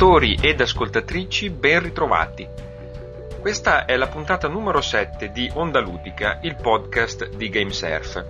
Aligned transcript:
Ascoltatori 0.00 0.38
ed 0.40 0.58
ascoltatrici, 0.62 1.50
ben 1.50 1.82
ritrovati. 1.82 2.48
Questa 3.38 3.84
è 3.84 3.98
la 3.98 4.06
puntata 4.06 4.48
numero 4.48 4.80
7 4.80 5.30
di 5.30 5.50
Onda 5.52 5.78
Ludica, 5.78 6.38
il 6.40 6.56
podcast 6.56 7.28
di 7.28 7.50
GameSurf. 7.50 8.24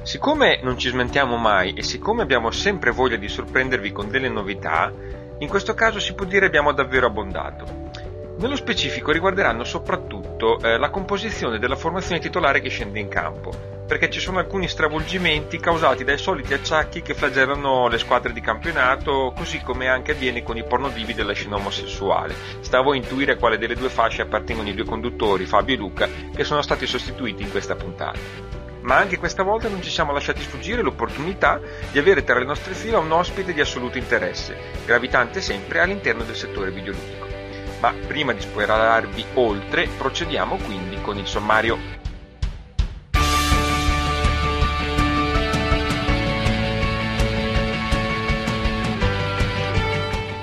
Siccome 0.00 0.60
non 0.62 0.78
ci 0.78 0.88
smentiamo 0.88 1.36
mai 1.36 1.74
e 1.74 1.82
siccome 1.82 2.22
abbiamo 2.22 2.50
sempre 2.50 2.90
voglia 2.90 3.16
di 3.16 3.28
sorprendervi 3.28 3.92
con 3.92 4.08
delle 4.08 4.30
novità, 4.30 4.90
in 5.40 5.46
questo 5.46 5.74
caso 5.74 6.00
si 6.00 6.14
può 6.14 6.24
dire 6.24 6.46
abbiamo 6.46 6.72
davvero 6.72 7.08
abbondato. 7.08 7.66
Nello 8.38 8.56
specifico 8.56 9.12
riguarderanno 9.12 9.64
soprattutto 9.64 10.19
eh, 10.62 10.78
la 10.78 10.90
composizione 10.90 11.58
della 11.58 11.76
formazione 11.76 12.20
titolare 12.20 12.60
che 12.60 12.70
scende 12.70 12.98
in 12.98 13.08
campo, 13.08 13.52
perché 13.86 14.08
ci 14.08 14.20
sono 14.20 14.38
alcuni 14.38 14.68
stravolgimenti 14.68 15.58
causati 15.58 16.04
dai 16.04 16.16
soliti 16.16 16.54
acciacchi 16.54 17.02
che 17.02 17.14
flagellano 17.14 17.88
le 17.88 17.98
squadre 17.98 18.32
di 18.32 18.40
campionato, 18.40 19.32
così 19.36 19.60
come 19.60 19.88
anche 19.88 20.12
avviene 20.12 20.42
con 20.42 20.56
i 20.56 20.64
pornodivi 20.64 21.12
della 21.12 21.32
scena 21.32 21.56
omosessuale. 21.56 22.34
Stavo 22.60 22.92
a 22.92 22.96
intuire 22.96 23.32
a 23.32 23.36
quale 23.36 23.58
delle 23.58 23.74
due 23.74 23.88
fasce 23.88 24.22
appartengono 24.22 24.68
i 24.68 24.74
due 24.74 24.84
conduttori, 24.84 25.44
Fabio 25.44 25.74
e 25.74 25.78
Luca, 25.78 26.08
che 26.34 26.44
sono 26.44 26.62
stati 26.62 26.86
sostituiti 26.86 27.42
in 27.42 27.50
questa 27.50 27.74
puntata. 27.74 28.18
Ma 28.82 28.96
anche 28.96 29.18
questa 29.18 29.42
volta 29.42 29.68
non 29.68 29.82
ci 29.82 29.90
siamo 29.90 30.12
lasciati 30.12 30.40
sfuggire 30.40 30.80
l'opportunità 30.80 31.60
di 31.92 31.98
avere 31.98 32.24
tra 32.24 32.38
le 32.38 32.46
nostre 32.46 32.72
fila 32.72 32.98
un 32.98 33.12
ospite 33.12 33.52
di 33.52 33.60
assoluto 33.60 33.98
interesse, 33.98 34.56
gravitante 34.86 35.40
sempre 35.40 35.80
all'interno 35.80 36.22
del 36.22 36.36
settore 36.36 36.70
videoludico. 36.70 37.29
Ma 37.80 37.94
prima 38.06 38.32
di 38.32 38.40
spoilerarvi 38.40 39.24
oltre, 39.34 39.88
procediamo 39.96 40.56
quindi 40.56 41.00
con 41.00 41.16
il 41.16 41.26
sommario. 41.26 41.78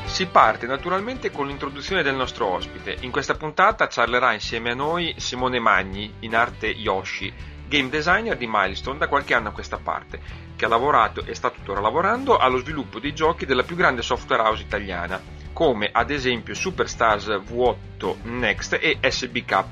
Si 0.05 0.25
parte 0.25 0.65
naturalmente 0.65 1.29
con 1.29 1.45
l'introduzione 1.45 2.01
del 2.01 2.15
nostro 2.15 2.47
ospite. 2.47 2.97
In 3.01 3.11
questa 3.11 3.35
puntata 3.35 3.85
parlerà 3.85 4.33
insieme 4.33 4.71
a 4.71 4.73
noi 4.73 5.13
Simone 5.17 5.59
Magni, 5.59 6.11
in 6.21 6.35
arte 6.35 6.65
Yoshi, 6.65 7.31
game 7.67 7.89
designer 7.89 8.35
di 8.35 8.47
Milestone 8.49 8.97
da 8.97 9.07
qualche 9.07 9.35
anno 9.35 9.49
a 9.49 9.51
questa 9.51 9.77
parte, 9.77 10.19
che 10.55 10.65
ha 10.65 10.69
lavorato 10.69 11.23
e 11.23 11.35
sta 11.35 11.51
tuttora 11.51 11.81
lavorando 11.81 12.37
allo 12.37 12.57
sviluppo 12.57 12.99
dei 12.99 13.13
giochi 13.13 13.45
della 13.45 13.61
più 13.61 13.75
grande 13.75 14.01
software 14.01 14.41
house 14.41 14.63
italiana, 14.63 15.21
come 15.57 15.89
ad 15.91 16.11
esempio 16.11 16.53
Superstars 16.53 17.29
V8 17.29 18.17
Next 18.25 18.77
e 18.79 18.99
SBK 19.01 19.63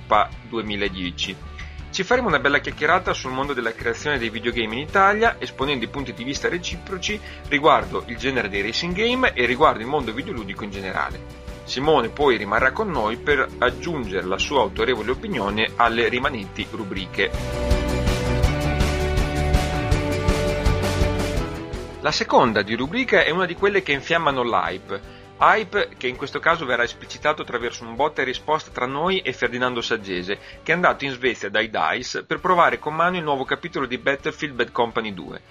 2010. 0.50 1.36
Ci 1.92 2.04
faremo 2.04 2.28
una 2.28 2.40
bella 2.40 2.58
chiacchierata 2.58 3.14
sul 3.14 3.34
mondo 3.34 3.54
della 3.54 3.72
creazione 3.72 4.18
dei 4.18 4.32
videogame 4.32 4.74
in 4.74 4.80
Italia, 4.80 5.36
esponendo 5.38 5.86
i 5.86 5.90
punti 5.90 6.12
di 6.14 6.24
vista 6.24 6.50
reciproci 6.50 7.20
riguardo 7.50 8.04
il 8.08 8.18
genere 8.18 8.50
dei 8.50 8.64
racing 8.64 8.96
game 8.96 9.34
e 9.36 9.46
riguardo 9.46 9.82
il 9.82 9.86
mondo 9.86 10.12
videoludico 10.12 10.64
in 10.64 10.72
generale. 10.72 11.20
Simone 11.66 12.10
poi 12.10 12.38
rimarrà 12.38 12.72
con 12.72 12.90
noi 12.90 13.18
per 13.18 13.48
aggiungere 13.60 14.26
la 14.26 14.40
sua 14.40 14.62
autorevole 14.62 15.12
opinione 15.12 15.70
alle 15.76 16.10
rimanenti 16.10 16.66
rubriche. 16.72 17.30
La 22.06 22.12
seconda 22.12 22.62
di 22.62 22.76
rubrica 22.76 23.24
è 23.24 23.32
una 23.32 23.48
di 23.48 23.56
quelle 23.56 23.82
che 23.82 23.92
infiammano 23.92 24.44
l'hype, 24.44 25.15
Hype 25.38 25.90
che 25.98 26.08
in 26.08 26.16
questo 26.16 26.40
caso 26.40 26.66
verrà 26.66 26.84
esplicitato 26.84 27.42
attraverso 27.42 27.84
un 27.84 27.96
botta 27.96 28.22
e 28.22 28.26
risposta 28.26 28.72
tra 28.72 28.86
noi 28.86 29.20
e 29.20 29.34
Ferdinando 29.34 29.82
Saggese, 29.82 30.38
che 30.64 30.72
è 30.72 30.76
andato 30.76 31.04
in 31.04 31.12
Svezia 31.12 31.50
dai 31.50 31.70
DICE 31.70 32.24
per 32.24 32.40
provare 32.40 32.80
con 32.80 32.96
mano 32.96 33.18
il 33.18 33.24
nuovo 33.24 33.44
capitolo 33.44 33.86
di 33.86 33.98
Battlefield 33.98 34.56
Bad 34.56 34.72
Company 34.72 35.14
2. 35.14 35.42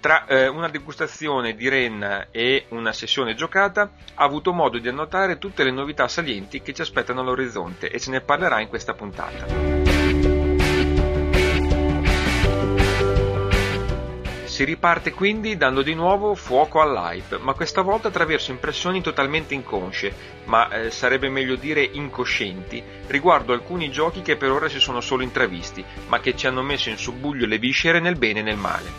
Tra 0.00 0.26
eh, 0.26 0.46
una 0.46 0.68
degustazione 0.68 1.54
di 1.54 1.68
renna 1.68 2.28
e 2.30 2.66
una 2.70 2.92
sessione 2.92 3.34
giocata 3.34 3.92
ha 4.14 4.24
avuto 4.24 4.52
modo 4.52 4.78
di 4.78 4.88
annotare 4.88 5.38
tutte 5.38 5.62
le 5.62 5.70
novità 5.70 6.08
salienti 6.08 6.62
che 6.62 6.72
ci 6.72 6.80
aspettano 6.80 7.20
all'orizzonte 7.20 7.90
e 7.90 8.00
ce 8.00 8.10
ne 8.10 8.20
parlerà 8.22 8.60
in 8.60 8.68
questa 8.68 8.94
puntata. 8.94 10.09
Si 14.60 14.66
riparte 14.66 15.12
quindi 15.12 15.56
dando 15.56 15.80
di 15.80 15.94
nuovo 15.94 16.34
fuoco 16.34 16.82
all'hype, 16.82 17.38
ma 17.38 17.54
questa 17.54 17.80
volta 17.80 18.08
attraverso 18.08 18.50
impressioni 18.50 19.00
totalmente 19.00 19.54
inconsce, 19.54 20.14
ma 20.44 20.68
eh, 20.68 20.90
sarebbe 20.90 21.30
meglio 21.30 21.56
dire 21.56 21.82
incoscienti, 21.82 22.82
riguardo 23.06 23.54
alcuni 23.54 23.90
giochi 23.90 24.20
che 24.20 24.36
per 24.36 24.50
ora 24.50 24.68
si 24.68 24.78
sono 24.78 25.00
solo 25.00 25.22
intravisti, 25.22 25.82
ma 26.08 26.20
che 26.20 26.36
ci 26.36 26.46
hanno 26.46 26.60
messo 26.60 26.90
in 26.90 26.98
subbuglio 26.98 27.46
le 27.46 27.56
viscere 27.56 28.00
nel 28.00 28.18
bene 28.18 28.40
e 28.40 28.42
nel 28.42 28.58
male. 28.58 28.92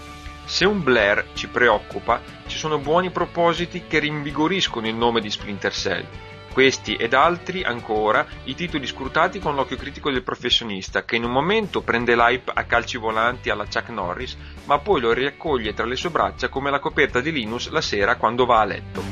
Se 0.46 0.66
un 0.66 0.82
Blair 0.82 1.28
ci 1.36 1.48
preoccupa, 1.48 2.24
ci 2.48 2.58
sono 2.58 2.80
buoni 2.80 3.12
propositi 3.12 3.84
che 3.86 4.00
rinvigoriscono 4.00 4.88
il 4.88 4.96
nome 4.96 5.22
di 5.22 5.30
Splinter 5.30 5.72
Cell 5.72 6.06
questi 6.52 6.96
ed 6.96 7.14
altri 7.14 7.64
ancora 7.64 8.26
i 8.44 8.56
titoli 8.56 8.86
scrutati 8.86 9.40
con 9.40 9.56
l'occhio 9.56 9.78
critico 9.78 10.12
del 10.12 10.24
professionista, 10.24 11.06
che 11.06 11.16
in 11.16 11.24
un 11.24 11.32
momento 11.32 11.82
prende 11.82 12.16
l'hype 12.16 12.52
a 12.54 12.64
calci 12.66 12.98
volanti 12.98 13.50
alla 13.50 13.66
Chuck 13.66 13.90
Norris, 13.90 14.38
ma 14.66 14.80
poi 14.80 15.02
lo 15.02 15.14
riaccoglie 15.14 15.74
tra 15.74 15.86
le 15.86 15.96
sue 15.96 16.10
braccia 16.10 16.50
come 16.50 16.70
la 16.70 16.80
coperta 16.80 17.20
di 17.22 17.32
Linus 17.32 17.70
la 17.70 17.82
sera 17.82 18.18
quando 18.18 18.46
va 18.46 18.60
a 18.60 18.66
letto. 18.66 19.04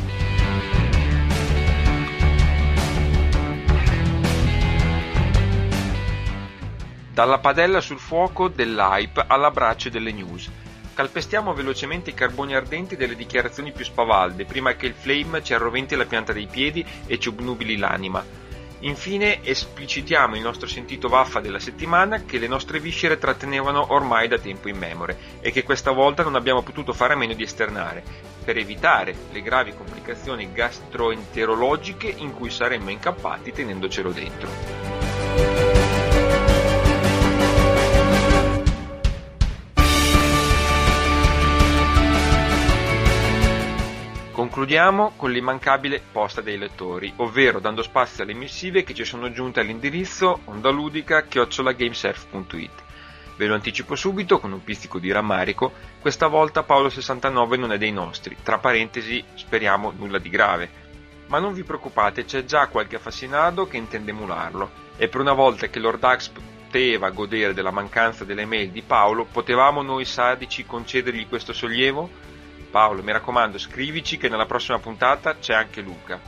Dalla 7.14 7.40
padella 7.40 7.82
sul 7.82 8.00
fuoco 8.00 8.48
dell'hype 8.48 9.26
all'abbraccio 9.28 9.90
delle 9.90 10.14
news 10.14 10.50
Calpestiamo 11.00 11.54
velocemente 11.54 12.10
i 12.10 12.14
carboni 12.14 12.54
ardenti 12.54 12.98
delle 12.98 13.16
dichiarazioni 13.16 13.72
più 13.72 13.86
spavalde, 13.86 14.44
prima 14.44 14.74
che 14.74 14.86
il 14.86 14.94
flame 14.94 15.42
ci 15.42 15.54
arroventi 15.54 15.96
la 15.96 16.04
pianta 16.04 16.34
dei 16.34 16.48
piedi 16.48 16.86
e 17.08 17.18
ci 17.18 17.30
obnubili 17.30 17.78
l'anima. 17.78 18.22
Infine 18.80 19.42
esplicitiamo 19.42 20.36
il 20.36 20.42
nostro 20.42 20.68
sentito 20.68 21.08
vaffa 21.08 21.40
della 21.40 21.58
settimana 21.58 22.26
che 22.26 22.38
le 22.38 22.48
nostre 22.48 22.82
viscere 22.82 23.18
trattenevano 23.18 23.94
ormai 23.94 24.28
da 24.28 24.40
tempo 24.40 24.68
immemore 24.68 25.18
e 25.40 25.52
che 25.52 25.64
questa 25.64 25.92
volta 25.92 26.22
non 26.22 26.36
abbiamo 26.36 26.64
potuto 26.64 26.92
fare 26.92 27.14
a 27.14 27.16
meno 27.16 27.34
di 27.34 27.44
esternare, 27.44 28.04
per 28.44 28.58
evitare 28.58 29.16
le 29.32 29.42
gravi 29.42 29.74
complicazioni 29.74 30.52
gastroenterologiche 30.52 32.14
in 32.18 32.34
cui 32.34 32.50
saremmo 32.50 32.90
incappati 32.90 33.54
tenendocelo 33.54 34.12
dentro. 34.12 35.69
Concludiamo 44.40 45.12
con 45.18 45.32
l'immancabile 45.32 46.02
posta 46.14 46.40
dei 46.40 46.58
lettori, 46.58 47.12
ovvero 47.18 47.60
dando 47.60 47.84
spazio 47.84 48.24
alle 48.24 48.32
missive 48.32 48.86
che 48.86 48.94
ci 48.94 49.04
sono 49.04 49.34
giunte 49.34 49.60
all'indirizzo 49.60 50.40
ondaludica-gamesurf.it. 50.46 52.72
Ve 53.36 53.48
lo 53.48 53.56
anticipo 53.56 53.98
subito 53.98 54.40
con 54.40 54.54
un 54.54 54.64
pizzico 54.64 54.98
di 54.98 55.12
rammarico, 55.12 55.74
questa 56.00 56.28
volta 56.28 56.64
Paolo69 56.66 57.60
non 57.60 57.74
è 57.74 57.78
dei 57.78 57.92
nostri, 57.92 58.38
tra 58.42 58.60
parentesi 58.60 59.22
speriamo 59.34 59.92
nulla 59.92 60.20
di 60.20 60.30
grave. 60.30 60.70
Ma 61.28 61.40
non 61.40 61.52
vi 61.52 61.66
preoccupate, 61.66 62.24
c'è 62.24 62.46
già 62.46 62.68
qualche 62.68 62.96
affascinato 62.96 63.68
che 63.68 63.76
intende 63.76 64.12
emularlo, 64.12 64.72
e 64.96 65.10
per 65.10 65.20
una 65.20 65.34
volta 65.34 65.68
che 65.68 65.80
Lord 65.80 66.02
Axe 66.02 66.32
poteva 66.32 67.10
godere 67.10 67.54
della 67.54 67.72
mancanza 67.72 68.24
delle 68.24 68.46
mail 68.46 68.70
di 68.70 68.84
Paolo, 68.84 69.26
potevamo 69.26 69.82
noi 69.82 70.06
sadici 70.06 70.66
concedergli 70.66 71.28
questo 71.28 71.52
sollievo? 71.52 72.29
Paolo, 72.70 73.04
mi 73.04 73.12
raccomando, 73.12 73.58
scrivici 73.58 74.18
che 74.18 74.30
nella 74.30 74.46
prossima 74.46 74.80
puntata 74.80 75.38
c'è 75.38 75.54
anche 75.54 75.82
Luca. 75.82 76.20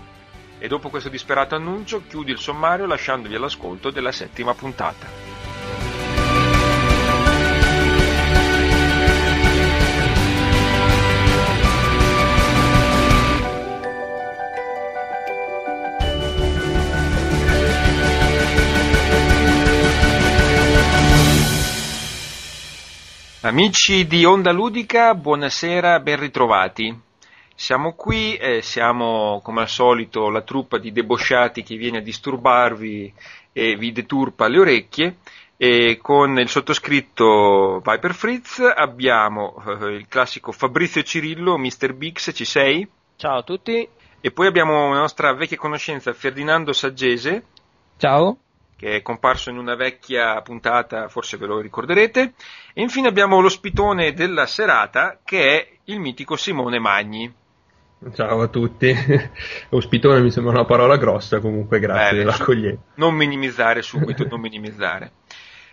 E 0.59 0.67
dopo 0.67 0.89
questo 0.89 1.09
disperato 1.09 1.55
annuncio 1.55 2.03
chiudi 2.07 2.31
il 2.31 2.39
sommario 2.39 2.85
lasciandovi 2.85 3.35
all'ascolto 3.35 3.89
della 3.89 4.11
settima 4.11 4.53
puntata. 4.53 5.30
Amici 23.43 24.05
di 24.05 24.23
Onda 24.23 24.51
Ludica, 24.51 25.15
buonasera, 25.15 25.99
ben 25.99 26.19
ritrovati. 26.19 26.95
Siamo 27.55 27.95
qui, 27.95 28.35
eh, 28.35 28.61
siamo 28.61 29.41
come 29.43 29.61
al 29.61 29.67
solito 29.67 30.29
la 30.29 30.43
truppa 30.43 30.77
di 30.77 30.91
debosciati 30.91 31.63
che 31.63 31.75
viene 31.75 31.97
a 31.97 32.01
disturbarvi 32.01 33.11
e 33.51 33.75
vi 33.77 33.91
deturpa 33.91 34.47
le 34.47 34.59
orecchie. 34.59 35.15
E 35.57 35.97
con 35.99 36.37
il 36.37 36.49
sottoscritto 36.49 37.81
Viper 37.83 38.13
Fritz 38.13 38.59
abbiamo 38.59 39.55
eh, 39.65 39.95
il 39.95 40.07
classico 40.07 40.51
Fabrizio 40.51 41.01
Cirillo, 41.01 41.57
Mr. 41.57 41.93
Bix, 41.93 42.35
ci 42.35 42.45
sei? 42.45 42.87
Ciao 43.15 43.39
a 43.39 43.43
tutti. 43.43 43.87
E 44.21 44.31
poi 44.31 44.45
abbiamo 44.45 44.93
la 44.93 44.99
nostra 44.99 45.33
vecchia 45.33 45.57
conoscenza 45.57 46.13
Ferdinando 46.13 46.73
Saggese. 46.73 47.45
Ciao 47.97 48.37
che 48.81 48.95
è 48.95 49.01
comparso 49.03 49.51
in 49.51 49.59
una 49.59 49.75
vecchia 49.75 50.41
puntata, 50.41 51.07
forse 51.07 51.37
ve 51.37 51.45
lo 51.45 51.59
ricorderete. 51.59 52.33
E 52.73 52.81
infine 52.81 53.09
abbiamo 53.09 53.41
l'ospitone 53.41 54.13
della 54.13 54.45
serata, 54.45 55.19
che 55.23 55.57
è 55.57 55.67
il 55.85 55.99
mitico 55.99 56.37
Simone 56.37 56.79
Magni. 56.79 57.33
Ciao 58.13 58.41
a 58.41 58.47
tutti. 58.47 58.95
Ospitone 59.69 60.21
mi 60.21 60.31
sembra 60.31 60.53
una 60.53 60.65
parola 60.65 60.97
grossa, 60.97 61.39
comunque 61.39 61.79
grazie 61.79 62.17
Beh, 62.17 62.23
dell'accoglienza. 62.23 62.81
Non 62.95 63.13
minimizzare 63.13 63.81
subito, 63.81 64.25
non 64.25 64.39
minimizzare. 64.39 65.11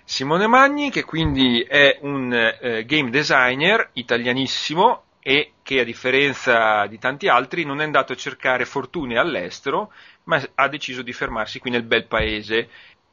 Simone 0.05 0.47
Magni, 0.47 0.91
che 0.91 1.05
quindi 1.05 1.61
è 1.61 1.99
un 2.01 2.33
eh, 2.33 2.85
game 2.85 3.11
designer 3.11 3.91
italianissimo 3.93 5.05
e 5.21 5.53
che 5.63 5.81
a 5.81 5.85
differenza 5.85 6.87
di 6.87 6.99
tanti 6.99 7.29
altri 7.29 7.65
non 7.65 7.81
è 7.81 7.85
andato 7.85 8.13
a 8.13 8.17
cercare 8.17 8.65
fortune 8.65 9.19
all'estero, 9.19 9.93
ma 10.25 10.43
ha 10.55 10.69
deciso 10.69 11.03
di 11.03 11.13
fermarsi 11.13 11.59
qui 11.59 11.71
nel 11.71 11.83
bel 11.83 12.07
paese. 12.07 12.69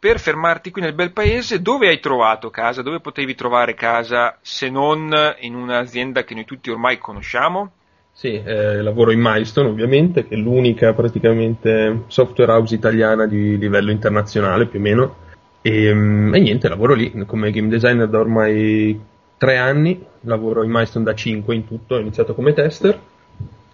Per 0.05 0.19
fermarti 0.19 0.69
qui 0.69 0.83
nel 0.83 0.93
bel 0.93 1.13
paese, 1.13 1.63
dove 1.63 1.87
hai 1.87 1.99
trovato 1.99 2.51
casa? 2.51 2.83
Dove 2.83 2.99
potevi 2.99 3.33
trovare 3.33 3.73
casa 3.73 4.37
se 4.39 4.69
non 4.69 5.11
in 5.39 5.55
un'azienda 5.55 6.23
che 6.23 6.35
noi 6.35 6.45
tutti 6.45 6.69
ormai 6.69 6.99
conosciamo? 6.99 7.71
Sì, 8.11 8.33
eh, 8.33 8.83
lavoro 8.83 9.09
in 9.09 9.19
Milestone 9.19 9.67
ovviamente, 9.67 10.27
che 10.27 10.35
è 10.35 10.37
l'unica 10.37 10.93
praticamente 10.93 12.03
software 12.05 12.51
house 12.51 12.75
italiana 12.75 13.25
di 13.25 13.57
livello 13.57 13.89
internazionale 13.89 14.67
più 14.67 14.77
o 14.77 14.83
meno 14.83 15.15
e, 15.63 15.91
mm, 15.91 16.35
e, 16.35 16.39
niente, 16.39 16.69
lavoro 16.69 16.93
lì 16.93 17.11
come 17.25 17.49
game 17.49 17.69
designer 17.69 18.07
da 18.07 18.19
ormai 18.19 19.01
tre 19.39 19.57
anni, 19.57 20.05
lavoro 20.21 20.61
in 20.61 20.69
Milestone 20.69 21.03
da 21.03 21.15
cinque 21.15 21.55
in 21.55 21.65
tutto, 21.65 21.95
ho 21.95 21.99
iniziato 21.99 22.35
come 22.35 22.53
tester. 22.53 22.99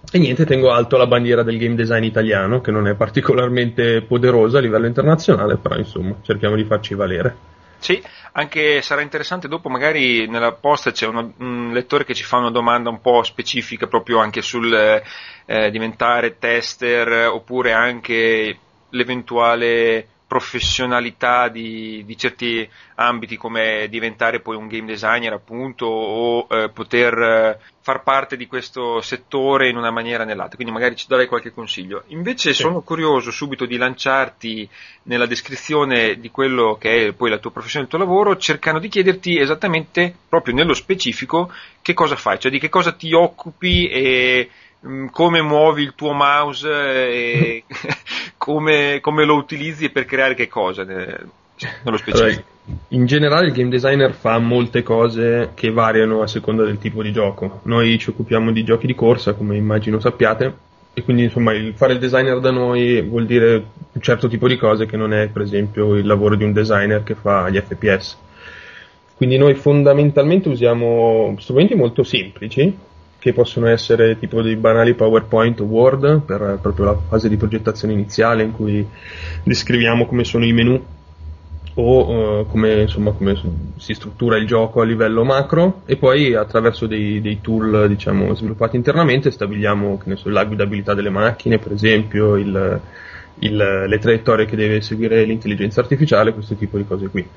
E 0.10 0.18
niente, 0.18 0.46
tengo 0.46 0.72
alto 0.72 0.98
la 0.98 1.08
bandiera 1.08 1.44
del 1.44 1.58
game 1.58 1.76
design 1.76 2.04
italiano, 2.04 2.62
che 2.62 2.72
non 2.72 2.88
è 2.88 2.96
particolarmente 2.96 4.02
poderosa 4.02 4.58
a 4.58 4.62
livello 4.62 4.88
internazionale, 4.88 5.58
però 5.58 5.78
insomma, 5.78 6.16
cerchiamo 6.22 6.56
di 6.56 6.66
farci 6.66 6.96
valere. 6.96 7.50
Sì, 7.78 8.02
anche 8.34 8.82
sarà 8.82 9.02
interessante 9.02 9.48
dopo, 9.48 9.68
magari 9.68 10.28
nella 10.28 10.52
posta 10.52 10.92
c'è 10.92 11.08
uno, 11.08 11.34
un 11.38 11.72
lettore 11.74 12.06
che 12.06 12.14
ci 12.14 12.24
fa 12.24 12.38
una 12.38 12.52
domanda 12.52 12.90
un 12.90 13.02
po' 13.02 13.24
specifica 13.24 13.88
proprio 13.88 14.20
anche 14.20 14.42
sul 14.44 14.72
eh, 14.72 15.72
diventare 15.72 16.38
tester 16.38 17.28
oppure 17.28 17.72
anche 17.72 18.58
l'eventuale 18.90 20.08
professionalità 20.32 21.50
di, 21.50 22.06
di, 22.06 22.18
certi 22.18 22.66
ambiti 22.96 23.36
come 23.36 23.88
diventare 23.90 24.40
poi 24.40 24.56
un 24.56 24.70
game 24.70 24.86
designer 24.86 25.34
appunto 25.34 25.86
o 25.88 26.48
eh, 26.50 26.70
poter 26.70 27.14
eh, 27.20 27.60
far 27.82 28.02
parte 28.02 28.38
di 28.38 28.48
questo 28.48 29.02
settore 29.02 29.68
in 29.68 29.76
una 29.76 29.92
maniera 29.92 30.24
o 30.24 30.26
nell'altra, 30.26 30.56
quindi 30.56 30.74
magari 30.74 30.96
ci 30.96 31.08
darei 31.10 31.28
qualche 31.28 31.52
consiglio. 31.52 32.04
Invece 32.08 32.54
sì. 32.54 32.62
sono 32.62 32.80
curioso 32.80 33.30
subito 33.30 33.66
di 33.66 33.76
lanciarti 33.76 34.70
nella 35.04 35.26
descrizione 35.26 36.18
di 36.18 36.32
quello 36.32 36.78
che 36.80 37.08
è 37.08 37.12
poi 37.12 37.30
la 37.30 37.38
tua 37.38 37.52
professione, 37.52 37.84
il 37.84 37.92
tuo 37.92 38.00
lavoro, 38.00 38.38
cercando 38.38 38.80
di 38.80 38.88
chiederti 38.88 39.38
esattamente, 39.38 40.16
proprio 40.30 40.56
nello 40.56 40.74
specifico, 40.74 41.52
che 41.82 41.94
cosa 41.94 42.16
fai, 42.16 42.40
cioè 42.40 42.52
di 42.52 42.60
che 42.60 42.70
cosa 42.70 42.94
ti 42.94 43.12
occupi 43.12 43.90
e 43.90 44.50
come 45.12 45.42
muovi 45.42 45.84
il 45.84 45.94
tuo 45.96 46.14
mouse 46.14 46.70
e 46.70 47.64
come, 48.38 49.00
come, 49.00 49.26
lo 49.26 49.36
utilizzi 49.36 49.86
e 49.86 49.90
per 49.92 50.06
creare 50.06 50.34
che 50.34 50.48
cosa 50.48 50.84
nello 50.84 51.98
specifico. 51.98 52.24
Allora, 52.24 52.44
in 52.90 53.06
generale 53.06 53.48
il 53.48 53.54
game 53.54 53.70
designer 53.70 54.14
fa 54.14 54.38
molte 54.40 54.82
cose 54.82 55.52
che 55.54 55.72
variano 55.72 56.22
a 56.22 56.28
seconda 56.28 56.64
del 56.64 56.80
tipo 56.80 57.04
di 57.04 57.12
gioco. 57.12 57.62
Noi 57.64 57.98
ci 58.00 58.10
occupiamo 58.10 58.52
di 58.52 58.64
giochi 58.64 58.88
di 58.88 58.96
corsa, 58.96 59.34
come 59.34 59.56
immagino 59.56 60.00
sappiate, 60.00 60.54
e 60.94 61.04
quindi 61.04 61.24
insomma 61.24 61.54
il 61.54 61.74
fare 61.76 61.94
il 61.94 62.00
designer 62.00 62.40
da 62.40 62.52
noi 62.52 63.02
vuol 63.02 63.26
dire 63.26 63.64
un 63.92 64.02
certo 64.02 64.28
tipo 64.28 64.48
di 64.48 64.58
cose 64.58 64.86
che 64.86 64.98
non 64.98 65.14
è 65.14 65.28
per 65.28 65.42
esempio 65.42 65.96
il 65.96 66.06
lavoro 66.06 66.36
di 66.36 66.44
un 66.44 66.54
designer 66.54 67.04
che 67.04 67.16
fa 67.16 67.50
gli 67.50 67.60
FPS. 67.60 68.18
Quindi 69.16 69.38
noi 69.38 69.54
fondamentalmente 69.54 70.50
usiamo 70.50 71.36
strumenti 71.40 71.76
molto 71.76 72.02
semplici 72.02 72.90
che 73.22 73.34
possono 73.34 73.68
essere 73.68 74.18
tipo 74.18 74.42
dei 74.42 74.56
banali 74.56 74.96
PowerPoint 74.96 75.60
o 75.60 75.66
Word 75.66 76.22
per 76.22 76.58
proprio 76.60 76.86
la 76.86 76.98
fase 77.08 77.30
di 77.30 77.38
progettazione 77.38 77.94
iniziale 77.94 78.42
in 78.42 78.52
cui 78.52 78.84
descriviamo 79.44 80.08
come 80.08 80.24
sono 80.24 80.44
i 80.44 80.52
menu 80.52 80.84
o 81.76 82.40
uh, 82.40 82.48
come, 82.48 82.82
insomma, 82.82 83.12
come, 83.12 83.40
si 83.78 83.94
struttura 83.94 84.38
il 84.38 84.48
gioco 84.48 84.82
a 84.82 84.86
livello 84.86 85.24
macro 85.24 85.84
e 85.86 85.98
poi 85.98 86.34
attraverso 86.34 86.88
dei, 86.88 87.22
dei 87.22 87.42
tool 87.42 87.88
diciamo, 87.90 88.34
sviluppati 88.34 88.76
internamente 88.76 89.30
stabiliamo 89.30 90.02
so, 90.16 90.30
la 90.30 90.44
guidabilità 90.44 90.96
delle 90.96 91.12
macchine 91.12 91.60
per 91.60 91.74
esempio 91.74 92.38
il, 92.38 92.82
il, 93.38 93.56
le 93.56 94.00
traiettorie 94.00 94.48
che 94.48 94.56
deve 94.56 94.82
seguire 94.82 95.24
l'intelligenza 95.26 95.80
artificiale 95.80 96.34
questo 96.34 96.56
tipo 96.56 96.78
di 96.78 96.88
cose 96.88 97.08
qui 97.08 97.28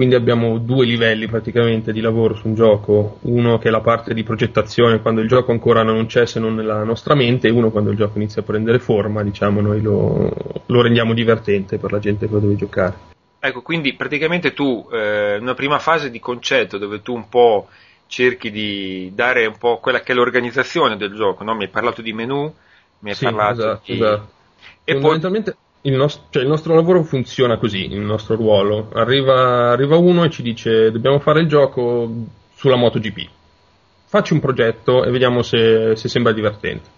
quindi 0.00 0.16
abbiamo 0.16 0.56
due 0.56 0.86
livelli 0.86 1.26
praticamente 1.26 1.92
di 1.92 2.00
lavoro 2.00 2.34
su 2.34 2.48
un 2.48 2.54
gioco, 2.54 3.18
uno 3.24 3.58
che 3.58 3.68
è 3.68 3.70
la 3.70 3.82
parte 3.82 4.14
di 4.14 4.22
progettazione 4.22 5.02
quando 5.02 5.20
il 5.20 5.28
gioco 5.28 5.52
ancora 5.52 5.82
non 5.82 6.06
c'è 6.06 6.24
se 6.24 6.40
non 6.40 6.54
nella 6.54 6.82
nostra 6.84 7.14
mente 7.14 7.48
e 7.48 7.50
uno 7.50 7.70
quando 7.70 7.90
il 7.90 7.98
gioco 7.98 8.16
inizia 8.16 8.40
a 8.40 8.44
prendere 8.46 8.78
forma, 8.78 9.22
diciamo 9.22 9.60
noi 9.60 9.82
lo, 9.82 10.32
lo 10.64 10.80
rendiamo 10.80 11.12
divertente 11.12 11.76
per 11.76 11.92
la 11.92 11.98
gente 11.98 12.26
che 12.26 12.32
lo 12.32 12.38
deve 12.38 12.56
giocare. 12.56 12.96
Ecco, 13.40 13.60
quindi 13.60 13.92
praticamente 13.92 14.54
tu, 14.54 14.88
eh, 14.90 15.36
una 15.36 15.52
prima 15.52 15.78
fase 15.78 16.08
di 16.08 16.18
concetto 16.18 16.78
dove 16.78 17.02
tu 17.02 17.14
un 17.14 17.28
po' 17.28 17.68
cerchi 18.06 18.50
di 18.50 19.12
dare 19.14 19.44
un 19.44 19.58
po' 19.58 19.80
quella 19.80 20.00
che 20.00 20.12
è 20.12 20.14
l'organizzazione 20.14 20.96
del 20.96 21.12
gioco, 21.12 21.44
no? 21.44 21.54
mi 21.54 21.64
hai 21.64 21.68
parlato 21.68 22.00
di 22.00 22.14
menu, 22.14 22.50
mi 23.00 23.10
hai 23.10 23.16
sì, 23.16 23.24
parlato 23.24 23.60
esatto, 23.60 23.82
di... 23.84 23.92
Esatto. 23.92 24.28
E 24.82 24.96
poi 24.96 25.20
il, 25.82 25.94
nost- 25.94 26.24
cioè 26.30 26.42
il, 26.42 26.48
nostro 26.48 26.74
lavoro 26.74 27.02
funziona 27.02 27.56
così, 27.56 27.84
il 27.84 28.00
nostro 28.00 28.36
ruolo. 28.36 28.90
Arriva, 28.92 29.70
arriva, 29.70 29.96
uno 29.96 30.24
e 30.24 30.30
ci 30.30 30.42
dice 30.42 30.90
dobbiamo 30.90 31.18
fare 31.18 31.40
il 31.40 31.48
gioco 31.48 32.10
sulla 32.54 32.76
MotoGP. 32.76 33.28
Facci 34.06 34.32
un 34.32 34.40
progetto 34.40 35.04
e 35.04 35.10
vediamo 35.10 35.42
se, 35.42 35.94
se, 35.96 36.08
sembra 36.08 36.32
divertente. 36.32 36.88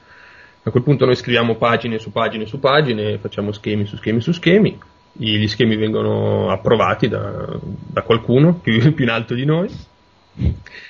A 0.64 0.70
quel 0.70 0.82
punto 0.82 1.04
noi 1.04 1.16
scriviamo 1.16 1.56
pagine 1.56 1.98
su 1.98 2.10
pagine 2.10 2.46
su 2.46 2.58
pagine, 2.58 3.18
facciamo 3.18 3.52
schemi 3.52 3.84
su 3.84 3.96
schemi 3.96 4.20
su 4.20 4.32
schemi, 4.32 4.78
gli 5.12 5.46
schemi 5.46 5.76
vengono 5.76 6.50
approvati 6.50 7.08
da, 7.08 7.58
da 7.60 8.02
qualcuno 8.02 8.54
più, 8.62 8.94
più, 8.94 9.04
in 9.04 9.10
alto 9.10 9.34
di 9.34 9.44
noi 9.44 9.68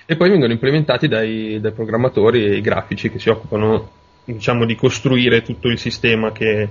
e 0.06 0.16
poi 0.16 0.30
vengono 0.30 0.52
implementati 0.52 1.08
dai, 1.08 1.58
dai 1.58 1.72
programmatori 1.72 2.44
e 2.44 2.60
grafici 2.60 3.10
che 3.10 3.18
si 3.18 3.28
occupano 3.28 3.90
diciamo, 4.24 4.64
di 4.64 4.76
costruire 4.76 5.42
tutto 5.42 5.68
il 5.68 5.78
sistema 5.78 6.30
che, 6.30 6.68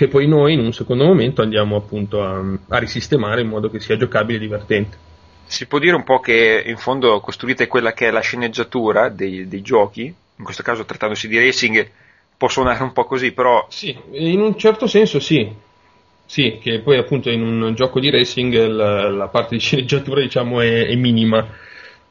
che 0.00 0.08
poi 0.08 0.26
noi 0.26 0.54
in 0.54 0.60
un 0.60 0.72
secondo 0.72 1.04
momento 1.04 1.42
andiamo 1.42 1.76
appunto 1.76 2.24
a, 2.24 2.42
a 2.68 2.78
risistemare 2.78 3.42
in 3.42 3.48
modo 3.48 3.68
che 3.68 3.80
sia 3.80 3.98
giocabile 3.98 4.38
e 4.38 4.40
divertente. 4.40 4.96
Si 5.44 5.66
può 5.66 5.78
dire 5.78 5.94
un 5.94 6.04
po' 6.04 6.20
che 6.20 6.62
in 6.64 6.78
fondo 6.78 7.20
costruite 7.20 7.66
quella 7.66 7.92
che 7.92 8.08
è 8.08 8.10
la 8.10 8.20
sceneggiatura 8.20 9.10
dei, 9.10 9.46
dei 9.46 9.60
giochi, 9.60 10.04
in 10.04 10.42
questo 10.42 10.62
caso 10.62 10.86
trattandosi 10.86 11.28
di 11.28 11.38
racing 11.38 11.90
può 12.34 12.48
suonare 12.48 12.82
un 12.82 12.94
po' 12.94 13.04
così, 13.04 13.32
però... 13.32 13.66
Sì, 13.68 13.94
in 14.12 14.40
un 14.40 14.56
certo 14.56 14.86
senso 14.86 15.20
sì, 15.20 15.46
sì, 16.24 16.58
che 16.62 16.80
poi 16.80 16.96
appunto 16.96 17.28
in 17.28 17.42
un 17.42 17.74
gioco 17.74 18.00
di 18.00 18.08
racing 18.08 18.54
la, 18.68 19.10
la 19.10 19.28
parte 19.28 19.56
di 19.56 19.60
sceneggiatura 19.60 20.22
diciamo 20.22 20.62
è, 20.62 20.86
è, 20.86 20.94
minima, 20.94 21.46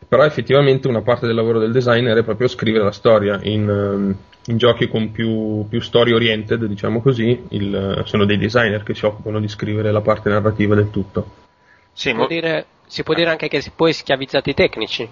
però 0.07 0.23
effettivamente 0.23 0.87
una 0.87 1.01
parte 1.01 1.27
del 1.27 1.35
lavoro 1.35 1.59
del 1.59 1.71
designer 1.71 2.17
è 2.17 2.23
proprio 2.23 2.47
scrivere 2.47 2.83
la 2.83 2.91
storia 2.91 3.39
in, 3.43 4.15
in 4.45 4.57
giochi 4.57 4.87
con 4.87 5.11
più, 5.11 5.67
più 5.69 5.79
story 5.81 6.13
oriented, 6.13 6.65
diciamo 6.65 7.01
così, 7.01 7.45
il, 7.49 8.01
sono 8.05 8.25
dei 8.25 8.37
designer 8.37 8.83
che 8.83 8.95
si 8.95 9.05
occupano 9.05 9.39
di 9.39 9.47
scrivere 9.47 9.91
la 9.91 10.01
parte 10.01 10.29
narrativa 10.29 10.73
del 10.73 10.89
tutto. 10.89 11.47
Sì, 11.93 12.09
si, 12.09 12.15
può 12.15 12.25
dire, 12.27 12.65
si 12.87 13.03
può 13.03 13.13
dire 13.13 13.29
anche 13.29 13.47
che 13.47 13.63
poi 13.75 13.93
schiavizzate 13.93 14.49
i 14.49 14.53
tecnici. 14.53 15.09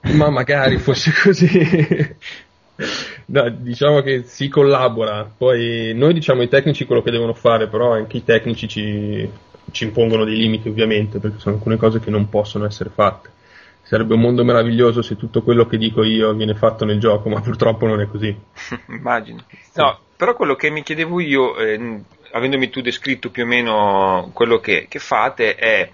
Ma 0.00 0.28
magari 0.28 0.76
fosse 0.78 1.12
così. 1.22 2.16
no, 3.26 3.48
diciamo 3.48 4.02
che 4.02 4.24
si 4.24 4.48
collabora, 4.48 5.30
poi 5.34 5.92
noi 5.94 6.12
diciamo 6.12 6.42
ai 6.42 6.48
tecnici 6.48 6.84
quello 6.84 7.02
che 7.02 7.10
devono 7.10 7.32
fare, 7.32 7.68
però 7.68 7.92
anche 7.92 8.18
i 8.18 8.24
tecnici 8.24 8.68
ci, 8.68 9.30
ci 9.70 9.84
impongono 9.84 10.24
dei 10.24 10.36
limiti 10.36 10.68
ovviamente, 10.68 11.18
perché 11.18 11.38
sono 11.38 11.56
alcune 11.56 11.76
cose 11.76 12.00
che 12.00 12.10
non 12.10 12.28
possono 12.28 12.66
essere 12.66 12.90
fatte. 12.90 13.36
Sarebbe 13.88 14.12
un 14.12 14.20
mondo 14.20 14.44
meraviglioso 14.44 15.00
se 15.00 15.16
tutto 15.16 15.42
quello 15.42 15.64
che 15.64 15.78
dico 15.78 16.04
io 16.04 16.34
viene 16.34 16.54
fatto 16.54 16.84
nel 16.84 17.00
gioco, 17.00 17.30
ma 17.30 17.40
purtroppo 17.40 17.86
non 17.86 18.02
è 18.02 18.06
così. 18.06 18.36
Immagino. 18.88 19.46
No, 19.76 19.98
però 20.14 20.36
quello 20.36 20.56
che 20.56 20.68
mi 20.68 20.82
chiedevo 20.82 21.20
io, 21.20 21.56
eh, 21.56 22.02
avendomi 22.32 22.68
tu 22.68 22.82
descritto 22.82 23.30
più 23.30 23.44
o 23.44 23.46
meno 23.46 24.30
quello 24.34 24.58
che, 24.58 24.88
che 24.90 24.98
fate, 24.98 25.54
è 25.54 25.90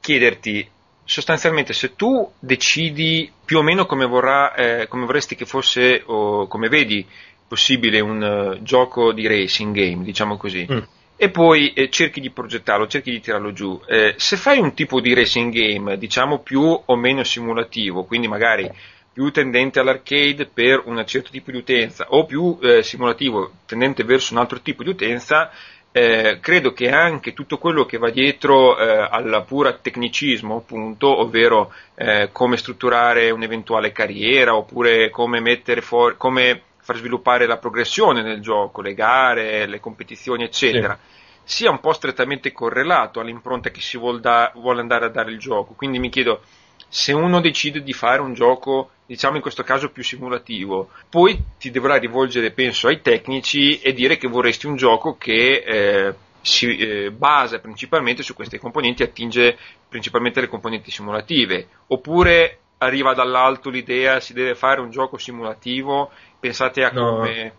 chiederti 0.00 0.68
sostanzialmente 1.04 1.72
se 1.74 1.94
tu 1.94 2.28
decidi 2.40 3.30
più 3.44 3.58
o 3.58 3.62
meno 3.62 3.86
come, 3.86 4.04
vorrà, 4.06 4.52
eh, 4.56 4.88
come 4.88 5.06
vorresti 5.06 5.36
che 5.36 5.46
fosse 5.46 6.02
o 6.06 6.48
come 6.48 6.68
vedi 6.68 7.06
possibile 7.46 8.00
un 8.00 8.56
uh, 8.58 8.62
gioco 8.64 9.12
di 9.12 9.28
racing 9.28 9.72
game, 9.72 10.02
diciamo 10.02 10.36
così. 10.36 10.66
Mm 10.68 10.97
e 11.20 11.30
poi 11.30 11.72
eh, 11.72 11.90
cerchi 11.90 12.20
di 12.20 12.30
progettarlo, 12.30 12.86
cerchi 12.86 13.10
di 13.10 13.20
tirarlo 13.20 13.52
giù. 13.52 13.78
Eh, 13.86 14.14
se 14.16 14.36
fai 14.36 14.60
un 14.60 14.72
tipo 14.72 15.00
di 15.00 15.14
racing 15.14 15.52
game, 15.52 15.98
diciamo 15.98 16.38
più 16.38 16.62
o 16.62 16.96
meno 16.96 17.24
simulativo, 17.24 18.04
quindi 18.04 18.28
magari 18.28 18.70
più 19.12 19.32
tendente 19.32 19.80
all'arcade 19.80 20.46
per 20.46 20.82
un 20.84 21.04
certo 21.04 21.30
tipo 21.30 21.50
di 21.50 21.56
utenza 21.56 22.06
o 22.10 22.24
più 22.24 22.56
eh, 22.62 22.84
simulativo 22.84 23.50
tendente 23.66 24.04
verso 24.04 24.32
un 24.32 24.38
altro 24.38 24.60
tipo 24.60 24.84
di 24.84 24.90
utenza, 24.90 25.50
eh, 25.90 26.38
credo 26.40 26.72
che 26.72 26.88
anche 26.88 27.32
tutto 27.32 27.58
quello 27.58 27.84
che 27.84 27.98
va 27.98 28.10
dietro 28.10 28.78
eh, 28.78 29.08
al 29.10 29.44
puro 29.44 29.76
tecnicismo, 29.80 30.58
appunto, 30.58 31.18
ovvero 31.20 31.72
eh, 31.96 32.28
come 32.30 32.56
strutturare 32.56 33.30
un'eventuale 33.30 33.90
carriera 33.90 34.54
oppure 34.54 35.10
come 35.10 35.40
mettere 35.40 35.80
fuori, 35.80 36.14
come 36.16 36.62
far 36.88 36.96
sviluppare 36.96 37.44
la 37.44 37.58
progressione 37.58 38.22
nel 38.22 38.40
gioco, 38.40 38.80
le 38.80 38.94
gare, 38.94 39.66
le 39.66 39.78
competizioni, 39.78 40.44
eccetera, 40.44 40.98
sì. 41.44 41.56
sia 41.56 41.70
un 41.70 41.80
po' 41.80 41.92
strettamente 41.92 42.50
correlato 42.50 43.20
all'impronta 43.20 43.68
che 43.68 43.82
si 43.82 43.98
vuol 43.98 44.20
da, 44.20 44.50
vuole 44.54 44.80
andare 44.80 45.04
a 45.04 45.10
dare 45.10 45.30
il 45.30 45.38
gioco. 45.38 45.74
Quindi 45.74 45.98
mi 45.98 46.08
chiedo, 46.08 46.40
se 46.88 47.12
uno 47.12 47.42
decide 47.42 47.82
di 47.82 47.92
fare 47.92 48.22
un 48.22 48.32
gioco, 48.32 48.92
diciamo 49.04 49.36
in 49.36 49.42
questo 49.42 49.64
caso 49.64 49.90
più 49.90 50.02
simulativo, 50.02 50.88
poi 51.10 51.38
ti 51.58 51.70
dovrai 51.70 52.00
rivolgere, 52.00 52.52
penso, 52.52 52.88
ai 52.88 53.02
tecnici 53.02 53.80
e 53.80 53.92
dire 53.92 54.16
che 54.16 54.26
vorresti 54.26 54.66
un 54.66 54.76
gioco 54.76 55.18
che 55.18 55.62
eh, 55.66 56.14
si 56.40 56.74
eh, 56.74 57.10
basa 57.10 57.58
principalmente 57.58 58.22
su 58.22 58.32
queste 58.32 58.58
componenti, 58.58 59.02
attinge 59.02 59.58
principalmente 59.90 60.40
le 60.40 60.48
componenti 60.48 60.90
simulative, 60.90 61.66
oppure 61.88 62.60
arriva 62.78 63.14
dall'alto 63.14 63.70
l'idea 63.70 64.20
si 64.20 64.32
deve 64.32 64.54
fare 64.54 64.80
un 64.80 64.90
gioco 64.90 65.18
simulativo, 65.18 66.10
pensate 66.40 66.82
a 66.82 66.90
no. 66.90 67.16
come... 67.18 67.52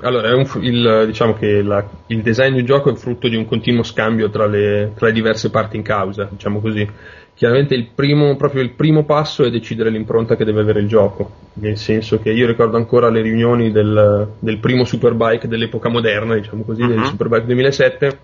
Allora, 0.00 0.34
un, 0.34 0.44
il, 0.60 1.04
diciamo 1.06 1.34
che 1.34 1.62
la, 1.62 1.88
il 2.08 2.20
design 2.20 2.52
di 2.54 2.60
un 2.60 2.66
gioco 2.66 2.90
è 2.90 2.96
frutto 2.96 3.28
di 3.28 3.36
un 3.36 3.46
continuo 3.46 3.84
scambio 3.84 4.28
tra 4.28 4.46
le, 4.46 4.92
tra 4.96 5.06
le 5.06 5.12
diverse 5.12 5.50
parti 5.50 5.76
in 5.76 5.82
causa, 5.82 6.28
diciamo 6.30 6.60
così. 6.60 6.86
Chiaramente 7.34 7.76
il 7.76 7.90
primo, 7.94 8.34
proprio 8.34 8.62
il 8.62 8.72
primo 8.72 9.04
passo 9.04 9.44
è 9.44 9.50
decidere 9.50 9.90
l'impronta 9.90 10.34
che 10.34 10.44
deve 10.44 10.60
avere 10.62 10.80
il 10.80 10.88
gioco, 10.88 11.30
nel 11.54 11.76
senso 11.76 12.18
che 12.18 12.32
io 12.32 12.48
ricordo 12.48 12.76
ancora 12.76 13.08
le 13.08 13.22
riunioni 13.22 13.70
del, 13.70 14.32
del 14.40 14.58
primo 14.58 14.82
Superbike 14.82 15.46
dell'epoca 15.46 15.88
moderna, 15.88 16.34
diciamo 16.34 16.64
così, 16.64 16.82
uh-huh. 16.82 16.88
del 16.88 16.98
mhm. 16.98 17.04
Superbike 17.04 17.46
2007, 17.46 18.18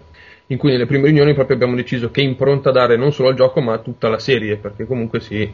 in 0.48 0.58
cui 0.58 0.72
nelle 0.72 0.86
prime 0.86 1.04
riunioni 1.04 1.32
proprio 1.34 1.54
abbiamo 1.54 1.76
deciso 1.76 2.10
che 2.10 2.20
impronta 2.20 2.72
dare 2.72 2.96
non 2.96 3.12
solo 3.12 3.28
al 3.28 3.36
gioco 3.36 3.60
ma 3.60 3.74
a 3.74 3.78
tutta 3.78 4.08
la 4.08 4.18
serie, 4.18 4.56
perché 4.56 4.84
comunque 4.84 5.20
si, 5.20 5.48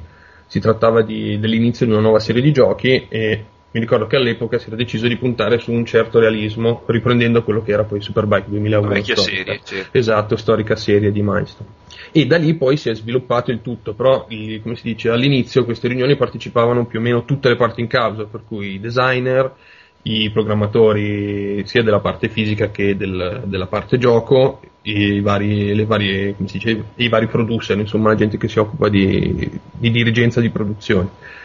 si 0.46 0.58
trattava 0.58 1.02
di, 1.02 1.38
dell'inizio 1.38 1.84
di 1.84 1.92
una 1.92 2.00
nuova 2.00 2.18
serie 2.18 2.40
di 2.40 2.52
giochi 2.52 3.06
e 3.10 3.44
mi 3.72 3.80
ricordo 3.80 4.06
che 4.06 4.16
all'epoca 4.16 4.58
si 4.58 4.66
era 4.66 4.74
deciso 4.74 5.06
di 5.06 5.16
puntare 5.16 5.58
su 5.58 5.70
un 5.70 5.84
certo 5.84 6.18
realismo, 6.18 6.82
riprendendo 6.86 7.44
quello 7.44 7.62
che 7.62 7.70
era 7.70 7.84
poi 7.84 8.00
Superbike 8.00 8.48
2001. 8.48 8.88
Vecchia 8.88 9.16
serie, 9.16 9.60
certo. 9.62 9.96
Esatto, 9.96 10.36
storica 10.36 10.74
serie 10.74 11.12
di 11.12 11.22
Milestone. 11.22 11.68
E 12.10 12.26
da 12.26 12.36
lì 12.36 12.54
poi 12.54 12.76
si 12.76 12.88
è 12.88 12.94
sviluppato 12.94 13.52
il 13.52 13.62
tutto, 13.62 13.94
però 13.94 14.26
come 14.26 14.74
si 14.74 14.82
dice, 14.82 15.10
all'inizio 15.10 15.64
queste 15.64 15.86
riunioni 15.86 16.16
partecipavano 16.16 16.86
più 16.86 16.98
o 16.98 17.02
meno 17.02 17.24
tutte 17.24 17.48
le 17.48 17.54
parti 17.54 17.80
in 17.80 17.86
causa, 17.86 18.24
per 18.24 18.42
cui 18.44 18.74
i 18.74 18.80
designer, 18.80 19.54
i 20.02 20.30
programmatori 20.30 21.62
sia 21.64 21.84
della 21.84 22.00
parte 22.00 22.28
fisica 22.28 22.70
che 22.70 22.96
del, 22.96 23.42
della 23.44 23.66
parte 23.66 23.98
gioco, 23.98 24.60
i 24.82 25.20
vari, 25.20 25.72
le 25.76 25.84
varie, 25.84 26.34
dice, 26.38 26.84
i 26.96 27.08
vari 27.08 27.28
producer, 27.28 27.78
insomma 27.78 28.08
la 28.08 28.16
gente 28.16 28.36
che 28.36 28.48
si 28.48 28.58
occupa 28.58 28.88
di, 28.88 29.48
di 29.70 29.90
dirigenza 29.92 30.40
di 30.40 30.50
produzione 30.50 31.38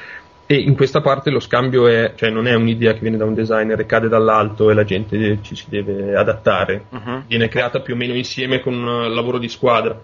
e 0.47 0.55
in 0.55 0.75
questa 0.75 1.01
parte 1.01 1.31
lo 1.31 1.39
scambio 1.39 1.87
è, 1.87 2.13
cioè 2.15 2.29
non 2.29 2.47
è 2.47 2.53
un'idea 2.53 2.93
che 2.93 2.99
viene 2.99 3.17
da 3.17 3.25
un 3.25 3.33
designer 3.33 3.79
e 3.79 3.85
cade 3.85 4.07
dall'alto 4.07 4.69
e 4.69 4.75
la 4.75 4.83
gente 4.83 5.39
ci 5.41 5.55
si 5.55 5.65
deve 5.69 6.15
adattare, 6.15 6.85
uh-huh. 6.89 7.23
viene 7.27 7.47
creata 7.47 7.79
più 7.79 7.95
o 7.95 7.97
meno 7.97 8.13
insieme 8.13 8.59
con 8.59 8.75
un 8.75 9.13
lavoro 9.13 9.39
di 9.39 9.49
squadra. 9.49 9.99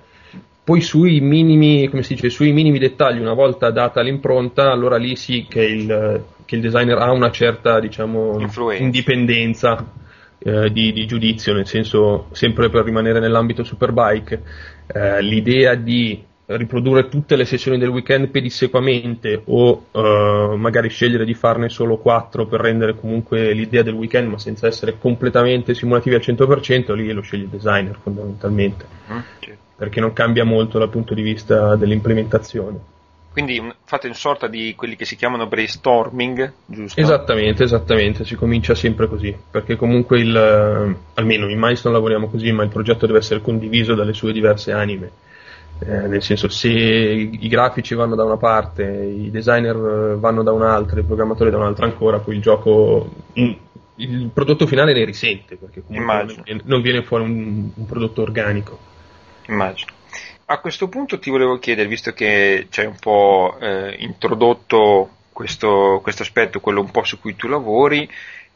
Poi 0.63 0.81
sui 0.81 1.19
minimi, 1.21 1.87
come 1.89 2.01
si 2.01 2.15
dice, 2.15 2.29
sui 2.29 2.53
minimi 2.53 2.79
dettagli, 2.79 3.19
una 3.19 3.33
volta 3.33 3.71
data 3.71 4.01
l'impronta, 4.01 4.71
allora 4.71 4.97
lì 4.97 5.15
sì 5.15 5.45
che 5.47 5.63
il, 5.63 6.23
che 6.45 6.55
il 6.55 6.61
designer 6.61 6.97
ha 6.97 7.11
una 7.11 7.31
certa, 7.31 7.79
diciamo, 7.79 8.39
indipendenza 8.77 9.91
eh, 10.37 10.71
di, 10.71 10.91
di, 10.91 11.05
giudizio, 11.05 11.53
nel 11.53 11.67
senso, 11.67 12.27
sempre 12.31 12.69
per 12.69 12.83
rimanere 12.83 13.19
nell'ambito 13.19 13.63
Superbike, 13.63 14.41
eh, 14.87 15.21
l'idea 15.21 15.75
di 15.75 16.23
riprodurre 16.57 17.07
tutte 17.07 17.35
le 17.35 17.45
sessioni 17.45 17.77
del 17.77 17.89
weekend 17.89 18.29
pedissequamente 18.29 19.41
o 19.45 19.85
uh, 19.91 20.55
magari 20.55 20.89
scegliere 20.89 21.25
di 21.25 21.33
farne 21.33 21.69
solo 21.69 21.97
4 21.97 22.45
per 22.47 22.59
rendere 22.59 22.95
comunque 22.95 23.53
l'idea 23.53 23.83
del 23.83 23.93
weekend 23.93 24.29
ma 24.29 24.37
senza 24.37 24.67
essere 24.67 24.97
completamente 24.97 25.73
simulativi 25.73 26.15
al 26.15 26.21
100% 26.21 26.93
lì 26.93 27.11
lo 27.11 27.21
sceglie 27.21 27.43
il 27.43 27.49
designer 27.49 27.97
fondamentalmente 28.01 28.85
mm, 29.11 29.19
certo. 29.39 29.61
perché 29.75 29.99
non 29.99 30.13
cambia 30.13 30.43
molto 30.43 30.77
dal 30.79 30.89
punto 30.89 31.13
di 31.13 31.21
vista 31.21 31.75
dell'implementazione 31.75 32.79
quindi 33.31 33.61
fate 33.85 34.07
una 34.07 34.15
sorta 34.15 34.47
di 34.47 34.75
quelli 34.75 34.97
che 34.97 35.05
si 35.05 35.15
chiamano 35.15 35.47
brainstorming, 35.47 36.51
giusto? 36.65 36.99
Esattamente, 36.99 37.63
esattamente, 37.63 38.25
si 38.25 38.35
comincia 38.35 38.75
sempre 38.75 39.07
così, 39.07 39.33
perché 39.49 39.77
comunque 39.77 40.19
il, 40.19 40.35
almeno 41.13 41.49
in 41.49 41.57
Milestone 41.57 41.93
lavoriamo 41.93 42.27
così, 42.27 42.51
ma 42.51 42.63
il 42.63 42.69
progetto 42.69 43.05
deve 43.05 43.19
essere 43.19 43.39
condiviso 43.39 43.95
dalle 43.95 44.11
sue 44.11 44.33
diverse 44.33 44.73
anime 44.73 45.11
eh, 45.83 46.07
nel 46.07 46.21
senso 46.21 46.47
se 46.47 46.69
i 46.69 47.47
grafici 47.47 47.95
vanno 47.95 48.15
da 48.15 48.23
una 48.23 48.37
parte, 48.37 48.83
i 48.83 49.31
designer 49.31 50.15
vanno 50.17 50.43
da 50.43 50.51
un'altra, 50.51 50.99
i 50.99 51.03
programmatori 51.03 51.49
da 51.49 51.57
un'altra 51.57 51.85
ancora, 51.85 52.19
poi 52.19 52.35
il 52.35 52.41
gioco, 52.41 53.09
il 53.33 54.29
prodotto 54.31 54.67
finale 54.67 54.93
ne 54.93 55.03
risente 55.03 55.55
perché 55.55 55.81
comunque 55.83 56.61
non 56.65 56.81
viene, 56.81 57.03
fuori 57.03 57.23
un, 57.23 57.71
un, 57.73 57.85
prodotto 57.87 58.21
organico. 58.21 58.77
Immagino. 59.47 59.91
A 60.45 60.59
questo 60.59 60.87
punto 60.87 61.17
ti 61.17 61.31
volevo 61.31 61.57
chiedere, 61.57 61.87
visto 61.87 62.11
che 62.11 62.67
ci 62.69 62.81
hai 62.81 62.85
un 62.85 62.97
po' 62.99 63.57
eh, 63.59 63.95
introdotto 63.99 65.09
questo, 65.31 65.99
questo 66.03 66.21
aspetto, 66.21 66.59
quello 66.59 66.81
un 66.81 66.91
po' 66.91 67.03
su 67.03 67.19
cui 67.19 67.35
tu 67.35 67.47
lavori, 67.47 68.07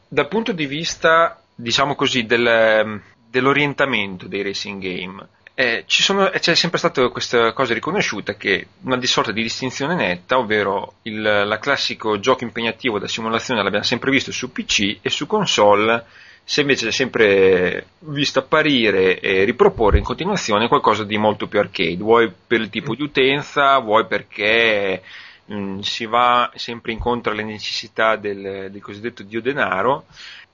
dal 0.06 0.28
punto 0.28 0.52
di 0.52 0.66
vista, 0.66 1.40
diciamo 1.54 1.96
così, 1.96 2.24
del, 2.24 3.00
dell'orientamento 3.28 4.28
dei 4.28 4.42
racing 4.42 4.80
game, 4.80 5.28
eh, 5.58 5.84
sono, 5.86 6.28
c'è 6.28 6.54
sempre 6.54 6.76
stata 6.76 7.08
questa 7.08 7.54
cosa 7.54 7.72
riconosciuta 7.72 8.34
che 8.34 8.66
una 8.82 9.02
sorta 9.04 9.32
di 9.32 9.42
distinzione 9.42 9.94
netta, 9.94 10.36
ovvero 10.36 10.96
il 11.02 11.22
la 11.22 11.58
classico 11.58 12.20
gioco 12.20 12.44
impegnativo 12.44 12.98
da 12.98 13.08
simulazione 13.08 13.62
l'abbiamo 13.62 13.84
sempre 13.84 14.10
visto 14.10 14.32
su 14.32 14.52
PC 14.52 14.98
e 15.00 15.08
su 15.08 15.26
console 15.26 16.04
si 16.44 16.58
è 16.58 16.62
invece 16.62 16.92
sempre 16.92 17.86
visto 18.00 18.40
apparire 18.40 19.18
e 19.18 19.44
riproporre 19.44 19.96
in 19.96 20.04
continuazione 20.04 20.68
qualcosa 20.68 21.04
di 21.04 21.16
molto 21.16 21.46
più 21.46 21.58
arcade, 21.58 21.96
vuoi 21.96 22.30
per 22.46 22.60
il 22.60 22.68
tipo 22.68 22.94
di 22.94 23.02
utenza, 23.02 23.78
vuoi 23.78 24.06
perché 24.06 25.02
mh, 25.46 25.56
mm, 25.56 25.78
si 25.78 26.04
va 26.04 26.52
sempre 26.54 26.92
incontro 26.92 27.32
alle 27.32 27.44
necessità 27.44 28.16
del, 28.16 28.68
del 28.70 28.82
cosiddetto 28.82 29.22
dio 29.22 29.40
denaro. 29.40 30.04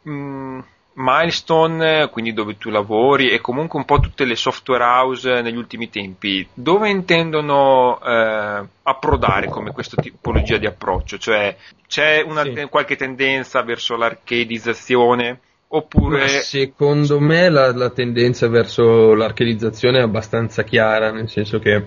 Mh, 0.02 0.12
mm, 0.12 0.60
Milestone, 0.94 2.08
quindi 2.10 2.32
dove 2.32 2.58
tu 2.58 2.70
lavori, 2.70 3.30
e 3.30 3.40
comunque 3.40 3.78
un 3.78 3.84
po' 3.84 4.00
tutte 4.00 4.24
le 4.24 4.36
software 4.36 4.84
house 4.84 5.40
negli 5.40 5.56
ultimi 5.56 5.88
tempi, 5.88 6.46
dove 6.52 6.90
intendono 6.90 7.98
eh, 8.00 8.64
approdare 8.82 9.48
come 9.48 9.72
questa 9.72 10.00
tipologia 10.00 10.58
di 10.58 10.66
approccio? 10.66 11.18
Cioè 11.18 11.56
c'è 11.86 12.22
una, 12.26 12.42
sì. 12.42 12.66
qualche 12.68 12.96
tendenza 12.96 13.62
verso 13.62 13.96
l'archeidizzazione? 13.96 15.40
Oppure... 15.74 16.28
secondo 16.28 17.18
me 17.18 17.48
la, 17.48 17.72
la 17.72 17.88
tendenza 17.88 18.46
verso 18.48 19.14
l'archeidizzazione 19.14 20.00
è 20.00 20.02
abbastanza 20.02 20.64
chiara, 20.64 21.10
nel 21.10 21.30
senso 21.30 21.58
che 21.58 21.82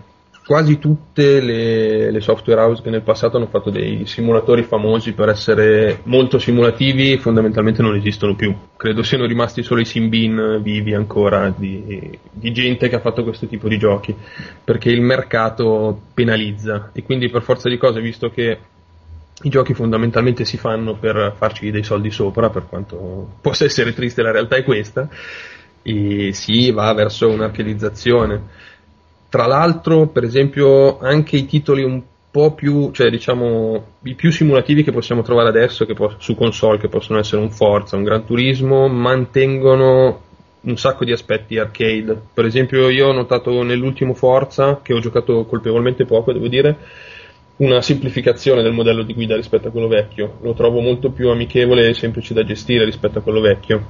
quasi 0.46 0.78
tutte 0.78 1.42
le, 1.42 2.12
le, 2.12 2.22
software 2.22 2.62
house 2.62 2.84
che 2.84 2.92
nel 2.92 3.02
passato 3.02 3.38
hanno 3.38 3.48
fatto 3.48 3.72
dei 3.72 4.06
simulatori 4.06 4.62
famosi 4.62 5.14
per 5.14 5.30
essere 5.30 6.02
molto 6.04 6.38
simulativi 6.38 7.18
fondamentalmente 7.18 7.82
non 7.82 7.96
esistono 7.96 8.36
più. 8.36 8.56
Credo 8.78 9.02
siano 9.02 9.26
rimasti 9.26 9.64
solo 9.64 9.82
i 9.82 9.86
Simbin 9.86 10.60
vivi 10.62 10.94
ancora 10.94 11.52
di, 11.56 12.18
di 12.32 12.52
gente 12.52 12.88
che 12.88 12.96
ha 12.96 13.00
fatto 13.00 13.24
questo 13.24 13.48
tipo 13.48 13.68
di 13.68 13.80
giochi 13.80 14.16
perché 14.64 14.92
il 14.92 15.02
mercato 15.02 16.00
penalizza 16.14 16.92
e 16.94 17.02
quindi 17.02 17.30
per 17.30 17.42
forza 17.42 17.68
di 17.68 17.78
cose 17.78 18.00
visto 18.00 18.30
che 18.30 18.60
i 19.42 19.50
giochi 19.50 19.74
fondamentalmente 19.74 20.46
si 20.46 20.58
fanno 20.58 20.96
per 20.96 21.34
farci 21.36 21.72
dei 21.72 21.84
soldi 21.84 22.12
sopra, 22.12 22.52
per 22.52 22.68
quanto 22.70 23.38
possa 23.42 23.66
essere 23.66 23.94
triste 23.94 24.22
la 24.22 24.32
realtà 24.32 24.56
è 24.56 24.64
questa, 24.64 25.10
e 25.82 26.34
si 26.34 26.72
va 26.72 26.94
verso 26.94 27.30
un'archerizzazione 27.30 28.64
tra 29.30 29.48
l'altro, 29.48 30.08
per 30.08 30.24
esempio, 30.24 31.00
anche 31.00 31.36
i 31.36 31.46
titoli 31.46 31.84
un 31.84 32.02
po' 32.36 32.54
più, 32.54 32.92
cioè 32.92 33.10
diciamo, 33.10 33.84
i 34.04 34.14
più 34.14 34.30
simulativi 34.30 34.84
che 34.84 34.92
possiamo 34.92 35.22
trovare 35.22 35.48
adesso 35.48 35.86
che 35.86 35.94
po- 35.94 36.16
su 36.18 36.36
console, 36.36 36.80
che 36.80 36.90
possono 36.90 37.18
essere 37.18 37.42
un 37.42 37.50
Forza, 37.50 37.96
un 37.96 38.04
Gran 38.04 38.26
Turismo, 38.26 38.90
mantengono 38.90 40.22
un 40.60 40.78
sacco 40.78 41.06
di 41.06 41.14
aspetti 41.14 41.58
arcade. 41.58 42.20
Per 42.34 42.44
esempio, 42.44 42.90
io 42.90 43.08
ho 43.08 43.14
notato 43.14 43.64
nell'ultimo 43.64 44.14
Forza, 44.14 44.82
che 44.84 44.94
ho 44.94 45.00
giocato 45.00 45.46
colpevolmente 45.46 46.04
poco, 46.04 46.34
devo 46.34 46.50
dire, 46.50 46.78
una 47.58 47.82
semplificazione 47.82 48.62
del 48.62 48.74
modello 48.74 49.04
di 49.04 49.14
guida 49.14 49.38
rispetto 49.38 49.70
a 49.70 49.72
quello 49.72 49.88
vecchio. 49.88 50.40
Lo 50.42 50.54
trovo 50.54 50.82
molto 50.82 51.12
più 51.12 51.30
amichevole 51.30 51.88
e 51.88 51.94
semplice 51.94 52.34
da 52.34 52.44
gestire 52.44 52.84
rispetto 52.84 53.20
a 53.20 53.22
quello 53.22 53.40
vecchio. 53.40 53.82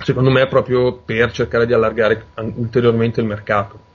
Secondo 0.00 0.30
me, 0.30 0.46
proprio 0.46 1.00
per 1.04 1.32
cercare 1.32 1.66
di 1.66 1.72
allargare 1.72 2.26
ulteriormente 2.54 3.20
il 3.20 3.26
mercato 3.26 3.92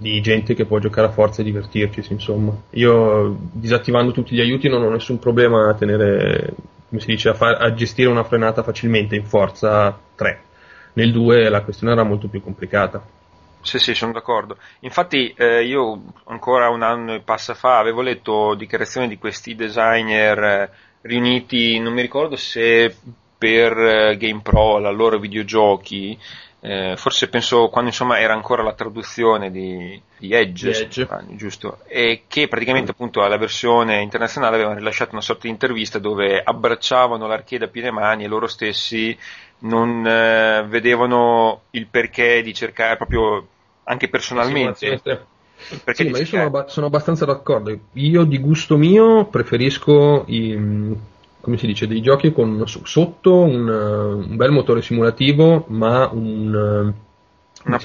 di 0.00 0.22
gente 0.22 0.54
che 0.54 0.64
può 0.64 0.78
giocare 0.78 1.08
a 1.08 1.10
forza 1.10 1.42
e 1.42 1.44
divertirci, 1.44 2.14
insomma. 2.14 2.56
Io 2.70 3.36
disattivando 3.52 4.12
tutti 4.12 4.34
gli 4.34 4.40
aiuti 4.40 4.66
non 4.66 4.82
ho 4.82 4.88
nessun 4.88 5.18
problema 5.18 5.68
a 5.68 5.74
tenere, 5.74 6.54
come 6.88 7.02
si 7.02 7.08
dice, 7.08 7.28
a, 7.28 7.34
far, 7.34 7.60
a 7.60 7.74
gestire 7.74 8.08
una 8.08 8.24
frenata 8.24 8.62
facilmente 8.62 9.14
in 9.14 9.26
forza 9.26 9.96
3. 10.14 10.42
Nel 10.94 11.12
2 11.12 11.50
la 11.50 11.60
questione 11.60 11.92
era 11.92 12.02
molto 12.02 12.28
più 12.28 12.42
complicata. 12.42 13.04
Sì, 13.60 13.78
sì, 13.78 13.94
sono 13.94 14.12
d'accordo. 14.12 14.56
Infatti 14.80 15.34
eh, 15.36 15.64
io 15.64 16.00
ancora 16.28 16.70
un 16.70 16.80
anno 16.80 17.12
e 17.12 17.20
passa 17.20 17.52
fa 17.52 17.78
avevo 17.78 18.00
letto 18.00 18.54
dichiarazioni 18.54 19.06
di 19.06 19.18
questi 19.18 19.54
designer 19.54 20.42
eh, 20.42 20.70
riuniti, 21.02 21.78
non 21.78 21.92
mi 21.92 22.00
ricordo 22.00 22.36
se 22.36 22.96
per 23.36 23.76
eh, 23.76 24.16
GamePro, 24.16 24.78
la 24.78 24.90
loro 24.90 25.18
videogiochi, 25.18 26.18
eh, 26.62 26.94
forse 26.96 27.28
penso 27.28 27.68
quando 27.68 27.88
insomma 27.88 28.18
era 28.18 28.34
ancora 28.34 28.62
la 28.62 28.74
traduzione 28.74 29.50
di, 29.50 30.00
di 30.18 30.32
Edge, 30.34 30.70
Edge. 30.70 31.06
ah, 31.08 31.22
giusto? 31.30 31.78
E 31.86 32.24
che 32.28 32.48
praticamente 32.48 32.90
appunto 32.90 33.22
alla 33.22 33.38
versione 33.38 34.02
internazionale 34.02 34.56
avevano 34.56 34.76
rilasciato 34.76 35.12
una 35.12 35.22
sorta 35.22 35.42
di 35.44 35.50
intervista 35.50 35.98
dove 35.98 36.42
abbracciavano 36.42 37.26
l'arcade 37.26 37.64
a 37.64 37.68
piene 37.68 37.90
mani 37.90 38.24
e 38.24 38.28
loro 38.28 38.46
stessi 38.46 39.16
non 39.60 40.06
eh, 40.06 40.64
vedevano 40.68 41.62
il 41.70 41.86
perché 41.86 42.42
di 42.42 42.52
cercare 42.52 42.96
proprio 42.96 43.46
anche 43.84 44.08
personalmente. 44.08 45.00
Perché 45.84 46.04
Sì, 46.04 46.10
ma 46.10 46.18
io 46.18 46.24
sono, 46.24 46.44
abba- 46.44 46.68
sono 46.68 46.86
abbastanza 46.86 47.24
d'accordo. 47.24 47.78
Io 47.92 48.24
di 48.24 48.38
gusto 48.38 48.76
mio 48.76 49.26
preferisco 49.26 50.24
i, 50.26 50.58
come 51.40 51.56
si 51.56 51.66
dice, 51.66 51.86
dei 51.86 52.02
giochi 52.02 52.32
con 52.32 52.62
so- 52.66 52.84
sotto 52.84 53.40
un, 53.42 53.68
eh, 53.68 54.28
un 54.28 54.36
bel 54.36 54.50
motore 54.50 54.82
simulativo, 54.82 55.64
ma 55.68 56.08
un, 56.12 56.94
eh, 56.94 57.08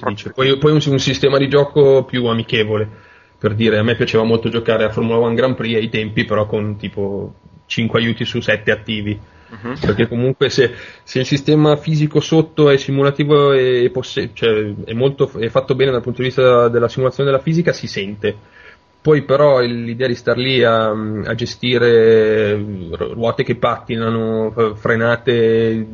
dice? 0.09 0.31
Poi, 0.31 0.57
poi 0.57 0.71
un, 0.71 0.81
un 0.85 0.99
sistema 0.99 1.37
di 1.37 1.47
gioco 1.47 2.03
più 2.03 2.25
amichevole. 2.25 2.89
Per 3.37 3.53
dire, 3.53 3.77
a 3.77 3.83
me 3.83 3.95
piaceva 3.95 4.23
molto 4.23 4.49
giocare 4.49 4.85
a 4.85 4.89
Formula 4.89 5.17
1 5.17 5.33
Grand 5.33 5.55
Prix 5.55 5.75
ai 5.75 5.89
tempi, 5.89 6.25
però 6.25 6.45
con 6.45 6.77
tipo 6.77 7.33
5 7.65 7.99
aiuti 7.99 8.25
su 8.25 8.39
7 8.39 8.71
attivi. 8.71 9.19
mhm. 9.49 9.77
Perché 9.79 10.07
comunque 10.07 10.49
se, 10.49 10.73
se 11.03 11.19
il 11.19 11.25
sistema 11.25 11.75
fisico 11.75 12.19
sotto 12.19 12.69
è 12.69 12.77
simulativo 12.77 13.51
e 13.53 13.89
posse- 13.91 14.31
cioè, 14.33 14.73
è, 14.85 14.93
molto, 14.93 15.31
è 15.37 15.49
fatto 15.49 15.75
bene 15.75 15.91
dal 15.91 16.01
punto 16.01 16.21
di 16.21 16.27
vista 16.27 16.69
della 16.69 16.87
simulazione 16.87 17.29
della 17.29 17.41
fisica, 17.41 17.73
si 17.73 17.87
sente. 17.87 18.35
Poi 19.05 19.21
però 19.21 19.59
l'idea 19.59 20.07
di 20.07 20.15
star 20.15 20.35
lì 20.35 20.63
a, 20.63 20.89
a 20.89 21.35
gestire 21.35 22.55
ru- 22.55 23.13
ruote 23.13 23.43
che 23.43 23.55
pattinano, 23.55 24.49
f- 24.49 24.79
frenate 24.79 25.85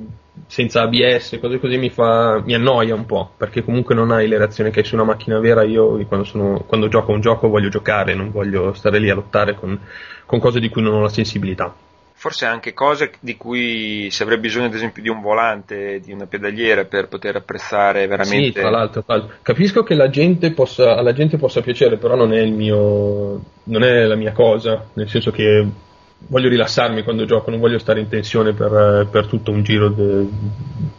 senza 0.47 0.83
ABS, 0.83 1.37
cose 1.41 1.59
così 1.59 1.77
mi, 1.77 1.89
fa, 1.89 2.41
mi 2.41 2.53
annoia 2.53 2.95
un 2.95 3.05
po', 3.05 3.33
perché 3.35 3.65
comunque 3.65 3.95
non 3.95 4.11
hai 4.11 4.29
le 4.29 4.37
reazioni 4.37 4.71
che 4.71 4.79
hai 4.79 4.85
su 4.85 4.95
una 4.95 5.03
macchina 5.03 5.39
vera. 5.39 5.63
Io 5.63 6.05
quando, 6.05 6.25
sono, 6.25 6.63
quando 6.65 6.87
gioco 6.87 7.11
un 7.11 7.19
gioco 7.19 7.49
voglio 7.49 7.67
giocare, 7.67 8.15
non 8.15 8.31
voglio 8.31 8.71
stare 8.71 8.97
lì 8.97 9.09
a 9.09 9.15
lottare 9.15 9.55
con, 9.55 9.77
con 10.25 10.39
cose 10.39 10.61
di 10.61 10.69
cui 10.69 10.81
non 10.81 10.93
ho 10.93 11.01
la 11.01 11.09
sensibilità. 11.09 11.75
Forse 12.21 12.45
anche 12.45 12.75
cose 12.75 13.13
di 13.19 13.35
cui 13.35 14.11
si 14.11 14.21
avrebbe 14.21 14.41
bisogno, 14.41 14.67
ad 14.67 14.75
esempio, 14.75 15.01
di 15.01 15.09
un 15.09 15.21
volante, 15.21 15.99
di 16.01 16.11
una 16.13 16.27
pedaliera 16.27 16.85
per 16.85 17.07
poter 17.07 17.37
apprezzare 17.37 18.01
Sì, 18.01 18.07
veramente. 18.09 18.59
tra 18.59 18.69
l'altro, 18.69 19.03
tra 19.03 19.15
l'altro. 19.15 19.37
capisco 19.41 19.81
che 19.81 19.95
la 19.95 20.07
gente 20.07 20.51
possa, 20.51 20.95
alla 20.95 21.13
gente 21.13 21.37
possa 21.37 21.61
piacere, 21.61 21.97
però 21.97 22.13
non 22.15 22.31
è 22.31 22.39
il 22.39 22.53
mio, 22.53 23.41
non 23.63 23.81
è 23.81 24.05
la 24.05 24.13
mia 24.13 24.33
cosa, 24.33 24.85
nel 24.93 25.09
senso 25.09 25.31
che 25.31 25.65
voglio 26.27 26.47
rilassarmi 26.47 27.01
quando 27.01 27.25
gioco, 27.25 27.49
non 27.49 27.59
voglio 27.59 27.79
stare 27.79 27.99
in 28.01 28.07
tensione 28.07 28.53
per, 28.53 29.07
per 29.09 29.25
tutto 29.25 29.49
un 29.49 29.63
giro 29.63 29.89
de- 29.89 30.27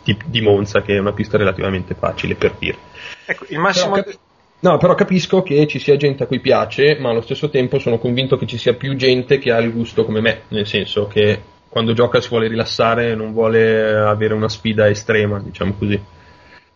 di, 0.03 0.19
di 0.27 0.41
Monza, 0.41 0.83
che 0.83 0.97
è 0.97 0.99
una 0.99 1.13
pista 1.13 1.37
relativamente 1.37 1.95
facile 1.95 2.35
per 2.35 2.57
dire. 2.59 2.79
Ecco, 3.27 3.45
il 3.51 3.61
massimo. 3.61 3.93
Però 3.93 4.03
capi- 4.03 4.19
no, 4.63 4.79
però 4.79 4.95
capisco 4.95 5.43
che 5.43 5.67
ci 5.67 5.79
sia 5.79 5.97
gente 5.97 6.25
a 6.25 6.27
cui 6.27 6.41
piace, 6.41 6.97
ma 6.99 7.11
allo 7.11 7.21
stesso 7.21 7.51
tempo 7.51 7.79
sono 7.79 7.99
convinto 7.99 8.37
che 8.37 8.47
ci 8.47 8.59
sia 8.59 8.75
più 8.75 8.97
gente 8.97 9.39
che 9.39 9.53
ha 9.53 9.59
il 9.59 9.73
gusto 9.73 10.05
come 10.05 10.21
me, 10.21 10.43
nel 10.49 10.67
senso 10.67 11.07
che 11.07 11.41
quando 11.69 11.93
gioca 11.95 12.21
si 12.21 12.29
vuole 12.29 12.49
rilassare, 12.49 13.15
non 13.15 13.33
vuole 13.33 13.95
avere 13.95 14.35
una 14.35 14.49
sfida 14.49 14.89
estrema, 14.89 15.41
diciamo 15.41 15.75
così. 15.79 16.01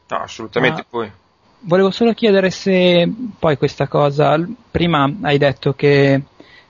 No, 0.08 0.16
assolutamente. 0.16 0.80
Ah. 0.80 0.87
Poi. 0.88 1.11
Volevo 1.61 1.90
solo 1.90 2.12
chiedere 2.12 2.50
se 2.50 3.11
poi 3.38 3.56
questa 3.56 3.88
cosa, 3.88 4.38
prima 4.70 5.11
hai 5.22 5.37
detto 5.37 5.72
che 5.72 6.22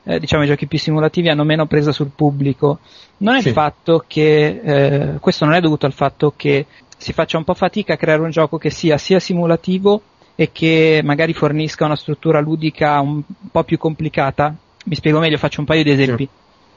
eh, 0.03 0.19
diciamo 0.21 0.45
i 0.45 0.47
giochi 0.47 0.67
più 0.67 0.79
simulativi 0.79 1.29
hanno 1.29 1.45
meno 1.45 1.67
presa 1.67 1.93
sul 1.93 2.11
pubblico, 2.15 2.79
non 3.19 3.37
è 3.37 3.41
Sì. 3.43 3.49
il 3.49 3.55
fatto 3.55 4.05
che 4.07 4.61
eh, 4.63 5.19
questo 5.21 5.45
non 5.45 5.55
è 5.55 5.61
dovuto 5.61 5.87
al 5.87 5.93
fatto 5.93 6.33
che 6.37 6.67
si 6.97 7.13
faccia 7.13 7.37
un 7.37 7.45
po' 7.45 7.55
fatica 7.55 7.95
a 7.95 7.97
creare 7.97 8.23
un 8.23 8.31
gioco 8.31 8.59
che 8.59 8.71
sia 8.71 8.97
sia 8.97 9.19
simulativo 9.21 10.01
e 10.37 10.53
che 10.53 11.01
magari 11.03 11.33
fornisca 11.33 11.87
una 11.87 11.97
struttura 11.97 12.41
ludica 12.41 13.01
un 13.01 13.23
po' 13.51 13.65
più 13.65 13.79
complicata. 13.79 14.55
Mi 14.85 14.95
spiego 14.95 15.19
meglio, 15.19 15.39
faccio 15.39 15.61
un 15.61 15.67
paio 15.67 15.83
di 15.83 15.91
esempi. 15.91 16.29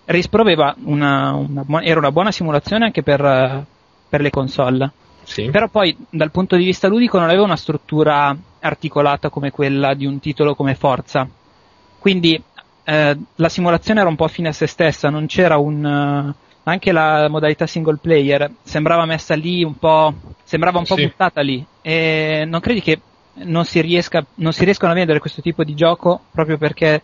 Race 0.06 0.30
Pro 0.30 0.42
aveva 0.42 0.74
una, 0.86 1.34
una 1.34 1.84
era 1.84 2.00
una 2.00 2.12
buona 2.12 2.32
simulazione 2.32 2.86
anche 2.86 3.04
per, 3.04 3.66
per 4.10 4.22
le 4.22 4.30
console. 4.32 4.92
Sì. 5.24 5.50
Però 5.52 5.68
poi 5.68 5.96
dal 6.10 6.32
punto 6.32 6.56
di 6.56 6.64
vista 6.64 6.88
ludico 6.88 7.20
non 7.20 7.28
aveva 7.28 7.44
una 7.44 7.58
struttura 7.58 8.36
articolata 8.62 9.30
come 9.30 9.52
quella 9.52 9.94
di 9.94 10.08
un 10.08 10.20
titolo 10.20 10.56
come 10.56 10.74
Forza. 10.74 11.28
Quindi 12.00 12.42
eh, 12.86 13.18
la 13.36 13.50
simulazione 13.50 14.00
era 14.00 14.10
un 14.10 14.16
po' 14.16 14.28
fine 14.28 14.48
a 14.48 14.54
se 14.54 14.66
stessa, 14.66 15.10
non 15.10 15.28
c'era 15.28 15.58
un... 15.58 15.86
eh, 15.86 16.48
anche 16.64 16.92
la 16.92 17.28
modalità 17.30 17.68
single 17.68 17.98
player 18.02 18.52
sembrava 18.64 19.06
messa 19.06 19.36
lì 19.36 19.64
un 19.64 19.78
po'... 19.78 20.14
sembrava 20.44 20.80
un 20.80 20.86
po' 20.86 20.96
Sì. 20.96 21.04
buttata 21.04 21.42
lì. 21.42 21.64
E 21.82 22.46
non 22.48 22.60
credi 22.62 22.82
che 22.82 23.00
non 23.44 23.66
si, 23.66 23.82
riesca, 23.82 24.26
non 24.36 24.54
si 24.54 24.64
riescano 24.64 24.92
a 24.92 24.96
vendere 24.96 25.20
questo 25.20 25.42
tipo 25.42 25.64
di 25.64 25.76
gioco 25.76 26.22
proprio 26.32 26.58
perché 26.58 27.02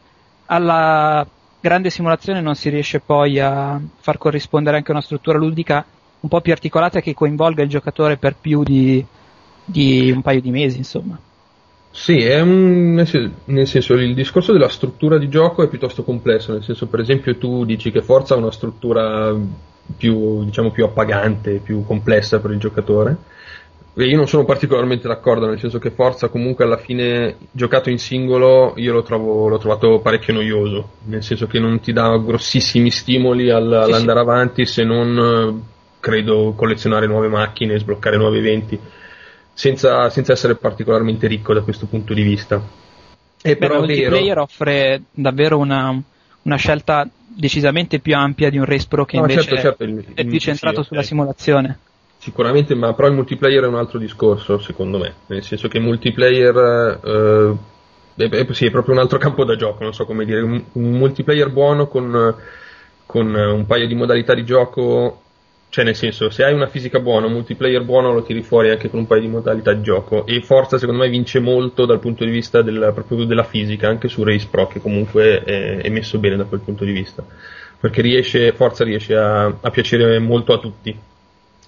alla 0.48 1.26
grande 1.60 1.90
simulazione 1.90 2.42
non 2.42 2.56
si 2.56 2.70
riesce 2.70 3.00
poi 3.00 3.40
a 3.40 3.80
far 4.00 4.18
corrispondere 4.18 4.78
anche 4.78 4.92
una 4.92 5.02
struttura 5.02 5.38
ludica 5.38 5.84
un 6.20 6.30
po' 6.30 6.42
più 6.42 6.52
articolata 6.52 7.02
che 7.02 7.14
coinvolga 7.14 7.64
il 7.64 7.70
giocatore 7.70 8.18
per 8.18 8.36
più 8.40 8.64
di, 8.64 9.04
di 9.64 10.12
un 10.12 10.22
paio 10.22 10.42
di 10.42 10.52
mesi, 10.52 10.78
insomma. 10.78 11.18
Sì, 11.92 12.26
un, 12.26 12.94
nel 12.94 13.08
sen- 13.08 13.34
nel 13.46 13.68
senso 13.68 13.94
il 13.94 14.14
discorso 14.14 14.52
della 14.52 14.68
struttura 14.68 15.18
di 15.18 15.30
gioco 15.30 15.64
è 15.64 15.70
piuttosto 15.70 16.04
complesso, 16.04 16.52
nel 16.52 16.64
senso 16.64 16.88
per 16.88 17.00
esempio 17.00 17.38
tu 17.38 17.64
dici 17.64 17.90
che 17.90 18.02
Forza 18.02 18.34
ha 18.34 18.38
una 18.38 18.52
struttura 18.52 19.34
più, 19.96 20.44
diciamo, 20.44 20.72
più 20.72 20.84
appagante, 20.84 21.62
più 21.64 21.86
complessa 21.86 22.40
per 22.40 22.52
il 22.52 22.60
giocatore. 22.60 23.16
Io 23.98 24.18
non 24.18 24.28
sono 24.28 24.44
particolarmente 24.44 25.08
d'accordo, 25.08 25.46
nel 25.48 25.58
senso 25.58 25.80
che 25.80 25.90
Forza 25.90 26.28
comunque 26.28 26.66
alla 26.66 26.76
fine 26.78 27.38
giocato 27.52 27.90
in 27.90 27.98
singolo 27.98 28.74
io 28.76 28.92
lo 28.92 29.04
trovo, 29.04 29.48
l'ho 29.48 29.58
trovato 29.58 30.00
parecchio 30.00 30.34
noioso, 30.34 30.90
nel 31.06 31.24
senso 31.24 31.48
che 31.48 31.60
non 31.60 31.80
ti 31.80 31.94
dà 31.94 32.18
grossissimi 32.18 32.92
stimoli 32.92 33.50
al- 33.50 33.70
Sì, 33.86 33.92
all'andare 33.92 34.20
avanti 34.20 34.66
se 34.66 34.84
non 34.84 35.18
eh, 35.18 35.74
credo 36.02 36.54
collezionare 36.58 37.08
nuove 37.08 37.30
macchine, 37.30 37.80
sbloccare 37.80 38.18
nuovi 38.18 38.40
eventi 38.40 38.78
senza, 39.54 40.10
senza 40.10 40.34
essere 40.34 40.56
particolarmente 40.56 41.28
ricco 41.28 41.54
da 41.54 41.62
questo 41.62 41.86
punto 41.86 42.14
di 42.14 42.22
vista. 42.22 42.62
E 43.42 43.56
però 43.56 43.80
il 43.80 43.86
vero, 43.86 44.10
multiplayer 44.10 44.38
offre 44.40 45.02
davvero 45.12 45.58
una, 45.58 45.98
una 46.42 46.56
scelta 46.58 47.08
decisamente 47.28 48.00
più 48.00 48.14
ampia 48.16 48.50
di 48.50 48.58
un 48.58 48.66
Race 48.66 48.88
Pro 48.90 49.06
che 49.06 49.16
No, 49.16 49.22
invece 49.22 49.56
certo, 49.56 49.62
certo, 49.62 49.84
il- 49.84 50.06
è 50.14 50.22
il- 50.22 50.28
più 50.28 50.40
centrato 50.40 50.82
sì, 50.82 50.88
sulla 50.90 51.00
ok. 51.00 51.06
simulazione. 51.06 51.80
Sicuramente, 52.26 52.74
ma 52.74 52.94
però 52.96 53.08
il 53.08 53.14
multiplayer 53.14 53.64
è 53.64 53.68
un 53.68 53.76
altro 53.76 54.00
discorso, 54.00 54.58
secondo 54.58 54.98
me. 54.98 55.14
Nel 55.28 55.44
senso 55.44 55.68
che 55.68 55.78
il 55.78 55.84
multiplayer 55.84 56.56
eh, 57.04 57.56
è, 58.16 58.30
è- 58.30 58.54
sì, 58.54 58.66
è 58.66 58.72
proprio 58.72 58.96
un 58.96 59.02
altro 59.02 59.20
campo 59.20 59.46
da 59.46 59.56
gioco, 59.56 59.84
non 59.84 59.94
so 59.94 60.06
come 60.06 60.26
dire. 60.26 60.42
Un, 60.42 60.64
un 60.72 60.90
multiplayer 60.90 61.52
buono 61.52 61.88
con, 61.88 62.36
con 63.06 63.32
un 63.32 63.66
paio 63.68 63.86
di 63.86 63.94
modalità 63.94 64.34
di 64.34 64.44
gioco. 64.44 65.22
Cioè, 65.70 65.84
nel 65.86 65.96
senso, 65.96 66.32
se 66.32 66.44
hai 66.44 66.54
una 66.54 66.68
fisica 66.68 67.00
buona, 67.00 67.28
un 67.28 67.34
multiplayer 67.34 67.84
buono 67.84 68.12
lo 68.12 68.24
tiri 68.24 68.42
fuori 68.42 68.70
anche 68.72 68.90
con 68.90 69.00
un 69.00 69.08
paio 69.08 69.22
di 69.22 69.28
modalità 69.28 69.74
di 69.74 69.84
gioco. 69.84 70.26
E 70.26 70.42
Forza, 70.42 70.80
secondo 70.80 71.04
me, 71.04 71.10
vince 71.10 71.40
molto 71.40 71.86
dal 71.86 72.00
punto 72.00 72.26
di 72.26 72.32
vista 72.32 72.64
del- 72.64 72.92
proprio 72.92 73.26
della 73.26 73.44
fisica, 73.44 73.88
anche 73.88 74.08
su 74.08 74.24
Race 74.24 74.48
Pro, 74.50 74.66
che 74.66 74.80
comunque 74.82 75.44
è, 75.44 75.78
è 75.78 75.90
messo 75.90 76.18
bene 76.18 76.38
da 76.38 76.46
quel 76.46 76.62
punto 76.62 76.86
di 76.86 76.92
vista. 76.92 77.24
Perché 77.80 78.02
riesce, 78.02 78.52
Forza 78.54 78.84
riesce 78.84 79.16
a, 79.16 79.46
a 79.46 79.70
piacere 79.70 80.18
molto 80.18 80.54
a 80.54 80.58
tutti 80.58 80.98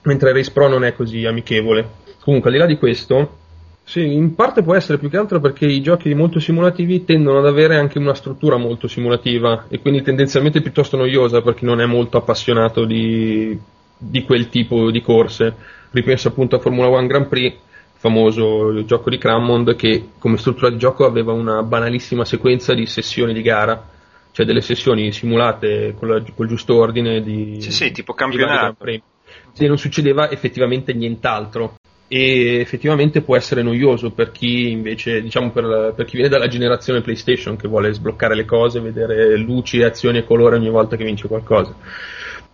mentre 0.04 0.32
Race 0.34 0.52
Pro 0.52 0.68
non 0.68 0.84
è 0.84 0.94
così 0.94 1.26
amichevole. 1.26 2.06
Comunque, 2.20 2.50
al 2.50 2.56
di 2.56 2.62
là 2.62 2.68
di 2.68 2.78
questo, 2.78 3.38
sì, 3.84 4.14
in 4.14 4.36
parte 4.36 4.64
può 4.64 4.76
essere 4.76 4.98
più 4.98 5.10
che 5.10 5.16
altro 5.16 5.40
perché 5.40 5.66
i 5.66 5.82
giochi 5.82 6.14
molto 6.14 6.42
simulativi 6.42 7.06
tendono 7.06 7.40
ad 7.40 7.46
avere 7.46 7.78
anche 7.78 7.98
una 7.98 8.14
struttura 8.14 8.58
molto 8.58 8.90
simulativa 8.90 9.66
e 9.70 9.80
quindi 9.80 10.02
tendenzialmente 10.02 10.62
piuttosto 10.62 10.98
noiosa 10.98 11.42
per 11.42 11.54
chi 11.54 11.64
non 11.64 11.80
è 11.80 11.86
molto 11.86 12.18
appassionato 12.18 12.84
di, 12.84 13.58
di 13.98 14.24
quel 14.24 14.50
tipo 14.50 14.92
di 14.92 15.02
corse. 15.02 15.56
Ripenso 15.92 16.28
appunto 16.28 16.58
a 16.58 16.60
Formula 16.60 16.88
1 16.88 17.08
Grand 17.08 17.28
Prix, 17.28 17.56
famoso 17.94 18.84
gioco 18.84 19.10
di 19.10 19.18
Crammond, 19.18 19.78
che 19.78 20.10
come 20.20 20.36
struttura 20.36 20.70
di 20.70 20.78
gioco 20.78 21.06
aveva 21.06 21.32
una 21.32 21.64
banalissima 21.64 22.26
sequenza 22.26 22.74
di 22.74 22.86
sessioni 22.88 23.32
di 23.32 23.42
gara, 23.42 23.88
cioè 24.34 24.46
delle 24.46 24.60
sessioni 24.60 25.14
simulate 25.14 25.96
con 25.98 26.10
la- 26.10 26.22
col 26.36 26.48
giusto 26.48 26.76
ordine 26.76 27.22
di, 27.22 27.62
Sì, 27.62 27.72
sì, 27.72 27.92
tipo 27.92 28.14
campionato. 28.14 28.76
Se 29.58 29.66
non 29.66 29.80
succedeva 29.80 30.30
effettivamente 30.30 30.94
nient'altro. 30.94 31.78
E 32.08 32.60
effettivamente 32.60 33.22
può 33.22 33.36
essere 33.36 33.64
noioso 33.64 34.12
per 34.12 34.32
chi 34.32 34.70
invece, 34.70 35.20
diciamo 35.20 35.50
per, 35.52 35.94
per 35.96 36.06
chi 36.06 36.16
viene 36.16 36.30
dalla 36.30 36.48
generazione 36.48 37.02
PlayStation 37.02 37.58
che 37.58 37.68
vuole 37.68 37.92
sbloccare 37.92 38.36
le 38.36 38.46
cose, 38.46 38.80
vedere 38.80 39.36
luci, 39.36 39.82
azioni 39.82 40.20
e 40.20 40.24
colore 40.24 40.58
ogni 40.58 40.70
volta 40.70 40.96
che 40.96 41.04
vince 41.04 41.28
qualcosa. 41.28 41.76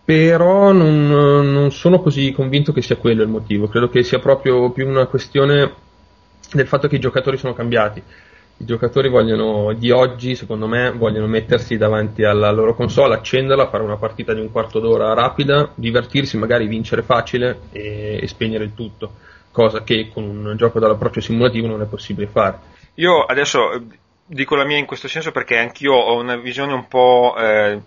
Però 0.02 0.72
non, 0.72 1.06
non 1.06 1.70
sono 1.70 2.00
così 2.00 2.32
convinto 2.32 2.72
che 2.72 2.80
sia 2.80 2.96
quello 2.96 3.22
il 3.22 3.28
motivo, 3.28 3.68
credo 3.68 3.90
che 3.90 4.02
sia 4.02 4.18
proprio 4.18 4.70
più 4.72 4.88
una 4.88 5.06
questione 5.06 5.72
del 6.52 6.66
fatto 6.66 6.88
che 6.88 6.96
i 6.96 7.00
giocatori 7.00 7.36
sono 7.36 7.52
cambiati. 7.52 8.02
I 8.56 8.64
giocatori 8.64 9.08
vogliono, 9.08 9.72
di 9.72 9.90
oggi, 9.90 10.36
secondo 10.36 10.68
me, 10.68 10.92
vogliono 10.92 11.26
mettersi 11.26 11.76
davanti 11.76 12.22
alla 12.22 12.52
loro 12.52 12.74
console, 12.74 13.14
accenderla, 13.14 13.68
fare 13.68 13.82
una 13.82 13.96
partita 13.96 14.32
di 14.32 14.40
un 14.40 14.52
quarto 14.52 14.78
d'ora 14.78 15.12
rapida, 15.12 15.72
divertirsi, 15.74 16.36
magari 16.36 16.68
vincere 16.68 17.02
facile 17.02 17.62
e, 17.72 18.20
e 18.22 18.26
spegnere 18.28 18.64
il 18.64 18.74
tutto, 18.74 19.14
cosa 19.50 19.82
che 19.82 20.08
con 20.12 20.24
un 20.24 20.54
gioco 20.56 20.78
dall'approccio 20.78 21.20
simulativo 21.20 21.66
non 21.66 21.82
è 21.82 21.86
possibile 21.86 22.28
fare. 22.28 22.58
Io 22.94 23.24
adesso 23.24 23.72
eh, 23.72 23.82
dico 24.24 24.54
la 24.54 24.64
mia 24.64 24.78
in 24.78 24.86
questo 24.86 25.08
senso 25.08 25.32
perché 25.32 25.56
anch'io 25.58 25.92
ho 25.92 26.16
una 26.16 26.36
visione 26.36 26.74
un 26.74 26.86
po', 26.86 27.34
eh, 27.36 27.80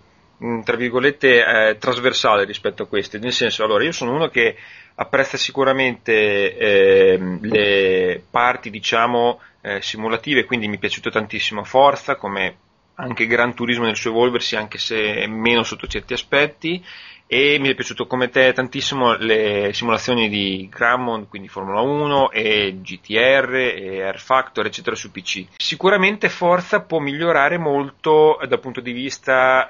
tra 0.64 0.76
virgolette, 0.76 1.44
eh, 1.44 1.78
trasversale 1.78 2.44
rispetto 2.44 2.82
a 2.82 2.86
queste, 2.86 3.18
nel 3.18 3.32
senso, 3.32 3.64
allora, 3.64 3.84
io 3.84 3.92
sono 3.92 4.14
uno 4.14 4.28
che 4.28 4.54
apprezza 4.96 5.38
sicuramente 5.38 6.56
eh, 6.56 7.38
le 7.40 8.22
parti, 8.30 8.68
diciamo, 8.68 9.40
eh, 9.60 9.82
simulative, 9.82 10.44
quindi 10.44 10.68
mi 10.68 10.76
è 10.76 10.78
piaciuto 10.78 11.10
tantissimo 11.10 11.64
Forza, 11.64 12.16
come 12.16 12.56
anche 12.94 13.26
Gran 13.26 13.54
Turismo 13.54 13.84
nel 13.84 13.96
suo 13.96 14.10
evolversi, 14.10 14.56
anche 14.56 14.78
se 14.78 15.26
meno 15.28 15.62
sotto 15.62 15.86
certi 15.86 16.12
aspetti, 16.12 16.84
e 17.26 17.58
mi 17.60 17.68
è 17.68 17.74
piaciuto 17.74 18.06
come 18.06 18.30
te 18.30 18.52
tantissimo 18.52 19.14
le 19.16 19.70
simulazioni 19.72 20.28
di 20.28 20.68
Grammond, 20.70 21.28
quindi 21.28 21.48
Formula 21.48 21.80
1 21.80 22.30
e 22.30 22.78
GTR 22.80 23.54
e 23.54 24.02
Air 24.02 24.18
Factor, 24.18 24.66
eccetera, 24.66 24.96
su 24.96 25.10
PC. 25.10 25.46
Sicuramente 25.56 26.28
Forza 26.28 26.80
può 26.80 26.98
migliorare 26.98 27.58
molto 27.58 28.38
dal 28.48 28.60
punto 28.60 28.80
di 28.80 28.92
vista 28.92 29.68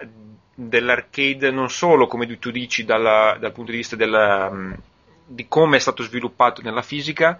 dell'arcade, 0.54 1.50
non 1.50 1.68
solo 1.68 2.06
come 2.06 2.26
tu 2.38 2.50
dici 2.50 2.84
dalla, 2.84 3.36
dal 3.38 3.52
punto 3.52 3.72
di 3.72 3.76
vista 3.76 3.96
della 3.96 4.50
di 5.28 5.46
come 5.46 5.76
è 5.76 5.80
stato 5.80 6.02
sviluppato 6.02 6.62
nella 6.62 6.80
fisica, 6.80 7.38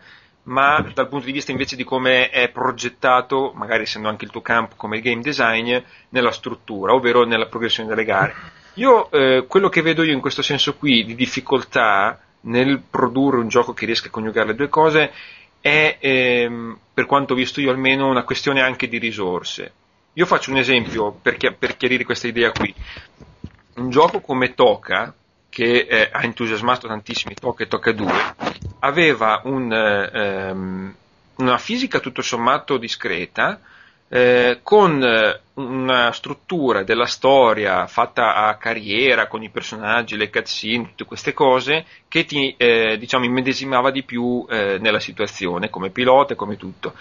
ma 0.48 0.84
dal 0.94 1.08
punto 1.08 1.26
di 1.26 1.32
vista 1.32 1.50
invece 1.50 1.76
di 1.76 1.84
come 1.84 2.30
è 2.30 2.48
progettato, 2.48 3.52
magari 3.54 3.82
essendo 3.82 4.08
anche 4.08 4.24
il 4.24 4.30
tuo 4.30 4.40
campo 4.40 4.74
come 4.76 5.00
game 5.00 5.20
design, 5.20 5.76
nella 6.10 6.32
struttura, 6.32 6.94
ovvero 6.94 7.24
nella 7.24 7.46
progressione 7.46 7.88
delle 7.88 8.04
gare. 8.04 8.34
Io 8.74 9.10
eh, 9.10 9.44
quello 9.46 9.68
che 9.68 9.82
vedo 9.82 10.02
io 10.02 10.12
in 10.12 10.20
questo 10.20 10.42
senso 10.42 10.76
qui 10.76 11.04
di 11.04 11.14
difficoltà 11.14 12.18
nel 12.42 12.80
produrre 12.88 13.38
un 13.38 13.48
gioco 13.48 13.74
che 13.74 13.86
riesca 13.86 14.08
a 14.08 14.10
coniugare 14.10 14.48
le 14.48 14.54
due 14.54 14.68
cose 14.68 15.12
è, 15.60 15.98
ehm, 16.00 16.78
per 16.94 17.06
quanto 17.06 17.34
ho 17.34 17.36
visto 17.36 17.60
io 17.60 17.70
almeno, 17.70 18.08
una 18.08 18.24
questione 18.24 18.62
anche 18.62 18.88
di 18.88 18.98
risorse. 18.98 19.72
Io 20.14 20.24
faccio 20.24 20.50
un 20.50 20.56
esempio 20.56 21.12
per, 21.12 21.36
chi- 21.36 21.52
per 21.52 21.76
chiarire 21.76 22.04
questa 22.04 22.26
idea 22.26 22.50
qui. 22.52 22.74
Un 23.74 23.90
gioco 23.90 24.20
come 24.20 24.54
Toca, 24.54 25.14
che 25.48 25.86
eh, 25.88 26.08
ha 26.12 26.22
entusiasmato 26.22 26.86
tantissimi 26.86 27.34
Tocca 27.34 27.64
e 27.64 27.68
Tocca 27.68 27.92
2, 27.92 28.34
aveva 28.80 29.40
un, 29.44 29.72
ehm, 29.72 30.94
una 31.36 31.58
fisica 31.58 32.00
tutto 32.00 32.22
sommato 32.22 32.76
discreta, 32.76 33.60
eh, 34.10 34.60
con 34.62 35.02
eh, 35.02 35.40
una 35.54 36.12
struttura 36.12 36.82
della 36.82 37.06
storia 37.06 37.86
fatta 37.86 38.34
a 38.34 38.56
carriera, 38.56 39.26
con 39.26 39.42
i 39.42 39.50
personaggi, 39.50 40.16
le 40.16 40.30
cutscene, 40.30 40.88
tutte 40.88 41.04
queste 41.04 41.34
cose, 41.34 41.84
che 42.08 42.24
ti 42.24 42.54
eh, 42.56 42.96
diciamo, 42.98 43.24
immedesimava 43.24 43.90
di 43.90 44.04
più 44.04 44.46
eh, 44.48 44.78
nella 44.80 45.00
situazione, 45.00 45.68
come 45.70 45.90
pilota 45.90 46.32
e 46.32 46.36
come 46.36 46.56
tutto. 46.56 46.94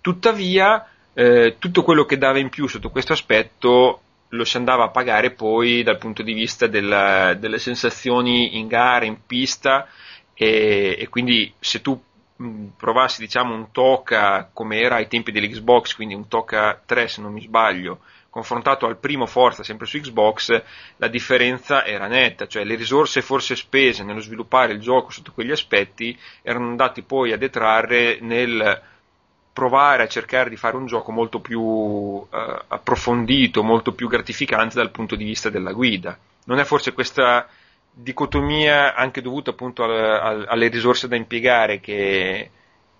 Tuttavia, 0.00 0.86
eh, 1.14 1.56
tutto 1.58 1.82
quello 1.82 2.04
che 2.04 2.18
dava 2.18 2.38
in 2.38 2.48
più 2.48 2.66
sotto 2.66 2.90
questo 2.90 3.12
aspetto 3.12 4.00
lo 4.30 4.44
si 4.44 4.56
andava 4.56 4.84
a 4.84 4.90
pagare 4.90 5.30
poi 5.30 5.82
dal 5.82 5.98
punto 5.98 6.22
di 6.22 6.32
vista 6.32 6.66
della, 6.66 7.34
delle 7.34 7.58
sensazioni 7.58 8.58
in 8.58 8.66
gara, 8.66 9.04
in 9.04 9.18
pista 9.26 9.88
e, 10.34 10.96
e 10.98 11.08
quindi 11.08 11.52
se 11.58 11.80
tu 11.80 12.00
provassi 12.76 13.20
diciamo 13.20 13.54
un 13.54 13.72
Toca 13.72 14.48
come 14.52 14.78
era 14.78 14.96
ai 14.96 15.08
tempi 15.08 15.32
dell'Xbox, 15.32 15.94
quindi 15.94 16.14
un 16.14 16.28
Toca 16.28 16.80
3 16.84 17.08
se 17.08 17.20
non 17.20 17.32
mi 17.32 17.40
sbaglio, 17.40 18.00
confrontato 18.30 18.86
al 18.86 18.98
primo 18.98 19.26
Forza 19.26 19.64
sempre 19.64 19.86
su 19.86 19.98
Xbox, 19.98 20.62
la 20.96 21.08
differenza 21.08 21.84
era 21.84 22.06
netta, 22.06 22.46
cioè 22.46 22.64
le 22.64 22.76
risorse 22.76 23.22
forse 23.22 23.56
spese 23.56 24.04
nello 24.04 24.20
sviluppare 24.20 24.72
il 24.72 24.80
gioco 24.80 25.10
sotto 25.10 25.32
quegli 25.32 25.50
aspetti 25.50 26.16
erano 26.42 26.68
andati 26.68 27.02
poi 27.02 27.32
a 27.32 27.36
detrarre 27.36 28.18
nel 28.20 28.82
provare 29.58 30.04
a 30.04 30.06
cercare 30.06 30.48
di 30.50 30.54
fare 30.54 30.76
un 30.76 30.86
gioco 30.86 31.10
molto 31.10 31.40
più 31.40 32.24
eh, 32.32 32.58
approfondito, 32.68 33.64
molto 33.64 33.90
più 33.90 34.06
gratificante 34.06 34.76
dal 34.76 34.92
punto 34.92 35.16
di 35.16 35.24
vista 35.24 35.50
della 35.50 35.72
guida. 35.72 36.16
Non 36.44 36.60
è 36.60 36.64
forse 36.64 36.92
questa 36.92 37.48
dicotomia 37.92 38.94
anche 38.94 39.20
dovuta 39.20 39.50
appunto 39.50 39.82
al, 39.82 39.90
al, 39.90 40.44
alle 40.46 40.68
risorse 40.68 41.08
da 41.08 41.16
impiegare 41.16 41.80
che, 41.80 42.50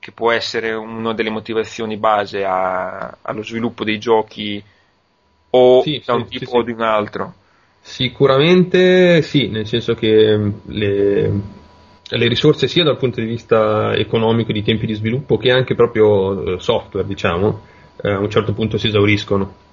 che, 0.00 0.10
può 0.10 0.32
essere 0.32 0.72
una 0.72 1.14
delle 1.14 1.30
motivazioni 1.30 1.96
base 1.96 2.42
a, 2.44 3.18
allo 3.22 3.44
sviluppo 3.44 3.84
dei 3.84 4.00
giochi 4.00 4.60
o 5.50 5.82
sì, 5.82 6.02
da 6.04 6.14
sì, 6.14 6.18
un 6.18 6.26
tipo 6.26 6.50
sì, 6.50 6.56
o 6.56 6.62
di 6.62 6.72
un 6.72 6.82
altro? 6.82 7.34
Sicuramente 7.80 9.22
sì, 9.22 9.46
nel 9.46 9.68
senso 9.68 9.94
che 9.94 10.52
le, 10.64 11.32
le 12.10 12.28
risorse 12.28 12.68
sia 12.68 12.84
dal 12.84 12.96
punto 12.96 13.20
di 13.20 13.26
vista 13.26 13.94
economico, 13.94 14.52
di 14.52 14.62
tempi 14.62 14.86
di 14.86 14.94
sviluppo, 14.94 15.36
che 15.36 15.50
anche 15.50 15.74
proprio 15.74 16.54
eh, 16.54 16.60
software, 16.60 17.06
diciamo, 17.06 17.60
eh, 18.02 18.10
a 18.10 18.18
un 18.18 18.30
certo 18.30 18.52
punto 18.52 18.78
si 18.78 18.86
esauriscono. 18.86 19.66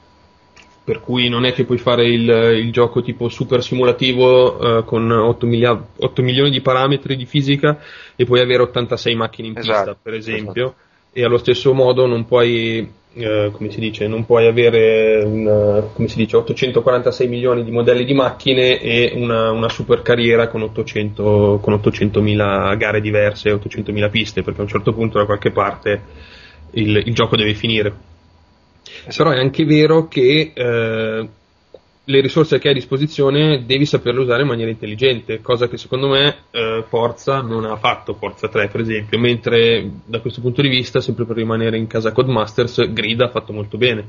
Per 0.83 0.99
cui 0.99 1.29
non 1.29 1.45
è 1.45 1.53
che 1.53 1.65
puoi 1.65 1.79
fare 1.79 2.05
il, 2.05 2.29
il 2.29 2.71
gioco 2.71 3.01
tipo 3.01 3.27
super 3.27 3.63
simulativo 3.63 4.79
eh, 4.79 4.83
con 4.83 5.09
8, 5.09 5.47
milia- 5.47 5.87
8, 5.97 6.21
milioni 6.21 6.51
di 6.51 6.61
parametri 6.61 7.15
di 7.15 7.25
fisica 7.25 7.79
e 8.15 8.25
puoi 8.25 8.39
avere 8.39 8.63
86 8.63 9.15
macchine 9.15 9.47
in 9.47 9.53
pista, 9.55 9.71
esatto, 9.71 9.97
per 9.99 10.13
esempio, 10.13 10.63
esatto. 10.65 10.84
E 11.17 11.23
allo 11.23 11.37
stesso 11.37 11.73
modo 11.73 12.05
non 12.05 12.25
puoi 12.25 12.91
eh, 13.13 13.49
come 13.53 13.71
si 13.71 13.79
dice, 13.79 14.05
non 14.07 14.25
puoi 14.25 14.45
avere 14.45 15.23
una, 15.23 15.79
come 15.93 16.09
si 16.09 16.17
dice, 16.17 16.35
846 16.35 17.27
milioni 17.29 17.63
di 17.63 17.71
modelli 17.71 18.03
di 18.03 18.13
macchine 18.13 18.81
e 18.81 19.13
una, 19.15 19.51
una 19.51 19.69
super 19.69 20.01
carriera 20.01 20.49
con, 20.49 20.63
800, 20.63 21.59
con 21.61 21.73
800.000 21.75 22.77
gare 22.77 22.99
diverse, 22.99 23.53
800.000 23.53 24.09
piste, 24.09 24.43
perché 24.43 24.59
a 24.59 24.63
un 24.63 24.69
certo 24.69 24.91
punto 24.91 25.17
da 25.17 25.25
qualche 25.25 25.51
parte 25.51 26.01
il, 26.71 27.03
il 27.05 27.13
gioco 27.13 27.37
deve 27.37 27.53
finire. 27.53 27.93
Esatto. 29.05 29.23
Però 29.23 29.29
è 29.29 29.39
anche 29.39 29.63
vero 29.63 30.09
che 30.09 30.51
eh, 30.53 31.29
le 32.07 32.21
risorse 32.21 32.59
che 32.59 32.67
hai 32.67 32.73
a 32.73 32.77
disposizione 32.77 33.65
devi 33.65 33.85
saperle 33.85 34.21
usare 34.21 34.43
in 34.43 34.47
maniera 34.47 34.69
intelligente, 34.69 35.41
cosa 35.41 35.67
che 35.67 35.77
secondo 35.77 36.09
me 36.09 36.35
eh, 36.51 36.83
Forza 36.87 37.41
non 37.41 37.65
ha 37.65 37.75
fatto, 37.77 38.13
Forza 38.13 38.47
3 38.47 38.67
per 38.67 38.81
esempio, 38.81 39.17
mentre 39.17 39.89
da 40.05 40.19
questo 40.19 40.41
punto 40.41 40.61
di 40.61 40.69
vista, 40.69 41.01
sempre 41.01 41.25
per 41.25 41.35
rimanere 41.35 41.77
in 41.77 41.87
casa 41.87 42.11
Codemasters, 42.11 42.91
Grid 42.93 43.21
ha 43.21 43.29
fatto 43.29 43.53
molto 43.53 43.77
bene, 43.77 44.07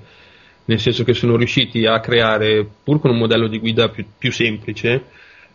nel 0.67 0.79
senso 0.79 1.05
che 1.05 1.15
sono 1.15 1.37
riusciti 1.37 1.87
a 1.87 1.99
creare, 2.01 2.69
pur 2.85 3.01
con 3.01 3.11
un 3.11 3.19
modello 3.19 3.49
di 3.49 3.59
guida 3.59 3.89
più, 3.89 4.05
più 4.19 4.31
semplice, 4.31 5.05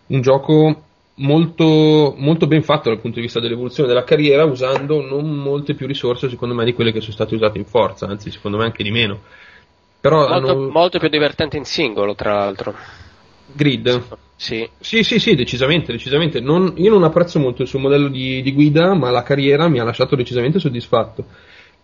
un 0.08 0.22
gioco 0.22 0.86
molto, 1.16 2.16
molto 2.18 2.48
ben 2.48 2.64
fatto 2.64 2.90
dal 2.90 3.00
punto 3.00 3.18
di 3.18 3.24
vista 3.24 3.40
dell'evoluzione 3.40 3.88
della 3.88 4.04
carriera, 4.04 4.46
usando 4.46 5.00
non 5.02 5.30
molte 5.30 5.76
più 5.76 5.86
risorse 5.86 6.28
secondo 6.28 6.56
me 6.56 6.66
di 6.66 6.74
quelle 6.74 6.92
che 6.92 7.02
sono 7.02 7.14
state 7.14 7.36
usate 7.36 7.60
in 7.60 7.66
Forza, 7.66 8.08
anzi 8.08 8.32
secondo 8.32 8.58
me 8.58 8.64
anche 8.64 8.82
di 8.82 8.92
meno. 8.92 9.20
Però 10.02 10.28
molto, 10.28 10.34
hanno... 10.34 10.70
molto 10.70 11.00
più 11.00 11.10
divertente 11.10 11.58
in 11.58 11.64
singolo, 11.64 12.16
tra 12.16 12.34
l'altro. 12.34 12.74
Grid? 13.54 14.04
Sì. 14.36 14.68
Sì, 14.80 15.04
sì, 15.04 15.20
sì, 15.20 15.36
decisamente, 15.36 15.92
decisamente. 15.92 16.40
Non, 16.40 16.74
io 16.78 16.90
non 16.90 17.04
apprezzo 17.04 17.38
molto 17.38 17.62
il 17.62 17.68
suo 17.68 17.78
modello 17.78 18.08
di, 18.08 18.42
di, 18.42 18.52
guida, 18.54 18.96
ma 18.96 19.12
la 19.12 19.22
carriera 19.22 19.70
mi 19.70 19.80
ha 19.80 19.84
lasciato 19.84 20.16
decisamente 20.16 20.58
soddisfatto. 20.58 21.26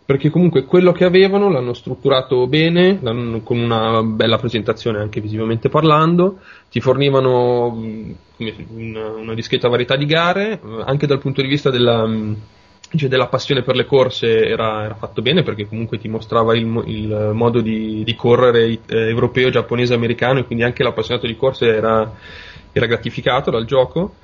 Perché 0.03 0.29
comunque 0.29 0.63
quello 0.63 0.93
che 0.93 1.03
avevano 1.03 1.49
l'hanno 1.49 1.73
strutturato 1.73 2.47
bene, 2.47 2.97
l'hanno, 3.01 3.41
con 3.41 3.59
una 3.59 4.01
bella 4.01 4.37
presentazione 4.37 4.99
anche 4.99 5.21
visivamente 5.21 5.69
parlando, 5.69 6.39
ti 6.71 6.79
fornivano 6.79 7.67
una, 8.37 9.09
una 9.09 9.33
discreta 9.33 9.67
varietà 9.67 9.97
di 9.97 10.05
gare, 10.05 10.59
anche 10.85 11.07
dal 11.07 11.19
punto 11.19 11.41
di 11.41 11.47
vista 11.49 11.69
della 11.69 12.07
cioè 12.95 13.09
della 13.09 13.27
passione 13.27 13.63
per 13.63 13.75
le 13.75 13.85
corse 13.85 14.45
era, 14.45 14.85
era, 14.85 14.95
fatto 14.95 15.21
bene 15.21 15.43
perché 15.43 15.67
comunque 15.67 15.97
ti 15.97 16.07
mostrava 16.07 16.55
il, 16.55 16.83
il 16.85 17.31
modo 17.33 17.59
di, 17.59 18.03
di 18.03 18.15
correre 18.15 18.65
eh, 18.65 18.79
europeo, 18.87 19.49
giapponese, 19.49 19.93
americano 19.93 20.39
e 20.39 20.45
quindi 20.45 20.63
anche 20.63 20.83
l'appassionato 20.83 21.27
di 21.27 21.35
corse 21.35 21.67
era, 21.67 22.11
era 22.71 22.85
gratificato 22.85 23.51
dal 23.51 23.65
gioco 23.65 24.15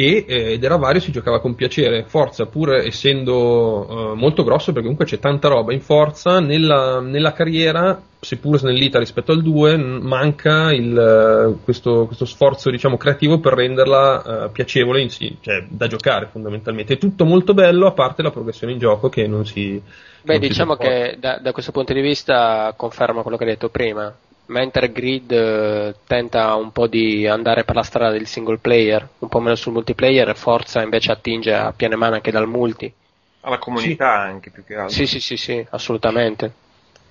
e, 0.00 0.24
eh, 0.28 0.52
ed 0.52 0.62
era 0.62 0.76
vario, 0.76 1.00
si 1.00 1.10
giocava 1.10 1.40
con 1.40 1.56
piacere. 1.56 2.04
Forza, 2.04 2.46
pur 2.46 2.72
essendo 2.76 4.12
eh, 4.12 4.14
molto 4.14 4.44
grosso, 4.44 4.66
perché 4.66 4.82
comunque 4.82 5.06
c'è 5.06 5.18
tanta 5.18 5.48
roba 5.48 5.72
in 5.72 5.80
Forza, 5.80 6.38
nella, 6.38 7.00
nella 7.00 7.32
carriera, 7.32 8.00
seppur 8.20 8.58
snellita 8.58 9.00
rispetto 9.00 9.32
al 9.32 9.42
2, 9.42 9.76
manca 9.76 10.72
il, 10.72 10.96
eh, 10.96 11.64
questo, 11.64 12.06
questo, 12.06 12.26
sforzo 12.26 12.70
diciamo, 12.70 12.96
creativo 12.96 13.40
per 13.40 13.54
renderla 13.54 14.44
uh, 14.44 14.52
piacevole 14.52 15.00
in 15.00 15.10
sì, 15.10 15.36
cioè 15.40 15.64
da 15.68 15.88
giocare 15.88 16.28
fondamentalmente. 16.30 16.94
È 16.94 16.98
tutto 16.98 17.24
molto 17.24 17.52
bello, 17.52 17.88
a 17.88 17.92
parte 17.92 18.22
la 18.22 18.30
progressione 18.30 18.74
in 18.74 18.78
gioco 18.78 19.08
che 19.08 19.26
non 19.26 19.46
si. 19.46 19.82
Beh, 20.22 20.38
non 20.38 20.40
diciamo 20.40 20.76
si 20.76 20.78
che 20.78 21.16
da, 21.18 21.40
da 21.42 21.50
questo 21.50 21.72
punto 21.72 21.92
di 21.92 22.02
vista 22.02 22.72
conferma 22.76 23.22
quello 23.22 23.36
che 23.36 23.42
hai 23.42 23.50
detto 23.50 23.68
prima 23.68 24.14
mentre 24.48 24.92
Grid 24.92 25.30
eh, 25.30 25.94
tenta 26.06 26.54
un 26.54 26.72
po' 26.72 26.86
di 26.86 27.26
andare 27.26 27.64
per 27.64 27.74
la 27.74 27.82
strada 27.82 28.12
del 28.12 28.26
single 28.26 28.58
player, 28.58 29.08
un 29.18 29.28
po' 29.28 29.40
meno 29.40 29.54
sul 29.54 29.72
multiplayer, 29.72 30.36
Forza 30.36 30.82
invece 30.82 31.12
attinge 31.12 31.52
a 31.52 31.72
piene 31.72 31.96
mani 31.96 32.14
anche 32.14 32.30
dal 32.30 32.46
multi. 32.46 32.92
Alla 33.40 33.58
comunità 33.58 34.24
sì. 34.24 34.30
anche 34.30 34.50
più 34.50 34.64
che 34.64 34.74
altro. 34.74 34.94
Sì, 34.94 35.06
sì, 35.06 35.20
sì, 35.20 35.36
sì, 35.36 35.64
assolutamente. 35.70 36.52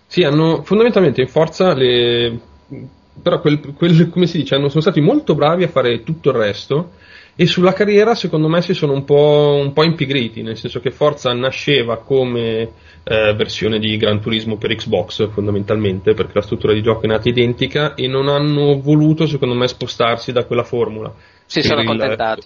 Sì, 0.06 0.24
hanno 0.24 0.64
fondamentalmente 0.64 1.22
in 1.22 1.28
forza 1.28 1.74
le... 1.74 2.40
però 3.22 3.40
quel, 3.40 3.74
quel, 3.76 4.10
come 4.10 4.28
si 4.28 4.38
dice, 4.40 4.56
hanno, 4.56 4.70
sono 4.70 4.82
stati 4.82 5.02
molto 5.02 5.36
bravi 5.36 5.64
a 5.64 5.70
fare 5.70 6.04
tutto 6.04 6.30
il 6.30 6.36
resto 6.36 6.92
e 7.40 7.46
sulla 7.46 7.72
carriera 7.72 8.16
secondo 8.16 8.48
me 8.48 8.64
si 8.64 8.74
sono 8.74 8.94
un 8.94 9.04
po', 9.04 9.60
un 9.62 9.72
po 9.72 9.84
impigriti, 9.84 10.42
nel 10.42 10.58
senso 10.58 10.80
che 10.80 10.90
Forza 10.90 11.32
nasceva 11.34 11.98
come 11.98 12.72
eh, 13.04 13.34
versione 13.36 13.78
di 13.78 13.96
Gran 13.96 14.20
Turismo 14.20 14.58
per 14.58 14.76
Xbox 14.76 15.30
fondamentalmente, 15.30 16.16
perché 16.16 16.32
la 16.34 16.42
struttura 16.42 16.74
di 16.74 16.82
gioco 16.82 17.04
è 17.04 17.08
nata 17.08 17.30
identica 17.30 17.94
e 17.94 18.08
non 18.08 18.28
hanno 18.28 18.82
voluto 18.82 19.28
secondo 19.28 19.54
me 19.54 19.68
spostarsi 19.68 20.32
da 20.32 20.46
quella 20.46 20.64
formula. 20.64 21.14
Si 21.46 21.62
sono 21.62 21.82
il, 21.82 21.86
accontentati. 21.86 22.42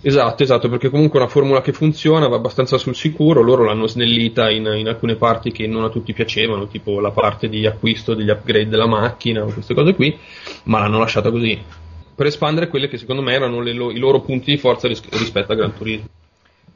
Esatto, 0.00 0.42
esatto, 0.42 0.68
perché 0.68 0.90
comunque 0.90 1.20
è 1.20 1.22
una 1.22 1.30
formula 1.30 1.60
che 1.60 1.72
funziona, 1.72 2.26
va 2.26 2.34
abbastanza 2.34 2.78
sul 2.78 2.96
sicuro, 2.96 3.42
loro 3.42 3.62
l'hanno 3.62 3.86
snellita 3.86 4.50
in, 4.50 4.66
in, 4.76 4.88
alcune 4.88 5.14
parti 5.14 5.52
che 5.52 5.68
non 5.68 5.84
a 5.84 5.88
tutti 5.88 6.12
piacevano, 6.12 6.66
tipo 6.66 6.98
la 6.98 7.12
parte 7.12 7.48
di 7.48 7.64
acquisto 7.64 8.14
degli 8.14 8.28
upgrade 8.28 8.68
della 8.68 8.88
macchina 8.88 9.44
queste 9.44 9.72
cose 9.72 9.94
qui, 9.94 10.18
ma 10.64 10.80
l'hanno 10.80 10.98
lasciata 10.98 11.30
così 11.30 11.84
per 12.16 12.26
espandere 12.26 12.68
quelle 12.68 12.88
che 12.88 12.96
secondo 12.96 13.20
me 13.20 13.34
erano 13.34 13.60
lo, 13.60 13.90
i 13.90 13.98
loro 13.98 14.20
punti 14.22 14.50
di 14.50 14.56
forza 14.56 14.88
ris- 14.88 15.06
rispetto 15.10 15.52
a 15.52 15.54
Gran 15.54 15.74
Turismo. 15.74 16.08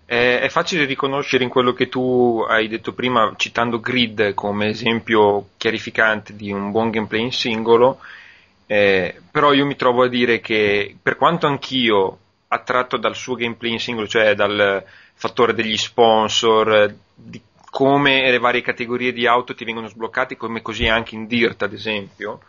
È, 0.05 0.47
facile 0.51 0.85
riconoscere 0.85 1.45
in 1.45 1.51
quello 1.51 1.73
che 1.73 1.89
tu 1.89 2.45
hai 2.47 2.69
detto 2.69 2.93
prima, 2.93 3.33
citando 3.37 3.81
Grid 3.81 4.35
come 4.35 4.69
esempio 4.69 5.51
chiarificante 5.57 6.35
di 6.37 6.53
un 6.53 6.71
buon 6.71 6.91
gameplay 6.91 7.23
in 7.23 7.33
singolo, 7.33 8.01
eh, 8.67 9.15
però 9.31 9.53
io 9.53 9.65
mi 9.65 9.77
trovo 9.77 10.03
a 10.03 10.09
dire 10.09 10.41
che 10.41 10.95
per 11.01 11.17
quanto 11.17 11.47
anch'io 11.47 12.19
attratto 12.49 12.97
dal 12.97 13.15
suo 13.15 13.35
gameplay 13.37 13.73
in 13.73 13.81
singolo, 13.81 14.09
cioè 14.09 14.35
dal 14.35 14.85
fattore 15.15 15.55
degli 15.55 15.77
sponsor, 15.77 16.93
di 17.15 17.41
come 17.71 18.29
le 18.31 18.39
varie 18.39 18.63
categorie 18.63 19.13
di 19.13 19.27
auto 19.27 19.55
ti 19.55 19.65
vengono 19.65 19.87
sbloccate, 19.87 20.37
come 20.37 20.61
così 20.61 20.89
anche 20.89 21.15
in 21.15 21.27
Dirt 21.27 21.63
ad 21.63 21.73
esempio, 21.73 22.41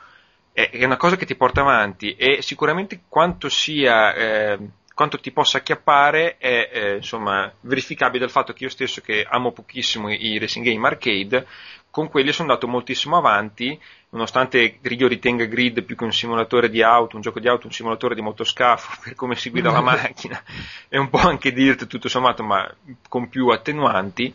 è 0.53 0.83
una 0.83 0.97
cosa 0.97 1.15
che 1.15 1.25
ti 1.25 1.35
porta 1.35 1.61
avanti 1.61 2.15
e 2.15 2.41
sicuramente 2.41 3.01
quanto 3.07 3.47
sia 3.47 4.13
eh, 4.13 4.59
quanto 4.93 5.19
ti 5.19 5.31
possa 5.31 5.57
acchiappare 5.57 6.37
è 6.37 6.69
eh, 6.71 6.95
insomma, 6.97 7.51
verificabile 7.61 8.19
dal 8.19 8.29
fatto 8.29 8.53
che 8.53 8.65
io 8.65 8.69
stesso 8.69 9.01
che 9.01 9.25
amo 9.27 9.51
pochissimo 9.51 10.11
i 10.11 10.37
racing 10.37 10.65
game 10.65 10.85
arcade 10.87 11.47
con 11.89 12.09
quelli 12.09 12.31
sono 12.31 12.49
andato 12.49 12.67
moltissimo 12.67 13.17
avanti 13.17 13.79
nonostante 14.09 14.79
io 14.81 15.07
ritenga 15.07 15.45
Grid 15.45 15.83
più 15.83 15.95
che 15.95 16.03
un 16.03 16.13
simulatore 16.13 16.69
di 16.69 16.81
auto, 16.81 17.15
un 17.15 17.21
gioco 17.21 17.39
di 17.39 17.47
auto, 17.47 17.67
un 17.67 17.73
simulatore 17.73 18.15
di 18.15 18.21
motoscafo 18.21 18.99
per 19.03 19.15
come 19.15 19.35
si 19.35 19.49
guida 19.49 19.71
la 19.71 19.81
macchina 19.81 20.41
e 20.87 20.97
un 20.97 21.09
po' 21.09 21.19
anche 21.19 21.53
Dirt 21.53 21.87
tutto 21.87 22.09
sommato 22.09 22.43
ma 22.43 22.69
con 23.07 23.29
più 23.29 23.47
attenuanti. 23.47 24.33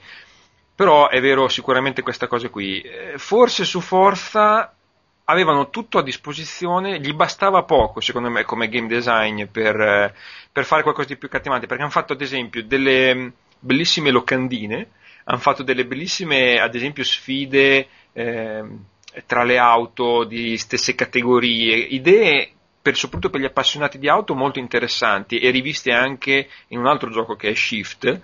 Però 0.74 1.08
è 1.08 1.22
vero 1.22 1.48
sicuramente 1.48 2.02
questa 2.02 2.26
cosa 2.26 2.50
qui. 2.50 2.82
Eh, 2.82 3.14
forse 3.16 3.64
su 3.64 3.80
Forza 3.80 4.75
avevano 5.28 5.70
tutto 5.70 5.98
a 5.98 6.02
disposizione, 6.02 7.00
gli 7.00 7.12
bastava 7.12 7.62
poco, 7.64 8.00
secondo 8.00 8.30
me, 8.30 8.44
come 8.44 8.68
game 8.68 8.86
design 8.86 9.44
per, 9.44 9.80
eh, 9.80 10.14
per 10.52 10.64
fare 10.64 10.82
qualcosa 10.82 11.08
di 11.08 11.16
più 11.16 11.28
cattivante, 11.28 11.66
perché 11.66 11.82
hanno 11.82 11.92
fatto 11.92 12.12
ad 12.12 12.20
esempio 12.20 12.62
delle 12.62 13.14
mm, 13.14 13.28
bellissime 13.58 14.10
locandine, 14.10 14.90
hanno 15.24 15.40
fatto 15.40 15.62
delle 15.62 15.84
bellissime, 15.84 16.60
ad 16.60 16.74
esempio, 16.74 17.02
sfide 17.02 17.88
eh, 18.12 18.64
tra 19.26 19.42
le 19.42 19.58
auto 19.58 20.24
di 20.24 20.56
stesse 20.58 20.94
categorie, 20.94 21.76
idee 21.76 22.52
per, 22.80 22.96
soprattutto 22.96 23.30
per 23.30 23.40
gli 23.40 23.46
appassionati 23.46 23.98
di 23.98 24.08
auto 24.08 24.36
molto 24.36 24.60
interessanti 24.60 25.38
e 25.38 25.50
riviste 25.50 25.90
anche 25.90 26.48
in 26.68 26.78
un 26.78 26.86
altro 26.86 27.10
gioco 27.10 27.34
che 27.34 27.48
è 27.48 27.54
Shift, 27.54 28.20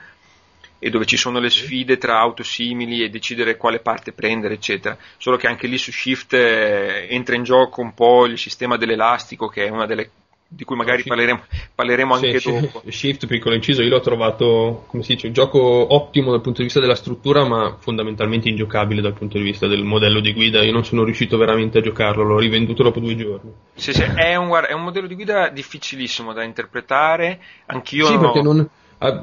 e 0.85 0.91
dove 0.91 1.07
ci 1.07 1.17
sono 1.17 1.39
le 1.39 1.49
sfide 1.49 1.97
tra 1.97 2.19
auto 2.19 2.43
simili 2.43 3.05
e 3.05 3.09
decidere 3.09 3.57
quale 3.57 3.79
parte 3.79 4.11
prendere, 4.11 4.55
eccetera. 4.55 4.99
Solo 5.17 5.37
che 5.37 5.47
anche 5.47 5.69
lì 5.69 5.79
su 5.79 5.93
Shift 5.93 6.35
eh, 6.35 7.07
entra 7.09 7.37
in 7.37 7.45
gioco 7.45 7.81
un 7.81 7.95
po' 7.95 8.27
il 8.27 8.37
sistema 8.37 8.77
dell'elastico, 8.77 9.47
che 9.47 9.65
è 9.65 9.69
una 9.69 9.87
delle 9.87 10.11
di 10.49 10.65
cui 10.65 10.75
magari 10.75 11.05
parleremo, 11.05 11.41
parleremo 11.73 12.15
anche 12.15 12.41
sì, 12.41 12.51
dopo. 12.51 12.83
Shift, 12.91 13.29
piccolo 13.29 13.55
inciso, 13.55 13.81
io 13.81 13.91
l'ho 13.91 14.01
trovato, 14.01 14.85
come 14.89 15.05
si 15.05 15.15
dice, 15.15 15.29
un 15.29 15.33
gioco 15.33 15.95
ottimo 15.95 16.33
dal 16.33 16.41
punto 16.41 16.59
di 16.59 16.65
vista 16.65 16.81
della 16.81 16.97
struttura, 16.97 17.47
ma 17.47 17.77
fondamentalmente 17.79 18.49
ingiocabile 18.49 19.01
dal 19.01 19.15
punto 19.15 19.39
di 19.39 19.45
vista 19.45 19.69
del 19.69 19.85
modello 19.85 20.19
di 20.19 20.33
guida. 20.33 20.65
Io 20.65 20.73
non 20.73 20.85
sono 20.85 21.05
riuscito 21.05 21.39
veramente 21.39 21.79
a 21.79 21.81
giocarlo, 21.81 22.25
l'ho 22.25 22.39
rivenduto 22.41 22.83
dopo 22.83 22.99
due 22.99 23.15
giorni. 23.15 23.53
Sì, 23.75 23.93
sì, 23.93 24.03
è 24.03 24.35
un, 24.35 24.51
è 24.69 24.73
un 24.73 24.83
modello 24.83 25.07
di 25.07 25.15
guida 25.15 25.49
difficilissimo 25.49 26.33
da 26.33 26.43
interpretare, 26.43 27.41
anch'io 27.67 28.07
sì, 28.07 28.13
non 28.15 28.21
perché 28.21 28.43
non 28.43 28.69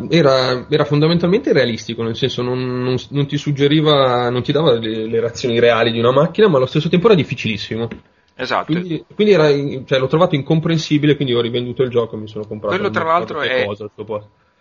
era, 0.09 0.65
era, 0.69 0.85
fondamentalmente 0.85 1.53
realistico, 1.53 2.03
nel 2.03 2.15
senso 2.15 2.41
non, 2.41 2.83
non, 2.83 2.95
non 3.09 3.27
ti 3.27 3.37
suggeriva, 3.37 4.29
non 4.29 4.41
ti 4.41 4.51
dava 4.51 4.73
le, 4.73 5.05
le, 5.05 5.19
reazioni 5.19 5.59
reali 5.59 5.91
di 5.91 5.99
una 5.99 6.11
macchina, 6.11 6.47
ma 6.47 6.57
allo 6.57 6.65
stesso 6.65 6.89
tempo 6.89 7.07
era 7.07 7.15
difficilissimo. 7.15 7.87
Esatto. 8.35 8.71
Quindi, 8.71 9.03
quindi 9.13 9.33
era, 9.33 9.47
cioè, 9.85 9.99
l'ho 9.99 10.07
trovato 10.07 10.35
incomprensibile, 10.35 11.15
quindi 11.15 11.33
ho 11.33 11.41
rivenduto 11.41 11.83
il 11.83 11.89
gioco 11.89 12.15
e 12.15 12.19
mi 12.19 12.27
sono 12.27 12.45
comprato 12.45 12.75
Quello 12.75 12.89
tra 12.89 13.03
l'altro 13.03 13.41
è, 13.41 13.65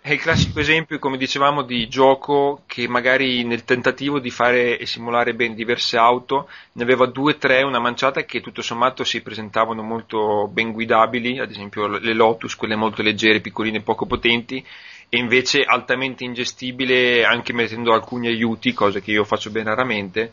è 0.00 0.12
il 0.12 0.20
classico 0.20 0.61
esempio, 0.61 0.98
come 0.98 1.18
dicevamo, 1.18 1.62
di 1.62 1.87
gioco 1.88 2.62
che 2.66 2.88
magari 2.88 3.44
nel 3.44 3.64
tentativo 3.64 4.20
di 4.20 4.31
fare 4.31 4.78
e 4.78 4.87
simulare 4.87 5.35
ben 5.35 5.54
diverse 5.54 5.98
auto 5.98 6.48
ne 6.72 6.83
aveva 6.83 7.07
due 7.07 7.33
o 7.33 7.37
tre, 7.37 7.62
una 7.62 7.78
manciata 7.78 8.24
che 8.24 8.40
tutto 8.40 8.62
sommato 8.62 9.04
si 9.04 9.20
presentavano 9.20 9.83
molto 9.83 10.48
ben 10.50 10.72
guidabili, 10.72 11.40
ad 11.40 11.50
esempio 11.50 11.87
le 11.88 12.14
Lotus, 12.14 12.57
quelle 12.57 12.76
molto 12.76 13.02
leggere, 13.02 13.40
piccoline 13.40 13.83
poco 13.83 14.07
potenti, 14.07 14.64
e 15.09 15.18
invece 15.18 15.62
altamente 15.62 16.25
ingestibile 16.25 17.25
anche 17.25 17.53
mettendo 17.53 17.92
alcuni 17.92 18.29
aiuti, 18.29 18.73
cose 18.73 19.01
che 19.01 19.12
io 19.12 19.25
faccio 19.25 19.51
ben 19.51 19.64
raramente, 19.64 20.33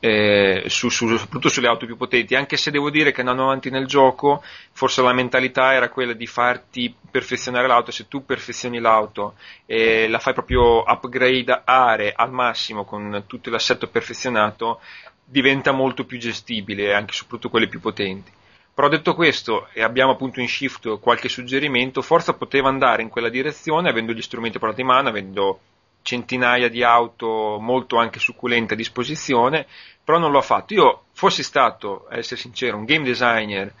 eh, 0.00 0.64
su, 0.66 0.88
su, 0.88 1.08
soprattutto 1.08 1.48
sulle 1.48 1.68
auto 1.68 1.86
più 1.86 1.96
potenti, 1.96 2.34
anche 2.34 2.56
se 2.56 2.70
devo 2.70 2.90
dire 2.90 3.12
che 3.12 3.20
andando 3.20 3.44
avanti 3.44 3.70
nel 3.70 3.86
gioco, 3.86 4.42
forse 4.72 5.02
la 5.02 5.12
mentalità 5.12 5.72
era 5.72 5.88
quella 5.88 6.12
di 6.12 6.26
farti 6.26 6.94
perfezionare 7.10 7.66
l'auto, 7.66 7.90
se 7.90 8.08
tu 8.08 8.24
perfezioni 8.24 8.78
l'auto 8.78 9.34
e 9.64 10.08
la 10.08 10.18
fai 10.18 10.34
proprio 10.34 10.82
upgrade 10.82 11.62
are 11.64 12.12
al 12.14 12.32
massimo 12.32 12.84
con 12.84 13.24
tutto 13.26 13.50
l'assetto 13.50 13.88
perfezionato, 13.88 14.80
diventa 15.24 15.72
molto 15.72 16.04
più 16.04 16.18
gestibile, 16.18 16.94
anche 16.94 17.12
soprattutto 17.12 17.48
quelle 17.48 17.68
più 17.68 17.80
potenti. 17.80 18.30
Però 18.76 18.88
detto 18.88 19.14
questo, 19.14 19.68
e 19.72 19.82
abbiamo 19.82 20.12
appunto 20.12 20.38
in 20.38 20.48
shift 20.48 20.98
qualche 21.00 21.30
suggerimento, 21.30 22.02
Forza 22.02 22.34
poteva 22.34 22.68
andare 22.68 23.00
in 23.00 23.08
quella 23.08 23.30
direzione 23.30 23.88
avendo 23.88 24.12
gli 24.12 24.20
strumenti 24.20 24.58
portati 24.58 24.82
in 24.82 24.88
mano, 24.88 25.08
avendo 25.08 25.60
centinaia 26.02 26.68
di 26.68 26.82
auto 26.82 27.56
molto 27.58 27.96
anche 27.96 28.18
succulente 28.18 28.74
a 28.74 28.76
disposizione, 28.76 29.64
però 30.04 30.18
non 30.18 30.30
lo 30.30 30.36
ha 30.36 30.42
fatto. 30.42 30.74
Io 30.74 31.04
fossi 31.12 31.42
stato, 31.42 32.06
a 32.10 32.18
essere 32.18 32.38
sincero, 32.38 32.76
un 32.76 32.84
game 32.84 33.06
designer 33.06 33.72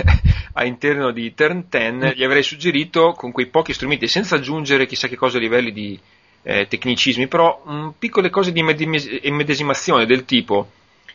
all'interno 0.52 1.12
di 1.12 1.32
Turn 1.32 1.64
10, 1.70 2.14
gli 2.14 2.22
avrei 2.22 2.42
suggerito 2.42 3.12
con 3.12 3.32
quei 3.32 3.46
pochi 3.46 3.72
strumenti, 3.72 4.06
senza 4.06 4.36
aggiungere 4.36 4.84
chissà 4.84 5.08
che 5.08 5.16
cosa 5.16 5.38
a 5.38 5.40
livelli 5.40 5.72
di 5.72 5.98
eh, 6.42 6.66
tecnicismi, 6.66 7.26
però 7.26 7.62
mh, 7.64 7.74
mm, 7.74 7.88
piccole 7.98 8.28
cose 8.28 8.52
di 8.52 8.60
immedesimazione 8.60 10.04
del 10.04 10.26
tipo 10.26 10.68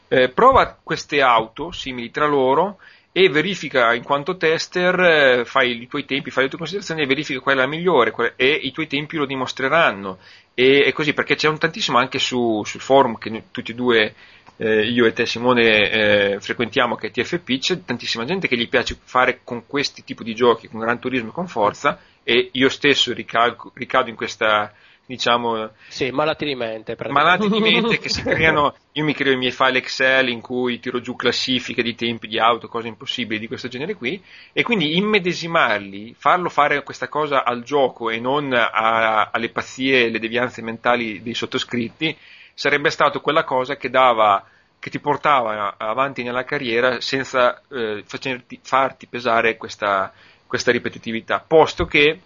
eh, 0.07 0.29
prova 0.29 0.77
queste 0.81 1.21
auto 1.21 1.71
simili 1.71 2.11
tra 2.11 2.25
loro 2.25 2.77
e 3.19 3.29
verifica 3.29 3.95
in 3.95 4.03
quanto 4.03 4.37
tester, 4.37 4.99
eh, 4.99 5.43
fai 5.43 5.81
i 5.81 5.87
tuoi 5.87 6.05
tempi, 6.05 6.29
fai 6.29 6.43
le 6.43 6.49
tue 6.49 6.59
considerazioni 6.59 7.01
e 7.01 7.07
verifica 7.07 7.39
qual 7.39 7.55
è 7.55 7.57
la 7.57 7.65
migliore 7.65 8.13
e 8.35 8.47
i 8.51 8.71
tuoi 8.71 8.85
tempi 8.85 9.17
lo 9.17 9.25
dimostreranno. 9.25 10.19
E, 10.53 10.83
e 10.85 10.93
così, 10.93 11.13
perché 11.13 11.33
c'è 11.33 11.47
un 11.47 11.57
tantissimo 11.57 11.97
anche 11.97 12.19
su, 12.19 12.61
sul 12.63 12.79
forum 12.79 13.17
che 13.17 13.45
tutti 13.49 13.71
e 13.71 13.73
due, 13.73 14.13
eh, 14.57 14.87
io 14.87 15.07
e 15.07 15.13
te 15.13 15.25
Simone, 15.25 15.89
eh, 15.89 16.39
frequentiamo, 16.39 16.95
che 16.95 17.07
è 17.07 17.11
TFP, 17.11 17.57
c'è 17.57 17.83
tantissima 17.83 18.23
gente 18.23 18.47
che 18.47 18.55
gli 18.55 18.69
piace 18.69 18.95
fare 19.03 19.39
con 19.43 19.65
questi 19.65 20.03
tipi 20.03 20.23
di 20.23 20.35
giochi, 20.35 20.67
con 20.67 20.79
Gran 20.79 20.99
Turismo 20.99 21.29
e 21.29 21.33
con 21.33 21.47
Forza, 21.47 21.99
e 22.23 22.49
io 22.51 22.69
stesso 22.69 23.13
ricalco, 23.13 23.71
ricado 23.73 24.11
in 24.11 24.15
questa 24.15 24.71
diciamo 25.07 25.71
sì, 25.87 26.11
malati 26.11 26.45
di 26.45 26.53
mente 26.53 26.97
malati 27.07 27.47
di 27.49 27.59
mente 27.59 27.97
che 27.99 28.09
si 28.09 28.21
creano 28.21 28.75
io 28.91 29.05
mi 29.05 29.13
creo 29.13 29.31
i 29.31 29.37
miei 29.37 29.53
file 29.53 29.77
Excel 29.77 30.27
in 30.27 30.41
cui 30.41 30.79
tiro 30.79 30.99
giù 30.99 31.15
classifiche 31.15 31.81
di 31.81 31.95
tempi 31.95 32.27
di 32.27 32.37
auto 32.37 32.67
cose 32.67 32.89
impossibili 32.89 33.39
di 33.39 33.47
questo 33.47 33.69
genere 33.69 33.95
qui 33.95 34.21
e 34.51 34.63
quindi 34.63 34.97
immedesimarli 34.97 36.13
farlo 36.17 36.49
fare 36.49 36.83
questa 36.83 37.07
cosa 37.07 37.45
al 37.45 37.63
gioco 37.63 38.09
e 38.09 38.19
non 38.19 38.51
a, 38.53 39.29
alle 39.31 39.49
pazzie 39.49 40.03
e 40.03 40.09
le 40.09 40.19
devianze 40.19 40.61
mentali 40.61 41.23
dei 41.23 41.33
sottoscritti 41.33 42.15
sarebbe 42.53 42.89
stato 42.89 43.21
quella 43.21 43.45
cosa 43.45 43.77
che 43.77 43.89
dava 43.89 44.45
che 44.79 44.89
ti 44.89 44.99
portava 44.99 45.75
avanti 45.77 46.21
nella 46.21 46.43
carriera 46.43 46.99
senza 46.99 47.61
eh, 47.69 48.03
facerti, 48.05 48.59
farti 48.61 49.07
pesare 49.07 49.55
questa, 49.55 50.11
questa 50.45 50.71
ripetitività 50.71 51.43
posto 51.45 51.85
che 51.85 52.19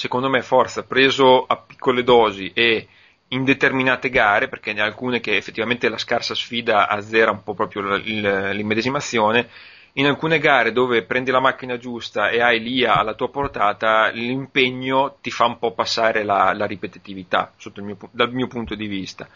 secondo 0.00 0.30
me 0.30 0.40
Forza 0.40 0.82
preso 0.84 1.44
a 1.44 1.58
piccole 1.58 2.02
dosi 2.02 2.52
e 2.54 2.88
in 3.28 3.44
determinate 3.44 4.08
gare, 4.08 4.48
perché 4.48 4.72
ne 4.72 4.80
alcune 4.80 5.20
che 5.20 5.36
effettivamente 5.36 5.90
la 5.90 5.98
scarsa 5.98 6.34
sfida 6.34 6.88
azzera 6.88 7.30
un 7.30 7.42
po' 7.42 7.52
proprio 7.52 7.96
l'immedesimazione, 7.96 9.50
in 9.94 10.06
alcune 10.06 10.38
gare 10.38 10.72
dove 10.72 11.04
prendi 11.04 11.30
la 11.30 11.40
macchina 11.40 11.76
giusta 11.76 12.30
e 12.30 12.40
hai 12.40 12.62
l'IA 12.62 12.94
alla 12.96 13.12
tua 13.12 13.28
portata, 13.28 14.08
l'impegno 14.08 15.18
ti 15.20 15.30
fa 15.30 15.44
un 15.44 15.58
po' 15.58 15.72
passare 15.72 16.24
la, 16.24 16.54
la 16.54 16.64
ripetitività, 16.64 17.52
mio, 17.76 17.98
dal 18.10 18.32
mio 18.32 18.46
punto 18.46 18.74
di 18.74 18.86
vista. 18.86 19.28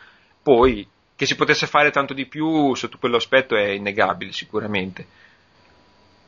Poi 0.42 0.88
che 1.14 1.26
si 1.26 1.36
potesse 1.36 1.66
fare 1.66 1.90
tanto 1.90 2.14
di 2.14 2.24
più 2.24 2.74
sotto 2.74 2.96
quell'aspetto 2.98 3.54
è 3.54 3.68
innegabile 3.68 4.32
sicuramente. 4.32 5.06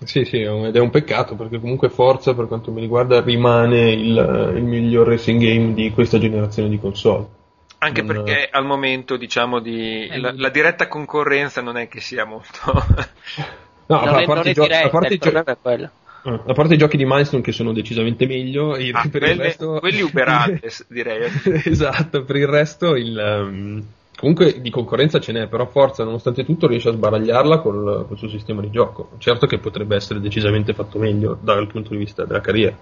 Sì, 0.05 0.25
sì, 0.25 0.41
ed 0.41 0.77
è 0.77 0.79
un 0.79 0.91
peccato 0.91 1.35
perché 1.37 1.59
comunque 1.59 1.89
Forza 1.89 2.35
per 2.35 2.47
quanto 2.47 2.71
mi 2.71 2.81
riguarda 2.81 3.23
rimane 3.23 3.93
il, 3.93 4.53
il 4.57 4.63
miglior 4.63 5.09
racing 5.09 5.41
game 5.41 5.75
di 5.75 5.91
questa 5.91 6.19
generazione 6.19 6.69
di 6.69 6.79
console. 6.79 7.27
Anche 7.79 8.03
non... 8.03 8.25
perché 8.25 8.49
al 8.51 8.65
momento 8.65 9.17
diciamo 9.17 9.59
di 9.59 10.07
la, 10.19 10.33
la, 10.35 10.49
diretta 10.51 10.89
concorrenza 10.89 11.63
non 11.63 11.77
è 11.77 11.89
che 11.89 12.01
sia 12.01 12.25
molto... 12.25 12.61
no, 13.87 14.05
non 14.05 14.15
a, 14.15 14.21
è, 14.21 14.27
parte, 14.27 14.53
gio- 14.53 14.63
diretta, 14.63 14.87
a 14.87 14.91
parte 14.91 15.13
il 15.15 15.19
problema 15.19 15.53
è 15.53 15.57
quello. 15.61 15.91
Ah, 16.23 16.43
a 16.47 16.53
parte 16.53 16.75
i 16.75 16.79
giochi 16.79 16.97
di 16.97 17.05
Milestone 17.05 17.43
che 17.43 17.53
sono 17.53 17.73
decisamente 17.73 18.27
meglio, 18.27 18.73
ah, 18.73 19.09
per 19.09 19.21
quelle, 19.21 19.33
il 19.33 19.41
resto... 19.41 19.79
quelli 19.79 20.03
uberate 20.03 20.61
direi. 20.89 21.31
esatto, 21.65 22.25
per 22.25 22.37
il 22.37 22.49
resto 22.49 22.97
il, 22.97 23.17
um, 23.17 23.85
comunque 24.17 24.61
di 24.61 24.71
concorrenza 24.71 25.21
ce 25.21 25.33
n'è, 25.33 25.47
però 25.47 25.67
Forza 25.67 26.03
nonostante 26.03 26.45
tutto 26.45 26.67
riesce 26.67 26.89
a 26.89 26.93
sbaragliarla 26.93 27.59
col, 27.59 28.07
col, 28.09 28.19
suo 28.19 28.29
sistema 28.29 28.61
di 28.61 28.71
gioco. 28.71 29.11
Certo 29.19 29.47
che 29.47 29.59
potrebbe 29.59 29.95
essere 29.95 30.21
decisamente 30.21 30.75
fatto 30.75 30.99
meglio 30.99 31.39
dal 31.41 31.67
punto 31.67 31.91
di 31.91 31.97
vista 31.97 32.25
della 32.25 32.41
carriera. 32.41 32.77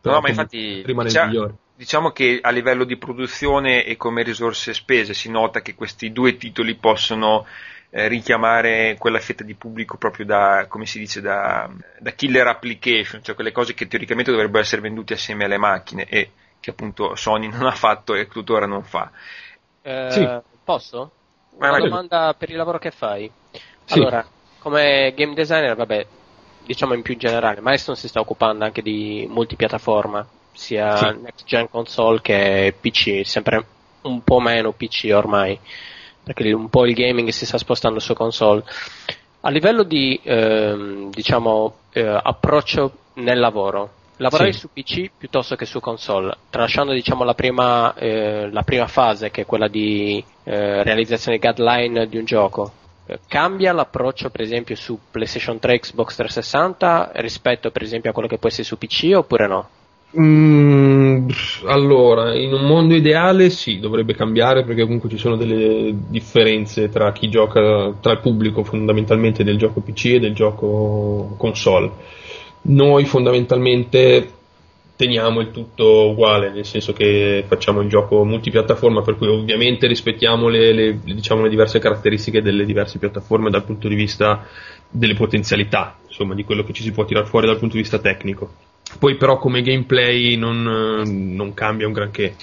Però 0.00 0.14
no, 0.14 0.20
ma 0.20 0.28
infatti 0.28 0.82
rimane 0.84 1.08
diciamo, 1.08 1.24
il 1.26 1.32
migliore. 1.32 1.54
Diciamo 1.74 2.10
che 2.10 2.38
a 2.40 2.50
livello 2.50 2.84
di 2.84 2.96
produzione 2.96 3.84
e 3.84 3.96
come 3.96 4.22
risorse 4.22 4.74
spese 4.74 5.14
si 5.14 5.30
nota 5.30 5.60
che 5.60 5.74
questi 5.74 6.12
due 6.12 6.36
titoli 6.36 6.74
possono 6.74 7.46
eh, 7.90 8.08
richiamare 8.08 8.96
quella 8.98 9.18
fetta 9.18 9.44
di 9.44 9.54
pubblico 9.54 9.96
proprio 9.96 10.26
da, 10.26 10.66
come 10.68 10.86
si 10.86 10.98
dice, 10.98 11.20
da, 11.20 11.70
da, 11.98 12.10
killer 12.10 12.46
application, 12.46 13.22
cioè 13.22 13.34
quelle 13.34 13.52
cose 13.52 13.74
che 13.74 13.86
teoricamente 13.86 14.30
dovrebbero 14.30 14.62
essere 14.62 14.82
vendute 14.82 15.14
assieme 15.14 15.44
alle 15.44 15.56
macchine 15.56 16.04
e 16.06 16.30
che 16.60 16.70
appunto 16.70 17.14
Sony 17.14 17.48
non 17.50 17.66
ha 17.66 17.72
fatto 17.72 18.14
e 18.14 18.28
tuttora 18.28 18.66
non 18.66 18.82
fa. 18.82 19.10
Eh, 19.82 20.08
sì. 20.10 20.56
Posso? 20.68 21.10
Una 21.56 21.70
vai, 21.70 21.82
domanda 21.82 22.18
vai. 22.24 22.34
per 22.34 22.50
il 22.50 22.56
lavoro 22.56 22.78
che 22.78 22.90
fai. 22.90 23.30
Sì. 23.86 23.98
Allora, 23.98 24.22
come 24.58 25.14
game 25.16 25.32
designer, 25.32 25.74
vabbè, 25.74 26.06
diciamo 26.66 26.92
in 26.92 27.00
più 27.00 27.16
generale, 27.16 27.62
Milestone 27.62 27.96
si 27.96 28.06
sta 28.06 28.20
occupando 28.20 28.64
anche 28.64 28.82
di 28.82 29.26
multipiattaforma, 29.30 30.26
sia 30.52 30.94
sì. 30.94 31.20
next 31.22 31.46
gen 31.46 31.70
console 31.70 32.20
che 32.20 32.74
PC, 32.78 33.22
sempre 33.24 33.64
un 34.02 34.22
po' 34.22 34.40
meno 34.40 34.72
PC 34.72 35.10
ormai 35.14 35.58
perché 36.22 36.52
un 36.52 36.68
po' 36.68 36.84
il 36.84 36.92
gaming 36.92 37.30
si 37.30 37.46
sta 37.46 37.56
spostando 37.56 37.98
su 37.98 38.12
console. 38.12 38.62
A 39.40 39.48
livello 39.48 39.84
di 39.84 40.20
ehm, 40.22 41.08
diciamo, 41.10 41.76
eh, 41.92 42.20
approccio 42.22 42.92
nel 43.14 43.38
lavoro, 43.38 43.90
lavoravi 44.18 44.52
sì. 44.52 44.58
su 44.58 44.68
PC 44.72 45.10
piuttosto 45.16 45.56
che 45.56 45.64
su 45.64 45.80
console, 45.80 46.36
tralasciando 46.50 46.92
diciamo, 46.92 47.24
la, 47.24 47.34
prima, 47.34 47.94
eh, 47.94 48.48
la, 48.50 48.62
prima, 48.62 48.86
fase 48.86 49.30
che 49.30 49.42
è 49.42 49.46
quella 49.46 49.68
di 49.68 50.22
eh, 50.44 50.82
realizzazione 50.82 51.38
guideline 51.38 52.06
di 52.06 52.18
un 52.18 52.24
gioco. 52.24 52.72
Eh, 53.06 53.20
cambia 53.26 53.72
l'approccio 53.72 54.30
per 54.30 54.42
esempio 54.42 54.76
su 54.76 54.98
PlayStation 55.10 55.58
3 55.58 55.78
Xbox 55.80 56.16
360 56.16 57.12
rispetto 57.14 57.70
per 57.70 57.82
esempio 57.82 58.10
a 58.10 58.12
quello 58.12 58.28
che 58.28 58.36
può 58.36 58.48
essere 58.48 58.64
su 58.64 58.76
PC 58.76 59.12
oppure 59.14 59.46
no? 59.46 59.68
Mm, 60.18 61.28
allora, 61.66 62.34
in 62.34 62.52
un 62.54 62.64
mondo 62.64 62.94
ideale 62.94 63.50
sì, 63.50 63.78
dovrebbe 63.78 64.14
cambiare 64.14 64.64
perché 64.64 64.84
comunque 64.84 65.10
ci 65.10 65.18
sono 65.18 65.36
delle 65.36 65.94
differenze 66.08 66.88
tra 66.88 67.12
chi 67.12 67.28
gioca, 67.28 67.92
tra 68.00 68.12
il 68.12 68.20
pubblico 68.20 68.64
fondamentalmente 68.64 69.44
del 69.44 69.58
gioco 69.58 69.80
PC 69.80 70.04
e 70.06 70.20
del 70.20 70.34
gioco 70.34 71.34
console. 71.36 71.90
Noi 72.62 73.04
fondamentalmente 73.04 74.32
teniamo 74.98 75.40
il 75.40 75.52
tutto 75.52 76.10
uguale, 76.10 76.50
nel 76.50 76.66
senso 76.66 76.92
che 76.92 77.44
facciamo 77.46 77.80
il 77.82 77.88
gioco 77.88 78.24
multipiattaforma, 78.24 79.02
per 79.02 79.16
cui 79.16 79.28
ovviamente 79.28 79.86
rispettiamo 79.86 80.48
le, 80.48 80.72
le, 80.72 80.98
diciamo, 81.00 81.42
le 81.42 81.48
diverse 81.48 81.78
caratteristiche 81.78 82.42
delle 82.42 82.64
diverse 82.64 82.98
piattaforme 82.98 83.48
dal 83.48 83.64
punto 83.64 83.86
di 83.86 83.94
vista 83.94 84.44
delle 84.90 85.14
potenzialità, 85.14 85.96
insomma, 86.04 86.34
di 86.34 86.42
quello 86.42 86.64
che 86.64 86.72
ci 86.72 86.82
si 86.82 86.90
può 86.90 87.04
tirare 87.04 87.26
fuori 87.26 87.46
dal 87.46 87.58
punto 87.58 87.76
di 87.76 87.82
vista 87.82 88.00
tecnico. 88.00 88.52
Poi 88.98 89.16
però 89.16 89.38
come 89.38 89.62
gameplay 89.62 90.36
non, 90.36 90.62
non 90.62 91.54
cambia 91.54 91.86
un 91.86 91.92
granché, 91.92 92.34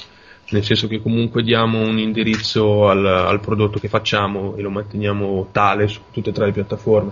nel 0.51 0.63
senso 0.63 0.87
che 0.87 1.01
comunque 1.01 1.43
diamo 1.43 1.81
un 1.81 1.97
indirizzo 1.97 2.87
al, 2.87 3.05
al, 3.05 3.41
prodotto 3.41 3.79
che 3.79 3.89
facciamo 3.89 4.55
e 4.55 4.61
lo 4.61 4.69
manteniamo 4.69 5.49
tale 5.51 5.87
su 5.87 5.99
tutte 6.11 6.29
e 6.29 6.33
tre 6.33 6.45
le 6.45 6.51
piattaforme. 6.53 7.11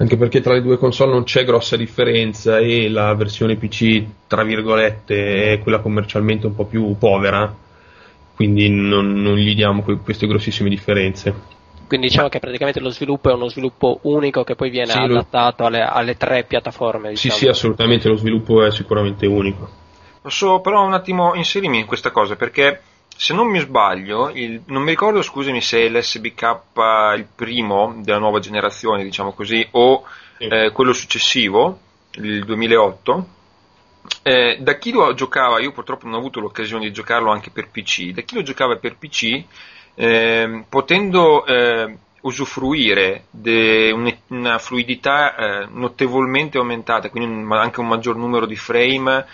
Anche 0.00 0.16
perché 0.16 0.40
tra 0.40 0.54
le 0.54 0.62
due 0.62 0.78
console 0.78 1.10
non 1.10 1.24
c'è 1.24 1.44
grossa 1.44 1.76
differenza 1.76 2.58
e 2.58 2.88
la 2.88 3.12
versione 3.14 3.56
PC, 3.56 4.04
tra 4.28 4.44
virgolette, 4.44 5.52
è 5.52 5.58
quella 5.58 5.80
commercialmente 5.80 6.46
un 6.46 6.54
po' 6.54 6.66
più 6.66 6.96
povera, 6.96 7.52
quindi 8.36 8.70
non, 8.70 9.14
non 9.14 9.34
gli 9.36 9.56
diamo 9.56 9.82
queste 9.82 10.28
grossissime 10.28 10.68
differenze. 10.68 11.56
Quindi 11.88 12.08
diciamo 12.08 12.28
che 12.28 12.38
praticamente 12.38 12.78
lo 12.78 12.90
sviluppo 12.90 13.30
è 13.30 13.32
uno 13.32 13.48
sviluppo 13.48 13.98
unico 14.02 14.44
che 14.44 14.54
poi 14.54 14.70
viene 14.70 14.92
sì, 14.92 14.98
adattato 14.98 15.64
alle, 15.64 15.80
alle, 15.80 16.16
tre 16.16 16.44
piattaforme. 16.44 17.08
Diciamo. 17.08 17.34
Sì, 17.34 17.40
sì, 17.40 17.48
assolutamente, 17.48 18.08
lo 18.08 18.16
sviluppo 18.16 18.62
è 18.62 18.70
sicuramente 18.70 19.26
unico. 19.26 19.68
Posso 20.20 20.60
però 20.60 20.84
un 20.84 20.92
attimo 20.92 21.34
inserirmi 21.34 21.78
in 21.78 21.86
questa 21.86 22.10
cosa 22.12 22.36
perché 22.36 22.82
se 23.20 23.34
non 23.34 23.48
mi 23.48 23.58
sbaglio, 23.58 24.30
il, 24.30 24.62
non 24.66 24.84
mi 24.84 24.90
ricordo, 24.90 25.22
scusami, 25.22 25.60
se 25.60 25.80
è 25.80 25.88
l'SBK 25.88 26.60
il 27.16 27.26
primo 27.34 27.96
della 27.98 28.20
nuova 28.20 28.38
generazione, 28.38 29.02
diciamo 29.02 29.32
così, 29.32 29.66
o 29.72 30.04
sì. 30.36 30.44
eh, 30.44 30.70
quello 30.70 30.92
successivo, 30.92 31.80
il 32.12 32.44
2008. 32.44 33.26
Eh, 34.22 34.58
da 34.60 34.78
chi 34.78 34.92
lo 34.92 35.12
giocava, 35.14 35.58
io 35.58 35.72
purtroppo 35.72 36.06
non 36.06 36.14
ho 36.14 36.18
avuto 36.18 36.38
l'occasione 36.38 36.84
di 36.84 36.92
giocarlo 36.92 37.32
anche 37.32 37.50
per 37.50 37.70
PC, 37.70 38.10
da 38.10 38.22
chi 38.22 38.36
lo 38.36 38.42
giocava 38.42 38.76
per 38.76 38.96
PC 38.96 39.42
eh, 39.96 40.64
potendo 40.68 41.44
usufruire 42.20 43.24
di 43.30 43.90
una 44.28 44.58
fluidità 44.58 45.34
eh, 45.34 45.66
notevolmente 45.72 46.56
aumentata, 46.56 47.10
quindi 47.10 47.34
un, 47.34 47.52
anche 47.52 47.80
un 47.80 47.88
maggior 47.88 48.14
numero 48.14 48.46
di 48.46 48.56
frame 48.56 49.26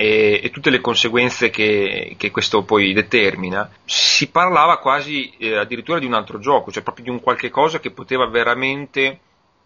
e, 0.00 0.40
e 0.42 0.48
tutte 0.48 0.70
le 0.70 0.80
conseguenze 0.80 1.50
che, 1.50 2.14
che, 2.16 2.30
questo 2.30 2.62
poi 2.62 2.94
determina, 2.94 3.70
si 3.84 4.30
parlava 4.30 4.78
quasi 4.78 5.30
eh, 5.36 5.58
addirittura 5.58 5.98
di 5.98 6.06
un 6.06 6.14
altro 6.14 6.38
gioco, 6.38 6.72
cioè 6.72 6.82
proprio 6.82 7.04
di 7.04 7.10
un 7.10 7.20
qualche 7.20 7.50
cosa 7.50 7.80
che 7.80 7.90
poteva 7.90 8.26
veramente 8.26 9.20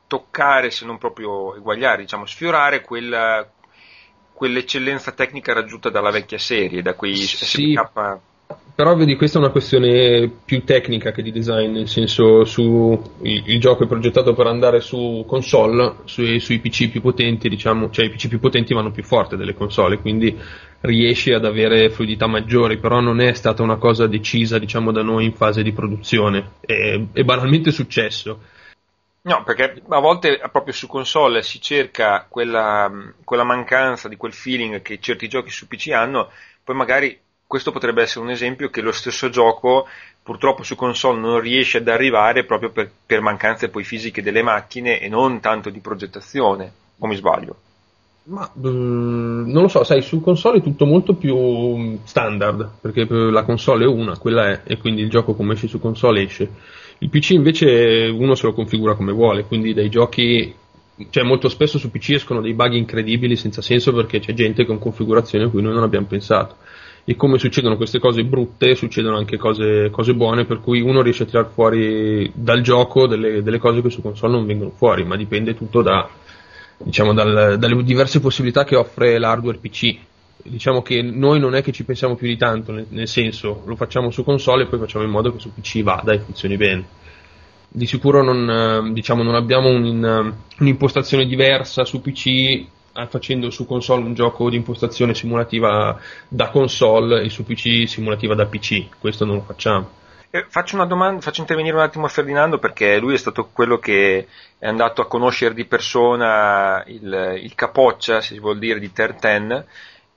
toccare, 0.09 0.73
se 0.73 0.87
non 0.87 0.99
proprio 0.99 1.55
eguagliare, 1.55 2.03
diciamo, 2.03 2.27
sfiorare 2.27 2.81
quella, 2.81 3.49
quell'eccellenza 4.33 5.13
tecnica 5.13 5.53
raggiunta 5.53 5.89
dalla 5.89 6.11
vecchia 6.11 6.39
serie, 6.39 6.83
da 6.83 6.95
quei 6.95 7.15
sì. 7.15 7.77
SPK 7.77 8.19
però 8.75 8.97
vedi, 8.97 9.15
questa 9.15 9.39
è 9.39 9.41
una 9.41 9.53
questione 9.53 10.29
più 10.45 10.65
tecnica 10.65 11.13
che 11.13 11.23
di 11.23 11.31
design, 11.31 11.71
nel 11.71 11.89
senso 11.89 12.45
su 12.45 13.01
il, 13.23 13.43
il 13.47 13.61
gioco 13.61 13.85
è 13.85 13.87
progettato 13.87 14.35
per 14.35 14.49
andare 14.49 14.81
su 14.81 15.25
console, 15.29 15.99
sui, 16.07 16.41
sui, 16.41 16.59
PC 16.59 16.91
più 16.91 17.01
potenti, 17.01 17.49
diciamo, 17.49 17.91
cioè 17.91 18.07
i 18.07 18.11
PC 18.11 18.27
più 18.27 18.41
potenti 18.41 18.75
vanno 18.75 18.91
più 18.91 19.05
forte 19.05 19.37
delle 19.37 19.55
console, 19.55 19.99
quindi 19.99 20.37
riesci 20.81 21.33
ad 21.33 21.45
avere 21.45 21.89
fluidità 21.91 22.27
maggiori, 22.27 22.79
però 22.79 22.99
non 22.99 23.21
è 23.21 23.33
stata 23.35 23.63
una 23.63 23.77
cosa 23.77 24.09
decisa, 24.09 24.59
diciamo, 24.59 24.91
da 24.91 25.03
noi 25.03 25.27
in 25.27 25.35
fase 25.35 25.63
di 25.63 25.73
produzione. 25.73 26.55
È, 26.61 27.01
è 27.13 27.23
banalmente 27.23 27.71
successo. 27.71 28.41
No, 29.23 29.45
perché 29.45 29.83
a 29.89 30.01
volte 30.01 30.41
proprio 30.51 30.75
su 30.75 30.89
console 30.89 31.43
si 31.43 31.61
cerca 31.61 32.27
quella, 32.29 32.91
quella 33.23 33.45
mancanza 33.45 34.09
di 34.09 34.17
quel 34.17 34.35
feeling 34.35 34.83
che 34.83 34.99
certi 35.01 35.29
giochi 35.29 35.51
su 35.51 35.69
PC 35.69 35.91
hanno, 35.93 36.31
poi 36.63 36.75
magari 36.75 37.19
questo 37.55 37.71
potrebbe 37.71 38.03
essere 38.03 38.25
un 38.25 38.33
esempio 38.33 38.69
che 38.69 38.81
lo 38.81 38.91
stesso 38.91 39.29
gioco 39.29 39.87
purtroppo 40.25 40.65
su 40.65 40.75
console 40.75 41.21
non 41.21 41.39
riesce 41.39 41.79
ad 41.79 41.87
arrivare 41.87 42.43
proprio 42.43 42.73
per, 42.73 42.91
per 43.07 43.21
mancanze 43.21 43.69
poi 43.69 43.85
fisiche 43.85 44.23
delle 44.23 44.43
macchine 44.43 44.99
e 44.99 45.09
non 45.09 45.39
tanto 45.39 45.71
di 45.71 45.79
progettazione, 45.79 46.73
o 46.99 47.07
mi 47.07 47.15
sbaglio? 47.15 47.55
Ma 48.25 48.51
mm, 48.59 49.49
non 49.53 49.63
lo 49.63 49.69
so, 49.69 49.85
sai, 49.85 50.03
su 50.03 50.21
console 50.21 50.59
è 50.59 50.63
tutto 50.63 50.85
molto 50.85 51.15
più 51.15 51.97
standard, 52.03 52.71
perché 52.81 53.07
la 53.09 53.45
console 53.45 53.85
è 53.85 53.87
una, 53.87 54.19
quella 54.19 54.51
è, 54.51 54.63
e 54.65 54.77
quindi 54.79 55.03
il 55.03 55.09
gioco 55.09 55.35
come 55.35 55.53
esce 55.53 55.69
su 55.69 55.79
console 55.79 56.23
esce. 56.23 56.51
Il 56.99 57.09
PC 57.09 57.31
invece 57.31 58.09
uno 58.09 58.35
se 58.35 58.47
lo 58.47 58.53
configura 58.53 58.97
come 58.97 59.13
vuole, 59.13 59.45
quindi 59.45 59.73
dai 59.73 59.91
giochi, 59.91 60.53
cioè 61.09 61.23
molto 61.23 61.49
spesso 61.49 61.79
su 61.79 61.89
PC 61.89 62.15
escono 62.15 62.41
dei 62.41 62.55
bug 62.55 62.73
incredibili 62.73 63.37
senza 63.37 63.63
senso 63.63 63.93
perché 63.93 64.19
c'è 64.19 64.33
gente 64.33 64.65
con 64.65 64.81
configurazioni 64.81 65.45
a 65.45 65.49
cui 65.49 65.63
noi 65.63 65.75
non 65.75 65.85
abbiamo 65.85 66.07
pensato 66.07 66.57
e 67.07 67.17
come 67.17 67.39
succedono 67.39 67.77
queste 67.77 67.99
cose 67.99 68.25
brutte 68.25 68.75
succedono 68.75 69.19
anche 69.19 69.37
cose, 69.37 69.91
cose 69.91 70.15
buone 70.15 70.47
per 70.47 70.61
cui 70.61 70.81
uno 70.81 71.03
riesce 71.03 71.25
a 71.25 71.27
tirare 71.27 71.49
fuori 71.53 72.33
dal 72.35 72.63
gioco 72.63 73.07
delle, 73.07 73.43
delle, 73.43 73.59
cose 73.59 73.83
che 73.83 73.91
su 73.91 74.01
console 74.01 74.33
non 74.33 74.47
vengono 74.47 74.71
fuori 74.71 75.05
ma 75.05 75.17
dipende 75.17 75.55
tutto 75.55 75.83
da, 75.83 76.09
diciamo, 76.79 77.13
dal, 77.13 77.59
dalle 77.59 77.83
diverse 77.83 78.21
possibilità 78.21 78.65
che 78.65 78.77
offre 78.77 79.19
l'hardware 79.19 79.59
PC 79.59 79.97
diciamo 80.45 80.83
che 80.83 81.03
noi 81.03 81.39
non 81.41 81.55
è 81.55 81.63
che 81.63 81.73
ci 81.73 81.85
pensiamo 81.85 82.17
più 82.17 82.27
di 82.27 82.37
tanto 82.37 82.73
nel, 82.73 82.87
nel 82.89 83.09
senso 83.09 83.63
lo 83.67 83.77
facciamo 83.77 84.11
su 84.11 84.25
console 84.25 84.65
e 84.65 84.67
poi 84.67 84.79
facciamo 84.79 85.05
in 85.05 85.11
modo 85.11 85.33
che 85.33 85.41
su 85.41 85.53
PC 85.53 85.83
vada 85.83 86.13
e 86.13 86.21
funzioni 86.21 86.57
bene. 86.57 86.85
Di 87.69 87.87
sicuro 87.87 88.23
non, 88.23 88.93
diciamo, 88.93 89.25
non 89.25 89.35
abbiamo 89.35 89.69
un, 89.69 90.33
un'impostazione 90.59 91.27
diversa 91.27 91.85
su 91.85 92.01
PC 92.01 92.67
facendo 93.09 93.51
su 93.51 93.67
console 93.67 94.05
un 94.05 94.15
gioco 94.15 94.49
di 94.49 94.57
impostazione 94.57 95.15
simulativa 95.15 95.99
da 96.29 96.49
console 96.51 97.23
e 97.23 97.29
su 97.29 97.45
PC 97.45 97.89
simulativa 97.89 98.35
da 98.35 98.47
PC, 98.47 98.87
questo 98.99 99.25
non 99.25 99.37
lo 99.37 99.43
facciamo. 99.43 100.03
Eh, 100.31 100.47
faccio 100.49 100.75
una 100.75 100.87
domanda, 100.87 101.21
faccio 101.21 101.43
intervenire 101.43 101.77
un 101.77 101.83
attimo 101.83 102.09
Ferdinando 102.09 102.59
perché 102.59 102.99
lui 102.99 103.15
è 103.15 103.19
stato 103.19 103.51
quello 103.53 103.79
che 103.79 104.27
è 104.59 104.67
andato 104.67 105.01
a 105.01 105.07
conoscere 105.07 105.55
di 105.55 105.65
persona 105.65 106.83
il, 106.87 107.39
il 107.41 107.55
capoccia, 107.55 108.21
se 108.21 108.35
si 108.35 108.41
vuol 108.41 108.59
dire, 108.59 108.81
di 108.81 108.91
Terten 108.91 109.65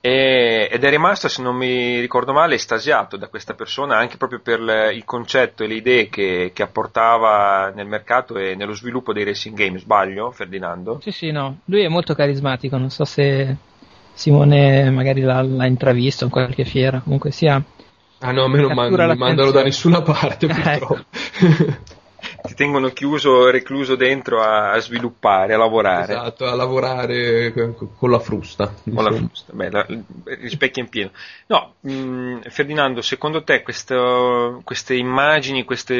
e, 0.00 0.68
ed 0.70 0.84
è 0.84 0.90
rimasto, 0.90 1.28
se 1.28 1.42
non 1.42 1.56
mi 1.56 1.98
ricordo 2.00 2.32
male, 2.32 2.54
estasiato 2.54 3.16
da 3.16 3.28
questa 3.28 3.54
persona 3.54 3.96
anche 3.96 4.16
proprio 4.16 4.40
per 4.40 4.60
il 4.92 5.04
concetto 5.04 5.64
e 5.64 5.66
le 5.66 5.74
idee 5.74 6.08
che, 6.08 6.52
che, 6.54 6.62
apportava 6.62 7.70
nel 7.74 7.86
mercato 7.86 8.36
e 8.36 8.54
nello 8.54 8.74
sviluppo 8.74 9.12
dei 9.12 9.24
racing 9.24 9.56
game. 9.56 9.78
Sbaglio, 9.78 10.30
Ferdinando? 10.30 11.00
Sì, 11.02 11.10
sì, 11.10 11.30
no. 11.30 11.58
Lui 11.64 11.82
è 11.82 11.88
molto 11.88 12.14
carismatico, 12.14 12.76
non 12.76 12.90
so 12.90 13.04
se 13.04 13.56
Simone 14.12 14.90
magari 14.90 15.20
l'ha, 15.20 15.42
l'ha 15.42 15.66
intravisto 15.66 16.24
in 16.24 16.30
qualche 16.30 16.64
fiera, 16.64 17.00
comunque 17.00 17.30
sia 17.30 17.62
Ah 18.20 18.32
no, 18.32 18.44
a 18.44 18.48
me 18.48 18.60
non 18.60 18.72
man- 18.72 18.92
mi 18.92 19.16
mandano 19.16 19.50
da 19.52 19.62
nessuna 19.62 20.02
parte 20.02 20.46
purtroppo. 20.48 20.98
Ti 22.40 22.54
tengono 22.54 22.88
chiuso, 22.90 23.50
recluso 23.50 23.96
dentro 23.96 24.40
a, 24.40 24.78
sviluppare, 24.78 25.54
a 25.54 25.58
lavorare. 25.58 26.12
Esatto, 26.12 26.46
a 26.46 26.54
lavorare 26.54 27.52
con 27.52 28.10
la 28.10 28.20
frusta. 28.20 28.72
Con 28.84 29.02
la 29.02 29.10
frusta, 29.10 29.52
beh, 29.52 29.70
la, 29.70 29.86
rispecchia 30.38 30.82
in 30.82 30.88
pieno. 30.88 31.10
No, 31.48 31.74
mh, 31.80 31.92
mm, 31.92 32.40
Ferdinando, 32.42 33.02
secondo 33.02 33.42
te 33.42 33.62
questo, 33.62 34.60
queste 34.62 34.94
immagini, 34.94 35.64
questo 35.64 35.94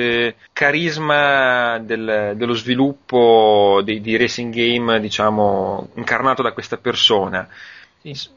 carisma 0.53 1.79
del, 1.81 2.35
dello 2.37 2.55
sviluppo 2.55 3.81
di, 3.83 4.01
di 4.01 4.17
racing 4.17 4.55
game, 4.55 5.01
diciamo, 5.01 5.91
incarnato 5.95 6.43
da 6.43 6.53
questa 6.53 6.77
persona. 6.77 7.49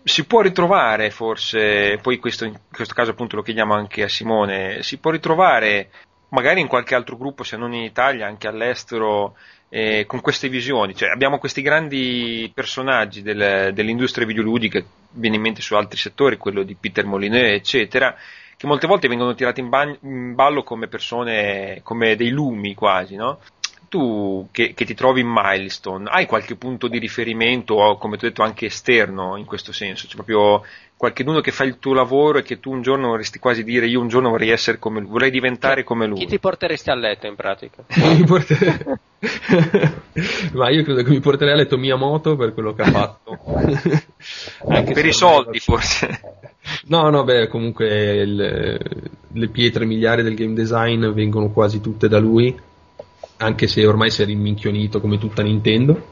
Si 0.04 0.26
può 0.26 0.42
ritrovare 0.42 1.12
forse, 1.12 2.00
poi 2.02 2.18
questo, 2.18 2.46
in 2.46 2.58
questo 2.70 2.96
caso 2.96 3.12
appunto 3.12 3.36
lo 3.36 3.44
chiediamo 3.44 3.74
anche 3.74 4.04
a 4.04 4.10
Simone, 4.10 4.82
si 4.82 4.98
può 4.98 5.12
ritrovare 5.12 5.90
magari 6.32 6.62
in 6.62 6.68
qualche 6.68 6.96
altro 6.96 7.18
gruppo, 7.18 7.44
se 7.44 7.58
non 7.58 7.74
in 7.74 7.84
Italia, 7.84 8.28
anche 8.28 8.48
all'estero, 8.48 9.36
eh, 9.70 10.06
con 10.08 10.22
queste 10.22 10.50
visioni. 10.50 10.96
Cioè, 10.96 11.10
abbiamo 11.10 11.38
questi 11.38 11.62
grandi 11.62 12.52
personaggi 12.54 13.22
del, 13.22 13.72
dell'industria 13.74 14.26
videoludica, 14.26 14.84
viene 15.12 15.36
in 15.38 15.42
mente 15.42 15.62
su 15.62 15.76
altri 15.76 15.98
settori, 15.98 16.38
quello 16.38 16.64
di 16.64 16.76
Peter 16.76 17.06
Molineux, 17.06 17.54
eccetera, 17.54 18.16
che 18.58 18.68
molte 18.68 18.88
volte 18.88 19.08
vengono 19.08 19.34
tirati 19.34 19.60
in, 19.60 19.70
ba- 19.70 19.98
in 20.02 20.36
ballo 20.36 20.64
come 20.64 20.88
persone, 20.88 21.82
come 21.84 22.16
dei 22.16 22.30
lumi 22.30 22.74
quasi, 22.74 23.16
no? 23.16 23.40
tu 23.92 24.48
che, 24.52 24.74
che, 24.74 24.86
ti 24.86 24.94
trovi 24.94 25.20
in 25.20 25.28
Milestone, 25.30 26.10
hai 26.10 26.26
qualche 26.26 26.56
punto 26.56 26.88
di 26.88 26.98
riferimento, 26.98 27.98
come 28.00 28.16
ti 28.16 28.24
ho 28.24 28.30
detto 28.30 28.42
anche 28.42 28.68
esterno 28.68 29.36
in 29.36 29.44
questo 29.44 29.74
senso? 29.74 30.08
Cioè 30.08 30.16
proprio 30.16 30.64
qualcuno 31.02 31.42
che 31.42 31.50
fa 31.50 31.64
il 31.64 31.80
tuo 31.80 31.96
lavoro 31.96 32.38
e 32.38 32.44
che 32.44 32.60
tu 32.60 32.72
un 32.72 32.84
giorno 32.84 33.08
vorresti 33.08 33.40
quasi 33.40 33.64
dire 33.64 33.88
io 33.88 34.00
un 34.00 34.08
giorno 34.08 34.30
vorrei 34.30 34.52
essere 34.52 34.78
come 34.78 35.00
lui, 35.00 35.10
vorrei 35.10 35.32
diventare 35.32 35.84
come 35.84 36.06
lui. 36.06 36.20
Chi 36.20 36.28
ti 36.28 36.38
porteresti 36.38 36.92
a 36.92 36.96
letto 36.96 37.26
in 37.26 37.36
pratica? 37.36 37.84
Ma 40.54 40.70
io 40.70 40.84
credo 40.84 41.02
che 41.02 41.10
mi 41.10 41.20
porterei 41.20 41.56
a 41.56 41.58
letto 41.58 41.80
Miyamoto 41.80 42.36
per 42.36 42.54
quello 42.54 42.76
che 42.76 42.84
ha 42.84 42.92
fatto. 42.92 43.36
per 44.94 45.06
i 45.08 45.12
soldi 45.12 45.58
forse. 45.58 46.22
No, 46.86 47.10
no, 47.10 47.24
beh, 47.24 47.48
comunque 47.48 48.22
il, 48.22 48.80
le 49.34 49.48
pietre 49.48 49.86
miliari 49.86 50.22
del 50.22 50.36
game 50.36 50.54
design 50.54 51.08
vengono 51.08 51.50
quasi 51.50 51.82
tutte 51.82 52.08
da 52.08 52.20
lui 52.20 52.56
anche 53.38 53.66
se 53.66 53.84
ormai 53.88 54.12
si 54.12 54.22
è 54.22 54.26
riminchionito 54.26 55.02
come 55.02 55.18
tutta 55.18 55.42
Nintendo. 55.42 56.10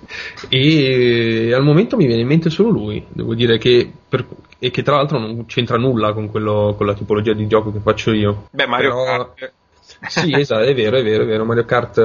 E 0.47 1.53
al 1.53 1.63
momento 1.63 1.95
mi 1.95 2.07
viene 2.07 2.21
in 2.21 2.27
mente 2.27 2.49
solo 2.49 2.69
lui. 2.69 3.05
Devo 3.07 3.35
dire 3.35 3.59
che, 3.59 3.87
per, 4.09 4.25
e 4.59 4.71
che 4.71 4.83
tra 4.83 4.97
l'altro 4.97 5.17
non 5.17 5.45
c'entra 5.45 5.77
nulla 5.77 6.13
con, 6.13 6.29
quello, 6.29 6.75
con 6.77 6.85
la 6.85 6.93
tipologia 6.93 7.33
di 7.33 7.47
gioco 7.47 7.71
che 7.71 7.79
faccio 7.79 8.11
io. 8.11 8.47
Beh, 8.51 8.67
Mario 8.67 8.89
Però, 8.89 9.03
Kart. 9.05 9.53
Sì, 10.07 10.33
esatto, 10.37 10.63
è 10.63 10.75
vero, 10.75 10.97
è 10.97 11.03
vero, 11.03 11.23
è 11.23 11.25
vero. 11.25 11.45
Mario 11.45 11.65
Kart, 11.65 11.97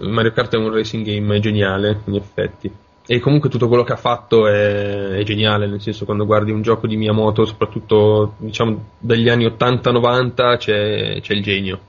Mario 0.00 0.32
Kart 0.32 0.54
è 0.54 0.58
un 0.58 0.72
racing 0.72 1.04
game 1.04 1.40
geniale, 1.40 2.00
in 2.04 2.16
effetti. 2.16 2.72
E 3.06 3.20
comunque 3.20 3.50
tutto 3.50 3.68
quello 3.68 3.84
che 3.84 3.92
ha 3.92 3.96
fatto 3.96 4.48
è, 4.48 5.10
è, 5.10 5.22
geniale, 5.22 5.66
nel 5.66 5.80
senso 5.80 6.04
quando 6.04 6.24
guardi 6.24 6.50
un 6.50 6.62
gioco 6.62 6.86
di 6.86 6.96
Miyamoto, 6.96 7.44
soprattutto 7.44 8.34
diciamo 8.38 8.92
dagli 8.98 9.28
anni 9.28 9.44
80-90, 9.46 10.56
c'è, 10.56 11.20
c'è 11.20 11.32
il 11.34 11.42
genio 11.42 11.80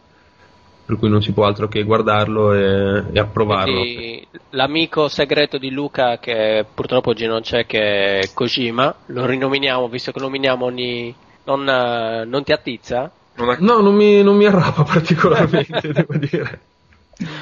per 0.86 0.97
cui 0.97 1.09
non 1.09 1.21
si 1.21 1.31
può 1.31 1.45
altro 1.45 1.67
che 1.67 1.83
guardarlo 1.83 2.53
e, 2.53 3.03
e 3.11 3.19
approvarlo. 3.19 3.79
Quindi, 3.79 4.27
l'amico 4.51 5.07
segreto 5.07 5.57
di 5.57 5.71
Luca, 5.71 6.19
che 6.19 6.65
purtroppo 6.71 7.09
oggi 7.09 7.25
non 7.25 7.41
c'è, 7.41 7.65
che 7.65 8.19
è 8.19 8.29
Kojima, 8.33 8.95
lo 9.07 9.25
rinominiamo 9.25 9.88
visto 9.88 10.11
che 10.11 10.19
nominiamo 10.19 10.65
ogni. 10.65 11.13
Non, 11.45 11.63
non 11.63 12.43
ti 12.43 12.51
attizza? 12.51 13.11
No, 13.36 13.81
non 13.81 13.93
mi, 13.93 14.23
non 14.23 14.36
mi 14.36 14.45
arrapa 14.45 14.83
particolarmente, 14.86 15.91
devo 15.91 16.17
dire. 16.17 16.59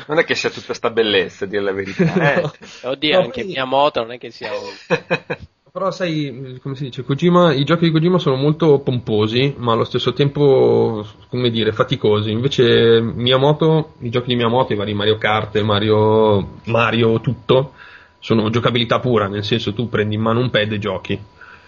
Non 0.07 0.19
è 0.19 0.23
che 0.23 0.35
sia 0.35 0.49
tutta 0.49 0.73
sta 0.73 0.89
bellezza, 0.89 1.45
a 1.45 1.47
dire 1.47 1.61
la 1.61 1.71
verità. 1.71 2.35
Eh. 2.35 2.49
Oddio, 2.83 3.17
no, 3.17 3.23
anche 3.23 3.43
mia 3.43 3.65
moto 3.65 4.01
non 4.01 4.11
è 4.11 4.17
che 4.17 4.31
sia. 4.31 4.51
Però 5.74 5.89
sai, 5.89 6.59
come 6.61 6.76
si 6.76 6.84
dice, 6.84 7.03
Kojima, 7.03 7.51
i 7.51 7.63
giochi 7.63 7.86
di 7.86 7.91
Kojima 7.91 8.19
sono 8.19 8.36
molto 8.36 8.78
pomposi, 8.82 9.55
ma 9.57 9.74
allo 9.74 9.86
stesso 9.86 10.13
tempo, 10.13 11.03
come 11.30 11.49
dire, 11.49 11.71
faticosi. 11.71 12.30
Invece 12.30 13.01
Miyamoto, 13.01 13.93
i 14.01 14.11
giochi 14.11 14.28
di 14.28 14.36
Miyamoto, 14.36 14.74
i 14.74 14.76
vari 14.76 14.93
Mario 14.93 15.17
Kart, 15.17 15.59
Mario, 15.61 16.59
Mario 16.65 17.19
tutto, 17.21 17.74
sono 18.19 18.51
giocabilità 18.51 18.99
pura, 18.99 19.28
nel 19.28 19.43
senso 19.43 19.74
tu 19.74 19.89
prendi 19.89 20.13
in 20.13 20.21
mano 20.21 20.41
un 20.41 20.51
pad 20.51 20.74
e 20.74 20.78
giochi. 20.78 21.19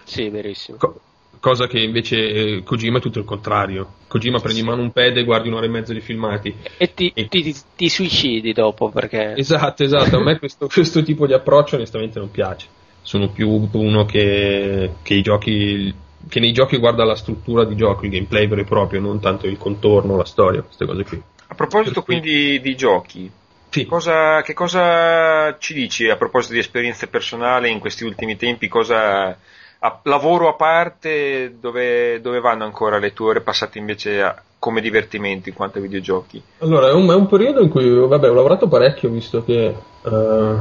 Sì, 0.03 0.29
verissimo. 0.29 0.77
Co- 0.77 0.99
cosa 1.39 1.65
che 1.65 1.79
invece 1.79 2.29
eh, 2.29 2.63
Kojima 2.63 2.99
è 2.99 3.01
tutto 3.01 3.17
il 3.17 3.25
contrario. 3.25 3.93
Kojima 4.07 4.39
prendi 4.39 4.59
in 4.59 4.67
mano 4.67 4.83
un 4.83 4.91
pad 4.91 5.17
e 5.17 5.23
guardi 5.23 5.47
un'ora 5.47 5.65
e 5.65 5.69
mezza 5.69 5.93
di 5.93 6.01
filmati. 6.01 6.55
E 6.77 6.93
ti, 6.93 7.11
e... 7.11 7.27
ti, 7.27 7.41
ti, 7.41 7.55
ti 7.75 7.89
suicidi 7.89 8.53
dopo 8.53 8.91
perché... 8.91 9.33
Esatto, 9.35 9.83
esatto. 9.83 10.17
A 10.17 10.21
me 10.21 10.37
questo, 10.37 10.67
questo 10.71 11.01
tipo 11.01 11.25
di 11.25 11.33
approccio 11.33 11.75
onestamente 11.75 12.19
non 12.19 12.29
piace 12.29 12.74
sono 13.05 13.29
più 13.29 13.69
uno 13.71 14.03
che, 14.05 14.95
che, 15.03 15.13
i 15.13 15.21
giochi, 15.21 15.93
che 16.27 16.39
nei 16.39 16.51
giochi 16.51 16.77
guarda 16.77 17.05
la 17.05 17.15
struttura 17.15 17.63
di 17.63 17.75
gioco, 17.75 18.03
il 18.05 18.11
gameplay 18.11 18.47
vero 18.47 18.61
e 18.61 18.65
proprio, 18.65 18.99
non 18.99 19.19
tanto 19.19 19.45
il 19.45 19.59
contorno, 19.59 20.17
la 20.17 20.25
storia, 20.25 20.63
queste 20.63 20.87
cose 20.87 21.03
qui. 21.03 21.21
A 21.47 21.53
proposito 21.53 22.01
cui... 22.01 22.19
quindi 22.19 22.59
di 22.59 22.75
giochi, 22.75 23.31
sì. 23.69 23.85
cosa, 23.85 24.41
che 24.41 24.55
cosa 24.55 25.55
ci 25.59 25.75
dici 25.75 26.09
a 26.09 26.17
proposito 26.17 26.53
di 26.53 26.59
esperienze 26.59 27.07
personali 27.07 27.71
in 27.71 27.77
questi 27.77 28.05
ultimi 28.05 28.35
tempi? 28.37 28.67
Cosa, 28.67 29.37
a, 29.79 29.99
lavoro 30.03 30.49
a 30.49 30.53
parte, 30.53 31.55
dove, 31.59 32.21
dove, 32.21 32.39
vanno 32.39 32.63
ancora 32.63 32.97
le 32.97 33.13
tue 33.13 33.27
ore 33.27 33.41
passate 33.41 33.77
invece 33.77 34.21
a, 34.21 34.41
come 34.57 34.81
divertimento 34.81 35.49
in 35.49 35.55
quanto 35.55 35.77
ai 35.77 35.83
videogiochi? 35.83 36.41
Allora, 36.59 36.89
è 36.89 36.93
un, 36.93 37.07
è 37.09 37.13
un 37.15 37.27
periodo 37.27 37.61
in 37.61 37.69
cui 37.69 37.87
vabbè, 37.87 38.29
ho 38.29 38.33
lavorato 38.33 38.67
parecchio, 38.67 39.09
visto 39.09 39.43
che 39.43 39.75
uh, 40.01 40.09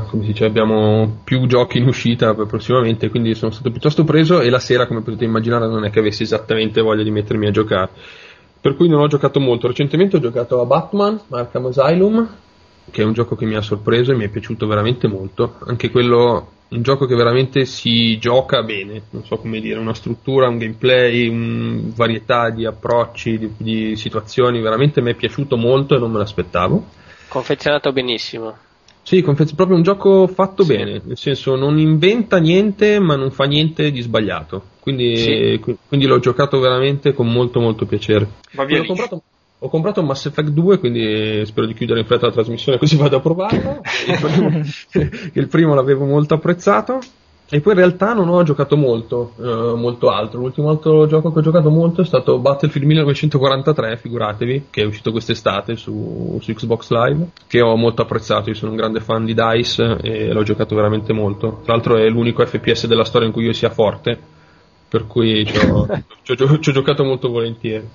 come 0.08 0.22
si 0.22 0.26
dice, 0.26 0.44
abbiamo 0.44 1.20
più 1.24 1.46
giochi 1.46 1.78
in 1.78 1.86
uscita 1.86 2.34
prossimamente, 2.34 3.08
quindi 3.08 3.34
sono 3.34 3.50
stato 3.50 3.70
piuttosto 3.70 4.04
preso 4.04 4.40
e 4.40 4.50
la 4.50 4.58
sera, 4.58 4.86
come 4.86 5.02
potete 5.02 5.24
immaginare, 5.24 5.66
non 5.66 5.84
è 5.84 5.90
che 5.90 6.00
avessi 6.00 6.22
esattamente 6.22 6.82
voglia 6.82 7.02
di 7.02 7.10
mettermi 7.10 7.46
a 7.46 7.50
giocare. 7.50 7.90
Per 8.60 8.76
cui 8.76 8.88
non 8.88 9.00
ho 9.00 9.06
giocato 9.08 9.40
molto. 9.40 9.66
Recentemente 9.66 10.16
ho 10.16 10.20
giocato 10.20 10.58
a 10.60 10.64
Batman, 10.64 11.20
Arkham 11.28 11.66
Asylum, 11.66 12.28
che 12.90 13.02
è 13.02 13.04
un 13.04 13.12
gioco 13.12 13.36
che 13.36 13.46
mi 13.46 13.54
ha 13.54 13.60
sorpreso 13.60 14.12
e 14.12 14.16
mi 14.16 14.24
è 14.24 14.28
piaciuto 14.28 14.66
veramente 14.66 15.08
molto. 15.08 15.58
Anche 15.66 15.90
quello 15.90 16.48
un 16.74 16.82
gioco 16.82 17.06
che 17.06 17.14
veramente 17.14 17.66
si 17.66 18.18
gioca 18.18 18.62
bene, 18.62 19.02
non 19.10 19.24
so 19.24 19.36
come 19.36 19.60
dire, 19.60 19.78
una 19.78 19.94
struttura, 19.94 20.48
un 20.48 20.58
gameplay, 20.58 21.28
una 21.28 21.92
varietà 21.94 22.50
di 22.50 22.66
approcci, 22.66 23.38
di, 23.38 23.50
di 23.56 23.96
situazioni, 23.96 24.60
veramente 24.60 25.00
mi 25.00 25.12
è 25.12 25.14
piaciuto 25.14 25.56
molto 25.56 25.94
e 25.94 25.98
non 25.98 26.10
me 26.10 26.18
l'aspettavo. 26.18 26.84
Confezionato 27.28 27.92
benissimo. 27.92 28.56
Sì, 29.02 29.20
confez- 29.20 29.54
proprio 29.54 29.76
un 29.76 29.82
gioco 29.82 30.26
fatto 30.26 30.62
sì. 30.62 30.74
bene, 30.74 31.00
nel 31.04 31.18
senso 31.18 31.56
non 31.56 31.78
inventa 31.78 32.38
niente 32.38 32.98
ma 32.98 33.16
non 33.16 33.30
fa 33.30 33.44
niente 33.44 33.90
di 33.90 34.00
sbagliato, 34.00 34.62
quindi, 34.80 35.16
sì. 35.16 35.60
quindi 35.86 36.06
l'ho 36.06 36.18
giocato 36.20 36.58
veramente 36.58 37.12
con 37.12 37.30
molto 37.30 37.60
molto 37.60 37.84
piacere. 37.84 38.26
Ma 38.52 38.64
via 38.64 38.78
l'ho 38.78 38.86
comprato, 38.86 39.22
ho 39.64 39.68
comprato 39.70 40.02
Mass 40.02 40.26
Effect 40.26 40.50
2, 40.50 40.78
quindi 40.78 41.42
spero 41.46 41.66
di 41.66 41.72
chiudere 41.72 42.00
in 42.00 42.04
fretta 42.04 42.26
la 42.26 42.32
trasmissione 42.32 42.76
così 42.76 42.96
vado 42.98 43.16
a 43.16 43.20
provarlo. 43.20 43.80
il, 45.32 45.48
primo, 45.48 45.74
l'avevo 45.74 46.04
molto 46.04 46.34
apprezzato. 46.34 46.98
E 47.48 47.60
poi 47.60 47.72
in 47.72 47.78
realtà 47.78 48.12
non 48.12 48.28
ho 48.28 48.42
giocato 48.42 48.76
molto, 48.76 49.32
uh, 49.36 49.74
molto 49.76 50.10
altro. 50.10 50.40
L'ultimo 50.40 50.68
altro 50.68 51.06
gioco 51.06 51.32
che 51.32 51.38
ho 51.38 51.42
giocato 51.42 51.70
molto 51.70 52.02
è 52.02 52.04
stato 52.04 52.38
Battlefield 52.38 52.86
1943, 52.86 53.96
figuratevi, 53.96 54.66
che 54.68 54.82
è 54.82 54.84
uscito 54.84 55.10
quest'estate 55.12 55.76
su, 55.76 56.38
su, 56.42 56.52
Xbox 56.52 56.90
Live, 56.90 57.28
che 57.46 57.62
ho 57.62 57.74
molto 57.76 58.02
apprezzato. 58.02 58.50
Io 58.50 58.56
sono 58.56 58.72
un 58.72 58.76
grande 58.76 59.00
fan 59.00 59.24
di 59.24 59.34
DICE 59.34 59.98
e 60.02 60.32
l'ho 60.32 60.42
giocato 60.42 60.74
veramente 60.74 61.14
molto. 61.14 61.60
Tra 61.64 61.72
l'altro 61.72 61.96
è 61.96 62.06
l'unico 62.08 62.44
FPS 62.44 62.86
della 62.86 63.04
storia 63.04 63.28
in 63.28 63.32
cui 63.32 63.44
io 63.44 63.52
sia 63.54 63.70
forte, 63.70 64.18
per 64.88 65.06
cui 65.06 65.46
ci 65.46 65.56
ho, 65.56 65.86
ci 66.22 66.32
ho, 66.32 66.58
ci 66.58 66.68
ho 66.68 66.72
giocato 66.72 67.02
molto 67.04 67.30
volentieri. 67.30 67.88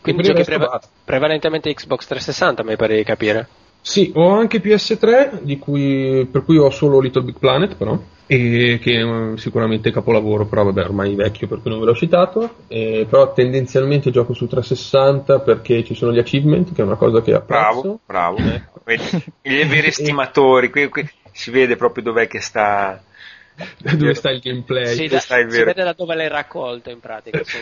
Quindi 0.00 0.22
giochi 0.22 0.44
preva- 0.44 0.80
prevalentemente 1.04 1.72
Xbox 1.72 2.06
360, 2.06 2.64
mi 2.64 2.76
pare 2.76 2.96
di 2.96 3.04
capire. 3.04 3.48
Sì, 3.80 4.12
ho 4.14 4.36
anche 4.36 4.60
PS3, 4.60 5.58
cui, 5.58 6.28
per 6.30 6.44
cui 6.44 6.58
ho 6.58 6.70
solo 6.70 7.00
Little 7.00 7.22
Big 7.22 7.38
Planet, 7.38 7.74
però. 7.76 7.98
e 8.26 8.78
che 8.82 9.00
è 9.00 9.38
sicuramente 9.38 9.90
capolavoro, 9.90 10.44
però 10.44 10.64
vabbè 10.64 10.84
ormai 10.84 11.14
vecchio 11.14 11.46
per 11.46 11.62
cui 11.62 11.70
non 11.70 11.80
ve 11.80 11.86
l'ho 11.86 11.94
citato, 11.94 12.56
eh, 12.68 13.06
però 13.08 13.32
tendenzialmente 13.32 14.10
gioco 14.10 14.34
su 14.34 14.46
360 14.46 15.40
perché 15.40 15.82
ci 15.84 15.94
sono 15.94 16.12
gli 16.12 16.18
achievement, 16.18 16.74
che 16.74 16.82
è 16.82 16.84
una 16.84 16.96
cosa 16.96 17.22
che 17.22 17.32
apprezzo. 17.32 18.00
Bravo, 18.04 18.36
bravo. 18.36 18.36
I 19.42 19.64
veri 19.64 19.86
estimatori, 19.88 20.70
qui, 20.70 20.88
qui 20.88 21.08
si 21.32 21.50
vede 21.50 21.76
proprio 21.76 22.04
dov'è 22.04 22.26
che 22.26 22.40
sta... 22.40 23.00
dove 23.96 24.14
sta 24.14 24.30
il 24.30 24.40
gameplay. 24.40 24.94
Sì, 24.94 25.06
da, 25.06 25.18
sta 25.18 25.38
il 25.38 25.46
vero... 25.46 25.58
Si 25.58 25.64
vede 25.64 25.84
da 25.84 25.94
dove 25.94 26.14
l'hai 26.14 26.28
raccolto 26.28 26.90
in 26.90 27.00
pratica. 27.00 27.42
Sì. 27.42 27.58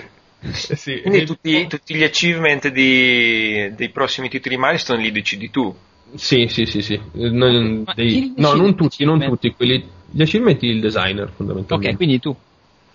Eh 0.46 0.76
sì. 0.76 1.00
Quindi 1.00 1.24
tutti, 1.24 1.66
tutti, 1.66 1.94
gli 1.94 2.02
achievement 2.02 2.68
di, 2.68 3.72
dei 3.74 3.88
prossimi 3.90 4.28
titoli 4.28 4.56
milestone 4.56 5.02
li 5.02 5.12
decidi 5.12 5.50
tu. 5.50 5.74
Sì, 6.14 6.46
sì, 6.48 6.66
sì, 6.66 6.82
sì. 6.82 7.00
Non, 7.12 7.84
dei, 7.94 8.32
no, 8.36 8.54
non 8.54 8.76
tutti, 8.76 9.04
non 9.04 9.20
tutti. 9.20 9.52
Quelli, 9.54 9.84
gli 10.10 10.22
achievement 10.22 10.62
il 10.62 10.80
designer, 10.80 11.30
fondamentalmente. 11.34 11.90
Ok, 11.90 11.96
quindi 11.96 12.20
tu. 12.20 12.36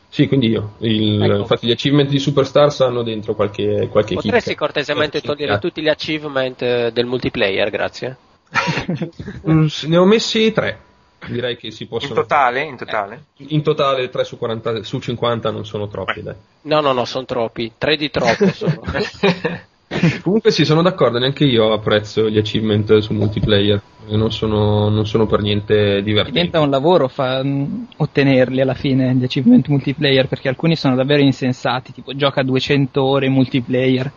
Sì, 0.08 0.28
quindi 0.28 0.50
io. 0.50 0.76
Il, 0.80 1.22
ecco. 1.22 1.38
Infatti 1.38 1.68
gli 1.68 1.72
achievement 1.72 2.10
di 2.10 2.20
Superstars 2.20 2.82
hanno 2.82 3.04
dentro 3.04 3.34
qualche, 3.34 3.88
qualche 3.90 4.16
Potresti 4.16 4.50
chicca. 4.50 4.66
cortesemente 4.66 5.22
togliere 5.22 5.58
tutti 5.60 5.82
gli 5.82 5.88
achievement 5.88 6.62
eh, 6.62 6.92
del 6.92 7.06
multiplayer, 7.06 7.70
grazie. 7.70 8.18
Mm, 9.50 9.68
ne 9.88 9.98
ho 9.98 10.06
messi 10.06 10.52
tre. 10.52 10.80
Direi 11.28 11.58
che 11.58 11.72
si 11.72 11.86
possono. 11.86 12.14
In 12.14 12.22
totale? 12.22 12.64
In 12.64 12.78
totale, 12.78 13.24
in 13.38 13.62
totale 13.62 14.10
3 14.10 14.24
su, 14.24 14.38
40, 14.38 14.84
su 14.84 15.00
50 15.00 15.52
non 15.52 15.66
sono 15.66 15.88
troppi, 15.88 16.22
dai. 16.22 16.36
No, 16.64 16.80
no, 16.82 16.92
no, 16.92 17.06
sono 17.06 17.26
troppi. 17.26 17.74
3 17.78 17.96
di 17.96 18.10
troppo 18.10 18.48
sono. 18.52 18.82
Comunque 20.22 20.52
sì, 20.52 20.64
sono 20.64 20.82
d'accordo, 20.82 21.20
neanche 21.20 21.44
io 21.44 21.74
apprezzo 21.74 22.30
gli 22.30 22.38
achievement 22.38 23.00
su 23.00 23.14
multiplayer, 23.14 23.82
non 24.08 24.32
sono, 24.32 24.88
non 24.88 25.06
sono 25.06 25.26
per 25.26 25.42
niente 25.42 26.02
divertenti. 26.02 26.32
Diventa 26.32 26.60
un 26.62 26.70
lavoro 26.70 27.10
fa, 27.10 27.44
mh, 27.44 27.88
ottenerli 27.98 28.62
alla 28.62 28.74
fine, 28.74 29.14
gli 29.14 29.24
achievement 29.26 29.68
multiplayer, 29.68 30.28
perché 30.28 30.48
alcuni 30.48 30.78
sono 30.78 30.96
davvero 30.96 31.22
insensati, 31.22 31.92
tipo 31.92 32.16
gioca 32.16 32.42
200 32.42 33.04
ore 33.04 33.28
multiplayer. 33.28 34.12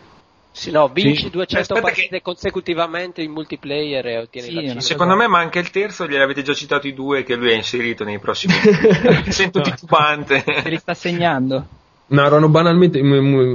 Sì, 0.55 0.71
no, 0.71 0.87
vinci 0.87 1.23
sì. 1.23 1.29
200 1.31 1.81
partite 1.81 2.07
che... 2.07 2.21
consecutivamente 2.21 3.21
in 3.21 3.31
multiplayer 3.31 4.05
e 4.05 4.17
ottieni 4.19 4.47
sì, 4.47 4.73
la 4.73 4.79
Secondo 4.79 5.17
me 5.17 5.27
manca 5.27 5.59
il 5.59 5.69
terzo, 5.69 6.07
gliel'avete 6.07 6.43
già 6.43 6.53
citato 6.53 6.87
i 6.87 6.93
due 6.93 7.23
che 7.23 7.35
lui 7.35 7.51
ha 7.51 7.55
inserito 7.55 8.05
nei 8.05 8.19
prossimi. 8.19 8.53
Sento 9.27 9.59
no. 9.59 9.65
titubante. 9.65 10.45
Se 10.45 10.69
li 10.69 10.77
sta 10.77 10.93
segnando. 10.93 11.67
No, 12.07 12.23
erano 12.23 12.47
banalmente 12.47 13.01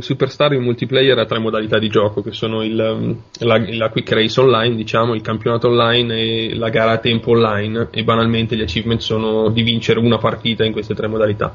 Superstar 0.02 0.52
in 0.52 0.62
multiplayer 0.62 1.16
a 1.16 1.24
tre 1.24 1.38
modalità 1.38 1.78
di 1.78 1.88
gioco, 1.88 2.20
che 2.20 2.32
sono 2.32 2.62
il, 2.62 2.74
la, 2.74 3.64
la, 3.66 3.88
quick 3.88 4.10
race 4.10 4.38
online, 4.38 4.76
diciamo, 4.76 5.14
il 5.14 5.22
campionato 5.22 5.68
online 5.68 6.14
e 6.18 6.54
la 6.54 6.68
gara 6.68 6.92
a 6.92 6.98
tempo 6.98 7.30
online, 7.30 7.88
e 7.92 8.04
banalmente 8.04 8.56
gli 8.56 8.62
achievement 8.62 9.00
sono 9.00 9.48
di 9.48 9.62
vincere 9.62 10.00
una 10.00 10.18
partita 10.18 10.64
in 10.64 10.72
queste 10.72 10.94
tre 10.94 11.06
modalità, 11.06 11.54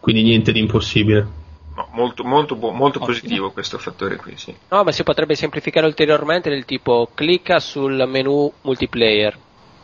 quindi 0.00 0.22
niente 0.22 0.52
di 0.52 0.58
impossibile. 0.58 1.40
No, 1.74 1.88
molto, 1.92 2.22
molto, 2.24 2.54
molto 2.54 2.98
positivo 2.98 3.50
questo 3.50 3.78
fattore 3.78 4.16
qui, 4.16 4.36
sì. 4.36 4.54
No, 4.68 4.84
ma 4.84 4.92
si 4.92 5.02
potrebbe 5.02 5.34
semplificare 5.34 5.86
ulteriormente 5.86 6.50
del 6.50 6.64
tipo 6.64 7.08
clicca 7.14 7.60
sul 7.60 8.04
menu 8.06 8.52
multiplayer, 8.62 9.38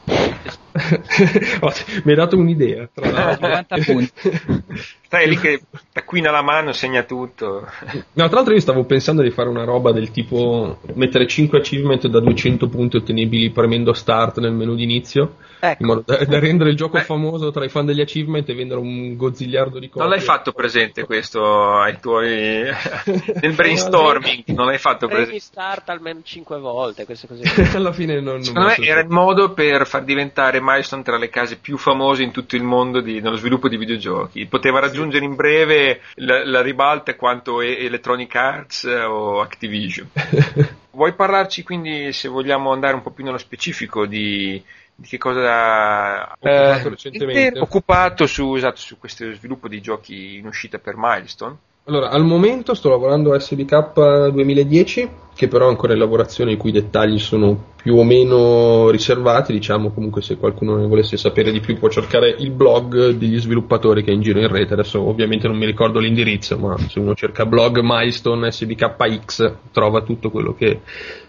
mi 2.04 2.10
hai 2.10 2.16
dato 2.16 2.36
un'idea. 2.36 2.88
Tra 2.92 3.10
l'altro. 3.10 3.48
90 3.48 3.76
punti. 3.84 4.12
Stai 5.04 5.28
lì 5.28 5.36
che 5.38 5.62
taccuina 5.92 6.30
la 6.30 6.42
mano, 6.42 6.72
segna 6.72 7.02
tutto. 7.02 7.66
No, 8.18 8.26
tra 8.26 8.36
l'altro 8.36 8.54
io 8.54 8.60
stavo 8.60 8.84
pensando 8.84 9.22
di 9.22 9.30
fare 9.30 9.48
una 9.48 9.64
roba 9.64 9.92
del 9.92 10.10
tipo 10.10 10.78
mettere 10.94 11.26
5 11.26 11.58
achievement 11.58 12.06
da 12.08 12.20
200 12.20 12.68
punti 12.68 12.96
ottenibili 12.96 13.50
premendo 13.50 13.92
start 13.92 14.38
nel 14.38 14.52
menu 14.52 14.74
d'inizio, 14.74 15.36
ecco. 15.60 15.82
in 15.82 15.86
modo 15.86 16.02
da, 16.04 16.24
da 16.24 16.38
rendere 16.38 16.70
il 16.70 16.76
gioco 16.76 16.98
Beh. 16.98 17.04
famoso 17.04 17.50
tra 17.50 17.64
i 17.64 17.68
fan 17.68 17.86
degli 17.86 18.00
achievement 18.00 18.48
e 18.48 18.54
vendere 18.54 18.80
un 18.80 19.16
gozziliardo 19.16 19.78
di 19.78 19.88
cose. 19.88 20.00
Non 20.00 20.10
l'hai 20.10 20.20
fatto 20.20 20.52
presente 20.52 21.04
questo 21.04 21.78
ai 21.78 21.98
tuoi 22.00 22.64
nel 23.40 23.54
brainstorming? 23.54 24.44
Non 24.48 24.66
l'hai 24.66 24.78
fatto 24.78 25.06
presente? 25.06 25.26
Premi 25.26 25.40
start 25.40 25.88
almeno 25.90 26.20
5 26.22 26.58
volte, 26.58 27.04
queste 27.04 27.26
cose. 27.26 27.42
Alla 27.76 27.92
fine 27.92 28.20
non, 28.20 28.34
non 28.34 28.44
Secondo 28.44 28.74
me 28.76 28.86
era 28.86 29.00
il 29.00 29.08
modo 29.08 29.52
per 29.52 29.86
far 29.86 30.04
diventare 30.04 30.60
Milestone 30.60 31.02
tra 31.02 31.16
le 31.16 31.28
case 31.28 31.56
più 31.56 31.76
famose 31.76 32.22
in 32.22 32.30
tutto 32.30 32.56
il 32.56 32.62
mondo 32.62 33.00
di, 33.00 33.20
nello 33.20 33.36
sviluppo 33.36 33.68
di 33.68 33.76
videogiochi. 33.76 34.46
Poteva 34.46 34.80
raggiungere 34.80 35.24
in 35.24 35.34
breve 35.34 36.00
la, 36.16 36.44
la 36.44 36.62
ribalta 36.62 37.14
quanto 37.16 37.60
Electronic 37.60 38.34
Arts 38.34 38.84
o 38.84 39.40
Activision. 39.40 40.08
Vuoi 40.90 41.14
parlarci 41.14 41.62
quindi, 41.62 42.12
se 42.12 42.28
vogliamo 42.28 42.72
andare 42.72 42.94
un 42.94 43.02
po' 43.02 43.10
più 43.10 43.22
nello 43.22 43.38
specifico, 43.38 44.04
di, 44.04 44.60
di 45.00 45.06
che 45.06 45.16
cosa 45.16 45.40
ha 45.52 46.32
occupato 46.32 46.86
eh, 46.86 46.90
recentemente? 46.90 47.60
Occupato 47.60 48.26
su, 48.26 48.56
esatto, 48.56 48.80
su 48.80 48.98
questo 48.98 49.32
sviluppo 49.32 49.68
di 49.68 49.80
giochi 49.80 50.38
in 50.38 50.46
uscita 50.46 50.78
per 50.78 50.94
Milestone. 50.96 51.56
Allora, 51.84 52.10
al 52.10 52.24
momento 52.24 52.74
sto 52.74 52.90
lavorando 52.90 53.32
a 53.32 53.38
SBK 53.38 54.30
2010, 54.30 55.10
che 55.34 55.46
però 55.46 55.66
è 55.66 55.68
ancora 55.68 55.92
in 55.92 56.00
lavorazione, 56.00 56.52
i 56.52 56.56
cui 56.56 56.72
dettagli 56.72 57.18
sono 57.18 57.74
più 57.80 57.96
o 57.96 58.02
meno 58.02 58.90
riservati. 58.90 59.52
Diciamo, 59.52 59.92
comunque, 59.92 60.20
se 60.20 60.36
qualcuno 60.36 60.76
ne 60.76 60.86
volesse 60.88 61.16
sapere 61.16 61.52
di 61.52 61.60
più, 61.60 61.78
può 61.78 61.88
cercare 61.88 62.34
il 62.36 62.50
blog 62.50 63.10
degli 63.10 63.38
sviluppatori 63.38 64.02
che 64.02 64.10
è 64.10 64.14
in 64.14 64.20
giro 64.20 64.40
in 64.40 64.48
rete. 64.48 64.74
Adesso, 64.74 65.00
ovviamente, 65.00 65.46
non 65.46 65.56
mi 65.56 65.64
ricordo 65.64 66.00
l'indirizzo, 66.00 66.58
ma 66.58 66.76
se 66.76 66.98
uno 66.98 67.14
cerca 67.14 67.46
blog 67.46 67.78
Milestone 67.80 68.50
SBKX, 68.50 69.52
trova 69.70 70.02
tutto 70.02 70.30
quello 70.30 70.54
che, 70.54 70.80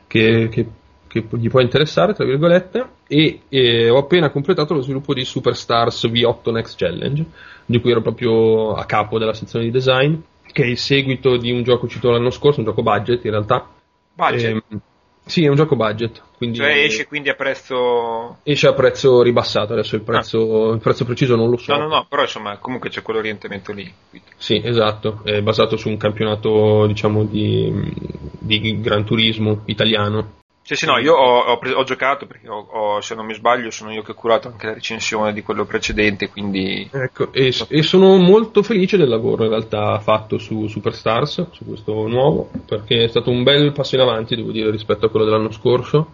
che, 0.08 0.50
che, 0.50 0.66
che 1.10 1.26
gli 1.32 1.50
può 1.50 1.60
interessare, 1.60 2.14
tra 2.14 2.24
virgolette. 2.24 2.88
E, 3.08 3.42
e 3.50 3.90
ho 3.90 3.98
appena 3.98 4.30
completato 4.30 4.74
lo 4.74 4.82
sviluppo 4.82 5.14
di 5.14 5.26
Superstars 5.26 6.06
V8 6.06 6.52
Next 6.52 6.78
Challenge, 6.78 7.26
di 7.66 7.82
cui 7.82 7.92
ero 7.92 8.02
proprio 8.02 8.76
a 8.76 8.86
capo 8.86 9.20
della 9.20 9.34
sezione 9.34 9.66
di 9.66 9.72
design 9.72 10.16
che 10.52 10.64
è 10.64 10.68
il 10.68 10.78
seguito 10.78 11.38
di 11.38 11.52
un 11.52 11.64
gioco 11.64 11.86
uscito 11.86 12.10
l'anno 12.10 12.30
scorso, 12.30 12.60
un 12.60 12.66
gioco 12.66 12.82
budget 12.82 13.24
in 13.26 13.32
realtà. 13.32 13.68
Budget? 14.14 14.64
Eh, 14.70 14.78
sì, 15.26 15.44
è 15.44 15.48
un 15.48 15.56
gioco 15.56 15.76
budget. 15.76 16.24
Quindi 16.38 16.58
cioè 16.58 16.70
esce 16.70 17.06
quindi 17.06 17.30
a 17.30 17.36
prezzo... 17.36 18.38
Esce 18.44 18.68
a 18.68 18.74
prezzo 18.74 19.22
ribassato, 19.22 19.74
adesso 19.74 19.96
il 19.96 20.02
prezzo, 20.02 20.70
ah. 20.70 20.74
il 20.74 20.80
prezzo 20.80 21.06
preciso 21.06 21.36
non 21.36 21.50
lo 21.50 21.58
so. 21.58 21.76
No, 21.76 21.84
no, 21.84 21.88
no, 21.88 22.06
però 22.10 22.24
insomma 22.24 22.58
comunque 22.58 22.90
c'è 22.90 23.02
quell'orientamento 23.02 23.72
lì. 23.72 23.92
Sì, 24.38 24.62
esatto, 24.64 25.22
è 25.24 25.42
basato 25.42 25.78
su 25.78 25.90
un 25.90 25.98
campionato 25.98 26.88
diciamo 26.88 27.26
di, 27.26 27.94
di 28.40 28.82
Gran 28.82 29.06
Turismo 29.06 29.62
italiano 29.66 30.38
sì, 30.70 30.76
sì, 30.76 30.86
no, 30.86 31.00
io 31.00 31.16
ho, 31.16 31.40
ho, 31.46 31.60
ho 31.60 31.84
giocato 31.84 32.28
perché 32.28 32.48
ho, 32.48 33.02
se 33.02 33.16
non 33.16 33.26
mi 33.26 33.34
sbaglio 33.34 33.72
sono 33.72 33.92
io 33.92 34.04
che 34.04 34.12
ho 34.12 34.14
curato 34.14 34.50
anche 34.50 34.68
la 34.68 34.76
recensione 34.76 35.34
di 35.34 35.42
quello 35.42 35.66
precedente, 35.66 36.30
quindi... 36.30 36.88
Ecco, 36.92 37.34
e, 37.34 37.52
e 37.70 37.82
sono 37.82 38.18
molto 38.18 38.62
felice 38.62 38.96
del 38.96 39.10
lavoro 39.10 39.46
in 39.46 39.50
realtà 39.50 39.98
fatto 39.98 40.38
su 40.38 40.68
Superstars, 40.68 41.48
su 41.54 41.66
questo 41.66 42.08
nuovo, 42.08 42.52
perché 42.68 43.06
è 43.06 43.08
stato 43.08 43.32
un 43.32 43.42
bel 43.42 43.72
passo 43.72 43.96
in 43.96 44.02
avanti, 44.02 44.36
devo 44.36 44.52
dire, 44.52 44.70
rispetto 44.70 45.08
a 45.08 45.10
quello 45.10 45.26
dell'anno 45.26 45.50
scorso. 45.50 46.12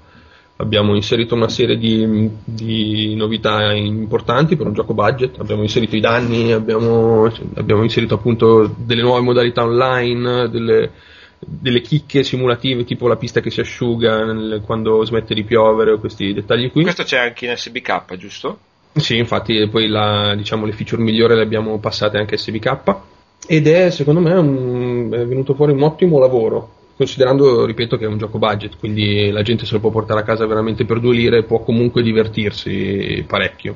Abbiamo 0.55 0.95
inserito 0.95 1.35
una 1.35 1.49
serie 1.49 1.77
di, 1.77 2.29
di 2.45 3.13
novità 3.13 3.73
importanti 3.73 4.55
per 4.55 4.67
un 4.67 4.73
gioco 4.73 4.93
budget, 4.93 5.37
abbiamo 5.37 5.63
inserito 5.63 5.97
i 5.97 5.99
danni, 5.99 6.53
abbiamo, 6.53 7.29
abbiamo 7.55 7.83
inserito 7.83 8.15
appunto 8.15 8.73
delle 8.77 9.01
nuove 9.01 9.19
modalità 9.19 9.63
online, 9.63 10.47
delle 10.47 10.91
delle 11.39 11.81
chicche 11.81 12.23
simulative 12.23 12.83
tipo 12.83 13.07
la 13.07 13.17
pista 13.17 13.41
che 13.41 13.49
si 13.49 13.59
asciuga 13.59 14.23
nel, 14.23 14.61
quando 14.65 15.03
smette 15.03 15.33
di 15.33 15.43
piovere 15.43 15.91
o 15.91 15.99
questi 15.99 16.33
dettagli 16.33 16.71
qui. 16.71 16.83
Questo 16.83 17.03
c'è 17.03 17.17
anche 17.17 17.45
in 17.45 17.55
SBK, 17.55 18.15
giusto? 18.17 18.59
Sì, 18.93 19.17
infatti 19.17 19.67
poi 19.69 19.87
la, 19.87 20.33
diciamo, 20.35 20.65
le 20.65 20.71
feature 20.71 21.01
migliori 21.01 21.35
le 21.35 21.41
abbiamo 21.41 21.77
passate 21.79 22.17
anche 22.17 22.35
a 22.35 22.37
SBK 22.37 22.95
ed 23.47 23.67
è 23.67 23.91
secondo 23.91 24.21
me 24.21 24.33
un, 24.33 25.09
è 25.11 25.25
venuto 25.25 25.53
fuori 25.53 25.73
un 25.73 25.83
ottimo 25.83 26.17
lavoro 26.17 26.75
considerando, 26.95 27.65
ripeto, 27.65 27.97
che 27.97 28.05
è 28.05 28.07
un 28.07 28.17
gioco 28.17 28.37
budget, 28.37 28.77
quindi 28.77 29.29
la 29.29 29.41
gente 29.41 29.65
se 29.65 29.73
lo 29.73 29.79
può 29.79 29.89
portare 29.89 30.21
a 30.21 30.23
casa 30.23 30.45
veramente 30.45 30.85
per 30.85 30.99
due 30.99 31.13
lire 31.13 31.39
e 31.39 31.43
può 31.43 31.61
comunque 31.61 32.01
divertirsi 32.01 33.23
parecchio. 33.27 33.75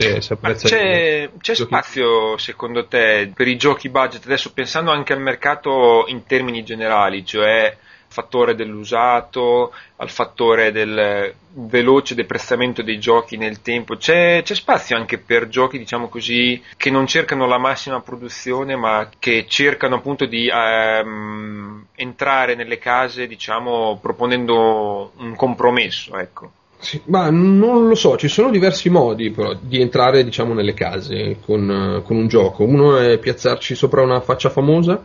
Se 0.00 0.68
c'è, 0.68 1.30
c'è 1.38 1.54
spazio 1.54 2.38
secondo 2.38 2.86
te 2.86 3.30
per 3.34 3.46
i 3.46 3.56
giochi 3.56 3.90
budget 3.90 4.24
adesso 4.24 4.52
pensando 4.52 4.90
anche 4.90 5.12
al 5.12 5.20
mercato 5.20 6.04
in 6.06 6.24
termini 6.24 6.64
generali, 6.64 7.26
cioè 7.26 7.76
fattore 8.12 8.54
dell'usato, 8.54 9.72
al 9.96 10.10
fattore 10.10 10.70
del 10.70 11.34
veloce 11.54 12.14
deprezzamento 12.14 12.82
dei 12.82 13.00
giochi 13.00 13.36
nel 13.36 13.62
tempo. 13.62 13.96
C'è, 13.96 14.42
c'è, 14.44 14.54
spazio 14.54 14.96
anche 14.96 15.18
per 15.18 15.48
giochi, 15.48 15.78
diciamo 15.78 16.08
così, 16.08 16.62
che 16.76 16.90
non 16.90 17.06
cercano 17.06 17.46
la 17.46 17.58
massima 17.58 18.00
produzione, 18.00 18.76
ma 18.76 19.08
che 19.18 19.46
cercano 19.48 19.96
appunto 19.96 20.26
di 20.26 20.48
ehm, 20.52 21.86
entrare 21.94 22.54
nelle 22.54 22.78
case, 22.78 23.26
diciamo, 23.26 23.98
proponendo 24.00 25.12
un 25.16 25.34
compromesso, 25.34 26.16
ecco. 26.18 26.52
Sì, 26.82 27.00
ma 27.06 27.30
non 27.30 27.86
lo 27.86 27.94
so, 27.94 28.16
ci 28.16 28.26
sono 28.26 28.50
diversi 28.50 28.90
modi 28.90 29.30
però 29.30 29.54
di 29.60 29.80
entrare 29.80 30.24
diciamo 30.24 30.52
nelle 30.52 30.74
case 30.74 31.36
con, 31.44 32.02
con 32.04 32.16
un 32.16 32.26
gioco. 32.26 32.64
Uno 32.64 32.96
è 32.98 33.18
piazzarci 33.18 33.74
sopra 33.76 34.02
una 34.02 34.20
faccia 34.20 34.50
famosa, 34.50 35.04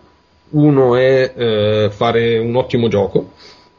uno 0.50 0.96
è 0.96 1.34
eh, 1.36 1.90
fare 1.92 2.40
un 2.40 2.56
ottimo 2.56 2.88
gioco, 2.88 3.34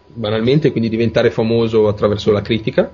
banalmente, 0.06 0.70
quindi 0.70 0.88
diventare 0.88 1.30
famoso 1.32 1.88
attraverso 1.88 2.30
la 2.30 2.40
critica, 2.40 2.88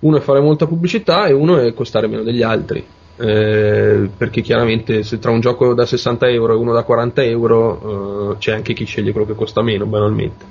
uno 0.00 0.18
è 0.18 0.20
fare 0.20 0.40
molta 0.40 0.66
pubblicità 0.66 1.26
e 1.26 1.32
uno 1.32 1.58
è 1.58 1.72
costare 1.72 2.06
meno 2.06 2.22
degli 2.22 2.42
altri. 2.42 2.86
eh, 3.16 4.10
perché 4.16 4.40
chiaramente 4.42 5.02
se 5.02 5.18
tra 5.18 5.30
un 5.30 5.40
gioco 5.40 5.72
da 5.74 5.86
60 5.86 6.28
euro 6.28 6.52
e 6.54 6.56
uno 6.56 6.72
da 6.74 6.82
40 6.82 7.22
euro 7.22 8.32
eh, 8.34 8.36
c'è 8.38 8.52
anche 8.52 8.72
chi 8.74 8.84
sceglie 8.84 9.12
quello 9.12 9.26
che 9.26 9.34
costa 9.34 9.62
meno, 9.62 9.86
banalmente. 9.86 10.44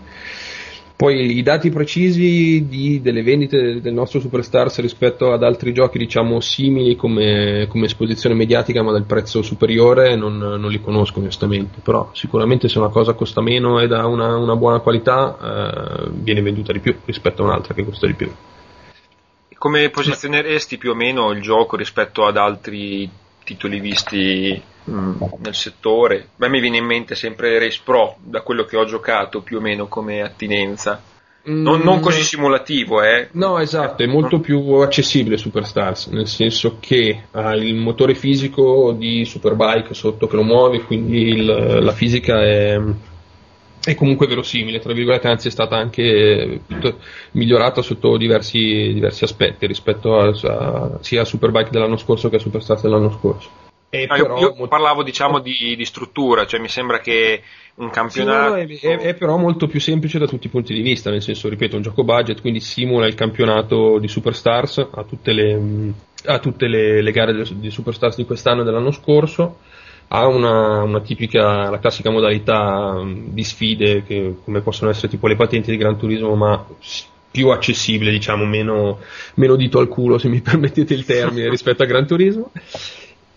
Poi 1.01 1.35
i 1.35 1.41
dati 1.41 1.71
precisi 1.71 2.67
di, 2.69 3.01
delle 3.01 3.23
vendite 3.23 3.81
del 3.81 3.91
nostro 3.91 4.19
Superstars 4.19 4.81
rispetto 4.81 5.31
ad 5.31 5.41
altri 5.41 5.73
giochi 5.73 5.97
diciamo 5.97 6.39
simili 6.41 6.95
come, 6.95 7.65
come 7.69 7.87
esposizione 7.87 8.35
mediatica 8.35 8.83
ma 8.83 8.91
del 8.91 9.05
prezzo 9.05 9.41
superiore 9.41 10.15
non, 10.15 10.37
non, 10.37 10.69
li 10.69 10.79
conosco 10.79 11.17
onestamente, 11.17 11.79
però 11.81 12.11
sicuramente 12.13 12.69
se 12.69 12.77
una 12.77 12.89
cosa 12.89 13.13
costa 13.13 13.41
meno 13.41 13.79
ed 13.79 13.93
ha 13.93 14.05
una, 14.05 14.37
una 14.37 14.55
buona 14.55 14.77
qualità 14.77 15.37
eh, 15.41 16.09
viene 16.11 16.43
venduta 16.43 16.71
di 16.71 16.77
più 16.77 16.95
rispetto 17.03 17.41
a 17.41 17.45
un'altra 17.45 17.73
che 17.73 17.83
costa 17.83 18.05
di 18.05 18.13
più. 18.13 18.31
Come 19.57 19.89
posizioneresti 19.89 20.77
più 20.77 20.91
o 20.91 20.93
meno 20.93 21.31
il 21.31 21.41
gioco 21.41 21.77
rispetto 21.77 22.27
ad 22.27 22.37
altri 22.37 23.09
titoli 23.43 23.79
visti 23.79 24.61
mm. 24.89 25.21
nel 25.39 25.55
settore. 25.55 26.29
Beh, 26.35 26.49
mi 26.49 26.59
viene 26.59 26.77
in 26.77 26.85
mente 26.85 27.15
sempre 27.15 27.59
Race 27.59 27.81
Pro, 27.83 28.17
da 28.23 28.41
quello 28.41 28.65
che 28.65 28.77
ho 28.77 28.85
giocato 28.85 29.41
più 29.41 29.57
o 29.57 29.61
meno 29.61 29.87
come 29.87 30.21
attinenza. 30.21 31.01
Non, 31.43 31.81
non 31.81 31.97
mm. 31.97 32.01
così 32.01 32.21
simulativo, 32.21 33.01
eh? 33.01 33.29
No, 33.31 33.57
esatto, 33.57 34.03
è 34.03 34.05
molto 34.05 34.39
più 34.39 34.59
accessibile 34.75 35.37
Superstars, 35.37 36.07
nel 36.07 36.27
senso 36.27 36.77
che 36.79 37.23
ha 37.31 37.55
il 37.55 37.73
motore 37.73 38.13
fisico 38.13 38.91
di 38.95 39.25
Superbike 39.25 39.95
sotto 39.95 40.27
che 40.27 40.35
lo 40.35 40.43
muove, 40.43 40.83
quindi 40.83 41.29
il, 41.29 41.45
la 41.81 41.93
fisica 41.93 42.43
è, 42.43 42.79
è 43.83 43.95
comunque 43.95 44.27
verosimile, 44.27 44.79
tra 44.79 44.93
virgolette, 44.93 45.27
anzi 45.27 45.47
è 45.47 45.51
stata 45.51 45.75
anche 45.75 46.61
migliorata 47.31 47.81
sotto 47.81 48.15
diversi, 48.15 48.91
diversi 48.93 49.23
aspetti 49.23 49.65
rispetto 49.65 50.19
a, 50.19 50.27
a, 50.27 50.97
sia 51.01 51.21
a 51.21 51.25
Superbike 51.25 51.71
dell'anno 51.71 51.97
scorso 51.97 52.29
che 52.29 52.35
a 52.35 52.39
Superstars 52.39 52.83
dell'anno 52.83 53.11
scorso. 53.11 53.49
No, 53.91 54.15
io, 54.15 54.37
io 54.37 54.67
parlavo 54.67 55.03
diciamo 55.03 55.39
di, 55.39 55.75
di, 55.75 55.85
struttura, 55.85 56.45
cioè 56.45 56.61
mi 56.61 56.69
sembra 56.69 56.99
che 56.99 57.41
un 57.75 57.89
campionato... 57.89 58.55
Sì, 58.67 58.87
no, 58.87 58.93
è, 58.93 58.97
è, 58.99 59.13
però 59.15 59.35
molto 59.35 59.67
più 59.67 59.81
semplice 59.81 60.17
da 60.17 60.27
tutti 60.27 60.47
i 60.47 60.49
punti 60.49 60.73
di 60.73 60.81
vista, 60.81 61.09
nel 61.09 61.21
senso, 61.21 61.49
ripeto, 61.49 61.75
un 61.75 61.81
gioco 61.81 62.05
budget, 62.05 62.39
quindi 62.39 62.61
simula 62.61 63.07
il 63.07 63.15
campionato 63.15 63.97
di 63.99 64.07
Superstars 64.07 64.87
a 64.91 65.03
tutte 65.03 65.33
le, 65.33 65.93
a 66.25 66.39
tutte 66.39 66.67
le, 66.67 67.01
le 67.01 67.11
gare 67.11 67.43
di 67.55 67.69
Superstars 67.69 68.15
di 68.15 68.25
quest'anno 68.25 68.61
e 68.61 68.63
dell'anno 68.63 68.91
scorso 68.91 69.57
ha 70.13 70.27
una, 70.27 70.83
una, 70.83 70.99
tipica, 70.99 71.69
la 71.69 71.79
classica 71.79 72.09
modalità 72.09 73.01
di 73.05 73.43
sfide 73.45 74.03
che 74.03 74.35
come 74.43 74.59
possono 74.59 74.91
essere 74.91 75.07
tipo 75.07 75.27
le 75.27 75.37
patenti 75.37 75.71
di 75.71 75.77
Gran 75.77 75.97
Turismo, 75.97 76.35
ma 76.35 76.65
più 77.31 77.47
accessibile, 77.47 78.11
diciamo, 78.11 78.43
meno, 78.43 78.99
meno 79.35 79.55
dito 79.55 79.79
al 79.79 79.87
culo, 79.87 80.17
se 80.17 80.27
mi 80.27 80.41
permettete 80.43 80.93
il 80.93 81.05
termine, 81.05 81.49
rispetto 81.49 81.83
a 81.83 81.85
Gran 81.85 82.05
Turismo. 82.05 82.51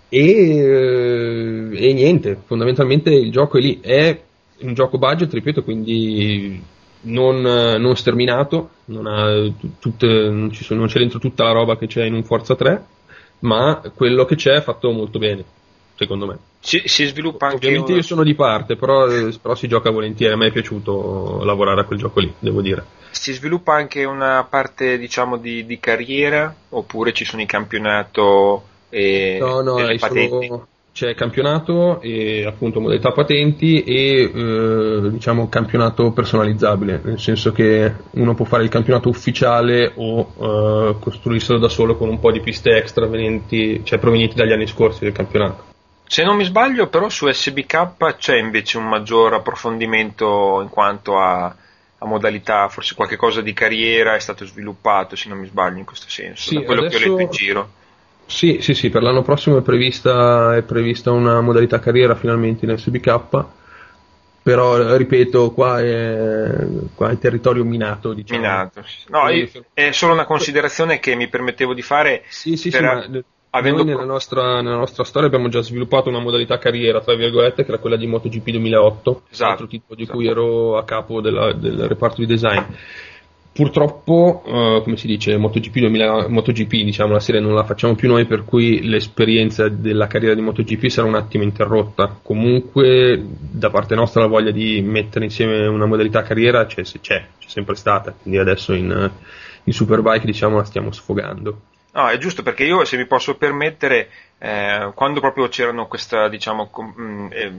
E, 0.08 0.18
eh, 0.18 1.70
e, 1.72 1.92
niente, 1.92 2.40
fondamentalmente 2.44 3.10
il 3.10 3.30
gioco 3.30 3.58
è 3.58 3.60
lì, 3.60 3.78
è 3.80 4.20
un 4.62 4.74
gioco 4.74 4.98
budget, 4.98 5.32
ripeto, 5.32 5.62
quindi 5.62 6.60
non, 7.02 7.40
non 7.40 7.96
sterminato, 7.96 8.70
non, 8.86 9.54
tutte, 9.78 10.06
non, 10.06 10.52
sono, 10.52 10.80
non, 10.80 10.88
c'è 10.88 10.98
dentro 10.98 11.20
tutta 11.20 11.44
la 11.44 11.52
roba 11.52 11.76
che 11.76 11.86
c'è 11.86 12.04
in 12.04 12.14
un 12.14 12.24
Forza 12.24 12.56
3, 12.56 12.84
ma 13.40 13.80
quello 13.94 14.24
che 14.24 14.34
c'è 14.34 14.54
è 14.56 14.60
fatto 14.60 14.90
molto 14.90 15.20
bene, 15.20 15.44
secondo 15.94 16.26
me. 16.26 16.38
Si, 16.60 16.82
si 16.84 17.04
sviluppa 17.06 17.46
anche. 17.46 17.56
Ovviamente 17.66 17.92
una... 17.92 18.00
io 18.00 18.06
sono 18.06 18.22
di 18.22 18.34
parte, 18.34 18.76
però, 18.76 19.06
però, 19.40 19.54
si 19.54 19.68
gioca 19.68 19.90
volentieri. 19.90 20.32
A 20.32 20.36
me 20.36 20.48
è 20.48 20.52
piaciuto 20.52 21.42
lavorare 21.44 21.82
a 21.82 21.84
quel 21.84 21.98
gioco 21.98 22.20
lì, 22.20 22.32
devo 22.38 22.62
dire. 22.62 22.84
Si 23.10 23.32
sviluppa 23.32 23.74
anche 23.74 24.04
una 24.04 24.46
parte, 24.48 24.98
diciamo, 24.98 25.36
di, 25.36 25.64
di 25.66 25.78
carriera, 25.78 26.54
oppure 26.70 27.12
ci 27.12 27.24
sono 27.24 27.42
i 27.42 27.46
campionato 27.46 28.64
e 28.88 29.38
no, 29.40 29.60
no, 29.60 29.74
patenti? 29.98 30.46
Solo, 30.46 30.66
c'è 30.94 31.12
campionato 31.16 32.00
e 32.00 32.44
appunto 32.46 32.78
modalità 32.78 33.10
patenti 33.10 33.82
e 33.82 34.30
eh, 34.32 35.10
diciamo 35.10 35.48
campionato 35.48 36.12
personalizzabile, 36.12 37.00
nel 37.02 37.18
senso 37.18 37.50
che 37.50 37.92
uno 38.12 38.34
può 38.34 38.44
fare 38.44 38.62
il 38.62 38.68
campionato 38.68 39.08
ufficiale 39.08 39.90
o 39.96 40.20
eh, 40.38 40.94
costruirselo 41.00 41.58
da 41.58 41.68
solo 41.68 41.96
con 41.96 42.08
un 42.08 42.20
po' 42.20 42.30
di 42.30 42.40
piste 42.40 42.76
extra 42.76 43.08
venenti, 43.08 43.80
cioè 43.82 43.98
provenienti 43.98 44.36
dagli 44.36 44.52
anni 44.52 44.68
scorsi 44.68 45.02
del 45.02 45.12
campionato. 45.12 45.72
Se 46.06 46.22
non 46.22 46.36
mi 46.36 46.44
sbaglio, 46.44 46.88
però 46.88 47.08
su 47.08 47.30
SBK 47.30 48.16
c'è 48.18 48.36
invece 48.36 48.78
un 48.78 48.88
maggior 48.88 49.34
approfondimento 49.34 50.60
in 50.60 50.68
quanto 50.68 51.18
a, 51.18 51.44
a 51.46 52.06
modalità, 52.06 52.68
forse 52.68 52.94
qualche 52.94 53.16
cosa 53.16 53.40
di 53.40 53.52
carriera 53.52 54.14
è 54.14 54.20
stato 54.20 54.44
sviluppato, 54.44 55.16
se 55.16 55.28
non 55.28 55.38
mi 55.38 55.46
sbaglio, 55.46 55.78
in 55.78 55.84
questo 55.84 56.08
senso, 56.08 56.50
sì, 56.50 56.54
da 56.56 56.62
quello 56.62 56.82
adesso... 56.82 56.98
che 56.98 57.08
ho 57.08 57.16
letto 57.16 57.22
in 57.22 57.30
giro. 57.30 57.70
Sì, 58.26 58.58
sì, 58.60 58.74
sì, 58.74 58.90
per 58.90 59.02
l'anno 59.02 59.22
prossimo 59.22 59.58
è 59.58 59.62
prevista, 59.62 60.56
è 60.56 60.62
prevista 60.62 61.10
una 61.10 61.40
modalità 61.40 61.78
carriera 61.78 62.14
finalmente 62.14 62.64
in 62.64 62.76
SBK, 62.76 63.44
però 64.42 64.96
ripeto, 64.96 65.52
qua 65.52 65.80
è, 65.80 66.66
qua 66.94 67.10
è 67.10 67.18
territorio 67.18 67.64
minato. 67.64 68.12
Diciamo. 68.12 68.40
Minato, 68.40 68.84
no, 69.08 69.24
è 69.72 69.90
solo 69.92 70.12
una 70.12 70.26
considerazione 70.26 71.00
che 71.00 71.14
mi 71.16 71.28
permettevo 71.28 71.74
di 71.74 71.82
fare. 71.82 72.24
Sì, 72.28 72.56
sì, 72.56 72.70
per... 72.70 73.08
sì, 73.10 73.24
Avendo... 73.56 73.84
Noi 73.84 73.92
nella 73.92 74.04
nostra, 74.04 74.60
nella 74.60 74.76
nostra, 74.76 75.04
storia 75.04 75.28
abbiamo 75.28 75.48
già 75.48 75.62
sviluppato 75.62 76.08
una 76.08 76.18
modalità 76.18 76.58
carriera, 76.58 77.00
tra 77.00 77.14
virgolette, 77.14 77.64
che 77.64 77.70
era 77.70 77.80
quella 77.80 77.96
di 77.96 78.08
MotoGP 78.08 78.50
2008, 78.50 79.22
esatto, 79.30 79.50
altro 79.50 79.66
titolo 79.68 79.94
di 79.94 80.02
esatto. 80.02 80.18
cui 80.18 80.26
ero 80.26 80.76
a 80.76 80.84
capo 80.84 81.20
della, 81.20 81.52
del 81.52 81.86
reparto 81.86 82.20
di 82.20 82.26
design. 82.26 82.62
Purtroppo, 83.52 84.42
uh, 84.44 84.82
come 84.82 84.96
si 84.96 85.06
dice, 85.06 85.36
MotoGP, 85.36 85.78
2000, 85.78 86.26
MotoGP, 86.28 86.70
diciamo, 86.82 87.12
la 87.12 87.20
serie 87.20 87.40
non 87.40 87.54
la 87.54 87.62
facciamo 87.62 87.94
più 87.94 88.08
noi, 88.08 88.24
per 88.24 88.44
cui 88.44 88.82
l'esperienza 88.82 89.68
della 89.68 90.08
carriera 90.08 90.34
di 90.34 90.40
MotoGP 90.40 90.88
sarà 90.88 91.06
un 91.06 91.14
attimo 91.14 91.44
interrotta. 91.44 92.18
Comunque, 92.20 93.24
da 93.38 93.70
parte 93.70 93.94
nostra, 93.94 94.22
la 94.22 94.26
voglia 94.26 94.50
di 94.50 94.82
mettere 94.82 95.26
insieme 95.26 95.64
una 95.68 95.86
modalità 95.86 96.22
carriera 96.22 96.66
c'è, 96.66 96.82
c'è, 96.82 96.98
c'è 97.00 97.26
sempre 97.46 97.76
stata, 97.76 98.12
quindi 98.20 98.40
adesso 98.40 98.72
in, 98.72 99.10
in 99.62 99.72
Superbike, 99.72 100.26
diciamo, 100.26 100.56
la 100.56 100.64
stiamo 100.64 100.90
sfogando. 100.90 101.60
No, 101.94 102.08
è 102.08 102.18
giusto 102.18 102.42
perché 102.42 102.64
io, 102.64 102.84
se 102.84 102.96
mi 102.96 103.06
posso 103.06 103.36
permettere, 103.36 104.10
eh, 104.38 104.90
quando 104.94 105.20
proprio 105.20 105.48
c'erano 105.48 105.86
questa, 105.86 106.28
diciamo, 106.28 106.68
com- 106.68 106.92
mh, 106.92 107.28
eh, 107.32 107.52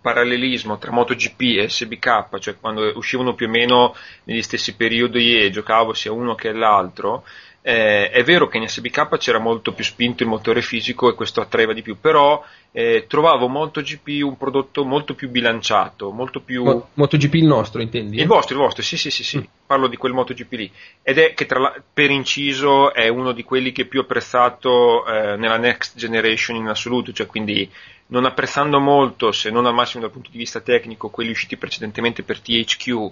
parallelismo 0.00 0.76
tra 0.76 0.90
MotoGP 0.90 1.40
e 1.58 1.68
SBK, 1.70 2.38
cioè 2.38 2.56
quando 2.60 2.92
uscivano 2.96 3.34
più 3.34 3.46
o 3.46 3.50
meno 3.50 3.94
negli 4.24 4.42
stessi 4.42 4.74
periodi 4.76 5.40
e 5.40 5.50
giocavo 5.50 5.94
sia 5.94 6.12
uno 6.12 6.34
che 6.34 6.52
l'altro, 6.52 7.24
eh, 7.62 8.10
è 8.10 8.22
vero 8.24 8.46
che 8.46 8.58
in 8.58 8.68
SBK 8.68 9.16
c'era 9.16 9.38
molto 9.38 9.72
più 9.72 9.84
spinto 9.84 10.22
il 10.22 10.28
motore 10.28 10.60
fisico 10.60 11.08
e 11.08 11.14
questo 11.14 11.40
attraeva 11.40 11.72
di 11.72 11.82
più, 11.82 11.98
però 11.98 12.44
eh, 12.72 13.06
trovavo 13.08 13.48
MotoGP 13.48 14.22
un 14.22 14.36
prodotto 14.36 14.84
molto 14.84 15.14
più 15.14 15.28
bilanciato, 15.28 16.10
molto 16.12 16.40
più... 16.40 16.64
Mo- 16.64 16.88
MotoGP 16.94 17.34
il 17.34 17.46
nostro, 17.46 17.82
intendi? 17.82 18.20
Il 18.20 18.26
vostro, 18.26 18.54
il 18.54 18.62
vostro, 18.62 18.82
sì, 18.82 18.96
sì, 18.96 19.10
sì, 19.10 19.24
sì. 19.24 19.38
Mm. 19.38 19.42
parlo 19.66 19.88
di 19.88 19.96
quel 19.96 20.12
MotoGP 20.12 20.52
lì. 20.52 20.70
Ed 21.02 21.18
è 21.18 21.34
che 21.34 21.46
la... 21.50 21.74
per 21.92 22.10
inciso 22.10 22.94
è 22.94 23.08
uno 23.08 23.32
di 23.32 23.42
quelli 23.42 23.72
che 23.72 23.86
più 23.86 24.00
apprezzato 24.00 25.04
eh, 25.06 25.36
nella 25.36 25.56
Next 25.56 25.96
Generation 25.96 26.56
in 26.56 26.68
assoluto, 26.68 27.12
cioè 27.12 27.26
quindi 27.26 27.68
non 28.06 28.24
apprezzando 28.24 28.78
molto, 28.78 29.32
se 29.32 29.50
non 29.50 29.66
al 29.66 29.74
massimo 29.74 30.02
dal 30.02 30.12
punto 30.12 30.30
di 30.30 30.38
vista 30.38 30.60
tecnico, 30.60 31.10
quelli 31.10 31.30
usciti 31.30 31.56
precedentemente 31.56 32.22
per 32.22 32.40
THQ 32.40 33.08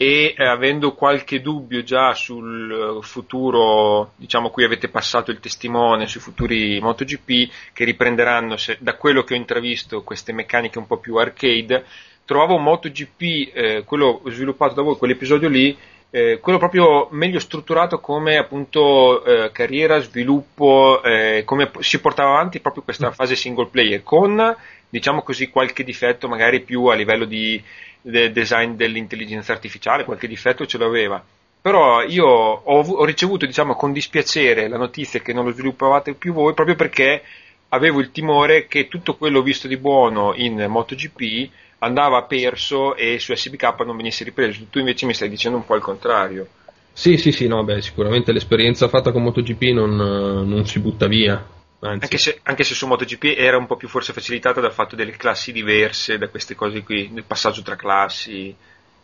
e 0.00 0.32
eh, 0.38 0.46
avendo 0.46 0.94
qualche 0.94 1.40
dubbio 1.40 1.82
già 1.82 2.14
sul 2.14 3.00
futuro, 3.02 4.12
diciamo 4.14 4.48
cui 4.48 4.62
avete 4.62 4.88
passato 4.88 5.32
il 5.32 5.40
testimone 5.40 6.06
sui 6.06 6.20
futuri 6.20 6.78
MotoGP 6.80 7.50
che 7.72 7.84
riprenderanno 7.84 8.56
se, 8.56 8.76
da 8.78 8.94
quello 8.94 9.24
che 9.24 9.34
ho 9.34 9.36
intravisto 9.36 10.04
queste 10.04 10.32
meccaniche 10.32 10.78
un 10.78 10.86
po' 10.86 10.98
più 10.98 11.16
arcade, 11.16 11.84
trovavo 12.24 12.58
MotoGP, 12.58 13.20
eh, 13.52 13.82
quello 13.84 14.22
sviluppato 14.26 14.74
da 14.74 14.82
voi, 14.82 14.96
quell'episodio 14.96 15.48
lì, 15.48 15.76
eh, 16.10 16.38
quello 16.40 16.58
proprio 16.58 17.08
meglio 17.10 17.40
strutturato 17.40 17.98
come 17.98 18.38
appunto 18.38 19.24
eh, 19.24 19.50
carriera, 19.50 19.98
sviluppo, 19.98 21.02
eh, 21.02 21.42
come 21.44 21.72
si 21.80 22.00
portava 22.00 22.34
avanti 22.34 22.60
proprio 22.60 22.84
questa 22.84 23.08
mm. 23.08 23.12
fase 23.12 23.34
single 23.34 23.66
player 23.66 24.04
con 24.04 24.56
diciamo 24.90 25.22
così 25.22 25.50
qualche 25.50 25.84
difetto 25.84 26.28
magari 26.28 26.60
più 26.60 26.86
a 26.86 26.94
livello 26.94 27.26
di 27.26 27.62
del 28.10 28.32
design 28.32 28.72
dell'intelligenza 28.72 29.52
artificiale, 29.52 30.04
qualche 30.04 30.28
difetto 30.28 30.66
ce 30.66 30.78
l'aveva. 30.78 31.22
Però 31.60 32.02
io 32.02 32.26
ho, 32.26 32.80
ho 32.80 33.04
ricevuto, 33.04 33.44
diciamo, 33.44 33.74
con 33.74 33.92
dispiacere 33.92 34.68
la 34.68 34.78
notizia 34.78 35.20
che 35.20 35.32
non 35.32 35.44
lo 35.44 35.52
sviluppavate 35.52 36.14
più 36.14 36.32
voi, 36.32 36.54
proprio 36.54 36.76
perché 36.76 37.22
avevo 37.70 38.00
il 38.00 38.10
timore 38.10 38.66
che 38.66 38.88
tutto 38.88 39.16
quello 39.16 39.42
visto 39.42 39.68
di 39.68 39.76
buono 39.76 40.32
in 40.34 40.64
MotoGP 40.68 41.50
andava 41.80 42.22
perso 42.22 42.96
e 42.96 43.18
su 43.18 43.34
SBK 43.34 43.74
non 43.84 43.96
venisse 43.96 44.24
ripreso. 44.24 44.64
Tu 44.70 44.78
invece 44.78 45.04
mi 45.04 45.14
stai 45.14 45.28
dicendo 45.28 45.58
un 45.58 45.66
po' 45.66 45.74
il 45.74 45.82
contrario. 45.82 46.46
Sì, 46.92 47.16
sì, 47.16 47.30
sì, 47.30 47.46
no, 47.46 47.62
beh, 47.62 47.82
sicuramente 47.82 48.32
l'esperienza 48.32 48.88
fatta 48.88 49.12
con 49.12 49.22
MotoGP 49.22 49.62
non, 49.72 49.94
non 49.94 50.66
si 50.66 50.80
butta 50.80 51.06
via. 51.06 51.44
Anche 51.80 52.18
se, 52.18 52.40
anche 52.42 52.64
se, 52.64 52.74
su 52.74 52.86
MotoGP 52.88 53.34
era 53.36 53.56
un 53.56 53.66
po' 53.66 53.76
più 53.76 53.86
forse 53.86 54.12
facilitata 54.12 54.60
dal 54.60 54.72
fatto 54.72 54.96
delle 54.96 55.12
classi 55.12 55.52
diverse, 55.52 56.18
da 56.18 56.28
queste 56.28 56.56
cose 56.56 56.82
qui, 56.82 57.10
del 57.12 57.24
passaggio 57.24 57.62
tra 57.62 57.76
classi. 57.76 58.54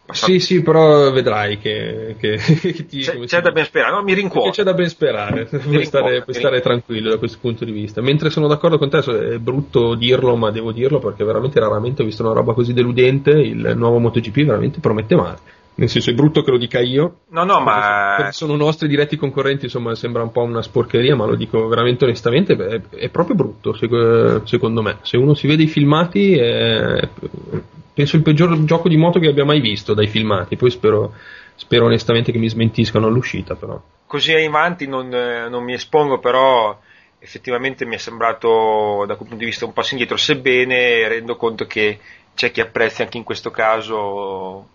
Passato. 0.07 0.33
Sì, 0.33 0.39
sì, 0.39 0.63
però 0.63 1.11
vedrai 1.13 1.57
che, 1.59 2.17
che, 2.19 2.37
che 2.61 2.87
ti, 2.87 3.01
c'è, 3.01 3.19
c'è 3.21 3.41
da 3.41 3.53
ben 3.53 3.65
sperare, 3.65 3.95
no, 3.95 4.03
mi 4.03 4.13
rincuoro. 4.13 4.51
C'è 4.51 4.65
da 4.65 4.75
ben 4.75 4.89
sperare, 4.89 5.45
puoi 5.47 5.85
stare, 5.85 6.23
puoi 6.23 6.35
stare 6.35 6.61
tranquillo 6.61 7.11
da 7.11 7.17
questo 7.17 7.39
punto 7.41 7.65
di 7.65 7.73
vista. 7.73 8.03
Mentre 8.03 8.29
sono 8.29 8.49
d'accordo 8.49 8.77
con 8.77 8.91
te, 8.91 8.99
è 8.99 9.39
brutto 9.39 9.95
dirlo, 9.95 10.37
ma 10.37 10.51
devo 10.51 10.73
dirlo 10.73 10.99
perché 10.99 11.25
veramente 11.25 11.59
raramente 11.59 12.03
ho 12.03 12.05
visto 12.05 12.23
una 12.23 12.35
roba 12.35 12.53
così 12.53 12.75
deludente. 12.75 13.31
Il 13.31 13.73
nuovo 13.77 13.99
MotoGP 13.99 14.45
veramente 14.45 14.81
promette 14.81 15.15
male. 15.15 15.39
Nel 15.77 15.89
senso, 15.89 16.11
è 16.11 16.15
brutto 16.15 16.43
che 16.43 16.53
lo 16.53 16.59
dica 16.59 16.79
io. 16.81 17.21
No, 17.31 17.45
no, 17.45 17.61
ma. 17.61 18.29
Sono 18.31 18.55
nostri 18.55 18.87
diretti 18.87 19.17
concorrenti, 19.17 19.65
insomma, 19.65 19.95
sembra 19.95 20.23
un 20.23 20.31
po' 20.31 20.43
una 20.43 20.63
sporcheria, 20.63 21.17
ma 21.17 21.27
lo 21.27 21.35
dico 21.35 21.67
veramente 21.67 22.05
onestamente. 22.05 22.55
È, 22.55 22.81
è 22.97 23.09
proprio 23.09 23.35
brutto, 23.35 23.73
secondo 24.45 24.83
me. 24.83 24.99
Se 25.03 25.17
uno 25.17 25.35
si 25.35 25.49
vede 25.49 25.65
i 25.65 25.69
filmati, 25.69 26.37
è, 26.37 27.09
penso 27.93 28.17
il 28.17 28.23
peggior 28.23 28.57
gioco 28.65 28.89
di 28.89 28.97
moto 28.97 29.19
che 29.19 29.29
abbia 29.29 29.45
mai 29.45 29.61
visto 29.61 29.95
dai 29.95 30.07
filmati. 30.07 30.57
Poi 30.57 30.71
spero, 30.71 31.15
spero 31.57 31.87
onestamente 31.87 32.31
che 32.31 32.39
mi 32.39 32.49
smentiscano 32.49 33.09
all'uscita, 33.09 33.57
però. 33.57 33.81
Così 34.07 34.33
avanti 34.33 34.87
non, 34.87 35.09
non 35.09 35.65
mi 35.65 35.73
espongo, 35.73 36.21
però 36.21 36.79
effettivamente 37.19 37.85
mi 37.85 37.97
è 37.97 37.99
sembrato 37.99 39.05
da 39.07 39.17
quel 39.17 39.29
punto 39.29 39.37
di 39.37 39.47
vista 39.47 39.65
un 39.65 39.73
passo 39.73 39.93
indietro, 39.93 40.17
sebbene 40.17 41.09
rendo 41.09 41.37
conto 41.37 41.67
che 41.67 41.99
c'è 42.35 42.51
chi 42.51 42.61
apprezza 42.61 43.03
anche 43.03 43.17
in 43.17 43.25
questo 43.25 43.51
caso 43.51 44.69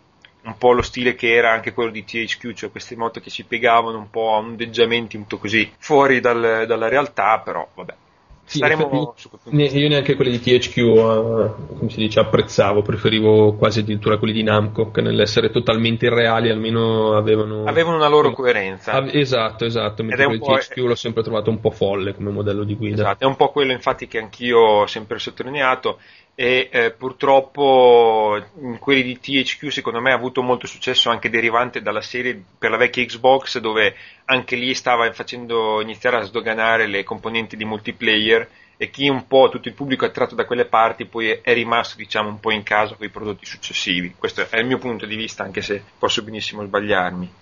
un 0.44 0.58
po' 0.58 0.72
lo 0.72 0.82
stile 0.82 1.16
che 1.16 1.34
era 1.34 1.52
anche 1.52 1.74
quello 1.74 1.92
di 1.92 2.06
THQ, 2.06 2.54
cioè 2.54 2.72
queste 2.72 2.96
moto 2.96 3.20
che 3.20 3.30
si 3.30 3.44
piegavano 3.44 3.98
un 3.98 4.10
po' 4.10 4.34
a 4.34 4.38
ondeggiamenti 4.38 5.18
un 5.18 5.26
po' 5.26 5.38
così 5.38 5.72
fuori 5.78 6.20
dal, 6.20 6.66
dalla 6.66 6.88
realtà, 6.88 7.40
però 7.40 7.68
vabbè. 7.74 7.94
Sì, 8.50 8.58
io, 8.58 9.14
io 9.52 9.88
neanche 9.90 10.16
quelli 10.16 10.32
di 10.32 10.40
THQ, 10.40 10.78
uh, 10.78 10.90
eh, 10.90 11.78
come 11.78 11.90
si 11.92 11.98
dice, 11.98 12.20
apprezzavo, 12.20 12.82
preferivo 12.82 13.54
quasi 13.54 13.82
addirittura 13.82 14.18
quelli 14.18 14.34
di 14.34 14.42
Namco, 14.42 14.90
che 14.90 15.02
nell'essere 15.02 15.52
totalmente 15.52 16.08
irreali 16.08 16.50
almeno 16.50 17.16
avevano... 17.16 17.66
Avevano 17.66 17.98
una 17.98 18.08
loro 18.08 18.32
coerenza. 18.32 18.94
Av- 18.94 19.14
esatto, 19.14 19.66
esatto, 19.66 20.02
mentre 20.02 20.26
quelli 20.26 20.40
di 20.40 20.46
THQ 20.46 20.78
l'ho 20.78 20.96
sempre 20.96 21.22
trovato 21.22 21.52
un 21.52 21.60
po' 21.60 21.70
folle 21.70 22.16
come 22.16 22.32
modello 22.32 22.64
di 22.64 22.76
guida. 22.76 23.04
Esatto, 23.04 23.24
è 23.24 23.28
un 23.28 23.36
po' 23.36 23.52
quello 23.52 23.72
infatti 23.72 24.08
che 24.08 24.18
anch'io 24.18 24.58
ho 24.58 24.88
sempre 24.88 25.20
sottolineato 25.20 26.00
e 26.40 26.70
eh, 26.72 26.92
purtroppo 26.92 28.42
quelli 28.80 29.04
di 29.04 29.20
THQ 29.20 29.68
secondo 29.68 30.00
me 30.00 30.14
ha 30.14 30.16
avuto 30.16 30.42
molto 30.42 30.68
successo 30.68 31.10
anche 31.10 31.30
derivante 31.30 31.82
dalla 31.82 32.00
serie 32.00 32.42
per 32.58 32.72
la 32.72 32.78
vecchia 32.78 33.04
Xbox 33.04 33.60
dove 33.60 33.94
anche 34.24 34.56
lì 34.56 34.74
stava 34.74 35.12
facendo 35.12 35.82
iniziare 35.82 36.16
a 36.16 36.22
sdoganare 36.22 36.88
le 36.88 37.04
componenti 37.04 37.58
di 37.58 37.66
multiplayer 37.66 38.50
e 38.78 38.90
chi 38.90 39.10
un 39.10 39.28
po' 39.28 39.50
tutto 39.50 39.68
il 39.68 39.74
pubblico 39.74 40.06
attratto 40.06 40.34
da 40.34 40.46
quelle 40.46 40.64
parti 40.64 41.04
poi 41.04 41.42
è 41.42 41.54
rimasto 41.54 41.98
diciamo 41.98 42.30
un 42.30 42.40
po' 42.40 42.52
in 42.52 42.64
casa 42.64 42.96
con 42.96 43.06
i 43.06 43.10
prodotti 43.10 43.46
successivi. 43.46 44.16
Questo 44.18 44.48
è 44.50 44.60
il 44.60 44.66
mio 44.66 44.78
punto 44.78 45.06
di 45.06 45.18
vista 45.18 45.44
anche 45.44 45.62
se 45.62 45.84
posso 46.00 46.22
benissimo 46.22 46.64
sbagliarmi. 46.64 47.34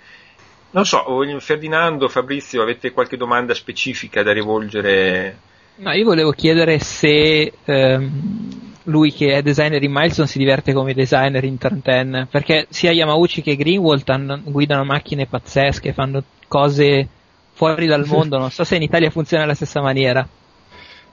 Non 0.72 0.86
so 0.88 1.06
Ferdinando, 1.40 2.08
Fabrizio 2.08 2.64
avete 2.64 2.90
qualche 2.90 3.16
domanda 3.16 3.54
specifica 3.54 4.24
da 4.24 4.34
rivolgere? 4.34 5.38
No, 5.76 5.92
io 5.92 6.06
volevo 6.06 6.32
chiedere 6.32 6.80
se 6.80 7.54
ehm, 7.64 8.58
lui 8.88 9.12
che 9.12 9.36
è 9.36 9.42
designer 9.42 9.82
in 9.84 9.92
Milestone 9.92 10.28
si 10.28 10.38
diverte 10.38 10.74
come 10.74 10.94
designer 10.94 11.44
in 11.44 11.58
Turn 11.58 11.82
10 11.84 12.28
perché 12.30 12.68
sia 12.70 12.92
Yamauchi 12.92 13.42
che 13.42 13.56
Greenwald 13.56 14.08
hanno, 14.10 14.40
guidano 14.44 14.84
macchine 14.84 15.26
pazzesche, 15.26 15.94
fanno 15.94 16.24
cose 16.48 17.08
fuori 17.54 17.88
dal 17.88 18.06
mondo, 18.06 18.38
non 18.38 18.52
so 18.52 18.64
se 18.64 18.76
in 18.76 18.84
Italia 18.84 19.10
funziona 19.10 19.44
alla 19.44 19.56
stessa 19.56 19.82
maniera. 19.82 20.28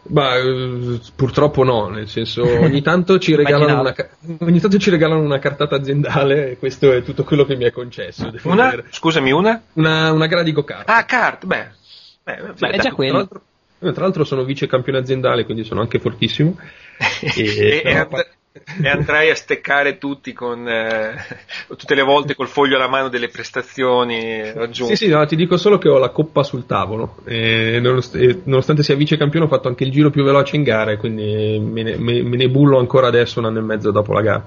Ma 0.06 0.36
eh, 0.36 1.00
purtroppo 1.16 1.64
no, 1.64 1.88
nel 1.88 2.08
senso 2.08 2.42
ogni 2.42 2.82
tanto, 2.82 3.18
ci 3.18 3.34
regalano 3.36 3.80
una, 3.80 3.94
ogni 4.40 4.60
tanto 4.60 4.78
ci 4.78 4.90
regalano 4.90 5.22
una 5.22 5.38
cartata 5.38 5.76
aziendale 5.76 6.50
e 6.50 6.58
questo 6.58 6.92
è 6.92 7.02
tutto 7.02 7.24
quello 7.24 7.46
che 7.46 7.56
mi 7.56 7.64
è 7.64 7.70
concesso. 7.70 8.30
Una? 8.42 8.68
Dire. 8.68 8.84
Scusami, 8.90 9.32
una? 9.32 9.62
Una, 9.74 10.12
una 10.12 10.26
gara 10.26 10.42
di 10.42 10.52
go-kart. 10.52 10.88
Ah, 10.90 11.04
kart, 11.06 11.46
beh. 11.46 11.68
beh, 12.22 12.38
beh 12.58 12.68
è 12.68 12.78
già 12.78 12.92
quello. 12.92 13.26
Tra 13.78 14.02
l'altro 14.02 14.24
sono 14.24 14.44
vice 14.44 14.66
campione 14.66 14.98
aziendale, 14.98 15.44
quindi 15.44 15.64
sono 15.64 15.80
anche 15.80 15.98
fortissimo. 15.98 16.56
E, 17.36 17.82
e, 17.84 17.92
and- 17.92 18.26
e, 18.80 18.88
andrai 18.88 19.30
a 19.30 19.34
steccare 19.34 19.98
tutti 19.98 20.32
con 20.32 20.68
eh, 20.68 21.16
tutte 21.66 21.96
le 21.96 22.02
volte 22.02 22.36
col 22.36 22.46
foglio 22.46 22.76
alla 22.76 22.88
mano 22.88 23.08
delle 23.08 23.26
prestazioni 23.26 24.52
raggiunte. 24.52 24.94
Sì, 24.94 25.06
sì, 25.06 25.10
no, 25.10 25.26
ti 25.26 25.34
dico 25.34 25.56
solo 25.56 25.76
che 25.78 25.88
ho 25.88 25.98
la 25.98 26.10
coppa 26.10 26.44
sul 26.44 26.64
tavolo. 26.64 27.16
E 27.24 27.80
nonostante 27.82 28.84
sia 28.84 28.94
vice 28.94 29.16
campione, 29.16 29.46
ho 29.46 29.48
fatto 29.48 29.66
anche 29.66 29.82
il 29.82 29.90
giro 29.90 30.10
più 30.10 30.22
veloce 30.22 30.54
in 30.54 30.62
gara, 30.62 30.96
quindi 30.96 31.58
me 31.58 31.82
ne, 31.82 31.96
me, 31.96 32.22
me 32.22 32.36
ne, 32.36 32.48
bullo 32.48 32.78
ancora 32.78 33.08
adesso, 33.08 33.40
un 33.40 33.46
anno 33.46 33.58
e 33.58 33.62
mezzo 33.62 33.90
dopo 33.90 34.12
la 34.12 34.20
gara. 34.20 34.46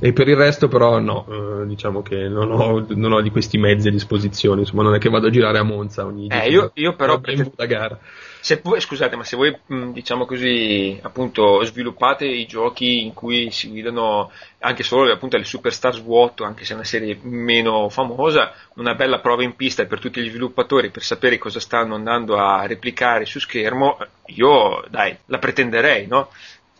E 0.00 0.12
per 0.12 0.26
il 0.26 0.36
resto, 0.36 0.66
però, 0.66 0.98
no, 0.98 1.26
eh, 1.30 1.66
diciamo 1.68 2.02
che 2.02 2.28
non 2.28 2.50
ho, 2.50 2.84
non 2.88 3.12
ho, 3.12 3.20
di 3.20 3.30
questi 3.30 3.56
mezzi 3.56 3.86
a 3.86 3.92
disposizione. 3.92 4.62
Insomma, 4.62 4.82
non 4.82 4.94
è 4.94 4.98
che 4.98 5.08
vado 5.08 5.28
a 5.28 5.30
girare 5.30 5.58
a 5.58 5.62
Monza 5.62 6.04
ogni 6.04 6.26
eh, 6.26 6.48
io, 6.48 6.72
io 6.74 6.96
però. 6.96 7.20
Pretendo... 7.20 7.52
gara 7.68 7.98
se 8.44 8.60
voi, 8.62 8.78
scusate, 8.78 9.16
ma 9.16 9.24
se 9.24 9.36
voi 9.36 9.56
diciamo 9.94 10.26
così, 10.26 10.98
appunto, 11.00 11.64
sviluppate 11.64 12.26
i 12.26 12.44
giochi 12.44 13.00
in 13.00 13.14
cui 13.14 13.50
si 13.50 13.70
guidano 13.70 14.30
anche 14.58 14.82
solo 14.82 15.10
appunto 15.10 15.38
le 15.38 15.44
Superstars 15.44 16.02
vuoto, 16.02 16.44
anche 16.44 16.66
se 16.66 16.72
è 16.72 16.76
una 16.76 16.84
serie 16.84 17.18
meno 17.22 17.88
famosa, 17.88 18.52
una 18.74 18.94
bella 18.94 19.20
prova 19.20 19.44
in 19.44 19.56
pista 19.56 19.86
per 19.86 19.98
tutti 19.98 20.20
gli 20.20 20.28
sviluppatori 20.28 20.90
per 20.90 21.02
sapere 21.02 21.38
cosa 21.38 21.58
stanno 21.58 21.94
andando 21.94 22.36
a 22.36 22.66
replicare 22.66 23.24
su 23.24 23.40
schermo, 23.40 23.96
io 24.26 24.84
dai, 24.90 25.16
la 25.24 25.38
pretenderei, 25.38 26.06
no? 26.06 26.28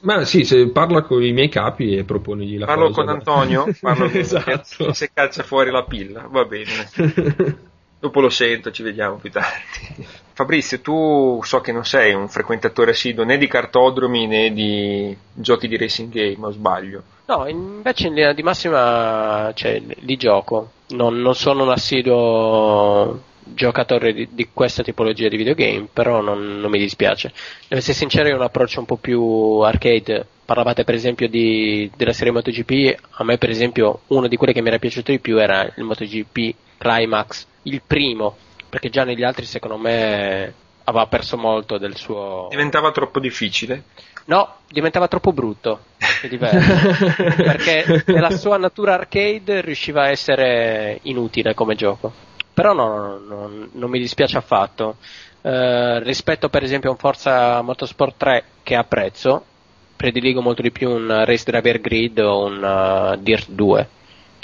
Ma 0.01 0.27
sì, 0.27 0.45
se 0.45 0.69
parla 0.69 1.01
con 1.01 1.23
i 1.25 1.33
miei 1.33 1.49
capi 1.49 1.97
e 1.97 2.05
proponigli 2.05 2.59
la 2.59 2.67
Parlo 2.67 2.89
cosa. 2.89 3.01
con 3.01 3.09
Antonio, 3.09 3.75
parlo 3.81 4.05
esatto. 4.13 4.93
se 4.93 5.11
calcia 5.15 5.43
fuori 5.43 5.71
la 5.71 5.85
pilla, 5.85 6.27
va 6.31 6.45
bene. 6.45 6.91
Dopo 7.99 8.21
lo 8.21 8.29
sento, 8.29 8.71
ci 8.71 8.83
vediamo 8.83 9.17
più 9.17 9.31
tardi. 9.31 10.07
Fabrizio, 10.35 10.81
tu 10.81 11.41
so 11.45 11.61
che 11.61 11.71
non 11.71 11.85
sei 11.85 12.13
un 12.13 12.29
frequentatore 12.29 12.91
assiduo 12.91 13.25
né 13.25 13.39
di 13.39 13.47
cartodromi 13.47 14.27
né 14.27 14.53
di 14.53 15.17
giochi 15.33 15.69
di 15.69 15.77
racing 15.77 16.13
game, 16.13 16.45
o 16.45 16.51
sbaglio? 16.51 17.03
No, 17.27 17.47
invece 17.47 18.09
in 18.09 18.15
linea 18.15 18.33
di 18.33 18.43
massima 18.43 19.53
cioè, 19.55 19.81
li 19.81 20.17
gioco. 20.17 20.71
Non, 20.89 21.21
non 21.21 21.37
sono 21.37 21.63
un 21.63 21.71
assiduo 21.71 23.23
giocatore 23.45 24.13
di, 24.13 24.29
di, 24.33 24.49
questa 24.53 24.83
tipologia 24.83 25.29
di 25.29 25.37
videogame, 25.37 25.87
però 25.93 26.21
non, 26.21 26.59
non 26.59 26.69
mi 26.69 26.79
dispiace. 26.81 27.33
Devo 27.69 27.81
essere 27.81 27.97
sincero, 27.97 28.29
è 28.29 28.35
un 28.35 28.43
approccio 28.43 28.81
un 28.81 28.87
po' 28.87 28.97
più 28.97 29.23
arcade. 29.61 30.27
Parlavate 30.45 30.83
per 30.83 30.97
esempio 30.97 31.29
di, 31.29 31.89
della 31.97 32.13
serie 32.13 32.33
MotoGP, 32.33 32.99
a 33.13 33.25
me 33.25 33.39
per 33.39 33.51
esempio 33.51 34.01
uno 34.09 34.27
di 34.27 34.37
quelli 34.37 34.53
che 34.53 34.61
mi 34.61 34.69
era 34.69 34.79
piaciuto 34.79 35.13
di 35.13 35.21
più 35.21 35.39
era 35.39 35.63
il 35.77 35.85
MotoGP 35.85 36.55
Climax, 36.77 37.47
il 37.63 37.81
primo, 37.87 38.37
perché 38.75 38.91
già 38.91 39.05
negli 39.05 39.23
altri 39.23 39.45
secondo 39.45 39.79
me 39.79 40.53
aveva 40.83 41.07
perso 41.07 41.37
molto 41.37 41.79
del 41.79 41.95
suo... 41.95 42.49
Diventava 42.51 42.91
troppo 42.91 43.21
difficile? 43.21 43.85
No, 44.25 44.57
diventava 44.69 45.07
troppo 45.07 45.33
brutto, 45.33 45.85
è 46.21 46.27
diverso, 46.27 47.15
perché 47.37 48.03
nella 48.07 48.31
sua 48.31 48.57
natura 48.57 48.95
arcade 48.95 49.61
riusciva 49.61 50.03
a 50.03 50.09
essere 50.09 50.99
inutile 51.03 51.55
come 51.55 51.77
gioco. 51.77 52.13
Però 52.53 52.73
no, 52.73 52.89
no, 52.89 53.49
no 53.49 53.69
non 53.71 53.91
mi 53.91 54.01
dispiace 54.01 54.39
affatto. 54.39 54.97
Uh, 55.43 55.99
rispetto 55.99 56.49
per 56.49 56.65
esempio 56.65 56.89
a 56.89 56.93
un 56.93 56.99
Forza 56.99 57.63
Motorsport 57.63 58.17
3 58.17 58.45
che 58.65 58.75
apprezzo, 58.75 59.45
prediligo 59.95 60.41
molto 60.41 60.63
di 60.63 60.73
più 60.73 60.91
un 60.91 61.23
Race 61.25 61.45
Driver 61.45 61.81
Grid 61.81 62.19
o 62.19 62.47
un 62.47 62.61
uh, 62.61 63.23
Dirt 63.23 63.51
2 63.51 63.89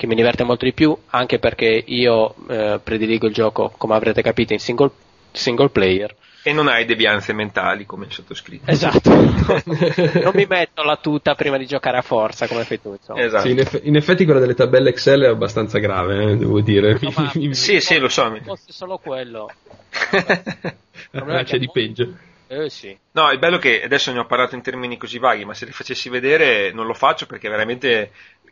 che 0.01 0.07
mi 0.07 0.15
diverte 0.15 0.45
molto 0.45 0.65
di 0.65 0.73
più, 0.73 0.97
anche 1.09 1.39
perché 1.39 1.85
io 1.85 2.35
eh, 2.49 2.81
prediligo 2.83 3.27
il 3.27 3.35
gioco, 3.35 3.71
come 3.77 3.95
avrete 3.95 4.23
capito, 4.23 4.55
in 4.55 4.59
single, 4.59 4.91
single 5.31 5.69
player. 5.69 6.17
E 6.43 6.55
non 6.55 6.69
hai 6.69 6.87
devianze 6.87 7.35
mentali 7.35 7.85
come 7.85 8.07
sottoscritto. 8.09 8.71
Esatto, 8.71 9.11
non 9.13 10.33
mi 10.33 10.47
metto 10.49 10.83
la 10.85 10.97
tuta 10.97 11.35
prima 11.35 11.59
di 11.59 11.67
giocare 11.67 11.99
a 11.99 12.01
forza 12.01 12.49
come 12.49 12.65
fai 12.65 12.81
tu. 12.81 12.97
Esatto. 13.15 13.43
Sì, 13.43 13.51
in, 13.51 13.59
eff- 13.59 13.81
in, 13.83 13.97
effetti 13.97 14.25
quella 14.25 14.41
delle 14.41 14.55
tabelle 14.55 14.89
Excel 14.89 15.21
è 15.21 15.29
abbastanza 15.29 15.79
grave, 15.79 16.31
eh, 16.31 16.37
devo 16.39 16.63
dire. 16.63 16.99
No, 17.03 17.31
sì, 17.53 17.83
sì, 17.83 17.99
lo 17.99 18.09
so. 18.09 18.33
Se 18.33 18.41
fosse 18.41 18.73
solo 18.73 18.97
quello. 18.97 19.51
ah, 21.13 21.45
c'è 21.45 21.59
di 21.59 21.69
peggio. 21.71 22.11
Eh 22.53 22.69
sì. 22.69 22.99
No, 23.13 23.31
il 23.31 23.39
bello 23.39 23.59
è 23.59 23.61
che 23.61 23.85
adesso 23.85 24.11
ne 24.11 24.19
ho 24.19 24.27
parlato 24.27 24.57
in 24.57 24.63
termini 24.63 24.97
così 24.97 25.19
vaghi, 25.19 25.45
ma 25.45 25.55
se 25.55 25.67
li 25.67 25.71
facessi 25.71 26.09
vedere 26.09 26.73
non 26.73 26.87
lo 26.87 26.95
faccio 26.95 27.27
perché 27.27 27.49
veramente 27.49 28.11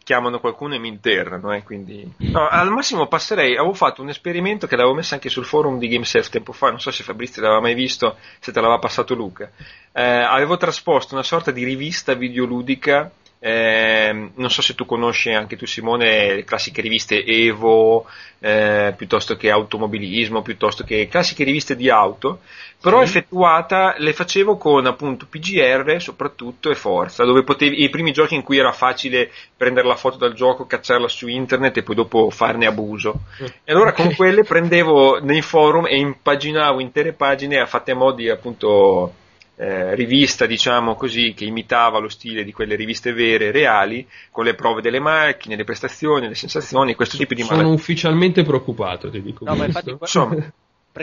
chiamano 0.09 0.40
qualcuno 0.40 0.74
e 0.74 0.78
mi 0.78 0.88
interrano, 0.88 1.52
eh, 1.52 1.62
quindi... 1.62 2.11
no, 2.16 2.48
al 2.48 2.70
massimo 2.70 3.09
passerei, 3.09 3.59
avevo 3.59 3.74
fatto 3.74 4.00
un 4.00 4.09
esperimento 4.09 4.66
che 4.66 4.74
l'avevo 4.74 4.94
messo 4.94 5.12
anche 5.12 5.28
sul 5.28 5.44
forum 5.44 5.78
di 5.78 5.86
GameServe 5.86 6.30
tempo 6.30 6.52
fa, 6.52 6.70
non 6.70 6.80
so 6.80 6.90
se 6.90 7.02
Fabrizio 7.02 7.42
l'aveva 7.42 7.61
mai 7.61 7.74
visto, 7.74 8.16
se 8.38 8.50
te 8.50 8.59
l'aveva 8.59 8.78
passato 8.78 9.14
Luca. 9.14 9.50
Eh, 9.92 10.02
avevo 10.02 10.56
trasposto 10.56 11.12
una 11.12 11.22
sorta 11.22 11.50
di 11.50 11.62
rivista 11.62 12.14
videoludica 12.14 13.11
eh, 13.41 14.30
non 14.34 14.51
so 14.51 14.62
se 14.62 14.74
tu 14.74 14.84
conosci 14.84 15.30
anche 15.30 15.57
tu 15.57 15.64
Simone 15.64 16.34
le 16.34 16.45
classiche 16.45 16.80
riviste 16.80 17.24
Evo, 17.24 18.07
eh, 18.41 18.95
piuttosto 18.97 19.36
che 19.36 19.51
automobilismo, 19.51 20.43
piuttosto 20.43 20.82
che 20.82 21.07
classiche 21.09 21.45
riviste 21.45 21.76
di 21.76 21.89
auto, 21.89 22.41
però 22.80 22.99
sì. 22.99 23.05
effettuata 23.05 23.95
le 23.99 24.12
facevo 24.12 24.57
con 24.57 24.86
appunto 24.86 25.26
PGR 25.28 26.01
soprattutto 26.01 26.70
e 26.70 26.74
Forza, 26.74 27.24
dove 27.24 27.45
potevi, 27.45 27.82
i 27.82 27.91
primi 27.91 28.12
giochi 28.12 28.34
in 28.34 28.43
cui 28.43 28.59
era 28.59 28.72
facile 28.72 29.30
prendere 29.57 29.86
la 29.86 29.97
foto 29.97 30.16
dal 30.16 30.34
gioco, 30.34 30.66
cacciarla 30.66 31.09
su 31.09 31.28
internet 31.28 31.76
e 31.76 31.82
poi 31.84 31.95
dopo 31.95 32.30
farne 32.30 32.66
abuso. 32.66 33.20
E 33.62 33.72
allora 33.72 33.93
con 33.93 34.14
quelle 34.14 34.43
prendevo 34.43 35.20
nei 35.20 35.43
forum 35.43 35.86
e 35.86 35.97
impaginavo 35.97 36.80
intere 36.80 37.12
pagine 37.12 37.64
fatte 37.66 37.93
a 37.93 37.95
modi 37.95 38.28
appunto 38.28 39.12
eh, 39.59 39.94
rivista, 39.96 40.46
diciamo 40.46 40.94
così, 40.94 41.34
che 41.34 41.44
imitava 41.44 41.98
lo 41.98 42.09
stile 42.09 42.44
di 42.44 42.52
quelle 42.52 42.76
riviste 42.76 43.12
vere, 43.12 43.50
reali, 43.50 44.06
con 44.30 44.44
le 44.44 44.54
prove 44.54 44.80
delle 44.80 45.00
macchine, 45.00 45.56
le 45.56 45.64
prestazioni, 45.64 46.28
le 46.28 46.36
sensazioni, 46.36 46.94
questo 46.94 47.16
tipo 47.16 47.34
di 47.34 47.42
Sono 47.42 47.72
ufficialmente 47.72 48.44
preoccupato, 48.44 49.11
ti 49.11 49.20
dico. 49.20 49.44
No, 49.44 49.56
ma 49.56 49.64
infatti, 49.64 49.90
Insomma, 49.90 50.36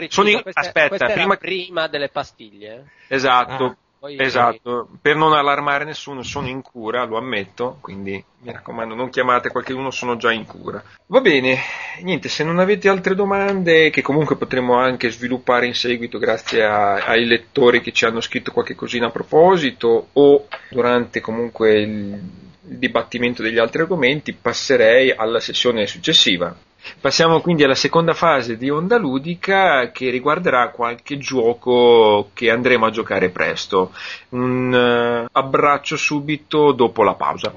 sono 0.08 0.28
in... 0.30 0.40
questa, 0.40 0.60
aspetta, 0.60 0.88
questa 0.88 1.12
prima... 1.12 1.36
prima... 1.36 1.86
delle 1.86 2.08
pastiglie. 2.08 2.86
Esatto. 3.08 3.64
Ah 3.64 3.76
poi... 4.06 4.16
Esatto, 4.20 4.88
per 5.00 5.16
non 5.16 5.32
allarmare 5.32 5.84
nessuno 5.84 6.22
sono 6.22 6.46
in 6.46 6.62
cura, 6.62 7.04
lo 7.04 7.16
ammetto, 7.16 7.78
quindi 7.80 8.22
mi 8.42 8.52
raccomando 8.52 8.94
non 8.94 9.10
chiamate 9.10 9.50
qualcuno, 9.50 9.90
sono 9.90 10.16
già 10.16 10.30
in 10.30 10.46
cura. 10.46 10.82
Va 11.06 11.20
bene, 11.20 11.58
niente, 12.02 12.28
se 12.28 12.44
non 12.44 12.58
avete 12.58 12.88
altre 12.88 13.14
domande 13.14 13.90
che 13.90 14.02
comunque 14.02 14.36
potremo 14.36 14.76
anche 14.76 15.10
sviluppare 15.10 15.66
in 15.66 15.74
seguito 15.74 16.18
grazie 16.18 16.64
a, 16.64 16.94
ai 16.94 17.26
lettori 17.26 17.80
che 17.80 17.92
ci 17.92 18.04
hanno 18.04 18.20
scritto 18.20 18.52
qualche 18.52 18.76
cosina 18.76 19.06
a 19.06 19.10
proposito 19.10 20.08
o 20.12 20.46
durante 20.70 21.20
comunque 21.20 21.80
il, 21.80 22.20
il 22.68 22.78
dibattimento 22.78 23.42
degli 23.42 23.58
altri 23.58 23.82
argomenti, 23.82 24.32
passerei 24.32 25.10
alla 25.10 25.40
sessione 25.40 25.86
successiva. 25.86 26.54
Passiamo 27.00 27.40
quindi 27.40 27.64
alla 27.64 27.74
seconda 27.74 28.14
fase 28.14 28.56
di 28.56 28.70
Onda 28.70 28.96
Ludica 28.96 29.90
che 29.90 30.10
riguarderà 30.10 30.70
qualche 30.70 31.18
gioco 31.18 32.30
che 32.32 32.50
andremo 32.50 32.86
a 32.86 32.90
giocare 32.90 33.28
presto. 33.30 33.92
Un 34.30 34.72
uh, 34.72 35.28
abbraccio 35.30 35.96
subito 35.96 36.72
dopo 36.72 37.02
la 37.02 37.14
pausa. 37.14 37.52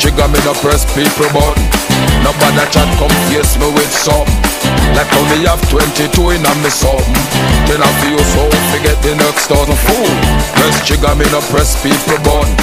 Trigger 0.00 0.28
me 0.28 0.38
no 0.44 0.52
press 0.62 0.90
people 0.94 1.28
button 1.30 1.79
Nobody 2.30 2.62
chat 2.70 2.86
come 2.94 3.10
face 3.26 3.58
me 3.58 3.66
with 3.74 3.90
something. 3.90 4.38
Like 4.94 5.10
how 5.10 5.18
me 5.34 5.42
have 5.50 5.58
22 5.66 6.14
in 6.30 6.46
a 6.46 6.52
me 6.62 6.70
something. 6.70 7.18
Then 7.66 7.82
I 7.82 7.90
feel 7.98 8.22
so 8.22 8.46
forget 8.70 8.94
the 9.02 9.18
next 9.18 9.50
thousand. 9.50 9.74
Fool 9.74 10.14
Press 10.54 10.78
trigger 10.86 11.10
me 11.18 11.26
no 11.34 11.42
press 11.50 11.74
people 11.82 12.22
button. 12.22 12.54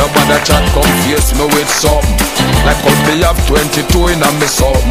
Nobody 0.00 0.40
chat 0.48 0.64
come 0.72 0.88
face 1.04 1.36
me 1.36 1.44
with 1.52 1.68
something. 1.68 2.16
Like 2.64 2.80
how 2.80 2.96
me 3.04 3.20
have 3.20 3.36
22 3.44 3.92
in 4.08 4.24
a 4.24 4.30
me 4.40 4.48
something. 4.48 4.88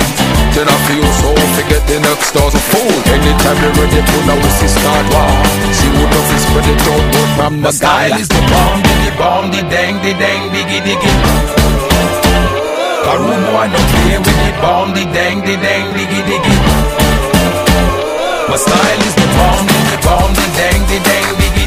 Then 0.53 0.69
I 0.69 0.77
feel 0.86 1.09
so 1.25 1.34
forget 1.57 1.82
the 1.89 1.97
next 1.97 2.30
thousand. 2.30 2.61
Fool 2.69 2.97
Anytime 3.09 3.57
you 3.65 3.71
ready 3.82 3.97
pull 4.13 4.30
a 4.30 4.36
whistle 4.45 4.69
start 4.69 5.09
war 5.09 5.34
See 5.73 5.89
who 5.89 6.05
does 6.05 6.30
is 6.38 6.45
spread 6.45 6.69
it 6.69 6.86
out 6.86 7.34
from 7.34 7.65
the 7.65 7.71
style 7.73 8.13
is 8.13 8.30
the 8.30 8.41
bomb, 8.45 8.77
the 8.86 9.11
bomb, 9.17 9.45
the 9.49 9.65
dang, 9.73 9.97
the 10.05 10.13
dang, 10.21 10.53
diggy 10.53 10.86
diggy 10.86 12.28
a 13.06 13.16
rude 13.18 13.45
boy 13.52 13.68
no 13.68 13.80
with 14.20 14.39
the 14.43 14.52
bomb, 14.62 14.93
the 14.93 15.04
dang, 15.14 15.41
the 15.41 15.56
dang, 15.58 15.88
diggy 15.93 16.22
diggy. 16.28 16.56
My 18.50 18.58
style 18.58 19.02
is 19.08 19.16
the 19.16 19.28
bomb, 19.38 19.68
the 19.68 19.97
bomb, 20.04 20.34
the 20.34 20.47
dang, 20.58 20.82
the 20.88 21.00
dang, 21.04 21.38
diggy. 21.38 21.60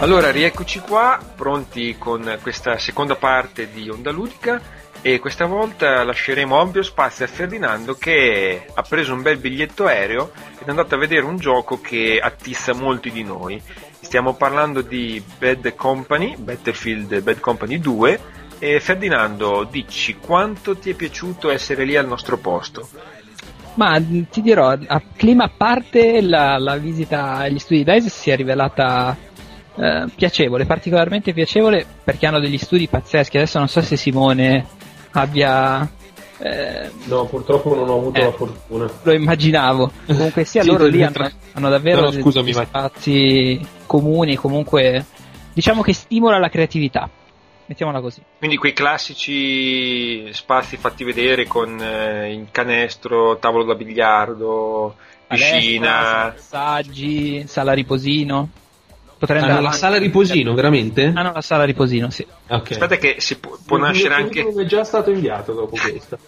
Allora, 0.00 0.30
rieccoci 0.30 0.80
qua, 0.80 1.18
pronti 1.36 1.96
con 1.98 2.38
questa 2.40 2.78
seconda 2.78 3.16
parte 3.16 3.70
di 3.70 3.90
Onda 3.90 4.10
Ludica 4.10 4.58
e 5.02 5.18
questa 5.18 5.44
volta 5.44 6.02
lasceremo 6.04 6.58
ampio 6.58 6.82
spazio 6.82 7.26
a 7.26 7.28
Ferdinando 7.28 7.94
che 7.94 8.66
ha 8.72 8.82
preso 8.82 9.12
un 9.12 9.20
bel 9.20 9.36
biglietto 9.36 9.86
aereo 9.86 10.32
ed 10.58 10.66
è 10.66 10.70
andato 10.70 10.94
a 10.94 10.98
vedere 10.98 11.26
un 11.26 11.36
gioco 11.36 11.80
che 11.82 12.18
attissa 12.18 12.72
molti 12.72 13.10
di 13.10 13.22
noi. 13.22 13.60
Stiamo 14.00 14.34
parlando 14.34 14.80
di 14.80 15.22
Bad 15.38 15.74
Company, 15.74 16.34
Battlefield 16.36 17.20
Bad 17.20 17.40
Company 17.40 17.78
2 17.78 18.20
e 18.60 18.78
Ferdinando, 18.78 19.66
dici 19.68 20.16
quanto 20.16 20.76
ti 20.76 20.90
è 20.90 20.94
piaciuto 20.94 21.50
essere 21.50 21.84
lì 21.84 21.96
al 21.96 22.06
nostro 22.06 22.36
posto? 22.36 22.86
Ma 23.74 23.98
ti 23.98 24.42
dirò, 24.42 24.68
a 24.68 25.02
clima 25.16 25.44
a 25.44 25.50
parte 25.56 26.20
la, 26.20 26.58
la 26.58 26.76
visita 26.76 27.36
agli 27.36 27.58
studi 27.58 27.82
di 27.82 27.90
DICE 27.90 28.08
si 28.10 28.30
è 28.30 28.36
rivelata 28.36 29.16
eh, 29.76 30.04
piacevole, 30.14 30.66
particolarmente 30.66 31.32
piacevole 31.32 31.86
perché 32.04 32.26
hanno 32.26 32.38
degli 32.38 32.58
studi 32.58 32.86
pazzeschi. 32.86 33.38
Adesso 33.38 33.58
non 33.58 33.68
so 33.68 33.80
se 33.80 33.96
Simone 33.96 34.66
abbia 35.12 35.88
eh, 36.38 36.90
no, 37.04 37.24
purtroppo 37.24 37.74
non 37.74 37.88
ho 37.88 37.96
avuto 37.96 38.20
eh, 38.20 38.24
la 38.24 38.32
fortuna. 38.32 38.90
Lo 39.02 39.12
immaginavo. 39.12 39.90
Comunque 40.04 40.44
sia, 40.44 40.62
sì, 40.62 40.68
loro 40.68 40.84
lì 40.84 41.02
hanno, 41.02 41.30
hanno, 41.54 41.68
davvero 41.70 42.02
no, 42.02 42.12
scusami, 42.12 42.52
spazi 42.52 43.66
comuni, 43.86 44.36
comunque 44.36 45.06
diciamo 45.54 45.80
che 45.80 45.94
stimola 45.94 46.38
la 46.38 46.50
creatività 46.50 47.08
mettiamola 47.70 48.00
così. 48.00 48.20
Quindi 48.38 48.56
quei 48.56 48.72
classici 48.72 50.28
spazi 50.32 50.76
fatti 50.76 51.04
vedere 51.04 51.46
con 51.46 51.80
eh, 51.80 52.32
il 52.32 52.48
canestro, 52.50 53.38
tavolo 53.38 53.62
da 53.62 53.76
biliardo, 53.76 54.96
piscina, 55.28 56.32
massaggi, 56.34 57.46
sala 57.46 57.72
riposino. 57.72 58.48
Potrei 59.16 59.42
andare 59.42 59.60
la 59.60 59.70
sala 59.70 59.98
riposino, 59.98 60.52
veramente? 60.54 61.12
Hanno 61.14 61.32
la 61.32 61.42
sala 61.42 61.64
riposino, 61.64 62.10
sì. 62.10 62.26
Okay. 62.48 62.72
Aspetta 62.72 62.96
che 62.96 63.16
si 63.18 63.38
può, 63.38 63.56
può 63.64 63.76
nascere 63.76 64.14
anche... 64.14 64.44
è 64.44 64.64
già 64.64 64.82
stato 64.82 65.10
inviato 65.10 65.52
dopo 65.52 65.76
questo. 65.80 66.18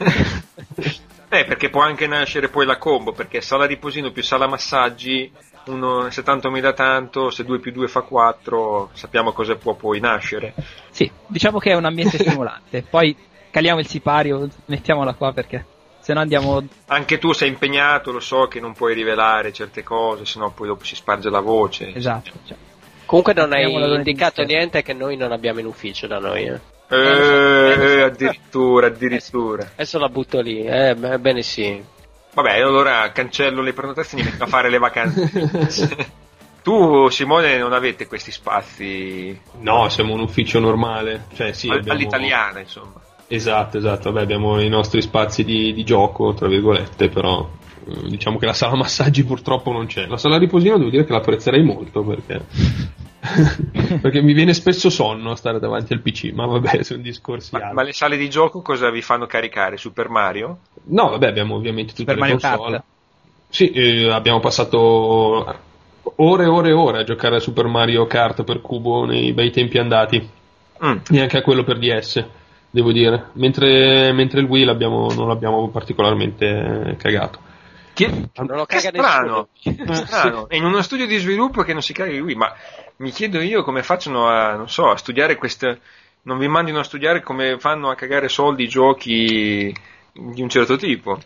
eh, 1.28 1.44
perché 1.44 1.70
può 1.70 1.80
anche 1.80 2.06
nascere 2.06 2.50
poi 2.50 2.66
la 2.66 2.76
combo, 2.76 3.12
perché 3.12 3.40
sala 3.40 3.64
riposino 3.64 4.12
più 4.12 4.22
sala 4.22 4.46
massaggi 4.46 5.32
uno, 5.66 6.10
se 6.10 6.22
tanto 6.22 6.50
mi 6.50 6.60
dà 6.60 6.72
tanto, 6.72 7.30
se 7.30 7.44
2 7.44 7.58
più 7.58 7.72
2 7.72 7.88
fa 7.88 8.00
4, 8.02 8.90
sappiamo 8.92 9.32
cosa 9.32 9.56
può 9.56 9.74
poi 9.74 10.00
nascere. 10.00 10.54
Sì, 10.90 11.10
diciamo 11.26 11.58
che 11.58 11.70
è 11.70 11.74
un 11.74 11.84
ambiente 11.84 12.18
stimolante. 12.22 12.84
Poi 12.88 13.16
caliamo 13.50 13.80
il 13.80 13.86
sipario, 13.86 14.48
mettiamola 14.66 15.14
qua 15.14 15.32
perché 15.32 15.64
se 16.00 16.12
no 16.12 16.20
andiamo. 16.20 16.66
Anche 16.86 17.18
tu 17.18 17.32
sei 17.32 17.48
impegnato, 17.48 18.10
lo 18.10 18.20
so 18.20 18.48
che 18.48 18.60
non 18.60 18.72
puoi 18.72 18.94
rivelare 18.94 19.52
certe 19.52 19.82
cose, 19.82 20.24
se 20.24 20.38
no 20.38 20.50
poi 20.50 20.66
dopo 20.66 20.84
si 20.84 20.96
sparge 20.96 21.30
la 21.30 21.40
voce. 21.40 21.94
Esatto. 21.94 22.32
Cioè. 22.44 22.56
Comunque 23.06 23.34
non 23.34 23.52
hai 23.52 23.70
indicato 23.72 24.42
niente 24.42 24.82
che 24.82 24.92
noi 24.92 25.16
non 25.16 25.32
abbiamo 25.32 25.60
in 25.60 25.66
ufficio 25.66 26.06
da 26.06 26.18
noi. 26.18 26.46
Eh. 26.46 26.60
Eh, 26.88 27.98
eh, 27.98 28.02
addirittura, 28.02 28.88
addirittura. 28.88 29.70
Adesso 29.74 29.98
la 29.98 30.08
butto 30.08 30.40
lì, 30.40 30.64
eh, 30.64 30.94
bene 30.94 31.42
sì. 31.42 31.82
Vabbè, 32.34 32.60
allora 32.60 33.10
cancello 33.12 33.60
le 33.60 33.72
prenotazioni 33.74 34.24
e 34.24 34.30
vengo 34.30 34.44
a 34.44 34.46
fare 34.46 34.70
le 34.70 34.78
vacanze. 34.78 36.10
tu, 36.62 37.08
Simone, 37.10 37.58
non 37.58 37.72
avete 37.72 38.06
questi 38.06 38.30
spazi? 38.30 39.38
No, 39.60 39.88
siamo 39.90 40.14
un 40.14 40.20
ufficio 40.20 40.58
normale. 40.58 41.26
Cioè, 41.34 41.52
sì, 41.52 41.68
abbiamo... 41.68 41.98
All'italiana, 41.98 42.60
insomma. 42.60 43.00
Esatto, 43.26 43.76
esatto. 43.76 44.10
Vabbè, 44.10 44.24
abbiamo 44.24 44.60
i 44.60 44.68
nostri 44.68 45.02
spazi 45.02 45.44
di, 45.44 45.74
di 45.74 45.84
gioco, 45.84 46.32
tra 46.32 46.48
virgolette, 46.48 47.08
però 47.10 47.48
eh, 47.86 48.08
diciamo 48.08 48.38
che 48.38 48.46
la 48.46 48.54
sala 48.54 48.76
massaggi 48.76 49.24
purtroppo 49.24 49.70
non 49.70 49.86
c'è. 49.86 50.06
La 50.06 50.16
sala 50.16 50.38
riposino 50.38 50.78
devo 50.78 50.90
dire 50.90 51.04
che 51.04 51.12
l'apprezzerei 51.12 51.62
molto 51.62 52.02
perché 52.02 52.44
perché 54.02 54.20
mi 54.20 54.32
viene 54.32 54.52
spesso 54.52 54.90
sonno 54.90 55.36
stare 55.36 55.60
davanti 55.60 55.92
al 55.92 56.00
PC, 56.00 56.32
ma 56.32 56.46
vabbè, 56.46 56.82
sono 56.84 57.00
discorsi 57.00 57.50
ma, 57.52 57.60
altri. 57.60 57.74
Ma 57.74 57.82
le 57.82 57.92
sale 57.92 58.16
di 58.16 58.28
gioco 58.28 58.62
cosa 58.62 58.90
vi 58.90 59.00
fanno 59.00 59.26
caricare? 59.26 59.76
Super 59.76 60.08
Mario? 60.08 60.58
No, 60.84 61.10
vabbè, 61.10 61.28
abbiamo 61.28 61.54
ovviamente 61.54 61.92
tutte 61.92 62.12
Super 62.12 62.14
le 62.14 62.20
Mario 62.20 62.38
console. 62.38 62.72
Kart. 62.72 62.84
Sì, 63.48 63.70
eh, 63.70 64.10
abbiamo 64.10 64.40
passato 64.40 65.60
ore 66.16 66.44
e 66.44 66.48
ore 66.48 66.70
e 66.70 66.72
ore 66.72 66.98
a 66.98 67.04
giocare 67.04 67.36
a 67.36 67.40
Super 67.40 67.66
Mario 67.66 68.06
Kart 68.06 68.42
per 68.42 68.60
cubo 68.60 69.04
nei 69.04 69.32
bei 69.32 69.50
tempi 69.50 69.78
andati. 69.78 70.28
Mm. 70.84 70.96
Neanche 71.10 71.38
a 71.38 71.42
quello 71.42 71.62
per 71.62 71.78
DS, 71.78 72.24
devo 72.70 72.90
dire. 72.90 73.28
Mentre, 73.34 74.10
mentre 74.12 74.40
il 74.40 74.46
Wii 74.46 74.64
l'abbiamo, 74.64 75.12
non 75.12 75.28
l'abbiamo 75.28 75.68
particolarmente 75.68 76.96
cagato. 76.98 77.50
Che, 77.92 78.06
non 78.34 78.56
lo 78.56 78.64
caga 78.64 78.88
strano, 78.88 79.48
strano. 79.92 80.48
E 80.50 80.56
in 80.56 80.64
uno 80.64 80.80
studio 80.80 81.06
di 81.06 81.18
sviluppo 81.18 81.62
che 81.62 81.74
non 81.74 81.82
si 81.82 81.92
caga 81.92 82.10
il 82.10 82.22
Wii, 82.22 82.34
ma 82.34 82.52
mi 82.96 83.10
chiedo 83.10 83.40
io 83.40 83.62
come 83.62 83.82
facciano 83.82 84.28
a, 84.28 84.54
non 84.54 84.68
so, 84.68 84.90
a 84.90 84.96
studiare 84.96 85.36
queste. 85.36 85.80
Non 86.22 86.38
vi 86.38 86.46
mandino 86.46 86.78
a 86.78 86.84
studiare 86.84 87.20
come 87.20 87.58
fanno 87.58 87.90
a 87.90 87.96
cagare 87.96 88.28
soldi 88.28 88.64
i 88.64 88.68
giochi 88.68 89.74
di 90.12 90.42
un 90.42 90.48
certo 90.48 90.76
tipo. 90.76 91.18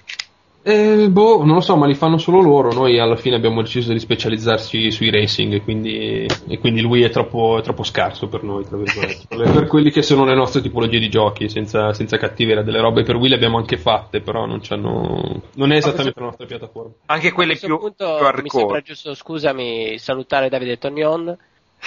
Eh, 0.69 1.09
boh, 1.09 1.45
non 1.45 1.55
lo 1.55 1.61
so, 1.61 1.77
ma 1.77 1.87
li 1.87 1.95
fanno 1.95 2.19
solo 2.19 2.41
loro. 2.41 2.73
Noi 2.73 2.99
alla 2.99 3.14
fine 3.14 3.37
abbiamo 3.37 3.62
deciso 3.62 3.93
di 3.93 4.01
specializzarci 4.01 4.91
sui 4.91 5.11
racing 5.12 5.53
e 5.53 5.62
quindi, 5.62 6.27
e 6.27 6.59
quindi 6.59 6.81
lui 6.81 7.05
è 7.05 7.09
troppo, 7.09 7.59
è 7.59 7.62
troppo, 7.62 7.85
scarso 7.85 8.27
per 8.27 8.43
noi, 8.43 8.64
tra 8.64 8.77
virgolette. 8.77 9.27
per, 9.53 9.69
quelli 9.69 9.93
che 9.93 10.03
sono 10.03 10.25
le 10.25 10.35
nostre 10.35 10.62
tipologie 10.62 10.99
di 10.99 11.09
giochi, 11.09 11.49
senza, 11.49 11.93
senza 11.93 12.17
cattiveria. 12.17 12.64
Delle 12.64 12.81
robe 12.81 13.05
per 13.05 13.14
Wii 13.14 13.29
le 13.29 13.37
abbiamo 13.37 13.59
anche 13.59 13.77
fatte, 13.77 14.21
però 14.21 14.45
non, 14.45 14.61
non 15.55 15.71
è 15.71 15.77
esattamente 15.77 16.19
la 16.19 16.27
nostra 16.27 16.47
piattaforma. 16.47 16.91
Anche 17.07 17.31
quelle 17.31 17.55
più, 17.55 17.79
punto, 17.79 18.19
più 18.19 18.43
Mi 18.43 18.49
sembra 18.49 18.81
giusto, 18.81 19.14
scusami, 19.14 19.99
salutare 19.99 20.49
Davide 20.49 20.79
Tognon, 20.79 21.39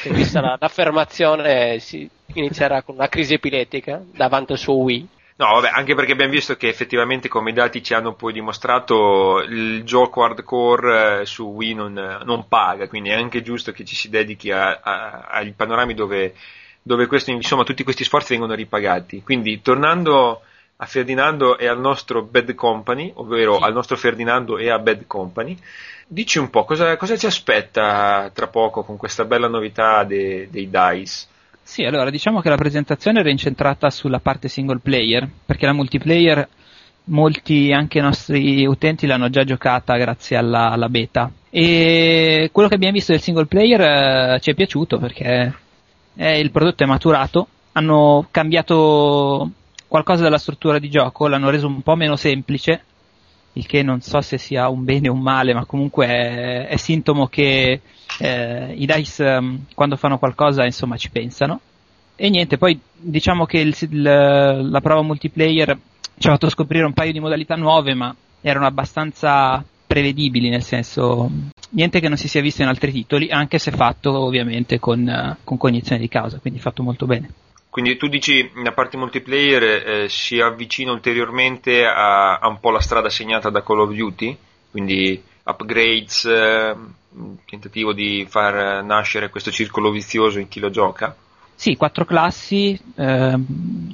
che 0.02 0.12
vista 0.12 0.42
la, 0.42 0.58
l'affermazione 0.60 1.80
si 1.80 2.10
inizierà 2.34 2.82
con 2.84 2.96
una 2.96 3.10
crisi 3.10 3.34
epilettica 3.34 4.02
davanti 4.14 4.54
al 4.54 4.58
suo 4.58 4.76
Wii 4.76 5.08
No, 5.40 5.54
vabbè, 5.54 5.70
anche 5.74 5.96
perché 5.96 6.12
abbiamo 6.12 6.34
visto 6.34 6.58
che 6.58 6.68
effettivamente, 6.68 7.30
come 7.30 7.52
i 7.52 7.54
dati 7.54 7.82
ci 7.82 7.94
hanno 7.94 8.14
poi 8.14 8.34
dimostrato, 8.34 9.40
il 9.40 9.84
gioco 9.86 10.22
hardcore 10.22 11.22
eh, 11.22 11.26
su 11.26 11.46
Wii 11.46 11.74
non, 11.76 12.20
non 12.26 12.50
paga, 12.50 12.90
quindi 12.90 13.08
è 13.08 13.14
anche 13.14 13.42
giusto 13.42 13.72
che 13.72 13.86
ci 13.86 13.96
si 13.96 14.10
dedichi 14.10 14.52
ai 14.52 15.54
panorami 15.54 15.94
dove, 15.94 16.34
dove 16.82 17.08
questo, 17.08 17.32
insomma, 17.32 17.64
tutti 17.64 17.86
questi 17.86 18.04
sforzi 18.04 18.34
vengono 18.34 18.54
ripagati. 18.54 19.24
Quindi, 19.24 19.62
tornando 19.62 20.42
a 20.82 20.86
Ferdinando 20.86 21.58
e 21.58 21.68
al 21.68 21.80
nostro 21.80 22.24
Bad 22.24 22.56
Company, 22.56 23.12
ovvero 23.16 23.58
sì. 23.58 23.64
al 23.64 23.74
nostro 23.74 23.98
Ferdinando 23.98 24.58
e 24.58 24.70
a 24.70 24.80
Bad 24.80 25.08
Company, 25.08 25.58
dici 26.08 26.40
un 26.40 26.50
po' 26.50 26.64
cosa, 26.64 26.96
cosa 26.96 27.18
ci 27.18 27.26
aspetta 27.26 28.32
tra 28.34 28.48
poco 28.48 28.84
con 28.84 28.96
questa 28.96 29.26
bella 29.26 29.50
novità 29.50 30.06
de, 30.06 30.48
dei 30.50 30.70
DICE? 30.70 31.28
Sì, 31.62 31.84
allora 31.84 32.10
diciamo 32.10 32.40
che 32.40 32.48
la 32.48 32.56
presentazione 32.56 33.20
era 33.20 33.30
incentrata 33.30 33.90
sulla 33.90 34.20
parte 34.20 34.48
single 34.48 34.80
player, 34.82 35.28
perché 35.46 35.66
la 35.66 35.74
multiplayer 35.74 36.48
molti 37.06 37.74
anche 37.74 38.00
nostri 38.00 38.66
utenti 38.66 39.06
l'hanno 39.06 39.30
già 39.30 39.44
giocata 39.44 39.98
grazie 39.98 40.38
alla, 40.38 40.72
alla 40.72 40.88
beta. 40.88 41.30
E 41.50 42.50
quello 42.54 42.70
che 42.70 42.76
abbiamo 42.76 42.94
visto 42.94 43.12
del 43.12 43.22
single 43.22 43.48
player 43.48 43.82
eh, 43.82 44.40
ci 44.40 44.52
è 44.52 44.54
piaciuto 44.54 44.98
perché 44.98 45.54
eh, 46.16 46.40
il 46.40 46.52
prodotto 46.52 46.84
è 46.84 46.88
maturato, 46.88 47.48
hanno 47.74 48.28
cambiato 48.32 49.52
qualcosa 49.90 50.22
della 50.24 50.38
struttura 50.38 50.80
di 50.80 50.90
gioco, 50.90 51.28
l'hanno 51.28 51.50
reso 51.50 51.68
un 51.68 51.82
po' 51.82 51.96
meno 51.96 52.16
semplice, 52.16 52.84
il 53.54 53.66
che 53.66 53.82
non 53.82 54.00
so 54.02 54.22
se 54.22 54.38
sia 54.38 54.70
un 54.70 54.86
bene 54.86 55.10
o 55.10 55.14
un 55.14 55.20
male, 55.20 55.54
ma 55.54 55.66
comunque 55.66 56.06
è, 56.06 56.68
è 56.68 56.78
sintomo 56.78 57.28
che 57.28 57.82
eh, 58.20 58.74
i 58.74 58.86
DICE 58.86 59.24
um, 59.24 59.66
quando 59.74 59.98
fanno 59.98 60.20
qualcosa 60.20 60.64
insomma 60.64 60.96
ci 60.96 61.10
pensano. 61.10 61.60
E 62.16 62.30
niente, 62.30 62.58
poi 62.58 62.80
diciamo 62.96 63.46
che 63.46 63.60
il, 63.60 63.76
il, 63.80 64.02
la 64.02 64.82
prova 64.82 65.02
multiplayer 65.02 65.78
ci 66.18 66.28
ha 66.28 66.32
fatto 66.32 66.50
scoprire 66.50 66.86
un 66.86 66.94
paio 66.94 67.12
di 67.12 67.20
modalità 67.20 67.56
nuove, 67.56 67.94
ma 67.96 68.16
erano 68.42 68.68
abbastanza 68.68 69.64
prevedibili, 69.88 70.50
nel 70.50 70.64
senso 70.64 71.32
niente 71.72 72.00
che 72.00 72.08
non 72.08 72.18
si 72.18 72.28
sia 72.28 72.42
visto 72.42 72.62
in 72.62 72.68
altri 72.68 72.92
titoli, 72.92 73.30
anche 73.32 73.58
se 73.58 73.72
fatto 73.72 74.12
ovviamente 74.20 74.78
con, 74.80 75.36
con 75.44 75.58
cognizione 75.58 76.00
di 76.00 76.08
causa, 76.08 76.38
quindi 76.40 76.60
fatto 76.60 76.84
molto 76.84 77.08
bene. 77.08 77.30
Quindi 77.70 77.98
tu 77.98 78.08
dici 78.08 78.50
la 78.64 78.72
parte 78.72 78.98
multiplayer 78.98 79.64
eh, 79.64 80.10
si 80.10 80.40
avvicina 80.40 80.92
ulteriormente 80.92 81.86
a, 81.86 82.40
a, 82.40 82.48
un 82.48 82.60
po' 82.60 82.72
la 82.72 82.80
strada 82.80 83.10
segnata 83.10 83.50
da 83.50 83.62
Call 83.62 83.82
of 83.82 83.94
Duty, 83.94 84.36
quindi 84.72 85.22
upgrades, 85.44 86.26
eh, 86.26 86.76
tentativo 87.46 87.94
di 87.94 88.26
far 88.28 88.84
nascere 88.84 89.30
questo 89.30 89.52
circolo 89.52 89.92
vizioso 89.92 90.40
in 90.40 90.48
chi 90.48 90.60
lo 90.60 90.70
gioca. 90.72 91.16
Sì, 91.54 91.76
quattro 91.76 92.06
classi, 92.06 92.80
eh, 92.96 93.38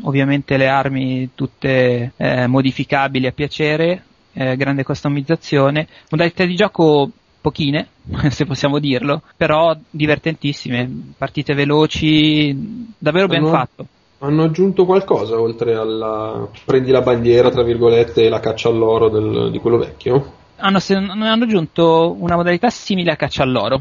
ovviamente 0.04 0.56
le 0.56 0.68
armi 0.68 1.32
tutte 1.34 2.14
eh, 2.16 2.48
modificabili 2.48 3.26
a 3.26 3.32
piacere, 3.32 4.04
eh, 4.34 4.56
grande 4.56 4.84
customizzazione, 4.84 5.88
modalità 6.10 6.46
di 6.46 6.56
gioco 6.56 7.10
pochine, 7.46 7.90
se 8.30 8.46
possiamo 8.46 8.80
dirlo, 8.80 9.22
però 9.38 9.78
divertentissime, 9.88 11.14
partite 11.16 11.54
veloci, 11.54 12.92
davvero 12.98 13.28
ben 13.28 13.44
hanno, 13.44 13.50
fatto. 13.50 13.88
Hanno 14.20 14.44
aggiunto 14.44 14.86
qualcosa 14.86 15.40
oltre 15.40 15.76
alla 15.76 16.48
prendi 16.66 16.90
la 16.90 17.02
bandiera, 17.02 17.52
tra 17.52 17.62
virgolette, 17.62 18.24
e 18.24 18.30
la 18.30 18.40
caccia 18.40 18.70
all'oro 18.70 19.10
del, 19.10 19.52
di 19.52 19.60
quello 19.60 19.78
vecchio? 19.78 20.34
Hanno, 20.58 20.80
hanno 20.88 21.44
aggiunto 21.44 22.16
una 22.18 22.36
modalità 22.36 22.72
simile 22.72 23.12
a 23.12 23.16
caccia 23.16 23.44
all'oro, 23.44 23.80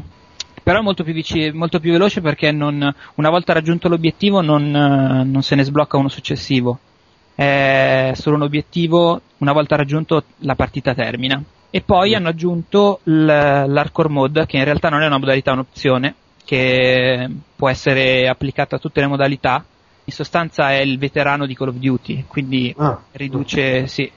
però 0.61 0.79
è 0.79 0.83
molto 0.83 1.03
più, 1.03 1.13
vic- 1.13 1.53
molto 1.53 1.79
più 1.79 1.91
veloce 1.91 2.21
perché 2.21 2.51
non, 2.51 2.93
una 3.15 3.29
volta 3.29 3.53
raggiunto 3.53 3.87
l'obiettivo 3.87 4.41
non, 4.41 4.69
non 4.69 5.41
se 5.41 5.55
ne 5.55 5.63
sblocca 5.63 5.97
uno 5.97 6.09
successivo. 6.09 6.77
È 7.33 8.11
solo 8.13 8.35
un 8.35 8.43
obiettivo, 8.43 9.19
una 9.39 9.51
volta 9.53 9.75
raggiunto 9.75 10.23
la 10.39 10.55
partita 10.55 10.93
termina. 10.93 11.41
E 11.75 11.81
poi 11.81 12.11
mm. 12.11 12.15
hanno 12.15 12.29
aggiunto 12.29 13.01
l'hardcore 13.03 14.07
mode, 14.07 14.45
che 14.45 14.55
in 14.55 14.63
realtà 14.63 14.87
non 14.87 15.01
è 15.01 15.07
una 15.07 15.17
modalità, 15.17 15.51
è 15.51 15.55
un'opzione, 15.55 16.15
che 16.45 17.29
può 17.53 17.67
essere 17.67 18.29
applicata 18.29 18.77
a 18.77 18.79
tutte 18.79 19.01
le 19.01 19.07
modalità. 19.07 19.61
In 20.05 20.13
sostanza 20.13 20.71
è 20.71 20.77
il 20.77 20.97
veterano 20.97 21.45
di 21.45 21.53
Call 21.53 21.67
of 21.67 21.75
Duty, 21.75 22.23
quindi 22.29 22.73
ah, 22.77 22.97
riduce, 23.11 23.87
sì, 23.87 24.09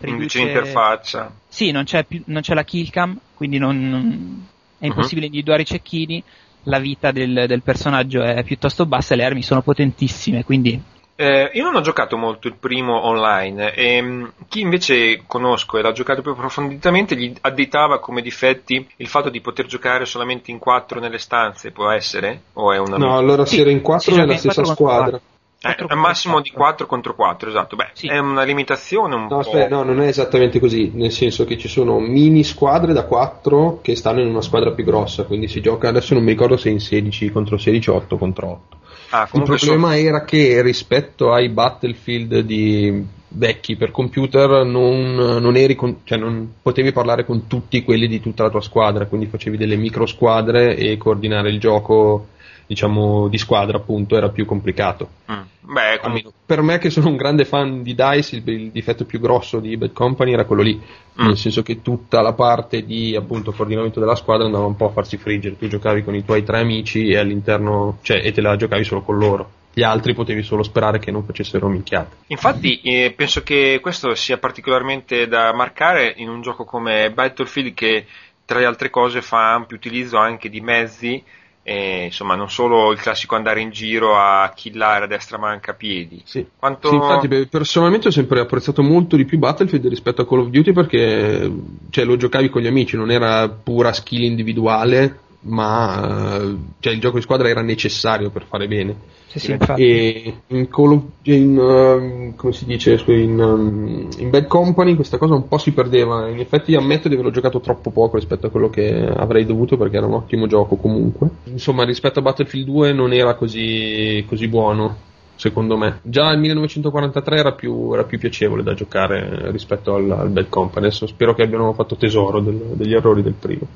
riduce 0.00 0.42
l'interfaccia. 0.42 1.30
Sì, 1.46 1.70
non 1.70 1.84
c'è, 1.84 2.02
più, 2.02 2.22
non 2.26 2.42
c'è 2.42 2.54
la 2.54 2.64
killcam, 2.64 3.16
quindi 3.34 3.58
non, 3.58 3.88
non 3.88 4.46
è 4.76 4.86
mhm. 4.86 4.90
impossibile 4.90 5.26
uh-huh. 5.26 5.32
individuare 5.32 5.62
i 5.62 5.66
cecchini, 5.66 6.20
la 6.64 6.80
vita 6.80 7.12
del, 7.12 7.44
del, 7.46 7.62
personaggio 7.62 8.20
è 8.24 8.42
piuttosto 8.42 8.84
bassa 8.84 9.14
e 9.14 9.18
le 9.18 9.24
armi 9.24 9.42
sono 9.42 9.62
potentissime, 9.62 10.42
quindi 10.42 10.82
eh, 11.16 11.50
io 11.54 11.64
non 11.64 11.76
ho 11.76 11.80
giocato 11.80 12.18
molto 12.18 12.46
il 12.46 12.56
primo 12.60 13.06
online 13.06 13.72
e 13.72 13.96
ehm, 13.96 14.32
chi 14.48 14.60
invece 14.60 15.22
conosco 15.26 15.78
e 15.78 15.82
l'ha 15.82 15.92
giocato 15.92 16.20
più 16.20 16.32
approfonditamente 16.32 17.16
gli 17.16 17.32
additava 17.40 17.98
come 18.00 18.20
difetti 18.20 18.86
il 18.96 19.08
fatto 19.08 19.30
di 19.30 19.40
poter 19.40 19.64
giocare 19.64 20.04
solamente 20.04 20.50
in 20.50 20.58
quattro 20.58 21.00
nelle 21.00 21.18
stanze, 21.18 21.70
può 21.70 21.90
essere? 21.90 22.42
O 22.54 22.70
è 22.70 22.78
una... 22.78 22.98
No, 22.98 23.16
allora 23.16 23.46
sì, 23.46 23.54
si 23.54 23.60
era 23.62 23.70
in 23.70 23.80
quattro 23.80 24.14
nella 24.14 24.36
stessa 24.36 24.64
squadra. 24.64 25.18
Eh, 25.58 25.74
al 25.88 25.96
massimo 25.96 26.42
di 26.42 26.50
4 26.50 26.86
contro 26.86 27.14
4, 27.14 27.48
esatto. 27.48 27.76
Beh, 27.76 27.88
sì. 27.94 28.08
è 28.08 28.18
una 28.18 28.42
limitazione 28.42 29.14
un 29.14 29.22
no, 29.22 29.28
po'. 29.28 29.38
Aspetta, 29.38 29.74
no, 29.74 29.82
non 29.84 30.02
è 30.02 30.06
esattamente 30.06 30.60
così, 30.60 30.90
nel 30.94 31.10
senso 31.10 31.46
che 31.46 31.56
ci 31.56 31.66
sono 31.66 31.98
mini 31.98 32.44
squadre 32.44 32.92
da 32.92 33.04
4 33.04 33.80
che 33.80 33.96
stanno 33.96 34.20
in 34.20 34.28
una 34.28 34.42
squadra 34.42 34.72
più 34.72 34.84
grossa, 34.84 35.24
quindi 35.24 35.48
si 35.48 35.62
gioca, 35.62 35.88
adesso 35.88 36.12
non 36.12 36.24
mi 36.24 36.32
ricordo 36.32 36.58
se 36.58 36.68
in 36.68 36.78
16 36.78 37.30
contro 37.30 37.56
16 37.56 37.90
o 37.90 37.94
8 37.94 38.18
contro 38.18 38.48
8. 38.48 38.76
Ah, 39.10 39.28
il 39.32 39.42
problema 39.42 39.88
so... 39.92 39.94
era 39.94 40.24
che 40.24 40.62
rispetto 40.62 41.32
ai 41.32 41.48
Battlefield 41.48 42.40
di 42.40 43.04
vecchi 43.28 43.76
per 43.76 43.90
computer 43.90 44.64
non, 44.64 45.14
non, 45.14 45.56
eri 45.56 45.74
con, 45.74 45.98
cioè 46.04 46.18
non 46.18 46.54
potevi 46.62 46.92
parlare 46.92 47.24
con 47.24 47.46
tutti 47.46 47.82
quelli 47.82 48.08
di 48.08 48.20
tutta 48.20 48.44
la 48.44 48.50
tua 48.50 48.62
squadra, 48.62 49.06
quindi 49.06 49.26
facevi 49.26 49.56
delle 49.56 49.76
micro 49.76 50.06
squadre 50.06 50.76
e 50.76 50.96
coordinare 50.96 51.50
il 51.50 51.60
gioco 51.60 52.28
diciamo 52.66 53.28
di 53.28 53.38
squadra 53.38 53.76
appunto 53.76 54.16
era 54.16 54.28
più 54.28 54.44
complicato. 54.44 55.08
Mm. 55.30 55.40
Beh, 55.72 55.98
com- 56.00 56.32
per 56.44 56.62
me 56.62 56.78
che 56.78 56.90
sono 56.90 57.08
un 57.08 57.16
grande 57.16 57.44
fan 57.44 57.82
di 57.82 57.94
DICE 57.94 58.36
il, 58.36 58.48
il, 58.48 58.70
difetto 58.70 59.04
più 59.04 59.18
grosso 59.18 59.58
di 59.58 59.76
Bad 59.76 59.92
Company 59.92 60.32
era 60.32 60.44
quello 60.44 60.62
lì, 60.62 60.76
mm. 60.76 61.24
nel 61.24 61.36
senso 61.36 61.62
che 61.62 61.82
tutta 61.82 62.20
la 62.20 62.32
parte 62.32 62.84
di 62.84 63.16
appunto 63.16 63.52
coordinamento 63.52 64.00
della 64.00 64.14
squadra 64.14 64.46
andava 64.46 64.66
un 64.66 64.76
po' 64.76 64.86
a 64.86 64.92
farsi 64.92 65.16
friggere, 65.16 65.58
tu 65.58 65.66
giocavi 65.66 66.04
con 66.04 66.14
i 66.14 66.24
tuoi 66.24 66.44
tre 66.44 66.60
amici 66.60 67.08
e 67.08 67.18
all'interno, 67.18 67.98
cioè 68.02 68.20
e 68.22 68.32
te 68.32 68.40
la 68.40 68.56
giocavi 68.56 68.84
solo 68.84 69.02
con 69.02 69.18
loro. 69.18 69.50
Gli 69.72 69.82
altri 69.82 70.14
potevi 70.14 70.42
solo 70.42 70.62
sperare 70.62 70.98
che 70.98 71.10
non 71.10 71.22
facessero 71.24 71.68
minchiate. 71.68 72.16
Infatti, 72.28 72.80
eh, 72.80 73.12
penso 73.14 73.42
che 73.42 73.78
questo 73.82 74.14
sia 74.14 74.38
particolarmente 74.38 75.28
da 75.28 75.52
marcare 75.52 76.14
in 76.16 76.30
un 76.30 76.40
gioco 76.40 76.64
come 76.64 77.10
Battlefield 77.12 77.74
che 77.74 78.06
tra 78.46 78.58
le 78.60 78.64
altre 78.64 78.88
cose 78.88 79.20
fa 79.20 79.52
ampio 79.52 79.76
utilizzo 79.76 80.16
anche 80.16 80.48
di 80.48 80.62
mezzi 80.62 81.22
e, 81.68 82.04
insomma 82.04 82.36
non 82.36 82.48
solo 82.48 82.92
il 82.92 83.00
classico 83.00 83.34
andare 83.34 83.60
in 83.60 83.70
giro 83.70 84.16
a 84.16 84.52
killare 84.54 85.06
a 85.06 85.08
destra 85.08 85.36
manca 85.36 85.72
piedi. 85.72 86.22
Sì. 86.24 86.46
Quanto... 86.56 86.88
sì, 86.88 86.94
infatti 86.94 87.26
beh, 87.26 87.46
personalmente 87.48 88.06
ho 88.06 88.12
sempre 88.12 88.38
apprezzato 88.38 88.84
molto 88.84 89.16
di 89.16 89.24
più 89.24 89.36
Battlefield 89.38 89.88
rispetto 89.88 90.22
a 90.22 90.28
Call 90.28 90.42
of 90.42 90.48
Duty 90.50 90.72
perché 90.72 91.50
cioè, 91.90 92.04
lo 92.04 92.16
giocavi 92.16 92.50
con 92.50 92.62
gli 92.62 92.68
amici, 92.68 92.96
non 92.96 93.10
era 93.10 93.48
pura 93.48 93.92
skill 93.92 94.22
individuale, 94.22 95.18
ma 95.40 96.56
cioè, 96.80 96.92
il 96.92 97.00
gioco 97.00 97.16
di 97.16 97.22
squadra 97.22 97.48
era 97.48 97.62
necessario 97.62 98.30
per 98.30 98.44
fare 98.46 98.66
bene. 98.66 98.96
Sì, 99.26 99.38
sì, 99.38 99.56
e 99.76 100.34
in, 100.46 100.68
Call 100.68 100.92
of, 100.92 101.02
in, 101.22 101.58
uh, 101.58 102.34
come 102.36 102.52
si 102.52 102.64
dice, 102.64 103.02
in, 103.06 103.38
um, 103.38 104.08
in, 104.18 104.30
Bad 104.30 104.46
Company 104.46 104.94
questa 104.94 105.18
cosa 105.18 105.34
un 105.34 105.46
po' 105.46 105.58
si 105.58 105.72
perdeva. 105.72 106.28
In 106.28 106.38
effetti 106.38 106.74
ammetto 106.74 107.08
di 107.08 107.14
averlo 107.14 107.32
giocato 107.32 107.60
troppo 107.60 107.90
poco 107.90 108.16
rispetto 108.16 108.46
a 108.46 108.50
quello 108.50 108.70
che 108.70 108.88
avrei 108.88 109.44
dovuto 109.44 109.76
perché 109.76 109.96
era 109.96 110.06
un 110.06 110.14
ottimo 110.14 110.46
gioco 110.46 110.76
comunque. 110.76 111.28
Insomma, 111.44 111.84
rispetto 111.84 112.20
a 112.20 112.22
Battlefield 112.22 112.66
2 112.66 112.92
non 112.92 113.12
era 113.12 113.34
così, 113.34 114.24
così 114.26 114.48
buono 114.48 115.04
secondo 115.36 115.76
me. 115.76 116.00
Già 116.02 116.30
il 116.30 116.38
1943 116.38 117.36
era 117.36 117.52
più, 117.52 117.92
era 117.92 118.04
più 118.04 118.18
piacevole 118.18 118.62
da 118.62 118.74
giocare 118.74 119.50
rispetto 119.50 119.94
al, 119.94 120.10
al, 120.10 120.30
Bad 120.30 120.48
Company. 120.48 120.86
Adesso 120.86 121.06
spero 121.06 121.34
che 121.34 121.42
abbiano 121.42 121.72
fatto 121.74 121.96
tesoro 121.96 122.40
del, 122.40 122.56
degli 122.74 122.94
errori 122.94 123.22
del 123.22 123.34
primo. 123.34 123.66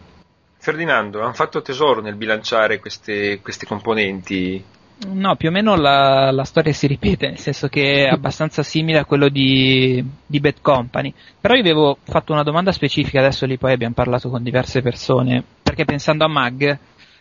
Ferdinando, 0.62 1.22
hanno 1.22 1.32
fatto 1.32 1.62
tesoro 1.62 2.02
nel 2.02 2.16
bilanciare 2.16 2.78
queste, 2.78 3.40
queste 3.40 3.64
componenti 3.64 4.62
No, 5.06 5.34
più 5.36 5.48
o 5.48 5.50
meno 5.50 5.76
la, 5.76 6.30
la, 6.30 6.44
storia 6.44 6.74
si 6.74 6.86
ripete, 6.86 7.28
nel 7.28 7.38
senso 7.38 7.68
che 7.68 8.04
è 8.04 8.08
abbastanza 8.12 8.62
simile 8.62 8.98
a 8.98 9.06
quello 9.06 9.30
di, 9.30 10.04
di 10.26 10.40
Bad 10.40 10.60
Company. 10.60 11.12
Però 11.40 11.54
io 11.54 11.60
avevo 11.60 11.96
fatto 12.02 12.32
una 12.32 12.42
domanda 12.42 12.70
specifica, 12.70 13.20
adesso 13.20 13.46
lì 13.46 13.56
poi 13.56 13.72
abbiamo 13.72 13.94
parlato 13.94 14.28
con 14.28 14.42
diverse 14.42 14.82
persone, 14.82 15.42
perché 15.62 15.86
pensando 15.86 16.24
a 16.24 16.28
Mag, 16.28 16.78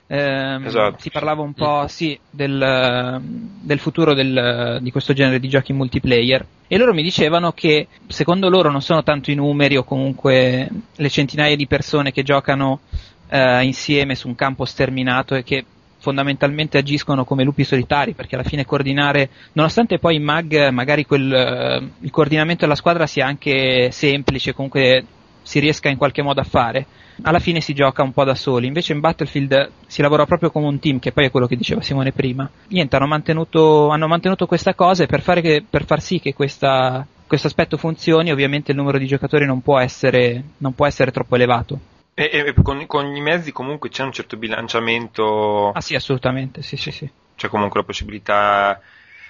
ehm, 0.07 0.65
esatto. 0.65 0.97
si 0.99 1.09
parlava 1.09 1.41
un 1.41 1.53
po' 1.53 1.85
sì, 1.87 2.19
del, 2.29 3.21
del 3.21 3.79
futuro 3.79 4.13
del, 4.13 4.79
di 4.81 4.91
questo 4.91 5.13
genere 5.13 5.39
di 5.39 5.47
giochi 5.47 5.71
multiplayer. 5.71 6.45
E 6.67 6.77
loro 6.77 6.93
mi 6.93 7.01
dicevano 7.01 7.53
che 7.53 7.87
secondo 8.07 8.49
loro 8.49 8.69
non 8.69 8.81
sono 8.81 9.03
tanto 9.03 9.31
i 9.31 9.35
numeri 9.35 9.77
o 9.77 9.85
comunque 9.85 10.69
le 10.97 11.09
centinaia 11.09 11.55
di 11.55 11.65
persone 11.65 12.11
che 12.11 12.23
giocano 12.23 12.81
eh, 13.29 13.63
insieme 13.63 14.15
su 14.15 14.27
un 14.27 14.35
campo 14.35 14.65
sterminato 14.65 15.35
e 15.35 15.43
che 15.43 15.65
fondamentalmente 15.99 16.77
agiscono 16.77 17.25
come 17.25 17.43
lupi 17.43 17.63
solitari 17.63 18.13
perché 18.13 18.35
alla 18.35 18.43
fine 18.43 18.65
coordinare, 18.65 19.29
nonostante 19.53 19.99
poi 19.99 20.15
in 20.15 20.23
mag 20.23 20.69
magari 20.69 21.05
quel, 21.05 21.31
eh, 21.31 21.89
il 21.99 22.11
coordinamento 22.11 22.61
della 22.61 22.75
squadra 22.75 23.05
sia 23.05 23.25
anche 23.25 23.91
semplice, 23.91 24.53
comunque 24.53 25.05
si 25.41 25.59
riesca 25.59 25.89
in 25.89 25.97
qualche 25.97 26.21
modo 26.21 26.41
a 26.41 26.43
fare, 26.43 26.85
alla 27.23 27.39
fine 27.39 27.59
si 27.59 27.73
gioca 27.73 28.03
un 28.03 28.11
po' 28.11 28.23
da 28.23 28.35
soli, 28.35 28.67
invece 28.67 28.93
in 28.93 28.99
Battlefield 28.99 29.71
si 29.87 30.01
lavora 30.01 30.25
proprio 30.25 30.51
come 30.51 30.67
un 30.67 30.79
team, 30.79 30.99
che 30.99 31.11
poi 31.11 31.25
è 31.25 31.31
quello 31.31 31.47
che 31.47 31.55
diceva 31.55 31.81
Simone 31.81 32.11
prima. 32.11 32.49
Niente, 32.67 32.95
hanno 32.95 33.07
mantenuto, 33.07 33.89
hanno 33.89 34.07
mantenuto 34.07 34.45
questa 34.45 34.73
cosa 34.75 35.03
e 35.03 35.07
per, 35.07 35.23
che, 35.41 35.63
per 35.67 35.85
far 35.85 36.01
sì 36.01 36.19
che 36.19 36.33
questa, 36.33 37.05
questo 37.25 37.47
aspetto 37.47 37.77
funzioni 37.77 38.31
ovviamente 38.31 38.71
il 38.71 38.77
numero 38.77 38.97
di 38.97 39.07
giocatori 39.07 39.45
non 39.45 39.61
può 39.61 39.79
essere, 39.79 40.43
non 40.57 40.73
può 40.73 40.85
essere 40.85 41.11
troppo 41.11 41.35
elevato. 41.35 41.79
E, 42.19 42.29
e 42.47 42.53
con, 42.61 42.85
con, 42.85 43.15
i 43.15 43.21
mezzi 43.21 43.53
comunque 43.53 43.87
c'è 43.87 44.03
un 44.03 44.11
certo 44.11 44.35
bilanciamento. 44.35 45.71
Ah 45.71 45.79
sì, 45.79 45.95
assolutamente, 45.95 46.61
sì, 46.61 46.75
sì, 46.75 46.91
sì. 46.91 47.09
C'è 47.37 47.47
comunque 47.47 47.79
la 47.79 47.85
possibilità 47.85 48.81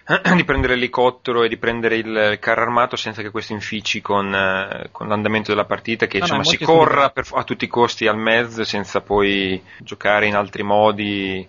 di 0.36 0.44
prendere 0.44 0.74
l'elicottero 0.74 1.44
e 1.44 1.50
di 1.50 1.58
prendere 1.58 1.98
il 1.98 2.38
carro 2.40 2.64
armato 2.64 2.96
senza 2.96 3.22
che 3.22 3.30
questo 3.30 3.54
infici 3.54 4.02
con, 4.02 4.34
eh, 4.34 4.90
con 4.92 5.08
l'andamento 5.08 5.52
della 5.52 5.66
partita, 5.66 6.08
che 6.08 6.18
no, 6.18 6.24
insomma 6.24 6.42
no, 6.42 6.50
si 6.50 6.58
corra 6.58 7.12
per, 7.12 7.28
a 7.32 7.44
tutti 7.44 7.66
i 7.66 7.68
costi 7.68 8.08
al 8.08 8.18
mezzo 8.18 8.64
senza 8.64 9.02
poi 9.02 9.62
giocare 9.78 10.26
in 10.26 10.34
altri 10.34 10.64
modi. 10.64 11.48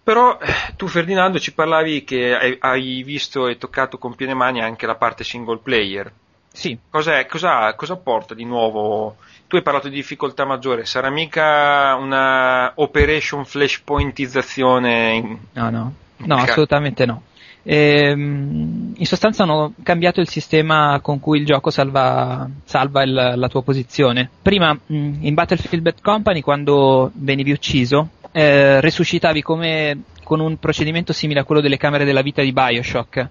Però 0.00 0.38
tu 0.76 0.86
Ferdinando 0.86 1.40
ci 1.40 1.52
parlavi 1.54 2.04
che 2.04 2.36
hai, 2.36 2.56
hai 2.60 3.02
visto 3.02 3.48
e 3.48 3.58
toccato 3.58 3.98
con 3.98 4.14
piene 4.14 4.34
mani 4.34 4.62
anche 4.62 4.86
la 4.86 4.94
parte 4.94 5.24
single 5.24 5.58
player. 5.58 6.12
Sì. 6.52 6.78
Cos'è, 6.88 7.26
cosa, 7.26 7.74
cosa 7.74 7.96
porta 7.96 8.32
di 8.32 8.44
nuovo 8.44 9.16
tu 9.48 9.56
hai 9.56 9.62
parlato 9.62 9.88
di 9.88 9.94
difficoltà 9.94 10.44
maggiore, 10.44 10.84
sarà 10.84 11.10
mica 11.10 11.94
una 11.94 12.72
operation 12.76 13.44
flashpointizzazione? 13.44 15.14
In... 15.14 15.38
No, 15.52 15.70
no, 15.70 15.92
no, 16.16 16.36
assolutamente 16.36 17.06
no. 17.06 17.22
Ehm, 17.68 18.94
in 18.96 19.06
sostanza 19.06 19.42
hanno 19.42 19.74
cambiato 19.82 20.20
il 20.20 20.28
sistema 20.28 21.00
con 21.02 21.18
cui 21.18 21.40
il 21.40 21.44
gioco 21.46 21.70
salva, 21.70 22.48
salva 22.64 23.02
il, 23.02 23.34
la 23.36 23.48
tua 23.48 23.62
posizione. 23.62 24.30
Prima 24.40 24.72
mm, 24.72 25.24
in 25.24 25.34
Battlefield 25.34 25.82
Bad 25.82 26.00
Company 26.00 26.40
quando 26.40 27.10
venivi 27.14 27.50
ucciso 27.50 28.10
eh, 28.30 28.80
resuscitavi 28.80 29.42
come 29.42 30.02
con 30.22 30.40
un 30.40 30.58
procedimento 30.58 31.12
simile 31.12 31.40
a 31.40 31.44
quello 31.44 31.60
delle 31.60 31.76
camere 31.76 32.04
della 32.04 32.22
vita 32.22 32.42
di 32.42 32.52
Bioshock. 32.52 33.28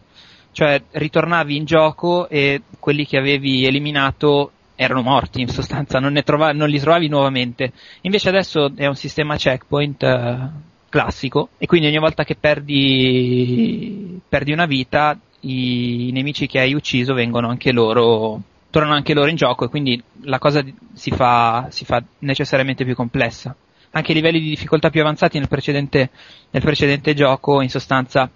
Cioè 0.51 0.81
ritornavi 0.91 1.55
in 1.55 1.65
gioco 1.65 2.27
e 2.27 2.61
quelli 2.79 3.05
che 3.05 3.17
avevi 3.17 3.65
eliminato 3.65 4.51
erano 4.75 5.01
morti 5.01 5.41
in 5.41 5.47
sostanza, 5.47 5.99
non, 5.99 6.19
trova- 6.23 6.51
non, 6.51 6.69
li 6.69 6.79
trovavi 6.79 7.07
nuovamente. 7.07 7.71
Invece 8.01 8.29
adesso 8.29 8.71
è 8.75 8.85
un 8.85 8.95
sistema 8.95 9.35
checkpoint 9.35 10.03
eh, 10.03 10.49
classico 10.89 11.49
e 11.57 11.65
quindi 11.65 11.87
ogni 11.87 11.99
volta 11.99 12.23
che 12.23 12.35
perdi, 12.35 14.19
perdi 14.27 14.51
una 14.51 14.65
vita 14.65 15.17
i, 15.41 16.09
i 16.09 16.11
nemici 16.11 16.47
che 16.47 16.59
hai 16.59 16.73
ucciso 16.73 17.13
vengono 17.13 17.49
anche 17.49 17.71
loro 17.71 18.41
tornano 18.75 18.95
anche 18.95 19.13
loro 19.13 19.29
in 19.29 19.37
gioco 19.37 19.63
e 19.63 19.69
quindi 19.69 20.03
la 20.23 20.37
cosa 20.37 20.61
si 20.93 21.09
fa, 21.11 21.67
si 21.69 21.85
fa 21.85 22.03
necessariamente 22.19 22.83
più 22.83 22.93
complessa. 22.93 23.55
Anche 23.91 24.11
i 24.11 24.15
livelli 24.15 24.41
di 24.41 24.49
difficoltà 24.49 24.89
più 24.89 24.99
avanzati 24.99 25.37
nel 25.39 25.47
precedente, 25.47 26.09
nel 26.49 26.61
precedente 26.61 27.13
gioco 27.13 27.61
in 27.61 27.69
sostanza 27.69 28.29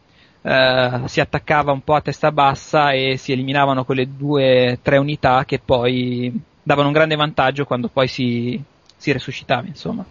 eh, 0.50 1.02
si 1.06 1.20
attaccava 1.20 1.72
un 1.72 1.82
po' 1.82 1.94
a 1.94 2.02
testa 2.02 2.32
bassa 2.32 2.92
e 2.92 3.18
si 3.18 3.32
eliminavano 3.32 3.86
quelle 3.86 4.08
due 4.18 4.72
o 4.72 4.78
tre 4.82 4.98
unità 4.98 5.46
che 5.46 5.60
poi 5.64 6.34
davano 6.64 6.88
un 6.88 6.94
grande 6.94 7.16
vantaggio 7.16 7.66
quando 7.66 7.88
poi 7.88 8.08
si, 8.08 8.60
si 8.98 9.12
resuscitava, 9.12 9.68
insomma. 9.68 10.04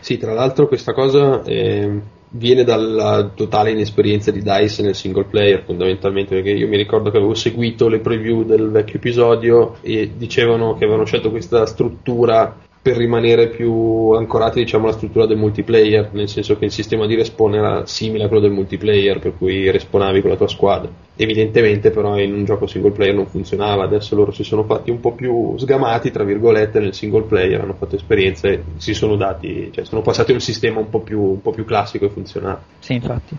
Sì, 0.00 0.18
tra 0.18 0.32
l'altro 0.32 0.66
questa 0.66 0.92
cosa 0.92 1.42
eh, 1.44 2.00
viene 2.30 2.64
dalla 2.64 3.30
totale 3.32 3.70
inesperienza 3.70 4.32
di 4.32 4.42
DICE 4.42 4.82
nel 4.82 4.96
single 4.96 5.24
player 5.24 5.62
fondamentalmente, 5.64 6.34
perché 6.34 6.50
io 6.50 6.66
mi 6.66 6.76
ricordo 6.76 7.12
che 7.12 7.18
avevo 7.18 7.34
seguito 7.34 7.88
le 7.88 8.00
preview 8.00 8.44
del 8.44 8.70
vecchio 8.70 8.96
episodio 8.96 9.76
e 9.80 10.12
dicevano 10.16 10.76
che 10.76 10.84
avevano 10.84 11.04
scelto 11.04 11.30
questa 11.30 11.66
struttura 11.66 12.66
per 12.88 12.96
rimanere 12.96 13.48
più 13.48 14.12
ancorati 14.12 14.60
diciamo 14.60 14.84
alla 14.86 14.96
struttura 14.96 15.26
del 15.26 15.36
multiplayer, 15.36 16.08
nel 16.12 16.26
senso 16.26 16.56
che 16.56 16.64
il 16.64 16.70
sistema 16.70 17.04
di 17.06 17.16
respawn 17.16 17.54
era 17.54 17.84
simile 17.84 18.24
a 18.24 18.28
quello 18.28 18.40
del 18.40 18.52
multiplayer, 18.52 19.18
per 19.18 19.36
cui 19.36 19.70
respawnavi 19.70 20.22
con 20.22 20.30
la 20.30 20.36
tua 20.36 20.48
squadra. 20.48 20.90
Evidentemente 21.14 21.90
però 21.90 22.18
in 22.18 22.32
un 22.32 22.46
gioco 22.46 22.66
single 22.66 22.92
player 22.92 23.14
non 23.14 23.26
funzionava, 23.26 23.84
adesso 23.84 24.14
loro 24.14 24.32
si 24.32 24.42
sono 24.42 24.64
fatti 24.64 24.90
un 24.90 25.00
po' 25.00 25.12
più 25.12 25.58
sgamati, 25.58 26.10
tra 26.10 26.24
virgolette, 26.24 26.80
nel 26.80 26.94
single 26.94 27.24
player, 27.24 27.60
hanno 27.60 27.74
fatto 27.74 27.94
esperienze 27.94 28.64
si 28.78 28.94
sono 28.94 29.16
dati, 29.16 29.70
cioè 29.70 29.84
sono 29.84 30.00
passati 30.00 30.30
a 30.30 30.34
un 30.34 30.40
sistema 30.40 30.80
un 30.80 30.88
po' 30.88 31.00
più, 31.00 31.20
un 31.20 31.42
po 31.42 31.50
più 31.50 31.66
classico 31.66 32.06
e 32.06 32.08
funzionale. 32.08 32.60
Sì, 32.78 32.94
infatti 32.94 33.36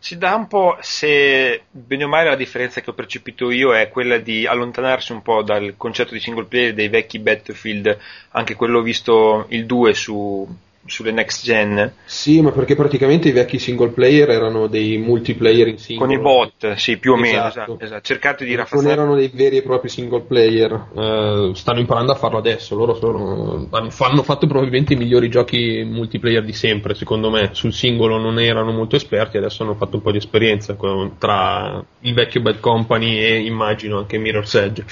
si 0.00 0.16
dà 0.16 0.34
un 0.34 0.46
po', 0.46 0.78
se 0.80 1.64
bene 1.70 2.04
o 2.04 2.08
male 2.08 2.30
la 2.30 2.34
differenza 2.34 2.80
che 2.80 2.88
ho 2.88 2.94
percepito 2.94 3.50
io 3.50 3.74
è 3.74 3.90
quella 3.90 4.16
di 4.16 4.46
allontanarsi 4.46 5.12
un 5.12 5.20
po' 5.20 5.42
dal 5.42 5.74
concetto 5.76 6.14
di 6.14 6.20
single 6.20 6.46
player 6.46 6.72
dei 6.72 6.88
vecchi 6.88 7.18
Battlefield, 7.18 7.98
anche 8.30 8.54
quello 8.54 8.80
visto 8.80 9.44
il 9.50 9.66
2 9.66 9.92
su 9.92 10.48
sulle 10.86 11.12
next 11.12 11.44
gen. 11.44 11.92
Sì, 12.04 12.40
ma 12.40 12.52
perché 12.52 12.74
praticamente 12.74 13.28
i 13.28 13.32
vecchi 13.32 13.58
single 13.58 13.90
player 13.90 14.30
erano 14.30 14.66
dei 14.66 14.96
multiplayer 14.98 15.68
in 15.68 15.78
singolo. 15.78 16.08
Con 16.08 16.16
i 16.16 16.20
bot, 16.20 16.72
sì, 16.74 16.96
più 16.96 17.12
o 17.12 17.14
esatto. 17.14 17.30
meno, 17.30 17.48
esatto, 17.48 17.78
esatto. 17.80 18.00
cercate 18.02 18.44
di 18.44 18.54
rafforzare. 18.54 18.94
Non 18.94 19.04
erano 19.04 19.18
dei 19.18 19.30
veri 19.32 19.58
e 19.58 19.62
propri 19.62 19.88
single 19.88 20.22
player, 20.22 20.72
uh, 20.72 21.52
stanno 21.52 21.80
imparando 21.80 22.12
a 22.12 22.14
farlo 22.14 22.38
adesso, 22.38 22.74
loro 22.74 22.94
sono, 22.94 23.68
hanno, 23.70 23.90
hanno, 23.98 24.22
fatto 24.22 24.46
probabilmente 24.46 24.94
i 24.94 24.96
migliori 24.96 25.28
giochi 25.28 25.84
multiplayer 25.84 26.44
di 26.44 26.52
sempre, 26.52 26.94
secondo 26.94 27.30
me, 27.30 27.50
sul 27.52 27.72
singolo 27.72 28.18
non 28.18 28.38
erano 28.40 28.72
molto 28.72 28.96
esperti, 28.96 29.36
adesso 29.36 29.62
hanno 29.62 29.74
fatto 29.74 29.96
un 29.96 30.02
po' 30.02 30.12
di 30.12 30.18
esperienza 30.18 30.74
con, 30.74 31.16
tra 31.18 31.84
il 32.00 32.14
vecchio 32.14 32.40
Bad 32.40 32.60
Company 32.60 33.18
e 33.18 33.40
immagino 33.40 33.98
anche 33.98 34.18
Mirror's 34.18 34.54
Edge. 34.54 34.84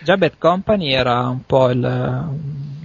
Già 0.00 0.16
Bad 0.16 0.38
Company 0.38 0.92
era 0.92 1.28
un 1.28 1.42
po' 1.44 1.70
il 1.70 2.36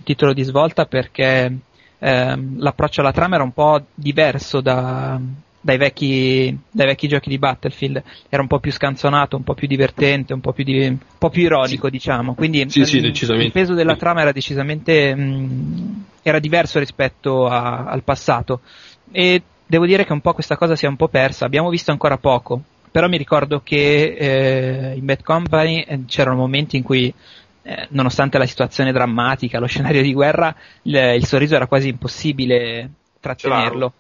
titolo 0.04 0.34
di 0.34 0.44
svolta 0.44 0.86
perché 0.86 1.60
ehm, 2.04 2.60
l'approccio 2.60 3.00
alla 3.02 3.14
trama 3.14 3.36
era 3.36 3.44
un 3.44 3.54
po' 3.54 3.82
diverso 3.94 4.60
da, 4.60 5.20
dai, 5.62 5.78
vecchi, 5.78 6.58
dai, 6.70 6.88
vecchi, 6.88 7.08
giochi 7.08 7.30
di 7.30 7.38
Battlefield, 7.38 8.04
era 8.28 8.42
un 8.42 8.48
po' 8.50 8.60
più 8.60 8.72
scanzonato, 8.72 9.38
un 9.38 9.44
po' 9.44 9.54
più 9.54 9.68
divertente, 9.68 10.34
un 10.34 10.42
po' 10.42 10.52
più, 10.52 10.66
di, 10.66 10.86
un 10.86 10.98
po 11.18 11.30
più 11.30 11.44
ironico, 11.44 11.86
sì. 11.86 11.92
diciamo. 11.92 12.34
Quindi 12.36 12.70
sì, 12.70 12.86
sì, 12.86 12.98
il, 12.98 13.52
peso 13.52 13.74
della 13.74 13.96
trama 13.96 14.22
era 14.22 14.34
decisamente 14.34 15.16
mh, 15.16 16.06
era 16.22 16.40
diverso 16.40 16.80
rispetto 16.80 17.48
a, 17.48 17.86
al 17.86 18.04
passato. 18.04 18.60
E 19.10 19.42
devo 19.66 19.86
dire 19.86 20.06
che 20.06 20.12
un 20.14 20.22
po' 20.22 20.34
questa 20.34 20.58
cosa 20.58 20.76
si 20.76 20.86
è 20.86 20.90
un 20.90 20.98
po' 20.98 21.08
persa, 21.08 21.46
abbiamo 21.46 21.70
visto 21.70 21.92
ancora 21.92 22.18
poco. 22.18 22.62
Però 22.92 23.08
mi 23.08 23.18
ricordo 23.18 23.62
che 23.64 24.16
eh, 24.16 24.94
in 24.96 25.06
Bad 25.06 25.24
Company 25.24 25.80
eh, 25.80 26.06
c'erano 26.06 26.38
momenti 26.38 26.78
in 26.78 26.84
cui 26.84 27.12
eh, 27.64 27.88
nonostante 27.90 28.38
la 28.38 28.46
situazione 28.46 28.92
drammatica, 28.92 29.60
lo 29.60 29.66
scenario 29.66 30.02
di 30.02 30.14
guerra, 30.14 30.56
il, 30.84 30.96
il 31.16 31.26
sorriso 31.26 31.56
era 31.56 31.68
quasi 31.68 31.90
impossibile 31.90 32.90
trattenerlo. 33.20 33.94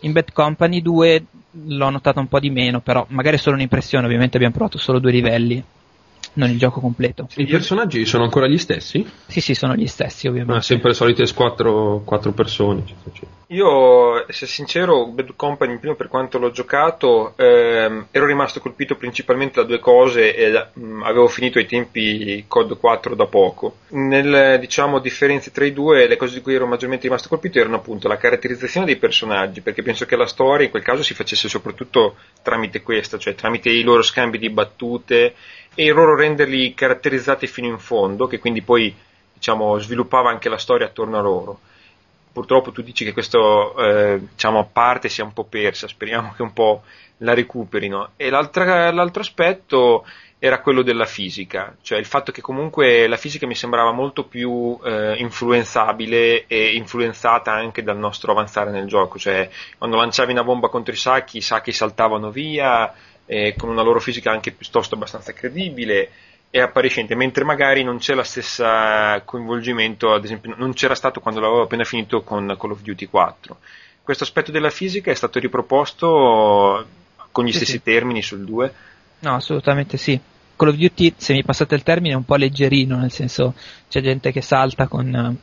In 0.00 0.12
Bad 0.12 0.32
Company 0.32 0.82
2 0.82 1.24
l'ho 1.66 1.90
notato 1.90 2.18
un 2.18 2.26
po' 2.26 2.40
di 2.40 2.50
meno, 2.50 2.80
però 2.80 3.04
magari 3.10 3.36
è 3.36 3.38
solo 3.38 3.56
un'impressione, 3.56 4.04
ovviamente 4.04 4.36
abbiamo 4.36 4.54
provato 4.54 4.78
solo 4.78 4.98
due 4.98 5.12
livelli 5.12 5.64
non 6.34 6.48
il 6.48 6.58
gioco 6.58 6.80
completo. 6.80 7.28
I 7.36 7.46
personaggi 7.46 8.06
sono 8.06 8.24
ancora 8.24 8.46
gli 8.46 8.56
stessi? 8.58 9.06
Sì, 9.26 9.40
sì, 9.40 9.54
sono 9.54 9.74
gli 9.74 9.86
stessi, 9.86 10.28
ovviamente. 10.28 10.58
Ah, 10.58 10.62
sempre 10.62 10.90
le 10.90 10.94
solite 10.94 11.32
quattro, 11.34 12.02
quattro 12.04 12.32
persone. 12.32 12.84
Io, 13.52 14.24
se 14.30 14.46
sincero, 14.46 15.06
Bad 15.08 15.36
Company, 15.36 15.76
prima 15.76 15.94
per 15.94 16.08
quanto 16.08 16.38
l'ho 16.38 16.50
giocato, 16.50 17.34
ehm, 17.36 18.06
ero 18.10 18.24
rimasto 18.24 18.60
colpito 18.60 18.96
principalmente 18.96 19.60
da 19.60 19.66
due 19.66 19.78
cose 19.78 20.34
e 20.34 20.68
mh, 20.72 20.82
mm, 20.82 21.02
avevo 21.02 21.28
finito 21.28 21.58
ai 21.58 21.66
tempi 21.66 22.46
COD 22.48 22.78
4 22.78 23.14
da 23.14 23.26
poco. 23.26 23.76
Nelle, 23.88 24.58
diciamo, 24.58 25.00
differenze 25.00 25.50
tra 25.50 25.66
i 25.66 25.74
due, 25.74 26.06
le 26.06 26.16
cose 26.16 26.36
di 26.36 26.40
cui 26.40 26.54
ero 26.54 26.66
maggiormente 26.66 27.04
rimasto 27.04 27.28
colpito 27.28 27.58
erano 27.58 27.76
appunto 27.76 28.08
la 28.08 28.16
caratterizzazione 28.16 28.86
dei 28.86 28.96
personaggi, 28.96 29.60
perché 29.60 29.82
penso 29.82 30.06
che 30.06 30.16
la 30.16 30.26
storia 30.26 30.64
in 30.64 30.70
quel 30.70 30.82
caso 30.82 31.02
si 31.02 31.12
facesse 31.12 31.50
soprattutto 31.50 32.16
tramite 32.40 32.80
questa, 32.80 33.18
cioè 33.18 33.34
tramite 33.34 33.68
i 33.68 33.82
loro 33.82 34.00
scambi 34.00 34.38
di 34.38 34.48
battute 34.48 35.34
e 35.74 35.92
loro 35.92 36.16
renderli 36.16 36.72
caratterizzati 36.72 37.46
fino 37.46 37.66
in 37.66 37.78
fondo, 37.78 38.26
che 38.26 38.38
quindi 38.38 38.62
poi 38.62 38.94
diciamo, 39.34 39.78
sviluppava 39.78 40.30
anche 40.30 40.48
la 40.48 40.56
storia 40.56 40.86
attorno 40.86 41.18
a 41.18 41.20
loro. 41.20 41.60
Purtroppo 42.32 42.72
tu 42.72 42.82
dici 42.82 43.04
che 43.04 43.12
questa 43.12 43.38
eh, 43.38 44.20
diciamo, 44.30 44.68
parte 44.72 45.08
sia 45.08 45.24
un 45.24 45.32
po' 45.32 45.44
persa, 45.44 45.86
speriamo 45.86 46.32
che 46.34 46.42
un 46.42 46.52
po' 46.52 46.82
la 47.18 47.34
recuperino. 47.34 48.10
E 48.16 48.30
l'altro 48.30 49.20
aspetto 49.20 50.04
era 50.44 50.60
quello 50.60 50.82
della 50.82 51.04
fisica, 51.04 51.76
cioè 51.82 51.98
il 51.98 52.04
fatto 52.04 52.32
che 52.32 52.40
comunque 52.40 53.06
la 53.06 53.16
fisica 53.16 53.46
mi 53.46 53.54
sembrava 53.54 53.92
molto 53.92 54.24
più 54.24 54.76
eh, 54.84 55.14
influenzabile 55.18 56.48
e 56.48 56.74
influenzata 56.74 57.52
anche 57.52 57.84
dal 57.84 57.96
nostro 57.96 58.32
avanzare 58.32 58.72
nel 58.72 58.88
gioco, 58.88 59.20
cioè 59.20 59.48
quando 59.78 59.96
lanciavi 59.98 60.32
una 60.32 60.42
bomba 60.42 60.68
contro 60.68 60.92
i 60.92 60.96
sacchi, 60.96 61.36
i 61.36 61.42
sacchi 61.42 61.70
saltavano 61.70 62.32
via 62.32 62.92
eh, 63.24 63.54
con 63.56 63.68
una 63.68 63.82
loro 63.82 64.00
fisica 64.00 64.32
anche 64.32 64.50
piuttosto 64.50 64.96
abbastanza 64.96 65.32
credibile 65.32 66.10
e 66.54 66.60
appariscente, 66.60 67.14
mentre 67.14 67.44
magari 67.44 67.82
non 67.82 67.96
c'è 67.96 68.14
lo 68.14 68.22
stesso 68.22 68.62
coinvolgimento, 69.24 70.12
ad 70.12 70.22
esempio 70.22 70.54
non 70.54 70.74
c'era 70.74 70.94
stato 70.94 71.18
quando 71.18 71.40
l'avevo 71.40 71.62
appena 71.62 71.82
finito 71.82 72.20
con 72.20 72.54
Call 72.60 72.72
of 72.72 72.82
Duty 72.82 73.06
4. 73.06 73.56
Questo 74.02 74.24
aspetto 74.24 74.50
della 74.50 74.68
fisica 74.68 75.10
è 75.10 75.14
stato 75.14 75.38
riproposto 75.38 76.86
con 77.30 77.46
gli 77.46 77.52
sì, 77.52 77.56
stessi 77.56 77.72
sì. 77.72 77.82
termini 77.82 78.20
sul 78.20 78.44
2? 78.44 78.74
No, 79.20 79.34
assolutamente 79.34 79.96
sì. 79.96 80.20
Call 80.54 80.68
of 80.68 80.74
Duty, 80.74 81.14
se 81.16 81.32
mi 81.32 81.42
passate 81.42 81.74
il 81.74 81.82
termine, 81.82 82.12
è 82.12 82.16
un 82.18 82.26
po' 82.26 82.36
leggerino, 82.36 82.98
nel 82.98 83.10
senso 83.10 83.54
c'è 83.88 84.02
gente 84.02 84.30
che 84.30 84.42
salta 84.42 84.88
con 84.88 85.38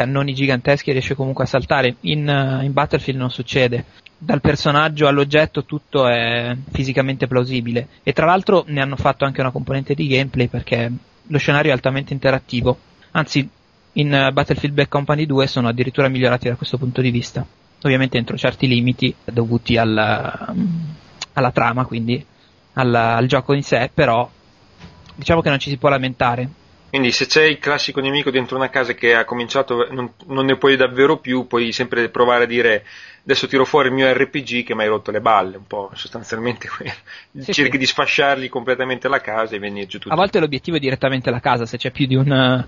cannoni 0.00 0.32
giganteschi 0.32 0.92
riesce 0.92 1.14
comunque 1.14 1.44
a 1.44 1.46
saltare. 1.46 1.96
In, 2.00 2.26
uh, 2.26 2.64
in, 2.64 2.72
Battlefield 2.72 3.18
non 3.18 3.30
succede. 3.30 3.84
Dal 4.16 4.40
personaggio 4.40 5.06
all'oggetto 5.06 5.64
tutto 5.64 6.08
è 6.08 6.56
fisicamente 6.72 7.26
plausibile. 7.26 7.88
E 8.02 8.14
tra 8.14 8.24
l'altro 8.24 8.64
ne 8.68 8.80
hanno 8.80 8.96
fatto 8.96 9.26
anche 9.26 9.40
una 9.40 9.50
componente 9.50 9.92
di 9.94 10.06
gameplay 10.06 10.48
perché 10.48 10.90
lo 11.26 11.38
scenario 11.38 11.70
è 11.70 11.74
altamente 11.74 12.14
interattivo. 12.14 12.78
Anzi, 13.12 13.46
in 13.94 14.06
uh, 14.06 14.32
Battlefield 14.32 14.74
Back 14.74 14.88
Company 14.88 15.26
2 15.26 15.46
sono 15.46 15.68
addirittura 15.68 16.08
migliorati 16.08 16.48
da 16.48 16.56
questo 16.56 16.78
punto 16.78 17.02
di 17.02 17.10
vista. 17.10 17.46
Ovviamente 17.82 18.16
entro 18.16 18.38
certi 18.38 18.66
limiti 18.66 19.14
dovuti 19.24 19.76
alla, 19.76 20.54
alla 21.34 21.50
trama, 21.50 21.84
quindi 21.84 22.24
alla, 22.74 23.16
al 23.16 23.26
gioco 23.26 23.52
in 23.52 23.62
sé, 23.62 23.90
però 23.92 24.28
diciamo 25.14 25.40
che 25.42 25.48
non 25.50 25.58
ci 25.58 25.68
si 25.68 25.76
può 25.76 25.88
lamentare. 25.90 26.48
Quindi 26.90 27.12
se 27.12 27.26
c'è 27.26 27.44
il 27.44 27.60
classico 27.60 28.00
nemico 28.00 28.30
dentro 28.30 28.56
una 28.56 28.68
casa 28.68 28.94
che 28.94 29.14
ha 29.14 29.24
cominciato, 29.24 29.86
non, 29.92 30.12
non, 30.26 30.44
ne 30.44 30.56
puoi 30.56 30.76
davvero 30.76 31.18
più, 31.18 31.46
puoi 31.46 31.70
sempre 31.70 32.08
provare 32.08 32.44
a 32.44 32.46
dire 32.48 32.84
adesso 33.22 33.46
tiro 33.46 33.64
fuori 33.64 33.88
il 33.88 33.94
mio 33.94 34.12
RPG 34.12 34.64
che 34.64 34.74
mi 34.74 34.82
hai 34.82 34.88
rotto 34.88 35.12
le 35.12 35.20
balle, 35.20 35.56
un 35.56 35.66
po' 35.68 35.90
sostanzialmente 35.94 36.68
sì, 37.38 37.52
cerchi 37.52 37.72
sì. 37.72 37.78
di 37.78 37.86
sfasciargli 37.86 38.48
completamente 38.48 39.06
la 39.06 39.20
casa 39.20 39.54
e 39.54 39.60
venire 39.60 39.86
giù 39.86 39.98
tutto. 39.98 40.12
A 40.12 40.16
volte 40.16 40.40
l'obiettivo 40.40 40.78
è 40.78 40.80
direttamente 40.80 41.30
la 41.30 41.38
casa, 41.38 41.64
se 41.64 41.76
c'è 41.76 41.92
più 41.92 42.06
di 42.06 42.16
un, 42.16 42.24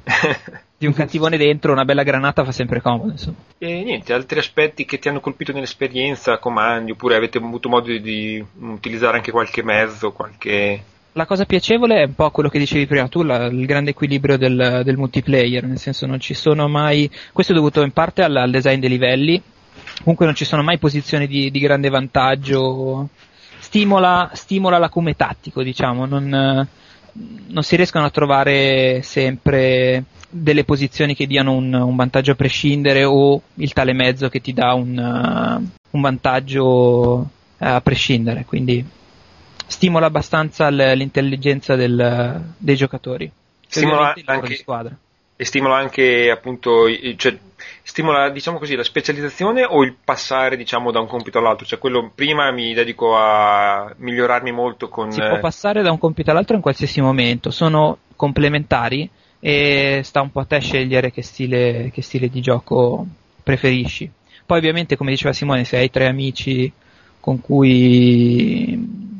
di 0.78 0.86
un 0.86 0.92
cattivone 0.92 1.36
dentro, 1.36 1.72
una 1.72 1.84
bella 1.84 2.04
granata 2.04 2.44
fa 2.44 2.52
sempre 2.52 2.80
comodo. 2.80 3.10
Insomma. 3.10 3.38
E 3.58 3.82
niente, 3.82 4.12
altri 4.12 4.38
aspetti 4.38 4.84
che 4.84 5.00
ti 5.00 5.08
hanno 5.08 5.18
colpito 5.18 5.52
nell'esperienza, 5.52 6.38
comandi, 6.38 6.92
oppure 6.92 7.16
avete 7.16 7.38
avuto 7.38 7.68
modo 7.68 7.88
di, 7.88 8.00
di 8.00 8.44
utilizzare 8.60 9.16
anche 9.16 9.32
qualche 9.32 9.64
mezzo, 9.64 10.12
qualche 10.12 10.84
la 11.12 11.26
cosa 11.26 11.44
piacevole 11.44 12.00
è 12.00 12.04
un 12.04 12.14
po' 12.14 12.30
quello 12.30 12.48
che 12.48 12.58
dicevi 12.58 12.86
prima 12.86 13.08
tu, 13.08 13.22
la, 13.22 13.46
il 13.46 13.66
grande 13.66 13.90
equilibrio 13.90 14.38
del, 14.38 14.80
del, 14.84 14.96
multiplayer, 14.96 15.64
nel 15.64 15.78
senso 15.78 16.06
non 16.06 16.20
ci 16.20 16.34
sono 16.34 16.68
mai, 16.68 17.10
questo 17.32 17.52
è 17.52 17.54
dovuto 17.54 17.82
in 17.82 17.92
parte 17.92 18.22
al, 18.22 18.34
al 18.34 18.50
design 18.50 18.80
dei 18.80 18.88
livelli, 18.88 19.42
comunque 20.00 20.24
non 20.24 20.34
ci 20.34 20.44
sono 20.44 20.62
mai 20.62 20.78
posizioni 20.78 21.26
di, 21.26 21.50
di 21.50 21.58
grande 21.58 21.90
vantaggio, 21.90 23.08
stimola, 23.58 24.30
stimola 24.32 24.78
l'acume 24.78 25.14
tattico 25.14 25.62
diciamo, 25.62 26.06
non, 26.06 26.66
non, 27.48 27.62
si 27.62 27.76
riescono 27.76 28.06
a 28.06 28.10
trovare 28.10 29.02
sempre 29.02 30.04
delle 30.30 30.64
posizioni 30.64 31.14
che 31.14 31.26
diano 31.26 31.52
un, 31.52 31.74
un, 31.74 31.94
vantaggio 31.94 32.32
a 32.32 32.36
prescindere 32.36 33.04
o 33.04 33.42
il 33.56 33.72
tale 33.74 33.92
mezzo 33.92 34.30
che 34.30 34.40
ti 34.40 34.54
dà 34.54 34.72
un, 34.72 34.96
un 35.90 36.00
vantaggio 36.00 37.28
a 37.58 37.80
prescindere, 37.82 38.46
quindi 38.46 38.84
stimola 39.72 40.06
abbastanza 40.06 40.68
l'intelligenza 40.68 41.74
del, 41.74 42.54
dei 42.58 42.76
giocatori. 42.76 43.30
Stimola 43.66 44.14
anche, 44.26 44.56
squadra. 44.56 44.94
E 45.34 45.44
stimola 45.44 45.76
anche 45.76 46.30
appunto, 46.30 46.84
cioè, 47.16 47.36
stimola 47.82 48.28
diciamo 48.28 48.58
così 48.58 48.76
la 48.76 48.84
specializzazione 48.84 49.64
o 49.64 49.82
il 49.82 49.96
passare 50.04 50.58
diciamo 50.58 50.92
da 50.92 51.00
un 51.00 51.06
compito 51.06 51.38
all'altro? 51.38 51.64
Cioè 51.66 51.78
quello 51.78 52.12
prima 52.14 52.52
mi 52.52 52.74
dedico 52.74 53.16
a 53.16 53.92
migliorarmi 53.96 54.52
molto 54.52 54.88
con... 54.88 55.10
Si 55.10 55.20
può 55.20 55.40
passare 55.40 55.82
da 55.82 55.90
un 55.90 55.98
compito 55.98 56.30
all'altro 56.30 56.54
in 56.54 56.62
qualsiasi 56.62 57.00
momento, 57.00 57.50
sono 57.50 57.98
complementari 58.14 59.08
e 59.40 60.02
sta 60.04 60.20
un 60.20 60.30
po' 60.30 60.40
a 60.40 60.44
te 60.44 60.60
scegliere 60.60 61.10
che 61.10 61.22
stile, 61.22 61.90
che 61.92 62.02
stile 62.02 62.28
di 62.28 62.42
gioco 62.42 63.06
preferisci. 63.42 64.08
Poi 64.44 64.58
ovviamente 64.58 64.96
come 64.96 65.10
diceva 65.10 65.32
Simone 65.32 65.64
se 65.64 65.78
hai 65.78 65.90
tre 65.90 66.06
amici 66.06 66.70
con 67.20 67.40
cui 67.40 69.10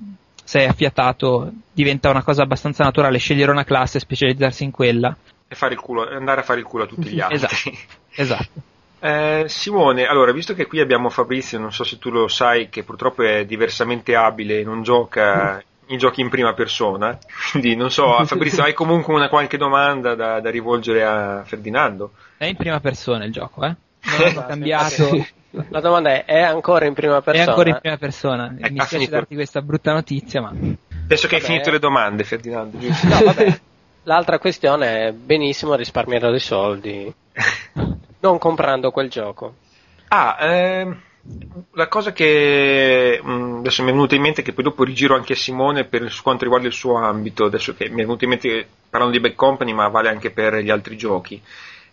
sei 0.53 0.67
affiatato 0.67 1.51
diventa 1.73 2.11
una 2.11 2.23
cosa 2.23 2.43
abbastanza 2.43 2.85
naturale 2.85 3.17
scegliere 3.17 3.51
una 3.51 3.65
classe 3.65 3.97
e 3.97 4.01
specializzarsi 4.01 4.65
in 4.65 4.71
quella. 4.71 5.17
E 5.49 5.55
fare 5.55 5.73
il 5.73 5.81
culo, 5.81 6.07
andare 6.07 6.43
a 6.43 6.45
fare 6.45 6.61
il 6.61 6.67
culo 6.67 6.85
a 6.85 6.87
tutti 6.87 7.09
gli 7.09 7.21
altri. 7.21 7.37
esatto. 7.37 7.71
esatto. 8.15 8.51
Eh, 9.05 9.47
Simone, 9.49 10.07
allora, 10.07 10.31
visto 10.31 10.55
che 10.55 10.67
qui 10.67 10.79
abbiamo 10.79 11.11
Fabrizio, 11.11 11.59
non 11.59 11.73
so 11.73 11.83
se 11.83 11.99
tu 11.99 12.09
lo 12.11 12.29
sai, 12.29 12.69
che 12.69 12.85
purtroppo 12.85 13.25
è 13.25 13.45
diversamente 13.45 14.15
abile 14.15 14.61
e 14.61 14.63
non 14.63 14.85
gioca 14.85 15.61
i 15.89 15.97
giochi 15.97 16.21
in 16.21 16.29
prima 16.29 16.53
persona, 16.53 17.19
quindi 17.51 17.75
non 17.75 17.91
so, 17.91 18.23
Fabrizio, 18.25 18.63
hai 18.63 18.75
comunque 18.75 19.13
una 19.13 19.29
qualche 19.29 19.57
domanda 19.57 20.15
da, 20.15 20.39
da 20.39 20.51
rivolgere 20.51 21.03
a 21.03 21.43
Ferdinando? 21.45 22.13
È 22.37 22.45
in 22.45 22.55
prima 22.55 22.79
persona 22.79 23.25
il 23.25 23.33
gioco, 23.33 23.65
eh? 23.65 23.75
Non 24.05 24.37
ho 24.37 24.47
cambiato. 24.47 25.27
La 25.69 25.81
domanda 25.81 26.11
è, 26.11 26.25
è 26.25 26.41
ancora 26.41 26.87
in 26.87 26.95
prima 26.95 27.21
persona? 27.21 27.45
È 27.45 27.49
ancora 27.49 27.69
in 27.71 27.79
prima 27.81 27.97
persona. 27.97 28.55
Eh, 28.59 28.71
Mi 28.71 28.81
spiace 28.81 29.09
darti 29.09 29.35
questa 29.35 29.61
brutta 29.61 29.93
notizia, 29.93 30.41
ma... 30.41 30.53
Penso 31.07 31.29
che 31.29 31.37
hai 31.37 31.41
finito 31.41 31.71
le 31.71 31.79
domande, 31.79 32.25
Ferdinando. 32.25 32.79
No, 32.79 33.25
vabbè. 33.25 33.61
L'altra 34.05 34.39
questione 34.39 35.09
è 35.09 35.13
benissimo 35.13 35.75
risparmiare 35.75 36.31
dei 36.31 36.41
soldi 36.41 37.15
non 38.21 38.39
comprando 38.39 38.91
quel 38.91 39.09
gioco. 39.09 39.55
Ah, 40.09 40.37
ehm, 40.41 41.01
la 41.73 41.89
cosa 41.89 42.13
che 42.13 43.21
mh, 43.23 43.31
mm, 43.31 43.59
adesso 43.59 43.83
mi 43.83 43.91
è 43.91 43.93
venuta 43.93 44.15
in 44.15 44.23
mente, 44.23 44.43
che 44.43 44.53
poi 44.53 44.65
dopo 44.65 44.85
rigiro 44.85 45.15
anche 45.15 45.35
a 45.35 45.37
Simone 45.37 45.85
per 45.85 46.13
quanto 46.23 46.45
riguarda 46.45 46.67
il 46.67 46.73
suo 46.73 46.97
ambito, 46.97 47.45
adesso 47.45 47.75
che 47.75 47.89
mi 47.89 48.03
è 48.03 48.05
venuta 48.05 48.25
in 48.25 48.31
mente 48.31 48.67
parlando 48.89 49.17
di 49.17 49.23
Back 49.23 49.37
Company, 49.37 49.73
ma 49.73 49.89
vale 49.89 50.09
anche 50.09 50.31
per 50.31 50.57
gli 50.57 50.71
altri 50.71 50.97
giochi. 50.97 51.41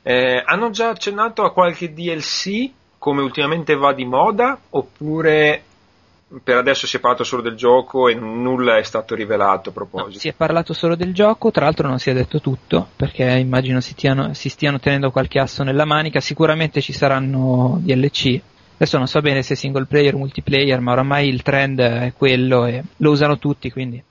Eh, 0.01 0.41
hanno 0.45 0.69
già 0.69 0.89
accennato 0.89 1.43
a 1.43 1.51
qualche 1.51 1.93
DLC 1.93 2.69
come 2.99 3.21
ultimamente 3.21 3.75
va 3.75 3.93
di 3.93 4.05
moda 4.05 4.59
oppure 4.69 5.63
per 6.43 6.57
adesso 6.57 6.85
si 6.85 6.97
è 6.97 6.99
parlato 6.99 7.23
solo 7.23 7.41
del 7.41 7.55
gioco 7.55 8.07
e 8.07 8.13
nulla 8.13 8.77
è 8.77 8.83
stato 8.83 9.15
rivelato 9.15 9.69
a 9.69 9.71
proposito. 9.71 10.11
No, 10.11 10.19
si 10.19 10.27
è 10.27 10.33
parlato 10.33 10.73
solo 10.73 10.95
del 10.95 11.11
gioco, 11.11 11.49
tra 11.49 11.65
l'altro 11.65 11.87
non 11.87 11.97
si 11.97 12.11
è 12.11 12.13
detto 12.13 12.39
tutto, 12.39 12.89
perché 12.95 13.23
immagino 13.23 13.81
si, 13.81 13.95
tiano, 13.95 14.35
si 14.35 14.49
stiano 14.49 14.79
tenendo 14.79 15.09
qualche 15.09 15.39
asso 15.39 15.63
nella 15.63 15.85
manica, 15.85 16.19
sicuramente 16.19 16.81
ci 16.81 16.93
saranno 16.93 17.79
DLC. 17.81 18.39
Adesso 18.75 18.97
non 18.97 19.07
so 19.07 19.21
bene 19.21 19.41
se 19.41 19.55
single 19.55 19.85
player 19.85 20.13
o 20.13 20.19
multiplayer, 20.19 20.79
ma 20.79 20.91
oramai 20.91 21.27
il 21.27 21.41
trend 21.41 21.79
è 21.79 22.13
quello 22.15 22.65
e 22.65 22.83
lo 22.97 23.09
usano 23.09 23.39
tutti, 23.39 23.71
quindi. 23.71 24.01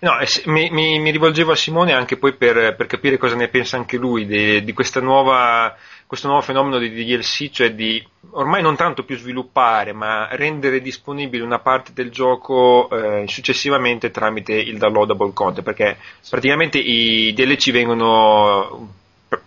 No, 0.00 0.12
mi, 0.46 0.70
mi, 0.70 1.00
mi 1.00 1.10
rivolgevo 1.10 1.52
a 1.52 1.56
Simone 1.56 1.92
anche 1.92 2.16
poi 2.16 2.34
per, 2.34 2.76
per, 2.76 2.86
capire 2.86 3.16
cosa 3.16 3.34
ne 3.34 3.48
pensa 3.48 3.76
anche 3.76 3.96
lui 3.96 4.26
di, 4.26 4.62
di 4.62 4.72
questa 4.72 5.00
nuova 5.00 5.74
questo 6.08 6.26
nuovo 6.26 6.42
fenomeno 6.42 6.78
di 6.78 6.88
DLC, 6.88 7.50
cioè 7.50 7.74
di 7.74 8.02
ormai 8.30 8.62
non 8.62 8.76
tanto 8.76 9.04
più 9.04 9.18
sviluppare, 9.18 9.92
ma 9.92 10.26
rendere 10.30 10.80
disponibile 10.80 11.44
una 11.44 11.58
parte 11.58 11.92
del 11.92 12.10
gioco 12.10 12.88
eh, 12.88 13.26
successivamente 13.28 14.10
tramite 14.10 14.54
il 14.54 14.78
downloadable 14.78 15.34
content, 15.34 15.62
perché 15.62 15.98
praticamente 16.30 16.78
i 16.78 17.34
DLC 17.34 17.72
vengono 17.72 18.94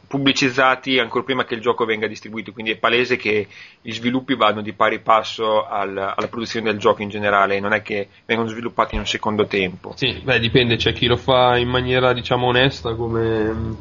pubblicizzati 0.08 1.00
ancora 1.00 1.24
prima 1.24 1.46
che 1.46 1.56
il 1.56 1.62
gioco 1.62 1.84
venga 1.84 2.06
distribuito, 2.06 2.52
quindi 2.52 2.74
è 2.74 2.76
palese 2.76 3.18
che 3.18 3.48
gli 3.82 3.92
sviluppi 3.92 4.36
vanno 4.36 4.62
di 4.62 4.74
pari 4.74 5.00
passo 5.00 5.66
al, 5.66 5.98
alla 5.98 6.28
produzione 6.28 6.70
del 6.70 6.80
gioco 6.80 7.02
in 7.02 7.10
generale, 7.10 7.60
non 7.60 7.74
è 7.74 7.82
che 7.82 8.08
vengono 8.28 8.50
sviluppati 8.50 8.94
in 8.94 9.02
un 9.02 9.08
secondo 9.08 9.48
tempo. 9.48 9.94
Sì, 9.96 10.22
beh, 10.24 10.40
dipende, 10.40 10.76
c'è 10.76 10.94
chi 10.94 11.08
lo 11.08 11.18
fa 11.18 11.58
in 11.58 11.70
maniera 11.70 12.14
diciamo 12.14 12.46
onesta 12.46 12.94
come 12.94 13.52
mm, 13.52 13.74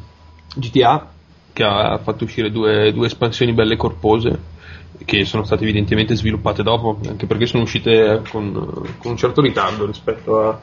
GTA 0.55 1.19
che 1.53 1.63
ha 1.63 1.97
fatto 1.97 2.23
uscire 2.23 2.51
due, 2.51 2.91
due 2.93 3.07
espansioni 3.07 3.53
belle 3.53 3.75
corpose 3.75 4.59
che 5.05 5.25
sono 5.25 5.43
state 5.43 5.63
evidentemente 5.63 6.15
sviluppate 6.15 6.63
dopo, 6.63 6.99
anche 7.07 7.25
perché 7.25 7.45
sono 7.45 7.63
uscite 7.63 8.21
con, 8.29 8.53
con 8.97 9.11
un 9.11 9.17
certo 9.17 9.41
ritardo 9.41 9.85
rispetto 9.85 10.39
a, 10.39 10.59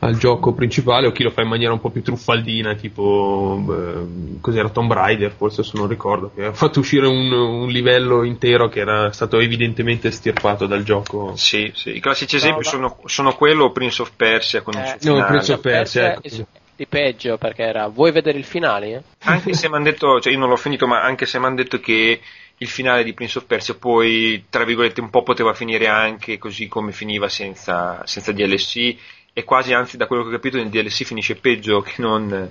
al 0.00 0.16
gioco 0.16 0.52
principale, 0.52 1.06
o 1.06 1.12
chi 1.12 1.22
lo 1.22 1.30
fa 1.30 1.42
in 1.42 1.48
maniera 1.48 1.72
un 1.72 1.80
po' 1.80 1.90
più 1.90 2.02
truffaldina, 2.02 2.74
tipo 2.74 3.60
beh, 3.64 4.40
cos'era 4.40 4.68
Tomb 4.68 4.92
Raider, 4.92 5.32
forse 5.32 5.62
se 5.62 5.72
non 5.74 5.88
ricordo, 5.88 6.30
che 6.34 6.46
ha 6.46 6.52
fatto 6.52 6.80
uscire 6.80 7.06
un, 7.06 7.32
un, 7.32 7.68
livello 7.68 8.22
intero 8.22 8.68
che 8.68 8.80
era 8.80 9.10
stato 9.12 9.38
evidentemente 9.38 10.08
estirpato 10.08 10.66
dal 10.66 10.82
gioco. 10.82 11.32
Sì, 11.36 11.70
sì. 11.74 11.96
i 11.96 12.00
classici 12.00 12.36
esempi 12.36 12.64
no, 12.64 12.70
sono, 12.70 12.96
sono, 13.06 13.34
quello 13.34 13.72
Prince 13.72 14.02
of 14.02 14.12
Persia 14.14 14.62
con 14.62 14.74
eh, 14.74 14.98
un 15.10 15.18
no, 15.18 15.24
Prince 15.26 15.52
of 15.52 15.60
Persia, 15.60 16.12
ecco 16.12 16.46
di 16.76 16.86
peggio 16.86 17.38
perché 17.38 17.62
era 17.62 17.88
vuoi 17.88 18.12
vedere 18.12 18.38
il 18.38 18.44
finale? 18.44 19.02
Anche 19.24 19.54
se 19.54 19.68
mi 19.68 19.76
hanno 19.76 19.84
detto, 19.84 20.20
cioè 20.20 20.32
io 20.32 20.38
non 20.38 20.48
l'ho 20.48 20.56
finito, 20.56 20.86
ma 20.86 21.02
anche 21.02 21.26
se 21.26 21.38
mi 21.38 21.46
hanno 21.46 21.56
detto 21.56 21.80
che 21.80 22.20
il 22.58 22.68
finale 22.68 23.02
di 23.02 23.14
Prince 23.14 23.38
of 23.38 23.46
Persia 23.46 23.74
poi, 23.74 24.44
tra 24.48 24.64
virgolette, 24.64 25.00
un 25.00 25.10
po' 25.10 25.22
poteva 25.22 25.54
finire 25.54 25.88
anche 25.88 26.38
così 26.38 26.68
come 26.68 26.92
finiva 26.92 27.28
senza, 27.28 28.02
senza 28.04 28.32
DLC 28.32 28.96
e 29.32 29.44
quasi 29.44 29.72
anzi 29.72 29.96
da 29.96 30.06
quello 30.06 30.22
che 30.22 30.28
ho 30.28 30.32
capito 30.32 30.56
nel 30.56 30.68
DLC 30.68 31.04
finisce 31.04 31.36
peggio 31.36 31.80
che 31.80 31.94
non... 31.98 32.48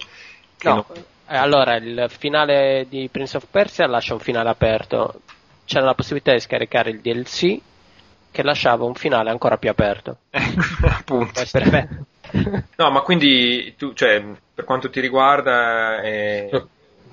Che 0.57 0.67
no, 0.67 0.85
non... 0.87 1.03
Eh, 1.27 1.37
allora 1.37 1.75
il 1.77 2.05
finale 2.09 2.85
di 2.87 3.09
Prince 3.11 3.37
of 3.37 3.47
Persia 3.49 3.87
lascia 3.87 4.13
un 4.13 4.19
finale 4.19 4.49
aperto, 4.49 5.21
c'era 5.65 5.85
la 5.85 5.95
possibilità 5.95 6.33
di 6.33 6.39
scaricare 6.39 6.91
il 6.91 6.99
DLC 6.99 7.59
che 8.31 8.43
lasciava 8.43 8.83
un 8.83 8.93
finale 8.93 9.31
ancora 9.31 9.57
più 9.57 9.69
aperto. 9.69 10.17
Ecco, 10.29 10.61
appunto. 10.85 11.41
Perfetto. 11.51 12.05
No, 12.77 12.91
ma 12.91 13.01
quindi 13.01 13.73
tu, 13.77 13.93
cioè, 13.93 14.23
per 14.53 14.65
quanto 14.65 14.89
ti 14.89 14.99
riguarda, 14.99 16.01
è, 16.01 16.49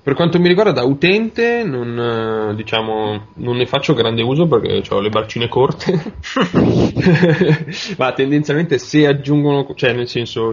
per 0.02 0.14
quanto 0.14 0.40
mi 0.40 0.48
riguarda 0.48 0.72
da 0.72 0.82
utente 0.82 1.62
non, 1.62 2.50
eh, 2.50 2.54
diciamo, 2.56 3.28
non 3.34 3.56
ne 3.56 3.66
faccio 3.66 3.94
grande 3.94 4.22
uso 4.22 4.48
perché 4.48 4.82
ho 4.92 5.00
le 5.00 5.10
barcine 5.10 5.48
corte, 5.48 5.92
ma 7.96 8.12
tendenzialmente 8.12 8.78
se 8.78 9.06
aggiungono, 9.06 9.72
cioè 9.76 9.92
nel 9.92 10.08
senso 10.08 10.52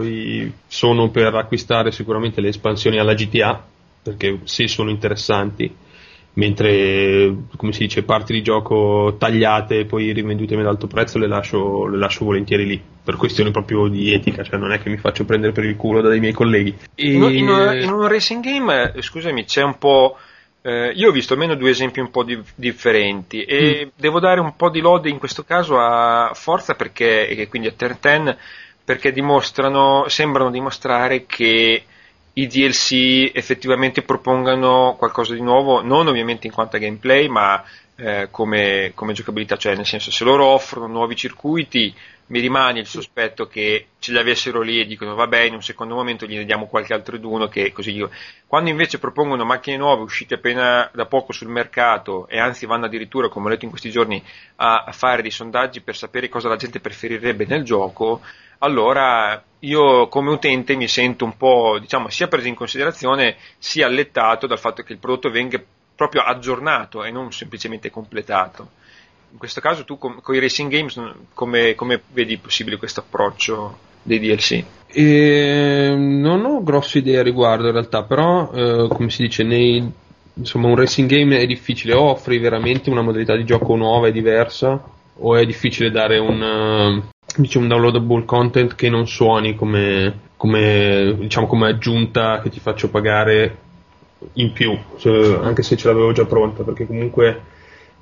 sono 0.68 1.10
per 1.10 1.34
acquistare 1.34 1.90
sicuramente 1.90 2.40
le 2.40 2.48
espansioni 2.48 2.98
alla 2.98 3.14
GTA 3.14 3.66
perché 4.02 4.40
sì 4.44 4.66
sono 4.66 4.88
interessanti 4.90 5.74
mentre 6.34 7.34
come 7.56 7.72
si 7.72 7.80
dice 7.80 8.04
parti 8.04 8.32
di 8.32 8.42
gioco 8.42 9.16
tagliate 9.18 9.80
e 9.80 9.84
poi 9.84 10.12
rivendute 10.12 10.54
ad 10.54 10.66
alto 10.66 10.86
prezzo 10.86 11.18
le 11.18 11.26
lascio, 11.26 11.86
le 11.86 11.98
lascio, 11.98 12.24
volentieri 12.24 12.66
lì 12.66 12.80
per 13.02 13.16
questione 13.16 13.50
proprio 13.50 13.88
di 13.88 14.12
etica 14.12 14.44
cioè 14.44 14.58
non 14.58 14.72
è 14.72 14.80
che 14.80 14.90
mi 14.90 14.96
faccio 14.96 15.24
prendere 15.24 15.52
per 15.52 15.64
il 15.64 15.76
culo 15.76 16.00
dai 16.00 16.20
miei 16.20 16.32
colleghi 16.32 16.76
e... 16.94 17.12
in, 17.12 17.22
in, 17.22 17.48
un, 17.48 17.80
in, 17.80 17.90
un 17.90 18.06
racing 18.06 18.44
game 18.44 18.92
eh, 18.94 19.02
scusami 19.02 19.44
c'è 19.44 19.62
un 19.62 19.78
po' 19.78 20.16
eh, 20.62 20.92
io 20.94 21.08
ho 21.08 21.12
visto 21.12 21.32
almeno 21.32 21.54
due 21.54 21.70
esempi 21.70 22.00
un 22.00 22.10
po' 22.10 22.22
di, 22.22 22.40
differenti 22.54 23.42
e 23.42 23.86
mm. 23.86 23.88
devo 23.96 24.20
dare 24.20 24.40
un 24.40 24.54
po' 24.56 24.70
di 24.70 24.80
lode 24.80 25.08
in 25.08 25.18
questo 25.18 25.42
caso 25.42 25.78
a 25.78 26.30
Forza 26.34 26.74
perché, 26.74 27.28
e 27.28 27.48
quindi 27.48 27.68
a 27.68 27.72
Terten 27.72 28.36
perché 28.84 29.10
dimostrano 29.12 30.04
sembrano 30.08 30.50
dimostrare 30.50 31.24
che 31.24 31.84
i 32.40 32.46
DLC 32.46 33.30
effettivamente 33.34 34.02
propongano 34.02 34.94
qualcosa 34.98 35.34
di 35.34 35.42
nuovo, 35.42 35.82
non 35.82 36.06
ovviamente 36.06 36.46
in 36.46 36.52
quanto 36.52 36.76
a 36.76 36.78
gameplay, 36.78 37.28
ma 37.28 37.62
eh, 37.96 38.28
come, 38.30 38.92
come, 38.94 39.12
giocabilità, 39.12 39.56
cioè 39.56 39.76
nel 39.76 39.86
senso 39.86 40.10
se 40.10 40.24
loro 40.24 40.46
offrono 40.46 40.86
nuovi 40.86 41.14
circuiti 41.14 41.94
mi 42.28 42.40
rimane 42.40 42.78
il 42.78 42.86
sospetto 42.86 43.46
che 43.46 43.88
ce 43.98 44.12
li 44.12 44.18
avessero 44.18 44.60
lì 44.60 44.80
e 44.80 44.86
dicono 44.86 45.14
vabbè 45.16 45.40
in 45.40 45.54
un 45.54 45.62
secondo 45.62 45.96
momento 45.96 46.26
gli 46.26 46.42
diamo 46.44 46.66
qualche 46.66 46.94
altro 46.94 47.18
d'uno 47.18 47.48
che 47.48 47.72
così 47.72 47.92
dico. 47.92 48.08
quando 48.46 48.70
invece 48.70 49.00
propongono 49.00 49.44
macchine 49.44 49.76
nuove 49.76 50.02
uscite 50.02 50.34
appena 50.34 50.88
da 50.94 51.06
poco 51.06 51.32
sul 51.32 51.48
mercato 51.48 52.28
e 52.28 52.38
anzi 52.38 52.66
vanno 52.66 52.86
addirittura 52.86 53.28
come 53.28 53.46
ho 53.46 53.48
letto 53.48 53.64
in 53.64 53.70
questi 53.70 53.90
giorni 53.90 54.22
a, 54.56 54.84
a 54.84 54.92
fare 54.92 55.22
dei 55.22 55.32
sondaggi 55.32 55.80
per 55.80 55.96
sapere 55.96 56.28
cosa 56.28 56.48
la 56.48 56.56
gente 56.56 56.78
preferirebbe 56.78 57.46
nel 57.46 57.64
gioco 57.64 58.20
allora 58.60 59.42
io 59.60 60.08
come 60.08 60.30
utente 60.30 60.74
mi 60.74 60.88
sento 60.88 61.24
un 61.24 61.36
po' 61.36 61.78
diciamo 61.78 62.08
sia 62.08 62.28
preso 62.28 62.48
in 62.48 62.54
considerazione 62.54 63.36
sia 63.58 63.86
allettato 63.86 64.46
dal 64.46 64.58
fatto 64.58 64.82
che 64.82 64.92
il 64.92 64.98
prodotto 64.98 65.30
venga 65.30 65.62
proprio 65.94 66.22
aggiornato 66.22 67.04
e 67.04 67.10
non 67.10 67.30
semplicemente 67.30 67.90
completato. 67.90 68.70
In 69.32 69.38
questo 69.38 69.60
caso 69.60 69.84
tu 69.84 69.98
con, 69.98 70.20
con 70.22 70.34
i 70.34 70.40
racing 70.40 70.70
games 70.70 70.98
come, 71.34 71.74
come 71.74 72.00
vedi 72.12 72.38
possibile 72.38 72.78
questo 72.78 73.00
approccio 73.00 73.76
dei 74.02 74.18
DLC? 74.18 74.64
E, 74.86 75.94
non 75.94 76.44
ho 76.46 76.62
grosse 76.62 76.98
idee 76.98 77.18
a 77.18 77.22
riguardo 77.22 77.66
in 77.66 77.72
realtà, 77.72 78.02
però 78.04 78.50
eh, 78.50 78.88
come 78.88 79.10
si 79.10 79.22
dice, 79.22 79.44
nei, 79.44 79.92
insomma, 80.34 80.68
un 80.68 80.76
racing 80.76 81.08
game 81.08 81.38
è 81.38 81.46
difficile, 81.46 81.92
offri 81.94 82.38
veramente 82.38 82.90
una 82.90 83.02
modalità 83.02 83.36
di 83.36 83.44
gioco 83.44 83.76
nuova 83.76 84.08
e 84.08 84.12
diversa, 84.12 84.82
o 85.16 85.36
è 85.36 85.44
difficile 85.44 85.90
dare 85.90 86.18
un, 86.18 87.02
diciamo, 87.36 87.64
un 87.64 87.70
downloadable 87.70 88.24
content 88.24 88.74
che 88.74 88.88
non 88.88 89.06
suoni 89.06 89.54
come, 89.54 90.30
come, 90.36 91.16
diciamo, 91.18 91.46
come 91.46 91.68
aggiunta 91.68 92.40
che 92.40 92.50
ti 92.50 92.60
faccio 92.60 92.90
pagare 92.90 93.58
in 94.34 94.52
più, 94.52 94.76
cioè, 94.98 95.38
anche 95.42 95.62
se 95.62 95.76
ce 95.76 95.88
l'avevo 95.88 96.12
già 96.12 96.26
pronta, 96.26 96.62
perché 96.62 96.86
comunque 96.86 97.42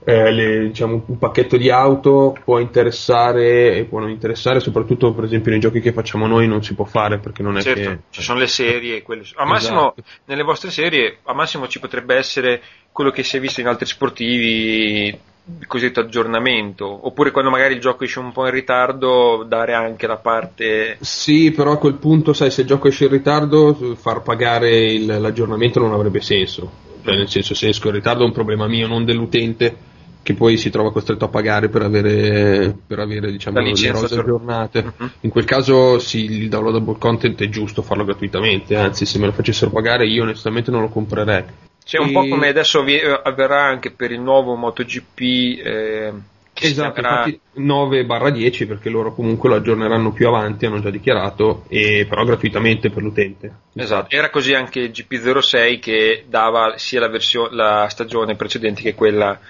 eh, 0.04 0.32
le, 0.32 0.66
diciamo, 0.68 1.04
un 1.06 1.18
pacchetto 1.18 1.56
di 1.56 1.70
auto 1.70 2.36
può 2.44 2.58
interessare 2.58 3.76
e 3.76 3.84
può 3.84 3.98
non 3.98 4.10
interessare, 4.10 4.60
soprattutto 4.60 5.12
per 5.12 5.24
esempio 5.24 5.50
nei 5.50 5.60
giochi 5.60 5.80
che 5.80 5.92
facciamo 5.92 6.26
noi 6.26 6.46
non 6.48 6.62
si 6.62 6.74
può 6.74 6.84
fare 6.84 7.18
perché 7.18 7.42
non 7.42 7.56
è 7.56 7.62
certo, 7.62 7.90
che... 7.90 7.98
ci 8.10 8.22
sono 8.22 8.38
le 8.38 8.46
serie, 8.46 9.02
quelle... 9.02 9.22
a 9.34 9.44
massimo 9.44 9.94
esatto. 9.94 10.02
nelle 10.24 10.42
vostre 10.42 10.70
serie, 10.70 11.18
a 11.24 11.34
massimo 11.34 11.68
ci 11.68 11.78
potrebbe 11.78 12.16
essere 12.16 12.62
quello 12.90 13.10
che 13.10 13.22
si 13.22 13.36
è 13.36 13.40
visto 13.40 13.60
in 13.60 13.66
altri 13.66 13.86
sportivi 13.86 15.18
il 15.58 15.66
cosiddetto 15.66 16.00
aggiornamento, 16.00 17.06
oppure 17.06 17.30
quando 17.30 17.50
magari 17.50 17.74
il 17.74 17.80
gioco 17.80 18.04
esce 18.04 18.18
un 18.18 18.32
po' 18.32 18.46
in 18.46 18.52
ritardo, 18.52 19.44
dare 19.46 19.74
anche 19.74 20.06
la 20.06 20.16
parte. 20.16 20.98
Sì, 21.00 21.50
però 21.52 21.72
a 21.72 21.78
quel 21.78 21.94
punto, 21.94 22.32
sai, 22.32 22.50
se 22.50 22.62
il 22.62 22.66
gioco 22.66 22.88
esce 22.88 23.04
in 23.04 23.10
ritardo, 23.10 23.74
far 23.96 24.22
pagare 24.22 24.92
il, 24.92 25.06
l'aggiornamento 25.06 25.80
non 25.80 25.92
avrebbe 25.92 26.20
senso. 26.20 26.86
Cioè, 27.02 27.16
nel 27.16 27.28
senso, 27.28 27.54
se 27.54 27.68
esco 27.68 27.88
in 27.88 27.94
ritardo 27.94 28.22
è 28.22 28.26
un 28.26 28.32
problema 28.32 28.66
mio, 28.66 28.86
non 28.86 29.04
dell'utente, 29.04 29.76
che 30.22 30.34
poi 30.34 30.58
si 30.58 30.68
trova 30.68 30.92
costretto 30.92 31.24
a 31.24 31.28
pagare 31.28 31.70
per 31.70 31.82
avere, 31.82 32.76
per 32.86 32.98
avere 32.98 33.30
diciamo, 33.30 33.60
le 33.60 33.90
rose 33.90 34.18
aggiornate. 34.18 34.92
Uh-huh. 34.98 35.08
In 35.20 35.30
quel 35.30 35.44
caso, 35.44 35.98
sì, 35.98 36.24
il 36.24 36.48
downloadable 36.50 36.98
content 36.98 37.40
è 37.40 37.48
giusto 37.48 37.80
farlo 37.80 38.04
gratuitamente, 38.04 38.76
anzi, 38.76 39.06
se 39.06 39.18
me 39.18 39.26
lo 39.26 39.32
facessero 39.32 39.70
pagare, 39.70 40.06
io 40.06 40.24
onestamente 40.24 40.70
non 40.70 40.82
lo 40.82 40.88
comprerei 40.88 41.44
c'è 41.88 41.98
un 41.98 42.12
po' 42.12 42.28
come 42.28 42.48
adesso 42.48 42.84
avverrà 43.22 43.64
anche 43.64 43.90
per 43.90 44.12
il 44.12 44.20
nuovo 44.20 44.54
MotoGP. 44.56 45.20
Eh, 45.20 46.12
esatto, 46.52 47.00
chiamerà... 47.00 47.24
9-10 47.56 48.66
perché 48.66 48.90
loro 48.90 49.14
comunque 49.14 49.48
lo 49.48 49.54
aggiorneranno 49.54 50.12
più 50.12 50.28
avanti, 50.28 50.66
hanno 50.66 50.82
già 50.82 50.90
dichiarato, 50.90 51.64
e 51.68 52.04
però 52.06 52.24
gratuitamente 52.24 52.90
per 52.90 53.02
l'utente. 53.02 53.52
Esatto, 53.72 54.14
era 54.14 54.28
così 54.28 54.52
anche 54.52 54.90
GP06 54.90 55.78
che 55.78 56.24
dava 56.28 56.74
sia 56.76 57.00
la, 57.00 57.08
versione, 57.08 57.54
la 57.54 57.86
stagione 57.88 58.36
precedente 58.36 58.82
che 58.82 58.94
quella 58.94 59.40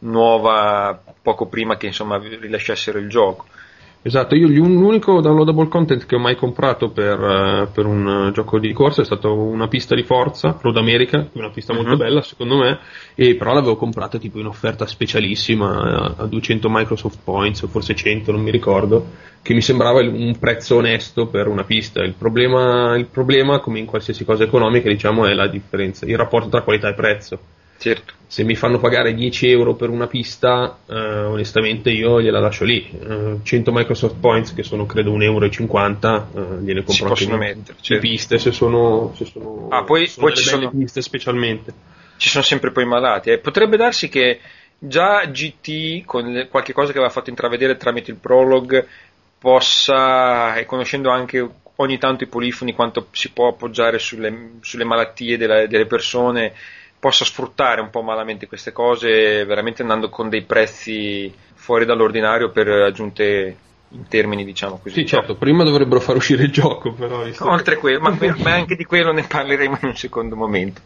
nuova 0.00 1.00
poco 1.22 1.46
prima 1.46 1.76
che 1.76 1.86
insomma 1.86 2.18
rilasciassero 2.18 2.98
il 2.98 3.08
gioco. 3.08 3.46
Esatto, 4.06 4.34
io 4.34 4.48
l'unico 4.48 5.22
downloadable 5.22 5.68
content 5.68 6.04
che 6.04 6.14
ho 6.14 6.18
mai 6.18 6.36
comprato 6.36 6.90
per, 6.90 7.18
uh, 7.18 7.72
per 7.72 7.86
un 7.86 8.04
uh, 8.04 8.30
gioco 8.32 8.58
di 8.58 8.70
corsa 8.74 9.00
è 9.00 9.04
stato 9.06 9.32
una 9.32 9.66
pista 9.66 9.94
di 9.94 10.02
forza, 10.02 10.58
Road 10.60 10.76
America, 10.76 11.26
una 11.32 11.48
pista 11.48 11.72
molto 11.72 11.92
uh-huh. 11.92 11.96
bella 11.96 12.20
secondo 12.20 12.58
me, 12.58 12.80
e 13.14 13.34
però 13.34 13.54
l'avevo 13.54 13.76
comprata 13.76 14.18
tipo 14.18 14.38
in 14.38 14.44
offerta 14.44 14.84
specialissima 14.86 16.16
a 16.18 16.26
200 16.26 16.68
Microsoft 16.68 17.20
Points 17.24 17.62
o 17.62 17.66
forse 17.68 17.94
100, 17.94 18.30
non 18.30 18.42
mi 18.42 18.50
ricordo, 18.50 19.06
che 19.40 19.54
mi 19.54 19.62
sembrava 19.62 20.00
un 20.00 20.36
prezzo 20.38 20.76
onesto 20.76 21.28
per 21.28 21.48
una 21.48 21.64
pista. 21.64 22.02
Il 22.02 22.12
problema, 22.12 22.98
il 22.98 23.06
problema 23.06 23.60
come 23.60 23.78
in 23.78 23.86
qualsiasi 23.86 24.26
cosa 24.26 24.44
economica, 24.44 24.90
diciamo, 24.90 25.24
è 25.24 25.32
la 25.32 25.48
differenza, 25.48 26.04
il 26.04 26.18
rapporto 26.18 26.50
tra 26.50 26.60
qualità 26.60 26.90
e 26.90 26.94
prezzo. 26.94 27.38
Certo. 27.78 28.14
Se 28.26 28.42
mi 28.42 28.54
fanno 28.54 28.78
pagare 28.78 29.14
10 29.14 29.48
euro 29.50 29.74
per 29.74 29.90
una 29.90 30.06
pista, 30.06 30.78
eh, 30.88 30.94
onestamente 30.94 31.90
io 31.90 32.20
gliela 32.20 32.40
lascio 32.40 32.64
lì. 32.64 32.88
Eh, 32.90 33.36
100 33.42 33.72
Microsoft 33.72 34.16
Points, 34.18 34.54
che 34.54 34.62
sono 34.62 34.86
credo 34.86 35.12
1,50 35.12 35.22
euro, 35.22 35.46
eh, 35.46 36.62
gliene 36.62 36.82
compro 36.82 37.08
anche 37.08 37.36
mettere, 37.36 37.76
certo. 37.80 38.06
piste 38.06 38.38
se 38.38 38.50
sono, 38.50 39.12
se 39.16 39.24
sono, 39.26 39.68
ah, 39.70 39.84
poi, 39.84 40.06
sono 40.06 40.26
poi 40.26 40.36
ci 40.36 40.44
sono 40.44 40.70
piste 40.70 41.02
specialmente. 41.02 41.72
Ci 42.16 42.28
sono 42.28 42.42
sempre 42.42 42.72
poi 42.72 42.86
malati. 42.86 43.30
Eh. 43.30 43.38
Potrebbe 43.38 43.76
darsi 43.76 44.08
che 44.08 44.40
già 44.78 45.24
GT, 45.26 46.04
con 46.04 46.46
qualche 46.50 46.72
cosa 46.72 46.92
che 46.92 46.98
aveva 46.98 47.12
fatto 47.12 47.30
intravedere 47.30 47.76
tramite 47.76 48.10
il 48.10 48.16
prologue, 48.16 48.86
possa, 49.38 50.54
e 50.56 50.64
conoscendo 50.64 51.10
anche 51.10 51.46
ogni 51.76 51.98
tanto 51.98 52.24
i 52.24 52.28
polifoni, 52.28 52.72
quanto 52.72 53.08
si 53.12 53.30
può 53.30 53.48
appoggiare 53.48 53.98
sulle, 53.98 54.52
sulle 54.60 54.84
malattie 54.84 55.36
della, 55.36 55.66
delle 55.66 55.86
persone 55.86 56.54
possa 57.04 57.26
sfruttare 57.26 57.82
un 57.82 57.90
po' 57.90 58.00
malamente 58.00 58.46
queste 58.46 58.72
cose, 58.72 59.44
veramente 59.44 59.82
andando 59.82 60.08
con 60.08 60.30
dei 60.30 60.40
prezzi 60.40 61.30
fuori 61.52 61.84
dall'ordinario 61.84 62.48
per 62.48 62.66
aggiunte 62.66 63.56
in 63.90 64.08
termini 64.08 64.42
diciamo 64.42 64.78
così. 64.82 64.94
Sì, 64.94 65.06
certo, 65.06 65.34
prima 65.34 65.64
dovrebbero 65.64 66.00
far 66.00 66.16
uscire 66.16 66.44
il 66.44 66.50
gioco, 66.50 66.94
però. 66.94 67.22
Oltre 67.40 67.74
a 67.74 67.78
quello, 67.78 68.00
ma, 68.00 68.16
ma 68.42 68.54
anche 68.54 68.74
di 68.74 68.84
quello 68.84 69.12
ne 69.12 69.22
parleremo 69.24 69.80
in 69.82 69.88
un 69.88 69.96
secondo 69.96 70.34
momento. 70.34 70.80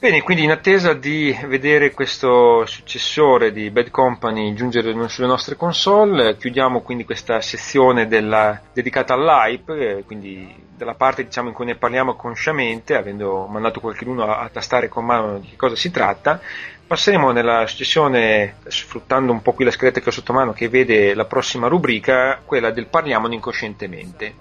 Bene, 0.00 0.22
quindi 0.22 0.44
in 0.44 0.50
attesa 0.50 0.94
di 0.94 1.38
vedere 1.44 1.92
questo 1.92 2.64
successore 2.64 3.52
di 3.52 3.68
Bad 3.68 3.90
Company 3.90 4.54
giungere 4.54 4.94
sulle 5.10 5.26
nostre 5.26 5.56
console, 5.56 6.38
chiudiamo 6.38 6.80
quindi 6.80 7.04
questa 7.04 7.42
sezione 7.42 8.08
della, 8.08 8.58
dedicata 8.72 9.12
all'hype, 9.12 9.98
eh, 9.98 10.04
quindi 10.04 10.50
della 10.74 10.94
parte 10.94 11.24
diciamo, 11.24 11.48
in 11.48 11.54
cui 11.54 11.66
ne 11.66 11.74
parliamo 11.74 12.14
consciamente, 12.14 12.94
avendo 12.94 13.44
mandato 13.44 13.80
qualcuno 13.80 14.24
a, 14.24 14.40
a 14.40 14.48
tastare 14.48 14.88
con 14.88 15.04
mano 15.04 15.38
di 15.38 15.48
che 15.48 15.56
cosa 15.56 15.76
si 15.76 15.90
tratta. 15.90 16.40
Passeremo 16.86 17.30
nella 17.30 17.66
successione, 17.66 18.54
sfruttando 18.68 19.32
un 19.32 19.42
po' 19.42 19.52
qui 19.52 19.66
la 19.66 19.70
scheda 19.70 20.00
che 20.00 20.08
ho 20.08 20.12
sotto 20.12 20.32
mano, 20.32 20.54
che 20.54 20.70
vede 20.70 21.12
la 21.12 21.26
prossima 21.26 21.68
rubrica, 21.68 22.40
quella 22.42 22.70
del 22.70 22.86
parliamone 22.86 23.34
incoscientemente. 23.34 24.32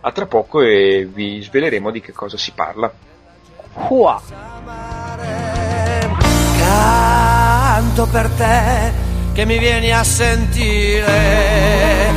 A 0.00 0.10
tra 0.10 0.26
poco 0.26 0.60
e 0.60 1.08
vi 1.08 1.40
sveleremo 1.40 1.92
di 1.92 2.00
che 2.00 2.10
cosa 2.10 2.36
si 2.36 2.50
parla. 2.50 2.92
Hua! 3.74 4.22
Soltanto 7.74 8.06
per 8.06 8.30
te 8.30 8.92
che 9.32 9.44
mi 9.44 9.58
vieni 9.58 9.92
a 9.92 10.04
sentire. 10.04 12.12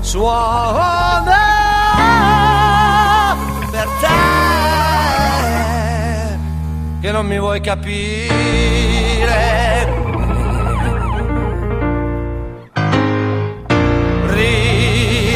Suona 0.00 1.36
per 3.70 3.88
te 4.00 4.08
che 7.00 7.12
non 7.12 7.26
mi 7.26 7.38
vuoi 7.38 7.60
capire. 7.60 9.69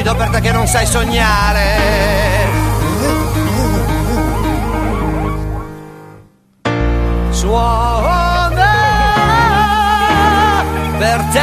Rido 0.05 0.17
per 0.17 0.29
te 0.29 0.41
che 0.43 0.53
non 0.53 0.67
sai 0.67 0.85
sognare. 0.85 1.79
Suona 7.31 8.73
per 10.99 11.25
te 11.33 11.41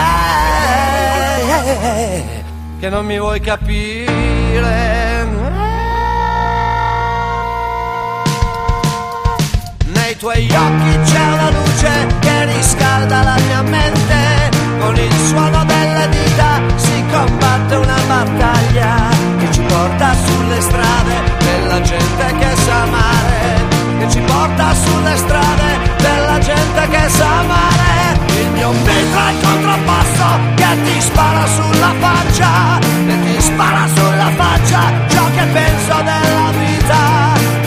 che 2.80 2.90
non 2.90 3.04
mi 3.04 3.18
vuoi 3.20 3.40
capire. 3.40 5.26
Nei 9.86 10.18
tuoi 10.18 10.48
occhi 10.52 11.00
c'è 11.12 11.20
una 11.20 11.50
luce 11.50 12.08
che 12.20 12.46
riscalda 12.46 13.24
la 13.24 13.38
mia 13.40 13.62
mente. 13.64 14.61
Con 14.82 14.98
il 14.98 15.14
suono 15.28 15.64
delle 15.66 16.10
dita 16.10 16.60
si 16.76 17.03
combatte 17.12 17.76
una 17.76 17.99
battaglia 18.08 18.95
che 19.38 19.52
ci 19.52 19.62
porta 19.62 20.16
sulle 20.26 20.60
strade 20.60 21.16
della 21.38 21.82
gente 21.82 22.26
che 22.40 22.56
sa 22.56 22.82
amare. 22.82 23.68
Che 23.99 24.10
ci 24.10 24.20
porta 24.22 24.74
sulle 24.74 25.16
strade 25.18 25.80
della 25.98 26.40
gente 26.40 26.88
che 26.90 27.10
sa 27.10 27.40
amare. 27.41 28.20
Il 28.41 28.49
mio 28.49 28.72
mitra 28.72 29.28
è 29.28 29.32
il 29.34 29.40
contrappasso 29.44 30.26
che 30.56 30.82
ti 30.84 30.99
spara 30.99 31.45
sulla 31.45 31.94
faccia. 31.99 32.80
E 33.06 33.22
ti 33.22 33.40
spara 33.40 33.88
sulla 33.94 34.32
faccia 34.36 34.82
ciò 35.10 35.26
che 35.36 35.45
penso 35.53 35.95
della 36.10 36.49
vita. 36.58 36.99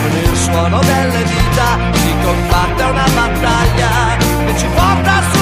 Con 0.01 0.17
il 0.17 0.35
suono 0.35 0.79
delle 0.81 1.23
dita 1.23 1.67
si 1.93 2.13
combatte 2.25 2.83
una 2.83 3.07
battaglia 3.15 4.17
che 4.45 4.57
ci 4.57 4.67
porta 4.67 5.13
sulle 5.13 5.23
strade 5.23 5.34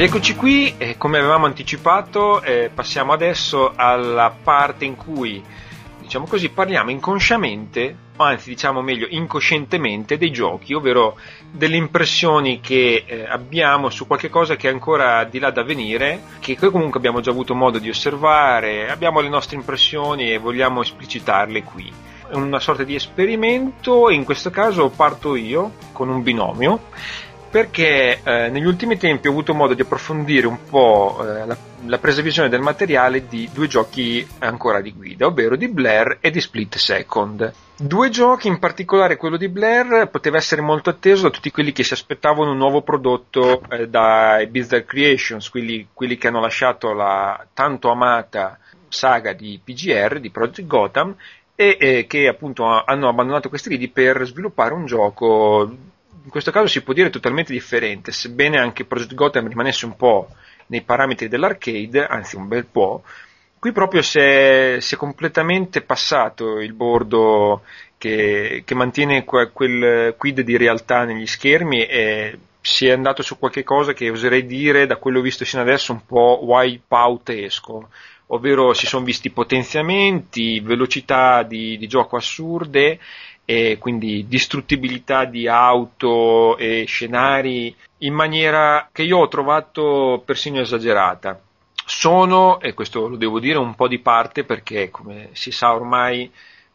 Eccoci 0.00 0.36
qui, 0.36 0.74
e 0.78 0.96
come 0.96 1.18
avevamo 1.18 1.46
anticipato, 1.46 2.40
eh, 2.42 2.70
passiamo 2.72 3.12
adesso 3.12 3.72
alla 3.74 4.32
parte 4.44 4.84
in 4.84 4.94
cui, 4.94 5.42
diciamo 6.00 6.24
così, 6.26 6.50
parliamo 6.50 6.92
inconsciamente, 6.92 7.96
o 8.14 8.22
anzi 8.22 8.48
diciamo 8.48 8.80
meglio 8.80 9.08
incoscientemente, 9.10 10.16
dei 10.16 10.30
giochi, 10.30 10.72
ovvero 10.72 11.18
delle 11.50 11.74
impressioni 11.74 12.60
che 12.60 13.02
eh, 13.04 13.26
abbiamo 13.28 13.90
su 13.90 14.06
qualche 14.06 14.28
cosa 14.28 14.54
che 14.54 14.68
è 14.68 14.72
ancora 14.72 15.24
di 15.24 15.40
là 15.40 15.50
da 15.50 15.64
venire, 15.64 16.22
che 16.38 16.54
comunque 16.54 16.98
abbiamo 17.00 17.18
già 17.18 17.32
avuto 17.32 17.56
modo 17.56 17.80
di 17.80 17.88
osservare, 17.88 18.88
abbiamo 18.88 19.18
le 19.18 19.28
nostre 19.28 19.56
impressioni 19.56 20.32
e 20.32 20.38
vogliamo 20.38 20.80
esplicitarle 20.80 21.64
qui. 21.64 21.92
È 22.30 22.36
una 22.36 22.60
sorta 22.60 22.84
di 22.84 22.94
esperimento 22.94 24.08
e 24.08 24.14
in 24.14 24.22
questo 24.22 24.50
caso 24.50 24.90
parto 24.90 25.34
io 25.34 25.72
con 25.90 26.08
un 26.08 26.22
binomio 26.22 26.82
perché 27.50 28.20
eh, 28.22 28.48
negli 28.50 28.64
ultimi 28.64 28.96
tempi 28.98 29.26
ho 29.26 29.30
avuto 29.30 29.54
modo 29.54 29.74
di 29.74 29.82
approfondire 29.82 30.46
un 30.46 30.58
po' 30.68 31.18
eh, 31.20 31.46
la, 31.46 31.56
la, 31.86 31.98
presa 31.98 32.20
visione 32.20 32.48
del 32.48 32.60
materiale 32.60 33.26
di 33.26 33.48
due 33.52 33.66
giochi 33.66 34.26
ancora 34.40 34.80
di 34.80 34.92
guida, 34.92 35.26
ovvero 35.26 35.56
di 35.56 35.68
Blair 35.68 36.18
e 36.20 36.30
di 36.30 36.40
Split 36.40 36.76
Second. 36.76 37.52
Due 37.76 38.08
giochi, 38.10 38.48
in 38.48 38.58
particolare 38.58 39.16
quello 39.16 39.36
di 39.36 39.48
Blair, 39.48 40.08
poteva 40.10 40.36
essere 40.36 40.60
molto 40.60 40.90
atteso 40.90 41.22
da 41.22 41.30
tutti 41.30 41.50
quelli 41.50 41.72
che 41.72 41.84
si 41.84 41.92
aspettavano 41.92 42.50
un 42.50 42.58
nuovo 42.58 42.82
prodotto 42.82 43.62
eh, 43.70 43.88
dai 43.88 44.46
Bizarre 44.48 44.84
Creations, 44.84 45.48
quelli, 45.48 45.88
quelli 45.92 46.18
che 46.18 46.28
hanno 46.28 46.40
lasciato 46.40 46.92
la 46.92 47.46
tanto 47.54 47.90
amata 47.90 48.58
saga 48.88 49.32
di 49.32 49.60
PGR, 49.62 50.18
di 50.18 50.30
Project 50.30 50.66
Gotham, 50.66 51.14
e 51.54 51.76
eh, 51.80 52.06
che 52.06 52.28
appunto 52.28 52.64
hanno 52.64 53.08
abbandonato 53.08 53.48
questi 53.48 53.70
lidi 53.70 53.88
per 53.88 54.24
sviluppare 54.24 54.74
un 54.74 54.86
gioco 54.86 55.68
in 56.28 56.34
questo 56.34 56.50
caso 56.50 56.66
si 56.66 56.82
può 56.82 56.92
dire 56.92 57.08
totalmente 57.08 57.54
differente, 57.54 58.12
sebbene 58.12 58.58
anche 58.58 58.84
Project 58.84 59.14
Gotham 59.14 59.48
rimanesse 59.48 59.86
un 59.86 59.96
po' 59.96 60.28
nei 60.66 60.82
parametri 60.82 61.26
dell'arcade, 61.26 62.04
anzi 62.04 62.36
un 62.36 62.46
bel 62.46 62.66
po', 62.66 63.02
qui 63.58 63.72
proprio 63.72 64.02
si 64.02 64.18
è, 64.18 64.76
si 64.78 64.94
è 64.94 64.98
completamente 64.98 65.80
passato 65.80 66.60
il 66.60 66.74
bordo 66.74 67.62
che, 67.96 68.62
che 68.66 68.74
mantiene 68.74 69.24
que, 69.24 69.52
quel 69.52 70.16
quid 70.18 70.42
di 70.42 70.58
realtà 70.58 71.04
negli 71.04 71.26
schermi 71.26 71.86
e 71.86 72.38
si 72.60 72.86
è 72.86 72.90
andato 72.90 73.22
su 73.22 73.38
qualche 73.38 73.64
cosa 73.64 73.94
che 73.94 74.10
oserei 74.10 74.44
dire, 74.44 74.84
da 74.84 74.96
quello 74.96 75.22
visto 75.22 75.46
fino 75.46 75.62
adesso, 75.62 75.92
un 75.92 76.04
po' 76.04 76.40
wipeoutesco, 76.42 77.88
ovvero 78.26 78.74
si 78.74 78.86
sono 78.86 79.02
visti 79.02 79.30
potenziamenti, 79.30 80.60
velocità 80.60 81.42
di, 81.42 81.78
di 81.78 81.86
gioco 81.86 82.16
assurde 82.16 82.98
e 83.50 83.78
quindi 83.78 84.26
distruttibilità 84.28 85.24
di 85.24 85.48
auto 85.48 86.58
e 86.58 86.84
scenari 86.86 87.74
in 87.98 88.12
maniera 88.12 88.90
che 88.92 89.04
io 89.04 89.16
ho 89.16 89.28
trovato 89.28 90.22
persino 90.22 90.60
esagerata. 90.60 91.40
Sono, 91.86 92.60
e 92.60 92.74
questo 92.74 93.08
lo 93.08 93.16
devo 93.16 93.40
dire, 93.40 93.56
un 93.56 93.74
po' 93.74 93.88
di 93.88 94.00
parte 94.00 94.44
perché 94.44 94.90
come 94.90 95.30
si 95.32 95.50
sa 95.50 95.72
ormai 95.72 96.30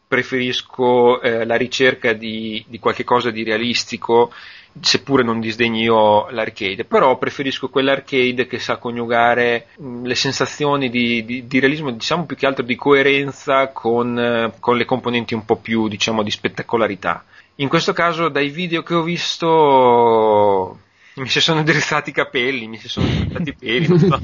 preferisco 0.08 1.20
eh, 1.20 1.44
la 1.44 1.54
ricerca 1.54 2.12
di, 2.12 2.64
di 2.66 2.80
qualche 2.80 3.04
cosa 3.04 3.30
di 3.30 3.44
realistico 3.44 4.32
seppure 4.80 5.22
non 5.22 5.40
disdegni 5.40 5.82
io 5.82 6.28
l'arcade, 6.30 6.84
però 6.84 7.16
preferisco 7.16 7.68
quell'arcade 7.68 8.46
che 8.46 8.58
sa 8.58 8.76
coniugare 8.76 9.68
mh, 9.78 10.04
le 10.04 10.14
sensazioni 10.14 10.90
di, 10.90 11.24
di, 11.24 11.46
di, 11.46 11.60
realismo, 11.60 11.90
diciamo 11.90 12.26
più 12.26 12.36
che 12.36 12.46
altro 12.46 12.64
di 12.64 12.74
coerenza 12.74 13.68
con, 13.68 14.18
eh, 14.18 14.52
con, 14.58 14.76
le 14.76 14.84
componenti 14.84 15.34
un 15.34 15.44
po' 15.44 15.56
più, 15.56 15.88
diciamo, 15.88 16.22
di 16.22 16.30
spettacolarità. 16.30 17.24
In 17.56 17.68
questo 17.68 17.92
caso, 17.92 18.28
dai 18.28 18.50
video 18.50 18.82
che 18.82 18.94
ho 18.94 19.02
visto, 19.02 20.78
mi 21.14 21.28
si 21.28 21.40
sono 21.40 21.62
drizzati 21.62 22.10
i 22.10 22.12
capelli, 22.12 22.66
mi 22.66 22.78
si 22.78 22.88
sono 22.88 23.06
drizzati 23.06 23.50
i 23.50 23.54
peli, 23.54 23.86
non 23.86 23.98
so. 24.00 24.20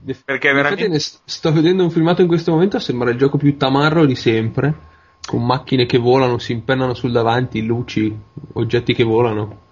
Perché 0.24 0.52
veramente... 0.52 0.98
sto 0.98 1.52
vedendo 1.52 1.82
un 1.82 1.90
filmato 1.90 2.22
in 2.22 2.28
questo 2.28 2.52
momento, 2.52 2.78
sembra 2.78 3.10
il 3.10 3.18
gioco 3.18 3.36
più 3.36 3.56
tamarro 3.58 4.06
di 4.06 4.14
sempre. 4.14 4.92
Con 5.26 5.44
macchine 5.44 5.86
che 5.86 5.96
volano, 5.96 6.36
si 6.36 6.52
impennano 6.52 6.92
sul 6.92 7.10
davanti, 7.10 7.62
luci, 7.62 8.14
oggetti 8.54 8.92
che 8.92 9.04
volano. 9.04 9.63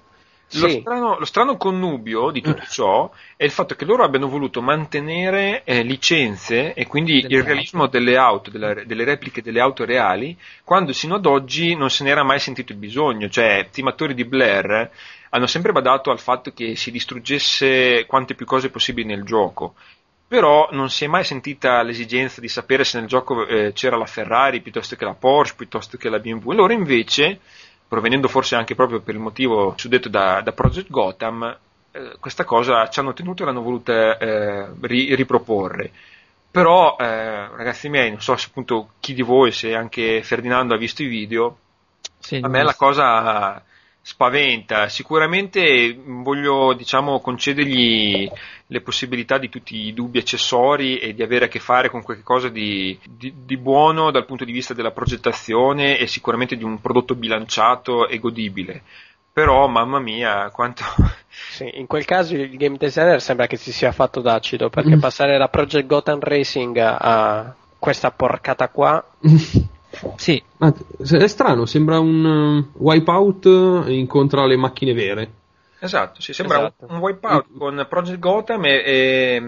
Lo, 0.55 0.69
strano, 0.69 1.19
lo, 1.19 1.25
strano, 1.25 1.57
connubio 1.57 2.31
di 2.31 2.41
tutto 2.41 2.63
ciò 2.69 3.11
è 3.37 3.45
il 3.45 3.51
fatto 3.51 3.75
che 3.75 3.85
loro 3.85 4.05
abbiano 4.05 4.29
voluto 4.29 4.61
mantenere 4.61 5.63
eh, 5.65 5.83
licenze 5.83 6.75
e 6.75 6.87
quindi 6.87 7.23
delle 7.23 7.37
il 7.37 7.43
realismo 7.43 7.85
auto. 7.85 7.99
delle 7.99 8.17
auto, 8.17 8.51
delle, 8.51 8.85
delle, 8.87 9.05
repliche 9.05 9.43
delle 9.43 9.61
auto 9.61 9.85
reali, 9.85 10.37
quando 10.65 10.93
sino 10.93 11.15
ad 11.15 11.27
oggi 11.27 11.75
non 11.75 11.91
se 11.91 12.05
n'era 12.05 12.23
mai 12.23 12.39
sentito 12.39 12.73
il 12.73 12.79
bisogno. 12.79 13.29
Cioè, 13.29 13.69
timatori 13.71 14.15
di 14.15 14.25
Blair 14.25 14.91
hanno 15.31 15.47
sempre 15.47 15.73
badato 15.73 16.11
al 16.11 16.21
fatto 16.21 16.53
che 16.53 16.77
si 16.77 16.91
distruggesse 16.91 18.05
quante 18.07 18.35
più 18.35 18.45
cose 18.45 18.71
possibili 18.71 19.09
nel 19.09 19.25
gioco. 19.25 19.75
Però 20.29 20.69
non 20.73 20.89
si 20.89 21.05
è 21.05 21.09
mai 21.09 21.25
sentita 21.25 21.83
l'esigenza 21.83 22.41
di 22.41 22.49
sapere 22.49 22.85
se 22.85 22.99
nel 22.99 23.09
gioco 23.09 23.47
eh, 23.47 23.73
c'era 23.75 23.97
la 23.97 24.07
Ferrari 24.07 24.61
piuttosto 24.61 24.97
che 24.97 25.05
la 25.05 25.15
Porsche, 25.15 25.57
piuttosto 25.57 25.99
che 25.99 26.09
la 26.09 26.19
BMW. 26.19 26.53
E 26.53 26.55
loro 26.55 26.73
invece 26.73 27.41
provenendo 27.93 28.27
forse 28.27 28.55
anche 28.55 28.75
proprio 28.75 29.03
per 29.03 29.15
il 29.15 29.21
motivo 29.21 29.75
suddetto 29.77 30.09
da, 30.09 30.41
da 30.41 30.53
Project 30.53 30.89
Gotham, 30.89 31.59
eh, 31.91 32.17
questa 32.19 32.47
cosa 32.47 32.89
ci 32.89 33.01
hanno 33.01 33.13
tenuto 33.13 33.43
e 33.43 33.47
l'hanno 33.47 33.61
voluta 33.61 34.17
eh, 34.17 34.67
ri, 34.81 35.15
riproporre. 35.15 35.93
Però, 36.51 36.97
eh, 36.99 37.49
ragazzi 37.55 37.91
miei, 37.91 38.09
non 38.09 38.23
so 38.23 38.35
se 38.39 38.47
appunto 38.49 38.93
chi 38.99 39.13
di 39.13 39.21
voi, 39.21 39.53
se 39.53 39.75
anche 39.75 40.23
Ferdinando 40.23 40.73
ha 40.73 40.79
visto 40.79 41.03
i 41.03 41.07
video, 41.07 41.59
sì, 42.19 42.41
a 42.43 42.49
me 42.49 42.63
la 42.63 42.75
cosa 42.75 43.63
spaventa. 44.03 44.89
Sicuramente 44.89 45.97
voglio, 46.05 46.75
diciamo, 46.75 47.21
concedergli 47.21 48.29
le 48.67 48.81
possibilità 48.81 49.39
di 49.39 49.49
tutti 49.49 49.87
i 49.87 49.95
dubbi 49.95 50.19
accessori 50.19 50.99
e 50.99 51.15
di 51.15 51.23
avere 51.23 51.45
a 51.45 51.49
che 51.49 51.61
fare 51.61 51.89
con 51.89 52.03
qualcosa 52.03 52.49
di, 52.49 52.99
di, 53.09 53.33
di 53.45 53.57
buono 53.57 54.11
dal 54.11 54.27
punto 54.27 54.45
di 54.45 54.53
vista 54.53 54.75
della 54.75 54.91
progettazione 54.91 55.99
e 55.99 56.07
sicuramente 56.07 56.57
di 56.57 56.65
un 56.65 56.81
prodotto 56.81 57.15
bilanciato 57.15 58.09
e 58.09 58.19
godibile. 58.19 58.83
Però, 59.33 59.67
mamma 59.69 60.01
mia, 60.01 60.51
quanto. 60.51 60.85
Sì, 61.33 61.71
in 61.79 61.87
quel 61.87 62.05
caso 62.05 62.35
il 62.35 62.57
game 62.57 62.77
designer 62.77 63.21
sembra 63.21 63.47
che 63.47 63.57
si 63.57 63.73
sia 63.73 63.91
fatto 63.91 64.21
d'acido 64.21 64.69
perché 64.69 64.97
mm. 64.97 65.01
passare 65.01 65.39
da 65.39 65.49
Project 65.49 65.87
Gotham 65.87 66.21
Racing 66.21 66.77
a 66.77 67.55
questa 67.79 68.11
porcata 68.11 68.69
qua 68.69 69.03
Sì. 70.17 70.43
Ma 70.59 70.73
è 70.99 71.27
strano, 71.27 71.67
sembra 71.67 71.99
un 71.99 72.25
uh, 72.75 72.83
wipeout 72.83 73.85
incontra 73.89 74.47
le 74.47 74.57
macchine 74.57 74.93
vere. 74.93 75.31
Esatto, 75.79 76.21
sì, 76.21 76.33
sembra 76.33 76.59
Esatto. 76.59 76.87
un 76.91 76.99
wipeout 76.99 77.47
con 77.59 77.87
Project 77.89 78.19
Gotham 78.21 78.65
e, 78.67 78.83
e, 78.85 79.43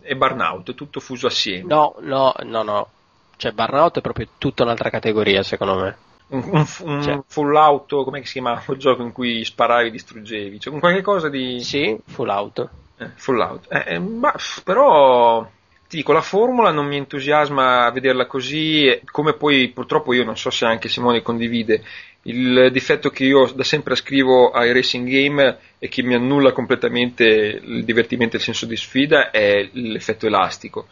e 0.00 0.16
Burnout, 0.16 0.74
tutto 0.74 0.98
fuso 1.00 1.26
assieme. 1.26 1.64
No, 1.68 1.94
no, 2.00 2.32
no, 2.44 2.62
no. 2.62 2.88
Cioè, 3.36 3.52
Burnout 3.52 3.98
è 3.98 4.00
proprio 4.00 4.28
tutta 4.38 4.62
un'altra 4.62 4.88
categoria, 4.88 5.42
secondo 5.42 5.74
me. 5.82 5.96
Un, 6.28 6.42
un, 6.52 6.66
un 6.84 7.02
Cioè- 7.02 7.20
full 7.26 7.54
auto, 7.54 8.02
come 8.04 8.24
si 8.24 8.32
chiama 8.32 8.62
quel 8.64 8.78
gioco 8.78 9.02
in 9.02 9.12
cui 9.12 9.44
sparavi 9.44 9.88
e 9.88 9.90
distruggevi? 9.90 10.58
Cioè, 10.58 10.72
un 10.72 10.80
qualche 10.80 11.02
cosa 11.02 11.28
di 11.28 11.62
Sì, 11.62 11.98
full 12.06 12.30
auto. 12.30 12.70
eh, 12.96 13.10
full 13.16 13.38
out. 13.40 13.66
Eh, 13.70 13.84
eh, 13.94 13.98
ma, 13.98 14.32
però 14.62 15.46
ti 15.94 16.00
dico, 16.00 16.12
la 16.12 16.22
formula 16.22 16.72
non 16.72 16.86
mi 16.86 16.96
entusiasma 16.96 17.88
vederla 17.90 18.26
così, 18.26 19.00
come 19.12 19.34
poi 19.34 19.68
purtroppo 19.68 20.12
io 20.12 20.24
non 20.24 20.36
so 20.36 20.50
se 20.50 20.64
anche 20.64 20.88
Simone 20.88 21.22
condivide. 21.22 21.84
Il 22.22 22.70
difetto 22.72 23.10
che 23.10 23.24
io 23.24 23.48
da 23.54 23.62
sempre 23.62 23.92
ascrivo 23.92 24.50
ai 24.50 24.72
racing 24.72 25.08
game 25.08 25.56
e 25.78 25.86
che 25.86 26.02
mi 26.02 26.14
annulla 26.14 26.50
completamente 26.50 27.24
il 27.24 27.84
divertimento 27.84 28.34
e 28.34 28.38
il 28.38 28.44
senso 28.44 28.66
di 28.66 28.76
sfida 28.76 29.30
è 29.30 29.68
l'effetto 29.70 30.26
elastico. 30.26 30.88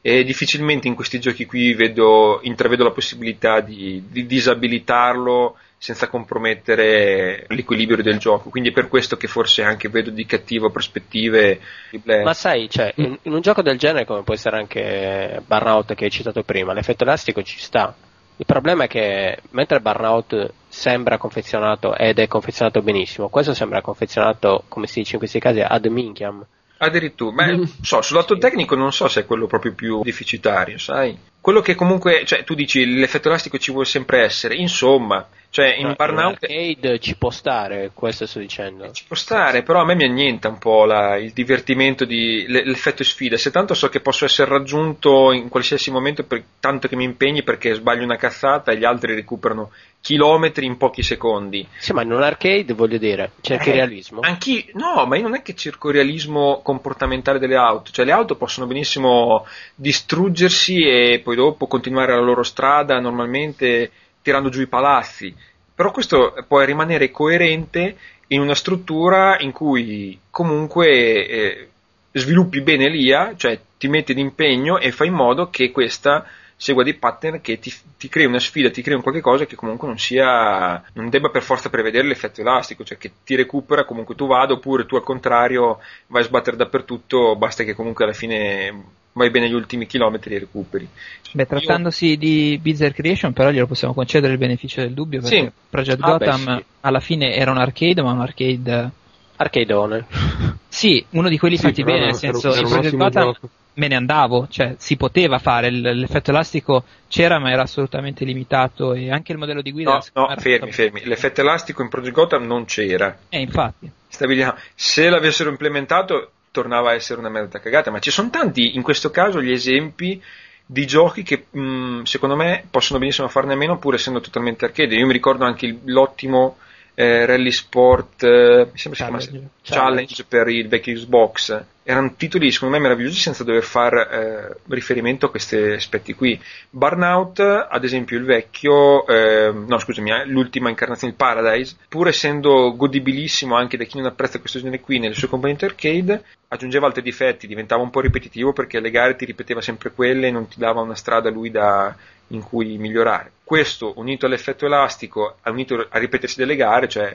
E 0.00 0.22
difficilmente 0.22 0.86
in 0.86 0.94
questi 0.94 1.18
giochi 1.18 1.46
qui 1.46 1.74
vedo, 1.74 2.38
intravedo 2.42 2.84
la 2.84 2.92
possibilità 2.92 3.58
di, 3.58 4.04
di 4.08 4.24
disabilitarlo 4.24 5.56
senza 5.84 6.08
compromettere 6.08 7.44
l'equilibrio 7.48 8.02
del 8.02 8.16
gioco. 8.16 8.48
Quindi 8.48 8.70
è 8.70 8.72
per 8.72 8.88
questo 8.88 9.18
che 9.18 9.26
forse 9.26 9.62
anche 9.62 9.90
vedo 9.90 10.08
di 10.08 10.24
cattivo 10.24 10.70
prospettive. 10.70 11.60
Ma 12.06 12.32
sai, 12.32 12.70
cioè, 12.70 12.90
in, 12.96 13.18
in 13.20 13.32
un 13.34 13.42
gioco 13.42 13.60
del 13.60 13.76
genere, 13.76 14.06
come 14.06 14.22
può 14.22 14.32
essere 14.32 14.56
anche 14.56 15.42
Burnout 15.46 15.92
che 15.92 16.06
hai 16.06 16.10
citato 16.10 16.42
prima, 16.42 16.72
l'effetto 16.72 17.04
elastico 17.04 17.42
ci 17.42 17.58
sta. 17.58 17.94
Il 18.36 18.46
problema 18.46 18.84
è 18.84 18.88
che 18.88 19.40
mentre 19.50 19.80
Burnout 19.80 20.54
sembra 20.68 21.18
confezionato 21.18 21.94
ed 21.94 22.18
è 22.18 22.28
confezionato 22.28 22.80
benissimo, 22.80 23.28
questo 23.28 23.52
sembra 23.52 23.82
confezionato, 23.82 24.64
come 24.68 24.86
si 24.86 25.00
dice 25.00 25.12
in 25.12 25.18
questi 25.18 25.38
casi, 25.38 25.60
ad 25.60 25.84
minchiam. 25.84 26.46
Addirittura, 26.78 27.44
beh, 27.44 27.68
so, 27.82 28.00
sul 28.00 28.16
lato 28.16 28.38
tecnico 28.38 28.74
non 28.74 28.90
so 28.90 29.06
se 29.06 29.20
è 29.20 29.26
quello 29.26 29.46
proprio 29.46 29.74
più 29.74 30.02
deficitario, 30.02 30.78
sai? 30.78 31.14
Quello 31.44 31.60
che 31.60 31.74
comunque, 31.74 32.22
cioè, 32.24 32.42
tu 32.42 32.54
dici 32.54 32.86
l'effetto 32.86 33.28
elastico 33.28 33.58
ci 33.58 33.70
vuole 33.70 33.84
sempre 33.84 34.22
essere, 34.22 34.54
insomma, 34.54 35.28
cioè 35.50 35.74
in 35.76 35.88
No, 35.88 35.94
Burnout 35.94 36.42
arcade 36.42 36.98
ci 37.00 37.16
può 37.16 37.28
stare, 37.28 37.90
questo 37.92 38.24
sto 38.24 38.38
dicendo. 38.38 38.90
ci 38.92 39.04
può 39.06 39.14
stare, 39.14 39.62
però 39.62 39.82
a 39.82 39.84
me 39.84 39.94
mi 39.94 40.04
annienta 40.04 40.48
un 40.48 40.56
po' 40.56 40.86
la- 40.86 41.18
il 41.18 41.32
divertimento 41.32 42.06
di 42.06 42.46
l'effetto 42.48 43.04
sfida. 43.04 43.36
Se 43.36 43.50
tanto 43.50 43.74
so 43.74 43.90
che 43.90 44.00
posso 44.00 44.24
essere 44.24 44.48
raggiunto 44.50 45.32
in 45.32 45.50
qualsiasi 45.50 45.90
momento, 45.90 46.24
per, 46.24 46.42
tanto 46.58 46.88
che 46.88 46.96
mi 46.96 47.04
impegni 47.04 47.42
perché 47.42 47.74
sbaglio 47.74 48.04
una 48.04 48.16
cazzata 48.16 48.72
e 48.72 48.78
gli 48.78 48.84
altri 48.84 49.14
recuperano 49.14 49.70
chilometri 50.00 50.66
in 50.66 50.76
pochi 50.76 51.02
secondi. 51.02 51.66
Sì, 51.78 51.92
ma 51.94 52.02
in 52.02 52.12
un 52.12 52.22
arcade 52.22 52.74
voglio 52.74 52.98
dire, 52.98 53.30
cerchi 53.40 53.70
Eh, 53.70 53.72
realismo. 53.72 54.20
Anch'io, 54.22 54.64
no, 54.74 55.06
ma 55.06 55.16
io 55.16 55.22
non 55.22 55.34
è 55.34 55.40
che 55.40 55.54
cerco 55.54 55.88
il 55.88 55.94
realismo 55.94 56.60
comportamentale 56.62 57.38
delle 57.38 57.56
auto, 57.56 57.90
cioè 57.90 58.04
le 58.04 58.12
auto 58.12 58.36
possono 58.36 58.66
benissimo 58.66 59.46
distruggersi 59.76 60.82
e 60.86 61.20
poi 61.24 61.33
dopo 61.34 61.66
continuare 61.66 62.14
la 62.14 62.20
loro 62.20 62.42
strada 62.42 62.98
normalmente 63.00 63.90
tirando 64.22 64.48
giù 64.48 64.60
i 64.60 64.66
palazzi, 64.66 65.34
però 65.74 65.90
questo 65.90 66.34
può 66.46 66.60
rimanere 66.62 67.10
coerente 67.10 67.96
in 68.28 68.40
una 68.40 68.54
struttura 68.54 69.38
in 69.40 69.52
cui 69.52 70.18
comunque 70.30 70.88
eh, 71.26 71.68
sviluppi 72.12 72.60
bene 72.60 72.88
l'IA, 72.88 73.34
cioè 73.36 73.60
ti 73.76 73.88
metti 73.88 74.14
d'impegno 74.14 74.78
e 74.78 74.92
fai 74.92 75.08
in 75.08 75.14
modo 75.14 75.50
che 75.50 75.70
questa 75.70 76.26
segua 76.56 76.84
dei 76.84 76.94
pattern 76.94 77.40
che 77.40 77.58
ti, 77.58 77.72
ti 77.98 78.08
crea 78.08 78.28
una 78.28 78.38
sfida, 78.38 78.70
ti 78.70 78.80
crea 78.80 78.96
un 78.96 79.02
qualche 79.02 79.20
cosa 79.20 79.44
che 79.44 79.56
comunque 79.56 79.88
non 79.88 79.98
sia, 79.98 80.82
non 80.94 81.10
debba 81.10 81.28
per 81.28 81.42
forza 81.42 81.68
prevedere 81.68 82.06
l'effetto 82.06 82.40
elastico, 82.40 82.84
cioè 82.84 82.96
che 82.96 83.10
ti 83.24 83.34
recupera 83.34 83.84
comunque 83.84 84.14
tu 84.14 84.26
vada, 84.26 84.54
oppure 84.54 84.86
tu 84.86 84.96
al 84.96 85.02
contrario 85.02 85.80
vai 86.06 86.22
a 86.22 86.24
sbattere 86.24 86.56
dappertutto, 86.56 87.36
basta 87.36 87.64
che 87.64 87.74
comunque 87.74 88.04
alla 88.04 88.14
fine 88.14 89.02
vai 89.14 89.30
bene 89.30 89.48
gli 89.48 89.52
ultimi 89.54 89.86
chilometri 89.86 90.34
e 90.34 90.38
recuperi. 90.40 90.88
Beh, 91.32 91.46
trattandosi 91.46 92.16
di 92.16 92.58
Bizarre 92.62 92.92
Creation, 92.94 93.32
però 93.32 93.50
glielo 93.50 93.66
possiamo 93.66 93.94
concedere 93.94 94.32
il 94.32 94.38
beneficio 94.38 94.80
del 94.82 94.92
dubbio 94.92 95.20
perché 95.20 95.36
Sì. 95.40 95.50
Project 95.68 96.00
Ah, 96.02 96.16
beh, 96.18 96.24
Gotham 96.26 96.56
sì. 96.58 96.64
alla 96.82 97.00
fine 97.00 97.34
era 97.34 97.50
un 97.50 97.58
arcade, 97.58 98.02
ma 98.02 98.12
un 98.12 98.20
arcade. 98.20 98.90
Arcadeone. 99.36 100.06
Sì, 100.74 101.04
uno 101.10 101.28
di 101.28 101.38
quelli 101.38 101.56
Sì, 101.56 101.66
fatti 101.66 101.84
bene, 101.84 102.06
nel 102.06 102.14
senso, 102.14 102.48
un 102.50 102.68
Project 102.68 102.96
Gotham 102.96 103.32
gioco. 103.32 103.48
me 103.74 103.86
ne 103.86 103.94
andavo, 103.94 104.48
cioè 104.50 104.74
si 104.78 104.96
poteva 104.96 105.38
fare, 105.38 105.68
il- 105.68 105.80
l'effetto 105.80 106.30
elastico 106.30 106.82
c'era, 107.08 107.38
ma 107.38 107.50
era 107.52 107.62
assolutamente 107.62 108.24
limitato 108.24 108.92
e 108.92 109.08
anche 109.12 109.30
il 109.30 109.38
modello 109.38 109.62
di 109.62 109.70
guida. 109.70 110.02
No, 110.14 110.26
no, 110.28 110.34
fermi, 110.36 110.72
fermi. 110.72 111.04
L'effetto 111.04 111.42
elastico 111.42 111.80
in 111.82 111.88
Project 111.88 112.12
Gotham 112.14 112.44
non 112.46 112.64
c'era. 112.64 113.16
Eh, 113.28 113.38
infatti. 113.40 113.88
Stabiliamo. 114.08 114.54
Se 114.74 115.08
l'avessero 115.08 115.50
implementato, 115.50 116.32
tornava 116.54 116.90
a 116.90 116.94
essere 116.94 117.18
una 117.18 117.28
merda 117.28 117.58
cagata. 117.58 117.90
Ma 117.90 117.98
ci 117.98 118.12
sono 118.12 118.30
tanti, 118.30 118.76
in 118.76 118.82
questo 118.82 119.10
caso, 119.10 119.42
gli 119.42 119.50
esempi 119.50 120.22
di 120.64 120.86
giochi 120.86 121.24
che 121.24 121.46
mh, 121.50 122.02
secondo 122.04 122.36
me 122.36 122.64
possono 122.70 123.00
benissimo 123.00 123.26
farne 123.28 123.54
a 123.54 123.56
meno, 123.56 123.76
pur 123.78 123.94
essendo 123.94 124.20
totalmente 124.20 124.64
arcade. 124.64 124.94
Io 124.94 125.06
mi 125.06 125.12
ricordo 125.12 125.44
anche 125.44 125.66
il- 125.66 125.80
l'ottimo 125.86 126.58
eh, 126.94 127.26
Rally 127.26 127.50
Sport, 127.50 128.22
eh, 128.22 128.68
mi 128.70 128.78
sembra 128.78 128.98
si 129.00 129.04
chiamasse 129.04 129.26
Challenge. 129.30 129.50
Challenge 129.64 130.24
per 130.28 130.48
il 130.48 130.68
vecchio 130.68 130.94
Xbox. 130.94 131.64
Erano 131.86 132.14
titoli 132.16 132.50
secondo 132.50 132.74
me 132.74 132.80
meravigliosi 132.80 133.20
senza 133.20 133.44
dover 133.44 133.62
fare 133.62 134.08
eh, 134.10 134.56
riferimento 134.68 135.26
a 135.26 135.30
questi 135.30 135.56
aspetti 135.56 136.14
qui. 136.14 136.40
Burnout, 136.70 137.40
ad 137.40 137.84
esempio, 137.84 138.16
il 138.16 138.24
vecchio, 138.24 139.06
eh, 139.06 139.52
no 139.52 139.78
scusami, 139.78 140.10
eh, 140.10 140.24
l'ultima 140.24 140.70
incarnazione, 140.70 141.12
il 141.12 141.18
Paradise, 141.18 141.76
pur 141.86 142.08
essendo 142.08 142.74
godibilissimo 142.74 143.54
anche 143.54 143.76
da 143.76 143.84
chi 143.84 143.98
non 143.98 144.06
apprezza 144.06 144.38
questo 144.38 144.60
genere 144.60 144.80
qui 144.80 144.98
nelle 144.98 145.14
sue 145.14 145.28
componenti 145.28 145.66
arcade, 145.66 146.24
aggiungeva 146.48 146.86
altri 146.86 147.02
difetti, 147.02 147.46
diventava 147.46 147.82
un 147.82 147.90
po' 147.90 148.00
ripetitivo 148.00 148.54
perché 148.54 148.80
le 148.80 148.90
gare 148.90 149.14
ti 149.16 149.26
ripeteva 149.26 149.60
sempre 149.60 149.92
quelle 149.92 150.28
e 150.28 150.30
non 150.30 150.48
ti 150.48 150.58
dava 150.58 150.80
una 150.80 150.94
strada 150.94 151.28
lui 151.28 151.50
da, 151.50 151.94
in 152.28 152.42
cui 152.42 152.78
migliorare. 152.78 153.32
Questo 153.44 153.92
unito 153.96 154.24
all'effetto 154.24 154.64
elastico, 154.64 155.36
unito 155.44 155.86
a 155.90 155.98
ripetersi 155.98 156.38
delle 156.38 156.56
gare, 156.56 156.88
cioè 156.88 157.14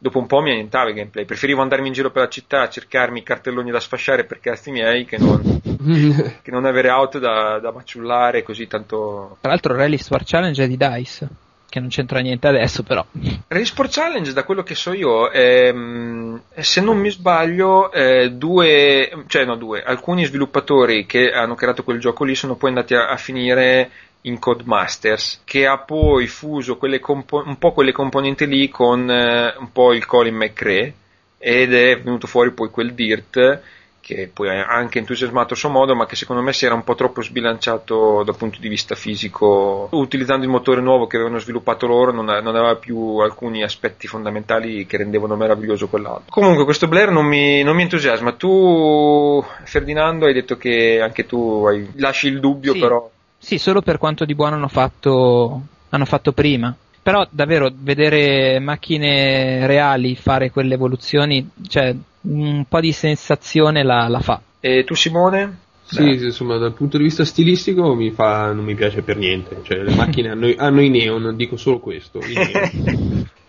dopo 0.00 0.18
un 0.18 0.26
po' 0.26 0.40
mi 0.40 0.50
annientava 0.50 0.88
il 0.88 0.94
gameplay. 0.94 1.26
Preferivo 1.26 1.60
andarmi 1.60 1.88
in 1.88 1.92
giro 1.92 2.10
per 2.10 2.22
la 2.22 2.28
città 2.28 2.62
a 2.62 2.68
cercarmi 2.68 3.22
cartelloni 3.22 3.70
da 3.70 3.80
sfasciare 3.80 4.24
per 4.24 4.40
cazzi 4.40 4.70
miei 4.70 5.04
che 5.04 5.18
non, 5.18 5.60
che 6.42 6.50
non 6.50 6.64
avere 6.64 6.88
auto 6.88 7.18
da, 7.18 7.58
da 7.60 7.70
maciullare 7.70 8.42
così 8.42 8.66
tanto. 8.66 9.36
Tra 9.40 9.50
l'altro 9.50 9.76
Rally 9.76 9.98
Sport 9.98 10.24
Challenge 10.26 10.64
è 10.64 10.66
di 10.66 10.78
DICE, 10.78 11.28
che 11.68 11.80
non 11.80 11.90
c'entra 11.90 12.20
niente 12.20 12.48
adesso 12.48 12.82
però. 12.82 13.04
Rally 13.46 13.64
Sport 13.66 13.92
Challenge, 13.92 14.32
da 14.32 14.44
quello 14.44 14.62
che 14.62 14.74
so 14.74 14.94
io, 14.94 15.30
ehm, 15.30 16.40
se 16.56 16.80
non 16.80 16.96
mi 16.96 17.10
sbaglio, 17.10 17.90
due, 18.32 19.24
cioè 19.26 19.44
no, 19.44 19.56
due, 19.56 19.82
alcuni 19.82 20.24
sviluppatori 20.24 21.04
che 21.04 21.30
hanno 21.30 21.54
creato 21.54 21.84
quel 21.84 22.00
gioco 22.00 22.24
lì 22.24 22.34
sono 22.34 22.56
poi 22.56 22.70
andati 22.70 22.94
a, 22.94 23.08
a 23.08 23.16
finire 23.18 23.90
in 24.22 24.38
Codemasters, 24.38 25.42
che 25.44 25.66
ha 25.66 25.78
poi 25.78 26.26
fuso 26.26 26.76
quelle 26.76 27.00
compo- 27.00 27.42
un 27.44 27.56
po' 27.58 27.72
quelle 27.72 27.92
componenti 27.92 28.46
lì 28.46 28.68
con 28.68 29.10
eh, 29.10 29.54
un 29.58 29.72
po' 29.72 29.92
il 29.94 30.04
Colin 30.06 30.34
McRae 30.36 30.94
ed 31.38 31.72
è 31.72 31.98
venuto 32.00 32.26
fuori 32.26 32.50
poi 32.52 32.68
quel 32.68 32.92
Dirt 32.92 33.60
che 34.02 34.28
poi 34.32 34.48
ha 34.48 34.66
anche 34.66 34.98
entusiasmato 34.98 35.54
a 35.54 35.56
suo 35.56 35.68
modo, 35.68 35.94
ma 35.94 36.04
che 36.06 36.16
secondo 36.16 36.42
me 36.42 36.52
si 36.52 36.64
era 36.64 36.74
un 36.74 36.82
po' 36.82 36.96
troppo 36.96 37.22
sbilanciato 37.22 38.22
dal 38.24 38.36
punto 38.36 38.58
di 38.58 38.68
vista 38.68 38.96
fisico. 38.96 39.88
Utilizzando 39.92 40.44
il 40.44 40.50
motore 40.50 40.80
nuovo 40.80 41.06
che 41.06 41.16
avevano 41.16 41.38
sviluppato 41.38 41.86
loro, 41.86 42.10
non, 42.10 42.24
non 42.24 42.56
aveva 42.56 42.74
più 42.74 43.18
alcuni 43.18 43.62
aspetti 43.62 44.08
fondamentali 44.08 44.84
che 44.86 44.96
rendevano 44.96 45.36
meraviglioso 45.36 45.86
quell'auto. 45.86 46.24
Comunque, 46.30 46.64
questo 46.64 46.88
Blair 46.88 47.10
non 47.10 47.26
mi, 47.26 47.62
non 47.62 47.76
mi 47.76 47.82
entusiasma. 47.82 48.32
Tu, 48.32 49.44
Ferdinando, 49.64 50.26
hai 50.26 50.32
detto 50.34 50.56
che 50.56 51.00
anche 51.00 51.26
tu 51.26 51.64
hai- 51.68 51.90
lasci 51.96 52.26
il 52.26 52.40
dubbio, 52.40 52.72
Sì. 52.72 52.80
però. 52.80 53.08
Sì, 53.42 53.58
solo 53.58 53.80
per 53.80 53.96
quanto 53.96 54.26
di 54.26 54.34
buono 54.34 54.56
hanno 54.56 54.68
fatto, 54.68 55.62
hanno 55.88 56.04
fatto 56.04 56.32
prima. 56.32 56.76
Però 57.02 57.26
davvero 57.30 57.70
vedere 57.74 58.60
macchine 58.60 59.66
reali 59.66 60.14
fare 60.14 60.50
quelle 60.50 60.74
evoluzioni, 60.74 61.48
cioè 61.66 61.96
un 62.22 62.66
po' 62.68 62.80
di 62.80 62.92
sensazione 62.92 63.82
la, 63.82 64.06
la 64.08 64.20
fa. 64.20 64.42
E 64.60 64.84
tu, 64.84 64.94
Simone? 64.94 65.60
Sì, 65.82 66.18
sì, 66.18 66.26
insomma, 66.26 66.58
dal 66.58 66.74
punto 66.74 66.98
di 66.98 67.04
vista 67.04 67.24
stilistico 67.24 67.94
mi 67.94 68.10
fa, 68.10 68.52
non 68.52 68.64
mi 68.64 68.74
piace 68.74 69.02
per 69.02 69.16
niente. 69.16 69.60
Cioè, 69.62 69.78
le 69.78 69.94
macchine 69.94 70.28
hanno, 70.30 70.52
hanno 70.56 70.82
i 70.82 70.90
neon, 70.90 71.34
dico 71.34 71.56
solo 71.56 71.80
questo. 71.80 72.20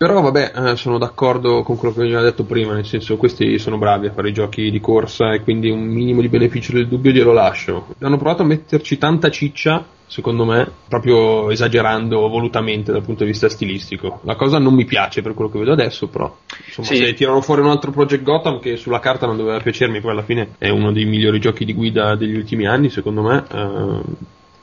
Però 0.02 0.20
vabbè, 0.20 0.52
eh, 0.52 0.74
sono 0.76 0.98
d'accordo 0.98 1.62
con 1.62 1.76
quello 1.76 1.94
che 1.94 2.00
veniva 2.00 2.20
detto 2.22 2.42
prima, 2.42 2.74
nel 2.74 2.84
senso 2.84 3.16
questi 3.16 3.56
sono 3.60 3.78
bravi 3.78 4.08
a 4.08 4.12
fare 4.12 4.30
i 4.30 4.32
giochi 4.32 4.68
di 4.68 4.80
corsa 4.80 5.32
e 5.32 5.42
quindi 5.42 5.70
un 5.70 5.84
minimo 5.84 6.20
di 6.20 6.28
beneficio 6.28 6.72
del 6.72 6.88
dubbio 6.88 7.12
glielo 7.12 7.32
lascio. 7.32 7.86
Hanno 8.00 8.16
provato 8.16 8.42
a 8.42 8.44
metterci 8.44 8.98
tanta 8.98 9.30
ciccia, 9.30 9.86
secondo 10.08 10.44
me, 10.44 10.68
proprio 10.88 11.52
esagerando 11.52 12.28
volutamente 12.28 12.90
dal 12.90 13.04
punto 13.04 13.22
di 13.22 13.30
vista 13.30 13.48
stilistico. 13.48 14.18
La 14.24 14.34
cosa 14.34 14.58
non 14.58 14.74
mi 14.74 14.86
piace 14.86 15.22
per 15.22 15.34
quello 15.34 15.52
che 15.52 15.60
vedo 15.60 15.70
adesso, 15.70 16.08
però 16.08 16.36
insomma, 16.66 16.88
Sì. 16.88 16.96
se 16.96 17.14
tirano 17.14 17.40
fuori 17.40 17.60
un 17.60 17.68
altro 17.68 17.92
Project 17.92 18.24
Gotham 18.24 18.58
che 18.58 18.76
sulla 18.76 18.98
carta 18.98 19.26
non 19.26 19.36
doveva 19.36 19.60
piacermi, 19.60 20.00
poi 20.00 20.10
alla 20.10 20.24
fine 20.24 20.56
è 20.58 20.68
uno 20.68 20.90
dei 20.90 21.04
migliori 21.04 21.38
giochi 21.38 21.64
di 21.64 21.74
guida 21.74 22.16
degli 22.16 22.34
ultimi 22.34 22.66
anni, 22.66 22.90
secondo 22.90 23.22
me, 23.22 23.44
eh, 23.48 24.00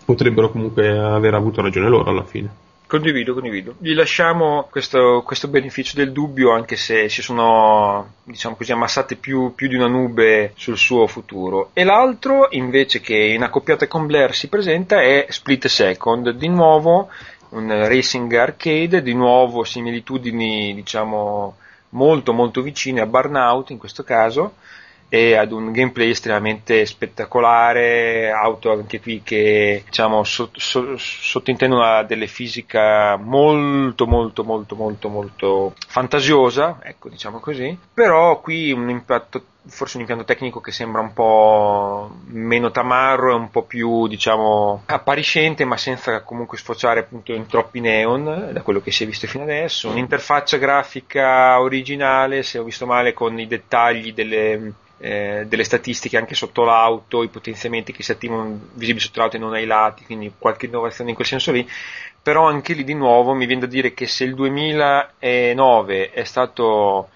potrebbero 0.03 0.51
comunque 0.51 0.89
aver 0.97 1.33
avuto 1.33 1.61
ragione 1.61 1.87
loro 1.87 2.09
alla 2.09 2.25
fine. 2.25 2.67
Condivido, 2.89 3.35
condivido. 3.35 3.75
Gli 3.77 3.93
lasciamo 3.93 4.67
questo, 4.71 5.21
questo, 5.23 5.47
beneficio 5.47 5.95
del 5.95 6.11
dubbio 6.11 6.51
anche 6.51 6.75
se 6.75 7.07
si 7.07 7.21
sono, 7.21 8.13
diciamo 8.23 8.55
così, 8.55 8.71
ammassate 8.71 9.15
più, 9.15 9.53
più, 9.53 9.67
di 9.67 9.75
una 9.75 9.85
nube 9.85 10.53
sul 10.55 10.75
suo 10.75 11.05
futuro. 11.05 11.69
E 11.73 11.83
l'altro, 11.83 12.47
invece, 12.49 12.99
che 12.99 13.13
in 13.15 13.43
accoppiata 13.43 13.85
con 13.85 14.07
Blair 14.07 14.33
si 14.33 14.47
presenta 14.47 15.03
è 15.03 15.27
Split 15.29 15.67
Second, 15.67 16.31
di 16.31 16.47
nuovo 16.47 17.09
un 17.49 17.67
racing 17.67 18.33
arcade, 18.33 19.03
di 19.03 19.13
nuovo 19.13 19.63
similitudini, 19.63 20.73
diciamo, 20.73 21.57
molto 21.89 22.33
molto 22.33 22.63
vicine 22.63 23.01
a 23.01 23.05
Burnout 23.05 23.69
in 23.69 23.77
questo 23.77 24.03
caso 24.03 24.53
e 25.09 25.35
ad 25.35 25.51
un 25.51 25.71
gameplay 25.71 26.11
estremamente 26.11 26.85
spettacolare, 26.85 28.29
auto 28.31 28.71
anche 28.71 29.01
qui 29.01 29.21
che 29.23 29.81
diciamo 29.85 30.23
so, 30.23 30.51
so, 30.53 30.95
sottintendono 30.97 32.03
delle 32.03 32.27
fisica 32.27 33.17
molto 33.17 34.05
molto 34.05 34.43
molto 34.43 34.75
molto 34.75 35.09
molto 35.09 35.73
fantasiosa, 35.87 36.79
ecco 36.83 37.09
diciamo 37.09 37.39
così, 37.39 37.75
però 37.93 38.39
qui 38.39 38.71
un 38.71 38.89
impatto 38.89 39.43
forse 39.69 39.97
un 39.97 40.01
impianto 40.01 40.25
tecnico 40.25 40.61
che 40.61 40.71
sembra 40.71 41.01
un 41.01 41.13
po' 41.13 42.11
meno 42.27 42.71
tamarro 42.71 43.31
e 43.31 43.35
un 43.35 43.49
po' 43.49 43.63
più 43.63 44.07
diciamo 44.07 44.83
appariscente 44.85 45.65
ma 45.65 45.77
senza 45.77 46.21
comunque 46.21 46.57
sfociare 46.57 47.01
appunto 47.01 47.33
in 47.33 47.45
troppi 47.45 47.79
neon 47.79 48.49
da 48.51 48.61
quello 48.61 48.79
che 48.79 48.91
si 48.91 49.03
è 49.03 49.07
visto 49.07 49.27
fino 49.27 49.43
adesso. 49.43 49.89
Un'interfaccia 49.89 50.57
grafica 50.57 51.59
originale 51.59 52.43
se 52.43 52.57
ho 52.57 52.63
visto 52.63 52.85
male 52.85 53.13
con 53.13 53.39
i 53.39 53.47
dettagli 53.47 54.13
delle 54.13 54.73
eh, 54.99 55.45
delle 55.47 55.63
statistiche 55.63 56.17
anche 56.17 56.35
sotto 56.35 56.63
l'auto, 56.63 57.23
i 57.23 57.29
potenziamenti 57.29 57.91
che 57.91 58.03
si 58.03 58.11
attivano 58.11 58.69
visibili 58.73 59.03
sotto 59.03 59.19
l'auto 59.19 59.37
e 59.37 59.39
non 59.39 59.53
ai 59.53 59.65
lati, 59.65 60.05
quindi 60.05 60.33
qualche 60.37 60.67
innovazione 60.67 61.09
in 61.09 61.15
quel 61.15 61.27
senso 61.27 61.51
lì, 61.51 61.67
però 62.21 62.47
anche 62.47 62.73
lì 62.73 62.83
di 62.83 62.93
nuovo 62.93 63.33
mi 63.33 63.45
viene 63.45 63.61
da 63.61 63.67
dire 63.67 63.93
che 63.93 64.05
se 64.07 64.25
il 64.25 64.35
2009 64.35 66.11
è 66.11 66.23
stato 66.23 67.09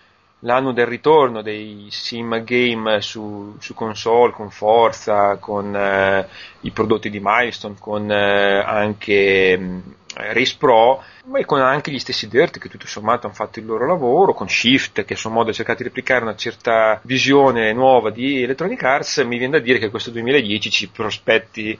l'anno 0.43 0.71
del 0.71 0.85
ritorno 0.85 1.41
dei 1.41 1.87
sim 1.89 2.43
game 2.43 3.01
su, 3.01 3.55
su 3.59 3.73
console 3.73 4.31
con 4.31 4.49
Forza, 4.49 5.37
con 5.37 5.75
eh, 5.75 6.27
i 6.61 6.71
prodotti 6.71 7.09
di 7.09 7.19
Milestone, 7.21 7.75
con 7.79 8.09
eh, 8.11 8.63
anche 8.65 9.57
mh, 9.57 9.81
Race 10.15 10.55
Pro, 10.57 11.01
ma 11.25 11.43
con 11.45 11.59
anche 11.59 11.91
gli 11.91 11.99
stessi 11.99 12.27
Dirt 12.27 12.59
che 12.59 12.69
tutto 12.69 12.87
sommato 12.87 13.25
hanno 13.25 13.35
fatto 13.35 13.59
il 13.59 13.65
loro 13.65 13.87
lavoro, 13.87 14.33
con 14.33 14.47
Shift 14.47 15.05
che 15.05 15.13
a 15.13 15.17
suo 15.17 15.29
modo 15.29 15.49
ha 15.49 15.53
cercato 15.53 15.79
di 15.79 15.85
replicare 15.85 16.23
una 16.23 16.35
certa 16.35 16.99
visione 17.03 17.73
nuova 17.73 18.11
di 18.11 18.43
Electronic 18.43 18.83
Arts, 18.83 19.17
mi 19.19 19.37
viene 19.37 19.57
da 19.57 19.63
dire 19.63 19.79
che 19.79 19.89
questo 19.89 20.11
2010 20.11 20.69
ci 20.69 20.89
prospetti 20.89 21.77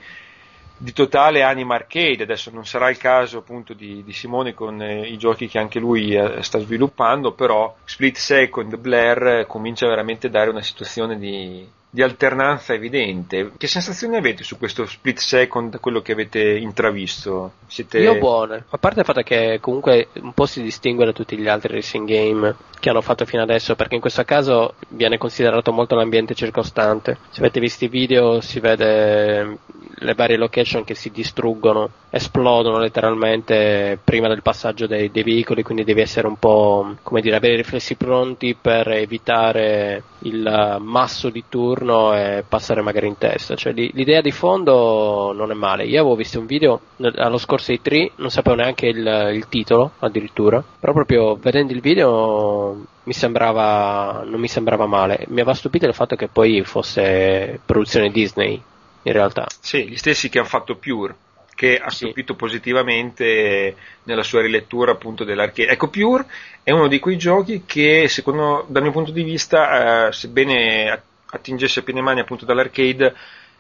di 0.78 0.92
totale 0.94 1.44
anima 1.44 1.76
arcade, 1.76 2.24
adesso 2.24 2.52
non 2.52 2.66
sarà 2.66 2.90
il 2.90 2.98
caso 2.98 3.40
appunto 3.40 3.74
di, 3.74 4.04
di 4.04 4.14
Simone 4.14 4.54
con 4.54 4.82
eh, 4.82 5.08
i 5.08 5.18
giochi 5.18 5.48
che 5.48 5.60
anche 5.60 5.80
lui 5.80 6.16
eh, 6.16 6.42
sta 6.42 6.60
sviluppando, 6.60 7.34
però 7.34 7.76
Split 7.86 8.18
Second 8.18 8.78
Blair 8.78 9.46
comincia 9.48 9.88
veramente 9.88 10.28
a 10.28 10.30
dare 10.30 10.50
una 10.50 10.62
situazione 10.62 11.18
di, 11.18 11.66
di 11.94 12.02
alternanza 12.02 12.74
evidente. 12.74 13.52
Che 13.56 13.68
sensazioni 13.68 14.16
avete 14.16 14.44
su 14.44 14.58
questo 14.58 14.88
split 14.88 15.20
second, 15.20 15.80
quello 15.80 16.02
che 16.02 16.14
avete 16.14 16.58
intravisto? 16.58 17.52
Siete... 17.68 18.00
Io 18.00 18.18
buone, 18.18 18.66
a 18.68 18.78
parte 18.80 19.02
il 19.02 19.06
fatto 19.06 19.22
che 19.22 19.60
comunque 19.62 20.08
un 20.16 20.34
po' 20.34 20.48
si 20.48 20.64
distingue 20.64 21.06
da 21.06 21.12
tutti 21.12 21.38
gli 21.38 21.48
altri 21.48 21.76
racing 21.76 22.08
game 22.08 22.56
che 22.80 22.90
hanno 22.90 23.02
fatto 23.02 23.26
fino 23.26 23.44
adesso, 23.44 23.76
perché 23.76 23.94
in 23.94 24.02
questo 24.02 24.24
caso 24.24 24.74
viene 24.90 25.20
considerato 25.20 25.72
molto 25.72 25.94
l'ambiente 25.94 26.34
circostante. 26.34 27.20
Se 27.30 27.42
avete 27.42 27.60
visto 27.60 27.86
i 27.86 27.90
video 27.90 28.42
si 28.42 28.60
vede 28.60 29.60
le 29.96 30.14
varie 30.16 30.36
location 30.36 30.84
che 30.84 30.96
si 30.96 31.12
distruggono, 31.12 31.90
esplodono 32.10 32.80
letteralmente 32.80 34.00
prima 34.04 34.28
del 34.28 34.42
passaggio 34.42 34.88
dei, 34.88 35.12
dei 35.12 35.24
veicoli, 35.24 35.62
quindi 35.62 35.84
devi 35.84 36.02
essere 36.02 36.28
un 36.28 36.38
po', 36.38 36.96
come 37.04 37.22
dire, 37.22 37.36
avere 37.36 37.54
i 37.54 37.58
riflessi 37.58 37.96
pronti 37.96 38.58
per 38.60 38.90
evitare 38.90 40.04
il 40.24 40.78
masso 40.80 41.30
di 41.30 41.44
turno 41.48 41.83
turno 41.84 42.16
e 42.16 42.44
passare 42.48 42.82
magari 42.82 43.08
in 43.08 43.18
testa. 43.18 43.56
Cioè, 43.56 43.74
l'idea 43.74 44.22
di 44.22 44.32
fondo 44.32 45.34
non 45.36 45.52
è 45.52 45.54
male. 45.54 45.86
Io 45.86 46.00
avevo 46.00 46.16
visto 46.16 46.40
un 46.40 46.46
video 46.46 46.80
allo 47.16 47.38
scorso 47.38 47.72
E3, 47.72 48.12
non 48.16 48.32
sapevo 48.32 48.56
neanche 48.56 48.88
il, 48.88 49.32
il 49.34 49.48
titolo 49.50 49.92
addirittura, 50.00 50.64
però 50.80 50.94
proprio 50.94 51.36
vedendo 51.36 51.74
il 51.74 51.82
video 51.82 52.86
mi 53.04 53.14
sembrava, 53.14 54.24
non 54.26 54.40
mi 54.40 54.48
sembrava 54.48 54.86
male. 54.86 55.26
Mi 55.28 55.42
aveva 55.42 55.54
stupito 55.54 55.86
il 55.86 55.94
fatto 55.94 56.16
che 56.16 56.30
poi 56.30 56.64
fosse 56.64 57.60
produzione 57.66 58.10
Disney 58.10 58.62
in 59.04 59.12
realtà. 59.12 59.46
Sì, 59.60 59.90
gli 59.90 59.98
stessi 59.98 60.30
che 60.30 60.40
hanno 60.40 60.48
fatto 60.48 60.76
Pure 60.78 61.16
che 61.56 61.78
ha 61.78 61.92
stupito 61.92 62.34
sì. 62.34 62.40
positivamente 62.40 63.76
nella 64.04 64.24
sua 64.24 64.42
rilettura 64.42 64.94
appunto 64.94 65.24
dell'arcade. 65.24 65.70
Ecco, 65.70 65.88
Pure 65.88 66.26
è 66.64 66.72
uno 66.72 66.88
di 66.88 66.98
quei 66.98 67.16
giochi 67.16 67.64
che 67.64 68.08
secondo 68.08 68.66
dal 68.68 68.82
mio 68.82 68.92
punto 68.92 69.12
di 69.12 69.22
vista, 69.22 70.08
eh, 70.08 70.12
sebbene 70.12 71.04
attingesse 71.34 71.80
a 71.80 71.84
piene 71.84 72.02
mani 72.02 72.20
appunto 72.20 72.46
dall'arcade 72.46 73.14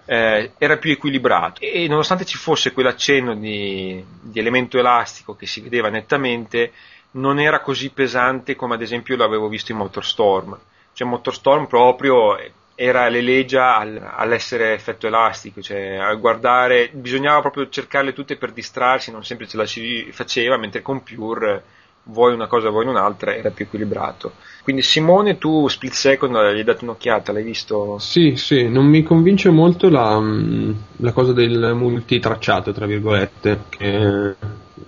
eh, 0.05 0.51
era 0.57 0.77
più 0.77 0.91
equilibrato. 0.91 1.61
E 1.61 1.87
nonostante 1.87 2.25
ci 2.25 2.37
fosse 2.37 2.71
quell'accenno 2.71 3.35
di, 3.35 4.03
di, 4.21 4.39
elemento 4.39 4.77
elastico 4.77 5.35
che 5.35 5.45
si 5.45 5.61
vedeva 5.61 5.89
nettamente 5.89 6.71
non 7.11 7.39
era 7.39 7.59
così 7.59 7.91
pesante 7.91 8.55
come 8.55 8.75
ad 8.75 8.81
esempio 8.81 9.15
l'avevo 9.15 9.47
visto 9.47 9.71
in 9.71 9.77
Motorstorm. 9.77 10.57
Cioè 10.93 11.07
Motorstorm 11.07 11.67
proprio 11.67 12.37
era 12.75 13.07
l'elegia 13.07 13.77
al, 13.77 14.13
all'essere 14.15 14.73
effetto 14.73 15.05
elastico 15.05 15.61
cioè 15.61 15.95
a 15.97 16.11
guardare 16.15 16.89
bisognava 16.91 17.39
proprio 17.41 17.69
cercarle 17.69 18.13
tutte 18.13 18.35
per 18.35 18.51
distrarsi 18.51 19.11
non 19.11 19.23
sempre 19.23 19.47
ce 19.47 19.57
la 19.57 19.65
si 19.67 20.09
faceva 20.11 20.57
mentre 20.57 20.81
con 20.81 21.03
Pure 21.03 21.63
vuoi 22.03 22.33
una 22.33 22.47
cosa 22.47 22.69
vuoi 22.69 22.85
un'altra 22.87 23.35
era 23.35 23.49
più 23.49 23.65
equilibrato 23.65 24.33
quindi 24.63 24.81
Simone, 24.81 25.37
tu 25.37 25.67
Split 25.67 25.91
Second 25.91 26.33
gli 26.33 26.57
hai 26.57 26.63
dato 26.63 26.85
un'occhiata, 26.85 27.33
l'hai 27.33 27.43
visto? 27.43 27.97
Sì, 27.99 28.37
sì, 28.37 28.69
non 28.69 28.85
mi 28.85 29.03
convince 29.03 29.49
molto 29.49 29.89
la, 29.89 30.17
mm, 30.17 30.71
la 30.97 31.11
cosa 31.11 31.33
del 31.33 31.73
multitracciato, 31.75 32.71
tra 32.71 32.85
virgolette, 32.85 33.65
che 33.67 34.35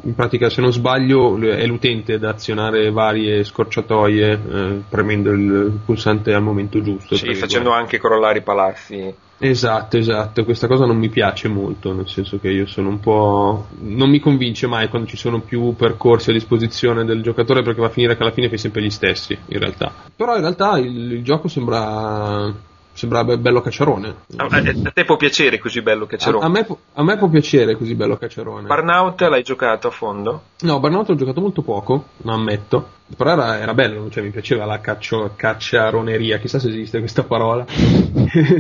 in 0.04 0.16
pratica 0.16 0.50
se 0.50 0.62
non 0.62 0.72
sbaglio 0.72 1.38
è 1.38 1.66
l'utente 1.66 2.14
ad 2.14 2.24
azionare 2.24 2.90
varie 2.90 3.44
scorciatoie 3.44 4.32
eh, 4.32 4.82
premendo 4.88 5.32
il 5.32 5.78
pulsante 5.84 6.34
al 6.34 6.42
momento 6.42 6.82
giusto. 6.82 7.18
Sì, 7.18 7.36
facendo 7.36 7.72
anche 7.72 8.00
crollare 8.00 8.38
i 8.40 8.44
palazzi. 8.44 9.14
Esatto, 9.38 9.98
esatto, 9.98 10.46
questa 10.46 10.68
cosa 10.68 10.86
non 10.86 10.98
mi 10.98 11.10
piace 11.10 11.48
molto, 11.48 11.94
nel 11.94 12.08
senso 12.08 12.40
che 12.40 12.50
io 12.50 12.66
sono 12.66 12.90
un 12.90 13.00
po'... 13.00 13.68
non 13.80 14.10
mi 14.10 14.20
convince 14.20 14.68
mai 14.68 14.88
quando 14.88 15.08
ci 15.08 15.18
sono 15.18 15.42
più 15.42 15.76
percorsi 15.76 16.30
a 16.30 16.34
disposizione 16.34 17.04
del 17.04 17.22
giocatore 17.22 17.62
perché 17.62 17.82
va 17.82 17.88
a 17.88 17.92
finire 17.92 18.16
che 18.16 18.24
alla 18.24 18.32
fine 18.32 18.48
fai 18.48 18.58
sempre 18.58 18.82
gli 18.82 18.90
stessi, 18.90 19.38
in 19.48 19.60
realtà. 19.60 19.92
Però 20.16 20.36
in 20.36 20.42
realtà 20.42 20.78
il, 20.78 21.12
il 21.12 21.24
gioco 21.24 21.48
sembra 21.48 22.54
Sembra 22.96 23.26
bello 23.26 23.60
cacciarone. 23.60 24.16
A, 24.38 24.46
a, 24.46 24.92
te 24.94 25.04
può 25.04 25.18
piacere 25.18 25.60
così 25.60 25.82
bello 25.82 26.06
cacciarone? 26.06 26.46
A, 26.46 26.48
a, 26.48 26.50
me, 26.50 26.66
a, 26.94 27.04
me, 27.04 27.18
può 27.18 27.28
piacere 27.28 27.76
così 27.76 27.94
bello 27.94 28.16
cacciarone. 28.16 28.68
Burnout 28.68 29.20
l'hai 29.24 29.44
giocato 29.44 29.90
a 29.90 29.92
fondo? 29.92 30.44
No, 30.62 30.80
Burnout 30.80 31.10
l'ho 31.10 31.16
giocato 31.16 31.42
molto 31.42 31.62
poco, 31.62 32.06
lo 32.16 32.32
ammetto. 32.32 32.88
Però 33.16 33.32
era, 33.32 33.60
era 33.60 33.76
bello, 33.76 34.10
cioè 34.10 34.24
mi 34.24 34.32
piaceva 34.32 34.66
la 34.66 34.80
caccio, 34.82 35.34
cacciaroneria, 35.36 36.40
chissà 36.40 36.58
se 36.58 36.70
esiste 36.70 36.98
questa 36.98 37.24
parola, 37.24 37.64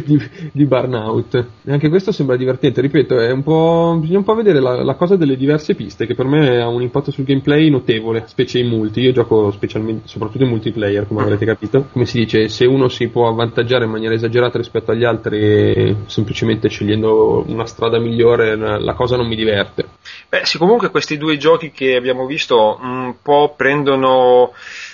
di, 0.06 0.22
di, 0.52 0.66
Burnout. 0.66 1.46
E 1.64 1.72
anche 1.72 1.90
questo 1.90 2.12
sembra 2.12 2.36
divertente, 2.36 2.80
ripeto, 2.80 3.20
è 3.20 3.32
un 3.32 3.42
po', 3.42 3.98
bisogna 4.00 4.20
un 4.20 4.24
po' 4.24 4.36
vedere 4.36 4.60
la, 4.60 4.84
la, 4.84 4.94
cosa 4.94 5.16
delle 5.16 5.36
diverse 5.36 5.74
piste, 5.74 6.06
che 6.06 6.14
per 6.14 6.28
me 6.28 6.62
ha 6.62 6.68
un 6.68 6.84
impatto 6.84 7.10
sul 7.10 7.24
gameplay 7.24 7.72
notevole, 7.72 8.26
specie 8.28 8.60
in 8.60 8.68
multi. 8.68 9.02
Io 9.02 9.14
gioco 9.14 9.50
specialmente, 9.50 10.08
soprattutto 10.08 10.44
in 10.44 10.52
multiplayer, 10.52 11.08
come 11.08 11.24
avrete 11.24 11.46
capito. 11.46 11.88
Come 11.92 12.06
si 12.06 12.20
dice, 12.20 12.48
se 12.48 12.66
uno 12.68 12.88
si 12.88 13.08
può 13.08 13.28
avvantaggiare 13.28 13.86
in 13.86 13.92
maniera 13.92 14.14
esagerata 14.14 14.60
rispetto 14.60 14.92
agli 14.92 15.06
altri, 15.06 16.04
semplicemente 16.06 16.70
scegliendo 16.70 17.44
una 17.48 17.66
strada 17.66 17.98
migliore, 17.98 18.56
la 18.56 18.94
cosa 18.94 19.18
non 19.18 19.26
mi 19.26 19.36
diverte. 19.36 19.86
Beh, 20.30 20.46
sì, 20.46 20.60
comunque 20.60 20.92
questi 20.92 21.18
due 21.18 21.38
giochi 21.38 21.72
che 21.72 21.96
abbiamo 21.96 22.28
visto 22.28 22.78
un 22.80 23.16
po' 23.24 23.56
prendono 23.58 24.35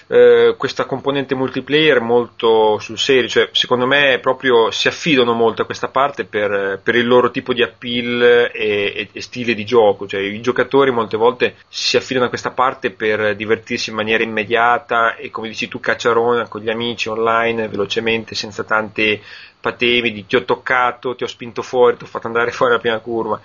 eh, 0.07 0.55
questa 0.57 0.85
componente 0.85 1.35
multiplayer 1.35 2.01
molto 2.01 2.77
sul 2.79 2.99
serio, 2.99 3.29
cioè 3.29 3.49
secondo 3.53 3.85
me 3.85 4.19
proprio 4.21 4.69
si 4.71 4.87
affidano 4.87 5.33
molto 5.33 5.61
a 5.61 5.65
questa 5.65 5.87
parte 5.87 6.25
per, 6.25 6.79
per 6.83 6.95
il 6.95 7.07
loro 7.07 7.31
tipo 7.31 7.53
di 7.53 7.63
appeal 7.63 8.21
e, 8.21 8.49
e, 8.53 9.09
e, 9.11 9.21
stile 9.21 9.53
di 9.53 9.63
gioco, 9.63 10.07
cioè 10.07 10.19
i 10.19 10.41
giocatori 10.41 10.91
molte 10.91 11.17
volte 11.17 11.55
si 11.69 11.95
affidano 11.97 12.25
a 12.25 12.29
questa 12.29 12.51
parte 12.51 12.91
per 12.91 13.35
divertirsi 13.35 13.89
in 13.89 13.95
maniera 13.95 14.23
immediata 14.23 15.15
e 15.15 15.29
come 15.29 15.47
dici 15.47 15.67
tu 15.67 15.79
cacciarona 15.79 16.47
con 16.47 16.61
gli 16.61 16.69
amici 16.69 17.07
online 17.07 17.69
velocemente 17.69 18.35
senza 18.35 18.63
tante 18.63 19.21
patemi 19.61 20.11
di 20.11 20.25
ti 20.25 20.35
ho 20.35 20.43
toccato, 20.43 21.15
ti 21.15 21.23
ho 21.23 21.27
spinto 21.27 21.61
fuori, 21.61 21.95
ti 21.95 22.03
ho 22.03 22.07
fatto 22.07 22.27
andare 22.27 22.51
fuori 22.53 22.73
la 22.73 22.79
prima 22.79 22.99
curva 22.99 23.39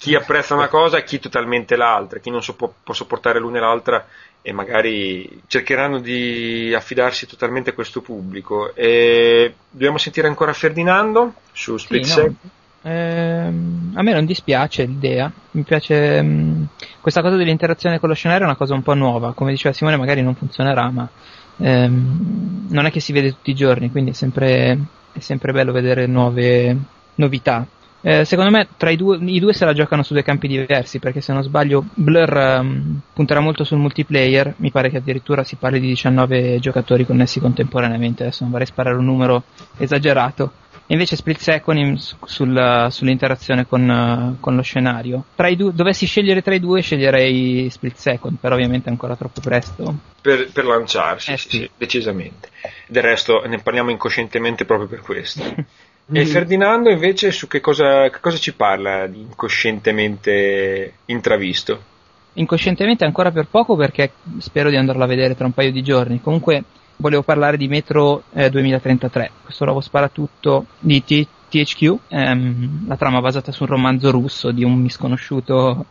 chi 0.00 0.14
apprezza 0.14 0.54
una 0.54 0.68
cosa 0.68 0.96
e 0.96 1.04
chi 1.04 1.18
totalmente 1.18 1.76
l'altra, 1.76 2.20
chi 2.20 2.30
non 2.30 2.42
so, 2.42 2.54
può, 2.54 2.72
può, 2.82 2.94
sopportare 2.94 3.38
l'una 3.38 3.58
e 3.58 3.60
l'altra 3.60 4.06
e 4.42 4.52
magari 4.52 5.42
cercheranno 5.46 5.98
di 5.98 6.72
affidarsi 6.74 7.26
totalmente 7.26 7.70
a 7.70 7.74
questo 7.74 8.00
pubblico. 8.00 8.74
E 8.74 9.54
dobbiamo 9.70 9.98
sentire 9.98 10.28
ancora 10.28 10.52
Ferdinando 10.52 11.34
su 11.52 11.76
Split 11.76 12.04
sì, 12.04 12.20
no. 12.20 12.34
Ehm, 12.82 13.92
a 13.94 14.02
me 14.02 14.12
non 14.12 14.24
dispiace 14.24 14.84
l'idea, 14.84 15.30
mi 15.50 15.62
piace 15.62 16.22
mh, 16.22 16.68
questa 17.00 17.20
cosa 17.20 17.36
dell'interazione 17.36 17.98
con 17.98 18.08
lo 18.08 18.14
scenario 18.14 18.44
è 18.44 18.46
una 18.46 18.56
cosa 18.56 18.72
un 18.72 18.82
po' 18.82 18.94
nuova, 18.94 19.34
come 19.34 19.50
diceva 19.50 19.74
Simone 19.74 19.98
magari 19.98 20.22
non 20.22 20.34
funzionerà, 20.34 20.88
ma 20.90 21.06
ehm, 21.58 22.68
non 22.70 22.86
è 22.86 22.90
che 22.90 23.00
si 23.00 23.12
vede 23.12 23.32
tutti 23.32 23.50
i 23.50 23.54
giorni, 23.54 23.90
quindi 23.90 24.12
è 24.12 24.14
sempre, 24.14 24.78
è 25.12 25.20
sempre 25.20 25.52
bello 25.52 25.72
vedere 25.72 26.06
nuove 26.06 26.76
novità. 27.16 27.66
Eh, 28.02 28.24
secondo 28.24 28.50
me 28.50 28.66
tra 28.76 28.90
i 28.90 28.96
due, 28.96 29.18
i 29.20 29.40
due 29.40 29.52
se 29.52 29.64
la 29.64 29.74
giocano 29.74 30.02
su 30.02 30.14
due 30.14 30.22
campi 30.22 30.48
diversi, 30.48 30.98
perché 30.98 31.20
se 31.20 31.32
non 31.32 31.42
sbaglio 31.42 31.84
Blur 31.94 32.58
um, 32.60 33.00
punterà 33.12 33.40
molto 33.40 33.64
sul 33.64 33.78
multiplayer, 33.78 34.54
mi 34.56 34.70
pare 34.70 34.88
che 34.88 34.96
addirittura 34.96 35.44
si 35.44 35.56
parli 35.56 35.80
di 35.80 35.88
19 35.88 36.58
giocatori 36.60 37.04
connessi 37.04 37.40
contemporaneamente, 37.40 38.22
adesso 38.22 38.42
non 38.42 38.52
vorrei 38.52 38.66
sparare 38.66 38.96
un 38.96 39.04
numero 39.04 39.42
esagerato. 39.76 40.52
E 40.86 40.94
invece 40.94 41.14
Split 41.14 41.38
Second 41.38 41.96
sul, 42.24 42.86
sull'interazione 42.90 43.64
con, 43.64 43.88
uh, 43.88 44.40
con, 44.40 44.56
lo 44.56 44.62
scenario. 44.62 45.22
Tra 45.36 45.46
i 45.46 45.54
due, 45.54 45.72
dovessi 45.72 46.04
scegliere 46.04 46.42
tra 46.42 46.52
i 46.52 46.58
due, 46.58 46.80
sceglierei 46.80 47.68
Split 47.70 47.94
Second, 47.94 48.38
però 48.40 48.56
ovviamente 48.56 48.88
è 48.88 48.90
ancora 48.90 49.14
troppo 49.14 49.40
presto. 49.40 49.94
Per, 50.20 50.50
per 50.50 50.64
lanciarsi, 50.64 51.30
eh, 51.30 51.36
sì, 51.36 51.48
sì, 51.48 51.70
decisamente. 51.76 52.48
Del 52.88 53.04
resto 53.04 53.46
ne 53.46 53.58
parliamo 53.58 53.90
incoscientemente 53.90 54.64
proprio 54.64 54.88
per 54.88 55.00
questo. 55.02 55.42
E 56.12 56.26
Ferdinando 56.26 56.90
invece 56.90 57.30
su 57.30 57.46
che 57.46 57.60
cosa, 57.60 58.08
che 58.10 58.18
cosa 58.20 58.36
ci 58.36 58.54
parla 58.54 59.06
di 59.06 59.20
incoscientemente 59.20 60.94
intravisto? 61.06 61.82
Incoscientemente 62.34 63.04
ancora 63.04 63.30
per 63.30 63.46
poco 63.46 63.76
perché 63.76 64.12
spero 64.38 64.70
di 64.70 64.76
andarlo 64.76 65.04
a 65.04 65.06
vedere 65.06 65.36
tra 65.36 65.46
un 65.46 65.52
paio 65.52 65.70
di 65.70 65.82
giorni. 65.82 66.20
Comunque 66.20 66.64
volevo 66.96 67.22
parlare 67.22 67.56
di 67.56 67.68
Metro 67.68 68.24
eh, 68.32 68.50
2033, 68.50 69.30
questo 69.44 69.64
nuovo 69.64 69.80
sparatutto 69.80 70.66
di 70.78 71.02
T- 71.04 71.26
THQ, 71.50 71.98
ehm, 72.08 72.86
la 72.86 72.96
trama 72.96 73.20
basata 73.20 73.50
su 73.52 73.64
un 73.64 73.70
romanzo 73.70 74.10
russo 74.10 74.52
di 74.52 74.62
un 74.62 74.74
misconosciuto 74.74 75.84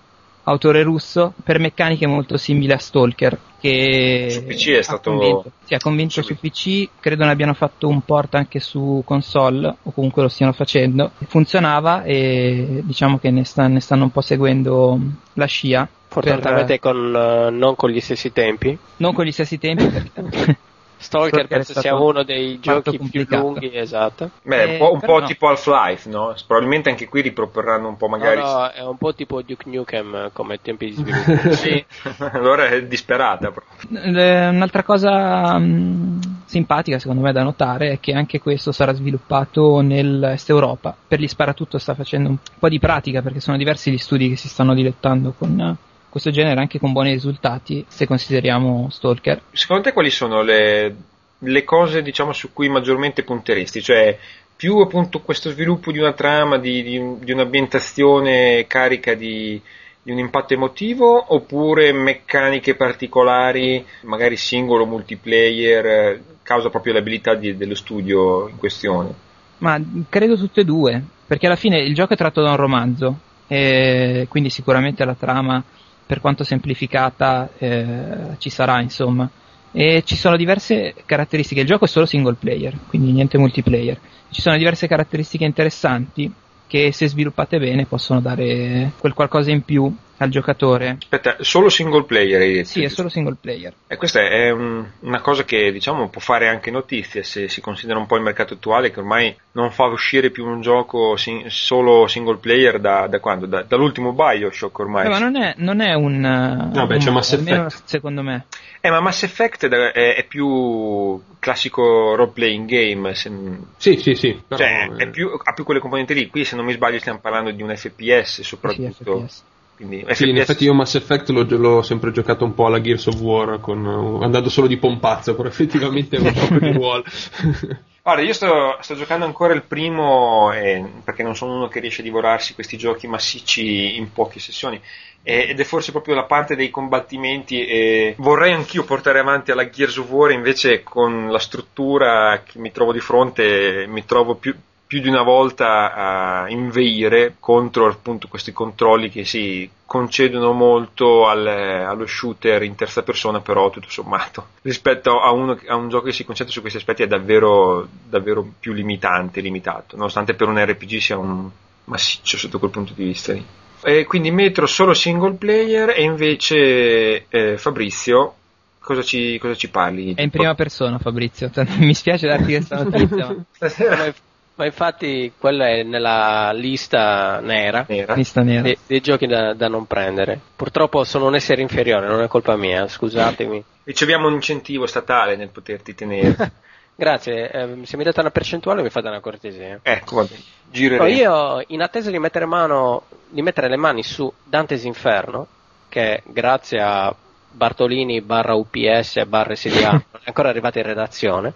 autore 0.49 0.83
russo, 0.83 1.33
per 1.43 1.59
meccaniche 1.59 2.07
molto 2.07 2.37
simili 2.37 2.71
a 2.71 2.77
Stalker. 2.77 3.37
Che 3.59 4.27
su 4.29 4.43
PC 4.45 4.69
è 4.71 4.81
stato. 4.81 5.11
Convinto, 5.11 5.51
sì, 5.65 5.73
ha 5.73 5.79
convinto 5.79 6.21
su 6.21 6.35
PC, 6.37 6.89
credo 6.99 7.25
ne 7.25 7.31
abbiano 7.31 7.53
fatto 7.53 7.87
un 7.87 8.01
port 8.01 8.35
anche 8.35 8.59
su 8.59 9.01
console, 9.05 9.75
o 9.83 9.91
comunque 9.91 10.21
lo 10.21 10.29
stiano 10.29 10.53
facendo. 10.53 11.11
Funzionava 11.27 12.03
e 12.03 12.81
diciamo 12.83 13.19
che 13.19 13.31
ne, 13.31 13.43
sta, 13.43 13.67
ne 13.67 13.79
stanno 13.79 14.03
un 14.03 14.11
po' 14.11 14.21
seguendo 14.21 14.99
la 15.33 15.45
scia. 15.45 15.87
Fortunatamente 16.07 16.79
per... 16.79 16.79
con, 16.79 16.97
uh, 17.13 17.55
non 17.55 17.75
con 17.75 17.89
gli 17.89 17.99
stessi 17.99 18.31
tempi. 18.31 18.77
Non 18.97 19.13
con 19.13 19.25
gli 19.25 19.31
stessi 19.31 19.57
tempi 19.57 19.87
perché 19.87 20.57
Stalker 20.99 21.47
penso 21.47 21.79
sia 21.79 21.95
uno 21.95 22.23
dei 22.23 22.59
giochi 22.59 22.97
complicato. 22.97 23.41
più 23.41 23.59
lunghi, 23.59 23.77
esatto. 23.77 24.31
Beh, 24.43 24.73
un 24.73 24.77
po', 24.77 24.91
un 24.91 24.99
po 24.99 25.23
tipo 25.23 25.47
Half-Life, 25.47 26.09
no? 26.09 26.35
Probabilmente 26.45 26.89
anche 26.89 27.07
qui 27.07 27.21
riproporranno 27.21 27.87
un 27.87 27.95
po' 27.95 28.09
magari. 28.09 28.41
No, 28.41 28.51
no, 28.51 28.67
è 28.67 28.83
un 28.83 28.97
po' 28.97 29.15
tipo 29.15 29.41
Duke 29.41 29.69
Nukem 29.69 30.29
come 30.33 30.61
tempi 30.61 30.87
di 30.87 30.91
sviluppo. 30.91 31.53
sì. 31.55 31.83
allora 32.33 32.67
è 32.67 32.83
disperata. 32.85 33.53
Un'altra 33.87 34.83
cosa 34.83 35.57
mh, 35.57 36.43
simpatica, 36.45 36.99
secondo 36.99 37.21
me, 37.21 37.31
da 37.31 37.43
notare 37.43 37.91
è 37.91 37.99
che 38.01 38.11
anche 38.11 38.41
questo 38.41 38.73
sarà 38.73 38.93
sviluppato 38.93 39.79
nell'Est 39.79 40.49
Europa. 40.49 40.93
Per 41.07 41.17
gli 41.17 41.27
sparatutto 41.29 41.77
sta 41.77 41.95
facendo 41.95 42.27
un 42.27 42.37
po' 42.59 42.67
di 42.67 42.77
pratica 42.77 43.21
perché 43.21 43.39
sono 43.39 43.55
diversi 43.55 43.89
gli 43.89 43.97
studi 43.97 44.27
che 44.27 44.35
si 44.35 44.49
stanno 44.49 44.73
dilettando 44.73 45.33
con 45.37 45.77
questo 46.09 46.31
genere 46.31 46.59
anche 46.59 46.79
con 46.79 46.91
buoni 46.91 47.11
risultati 47.11 47.85
se 47.87 48.05
consideriamo 48.05 48.89
Stalker. 48.89 49.41
Secondo 49.51 49.83
te 49.83 49.93
quali 49.93 50.09
sono 50.09 50.41
le, 50.41 50.95
le 51.37 51.63
cose 51.63 52.01
diciamo, 52.01 52.33
su 52.33 52.51
cui 52.51 52.67
maggiormente 52.69 53.23
punteresti? 53.23 53.81
Cioè 53.81 54.17
più 54.55 54.77
appunto 54.79 55.21
questo 55.21 55.51
sviluppo 55.51 55.91
di 55.91 55.99
una 55.99 56.11
trama, 56.11 56.57
di, 56.57 56.83
di, 56.83 57.01
di 57.19 57.31
un'ambientazione 57.31 58.65
carica 58.67 59.13
di, 59.13 59.61
di, 60.03 60.11
un 60.11 60.17
impatto 60.17 60.53
emotivo 60.53 61.33
oppure 61.33 61.93
meccaniche 61.93 62.75
particolari, 62.75 63.85
magari 64.01 64.35
singolo, 64.35 64.85
multiplayer, 64.85 66.21
causa 66.43 66.69
proprio 66.69 66.91
l'abilità 66.91 67.35
dello 67.35 67.75
studio 67.75 68.49
in 68.49 68.57
questione? 68.57 69.13
Ma 69.59 69.79
credo 70.09 70.35
tutte 70.35 70.61
e 70.61 70.65
due, 70.65 71.01
perché 71.25 71.45
alla 71.45 71.55
fine 71.55 71.79
il 71.79 71.93
gioco 71.93 72.13
è 72.13 72.17
tratto 72.17 72.41
da 72.41 72.49
un 72.49 72.57
romanzo, 72.57 73.19
e 73.47 74.27
quindi 74.29 74.49
sicuramente 74.49 75.05
la 75.05 75.15
trama 75.15 75.63
per 76.09 76.21
quanto 76.21 76.43
semplificata 76.43 77.51
eh, 77.59 78.35
ci 78.39 78.49
sarà 78.49 78.81
insomma. 78.81 79.29
E 79.71 80.01
ci 80.03 80.15
sono 80.15 80.35
diverse 80.37 80.95
caratteristiche. 81.05 81.61
Il 81.61 81.67
gioco 81.67 81.85
è 81.85 81.87
solo 81.87 82.07
single 82.07 82.33
player 82.33 82.75
quindi 82.87 83.11
niente 83.11 83.37
multiplayer. 83.37 83.99
Ci 84.31 84.41
sono 84.41 84.57
diverse 84.57 84.87
caratteristiche 84.87 85.45
interessanti 85.45 86.33
che 86.65 86.91
se 86.93 87.07
sviluppate 87.07 87.59
bene 87.59 87.85
possono 87.85 88.21
dare 88.21 88.93
quel 88.97 89.13
qualcosa 89.13 89.51
in 89.51 89.61
più 89.61 89.95
al 90.19 90.29
giocatore. 90.29 90.97
Aspetta, 90.99 91.37
solo 91.39 91.69
single 91.69 92.03
player 92.03 92.41
hai 92.41 92.53
detto? 92.53 92.67
Sì, 92.67 92.83
è 92.83 92.89
solo 92.89 93.09
single 93.09 93.37
player. 93.39 93.73
E 93.87 93.95
questa 93.95 94.21
è 94.21 94.49
un, 94.51 94.85
una 95.01 95.21
cosa 95.21 95.43
che 95.43 95.71
diciamo 95.71 96.09
può 96.09 96.21
fare 96.21 96.47
anche 96.47 96.71
notizia 96.71 97.23
se 97.23 97.47
si 97.47 97.61
considera 97.61 97.99
un 97.99 98.05
po' 98.05 98.17
il 98.17 98.23
mercato 98.23 98.55
attuale 98.55 98.91
che 98.91 98.99
ormai 98.99 99.35
non 99.53 99.71
fa 99.71 99.85
uscire 99.85 100.29
più 100.29 100.45
un 100.45 100.61
gioco 100.61 101.15
sin, 101.15 101.45
solo 101.49 102.07
single 102.07 102.37
player 102.37 102.79
da, 102.79 103.07
da 103.07 103.19
quando? 103.19 103.45
Da, 103.45 103.63
dall'ultimo 103.63 104.13
Bioshock 104.13 104.79
ormai. 104.79 105.05
No, 105.05 105.11
ma 105.11 105.19
non 105.19 105.35
è, 105.37 105.53
non 105.57 105.79
è 105.79 105.93
un... 105.93 106.19
No, 106.19 106.85
beh, 106.85 106.95
un, 106.95 106.99
c'è 106.99 107.11
Mass 107.11 107.33
Effect. 107.33 107.81
Secondo 107.85 108.21
me. 108.21 108.45
Eh, 108.81 108.89
ma 108.89 108.99
Mass 108.99 109.23
Effect 109.23 109.67
è, 109.67 110.15
è 110.15 110.25
più 110.25 111.21
classico 111.39 112.15
role 112.15 112.31
playing 112.31 112.67
game. 112.67 113.13
Se, 113.15 113.31
sì, 113.77 113.97
sì, 113.97 114.15
sì. 114.15 114.41
Però, 114.45 114.61
cioè, 114.61 115.09
più, 115.09 115.31
ha 115.41 115.53
più 115.53 115.63
quelle 115.63 115.79
componenti 115.79 116.13
lì. 116.13 116.27
Qui, 116.27 116.43
se 116.43 116.55
non 116.55 116.65
mi 116.65 116.73
sbaglio, 116.73 116.99
stiamo 116.99 117.19
parlando 117.19 117.51
di 117.51 117.61
un 117.61 117.73
FPS 117.75 118.41
soprattutto. 118.41 118.91
Sì, 118.91 119.03
FPS. 119.03 119.43
Quindi, 119.79 120.05
sì, 120.09 120.27
in 120.27 120.37
effetti 120.37 120.65
io 120.65 120.73
Mass 120.73 120.95
Effect 120.95 121.29
l'ho, 121.29 121.45
l'ho, 121.47 121.81
sempre 121.83 122.11
giocato 122.11 122.43
un 122.43 122.53
po' 122.53 122.65
alla 122.65 122.81
Gears 122.81 123.05
of 123.05 123.21
War, 123.21 123.61
con, 123.61 123.85
uh, 123.85 124.21
andando 124.21 124.49
solo 124.49 124.67
di 124.67 124.75
pompazzo, 124.75 125.35
però 125.35 125.47
effettivamente 125.47 126.17
è 126.17 126.19
un 126.19 126.33
gioco 126.33 126.59
di 126.59 126.71
ruolo. 126.73 127.03
Guarda, 128.03 128.21
io 128.21 128.33
sto, 128.33 128.77
sto, 128.81 128.95
giocando 128.95 129.23
ancora 129.23 129.53
il 129.53 129.63
primo, 129.63 130.51
eh, 130.51 130.83
perché 131.01 131.23
non 131.23 131.33
sono 131.33 131.55
uno 131.55 131.69
che 131.69 131.79
riesce 131.79 132.01
a 132.01 132.03
divorarsi 132.03 132.55
questi 132.55 132.75
giochi 132.75 133.07
massicci 133.07 133.95
in 133.95 134.11
poche 134.11 134.39
sessioni, 134.39 134.81
eh, 135.23 135.47
ed 135.49 135.57
è 135.57 135.63
forse 135.63 135.91
proprio 135.91 136.15
la 136.15 136.25
parte 136.25 136.57
dei 136.57 136.69
combattimenti 136.69 137.65
e 137.65 138.15
vorrei 138.17 138.51
anch'io 138.51 138.83
portare 138.83 139.19
avanti 139.19 139.51
alla 139.51 139.69
Gears 139.69 139.95
of 139.95 140.09
War, 140.09 140.31
invece 140.31 140.83
con 140.83 141.31
la 141.31 141.39
struttura 141.39 142.41
che 142.43 142.59
mi 142.59 142.73
trovo 142.73 142.91
di 142.91 142.99
fronte 142.99 143.85
mi 143.87 144.03
trovo 144.03 144.35
più, 144.35 144.53
più 144.89 145.01
di 145.01 145.07
una 145.07 145.21
volta 145.21 145.93
a 145.93 146.49
inveire 146.49 147.35
contro 147.39 147.85
appunto 147.85 148.27
questi 148.27 148.51
controlli 148.51 149.11
che 149.11 149.23
si 149.23 149.69
concedono 149.85 150.51
molto 150.51 151.27
al, 151.27 151.45
allo 151.45 152.07
shooter 152.07 152.63
in 152.63 152.73
terza 152.73 153.03
persona, 153.03 153.39
però 153.39 153.69
tutto 153.69 153.87
sommato 153.87 154.47
rispetto 154.63 155.21
a, 155.21 155.29
uno, 155.29 155.59
a, 155.67 155.75
un 155.75 155.89
gioco 155.89 156.05
che 156.05 156.11
si 156.11 156.25
concentra 156.25 156.51
su 156.51 156.61
questi 156.61 156.79
aspetti 156.79 157.03
è 157.03 157.07
davvero, 157.07 157.87
davvero 158.03 158.43
più 158.59 158.73
limitante, 158.73 159.41
limitato, 159.41 159.95
nonostante 159.95 160.33
per 160.33 160.47
un 160.47 160.57
RPG 160.57 160.97
sia 160.97 161.19
un 161.19 161.47
massiccio 161.83 162.37
sotto 162.39 162.57
quel 162.57 162.71
punto 162.71 162.93
di 162.95 163.03
vista 163.03 163.33
lì. 163.33 163.45
E 163.83 164.05
quindi 164.05 164.31
Metro 164.31 164.65
solo 164.65 164.95
single 164.95 165.33
player 165.33 165.91
e 165.95 166.01
invece 166.01 167.27
eh, 167.29 167.59
Fabrizio 167.59 168.33
Cosa 168.79 169.03
ci, 169.03 169.37
cosa 169.37 169.53
ci, 169.53 169.69
parli? 169.69 170.15
È 170.15 170.23
in 170.23 170.31
prima 170.31 170.55
persona 170.55 170.97
Fabrizio, 170.97 171.51
mi 171.77 171.93
spiace 171.93 172.25
darti 172.25 172.53
questa 172.53 172.81
notizia. 172.81 173.35
Ma 174.59 174.65
infatti 174.65 175.31
quella 175.37 175.69
è 175.69 175.83
nella 175.83 176.51
lista 176.51 177.39
nera, 177.39 177.85
nera. 177.87 178.13
Lista 178.13 178.41
nera. 178.41 178.61
Dei, 178.63 178.77
dei, 178.85 178.99
giochi 178.99 179.25
da, 179.25 179.53
da, 179.53 179.69
non 179.69 179.87
prendere. 179.87 180.37
Purtroppo 180.53 181.05
sono 181.05 181.27
un 181.27 181.35
essere 181.35 181.61
inferiore, 181.61 182.07
non 182.07 182.21
è 182.21 182.27
colpa 182.27 182.57
mia, 182.57 182.85
scusatemi. 182.85 183.63
Riceviamo 183.85 184.27
un 184.27 184.33
incentivo 184.33 184.85
statale 184.85 185.37
nel 185.37 185.47
poterti 185.47 185.95
tenere. 185.95 186.51
Grazie, 186.93 187.49
eh, 187.49 187.77
se 187.83 187.95
mi 187.95 188.03
date 188.03 188.19
una 188.19 188.31
percentuale 188.31 188.81
mi 188.81 188.89
fate 188.89 189.07
una 189.07 189.21
cortesia. 189.21 189.79
Ecco, 189.81 190.15
va 190.17 190.23
bene. 190.23 190.43
Girerei. 190.69 191.15
io, 191.15 191.63
in 191.67 191.81
attesa 191.81 192.11
di 192.11 192.19
mettere, 192.19 192.45
mano, 192.45 193.03
di 193.29 193.41
mettere 193.41 193.69
le 193.69 193.77
mani 193.77 194.03
su 194.03 194.29
Dante's 194.43 194.83
Inferno, 194.83 195.47
che 195.87 196.21
grazie 196.25 196.81
a 196.81 197.15
Bartolini 197.49 198.19
barra 198.21 198.55
UPS 198.55 199.23
barra 199.25 199.55
SDA 199.55 199.91
non 199.91 200.03
è 200.21 200.25
ancora 200.25 200.49
arrivato 200.49 200.79
in 200.79 200.85
redazione, 200.85 201.53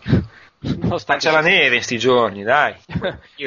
Faccia 1.03 1.31
la 1.31 1.41
neve 1.41 1.75
in 1.75 1.81
sti 1.81 1.97
giorni, 1.97 2.43
dai. 2.43 2.73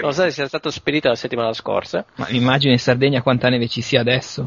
non 0.03 0.13
so 0.13 0.23
se 0.23 0.31
sia 0.31 0.47
stato 0.47 0.71
spedito 0.71 1.09
la 1.09 1.15
settimana 1.15 1.53
scorsa. 1.53 2.05
Ma 2.17 2.29
immagino 2.29 2.73
in 2.73 2.79
Sardegna 2.79 3.23
quanta 3.23 3.49
neve 3.49 3.69
ci 3.69 3.81
sia 3.81 4.01
adesso. 4.01 4.45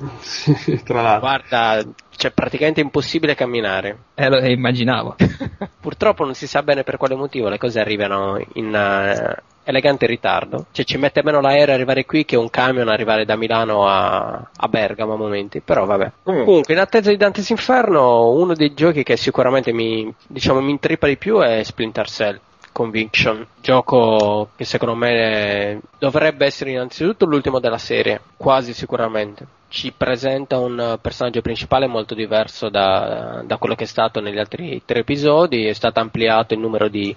Tra 0.84 1.02
l'altro. 1.02 1.20
Guarda, 1.20 1.84
c'è 2.16 2.32
praticamente 2.32 2.82
impossibile 2.82 3.34
camminare. 3.34 3.98
Eh, 4.14 4.30
lo 4.30 4.40
immaginavo. 4.46 5.16
Purtroppo 5.80 6.26
non 6.26 6.36
si 6.36 6.48
sa 6.48 6.62
bene 6.62 6.84
per 6.84 6.98
quale 6.98 7.16
motivo 7.16 7.50
le 7.50 7.58
cose 7.58 7.80
arrivano 7.80 8.44
in 8.54 8.68
uh, 8.68 9.42
elegante 9.64 10.06
ritardo. 10.06 10.68
Cioè 10.72 10.86
ci 10.86 10.98
mette 10.98 11.24
meno 11.24 11.42
l'aereo 11.42 11.74
arrivare 11.74 12.06
qui 12.06 12.26
che 12.26 12.36
un 12.36 12.50
camion 12.50 12.90
arrivare 12.90 13.26
da 13.26 13.36
Milano 13.36 13.88
a, 13.88 14.50
a 14.56 14.68
Bergamo 14.68 15.14
a 15.14 15.18
momenti. 15.18 15.62
Però 15.62 15.86
vabbè. 15.86 16.12
Mm. 16.30 16.44
Comunque, 16.44 16.74
in 16.74 16.80
attesa 16.80 17.10
di 17.10 17.18
Dante's 17.18 17.50
Inferno, 17.50 18.30
uno 18.32 18.54
dei 18.54 18.74
giochi 18.76 19.02
che 19.02 19.18
sicuramente 19.18 19.74
mi, 19.74 20.14
diciamo, 20.28 20.62
mi 20.62 20.72
intrippa 20.72 21.08
di 21.08 21.18
più 21.18 21.40
è 21.40 21.64
Splinter 21.64 22.08
Cell 22.08 22.40
Conviction, 22.72 23.46
gioco 23.62 24.50
che 24.56 24.66
secondo 24.66 24.96
me 24.96 25.82
dovrebbe 25.98 26.46
essere 26.46 26.72
innanzitutto 26.72 27.26
l'ultimo 27.26 27.60
della 27.60 27.78
serie, 27.78 28.22
quasi 28.38 28.74
sicuramente. 28.74 29.46
Ci 29.70 29.94
presenta 29.96 30.58
un 30.58 30.98
personaggio 31.02 31.42
principale 31.42 31.88
molto 31.88 32.16
diverso 32.16 32.70
da, 32.70 33.44
da 33.46 33.58
quello 33.58 33.76
che 33.76 33.84
è 33.84 33.88
stato 33.88 34.20
negli 34.20 34.40
altri 34.40 34.82
tre 34.86 35.00
episodi, 35.00 35.66
è 35.66 35.74
stato 35.74 36.00
ampliato 36.00 36.54
il 36.54 36.60
numero 36.60 36.88
di 36.88 37.16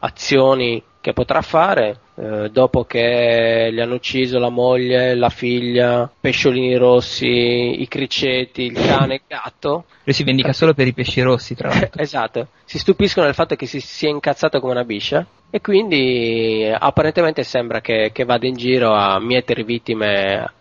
azioni 0.00 0.82
che 1.00 1.12
potrà 1.12 1.40
fare 1.40 1.98
eh, 2.16 2.50
dopo 2.50 2.84
che 2.84 3.70
gli 3.72 3.80
hanno 3.80 3.94
ucciso 3.94 4.38
la 4.38 4.50
moglie, 4.50 5.14
la 5.14 5.30
figlia, 5.30 6.10
pesciolini 6.20 6.76
rossi, 6.76 7.80
i 7.80 7.88
criceti, 7.88 8.64
il 8.64 8.74
cane, 8.74 9.14
il 9.14 9.22
gatto. 9.26 9.84
Lui 10.04 10.14
si 10.14 10.24
vendica 10.24 10.52
solo 10.52 10.74
per 10.74 10.86
i 10.86 10.92
pesci 10.92 11.22
rossi, 11.22 11.54
tra 11.54 11.68
l'altro. 11.68 12.00
esatto. 12.02 12.48
Si 12.64 12.78
stupiscono 12.78 13.24
del 13.24 13.34
fatto 13.34 13.56
che 13.56 13.66
si 13.66 13.80
sia 13.80 14.10
incazzato 14.10 14.60
come 14.60 14.72
una 14.72 14.84
biscia 14.84 15.26
e 15.48 15.60
quindi 15.60 16.70
apparentemente 16.72 17.42
sembra 17.42 17.80
che, 17.80 18.10
che 18.12 18.24
vada 18.24 18.46
in 18.46 18.54
giro 18.54 18.92
a 18.92 19.18
mietere 19.18 19.64
vittime 19.64 20.52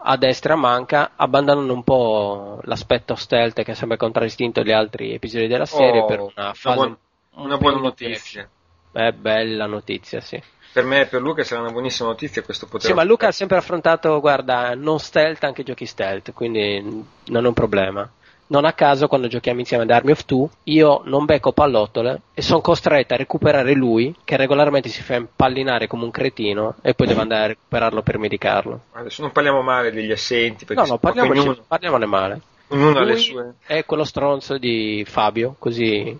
a 0.00 0.16
destra 0.16 0.54
a 0.54 0.56
manca, 0.56 1.10
abbandonando 1.16 1.72
un 1.72 1.82
po' 1.82 2.60
l'aspetto 2.62 3.16
stealth 3.16 3.62
che 3.62 3.74
sembra 3.74 3.96
contraddistinto 3.96 4.62
gli 4.62 4.70
altri 4.70 5.12
episodi 5.12 5.48
della 5.48 5.66
serie 5.66 6.00
Oh, 6.00 6.06
per 6.06 6.20
una 6.20 6.54
fase 6.54 6.68
una 6.68 6.74
buona, 6.76 6.98
un 7.30 7.44
una 7.44 7.56
buona 7.58 7.80
notizia. 7.80 8.48
È 8.92 9.10
bella 9.12 9.66
notizia, 9.66 10.20
sì. 10.20 10.40
Per 10.72 10.84
me 10.84 11.00
e 11.02 11.06
per 11.06 11.20
Luca 11.22 11.42
sarà 11.44 11.62
una 11.62 11.70
buonissima 11.72 12.08
notizia 12.08 12.42
questo 12.42 12.66
potere. 12.66 12.88
Sì, 12.88 12.94
ma 12.94 13.02
Luca 13.02 13.28
ha 13.28 13.32
sempre 13.32 13.56
affrontato, 13.56 14.20
guarda, 14.20 14.74
non 14.74 14.98
stealth 14.98 15.42
anche 15.44 15.62
giochi 15.62 15.86
stealth, 15.86 16.32
quindi 16.32 16.80
non 17.26 17.44
è 17.44 17.48
un 17.48 17.54
problema. 17.54 18.08
Non 18.50 18.64
a 18.64 18.72
caso 18.72 19.08
quando 19.08 19.28
giochiamo 19.28 19.60
insieme 19.60 19.82
ad 19.82 19.90
Army 19.90 20.12
of 20.12 20.24
Two, 20.24 20.48
io 20.64 21.02
non 21.04 21.26
becco 21.26 21.52
pallottole 21.52 22.22
e 22.32 22.40
sono 22.40 22.60
costretto 22.62 23.12
a 23.12 23.18
recuperare 23.18 23.74
lui, 23.74 24.14
che 24.24 24.36
regolarmente 24.38 24.88
si 24.88 25.02
fa 25.02 25.16
impallinare 25.16 25.86
come 25.86 26.04
un 26.04 26.10
cretino, 26.10 26.76
e 26.80 26.94
poi 26.94 27.08
devo 27.08 27.20
andare 27.20 27.44
a 27.44 27.46
recuperarlo 27.48 28.00
per 28.02 28.18
medicarlo. 28.18 28.80
Adesso 28.92 29.20
non 29.20 29.32
parliamo 29.32 29.60
male 29.60 29.90
degli 29.90 30.12
assenti, 30.12 30.64
perché 30.64 30.80
No, 30.82 30.88
no, 30.88 30.98
parliamoci, 30.98 31.40
ognuno, 31.40 31.64
parliamone 31.66 32.06
male. 32.06 32.40
ognuno 32.68 32.98
ha 32.98 33.02
le 33.04 33.16
sue. 33.16 33.54
è 33.66 33.84
quello 33.84 34.04
stronzo 34.04 34.56
di 34.56 35.04
Fabio, 35.06 35.56
così 35.58 36.16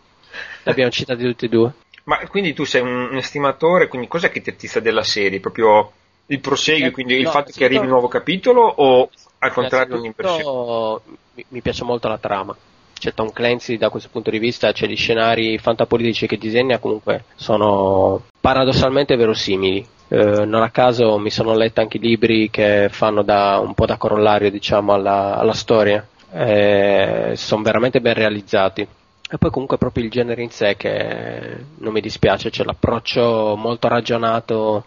l'abbiamo 0.65 0.91
citati 0.91 1.23
tutti 1.25 1.47
e 1.47 1.49
due. 1.49 1.73
Ma 2.09 2.17
quindi 2.27 2.55
tu 2.55 2.65
sei 2.65 2.81
un, 2.81 3.09
un 3.11 3.17
estimatore, 3.19 3.87
quindi 3.87 4.09
cos'è 4.09 4.31
che 4.31 4.41
ti 4.41 4.49
attizza 4.49 4.81
della 4.81 5.03
serie? 5.03 5.41
Proprio 5.41 5.93
il 6.27 6.41
prosegui, 6.41 6.87
Eh, 6.87 6.91
quindi 6.91 7.15
il 7.15 7.25
no, 7.25 7.31
fatto 7.31 7.53
sì, 7.53 7.59
che 7.59 7.67
arrivi 7.67 7.85
un 7.85 7.91
nuovo 7.91 8.09
capitolo 8.09 8.63
o 8.63 9.11
al 9.39 9.53
contrario 9.53 9.99
un'impressione? 9.99 11.01
Mi, 11.35 11.45
mi 11.49 11.61
piace 11.61 11.85
molto 11.85 12.09
la 12.09 12.17
trama. 12.17 12.57
C'è 12.99 13.13
Tom 13.13 13.31
Clancy 13.31 13.77
da 13.77 13.91
questo 13.91 14.09
punto 14.11 14.31
di 14.31 14.39
vista, 14.39 14.73
c'è 14.73 14.87
gli 14.87 14.97
scenari 14.97 15.59
fantapolitici 15.59 16.27
che 16.27 16.39
disegna, 16.39 16.79
comunque 16.79 17.25
sono 17.37 18.23
paradossalmente 18.41 19.15
verosimili. 19.15 19.87
Eh, 20.09 20.47
non 20.47 20.63
a 20.63 20.71
caso 20.71 21.19
mi 21.19 21.31
sono 21.31 21.55
letto 21.55 21.81
anche 21.83 21.99
libri 21.99 22.49
che 22.49 22.89
fanno 22.91 23.23
da, 23.23 23.61
un 23.63 23.75
po' 23.75 23.85
da 23.85 23.99
corollario 23.99 24.51
diciamo, 24.51 24.95
alla, 24.95 25.37
alla 25.37 25.53
storia. 25.53 26.05
Eh, 26.33 27.33
sono 27.37 27.63
veramente 27.63 28.01
ben 28.01 28.15
realizzati. 28.15 28.89
E 29.31 29.37
poi 29.37 29.51
comunque 29.51 29.77
proprio 29.77 30.05
il 30.05 30.11
genere 30.11 30.43
in 30.43 30.51
sé 30.51 30.75
che 30.77 31.57
non 31.79 31.93
mi 31.93 32.01
dispiace, 32.01 32.49
c'è 32.51 32.65
l'approccio 32.65 33.57
molto 33.57 33.87
ragionato 33.89 34.87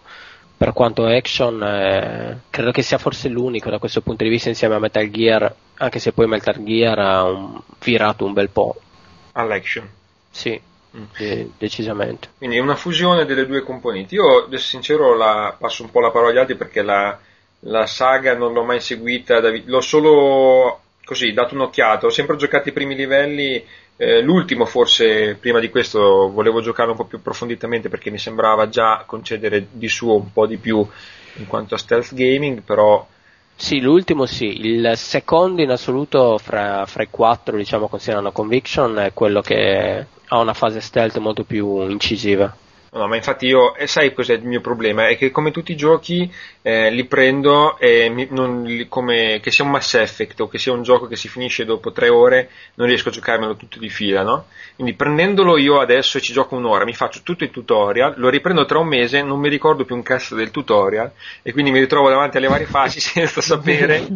per 0.56 0.72
quanto 0.72 1.04
action, 1.06 1.62
eh, 1.62 2.40
credo 2.50 2.70
che 2.72 2.82
sia 2.82 2.98
forse 2.98 3.28
l'unico 3.28 3.70
da 3.70 3.78
questo 3.78 4.00
punto 4.00 4.24
di 4.24 4.30
vista 4.30 4.48
insieme 4.48 4.74
a 4.74 4.78
Metal 4.80 5.08
Gear, 5.10 5.52
anche 5.76 5.98
se 6.00 6.12
poi 6.12 6.26
Metal 6.26 6.62
Gear 6.62 6.98
ha 6.98 7.24
un- 7.24 7.60
virato 7.84 8.24
un 8.24 8.32
bel 8.32 8.48
po'. 8.50 8.76
All'action. 9.32 9.88
Sì, 10.30 10.60
Mm. 10.96 11.04
de- 11.16 11.50
decisamente. 11.58 12.28
Quindi 12.38 12.56
è 12.56 12.60
una 12.60 12.74
fusione 12.76 13.24
delle 13.24 13.46
due 13.46 13.62
componenti. 13.62 14.14
Io, 14.14 14.44
adesso 14.44 14.66
sincero, 14.66 15.16
la, 15.16 15.54
passo 15.58 15.82
un 15.84 15.90
po' 15.90 16.00
la 16.00 16.10
parola 16.10 16.30
agli 16.30 16.38
altri 16.38 16.54
perché 16.56 16.82
la, 16.82 17.18
la 17.60 17.86
saga 17.86 18.34
non 18.36 18.52
l'ho 18.52 18.62
mai 18.62 18.80
seguita, 18.80 19.40
da 19.40 19.50
l'ho 19.64 19.80
solo 19.80 20.80
così 21.04 21.32
dato 21.32 21.54
un'occhiata. 21.54 22.06
Ho 22.06 22.10
sempre 22.10 22.36
giocato 22.36 22.68
i 22.68 22.72
primi 22.72 22.94
livelli. 22.94 23.64
Eh, 23.96 24.20
l'ultimo, 24.20 24.64
forse 24.64 25.36
prima 25.40 25.60
di 25.60 25.70
questo, 25.70 26.30
volevo 26.30 26.60
giocarlo 26.60 26.92
un 26.92 26.98
po' 26.98 27.04
più 27.04 27.18
approfonditamente 27.18 27.88
perché 27.88 28.10
mi 28.10 28.18
sembrava 28.18 28.68
già 28.68 29.04
concedere 29.06 29.68
di 29.70 29.88
suo 29.88 30.16
un 30.16 30.32
po' 30.32 30.46
di 30.46 30.56
più 30.56 30.86
in 31.36 31.46
quanto 31.46 31.74
a 31.74 31.78
stealth 31.78 32.14
gaming, 32.14 32.62
però 32.62 33.06
Sì, 33.54 33.80
l'ultimo 33.80 34.26
sì, 34.26 34.66
il 34.66 34.92
secondo 34.96 35.62
in 35.62 35.70
assoluto 35.70 36.36
fra, 36.38 36.84
fra 36.86 37.02
i 37.04 37.08
quattro, 37.10 37.56
diciamo, 37.56 37.88
considerando 37.88 38.32
Conviction, 38.32 38.98
è 38.98 39.12
quello 39.12 39.40
che 39.40 40.06
ha 40.26 40.38
una 40.38 40.54
fase 40.54 40.80
stealth 40.80 41.18
molto 41.18 41.44
più 41.44 41.88
incisiva. 41.88 42.54
No, 42.94 43.06
ma 43.08 43.16
infatti 43.16 43.46
io, 43.46 43.74
e 43.74 43.86
sai 43.86 44.12
cos'è 44.12 44.34
il 44.34 44.44
mio 44.44 44.60
problema? 44.60 45.08
È 45.08 45.16
che 45.16 45.30
come 45.30 45.50
tutti 45.50 45.72
i 45.72 45.76
giochi 45.76 46.30
eh, 46.60 46.90
li 46.90 47.06
prendo 47.06 47.78
e 47.78 48.10
mi- 48.10 48.26
non 48.30 48.64
li- 48.64 48.86
come 48.86 49.40
che 49.42 49.50
sia 49.50 49.64
un 49.64 49.70
Mass 49.70 49.94
Effect 49.94 50.38
o 50.40 50.46
che 50.48 50.58
sia 50.58 50.72
un 50.74 50.82
gioco 50.82 51.06
che 51.06 51.16
si 51.16 51.26
finisce 51.28 51.64
dopo 51.64 51.90
tre 51.92 52.10
ore, 52.10 52.50
non 52.74 52.86
riesco 52.86 53.08
a 53.08 53.12
giocarmelo 53.12 53.56
tutto 53.56 53.78
di 53.78 53.88
fila, 53.88 54.22
no? 54.22 54.44
Quindi 54.74 54.92
prendendolo 54.92 55.56
io 55.56 55.80
adesso 55.80 56.18
e 56.18 56.20
ci 56.20 56.34
gioco 56.34 56.54
un'ora, 56.54 56.84
mi 56.84 56.92
faccio 56.92 57.20
tutto 57.22 57.44
il 57.44 57.50
tutorial, 57.50 58.12
lo 58.18 58.28
riprendo 58.28 58.66
tra 58.66 58.78
un 58.78 58.88
mese, 58.88 59.22
non 59.22 59.40
mi 59.40 59.48
ricordo 59.48 59.86
più 59.86 59.94
un 59.94 60.02
cazzo 60.02 60.34
del 60.34 60.50
tutorial 60.50 61.10
e 61.42 61.52
quindi 61.52 61.70
mi 61.70 61.78
ritrovo 61.78 62.10
davanti 62.10 62.36
alle 62.36 62.48
varie 62.48 62.66
fasi 62.66 63.00
senza 63.00 63.40
sapere 63.40 64.12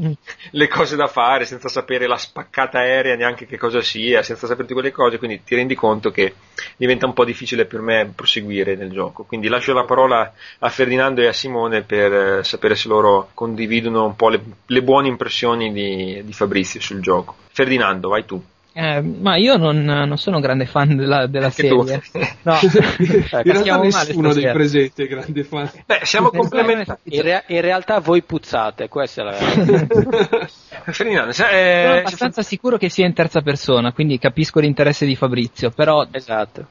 le 0.51 0.69
cose 0.69 0.97
da 0.97 1.07
fare, 1.07 1.45
senza 1.45 1.69
sapere 1.69 2.07
la 2.07 2.17
spaccata 2.17 2.79
aerea 2.79 3.15
neanche 3.17 3.47
che 3.47 3.57
cosa 3.59 3.81
sia, 3.81 4.23
senza 4.23 4.47
sapere 4.47 4.63
tutte 4.63 4.75
quelle 4.75 4.91
cose, 4.93 5.19
quindi 5.19 5.43
ti 5.45 5.55
rendi 5.55 5.75
conto 5.75 6.11
che 6.11 6.35
diventa 6.77 7.07
un 7.07 7.13
po' 7.13 7.25
difficile 7.25 7.67
per 7.67 7.81
me 7.81 8.13
proseguire 8.15 8.66
nel 8.75 8.91
gioco. 8.91 9.25
Quindi 9.25 9.49
lascio 9.49 9.73
la 9.73 9.85
parola 9.85 10.33
a 10.59 10.69
Ferdinando 10.69 11.21
e 11.21 11.29
a 11.29 11.33
Simone 11.33 11.83
per 11.83 12.13
eh, 12.13 12.45
sapere 12.45 12.75
se 12.75 12.89
loro 12.89 13.29
condividono 13.35 14.05
un 14.07 14.17
po' 14.17 14.31
le, 14.31 14.41
le 14.67 14.83
buone 14.83 15.09
impressioni 15.09 15.73
di, 15.73 16.23
di 16.25 16.33
Fabrizio 16.33 16.81
sul 16.81 17.01
gioco. 17.01 17.37
Ferdinando, 17.53 18.09
vai 18.09 18.25
tu. 18.25 18.43
Eh, 18.79 19.01
ma 19.01 19.37
io 19.37 19.57
non, 19.57 19.83
non 19.85 20.19
sono 20.19 20.37
un 20.37 20.43
grande 20.43 20.67
fan 20.67 20.97
della, 20.97 21.27
della 21.27 21.49
tu. 21.49 21.83
serie. 21.83 22.03
No, 22.43 22.59
In 22.63 22.71
realtà 23.07 23.43
caschiamo 23.43 23.83
male 23.85 24.07
nessuno 24.07 24.35
dei 24.35 24.53
presenti 24.53 25.03
è 25.03 25.07
grande 25.07 25.45
fan. 25.45 25.71
Beh, 25.87 26.01
siamo 26.03 26.29
complementari. 26.29 27.01
In, 27.05 27.23
rea- 27.23 27.43
in 27.47 27.61
realtà 27.63 28.01
voi 28.01 28.23
puzzate, 28.23 28.89
questa 28.89 29.23
è 29.23 29.25
la 29.25 29.33
Ferdinando, 30.93 31.33
se- 31.33 31.43
Sono 31.45 31.57
eh, 31.57 31.99
abbastanza 32.01 32.43
sicuro 32.43 32.77
che 32.77 32.91
sia 32.91 33.07
in 33.07 33.15
terza 33.15 33.41
persona, 33.41 33.93
quindi 33.93 34.19
capisco 34.19 34.61
l'interesse 34.61 35.07
di 35.07 35.17
Fabrizio, 35.17 35.71
però 35.71 36.07
Esatto. 36.11 36.67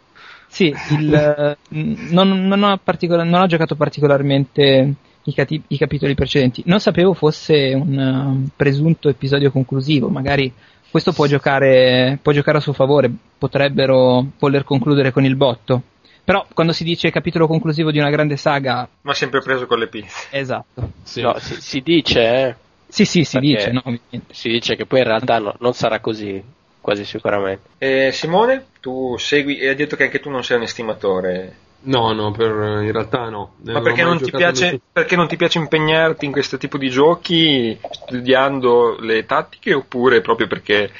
Sì, 0.56 0.74
il, 0.92 1.58
non, 2.12 2.48
non 2.48 2.64
ho 2.64 2.80
particola- 2.82 3.26
non 3.26 3.42
ho 3.42 3.46
giocato 3.48 3.76
particolarmente 3.76 4.94
i, 5.24 5.34
cati- 5.34 5.62
i 5.68 5.78
capitoli 5.78 6.16
precedenti. 6.16 6.64
Non 6.66 6.80
sapevo 6.80 7.14
fosse 7.14 7.74
un 7.74 8.00
eh, 8.48 8.50
presunto 8.56 9.10
episodio 9.10 9.52
conclusivo, 9.52 10.08
magari 10.08 10.50
questo 10.90 11.12
può 11.12 11.26
giocare, 11.26 12.18
può 12.22 12.32
giocare 12.32 12.60
a 12.60 12.62
suo 12.62 12.72
favore, 12.72 13.12
potrebbero 13.38 14.26
voler 14.40 14.64
concludere 14.64 15.12
con 15.12 15.26
il 15.26 15.36
botto. 15.36 15.82
Però 16.24 16.46
quando 16.54 16.72
si 16.72 16.86
dice 16.86 17.12
capitolo 17.12 17.48
conclusivo 17.48 17.92
di 17.92 18.00
una 18.00 18.10
grande 18.10 18.38
saga, 18.38 18.88
ma 19.02 19.14
sempre 19.14 19.42
preso 19.42 19.66
con 19.68 19.78
le 19.78 19.88
pinze. 19.88 20.28
esatto. 20.32 20.92
Sì. 21.04 21.22
No, 21.22 21.36
si, 21.38 21.60
si 21.60 21.82
dice, 21.82 22.22
eh, 22.22 22.56
Sì, 22.88 23.04
sì, 23.04 23.26
si 23.26 23.40
Perché- 23.40 23.56
dice, 23.56 23.72
no, 23.72 23.84
si 24.32 24.48
dice 24.50 24.76
che 24.78 24.86
poi 24.86 25.00
in 25.00 25.06
realtà 25.06 25.38
no- 25.40 25.56
non 25.60 25.74
sarà 25.74 26.00
così, 26.00 26.42
quasi 26.86 27.04
sicuramente. 27.04 27.70
Eh, 27.80 28.12
Simone, 28.12 28.68
tu 28.80 29.18
segui 29.18 29.58
e 29.58 29.70
hai 29.70 29.76
detto 29.76 29.96
che 29.96 30.04
anche 30.04 30.20
tu 30.20 30.30
non 30.30 30.44
sei 30.44 30.58
un 30.58 30.64
estimatore. 30.64 31.56
No, 31.86 32.14
no, 32.14 32.30
per, 32.30 32.52
in 32.84 32.92
realtà 32.92 33.28
no. 33.30 33.56
Ma 33.64 33.82
perché 33.82 34.04
non, 34.04 34.22
ti 34.22 34.30
piace, 34.30 34.80
perché 34.92 35.16
non 35.16 35.28
ti 35.28 35.36
piace 35.36 35.58
impegnarti 35.58 36.26
in 36.26 36.32
questo 36.32 36.58
tipo 36.58 36.78
di 36.78 36.90
giochi 36.90 37.76
studiando 37.90 38.98
le 39.00 39.26
tattiche 39.26 39.74
oppure 39.74 40.22
proprio 40.22 40.46
perché 40.46 40.92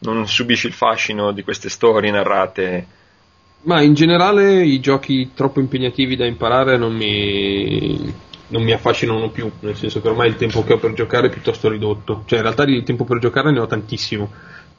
non 0.00 0.28
subisci 0.28 0.68
il 0.68 0.72
fascino 0.72 1.32
di 1.32 1.42
queste 1.42 1.68
storie 1.68 2.12
narrate? 2.12 2.86
Ma 3.62 3.82
in 3.82 3.94
generale 3.94 4.64
i 4.64 4.78
giochi 4.78 5.32
troppo 5.34 5.58
impegnativi 5.58 6.14
da 6.14 6.26
imparare 6.26 6.76
non 6.76 6.94
mi, 6.94 8.14
non 8.48 8.62
mi 8.62 8.72
affascinano 8.72 9.30
più, 9.30 9.50
nel 9.60 9.76
senso 9.76 10.00
che 10.00 10.08
ormai 10.08 10.28
il 10.28 10.36
tempo 10.36 10.62
che 10.62 10.74
ho 10.74 10.78
per 10.78 10.92
giocare 10.92 11.26
è 11.26 11.30
piuttosto 11.30 11.68
ridotto. 11.68 12.22
Cioè 12.26 12.38
in 12.38 12.44
realtà 12.44 12.64
di 12.64 12.82
tempo 12.84 13.04
per 13.04 13.18
giocare 13.18 13.50
ne 13.50 13.60
ho 13.60 13.66
tantissimo, 13.66 14.30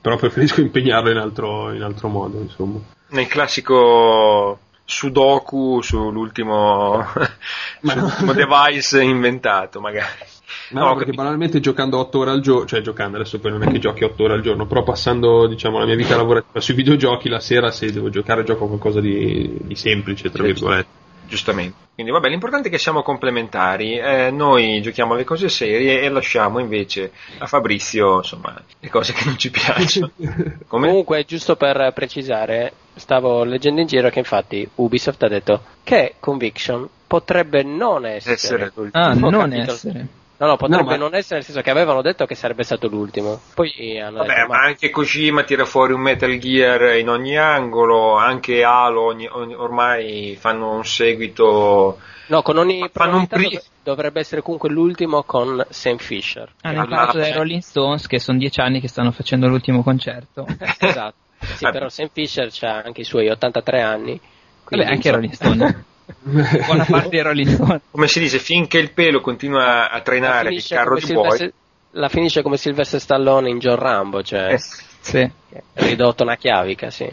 però 0.04 0.18
preferisco 0.18 0.60
impegnarlo 0.62 1.10
in 1.10 1.18
altro, 1.18 1.72
in 1.72 1.82
altro 1.82 2.10
modo, 2.10 2.42
insomma. 2.42 2.78
Nel 3.08 3.28
classico 3.28 4.60
Sudoku 4.84 5.82
sull'ultimo, 5.82 7.06
sull'ultimo 7.82 8.34
device 8.34 9.02
inventato, 9.02 9.80
magari. 9.80 10.32
No, 10.72 10.88
No, 10.88 10.96
perché 10.96 11.14
banalmente 11.14 11.62
giocando 11.62 12.00
8 12.00 12.20
ore 12.20 12.32
al 12.32 12.42
giorno, 12.42 12.66
cioè 12.66 12.82
giocando 12.82 13.16
adesso 13.18 13.40
poi 13.40 13.52
non 13.52 13.64
è 13.64 13.68
che 13.68 13.80
giochi 13.80 14.04
8 14.04 14.24
ore 14.24 14.34
al 14.34 14.42
giorno, 14.42 14.66
però 14.66 14.84
passando 14.84 15.48
diciamo 15.48 15.80
la 15.80 15.86
mia 15.86 15.96
vita 15.96 16.18
lavorativa 16.18 16.60
sui 16.60 16.74
videogiochi, 16.74 17.30
la 17.30 17.40
sera 17.40 17.72
se 17.72 17.92
devo 17.92 18.10
giocare 18.10 18.44
gioco 18.44 18.68
qualcosa 18.68 19.00
di, 19.00 19.58
di 19.62 19.76
semplice, 19.76 20.30
tra 20.30 20.44
Sì, 20.44 20.52
virgolette. 20.52 21.03
Giustamente. 21.28 21.76
Quindi 21.94 22.12
vabbè, 22.12 22.28
l'importante 22.28 22.68
è 22.68 22.72
che 22.72 22.78
siamo 22.78 23.02
complementari, 23.04 23.98
eh, 23.98 24.30
noi 24.32 24.82
giochiamo 24.82 25.14
le 25.16 25.24
cose 25.24 25.48
serie 25.50 26.02
e 26.02 26.10
lasciamo 26.10 26.60
invece 26.60 27.12
a 27.38 27.46
Fabrizio, 27.48 28.18
insomma, 28.18 28.60
le 28.80 28.90
cose 28.90 29.14
che 29.14 29.26
non 29.26 29.38
ci 29.38 29.50
piacciono. 29.52 30.12
Come? 30.68 30.88
Comunque, 30.88 31.24
giusto 31.26 31.56
per 31.56 31.92
precisare, 31.94 32.74
stavo 32.96 33.44
leggendo 33.44 33.82
in 33.82 33.88
giro 33.88 34.10
che 34.10 34.20
infatti 34.20 34.68
Ubisoft 34.76 35.22
ha 35.24 35.28
detto 35.28 35.64
che 35.84 36.16
Conviction 36.20 36.88
potrebbe 37.08 37.64
non 37.64 38.06
essere, 38.06 38.34
Essere. 38.34 38.72
l'ultimo 38.74 39.04
Ah, 39.04 39.14
non 39.14 39.32
capitolo. 39.50 39.72
essere. 39.72 40.08
No, 40.38 40.48
no, 40.48 40.58
potrebbe 40.58 40.82
No, 40.84 40.90
ma- 40.90 40.98
non 40.98 41.14
essere, 41.16 41.36
nel 41.36 41.44
senso 41.46 41.62
che 41.62 41.70
avevano 41.70 42.02
detto 42.02 42.26
che 42.26 42.36
sarebbe 42.36 42.64
stato 42.64 42.88
l'ultimo. 42.88 43.40
Poi 43.54 44.00
hanno 44.00 44.18
Vabbè, 44.18 44.34
detto, 44.36 44.48
ma 44.48 44.58
anche 44.62 44.90
Kojima 44.90 45.44
tira 45.44 45.64
fuori 45.66 45.94
un 45.94 46.02
Metal 46.02 46.36
Gear 46.38 46.98
in 46.98 47.08
ogni 47.10 47.38
angolo, 47.38 48.16
anche 48.18 48.64
Halo 48.64 49.04
ogni- 49.06 49.30
ogni- 49.32 49.54
ormai 49.56 50.36
fanno 50.40 50.72
un 50.76 50.84
seguito. 50.86 52.00
No, 52.28 52.42
con 52.42 52.58
ogni 52.58 52.80
Ma 52.80 52.90
fanno 52.92 53.18
un 53.18 53.28
dov- 53.30 53.64
dovrebbe 53.84 54.20
essere 54.22 54.42
comunque 54.42 54.70
l'ultimo 54.70 55.24
con 55.24 55.64
Sam 55.70 55.98
Fisher. 55.98 56.50
Hanno 56.62 56.82
Ah, 56.82 56.88
parlato 56.88 57.18
dai 57.18 57.28
cioè- 57.28 57.38
Rolling 57.38 57.62
Stones 57.62 58.08
che 58.08 58.20
sono 58.20 58.38
dieci 58.38 58.60
anni 58.60 58.80
che 58.82 58.88
stanno 58.88 59.12
facendo 59.12 59.48
l'ultimo 59.48 59.84
concerto. 59.84 60.46
esatto. 60.80 61.16
Sì, 61.40 61.66
Eh. 61.66 61.72
però 61.72 61.90
Sam 61.90 62.10
Fisher 62.12 62.50
ha 62.62 62.82
anche 62.84 63.02
i 63.02 63.06
suoi 63.06 63.28
83 63.30 63.82
anni. 63.82 64.20
Vabbè, 64.20 64.64
quindi, 64.64 64.86
anche 64.86 64.96
insomma, 65.10 65.16
Rolling 65.16 65.34
Stone. 65.34 65.86
Buona 66.24 66.86
parte 66.90 67.10
dei 67.10 67.22
Rolling 67.22 67.48
Stone. 67.50 67.82
Come 67.92 68.08
si 68.08 68.20
dice, 68.20 68.40
finché 68.40 68.78
il 68.78 68.92
pelo 68.92 69.22
continua 69.22 69.90
a 69.90 70.02
trainare 70.02 70.54
il 70.54 70.66
carro 70.66 70.96
di 70.96 71.02
buoi. 71.14 71.30
Sylvester, 71.38 71.54
la 71.92 72.10
finisce 72.10 72.42
come 72.42 72.58
Sylvester 72.58 73.00
Stallone 73.00 73.50
in 73.50 73.60
John 73.60 73.76
Rambo, 73.78 74.22
cioè 74.24 74.54
Eh, 74.54 74.60
Sì. 75.04 75.30
ridotto 75.74 76.24
una 76.24 76.38
chiavica, 76.38 76.90
sì. 76.90 77.10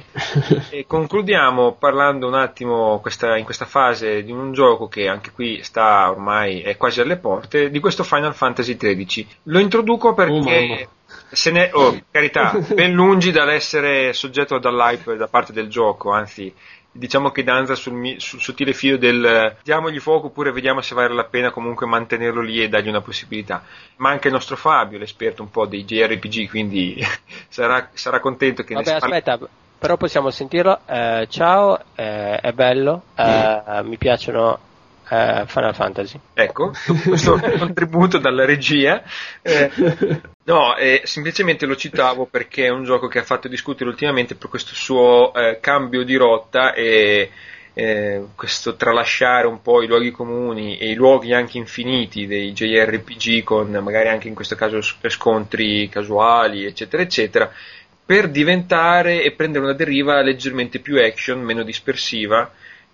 E 0.71 0.85
concludiamo 0.87 1.73
parlando 1.73 2.27
un 2.29 2.35
attimo 2.35 3.01
questa- 3.01 3.37
in 3.37 3.45
questa 3.45 3.65
fase 3.65 4.23
di 4.23 4.31
un 4.33 4.53
gioco 4.53 4.87
che 4.89 5.09
anche 5.09 5.33
qui 5.33 5.61
sta 5.65 6.09
ormai 6.09 6.61
è 6.63 6.77
quasi 6.77 7.01
alle 7.01 7.17
porte, 7.17 7.69
di 7.69 7.81
questo 7.81 8.05
Final 8.05 8.35
Fantasy 8.35 8.77
XIII. 8.77 9.27
Lo 9.45 9.59
introduco 9.59 10.09
Oh, 10.11 10.15
perché 10.15 10.33
mamma. 10.69 10.77
se 11.33 11.51
ne, 11.51 11.69
oh, 11.73 11.99
carità, 12.11 12.57
ben 12.75 12.93
lungi 12.93 13.33
dall'essere 13.33 14.13
soggetto 14.13 14.59
dall'hype 14.59 15.17
da 15.17 15.27
parte 15.27 15.53
del 15.53 15.69
gioco, 15.69 16.13
anzi 16.13 16.55
diciamo 16.93 17.31
che 17.31 17.45
danza 17.45 17.75
sul, 17.75 18.17
sul 18.19 18.41
sottile 18.41 18.73
filo 18.73 18.97
del 18.97 19.57
diamogli 19.63 19.99
fuoco 19.99 20.27
oppure 20.27 20.53
vediamo 20.53 20.81
se 20.81 20.95
vale 20.95 21.15
la 21.15 21.25
pena 21.25 21.51
comunque 21.51 21.87
mantenerlo 21.87 22.41
lì 22.41 22.63
e 22.63 22.69
dargli 22.69 22.89
una 22.89 23.01
possibilità. 23.01 23.63
Ma 23.97 24.11
anche 24.11 24.29
il 24.29 24.35
nostro 24.35 24.57
Fabio, 24.57 24.99
l'esperto 24.99 25.43
un 25.43 25.51
po' 25.51 25.67
dei 25.67 25.85
JRPG, 25.85 26.49
quindi 26.49 27.03
sarà, 27.49 27.89
sarà 27.93 28.21
contento 28.21 28.63
che 28.63 28.75
Vabbè, 28.75 28.93
ne 28.93 28.99
parli. 28.99 29.15
aspetta, 29.17 29.49
però 29.79 29.97
possiamo 29.97 30.31
sentirlo. 30.31 30.81
Eh, 30.87 31.27
ciao, 31.31 31.79
eh, 31.95 32.37
è 32.37 32.53
bello, 32.53 33.03
eh, 33.15 33.83
mi 33.85 33.97
piacciono 33.97 34.69
eh, 35.11 35.45
Final 35.47 35.75
Fantasy. 35.75 36.21
Ecco, 36.35 36.73
questo 37.05 37.39
contributo 37.59 38.19
dalla 38.19 38.45
regia. 38.45 39.03
Eh, 39.43 39.71
no, 40.45 40.77
eh, 40.77 41.03
semplicemente 41.05 41.67
lo 41.67 41.77
citavo 41.77 42.27
perché 42.27 42.67
è 42.67 42.71
un 42.71 42.85
gioco 42.85 43.09
che 43.09 43.19
ha 43.19 43.25
fatto 43.25 43.49
discutere 43.49 43.91
ultimamente 43.91 44.37
per 44.37 44.49
questo 44.49 44.75
suo 44.75 45.35
eh, 45.35 45.59
cambio 45.61 46.05
di 46.05 46.15
rotta 46.15 46.73
e 46.75 47.31
eh, 47.75 48.25
questo 48.37 48.77
tralasciare 48.77 49.47
un 49.47 49.63
po' 49.63 49.83
i 49.83 49.87
luoghi 49.87 50.11
comuni 50.11 50.79
e 50.79 50.91
i 50.91 50.95
luoghi 50.95 51.33
anche 51.33 51.59
infiniti 51.59 52.27
dei 52.27 52.53
JRPG 52.53 53.43
con 53.43 53.71
magari 53.83 54.09
anche 54.09 54.29
in 54.29 54.35
questo 54.35 54.55
caso 54.55 54.81
scontri 54.81 55.89
casuali, 55.89 56.65
eccetera, 56.65 57.03
eccetera, 57.03 57.51
per 58.05 58.29
diventare 58.29 59.23
e 59.23 59.33
prendere 59.33 59.65
una 59.65 59.75
deriva 59.75 60.21
leggermente 60.21 60.79
più 60.79 61.01
action, 61.01 61.41
meno 61.41 61.63
dispersiva, 61.63 62.51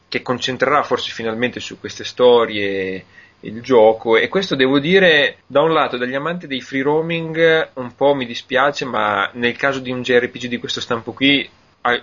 che 0.09 0.23
concentrerà 0.23 0.83
forse 0.83 1.11
finalmente 1.11 1.61
su 1.61 1.79
queste 1.79 2.05
storie 2.05 3.05
il 3.41 3.61
gioco. 3.63 4.17
E 4.17 4.29
questo 4.29 4.57
devo 4.57 4.79
dire 4.79 5.39
da 5.47 5.63
un 5.63 5.73
lato 5.73 5.97
dagli 5.97 6.15
amanti 6.15 6.47
dei 6.47 6.61
free 6.61 6.83
roaming 6.83 7.71
un 7.75 7.95
po' 7.95 8.15
mi 8.15 8.27
dispiace 8.27 8.85
ma 8.85 9.31
nel 9.35 9.57
caso 9.57 9.81
di 9.81 9.91
un 9.91 10.03
JRPG 10.03 10.47
di 10.47 10.59
questo 10.59 10.81
stampo 10.81 11.13
qui 11.13 11.49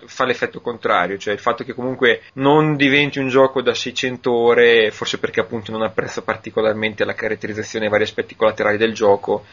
fa 0.05 0.23
l'effetto 0.23 0.61
contrario, 0.61 1.17
cioè 1.17 1.33
il 1.33 1.39
fatto 1.39 1.63
che 1.63 1.73
comunque 1.73 2.21
non 2.35 2.75
diventi 2.77 3.19
un 3.19 3.27
gioco 3.27 3.61
da 3.61 3.73
600 3.73 4.31
ore, 4.31 4.91
forse 4.91 5.19
perché 5.19 5.41
appunto 5.41 5.71
non 5.71 5.81
apprezzo 5.81 6.21
particolarmente 6.21 7.03
la 7.03 7.13
caratterizzazione 7.13 7.85
e 7.85 7.87
i 7.89 7.91
vari 7.91 8.03
aspetti 8.03 8.35
collaterali 8.35 8.77
del 8.77 8.93
gioco, 8.93 9.43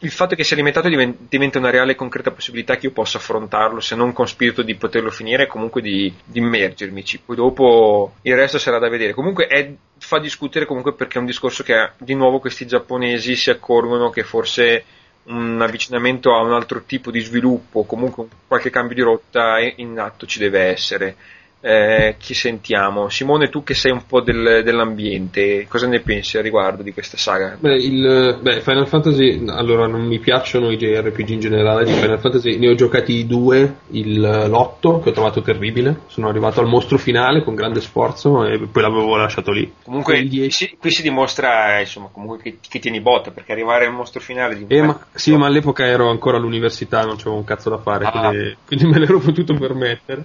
il 0.00 0.10
fatto 0.12 0.36
che 0.36 0.44
sia 0.44 0.56
limitato 0.56 0.88
diven- 0.88 1.16
diventa 1.28 1.58
una 1.58 1.70
reale 1.70 1.92
e 1.92 1.94
concreta 1.96 2.30
possibilità 2.30 2.76
che 2.76 2.86
io 2.86 2.92
possa 2.92 3.18
affrontarlo, 3.18 3.80
se 3.80 3.96
non 3.96 4.12
con 4.12 4.28
spirito 4.28 4.62
di 4.62 4.76
poterlo 4.76 5.10
finire, 5.10 5.46
comunque 5.46 5.80
di, 5.82 6.12
di 6.24 6.38
immergermici. 6.38 7.20
Poi 7.24 7.34
dopo 7.34 8.14
il 8.22 8.36
resto 8.36 8.58
sarà 8.58 8.78
da 8.78 8.88
vedere. 8.88 9.12
Comunque 9.12 9.46
è- 9.48 9.72
fa 9.98 10.20
discutere 10.20 10.66
comunque 10.66 10.94
perché 10.94 11.16
è 11.16 11.20
un 11.20 11.26
discorso 11.26 11.64
che 11.64 11.90
di 11.98 12.14
nuovo 12.14 12.38
questi 12.38 12.66
giapponesi 12.66 13.34
si 13.34 13.50
accorgono 13.50 14.10
che 14.10 14.22
forse 14.22 14.84
un 15.24 15.60
avvicinamento 15.60 16.32
a 16.34 16.42
un 16.42 16.52
altro 16.52 16.82
tipo 16.84 17.10
di 17.10 17.20
sviluppo, 17.20 17.84
comunque 17.84 18.22
un- 18.22 18.28
qualche 18.46 18.70
cambio 18.70 18.94
di 18.94 19.02
rotta 19.02 19.58
è- 19.58 19.74
in 19.78 19.98
atto 19.98 20.26
ci 20.26 20.38
deve 20.38 20.60
essere. 20.60 21.16
Eh, 21.60 22.14
chi 22.18 22.34
sentiamo? 22.34 23.08
Simone, 23.08 23.48
tu 23.48 23.64
che 23.64 23.74
sei 23.74 23.90
un 23.90 24.06
po' 24.06 24.20
del- 24.20 24.62
dell'ambiente, 24.62 25.66
cosa 25.68 25.88
ne 25.88 25.98
pensi 26.00 26.38
a 26.38 26.40
riguardo 26.40 26.84
di 26.84 26.92
questa 26.92 27.16
saga? 27.16 27.56
Beh, 27.58 27.74
il, 27.74 28.38
beh, 28.40 28.60
Final 28.60 28.86
Fantasy, 28.86 29.42
allora 29.48 29.88
non 29.88 30.06
mi 30.06 30.20
piacciono 30.20 30.70
i 30.70 30.76
JRPG 30.76 31.28
in 31.30 31.40
generale, 31.40 31.84
di 31.84 31.92
Final 31.92 32.20
Fantasy 32.20 32.58
ne 32.58 32.68
ho 32.68 32.74
giocati 32.76 33.26
due, 33.26 33.78
il, 33.90 34.20
l'otto 34.20 35.00
che 35.00 35.08
ho 35.08 35.12
trovato 35.12 35.42
terribile, 35.42 36.02
sono 36.06 36.28
arrivato 36.28 36.60
al 36.60 36.68
mostro 36.68 36.96
finale 36.96 37.42
con 37.42 37.56
grande 37.56 37.80
sforzo 37.80 38.44
e 38.46 38.58
poi 38.70 38.82
l'avevo 38.82 39.16
lasciato 39.16 39.50
lì. 39.50 39.72
Comunque 39.82 40.24
qui 40.28 40.50
si, 40.52 40.76
qui 40.78 40.90
si 40.92 41.02
dimostra 41.02 41.80
insomma, 41.80 42.08
comunque 42.12 42.38
che, 42.40 42.58
che 42.68 42.78
tieni 42.78 43.00
botta 43.00 43.32
perché 43.32 43.50
arrivare 43.50 43.86
al 43.86 43.92
mostro 43.92 44.20
finale 44.20 44.56
di 44.56 44.64
Eh, 44.68 44.82
ma, 44.82 45.06
sì, 45.12 45.36
ma 45.36 45.46
all'epoca 45.46 45.84
ero 45.84 46.08
ancora 46.08 46.36
all'università, 46.36 47.04
non 47.04 47.16
c'avevo 47.16 47.36
un 47.36 47.44
cazzo 47.44 47.68
da 47.68 47.78
fare, 47.78 48.04
Ah. 48.04 48.10
quindi, 48.28 48.56
quindi 48.64 48.86
me 48.86 48.98
l'ero 49.00 49.18
potuto 49.18 49.54
permettere. 49.54 50.22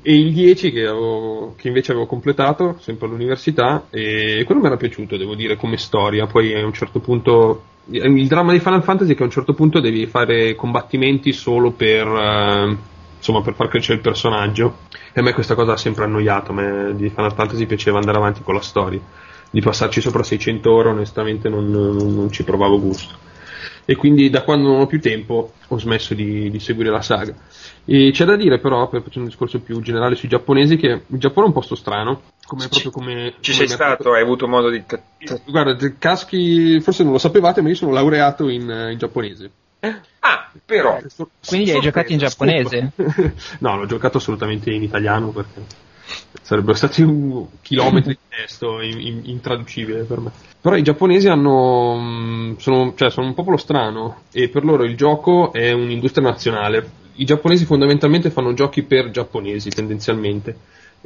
E 0.00 0.14
il 0.18 0.32
10 0.32 0.72
che, 0.72 0.86
avevo- 0.86 1.54
che 1.56 1.68
invece 1.68 1.92
avevo 1.92 2.06
completato, 2.06 2.76
sempre 2.80 3.06
all'università, 3.06 3.88
e 3.90 4.42
quello 4.46 4.60
mi 4.60 4.66
era 4.66 4.76
piaciuto, 4.78 5.16
devo 5.18 5.34
dire, 5.34 5.56
come 5.56 5.76
storia. 5.76 6.26
Poi 6.26 6.54
a 6.54 6.64
un 6.64 6.72
certo 6.72 6.98
punto. 7.00 7.64
Il 7.90 8.26
dramma 8.28 8.52
di 8.52 8.60
Final 8.60 8.82
Fantasy 8.82 9.12
è 9.12 9.14
che 9.16 9.22
a 9.22 9.26
un 9.26 9.32
certo 9.32 9.54
punto 9.54 9.80
devi 9.80 10.06
fare 10.06 10.54
combattimenti 10.54 11.32
solo 11.32 11.72
per. 11.72 12.06
eh, 12.06 12.76
insomma, 13.16 13.42
per 13.42 13.54
far 13.54 13.68
crescere 13.68 13.96
il 13.96 14.00
personaggio. 14.02 14.78
E 15.12 15.20
a 15.20 15.22
me 15.22 15.32
questa 15.34 15.54
cosa 15.54 15.72
ha 15.72 15.76
sempre 15.76 16.04
annoiato. 16.04 16.52
A 16.52 16.54
me 16.54 16.94
di 16.96 17.10
Final 17.10 17.34
Fantasy 17.34 17.66
piaceva 17.66 17.98
andare 17.98 18.16
avanti 18.16 18.42
con 18.42 18.54
la 18.54 18.60
storia. 18.62 19.00
Di 19.50 19.60
passarci 19.60 20.00
sopra 20.00 20.22
600 20.22 20.72
ore, 20.72 20.88
onestamente, 20.88 21.48
non- 21.50 21.70
non- 21.70 22.14
non 22.14 22.30
ci 22.32 22.44
provavo 22.44 22.80
gusto 22.80 23.14
e 23.84 23.96
quindi 23.96 24.30
da 24.30 24.42
quando 24.42 24.68
non 24.68 24.80
ho 24.80 24.86
più 24.86 25.00
tempo 25.00 25.52
ho 25.66 25.78
smesso 25.78 26.14
di, 26.14 26.50
di 26.50 26.60
seguire 26.60 26.90
la 26.90 27.02
saga. 27.02 27.34
E 27.84 28.10
c'è 28.12 28.24
da 28.24 28.36
dire 28.36 28.58
però, 28.58 28.88
per 28.88 29.02
facere 29.02 29.20
un 29.20 29.26
discorso 29.26 29.60
più 29.60 29.80
generale 29.80 30.14
sui 30.14 30.28
giapponesi, 30.28 30.76
che 30.76 31.02
il 31.06 31.18
Giappone 31.18 31.46
è 31.46 31.48
un 31.48 31.54
posto 31.54 31.74
strano, 31.74 32.22
come, 32.46 32.68
proprio 32.68 32.90
come... 32.90 33.34
Ci 33.40 33.52
come 33.52 33.66
sei 33.66 33.66
mercato- 33.68 34.02
stato, 34.02 34.12
hai 34.12 34.22
avuto 34.22 34.46
modo 34.46 34.70
di... 34.70 34.82
Guarda, 35.46 35.74
te- 35.76 35.96
caschi, 35.98 36.80
forse 36.80 37.02
non 37.02 37.12
lo 37.12 37.18
sapevate, 37.18 37.60
ma 37.60 37.68
io 37.68 37.74
sono 37.74 37.92
laureato 37.92 38.48
in, 38.48 38.88
in 38.92 38.98
giapponese. 38.98 39.50
Ah, 40.20 40.50
però... 40.64 41.00
Quindi 41.44 41.72
hai 41.72 41.80
giocato 41.80 42.12
in 42.12 42.18
giapponese? 42.18 42.92
no, 43.58 43.76
l'ho 43.76 43.86
giocato 43.86 44.18
assolutamente 44.18 44.70
in 44.70 44.82
italiano 44.82 45.30
perché 45.30 45.90
sarebbero 46.42 46.74
stati 46.74 47.04
chilometri 47.62 48.12
di 48.12 48.36
testo 48.36 48.80
in- 48.80 49.00
in- 49.00 49.22
intraducibile 49.24 50.02
per 50.04 50.20
me. 50.20 50.30
Però 50.60 50.76
i 50.76 50.82
giapponesi 50.82 51.28
hanno 51.28 51.96
mh, 51.96 52.56
sono, 52.58 52.94
cioè, 52.96 53.10
sono 53.10 53.26
un 53.26 53.34
popolo 53.34 53.56
strano 53.56 54.22
e 54.32 54.48
per 54.48 54.64
loro 54.64 54.84
il 54.84 54.96
gioco 54.96 55.52
è 55.52 55.72
un'industria 55.72 56.28
nazionale. 56.28 57.00
I 57.16 57.24
giapponesi 57.24 57.64
fondamentalmente 57.64 58.30
fanno 58.30 58.54
giochi 58.54 58.82
per 58.82 59.10
giapponesi 59.10 59.70
tendenzialmente. 59.70 60.56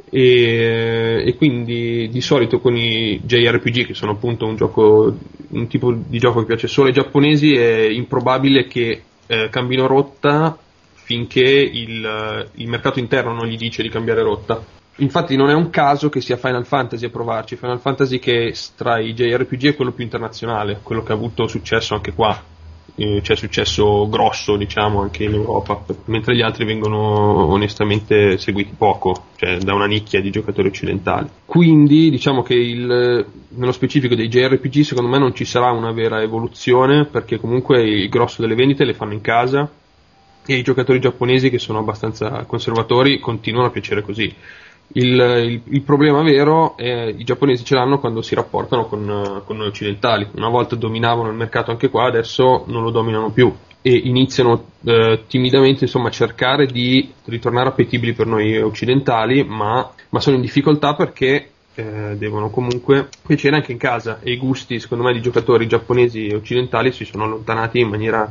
E, 0.09 1.23
e 1.25 1.35
quindi 1.35 2.07
di 2.09 2.21
solito 2.21 2.59
con 2.59 2.75
i 2.77 3.19
JRPG 3.23 3.87
che 3.87 3.93
sono 3.95 4.11
appunto 4.11 4.45
un 4.45 4.55
gioco 4.55 5.17
un 5.49 5.67
tipo 5.67 5.91
di 5.91 6.19
gioco 6.19 6.41
che 6.41 6.45
piace 6.45 6.67
solo 6.67 6.87
ai 6.87 6.93
giapponesi 6.93 7.53
è 7.55 7.87
improbabile 7.87 8.67
che 8.67 9.01
eh, 9.25 9.49
cambino 9.49 9.87
rotta 9.87 10.55
finché 10.93 11.41
il, 11.41 12.49
il 12.55 12.67
mercato 12.67 12.99
interno 12.99 13.33
non 13.33 13.47
gli 13.47 13.55
dice 13.57 13.81
di 13.81 13.89
cambiare 13.89 14.21
rotta. 14.21 14.61
Infatti 14.97 15.35
non 15.35 15.49
è 15.49 15.53
un 15.53 15.69
caso 15.69 16.09
che 16.09 16.21
sia 16.21 16.37
Final 16.37 16.65
Fantasy 16.65 17.05
a 17.05 17.09
provarci, 17.09 17.55
Final 17.55 17.79
Fantasy 17.79 18.17
che 18.19 18.53
tra 18.75 18.99
i 18.99 19.13
JRPG 19.13 19.67
è 19.67 19.75
quello 19.75 19.91
più 19.91 20.03
internazionale, 20.03 20.79
quello 20.81 21.03
che 21.03 21.11
ha 21.11 21.15
avuto 21.15 21.47
successo 21.47 21.93
anche 21.93 22.13
qua, 22.13 22.41
eh, 22.95 23.19
c'è 23.21 23.35
successo 23.35 24.09
grosso 24.09 24.55
diciamo 24.55 25.01
anche 25.01 25.23
in 25.23 25.33
Europa, 25.33 25.83
mentre 26.05 26.35
gli 26.35 26.41
altri 26.41 26.65
vengono 26.65 27.45
onestamente 27.45 28.39
seguiti 28.39 28.73
poco, 28.75 29.25
cioè 29.35 29.57
da 29.57 29.75
una 29.75 29.85
nicchia 29.85 30.19
di 30.19 30.31
giocatori 30.31 30.67
occidentali. 30.67 31.29
Quindi 31.45 32.09
diciamo 32.09 32.41
che 32.41 32.55
il, 32.55 33.25
nello 33.49 33.71
specifico 33.71 34.15
dei 34.15 34.27
JRPG 34.27 34.81
secondo 34.81 35.11
me 35.11 35.19
non 35.19 35.35
ci 35.35 35.45
sarà 35.45 35.69
una 35.71 35.91
vera 35.91 36.23
evoluzione 36.23 37.05
perché 37.05 37.37
comunque 37.37 37.83
il 37.83 38.09
grosso 38.09 38.41
delle 38.41 38.55
vendite 38.55 38.83
le 38.83 38.95
fanno 38.95 39.13
in 39.13 39.21
casa 39.21 39.69
e 40.43 40.55
i 40.55 40.63
giocatori 40.63 40.99
giapponesi 40.99 41.51
che 41.51 41.59
sono 41.59 41.79
abbastanza 41.79 42.45
conservatori 42.45 43.19
continuano 43.19 43.67
a 43.67 43.71
piacere 43.71 44.01
così. 44.01 44.33
Il, 44.93 45.05
il- 45.19 45.61
il 45.65 45.81
problema 45.81 46.21
vero 46.23 46.75
è 46.77 47.05
i 47.07 47.23
giapponesi 47.23 47.63
ce 47.65 47.75
l'hanno 47.75 47.99
quando 47.99 48.21
si 48.21 48.35
rapportano 48.35 48.85
con, 48.87 49.41
con 49.45 49.57
noi 49.57 49.67
occidentali. 49.67 50.27
Una 50.35 50.49
volta 50.49 50.75
dominavano 50.75 51.29
il 51.29 51.35
mercato 51.35 51.71
anche 51.71 51.89
qua, 51.89 52.05
adesso 52.05 52.63
non 52.67 52.83
lo 52.83 52.89
dominano 52.91 53.29
più. 53.31 53.53
e 53.81 53.91
iniziano 54.05 54.65
eh, 54.85 55.23
timidamente 55.27 55.85
insomma, 55.85 56.07
a 56.09 56.11
cercare 56.11 56.65
di 56.65 57.13
ritornare 57.25 57.69
appetibili 57.69 58.13
per 58.13 58.25
noi 58.27 58.57
occidentali, 58.61 59.43
ma, 59.45 59.89
ma 60.09 60.19
sono 60.19 60.35
in 60.35 60.41
difficoltà 60.41 60.93
perché 60.95 61.51
eh, 61.75 62.15
devono 62.17 62.49
comunque 62.49 63.07
piacere 63.25 63.55
anche 63.55 63.71
in 63.71 63.77
casa 63.77 64.19
e 64.21 64.31
i 64.31 64.37
gusti 64.37 64.79
secondo 64.79 65.03
me 65.03 65.13
di 65.13 65.21
giocatori 65.21 65.67
giapponesi 65.67 66.27
e 66.27 66.35
occidentali 66.35 66.91
si 66.91 67.05
sono 67.05 67.23
allontanati 67.25 67.79
in 67.79 67.87
maniera 67.89 68.29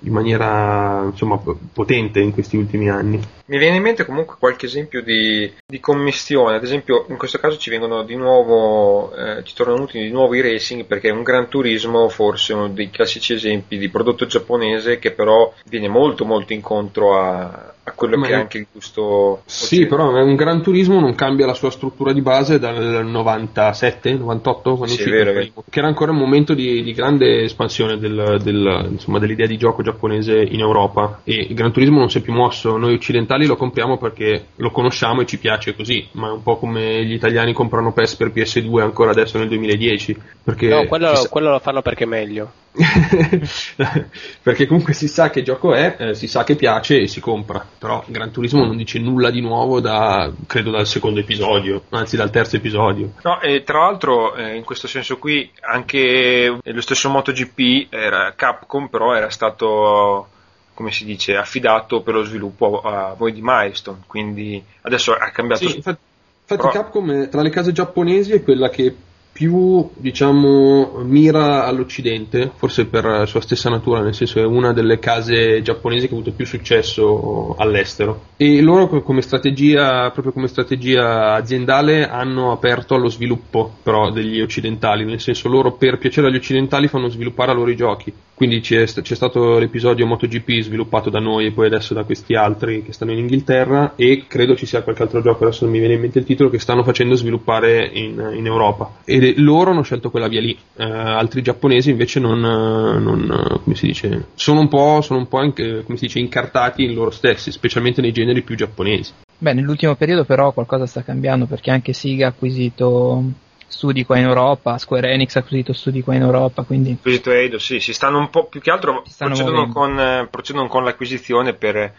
in 0.00 0.12
maniera 0.12 1.02
insomma, 1.04 1.40
potente 1.72 2.20
in 2.20 2.32
questi 2.32 2.56
ultimi 2.56 2.88
anni. 2.88 3.20
Mi 3.46 3.58
viene 3.58 3.76
in 3.76 3.82
mente 3.82 4.04
comunque 4.04 4.36
qualche 4.38 4.66
esempio 4.66 5.02
di, 5.02 5.52
di 5.66 5.80
commistione, 5.80 6.56
ad 6.56 6.62
esempio 6.62 7.06
in 7.08 7.16
questo 7.16 7.38
caso 7.38 7.58
ci 7.58 7.70
vengono 7.70 8.04
di 8.04 8.14
nuovo, 8.14 9.14
eh, 9.14 9.42
ci 9.42 9.54
tornano 9.54 9.82
utili 9.82 10.04
di 10.04 10.12
nuovo 10.12 10.34
i 10.34 10.40
racing 10.40 10.84
perché 10.84 11.10
un 11.10 11.22
Gran 11.22 11.48
Turismo 11.48 12.08
forse 12.08 12.52
è 12.52 12.56
uno 12.56 12.68
dei 12.68 12.90
classici 12.90 13.34
esempi 13.34 13.76
di 13.76 13.88
prodotto 13.88 14.26
giapponese 14.26 14.98
che 14.98 15.10
però 15.10 15.52
viene 15.66 15.88
molto 15.88 16.24
molto 16.24 16.52
incontro 16.52 17.18
a, 17.18 17.74
a 17.90 17.92
quello 17.94 18.16
Ma 18.16 18.26
che 18.26 18.32
è 18.32 18.36
anche 18.36 18.58
il 18.58 18.66
gusto. 18.72 19.42
Sì, 19.44 19.86
però 19.86 20.10
un 20.10 20.34
Gran 20.34 20.62
Turismo 20.62 21.00
non 21.00 21.14
cambia 21.14 21.46
la 21.46 21.54
sua 21.54 21.70
struttura 21.70 22.12
di 22.12 22.22
base 22.22 22.58
dal 22.58 23.06
97, 23.06 24.14
98, 24.14 24.76
quando 24.76 24.94
sì, 24.94 25.08
vero, 25.08 25.32
vero. 25.32 25.64
che 25.68 25.78
era 25.78 25.88
ancora 25.88 26.12
un 26.12 26.18
momento 26.18 26.54
di, 26.54 26.82
di 26.82 26.92
grande 26.92 27.42
espansione 27.42 27.98
del, 27.98 28.40
del, 28.42 28.88
insomma, 28.90 29.18
dell'idea 29.18 29.46
di 29.46 29.56
gioco 29.56 29.82
giapponese 29.82 30.40
in 30.40 30.60
Europa 30.60 31.20
e 31.24 31.46
il 31.48 31.54
Gran 31.54 31.72
Turismo 31.72 31.98
non 31.98 32.10
si 32.10 32.18
è 32.18 32.20
più 32.20 32.32
mosso, 32.32 32.76
noi 32.76 32.94
occidentali 32.94 33.46
lo 33.46 33.56
compriamo 33.56 33.98
perché 33.98 34.46
lo 34.56 34.70
conosciamo 34.70 35.20
e 35.20 35.26
ci 35.26 35.38
piace 35.38 35.74
così, 35.74 36.06
ma 36.12 36.28
è 36.28 36.32
un 36.32 36.42
po' 36.42 36.56
come 36.56 37.04
gli 37.04 37.12
italiani 37.12 37.52
comprano 37.52 37.92
PES 37.92 38.16
per 38.16 38.32
PS2 38.32 38.80
ancora 38.80 39.10
adesso 39.10 39.38
nel 39.38 39.48
2010. 39.48 40.16
Perché 40.42 40.68
no, 40.68 40.86
quello, 40.86 41.26
quello 41.28 41.50
lo 41.50 41.58
fanno 41.58 41.82
perché 41.82 42.04
è 42.04 42.06
meglio. 42.06 42.52
perché 44.42 44.66
comunque 44.66 44.92
si 44.92 45.08
sa 45.08 45.28
che 45.28 45.42
gioco 45.42 45.74
è, 45.74 45.96
eh, 45.98 46.14
si 46.14 46.28
sa 46.28 46.44
che 46.44 46.54
piace 46.54 47.00
e 47.00 47.08
si 47.08 47.20
compra. 47.20 47.66
Però 47.80 48.04
Gran 48.06 48.30
Turismo 48.30 48.66
non 48.66 48.76
dice 48.76 48.98
nulla 48.98 49.30
di 49.30 49.40
nuovo 49.40 49.80
da 49.80 50.30
credo 50.46 50.70
dal 50.70 50.86
secondo 50.86 51.18
episodio, 51.18 51.84
anzi 51.88 52.14
dal 52.14 52.28
terzo 52.28 52.56
episodio. 52.56 53.12
No, 53.22 53.40
e 53.40 53.62
tra 53.64 53.78
l'altro 53.78 54.34
eh, 54.34 54.54
in 54.54 54.64
questo 54.64 54.86
senso 54.86 55.16
qui 55.16 55.50
anche 55.62 56.58
lo 56.62 56.80
stesso 56.82 57.08
MotoGP 57.08 57.86
era 57.88 58.34
Capcom, 58.36 58.88
però 58.88 59.14
era 59.14 59.30
stato 59.30 60.28
come 60.74 60.92
si 60.92 61.06
dice, 61.06 61.36
affidato 61.36 62.02
per 62.02 62.14
lo 62.14 62.22
sviluppo 62.22 62.80
a, 62.80 63.08
a 63.08 63.14
voi 63.14 63.32
di 63.32 63.40
Milestone, 63.42 64.00
quindi 64.06 64.62
adesso 64.82 65.12
ha 65.12 65.30
cambiato. 65.30 65.66
Sì, 65.66 65.76
infatti, 65.76 66.00
infatti 66.40 66.60
però... 66.60 66.70
Capcom 66.70 67.30
tra 67.30 67.40
le 67.40 67.50
case 67.50 67.72
giapponesi 67.72 68.32
è 68.32 68.42
quella 68.42 68.68
che 68.68 68.94
più 69.40 69.88
diciamo 69.96 71.00
mira 71.02 71.64
all'Occidente, 71.64 72.50
forse 72.56 72.84
per 72.84 73.26
sua 73.26 73.40
stessa 73.40 73.70
natura, 73.70 74.02
nel 74.02 74.14
senso 74.14 74.38
è 74.38 74.44
una 74.44 74.74
delle 74.74 74.98
case 74.98 75.62
giapponesi 75.62 76.06
che 76.06 76.12
ha 76.12 76.16
avuto 76.18 76.32
più 76.32 76.44
successo 76.44 77.54
all'estero. 77.56 78.24
E 78.36 78.60
loro 78.60 78.88
come 79.00 79.22
strategia, 79.22 80.10
proprio 80.10 80.34
come 80.34 80.46
strategia 80.46 81.32
aziendale, 81.32 82.06
hanno 82.06 82.52
aperto 82.52 82.94
allo 82.94 83.08
sviluppo 83.08 83.76
però 83.82 84.10
degli 84.10 84.42
occidentali, 84.42 85.06
nel 85.06 85.20
senso 85.20 85.48
loro 85.48 85.72
per 85.72 85.96
piacere 85.96 86.26
agli 86.26 86.36
occidentali 86.36 86.88
fanno 86.88 87.08
sviluppare 87.08 87.52
a 87.52 87.54
loro 87.54 87.70
i 87.70 87.76
giochi. 87.76 88.12
Quindi 88.40 88.60
c'è, 88.60 88.84
c'è, 88.86 89.14
stato 89.14 89.58
l'episodio 89.58 90.06
MotoGP 90.06 90.62
sviluppato 90.62 91.10
da 91.10 91.18
noi 91.18 91.44
e 91.44 91.52
poi 91.52 91.66
adesso 91.66 91.92
da 91.92 92.04
questi 92.04 92.34
altri 92.34 92.82
che 92.82 92.94
stanno 92.94 93.12
in 93.12 93.18
Inghilterra 93.18 93.92
e 93.96 94.24
credo 94.26 94.56
ci 94.56 94.64
sia 94.64 94.80
qualche 94.80 95.02
altro 95.02 95.20
gioco, 95.20 95.44
adesso 95.44 95.64
non 95.64 95.74
mi 95.74 95.78
viene 95.78 95.92
in 95.92 96.00
mente 96.00 96.20
il 96.20 96.24
titolo, 96.24 96.48
che 96.48 96.58
stanno 96.58 96.82
facendo 96.82 97.16
sviluppare 97.16 97.90
in, 97.92 98.32
in 98.34 98.46
Europa. 98.46 98.92
Loro 99.36 99.70
hanno 99.70 99.82
scelto 99.82 100.10
quella 100.10 100.28
via 100.28 100.40
lì, 100.40 100.56
eh, 100.76 100.84
altri 100.84 101.42
giapponesi 101.42 101.90
invece 101.90 102.20
non, 102.20 102.40
non, 102.40 103.60
come 103.62 103.76
si 103.76 103.86
dice, 103.86 104.26
sono 104.34 104.60
un 104.60 104.68
po', 104.68 105.00
sono 105.00 105.20
un 105.20 105.28
po 105.28 105.38
anche, 105.38 105.82
come 105.84 105.96
si 105.96 106.06
dice, 106.06 106.18
incartati 106.18 106.84
in 106.84 106.94
loro 106.94 107.10
stessi, 107.10 107.50
specialmente 107.50 108.00
nei 108.00 108.12
generi 108.12 108.42
più 108.42 108.56
giapponesi. 108.56 109.12
Beh, 109.38 109.54
nell'ultimo 109.54 109.94
periodo 109.94 110.24
però 110.24 110.52
qualcosa 110.52 110.86
sta 110.86 111.02
cambiando 111.02 111.46
perché 111.46 111.70
anche 111.70 111.92
Siga 111.92 112.26
ha 112.26 112.28
acquisito 112.30 113.24
studi 113.70 114.04
qua 114.04 114.18
in 114.18 114.26
Europa, 114.26 114.76
Square 114.76 115.12
Enix 115.12 115.36
ha 115.36 115.40
acquisito 115.40 115.72
studi 115.72 116.02
qua 116.02 116.14
in 116.14 116.22
Europa, 116.22 116.64
quindi... 116.64 116.92
Acquisito 116.98 117.30
Eido, 117.30 117.58
sì, 117.58 117.80
si 117.80 117.92
stanno 117.92 118.18
un 118.18 118.28
po' 118.28 118.46
più 118.46 118.60
che 118.60 118.70
altro 118.70 119.02
procedono 119.16 119.68
con, 119.68 119.98
eh, 119.98 120.28
procedono 120.30 120.66
con, 120.66 120.84
l'acquisizione 120.84 121.54
per, 121.54 121.94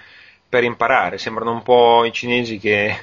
per, 0.47 0.63
imparare, 0.63 1.17
sembrano 1.17 1.51
un 1.51 1.63
po' 1.63 2.03
i 2.05 2.11
cinesi 2.11 2.59
che 2.59 2.95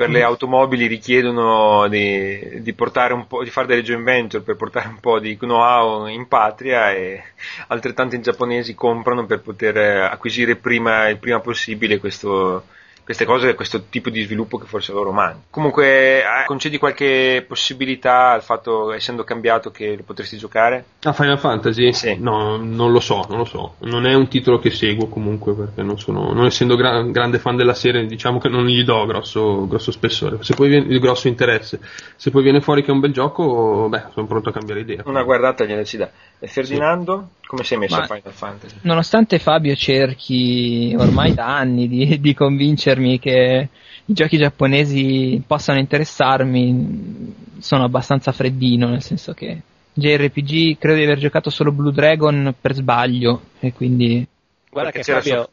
per 0.00 0.08
le 0.08 0.20
mm. 0.20 0.24
automobili 0.24 0.86
richiedono 0.86 1.86
di, 1.86 2.62
di, 2.62 2.74
di 2.74 3.50
fare 3.50 3.66
delle 3.66 3.82
joint 3.82 4.02
venture 4.02 4.42
per 4.42 4.56
portare 4.56 4.88
un 4.88 4.98
po' 4.98 5.18
di 5.18 5.36
know-how 5.36 6.06
in 6.06 6.26
patria 6.26 6.90
e 6.90 7.22
altrettanti 7.66 8.18
giapponesi 8.22 8.74
comprano 8.74 9.26
per 9.26 9.42
poter 9.42 9.76
acquisire 9.76 10.56
prima, 10.56 11.06
il 11.08 11.18
prima 11.18 11.40
possibile 11.40 11.98
questo, 11.98 12.64
queste 13.10 13.24
cose, 13.24 13.54
questo 13.56 13.82
tipo 13.90 14.08
di 14.08 14.22
sviluppo 14.22 14.56
che 14.56 14.66
forse 14.66 14.92
loro 14.92 15.10
mancano. 15.10 15.42
Comunque, 15.50 16.20
eh, 16.20 16.44
concedi 16.46 16.78
qualche 16.78 17.44
possibilità 17.46 18.30
al 18.30 18.42
fatto, 18.42 18.92
essendo 18.92 19.24
cambiato, 19.24 19.72
che 19.72 19.96
lo 19.96 20.04
potresti 20.04 20.36
giocare? 20.36 20.84
A 21.02 21.12
Final 21.12 21.38
Fantasy? 21.38 21.92
Sì. 21.92 22.16
No, 22.20 22.56
non 22.56 22.92
lo 22.92 23.00
so, 23.00 23.26
non 23.28 23.38
lo 23.38 23.44
so. 23.44 23.74
Non 23.78 24.06
è 24.06 24.14
un 24.14 24.28
titolo 24.28 24.60
che 24.60 24.70
seguo 24.70 25.08
comunque, 25.08 25.54
perché 25.54 25.82
non 25.82 25.98
sono, 25.98 26.32
non 26.32 26.46
essendo 26.46 26.76
gra- 26.76 27.02
grande 27.02 27.40
fan 27.40 27.56
della 27.56 27.74
serie, 27.74 28.06
diciamo 28.06 28.38
che 28.38 28.48
non 28.48 28.66
gli 28.66 28.84
do 28.84 29.04
grosso, 29.06 29.66
grosso 29.66 29.90
spessore, 29.90 30.38
se 30.42 30.54
poi 30.54 30.68
viene, 30.68 30.98
grosso 31.00 31.26
interesse. 31.26 31.80
Se 32.14 32.30
poi 32.30 32.44
viene 32.44 32.60
fuori 32.60 32.82
che 32.82 32.90
è 32.90 32.94
un 32.94 33.00
bel 33.00 33.12
gioco, 33.12 33.88
beh, 33.88 34.04
sono 34.12 34.26
pronto 34.26 34.50
a 34.50 34.52
cambiare 34.52 34.80
idea. 34.80 35.02
Una 35.06 35.24
guardata 35.24 35.64
gliela 35.64 35.82
ci 35.82 35.96
dà. 35.96 36.08
E 36.38 36.46
Ferdinando, 36.46 37.30
sì. 37.39 37.39
Come 37.50 37.64
sei 37.64 37.78
messo 37.78 37.96
Ma, 37.96 38.02
a 38.02 38.06
Final 38.06 38.32
Fantasy? 38.32 38.76
Nonostante 38.82 39.40
Fabio 39.40 39.74
cerchi 39.74 40.94
ormai 40.96 41.34
da 41.34 41.56
anni 41.56 41.88
di, 41.88 42.20
di 42.20 42.32
convincermi 42.32 43.18
che 43.18 43.68
i 44.04 44.12
giochi 44.12 44.36
giapponesi 44.36 45.42
possano 45.44 45.80
interessarmi, 45.80 47.34
sono 47.58 47.82
abbastanza 47.82 48.30
freddino, 48.30 48.86
nel 48.86 49.02
senso 49.02 49.34
che 49.34 49.62
JRPG 49.92 50.78
credo 50.78 50.98
di 50.98 51.02
aver 51.02 51.18
giocato 51.18 51.50
solo 51.50 51.72
Blue 51.72 51.92
Dragon 51.92 52.54
per 52.58 52.72
sbaglio 52.74 53.40
e 53.58 53.72
quindi... 53.72 54.24
Guarda 54.70 54.92
che 54.92 55.02
Fabio, 55.02 55.42
so 55.42 55.50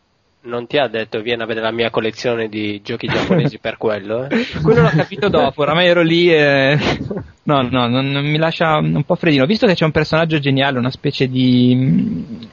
non 0.47 0.65
ti 0.65 0.77
ha 0.77 0.87
detto 0.87 1.21
vieni 1.21 1.43
a 1.43 1.45
vedere 1.45 1.65
la 1.65 1.71
mia 1.71 1.89
collezione 1.89 2.47
di 2.47 2.81
giochi 2.81 3.07
giapponesi 3.07 3.59
per 3.59 3.77
quello? 3.77 4.27
Eh? 4.27 4.47
quello 4.63 4.81
l'ho 4.81 4.89
capito 4.89 5.27
dopo, 5.29 5.61
oramai 5.61 5.87
ero 5.87 6.01
lì 6.01 6.33
e... 6.33 6.77
No, 7.47 7.61
no, 7.61 7.87
non, 7.87 8.11
non, 8.11 8.25
mi 8.25 8.37
lascia 8.37 8.75
un 8.75 9.05
po' 9.05 9.15
freddino. 9.15 9.45
Visto 9.45 9.67
che 9.67 9.73
c'è 9.73 9.85
un 9.85 9.91
personaggio 9.91 10.37
geniale, 10.37 10.79
una 10.79 10.91
specie 10.91 11.29
di 11.29 11.73
mm, 11.73 12.43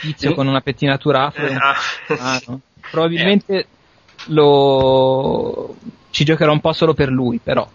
tizio 0.00 0.34
con 0.34 0.48
una 0.48 0.60
pettinatura 0.60 1.26
afro, 1.26 1.46
ah. 1.46 1.76
ah, 2.18 2.42
no? 2.48 2.60
probabilmente 2.90 3.66
lo... 4.30 5.76
ci 6.10 6.24
giocherò 6.24 6.50
un 6.50 6.60
po' 6.60 6.72
solo 6.72 6.94
per 6.94 7.10
lui, 7.10 7.38
però. 7.40 7.68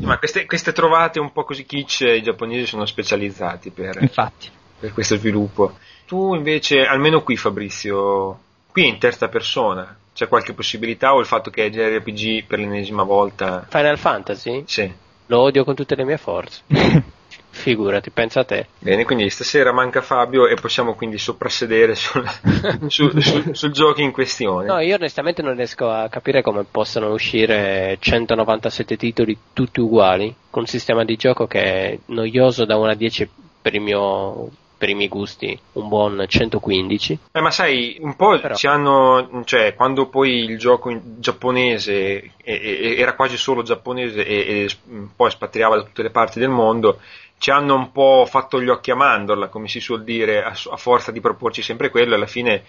Ma 0.00 0.18
queste, 0.18 0.44
queste 0.44 0.72
trovate 0.72 1.20
un 1.20 1.30
po' 1.30 1.44
così 1.44 1.64
kitsch 1.64 2.00
i 2.00 2.22
giapponesi 2.22 2.66
sono 2.66 2.84
specializzati 2.84 3.70
per, 3.70 3.98
Infatti. 4.00 4.48
per 4.80 4.92
questo 4.92 5.16
sviluppo. 5.18 5.76
Tu 6.08 6.34
invece, 6.34 6.86
almeno 6.86 7.22
qui 7.22 7.36
Fabrizio, 7.36 8.38
qui 8.72 8.88
in 8.88 8.98
terza 8.98 9.28
persona, 9.28 9.94
c'è 10.14 10.26
qualche 10.26 10.54
possibilità 10.54 11.12
o 11.12 11.20
il 11.20 11.26
fatto 11.26 11.50
che 11.50 11.66
è 11.66 11.68
JRPG 11.68 12.46
per 12.46 12.60
l'ennesima 12.60 13.02
volta? 13.02 13.66
Final 13.68 13.98
Fantasy? 13.98 14.62
Sì. 14.64 14.90
Lo 15.26 15.40
odio 15.40 15.64
con 15.64 15.74
tutte 15.74 15.94
le 15.94 16.04
mie 16.04 16.16
forze. 16.16 16.62
Figurati, 17.50 18.08
pensa 18.08 18.40
a 18.40 18.44
te. 18.44 18.68
Bene, 18.78 19.04
quindi 19.04 19.28
stasera 19.28 19.70
manca 19.70 20.00
Fabio 20.00 20.46
e 20.46 20.54
possiamo 20.54 20.94
quindi 20.94 21.18
soprassedere 21.18 21.94
sul, 21.94 22.26
sul, 22.88 23.22
sul, 23.22 23.54
sul, 23.54 23.70
gioco 23.72 24.00
in 24.00 24.10
questione. 24.10 24.64
No, 24.64 24.78
io 24.78 24.94
onestamente 24.94 25.42
non 25.42 25.56
riesco 25.56 25.90
a 25.90 26.08
capire 26.08 26.40
come 26.40 26.64
possano 26.64 27.12
uscire 27.12 27.98
197 28.00 28.96
titoli 28.96 29.36
tutti 29.52 29.80
uguali, 29.80 30.34
con 30.48 30.62
un 30.62 30.68
sistema 30.68 31.04
di 31.04 31.16
gioco 31.16 31.46
che 31.46 31.60
è 31.60 31.98
noioso 32.06 32.64
da 32.64 32.78
1 32.78 32.92
a 32.92 32.94
10 32.94 33.28
per 33.60 33.74
il 33.74 33.82
mio 33.82 34.50
per 34.78 34.88
i 34.88 34.94
miei 34.94 35.08
gusti 35.08 35.58
un 35.72 35.88
buon 35.88 36.24
115. 36.26 37.18
Eh, 37.32 37.40
ma 37.40 37.50
sai, 37.50 37.98
un 38.00 38.14
po' 38.14 38.38
Però... 38.38 38.54
ci 38.54 38.68
hanno, 38.68 39.42
cioè, 39.44 39.74
quando 39.74 40.06
poi 40.06 40.44
il 40.44 40.56
gioco 40.56 40.96
giapponese 41.18 42.34
era 42.42 43.14
quasi 43.14 43.36
solo 43.36 43.62
giapponese 43.62 44.24
e, 44.24 44.36
e 44.36 44.76
poi 45.14 45.30
spatriava 45.30 45.76
da 45.76 45.82
tutte 45.82 46.02
le 46.02 46.10
parti 46.10 46.38
del 46.38 46.48
mondo, 46.48 47.00
ci 47.38 47.50
hanno 47.50 47.74
un 47.74 47.92
po' 47.92 48.24
fatto 48.28 48.62
gli 48.62 48.68
occhi 48.68 48.92
a 48.92 48.96
mandorla, 48.96 49.48
come 49.48 49.68
si 49.68 49.80
suol 49.80 50.04
dire, 50.04 50.42
a, 50.42 50.54
a 50.70 50.76
forza 50.76 51.10
di 51.10 51.20
proporci 51.20 51.60
sempre 51.60 51.90
quello, 51.90 52.14
alla 52.14 52.26
fine 52.26 52.62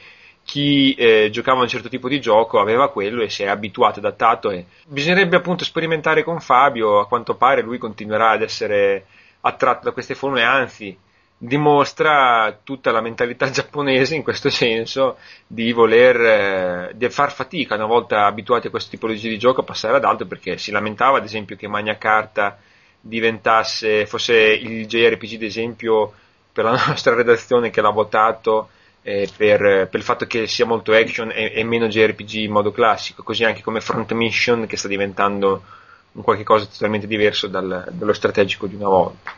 chi 0.43 0.95
eh, 0.95 1.29
giocava 1.31 1.61
un 1.61 1.67
certo 1.67 1.89
tipo 1.89 2.09
di 2.09 2.19
gioco 2.19 2.59
aveva 2.59 2.89
quello 2.89 3.21
e 3.21 3.29
si 3.29 3.43
è 3.43 3.47
abituato, 3.47 3.99
adattato 3.99 4.49
e 4.49 4.65
bisognerebbe 4.87 5.35
appunto 5.35 5.63
sperimentare 5.63 6.23
con 6.23 6.39
Fabio, 6.39 6.99
a 6.99 7.07
quanto 7.07 7.35
pare 7.35 7.61
lui 7.61 7.77
continuerà 7.77 8.31
ad 8.31 8.41
essere 8.41 9.05
attratto 9.41 9.85
da 9.85 9.91
queste 9.91 10.15
formule, 10.15 10.43
anzi 10.43 10.97
dimostra 11.41 12.59
tutta 12.63 12.91
la 12.91 12.99
mentalità 12.99 13.49
giapponese 13.51 14.13
in 14.13 14.23
questo 14.23 14.49
senso 14.49 15.17
di 15.47 15.71
voler 15.71 16.19
eh, 16.19 16.91
di 16.95 17.09
far 17.09 17.31
fatica 17.31 17.75
una 17.75 17.85
volta 17.85 18.25
abituati 18.25 18.67
a 18.67 18.69
questo 18.69 18.89
tipologia 18.89 19.29
di 19.29 19.39
gioco 19.39 19.61
a 19.61 19.63
passare 19.63 19.95
ad 19.95 20.03
altro 20.03 20.27
perché 20.27 20.57
si 20.57 20.71
lamentava 20.71 21.17
ad 21.17 21.23
esempio 21.23 21.55
che 21.55 21.69
Magna 21.69 21.97
Carta 21.97 22.59
diventasse 22.99 24.05
fosse 24.05 24.35
il 24.35 24.85
JRPG 24.85 25.35
ad 25.35 25.43
esempio 25.43 26.13
per 26.51 26.65
la 26.65 26.71
nostra 26.87 27.15
redazione 27.15 27.69
che 27.69 27.79
l'ha 27.79 27.89
votato 27.89 28.69
eh, 29.01 29.29
per, 29.35 29.59
per, 29.59 29.89
il 29.93 30.03
fatto 30.03 30.25
che 30.25 30.45
sia 30.45 30.65
molto 30.65 30.91
action 30.91 31.31
e, 31.31 31.53
e, 31.55 31.63
meno 31.63 31.87
JRPG 31.87 32.33
in 32.33 32.51
modo 32.51 32.71
classico, 32.71 33.23
così 33.23 33.45
anche 33.45 33.61
come 33.61 33.79
Front 33.79 34.11
Mission 34.11 34.67
che 34.67 34.75
sta 34.75 34.89
diventando 34.89 35.63
un 36.11 36.21
qualche 36.21 36.43
cosa 36.43 36.65
totalmente 36.65 37.07
diverso 37.07 37.47
dal, 37.47 37.87
dallo 37.91 38.13
strategico 38.13 38.67
di 38.67 38.75
una 38.75 38.89
volta. 38.89 39.33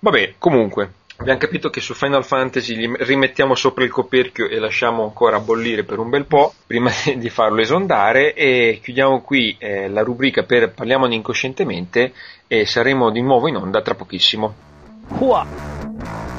Vabbè, 0.00 0.34
comunque, 0.36 0.92
abbiamo 1.18 1.38
capito 1.38 1.68
che 1.68 1.80
su 1.80 1.94
Final 1.94 2.24
Fantasy 2.24 2.90
rimettiamo 2.96 3.54
sopra 3.54 3.84
il 3.84 3.90
coperchio 3.90 4.48
e 4.48 4.58
lasciamo 4.58 5.02
ancora 5.02 5.40
bollire 5.40 5.84
per 5.84 5.98
un 5.98 6.10
bel 6.10 6.26
po' 6.26 6.54
prima 6.66 6.90
di 7.16 7.28
farlo 7.28 7.60
esondare 7.60 8.34
e 8.34 8.80
chiudiamo 8.82 9.20
qui 9.22 9.56
eh, 9.58 9.88
la 9.88 10.02
rubrica 10.02 10.44
per 10.44 10.72
Parliamone 10.72 11.14
incoscientemente 11.14 12.12
e 12.46 12.66
saremo 12.66 13.10
di 13.10 13.20
nuovo 13.20 13.48
in 13.48 13.56
onda 13.56 13.82
tra 13.82 13.94
pochissimo. 13.94 14.54
Hua! 15.18 16.37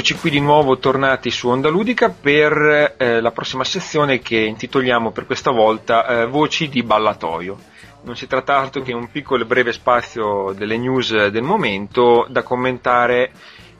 Eccoci 0.00 0.18
qui 0.18 0.30
di 0.30 0.40
nuovo 0.40 0.78
tornati 0.78 1.30
su 1.30 1.48
Onda 1.48 1.68
Ludica 1.68 2.08
per 2.08 2.94
eh, 2.96 3.20
la 3.20 3.32
prossima 3.32 3.64
sezione 3.64 4.20
che 4.20 4.38
intitoliamo 4.38 5.10
per 5.10 5.26
questa 5.26 5.50
volta 5.50 6.06
eh, 6.06 6.26
Voci 6.26 6.70
di 6.70 6.82
ballatoio. 6.82 7.58
Non 8.04 8.16
si 8.16 8.26
tratta 8.26 8.56
altro 8.56 8.80
che 8.80 8.94
un 8.94 9.10
piccolo 9.10 9.42
e 9.42 9.46
breve 9.46 9.72
spazio 9.72 10.54
delle 10.56 10.78
news 10.78 11.26
del 11.26 11.42
momento 11.42 12.26
da 12.30 12.42
commentare. 12.42 13.30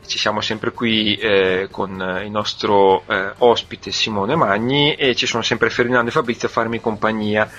Ci 0.07 0.19
siamo 0.19 0.43
sempre 0.43 0.73
qui 0.73 1.15
eh, 1.15 1.69
con 1.71 1.93
il 2.23 2.31
nostro 2.31 3.03
eh, 3.07 3.33
ospite 3.39 3.91
Simone 3.91 4.37
Magni 4.37 4.95
e 4.97 5.15
ci 5.15 5.25
sono 5.25 5.43
sempre 5.43 5.71
Ferdinando 5.71 6.11
e 6.11 6.13
Fabrizio 6.13 6.49
a 6.49 6.51
farmi 6.51 6.83
compagnia. 6.83 7.51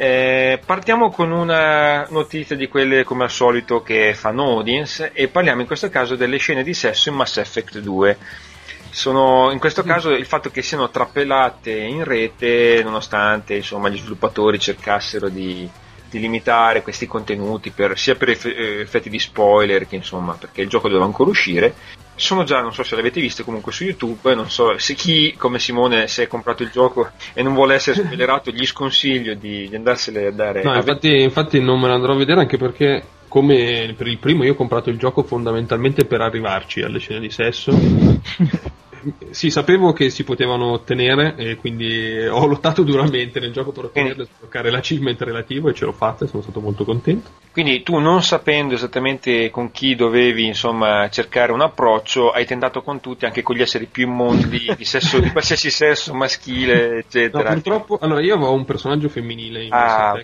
Eh, 0.00 0.60
partiamo 0.64 1.10
con 1.10 1.32
una 1.32 2.06
notizia 2.10 2.54
di 2.54 2.68
quelle 2.68 3.02
come 3.02 3.24
al 3.24 3.32
solito 3.32 3.82
che 3.82 4.14
fanno 4.14 4.44
audience 4.44 5.10
e 5.12 5.26
parliamo 5.26 5.62
in 5.62 5.66
questo 5.66 5.88
caso 5.90 6.14
delle 6.14 6.36
scene 6.36 6.62
di 6.62 6.72
sesso 6.72 7.08
in 7.08 7.16
Mass 7.16 7.38
Effect 7.38 7.80
2. 7.80 8.16
Sono, 8.90 9.50
in 9.50 9.58
questo 9.58 9.82
caso 9.82 10.10
il 10.10 10.24
fatto 10.24 10.50
che 10.50 10.62
siano 10.62 10.88
trappelate 10.88 11.72
in 11.72 12.04
rete 12.04 12.80
nonostante 12.84 13.56
insomma, 13.56 13.88
gli 13.88 13.98
sviluppatori 13.98 14.60
cercassero 14.60 15.28
di, 15.28 15.68
di 16.08 16.20
limitare 16.20 16.82
questi 16.82 17.08
contenuti 17.08 17.70
per, 17.70 17.98
sia 17.98 18.14
per 18.14 18.30
effetti 18.30 19.10
di 19.10 19.18
spoiler 19.18 19.88
che 19.88 19.96
insomma 19.96 20.34
perché 20.34 20.60
il 20.60 20.68
gioco 20.68 20.86
doveva 20.86 21.06
ancora 21.06 21.30
uscire 21.30 21.74
sono 22.18 22.44
già, 22.44 22.60
non 22.60 22.72
so 22.72 22.82
se 22.82 22.96
l'avete 22.96 23.20
visto 23.20 23.44
comunque 23.44 23.72
su 23.72 23.84
YouTube, 23.84 24.34
non 24.34 24.50
so 24.50 24.76
se 24.78 24.94
chi 24.94 25.34
come 25.36 25.58
Simone 25.58 26.08
si 26.08 26.22
è 26.22 26.26
comprato 26.26 26.62
il 26.62 26.70
gioco 26.70 27.10
e 27.32 27.42
non 27.42 27.54
vuole 27.54 27.74
essere 27.74 28.02
spoilerato 28.02 28.50
gli 28.50 28.66
sconsiglio 28.66 29.34
di, 29.34 29.68
di 29.68 29.74
andarsene 29.76 30.26
a 30.26 30.32
dare. 30.32 30.62
No, 30.62 30.74
infatti, 30.74 31.20
infatti 31.20 31.60
non 31.60 31.80
me 31.80 31.88
lo 31.88 31.94
andrò 31.94 32.12
a 32.12 32.16
vedere 32.16 32.40
anche 32.40 32.56
perché 32.56 33.02
come 33.28 33.94
per 33.96 34.06
il 34.06 34.18
primo 34.18 34.42
io 34.44 34.52
ho 34.52 34.56
comprato 34.56 34.90
il 34.90 34.98
gioco 34.98 35.22
fondamentalmente 35.22 36.06
per 36.06 36.22
arrivarci 36.22 36.80
alle 36.80 36.98
scene 36.98 37.20
di 37.20 37.30
sesso 37.30 37.72
sì, 39.30 39.50
sapevo 39.50 39.92
che 39.92 40.10
si 40.10 40.24
potevano 40.24 40.72
ottenere 40.72 41.34
e 41.36 41.56
quindi 41.56 42.26
ho 42.26 42.46
lottato 42.46 42.82
duramente 42.82 43.40
nel 43.40 43.52
gioco 43.52 43.72
per 43.72 43.84
ottenerle, 43.84 44.24
per 44.24 44.34
sbloccare 44.36 44.70
l'achievement 44.70 45.20
relativo 45.22 45.68
e 45.68 45.74
ce 45.74 45.84
l'ho 45.84 45.92
fatta 45.92 46.24
e 46.24 46.28
sono 46.28 46.42
stato 46.42 46.60
molto 46.60 46.84
contento. 46.84 47.30
Quindi 47.52 47.82
tu 47.82 47.98
non 47.98 48.22
sapendo 48.22 48.74
esattamente 48.74 49.50
con 49.50 49.70
chi 49.70 49.94
dovevi 49.94 50.46
insomma, 50.46 51.08
cercare 51.08 51.52
un 51.52 51.60
approccio, 51.60 52.30
hai 52.30 52.46
tentato 52.46 52.82
con 52.82 53.00
tutti, 53.00 53.24
anche 53.24 53.42
con 53.42 53.56
gli 53.56 53.62
esseri 53.62 53.86
più 53.86 54.06
immondi 54.06 54.72
di, 54.76 54.84
sesso, 54.84 55.18
di 55.18 55.30
qualsiasi 55.30 55.70
sesso 55.70 56.14
maschile, 56.14 56.98
eccetera. 56.98 57.48
No, 57.48 57.54
purtroppo, 57.54 57.98
allora 58.00 58.20
io 58.20 58.34
avevo 58.34 58.52
un 58.52 58.64
personaggio 58.64 59.08
femminile 59.08 59.64
in 59.64 59.72
ah, 59.72 60.22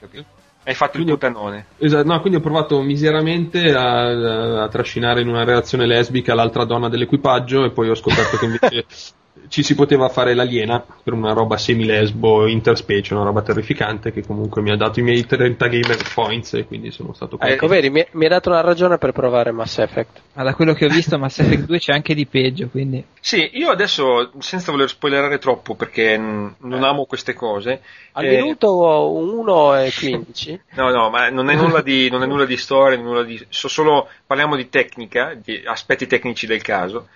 hai 0.64 0.74
fatto 0.74 0.92
quindi, 0.92 1.12
il 1.12 1.18
putanone. 1.18 1.66
Esatto, 1.78 2.06
no, 2.06 2.20
quindi 2.20 2.38
ho 2.38 2.42
provato 2.42 2.80
miseramente 2.80 3.72
a, 3.72 4.62
a, 4.62 4.68
trascinare 4.68 5.20
in 5.20 5.28
una 5.28 5.44
relazione 5.44 5.86
lesbica 5.86 6.34
l'altra 6.34 6.64
donna 6.64 6.88
dell'equipaggio 6.88 7.64
e 7.64 7.70
poi 7.70 7.90
ho 7.90 7.94
scoperto 7.94 8.36
che 8.38 8.44
invece 8.46 8.86
ci 9.48 9.62
si 9.62 9.74
poteva 9.74 10.08
fare 10.08 10.34
l'aliena 10.34 10.84
per 11.02 11.12
una 11.12 11.32
roba 11.32 11.56
semi-lesbo 11.56 12.46
interspecie, 12.46 13.14
una 13.14 13.24
roba 13.24 13.42
terrificante 13.42 14.12
che 14.12 14.24
comunque 14.24 14.62
mi 14.62 14.70
ha 14.70 14.76
dato 14.76 15.00
i 15.00 15.02
miei 15.02 15.26
30 15.26 15.66
gamer 15.66 15.98
points 16.14 16.54
e 16.54 16.66
quindi 16.66 16.90
sono 16.90 17.12
stato 17.12 17.36
contento. 17.36 17.54
ecco, 17.54 17.66
vedi, 17.66 17.90
mi, 17.90 18.06
mi 18.12 18.26
ha 18.26 18.28
dato 18.28 18.50
una 18.50 18.60
ragione 18.60 18.98
per 18.98 19.12
provare 19.12 19.50
Mass 19.50 19.78
Effect. 19.78 20.22
Ma 20.34 20.44
da 20.44 20.54
quello 20.54 20.72
che 20.72 20.86
ho 20.86 20.88
visto 20.88 21.18
Mass 21.18 21.38
Effect 21.40 21.64
2 21.66 21.78
c'è 21.78 21.92
anche 21.92 22.14
di 22.14 22.26
peggio, 22.26 22.68
quindi... 22.68 23.04
Sì, 23.20 23.50
io 23.54 23.70
adesso, 23.70 24.32
senza 24.38 24.70
voler 24.70 24.88
spoilerare 24.88 25.38
troppo 25.38 25.74
perché 25.74 26.16
non 26.16 26.56
eh. 26.60 26.86
amo 26.86 27.04
queste 27.04 27.34
cose... 27.34 27.82
Al 28.12 28.24
eh... 28.24 28.36
minuto 28.36 29.10
1 29.10 29.76
e 29.76 29.92
15? 29.92 30.60
no, 30.74 30.90
no, 30.90 31.10
ma 31.10 31.28
non 31.30 31.50
è 31.50 31.54
nulla 31.54 31.82
di, 31.82 32.08
non 32.08 32.22
è 32.22 32.26
nulla 32.26 32.46
di 32.46 32.56
storia, 32.56 32.98
nulla 32.98 33.24
di... 33.24 33.44
So 33.48 33.68
solo, 33.68 34.08
parliamo 34.26 34.56
di 34.56 34.68
tecnica, 34.68 35.34
di 35.34 35.62
aspetti 35.64 36.06
tecnici 36.06 36.46
del 36.46 36.62
caso. 36.62 37.08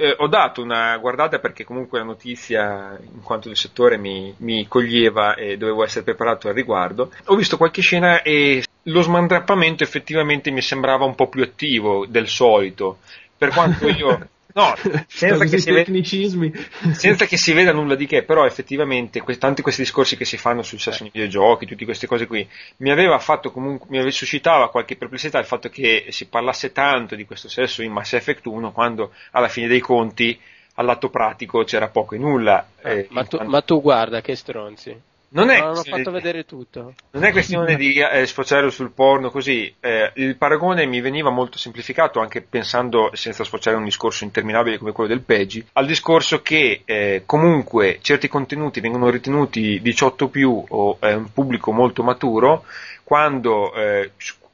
Eh, 0.00 0.14
ho 0.16 0.28
dato 0.28 0.62
una 0.62 0.96
guardata 0.96 1.40
perché 1.40 1.62
comunque 1.62 1.98
la 1.98 2.06
notizia, 2.06 2.98
in 3.02 3.20
quanto 3.20 3.48
del 3.48 3.56
settore, 3.58 3.98
mi, 3.98 4.32
mi, 4.38 4.66
coglieva 4.66 5.34
e 5.34 5.58
dovevo 5.58 5.84
essere 5.84 6.04
preparato 6.04 6.48
al 6.48 6.54
riguardo. 6.54 7.12
Ho 7.26 7.36
visto 7.36 7.58
qualche 7.58 7.82
scena 7.82 8.22
e 8.22 8.64
lo 8.84 9.02
smandrappamento 9.02 9.82
effettivamente 9.82 10.50
mi 10.50 10.62
sembrava 10.62 11.04
un 11.04 11.14
po' 11.14 11.28
più 11.28 11.42
attivo 11.42 12.06
del 12.06 12.28
solito. 12.28 13.00
Per 13.36 13.50
quanto 13.50 13.88
io 13.88 14.26
No, 14.52 14.74
senza 15.06 15.44
che, 15.44 15.60
tecnicismi. 15.60 16.50
Veda, 16.50 16.94
senza 16.94 17.26
che 17.26 17.36
si 17.36 17.52
veda 17.52 17.72
nulla 17.72 17.94
di 17.94 18.06
che, 18.06 18.22
però 18.22 18.44
effettivamente 18.46 19.20
que- 19.20 19.38
tanti 19.38 19.62
questi 19.62 19.82
discorsi 19.82 20.16
che 20.16 20.24
si 20.24 20.36
fanno 20.36 20.62
sul 20.62 20.80
sesso 20.80 21.02
nei 21.02 21.12
videogiochi, 21.12 21.66
tutte 21.66 21.84
queste 21.84 22.06
cose 22.06 22.26
qui, 22.26 22.46
mi 22.78 22.90
aveva 22.90 23.18
fatto 23.18 23.50
comunque, 23.50 23.86
mi 23.90 23.96
aveva 23.96 24.12
suscitava 24.12 24.70
qualche 24.70 24.96
perplessità 24.96 25.38
il 25.38 25.46
fatto 25.46 25.68
che 25.68 26.06
si 26.10 26.26
parlasse 26.26 26.72
tanto 26.72 27.14
di 27.14 27.24
questo 27.24 27.48
sesso 27.48 27.82
in 27.82 27.92
Mass 27.92 28.12
Effect 28.14 28.46
1 28.46 28.72
quando 28.72 29.12
alla 29.32 29.48
fine 29.48 29.68
dei 29.68 29.80
conti 29.80 30.38
all'atto 30.74 31.10
pratico 31.10 31.64
c'era 31.64 31.88
poco 31.88 32.14
e 32.14 32.18
nulla. 32.18 32.66
Eh, 32.82 33.06
ma, 33.10 33.24
tu, 33.24 33.38
ma 33.44 33.60
tu 33.62 33.80
guarda 33.80 34.20
che 34.20 34.34
stronzi. 34.34 35.08
Non 35.32 35.48
è, 35.50 35.60
non 35.60 35.76
ho 35.76 35.82
fatto 35.82 36.10
vedere 36.10 36.44
tutto. 36.44 36.94
Non 37.12 37.24
è 37.24 37.30
questione 37.30 37.76
di 37.76 38.00
eh, 38.00 38.26
sfociare 38.26 38.70
sul 38.70 38.90
porno 38.90 39.30
così, 39.30 39.72
eh, 39.78 40.10
il 40.14 40.36
paragone 40.36 40.86
mi 40.86 41.00
veniva 41.00 41.30
molto 41.30 41.56
semplificato 41.56 42.18
anche 42.20 42.40
pensando, 42.40 43.10
senza 43.14 43.44
sfociare 43.44 43.76
un 43.76 43.84
discorso 43.84 44.24
interminabile 44.24 44.78
come 44.78 44.92
quello 44.92 45.10
del 45.10 45.22
Peggi, 45.22 45.64
al 45.74 45.86
discorso 45.86 46.42
che 46.42 46.82
eh, 46.84 47.22
comunque 47.26 47.98
certi 48.00 48.26
contenuti 48.26 48.80
vengono 48.80 49.08
ritenuti 49.08 49.80
18 49.80 50.28
più 50.28 50.64
o 50.68 50.98
un 51.00 51.32
pubblico 51.32 51.70
molto 51.72 52.02
maturo 52.02 52.64
quando 53.04 53.72
eh, 53.74 54.12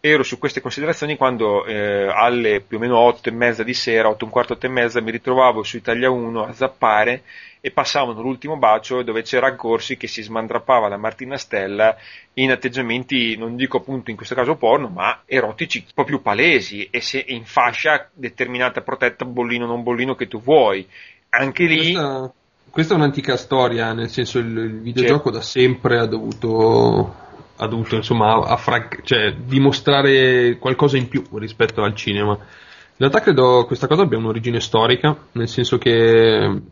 ero 0.08 0.22
su 0.22 0.38
queste 0.38 0.60
considerazioni 0.60 1.16
quando 1.16 1.64
eh, 1.64 2.08
alle 2.08 2.60
più 2.60 2.76
o 2.76 2.80
meno 2.80 2.98
8 2.98 3.28
e 3.28 3.32
mezza 3.32 3.62
di 3.62 3.74
sera, 3.74 4.08
8 4.08 4.22
e 4.22 4.24
un 4.24 4.30
quarto, 4.30 4.52
8 4.52 4.66
e 4.66 4.68
mezza 4.68 5.00
mi 5.00 5.10
ritrovavo 5.10 5.62
su 5.62 5.76
Italia 5.76 6.10
1 6.10 6.44
a 6.44 6.52
zappare 6.52 7.22
e 7.60 7.72
passavano 7.72 8.22
l'ultimo 8.22 8.56
bacio 8.56 9.02
dove 9.02 9.22
c'era 9.22 9.56
Corsi 9.56 9.96
che 9.96 10.06
si 10.06 10.22
smandrappava 10.22 10.86
la 10.86 10.96
Martina 10.96 11.36
Stella 11.36 11.96
in 12.34 12.52
atteggiamenti, 12.52 13.36
non 13.36 13.56
dico 13.56 13.78
appunto 13.78 14.10
in 14.10 14.16
questo 14.16 14.36
caso 14.36 14.54
porno, 14.54 14.88
ma 14.88 15.22
erotici 15.24 15.78
un 15.78 15.92
po' 15.92 16.04
più 16.04 16.22
palesi 16.22 16.86
e 16.90 17.00
se 17.00 17.24
in 17.26 17.44
fascia 17.44 18.08
determinata 18.12 18.82
protetta 18.82 19.24
bollino 19.24 19.66
non 19.66 19.82
bollino 19.82 20.14
che 20.14 20.28
tu 20.28 20.40
vuoi. 20.40 20.86
Anche 21.30 21.64
lì... 21.64 21.92
Questa, 21.92 22.32
questa 22.70 22.94
è 22.94 22.96
un'antica 22.96 23.36
storia, 23.36 23.92
nel 23.92 24.10
senso 24.10 24.38
il, 24.38 24.56
il 24.56 24.80
videogioco 24.80 25.32
certo. 25.32 25.38
da 25.38 25.42
sempre 25.42 25.98
ha 25.98 26.06
dovuto 26.06 27.24
ha 27.56 27.66
dovuto 27.66 27.96
insomma 27.96 28.32
a, 28.32 28.52
a 28.52 28.56
frag- 28.56 29.02
cioè, 29.02 29.34
dimostrare 29.34 30.58
qualcosa 30.58 30.96
in 30.96 31.08
più 31.08 31.24
rispetto 31.34 31.82
al 31.82 31.94
cinema. 31.94 32.32
In 32.32 32.96
realtà 32.96 33.20
credo 33.20 33.64
questa 33.66 33.86
cosa 33.86 34.02
abbia 34.02 34.18
un'origine 34.18 34.60
storica, 34.60 35.16
nel 35.32 35.48
senso 35.48 35.78
che 35.78 36.62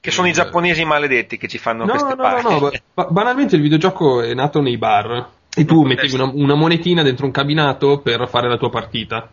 che 0.00 0.10
sono 0.10 0.28
i 0.28 0.32
giapponesi 0.32 0.82
maledetti 0.84 1.36
che 1.36 1.46
ci 1.46 1.58
fanno 1.58 1.84
no, 1.84 1.90
queste 1.90 2.14
no, 2.14 2.22
pagine. 2.22 2.54
no, 2.54 2.58
no, 2.58 2.70
ba- 2.94 3.08
banalmente 3.10 3.56
il 3.56 3.62
videogioco 3.62 4.22
è 4.22 4.32
nato 4.32 4.60
nei 4.62 4.78
bar 4.78 5.28
e 5.54 5.64
tu 5.66 5.82
mettevi 5.82 6.14
una, 6.14 6.30
una 6.32 6.54
monetina 6.54 7.02
dentro 7.02 7.26
un 7.26 7.32
cabinato 7.32 8.00
per 8.00 8.26
fare 8.28 8.48
la 8.48 8.56
tua 8.56 8.70
partita. 8.70 9.30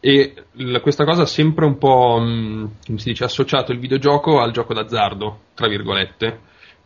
E 0.00 0.34
l- 0.52 0.78
questa 0.78 1.04
cosa 1.04 1.22
ha 1.22 1.26
sempre 1.26 1.64
un 1.64 1.78
po', 1.78 2.18
mh, 2.18 2.70
come 2.86 2.98
si 2.98 3.10
dice, 3.10 3.24
associato 3.24 3.72
il 3.72 3.78
videogioco 3.78 4.40
al 4.40 4.50
gioco 4.50 4.74
d'azzardo, 4.74 5.38
tra 5.54 5.68
virgolette. 5.68 6.40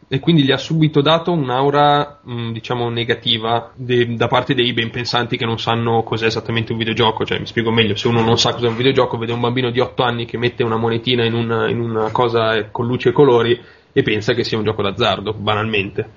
E 0.08 0.20
quindi 0.20 0.44
gli 0.44 0.52
ha 0.52 0.56
subito 0.56 1.00
dato 1.00 1.32
un'aura, 1.32 2.20
mh, 2.22 2.52
diciamo, 2.52 2.88
negativa 2.90 3.72
de- 3.74 4.14
da 4.14 4.28
parte 4.28 4.54
dei 4.54 4.72
ben 4.72 4.90
pensanti 4.90 5.36
che 5.36 5.44
non 5.44 5.58
sanno 5.58 6.04
cos'è 6.04 6.26
esattamente 6.26 6.70
un 6.70 6.78
videogioco. 6.78 7.24
Cioè, 7.24 7.40
mi 7.40 7.46
spiego 7.46 7.72
meglio, 7.72 7.96
se 7.96 8.06
uno 8.06 8.22
non 8.22 8.38
sa 8.38 8.52
cos'è 8.52 8.68
un 8.68 8.76
videogioco, 8.76 9.18
vede 9.18 9.32
un 9.32 9.40
bambino 9.40 9.70
di 9.70 9.80
8 9.80 10.04
anni 10.04 10.24
che 10.24 10.38
mette 10.38 10.62
una 10.62 10.76
monetina 10.76 11.24
in 11.24 11.34
una, 11.34 11.68
in 11.68 11.80
una 11.80 12.10
cosa 12.12 12.70
con 12.70 12.86
luci 12.86 13.08
e 13.08 13.12
colori 13.12 13.60
e 13.96 14.02
pensa 14.02 14.34
che 14.34 14.44
sia 14.44 14.58
un 14.58 14.64
gioco 14.64 14.82
d'azzardo, 14.82 15.32
banalmente. 15.32 16.10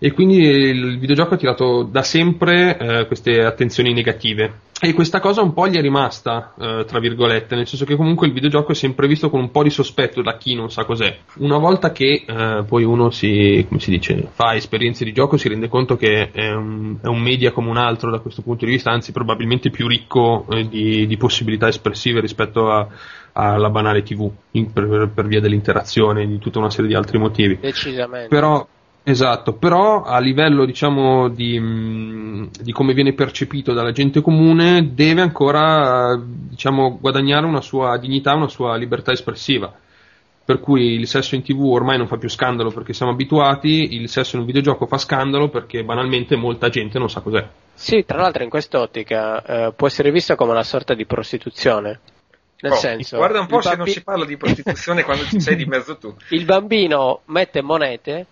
E 0.00 0.10
quindi 0.10 0.38
il 0.40 0.98
videogioco 0.98 1.34
ha 1.34 1.36
tirato 1.36 1.84
da 1.84 2.02
sempre 2.02 2.76
eh, 2.76 3.06
queste 3.06 3.44
attenzioni 3.44 3.92
negative. 3.92 4.62
E 4.80 4.92
questa 4.92 5.20
cosa 5.20 5.40
un 5.40 5.52
po' 5.52 5.68
gli 5.68 5.76
è 5.76 5.80
rimasta, 5.80 6.54
eh, 6.58 6.84
tra 6.84 6.98
virgolette, 6.98 7.54
nel 7.54 7.68
senso 7.68 7.84
che 7.84 7.94
comunque 7.94 8.26
il 8.26 8.32
videogioco 8.32 8.72
è 8.72 8.74
sempre 8.74 9.06
visto 9.06 9.30
con 9.30 9.38
un 9.38 9.52
po' 9.52 9.62
di 9.62 9.70
sospetto 9.70 10.20
da 10.20 10.36
chi 10.36 10.56
non 10.56 10.72
sa 10.72 10.84
cos'è. 10.84 11.16
Una 11.36 11.58
volta 11.58 11.92
che 11.92 12.24
eh, 12.26 12.64
poi 12.66 12.82
uno 12.82 13.10
si, 13.10 13.64
come 13.68 13.78
si 13.78 13.90
dice, 13.90 14.30
fa 14.32 14.56
esperienze 14.56 15.04
di 15.04 15.12
gioco, 15.12 15.36
si 15.36 15.48
rende 15.48 15.68
conto 15.68 15.94
che 15.94 16.32
è 16.32 16.50
un, 16.50 16.96
è 17.00 17.06
un 17.06 17.20
media 17.20 17.52
come 17.52 17.70
un 17.70 17.76
altro 17.76 18.10
da 18.10 18.18
questo 18.18 18.42
punto 18.42 18.64
di 18.64 18.72
vista, 18.72 18.90
anzi 18.90 19.12
probabilmente 19.12 19.70
più 19.70 19.86
ricco 19.86 20.44
eh, 20.50 20.68
di, 20.68 21.06
di 21.06 21.16
possibilità 21.16 21.68
espressive 21.68 22.20
rispetto 22.20 22.72
a, 22.72 22.88
alla 23.32 23.70
banale 23.70 24.02
TV, 24.02 24.30
in- 24.52 24.72
per, 24.72 25.10
per 25.12 25.26
via 25.26 25.40
dell'interazione 25.40 26.22
e 26.22 26.26
di 26.26 26.38
tutta 26.38 26.58
una 26.58 26.70
serie 26.70 26.88
di 26.88 26.94
altri 26.94 27.18
motivi. 27.18 27.58
Decisamente. 27.60 28.28
Però, 28.28 28.66
esatto, 29.02 29.54
però 29.54 30.02
a 30.02 30.18
livello 30.18 30.64
diciamo 30.64 31.28
di, 31.28 31.58
mh, 31.58 32.50
di 32.60 32.72
come 32.72 32.92
viene 32.92 33.14
percepito 33.14 33.72
dalla 33.72 33.92
gente 33.92 34.20
comune 34.20 34.92
deve 34.94 35.22
ancora 35.22 36.20
diciamo, 36.22 36.98
guadagnare 37.00 37.46
una 37.46 37.62
sua 37.62 37.96
dignità, 37.98 38.34
una 38.34 38.48
sua 38.48 38.76
libertà 38.76 39.12
espressiva. 39.12 39.72
Per 40.44 40.58
cui 40.58 40.94
il 40.94 41.06
sesso 41.06 41.36
in 41.36 41.42
tv 41.42 41.62
ormai 41.66 41.96
non 41.96 42.08
fa 42.08 42.16
più 42.16 42.28
scandalo 42.28 42.72
perché 42.72 42.92
siamo 42.92 43.12
abituati, 43.12 43.94
il 43.94 44.08
sesso 44.08 44.34
in 44.34 44.40
un 44.40 44.46
videogioco 44.48 44.86
fa 44.86 44.98
scandalo 44.98 45.48
perché 45.48 45.84
banalmente 45.84 46.34
molta 46.34 46.68
gente 46.68 46.98
non 46.98 47.08
sa 47.08 47.20
cos'è. 47.20 47.46
Sì, 47.74 48.02
tra 48.04 48.18
l'altro 48.18 48.42
in 48.42 48.50
quest'ottica 48.50 49.42
eh, 49.44 49.72
può 49.72 49.86
essere 49.86 50.10
visto 50.10 50.34
come 50.34 50.50
una 50.50 50.64
sorta 50.64 50.94
di 50.94 51.06
prostituzione. 51.06 52.00
Nel 52.62 52.72
Oh, 52.72 52.76
senso, 52.76 53.16
guarda 53.16 53.40
un 53.40 53.46
po' 53.48 53.60
se 53.60 53.70
non 53.70 53.78
bambi- 53.78 53.90
si 53.90 54.02
parla 54.04 54.24
di 54.24 54.36
prostituzione 54.36 55.02
quando 55.02 55.24
ci 55.24 55.40
sei 55.40 55.56
di 55.56 55.64
mezzo 55.64 55.98
tu. 55.98 56.14
il 56.30 56.44
bambino 56.44 57.22
mette 57.26 57.60
monete 57.60 58.26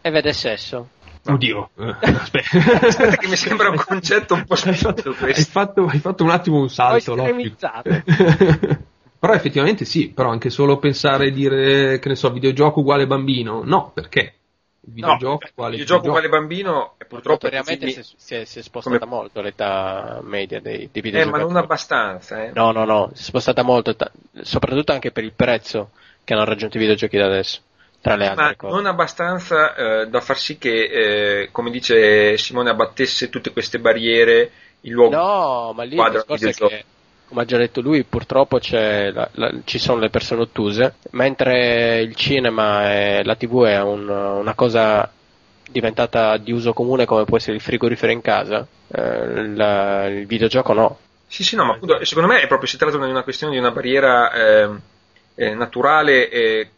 e 0.00 0.10
vede 0.10 0.32
sesso. 0.32 0.88
Oddio, 1.26 1.68
eh, 1.78 1.94
aspetta. 2.00 2.56
Aspetta 2.86 3.16
che 3.16 3.28
mi 3.28 3.36
sembra 3.36 3.68
un 3.68 3.76
concetto 3.76 4.32
un 4.32 4.44
po' 4.46 4.54
hai 4.54 4.74
spinto 4.74 5.10
hai, 5.10 5.14
questo. 5.16 5.50
fatto, 5.50 5.84
hai 5.86 5.98
fatto 5.98 6.24
un 6.24 6.30
attimo 6.30 6.58
un 6.60 6.70
salto. 6.70 7.14
Logico. 7.14 7.56
però 9.20 9.32
effettivamente 9.34 9.84
sì, 9.84 10.08
però 10.08 10.30
anche 10.30 10.48
solo 10.48 10.78
pensare 10.78 11.26
e 11.26 11.30
dire, 11.32 11.98
che 11.98 12.08
ne 12.08 12.14
so, 12.14 12.30
videogioco 12.32 12.80
uguale 12.80 13.06
bambino, 13.06 13.60
no, 13.64 13.90
perché? 13.92 14.37
Il 14.88 14.92
No, 14.94 15.14
videogioco 15.16 15.46
uguale 15.50 15.76
il 15.76 15.84
gioco 15.86 16.06
uguale 16.08 16.28
bambino 16.28 16.94
e 16.98 17.04
purtroppo 17.04 17.48
così- 17.50 17.62
si, 17.88 18.00
è- 18.00 18.02
si 18.16 18.34
è, 18.34 18.44
si 18.44 18.58
è 18.58 18.62
spostata 18.62 19.04
come- 19.04 19.06
molto 19.06 19.40
l'età 19.40 20.20
media 20.22 20.60
dei, 20.60 20.88
dei 20.90 21.02
eh, 21.10 21.24
ma 21.24 21.38
non 21.38 21.56
abbastanza, 21.56 22.44
eh. 22.44 22.48
No, 22.54 22.72
no, 22.72 22.84
no, 22.84 23.10
si 23.14 23.22
è 23.22 23.24
spostata 23.26 23.62
molto, 23.62 23.94
ta- 23.94 24.10
soprattutto 24.42 24.92
anche 24.92 25.12
per 25.12 25.22
il 25.24 25.32
prezzo 25.34 25.92
che 26.24 26.32
hanno 26.34 26.44
raggiunto 26.44 26.76
i 26.76 26.80
videogiochi 26.80 27.16
da 27.16 27.26
adesso, 27.26 27.60
tra 28.00 28.16
le 28.16 28.26
altre 28.26 28.36
ma 28.36 28.56
cose. 28.56 28.72
non 28.72 28.86
abbastanza 28.86 29.74
eh, 30.02 30.08
da 30.08 30.20
far 30.20 30.38
sì 30.38 30.58
che, 30.58 31.42
eh, 31.42 31.50
come 31.50 31.70
dice 31.70 32.36
Simone, 32.38 32.70
abbattesse 32.70 33.28
tutte 33.28 33.52
queste 33.52 33.78
barriere 33.80 34.50
in 34.82 34.92
luogo 34.92 35.16
No, 35.16 35.72
ma 35.74 35.82
lì 35.84 35.96
il 35.98 36.08
discorso 36.08 36.48
è 36.50 36.54
videogioco. 36.54 36.68
che, 36.68 36.84
come 37.28 37.42
ha 37.42 37.44
già 37.44 37.58
detto 37.58 37.80
lui, 37.82 38.04
purtroppo 38.04 38.58
la- 38.70 39.28
la- 39.32 39.52
ci 39.64 39.78
sono 39.78 40.00
le 40.00 40.08
persone 40.08 40.40
ottuse, 40.40 40.94
mentre 41.10 42.00
il 42.00 42.14
cinema 42.14 42.92
e 42.92 43.22
la 43.22 43.36
tv 43.36 43.64
è 43.64 43.80
un- 43.82 44.08
una 44.08 44.54
cosa 44.54 45.10
diventata 45.70 46.38
di 46.38 46.52
uso 46.52 46.72
comune 46.72 47.04
come 47.04 47.24
può 47.24 47.36
essere 47.36 47.56
il 47.56 47.60
frigorifero 47.62 48.10
in 48.12 48.22
casa, 48.22 48.66
eh, 48.88 49.46
la- 49.48 50.06
il 50.06 50.26
videogioco 50.26 50.72
no. 50.72 50.98
Sì, 51.26 51.44
sì, 51.44 51.56
no, 51.56 51.64
ma 51.64 51.74
appunto, 51.74 52.02
secondo 52.06 52.32
me 52.32 52.46
proprio, 52.46 52.66
si 52.66 52.78
tratta 52.78 52.96
di 52.96 53.10
una 53.10 53.22
questione 53.22 53.52
di 53.52 53.58
una 53.58 53.70
barriera 53.70 54.32
ehm, 54.32 54.80
eh, 55.34 55.54
naturale 55.54 56.30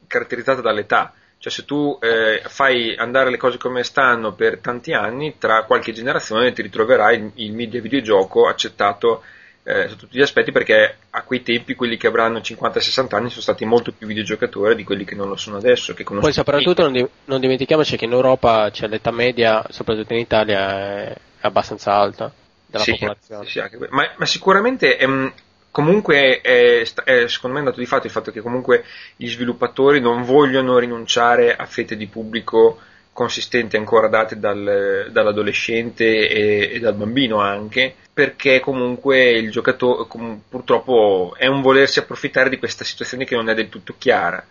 caratterizzata 0.08 0.60
dall'età. 0.60 1.14
Cioè, 1.38 1.52
se 1.52 1.64
tu 1.64 1.96
eh, 2.02 2.42
fai 2.48 2.94
andare 2.96 3.30
le 3.30 3.38
cose 3.38 3.56
come 3.56 3.82
stanno 3.84 4.32
per 4.32 4.58
tanti 4.58 4.92
anni, 4.92 5.36
tra 5.38 5.62
qualche 5.62 5.92
generazione 5.92 6.52
ti 6.52 6.60
ritroverai 6.60 7.16
il, 7.16 7.30
il 7.36 7.52
media 7.52 7.80
videogioco 7.80 8.46
accettato 8.46 9.22
eh, 9.70 9.88
su 9.88 9.96
tutti 9.96 10.18
gli 10.18 10.22
aspetti, 10.22 10.52
perché 10.52 10.96
a 11.10 11.22
quei 11.22 11.42
tempi 11.42 11.74
quelli 11.74 11.96
che 11.96 12.06
avranno 12.06 12.38
50-60 12.40 13.14
anni 13.14 13.28
sono 13.30 13.42
stati 13.42 13.64
molto 13.64 13.92
più 13.92 14.06
videogiocatori 14.06 14.74
di 14.74 14.84
quelli 14.84 15.04
che 15.04 15.14
non 15.14 15.28
lo 15.28 15.36
sono 15.36 15.56
adesso. 15.56 15.94
Che 15.94 16.04
Poi 16.04 16.32
soprattutto 16.32 16.82
non, 16.82 16.92
di- 16.92 17.08
non 17.26 17.40
dimentichiamoci 17.40 17.96
che 17.96 18.04
in 18.04 18.12
Europa 18.12 18.70
c'è 18.70 18.88
l'età 18.88 19.10
media, 19.10 19.64
soprattutto 19.70 20.12
in 20.12 20.18
Italia, 20.20 21.08
è 21.08 21.16
abbastanza 21.40 21.92
alta 21.92 22.32
della 22.66 22.84
Sì, 22.84 22.92
popolazione. 22.92 23.46
sì, 23.46 23.60
que- 23.76 23.88
ma, 23.90 24.12
ma 24.16 24.26
sicuramente 24.26 24.98
ehm, 24.98 25.32
comunque 25.70 26.40
è, 26.40 26.82
è, 27.04 27.28
secondo 27.28 27.56
me 27.56 27.62
è 27.62 27.66
dato 27.66 27.80
di 27.80 27.86
fatto 27.86 28.06
il 28.06 28.12
fatto 28.12 28.30
che 28.30 28.40
comunque 28.40 28.84
gli 29.16 29.28
sviluppatori 29.28 30.00
non 30.00 30.22
vogliono 30.24 30.78
rinunciare 30.78 31.54
a 31.54 31.64
fette 31.66 31.96
di 31.96 32.06
pubblico 32.06 32.80
consistenti 33.12 33.76
ancora 33.76 34.08
date 34.08 34.38
dal- 34.38 35.08
dall'adolescente 35.10 36.28
e, 36.28 36.70
e 36.74 36.78
dal 36.78 36.94
bambino 36.94 37.40
anche 37.40 37.94
perché 38.12 38.60
comunque 38.60 39.30
il 39.30 39.50
giocatore 39.50 40.06
com- 40.06 40.42
purtroppo 40.46 41.34
è 41.38 41.46
un 41.46 41.62
volersi 41.62 42.00
approfittare 42.00 42.50
di 42.50 42.58
questa 42.58 42.84
situazione 42.84 43.24
che 43.24 43.34
non 43.34 43.48
è 43.48 43.54
del 43.54 43.70
tutto 43.70 43.94
chiara. 43.96 44.44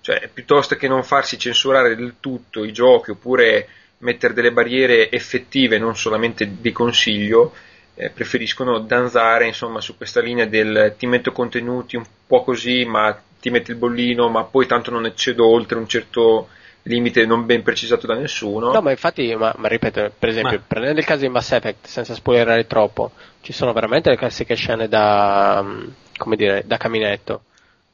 Cioè 0.00 0.28
piuttosto 0.32 0.74
che 0.74 0.88
non 0.88 1.04
farsi 1.04 1.38
censurare 1.38 1.94
del 1.94 2.14
tutto 2.18 2.64
i 2.64 2.72
giochi 2.72 3.12
oppure 3.12 3.68
mettere 3.98 4.34
delle 4.34 4.50
barriere 4.50 5.08
effettive, 5.10 5.78
non 5.78 5.96
solamente 5.96 6.56
di 6.60 6.72
consiglio, 6.72 7.52
eh, 7.94 8.10
preferiscono 8.10 8.80
danzare 8.80 9.46
insomma 9.46 9.80
su 9.80 9.96
questa 9.96 10.20
linea 10.20 10.46
del 10.46 10.96
ti 10.98 11.06
metto 11.06 11.30
contenuti 11.30 11.94
un 11.94 12.04
po' 12.26 12.42
così, 12.42 12.84
ma 12.84 13.16
ti 13.40 13.50
metti 13.50 13.70
il 13.70 13.76
bollino, 13.76 14.28
ma 14.28 14.42
poi 14.42 14.66
tanto 14.66 14.90
non 14.90 15.06
eccedo 15.06 15.46
oltre 15.46 15.78
un 15.78 15.86
certo 15.86 16.48
limite 16.82 17.24
non 17.26 17.46
ben 17.46 17.62
precisato 17.62 18.06
da 18.06 18.14
nessuno. 18.14 18.70
No, 18.72 18.80
ma 18.80 18.90
infatti, 18.90 19.34
ma, 19.34 19.52
ma 19.56 19.68
ripeto, 19.68 20.12
per 20.18 20.28
esempio, 20.28 20.58
Ma- 20.58 20.64
prendendo 20.66 21.00
il 21.00 21.06
caso 21.06 21.20
di 21.22 21.28
Mass 21.28 21.52
Effect, 21.52 21.86
senza 21.86 22.14
spoilerare 22.14 22.66
troppo, 22.66 23.12
ci 23.40 23.52
sono 23.52 23.72
veramente 23.72 24.10
le 24.10 24.16
classiche 24.16 24.54
scene 24.54 24.88
da, 24.88 25.60
mm, 25.62 25.88
come 26.16 26.36
dire, 26.36 26.62
da 26.66 26.76
caminetto. 26.76 27.44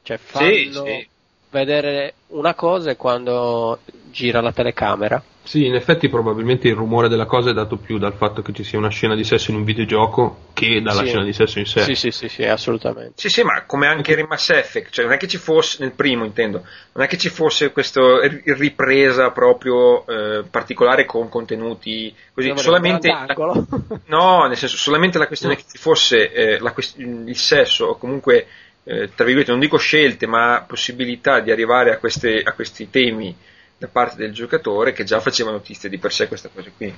Cioè, 0.03 0.17
fanno 0.17 0.47
Sì, 0.47 0.71
sì. 0.71 1.09
vedere 1.51 2.13
una 2.27 2.53
cosa 2.53 2.91
e 2.91 2.95
quando 2.95 3.79
gira 4.11 4.41
la 4.41 4.51
telecamera. 4.51 5.21
Sì, 5.49 5.65
in 5.65 5.73
effetti 5.73 6.09
probabilmente 6.09 6.67
il 6.67 6.75
rumore 6.75 7.07
della 7.09 7.25
cosa 7.25 7.49
è 7.49 7.53
dato 7.53 7.77
più 7.77 7.97
dal 7.97 8.13
fatto 8.13 8.43
che 8.43 8.53
ci 8.53 8.63
sia 8.63 8.77
una 8.77 8.89
scena 8.91 9.15
di 9.15 9.23
sesso 9.23 9.49
in 9.49 9.57
un 9.57 9.63
videogioco 9.63 10.49
che 10.53 10.79
dalla 10.79 11.01
Sì. 11.01 11.07
scena 11.07 11.23
di 11.23 11.33
sesso 11.33 11.57
in 11.57 11.65
sé. 11.65 11.81
Sì, 11.81 11.95
sì, 11.95 12.11
sì, 12.11 12.29
sì, 12.29 12.43
assolutamente. 12.43 13.13
Sì, 13.15 13.29
sì, 13.29 13.41
ma 13.41 13.63
come 13.65 13.87
anche 13.87 14.13
in 14.13 14.27
Mass 14.29 14.51
Effect, 14.51 14.91
cioè 14.91 15.05
non 15.05 15.15
è 15.15 15.17
che 15.17 15.27
ci 15.27 15.37
fosse, 15.37 15.77
nel 15.79 15.93
primo 15.93 16.23
intendo, 16.23 16.63
non 16.93 17.03
è 17.03 17.07
che 17.07 17.17
ci 17.17 17.29
fosse 17.29 17.71
questa 17.71 17.99
ripresa 18.45 19.31
proprio 19.31 20.05
eh, 20.05 20.43
particolare 20.47 21.05
con 21.05 21.29
contenuti 21.29 22.13
così, 22.31 22.53
solamente 22.57 23.09
angolo. 23.09 23.65
No, 24.05 24.45
nel 24.45 24.55
senso, 24.55 24.77
solamente 24.77 25.17
la 25.17 25.25
questione 25.25 25.55
che 25.55 25.63
ci 25.67 25.79
fosse 25.79 26.31
eh, 26.31 26.59
la 26.59 26.73
quest- 26.73 26.99
il 26.99 27.35
sesso, 27.35 27.87
o 27.87 27.97
comunque, 27.97 28.45
eh, 28.83 29.09
tra 29.15 29.25
virgolette, 29.25 29.49
non 29.49 29.59
dico 29.59 29.77
scelte, 29.77 30.27
ma 30.27 30.63
possibilità 30.67 31.39
di 31.39 31.49
arrivare 31.49 31.91
a, 31.91 31.97
queste- 31.97 32.43
a 32.43 32.51
questi 32.51 32.87
temi 32.91 33.35
da 33.79 33.87
parte 33.87 34.17
del 34.17 34.33
giocatore 34.33 34.91
che 34.91 35.03
già 35.05 35.19
faceva 35.21 35.51
notizia 35.51 35.89
di 35.89 35.97
per 35.97 36.11
sé 36.11 36.27
questa 36.27 36.49
cosa 36.53 36.69
qui. 36.75 36.93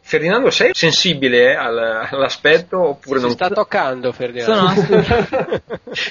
Ferdinando, 0.00 0.50
sei 0.50 0.70
sensibile 0.72 1.50
eh, 1.50 1.54
al- 1.56 2.06
all'aspetto 2.12 2.90
oppure 2.90 3.18
si 3.18 3.24
non, 3.24 3.34
sta 3.34 3.48
toccando, 3.50 4.12
Ferdinando. 4.12 4.54
Sono, 4.80 5.00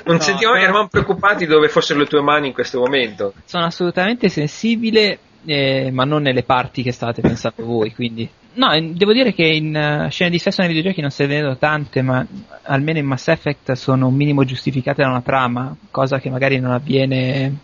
non 0.03 0.15
No, 0.15 0.19
sentivamo, 0.19 0.55
sono- 0.57 0.57
eravamo 0.57 0.87
preoccupati 0.89 1.45
dove 1.45 1.69
fossero 1.69 1.99
le 1.99 2.05
tue 2.07 2.21
mani 2.21 2.47
in 2.47 2.53
questo 2.53 2.79
momento? 2.79 3.33
sono 3.45 3.63
assolutamente 3.65 4.27
sensibile, 4.27 5.17
eh, 5.45 5.91
ma 5.93 6.03
non 6.03 6.23
nelle 6.23 6.43
parti 6.43 6.81
che 6.83 6.91
state 6.91 7.21
pensando 7.21 7.63
voi. 7.63 7.93
Quindi, 7.93 8.27
no, 8.55 8.67
devo 8.91 9.13
dire 9.13 9.33
che 9.33 9.45
in 9.45 9.73
eh, 9.73 10.09
scene 10.09 10.29
di 10.31 10.39
sesso 10.39 10.59
nei 10.61 10.69
videogiochi 10.73 10.99
non 10.99 11.11
se 11.11 11.25
ne 11.25 11.35
vedono 11.35 11.57
tante, 11.57 12.01
ma 12.01 12.25
almeno 12.63 12.97
in 12.99 13.05
Mass 13.05 13.29
Effect 13.29 13.73
sono 13.73 14.07
un 14.07 14.15
minimo 14.15 14.43
giustificate 14.43 15.03
da 15.03 15.07
una 15.09 15.21
trama, 15.21 15.73
cosa 15.89 16.19
che 16.19 16.29
magari 16.29 16.59
non 16.59 16.71
avviene 16.71 17.55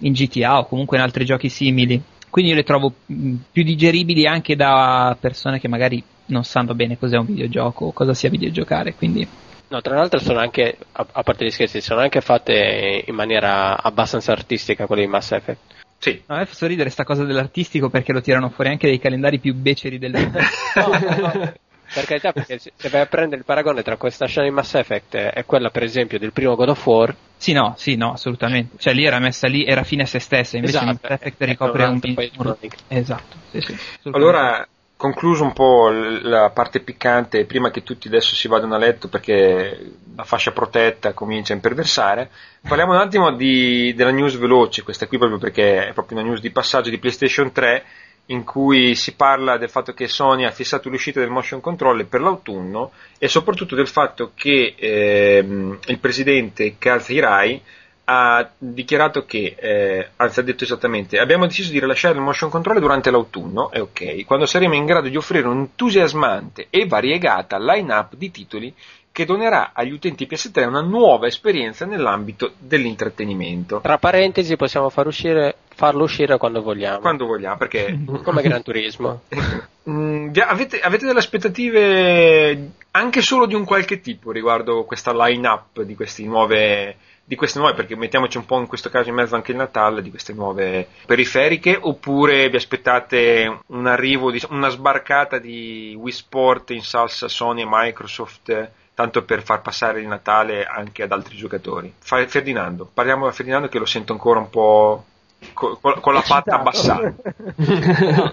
in 0.00 0.12
GTA 0.12 0.58
o 0.58 0.66
comunque 0.66 0.96
in 0.96 1.02
altri 1.02 1.24
giochi 1.24 1.48
simili. 1.48 2.00
Quindi 2.28 2.50
io 2.50 2.56
le 2.56 2.64
trovo 2.64 2.92
mh, 3.06 3.34
più 3.50 3.62
digeribili 3.62 4.26
anche 4.26 4.54
da 4.54 5.16
persone 5.18 5.58
che 5.58 5.68
magari 5.68 6.02
non 6.26 6.44
sanno 6.44 6.74
bene 6.74 6.98
cos'è 6.98 7.16
un 7.16 7.26
videogioco 7.26 7.86
o 7.86 7.92
cosa 7.92 8.14
sia 8.14 8.30
videogiocare, 8.30 8.94
quindi 8.94 9.26
No, 9.70 9.80
tra 9.80 9.94
l'altro 9.94 10.18
sono 10.18 10.40
anche, 10.40 10.76
a, 10.92 11.06
a 11.12 11.22
parte 11.22 11.44
gli 11.44 11.50
scherzi, 11.50 11.80
sono 11.80 12.00
anche 12.00 12.20
fatte 12.20 13.04
in 13.06 13.14
maniera 13.14 13.80
abbastanza 13.80 14.32
artistica 14.32 14.86
quelle 14.86 15.02
di 15.02 15.08
Mass 15.08 15.30
Effect. 15.30 15.60
Sì. 15.96 16.20
a 16.26 16.38
me 16.38 16.46
fa 16.46 16.54
sorridere 16.54 16.90
sta 16.90 17.04
cosa 17.04 17.24
dell'artistico 17.24 17.88
perché 17.90 18.12
lo 18.12 18.22
tirano 18.22 18.48
fuori 18.48 18.70
anche 18.70 18.88
dei 18.88 18.98
calendari 18.98 19.38
più 19.38 19.54
beceri 19.54 19.98
del 19.98 20.10
mondo. 20.18 20.38
No, 20.74 20.88
no, 20.88 21.28
no. 21.34 21.52
Per 21.92 22.04
carità, 22.04 22.32
perché 22.32 22.58
se 22.58 22.88
vai 22.88 23.00
a 23.00 23.06
prendere 23.06 23.40
il 23.40 23.44
paragone 23.44 23.82
tra 23.82 23.96
questa 23.96 24.26
scena 24.26 24.46
di 24.46 24.52
Mass 24.52 24.74
Effect 24.74 25.14
e 25.14 25.44
quella, 25.44 25.70
per 25.70 25.82
esempio, 25.82 26.18
del 26.18 26.32
primo 26.32 26.54
God 26.54 26.68
of 26.68 26.86
War, 26.86 27.14
sì, 27.36 27.52
no, 27.52 27.74
sì, 27.76 27.96
no, 27.96 28.12
assolutamente. 28.12 28.76
Cioè 28.78 28.92
lì 28.92 29.04
era 29.04 29.18
messa 29.18 29.48
lì, 29.48 29.64
era 29.64 29.82
fine 29.82 30.02
a 30.02 30.06
se 30.06 30.18
stessa, 30.18 30.56
invece 30.56 30.76
Esatto, 30.76 30.98
Mass 31.02 31.10
Effect 31.10 31.42
è 31.42 31.46
ricopre 31.46 31.82
un 31.84 31.88
un 31.88 31.94
altro 31.94 32.12
paio 32.14 32.30
di 32.30 32.38
un-. 32.38 32.56
Esatto, 32.88 33.36
sì, 33.50 33.60
sì. 33.60 33.76
Allora, 34.10 34.66
concluso 35.00 35.44
un 35.44 35.54
po' 35.54 35.88
la 35.88 36.50
parte 36.50 36.80
piccante, 36.80 37.46
prima 37.46 37.70
che 37.70 37.82
tutti 37.82 38.08
adesso 38.08 38.34
si 38.34 38.46
vadano 38.48 38.74
a 38.74 38.78
letto 38.78 39.08
perché 39.08 39.92
la 40.14 40.24
fascia 40.24 40.52
protetta 40.52 41.14
comincia 41.14 41.54
a 41.54 41.56
imperversare, 41.56 42.30
parliamo 42.68 42.92
un 42.92 42.98
attimo 43.00 43.32
di- 43.32 43.94
della 43.94 44.10
news 44.10 44.36
veloce, 44.36 44.82
questa 44.82 45.06
qui 45.06 45.16
proprio 45.16 45.38
perché 45.38 45.88
è 45.88 45.92
proprio 45.94 46.18
una 46.18 46.26
news 46.28 46.40
di 46.42 46.50
passaggio 46.50 46.90
di 46.90 46.98
PlayStation 46.98 47.50
3 47.50 47.84
in 48.30 48.44
cui 48.44 48.94
si 48.94 49.14
parla 49.14 49.56
del 49.58 49.70
fatto 49.70 49.92
che 49.92 50.08
Sony 50.08 50.44
ha 50.44 50.50
fissato 50.50 50.88
l'uscita 50.88 51.20
del 51.20 51.30
motion 51.30 51.60
controller 51.60 52.06
per 52.06 52.20
l'autunno 52.20 52.92
e 53.18 53.28
soprattutto 53.28 53.74
del 53.74 53.88
fatto 53.88 54.32
che 54.34 54.74
ehm, 54.76 55.78
il 55.86 55.98
presidente 55.98 56.76
Kaz 56.78 57.08
Hirai 57.08 57.60
ha 58.12 58.50
dichiarato 58.58 59.24
che, 59.24 59.54
eh, 59.56 60.08
anzi 60.16 60.40
ha 60.40 60.42
detto 60.42 60.64
esattamente, 60.64 61.18
abbiamo 61.18 61.46
deciso 61.46 61.70
di 61.70 61.78
rilasciare 61.78 62.16
il 62.16 62.20
motion 62.20 62.50
controller 62.50 62.80
durante 62.82 63.10
l'autunno, 63.10 63.70
è 63.70 63.80
ok, 63.80 64.24
quando 64.24 64.46
saremo 64.46 64.74
in 64.74 64.84
grado 64.84 65.08
di 65.08 65.16
offrire 65.16 65.46
un'entusiasmante 65.46 66.66
e 66.70 66.86
variegata 66.86 67.56
line-up 67.58 68.16
di 68.16 68.32
titoli 68.32 68.74
che 69.12 69.24
donerà 69.24 69.70
agli 69.74 69.92
utenti 69.92 70.26
PS3 70.26 70.66
una 70.66 70.80
nuova 70.80 71.26
esperienza 71.26 71.84
nell'ambito 71.84 72.52
dell'intrattenimento. 72.58 73.80
tra 73.80 73.98
parentesi, 73.98 74.56
possiamo 74.56 74.88
far 74.88 75.06
uscire, 75.06 75.56
farlo 75.80 76.02
uscire 76.02 76.36
quando 76.36 76.60
vogliamo. 76.60 76.98
Quando 76.98 77.24
vogliamo, 77.24 77.56
perché 77.56 77.98
Come 78.22 78.42
Gran 78.42 78.62
Turismo. 78.62 79.22
Mm, 79.88 80.32
avete, 80.46 80.78
avete 80.78 81.06
delle 81.06 81.20
aspettative 81.20 82.72
anche 82.90 83.22
solo 83.22 83.46
di 83.46 83.54
un 83.54 83.64
qualche 83.64 84.02
tipo 84.02 84.30
riguardo 84.30 84.84
questa 84.84 85.10
line-up 85.10 85.80
di 85.80 85.94
queste 85.96 86.22
nuove, 86.24 86.96
di 87.24 87.34
queste 87.34 87.58
nuove, 87.58 87.74
perché 87.74 87.96
mettiamoci 87.96 88.36
un 88.36 88.44
po' 88.44 88.60
in 88.60 88.66
questo 88.66 88.90
caso 88.90 89.08
in 89.08 89.14
mezzo 89.14 89.34
anche 89.34 89.52
il 89.52 89.56
Natale, 89.56 90.02
di 90.02 90.10
queste 90.10 90.34
nuove 90.34 90.86
periferiche, 91.06 91.78
oppure 91.80 92.50
vi 92.50 92.56
aspettate 92.56 93.60
un 93.68 93.86
arrivo, 93.86 94.30
di, 94.30 94.40
una 94.50 94.68
sbarcata 94.68 95.38
di 95.38 95.96
Wii 95.98 96.12
Sport 96.12 96.70
in 96.70 96.82
salsa 96.82 97.26
Sony 97.26 97.62
e 97.62 97.66
Microsoft, 97.68 98.70
tanto 98.94 99.24
per 99.24 99.42
far 99.42 99.62
passare 99.62 100.02
il 100.02 100.06
Natale 100.06 100.66
anche 100.66 101.02
ad 101.02 101.10
altri 101.10 101.36
giocatori? 101.36 101.92
Ferdinando, 101.98 102.88
parliamo 102.92 103.24
da 103.24 103.32
Ferdinando 103.32 103.68
che 103.68 103.78
lo 103.78 103.86
sento 103.86 104.12
ancora 104.12 104.40
un 104.40 104.50
po' 104.50 105.04
con, 105.52 105.76
con 105.80 106.12
la 106.14 106.24
patta 106.26 106.58
abbassata. 106.60 107.14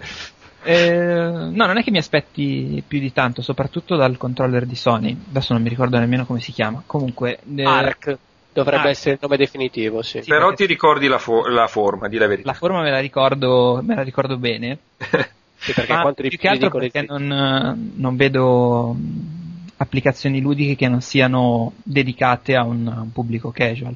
Eh, 0.63 1.29
no, 1.49 1.65
non 1.65 1.77
è 1.77 1.83
che 1.83 1.91
mi 1.91 1.97
aspetti 1.97 2.83
più 2.85 2.99
di 2.99 3.13
tanto, 3.13 3.41
soprattutto 3.41 3.95
dal 3.95 4.17
controller 4.17 4.65
di 4.65 4.75
Sony. 4.75 5.15
Adesso 5.29 5.53
non 5.53 5.61
mi 5.61 5.69
ricordo 5.69 5.97
nemmeno 5.97 6.25
come 6.25 6.41
si 6.41 6.51
chiama. 6.51 6.83
Comunque, 6.85 7.39
eh, 7.55 7.63
Arc 7.63 8.17
dovrebbe 8.51 8.81
Arc. 8.81 8.89
essere 8.89 9.11
il 9.13 9.19
nome 9.21 9.37
definitivo, 9.37 10.01
sì. 10.01 10.21
Sì, 10.21 10.29
Però 10.29 10.51
ti 10.53 10.65
ricordi 10.65 11.07
la, 11.07 11.19
fo- 11.19 11.47
la 11.47 11.67
forma, 11.67 12.09
di 12.09 12.17
la 12.17 12.27
verità. 12.27 12.49
la 12.49 12.57
forma 12.57 12.81
me 12.81 12.89
la 12.89 12.99
ricordo, 12.99 13.79
me 13.81 13.95
la 13.95 14.01
ricordo 14.01 14.37
bene. 14.37 14.77
Sì, 15.59 15.73
perché 15.73 15.91
Ma 15.91 16.13
più 16.13 16.29
che 16.37 16.47
altro 16.47 16.69
perché 16.69 17.01
non, 17.01 17.31
eh, 17.31 17.91
non 17.95 18.15
vedo 18.15 18.93
mh, 18.93 19.69
applicazioni 19.77 20.39
ludiche 20.39 20.75
che 20.75 20.87
non 20.87 21.01
siano 21.01 21.73
dedicate 21.81 22.55
a 22.55 22.63
un, 22.63 22.87
a 22.87 23.01
un 23.01 23.11
pubblico 23.11 23.49
casual. 23.51 23.95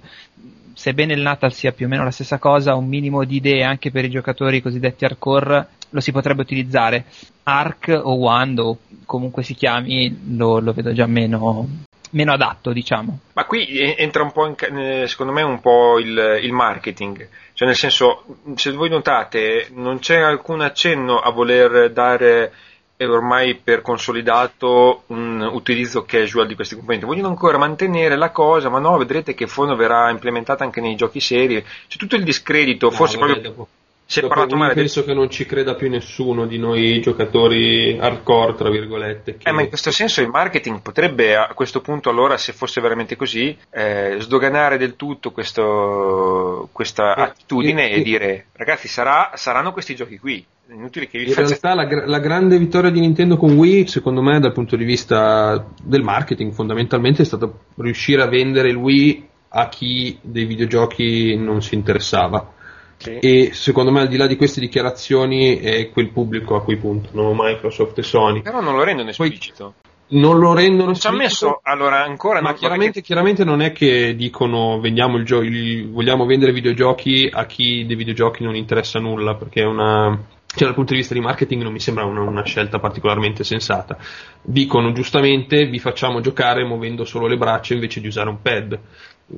Sebbene 0.74 1.14
il 1.14 1.22
Natal 1.22 1.54
sia 1.54 1.72
più 1.72 1.86
o 1.86 1.90
meno 1.90 2.04
la 2.04 2.12
stessa 2.12 2.38
cosa, 2.38 2.76
un 2.76 2.88
minimo 2.88 3.24
di 3.24 3.38
idee 3.38 3.64
anche 3.64 3.92
per 3.92 4.06
i 4.06 4.10
giocatori 4.10 4.62
cosiddetti 4.62 5.06
hardcore 5.06 5.68
lo 5.92 6.00
si 6.00 6.12
potrebbe 6.12 6.42
utilizzare. 6.42 7.06
Arc 7.44 8.00
o 8.02 8.14
Wand 8.16 8.60
o 8.60 8.78
comunque 9.06 9.44
si 9.44 9.54
chiami 9.54 10.36
lo, 10.36 10.60
lo 10.60 10.74
vedo 10.74 10.94
già 10.94 11.06
meno, 11.06 11.68
meno 12.12 12.34
adatto, 12.34 12.72
diciamo. 12.72 13.20
Ma 13.34 13.46
qui 13.46 13.68
entra 13.98 14.24
un 14.24 14.32
po', 14.32 14.48
in 14.48 14.56
eh, 14.78 15.08
secondo 15.08 15.34
me, 15.34 15.42
un 15.42 15.60
po' 15.60 16.00
il, 16.00 16.40
il 16.42 16.52
marketing. 16.54 17.28
Cioè, 17.54 17.68
nel 17.68 17.78
senso, 17.78 18.24
se 18.56 18.72
voi 18.72 18.90
notate, 18.90 19.70
non 19.74 20.00
c'è 20.00 20.20
alcun 20.20 20.62
accenno 20.62 21.20
a 21.20 21.30
voler 21.32 21.92
dare 21.92 22.54
eh, 23.02 23.08
ormai 23.08 23.56
per 23.56 23.82
consolidato 23.82 25.04
un 25.08 25.42
utilizzo 25.54 26.04
casual 26.04 26.46
di 26.46 26.54
questi 26.54 26.76
componenti. 26.76 27.06
Vogliono 27.08 27.30
ancora 27.30 27.58
mantenere 27.58 28.16
la 28.16 28.30
cosa, 28.30 28.70
ma 28.70 28.78
no, 28.78 28.96
vedrete 28.98 29.34
che 29.34 29.44
in 29.44 29.50
fondo 29.50 29.76
verrà 29.76 30.12
implementata 30.12 30.64
anche 30.64 30.82
nei 30.82 30.96
giochi 30.96 31.20
seri. 31.20 31.64
C'è 31.88 31.98
tutto 31.98 32.16
il 32.16 32.24
discredito, 32.24 32.90
No, 32.90 32.92
forse 32.92 33.18
proprio 33.18 33.42
dopo- 33.42 33.68
si 34.12 34.20
è 34.20 34.28
parlato 34.28 34.58
male 34.58 34.74
del 34.74 34.84
penso 34.84 35.06
che 35.06 35.14
non 35.14 35.30
ci 35.30 35.46
creda 35.46 35.74
più 35.74 35.90
nessuno 35.90 36.46
di 36.46 36.58
noi 36.58 37.00
giocatori 37.00 37.98
hardcore, 37.98 38.56
tra 38.56 38.70
virgolette. 38.70 39.38
Che... 39.38 39.48
Eh, 39.48 39.54
ma 39.54 39.62
in 39.62 39.70
questo 39.70 39.90
senso 39.90 40.20
il 40.20 40.28
marketing 40.28 40.82
potrebbe 40.82 41.38
a 41.38 41.54
questo 41.54 41.80
punto, 41.80 42.10
allora, 42.10 42.36
se 42.36 42.52
fosse 42.52 42.82
veramente 42.82 43.16
così, 43.16 43.58
eh, 43.70 44.18
sdoganare 44.20 44.78
del 44.78 44.98
tutto 44.98 45.32
questo- 45.32 46.68
questa 46.74 47.16
Eh, 47.16 47.22
attitudine 47.22 47.90
e 47.90 48.02
dire, 48.02 48.48
ragazzi, 48.54 48.90
sarà- 48.90 49.32
saranno 49.36 49.72
questi 49.72 49.96
giochi 49.96 50.20
qui. 50.20 50.46
Inutile 50.74 51.08
che 51.08 51.18
vi 51.18 51.28
In 51.30 51.34
realtà 51.34 51.74
la, 51.74 51.88
la 52.06 52.20
grande 52.20 52.58
vittoria 52.58 52.90
di 52.90 53.00
Nintendo 53.00 53.38
con 53.38 53.52
Wii, 53.54 53.88
secondo 53.88 54.22
me, 54.22 54.42
dal 54.42 54.52
punto 54.52 54.76
di 54.76 54.84
vista 54.84 55.68
del 55.82 56.04
marketing, 56.04 56.52
fondamentalmente 56.52 57.22
è 57.22 57.26
stata 57.26 57.50
riuscire 57.78 58.22
a 58.22 58.28
vendere 58.28 58.70
il 58.70 58.76
Wii 58.76 59.30
a 59.50 59.70
chi 59.70 60.18
dei 60.22 60.46
videogiochi 60.46 61.36
non 61.38 61.62
si 61.62 61.76
interessava. 61.76 62.60
Sì. 63.02 63.18
E 63.18 63.50
secondo 63.54 63.92
me, 63.92 64.02
al 64.02 64.08
di 64.08 64.18
là 64.18 64.28
di 64.28 64.36
queste 64.36 64.60
dichiarazioni, 64.60 65.58
è 65.60 65.90
quel 65.90 66.10
pubblico 66.10 66.56
a 66.56 66.62
cui 66.64 66.76
puntano 66.78 67.34
Microsoft 67.36 67.98
e 67.98 68.04
Sony. 68.04 68.42
Però 68.42 68.62
non 68.62 68.76
lo 68.76 68.84
rendono 68.84 69.10
Poi- 69.16 69.28
esplicito. 69.28 69.74
Non 70.14 70.40
lo 70.40 70.54
rendono 70.54 70.88
Non 70.92 70.96
ci 70.96 71.08
ha 71.08 71.12
esplicito, 71.12 71.46
messo, 71.46 71.60
allora, 71.64 72.04
ancora 72.04 72.42
Ma 72.42 72.54
chiaramente, 72.54 73.02
chiaramente 73.02 73.46
non 73.46 73.62
è 73.62 73.72
che 73.72 74.14
dicono 74.14 74.78
vendiamo 74.82 75.16
il 75.18 75.24
gio- 75.24 75.42
il- 75.42 75.90
vogliamo 75.90 76.26
vendere 76.26 76.52
videogiochi 76.52 77.30
a 77.32 77.46
chi 77.46 77.86
dei 77.86 77.96
videogiochi 77.96 78.44
non 78.44 78.56
interessa 78.56 79.00
nulla, 79.00 79.36
perché 79.36 79.62
è 79.62 79.66
una. 79.66 80.20
Cioè, 80.54 80.66
dal 80.66 80.74
punto 80.76 80.92
di 80.92 81.00
vista 81.00 81.14
di 81.14 81.22
marketing 81.22 81.62
non 81.64 81.72
mi 81.72 81.80
sembra 81.80 82.04
una, 82.04 82.20
una 82.24 82.44
scelta 82.44 82.78
particolarmente 82.78 83.46
sensata. 83.46 83.98
Dicono 84.42 84.92
giustamente 84.92 85.66
vi 85.68 85.80
facciamo 85.80 86.20
giocare 86.20 86.66
muovendo 86.66 87.06
solo 87.06 87.26
le 87.28 87.38
braccia 87.38 87.74
invece 87.74 88.02
di 88.02 88.08
usare 88.08 88.28
un 88.28 88.42
pad. 88.42 88.78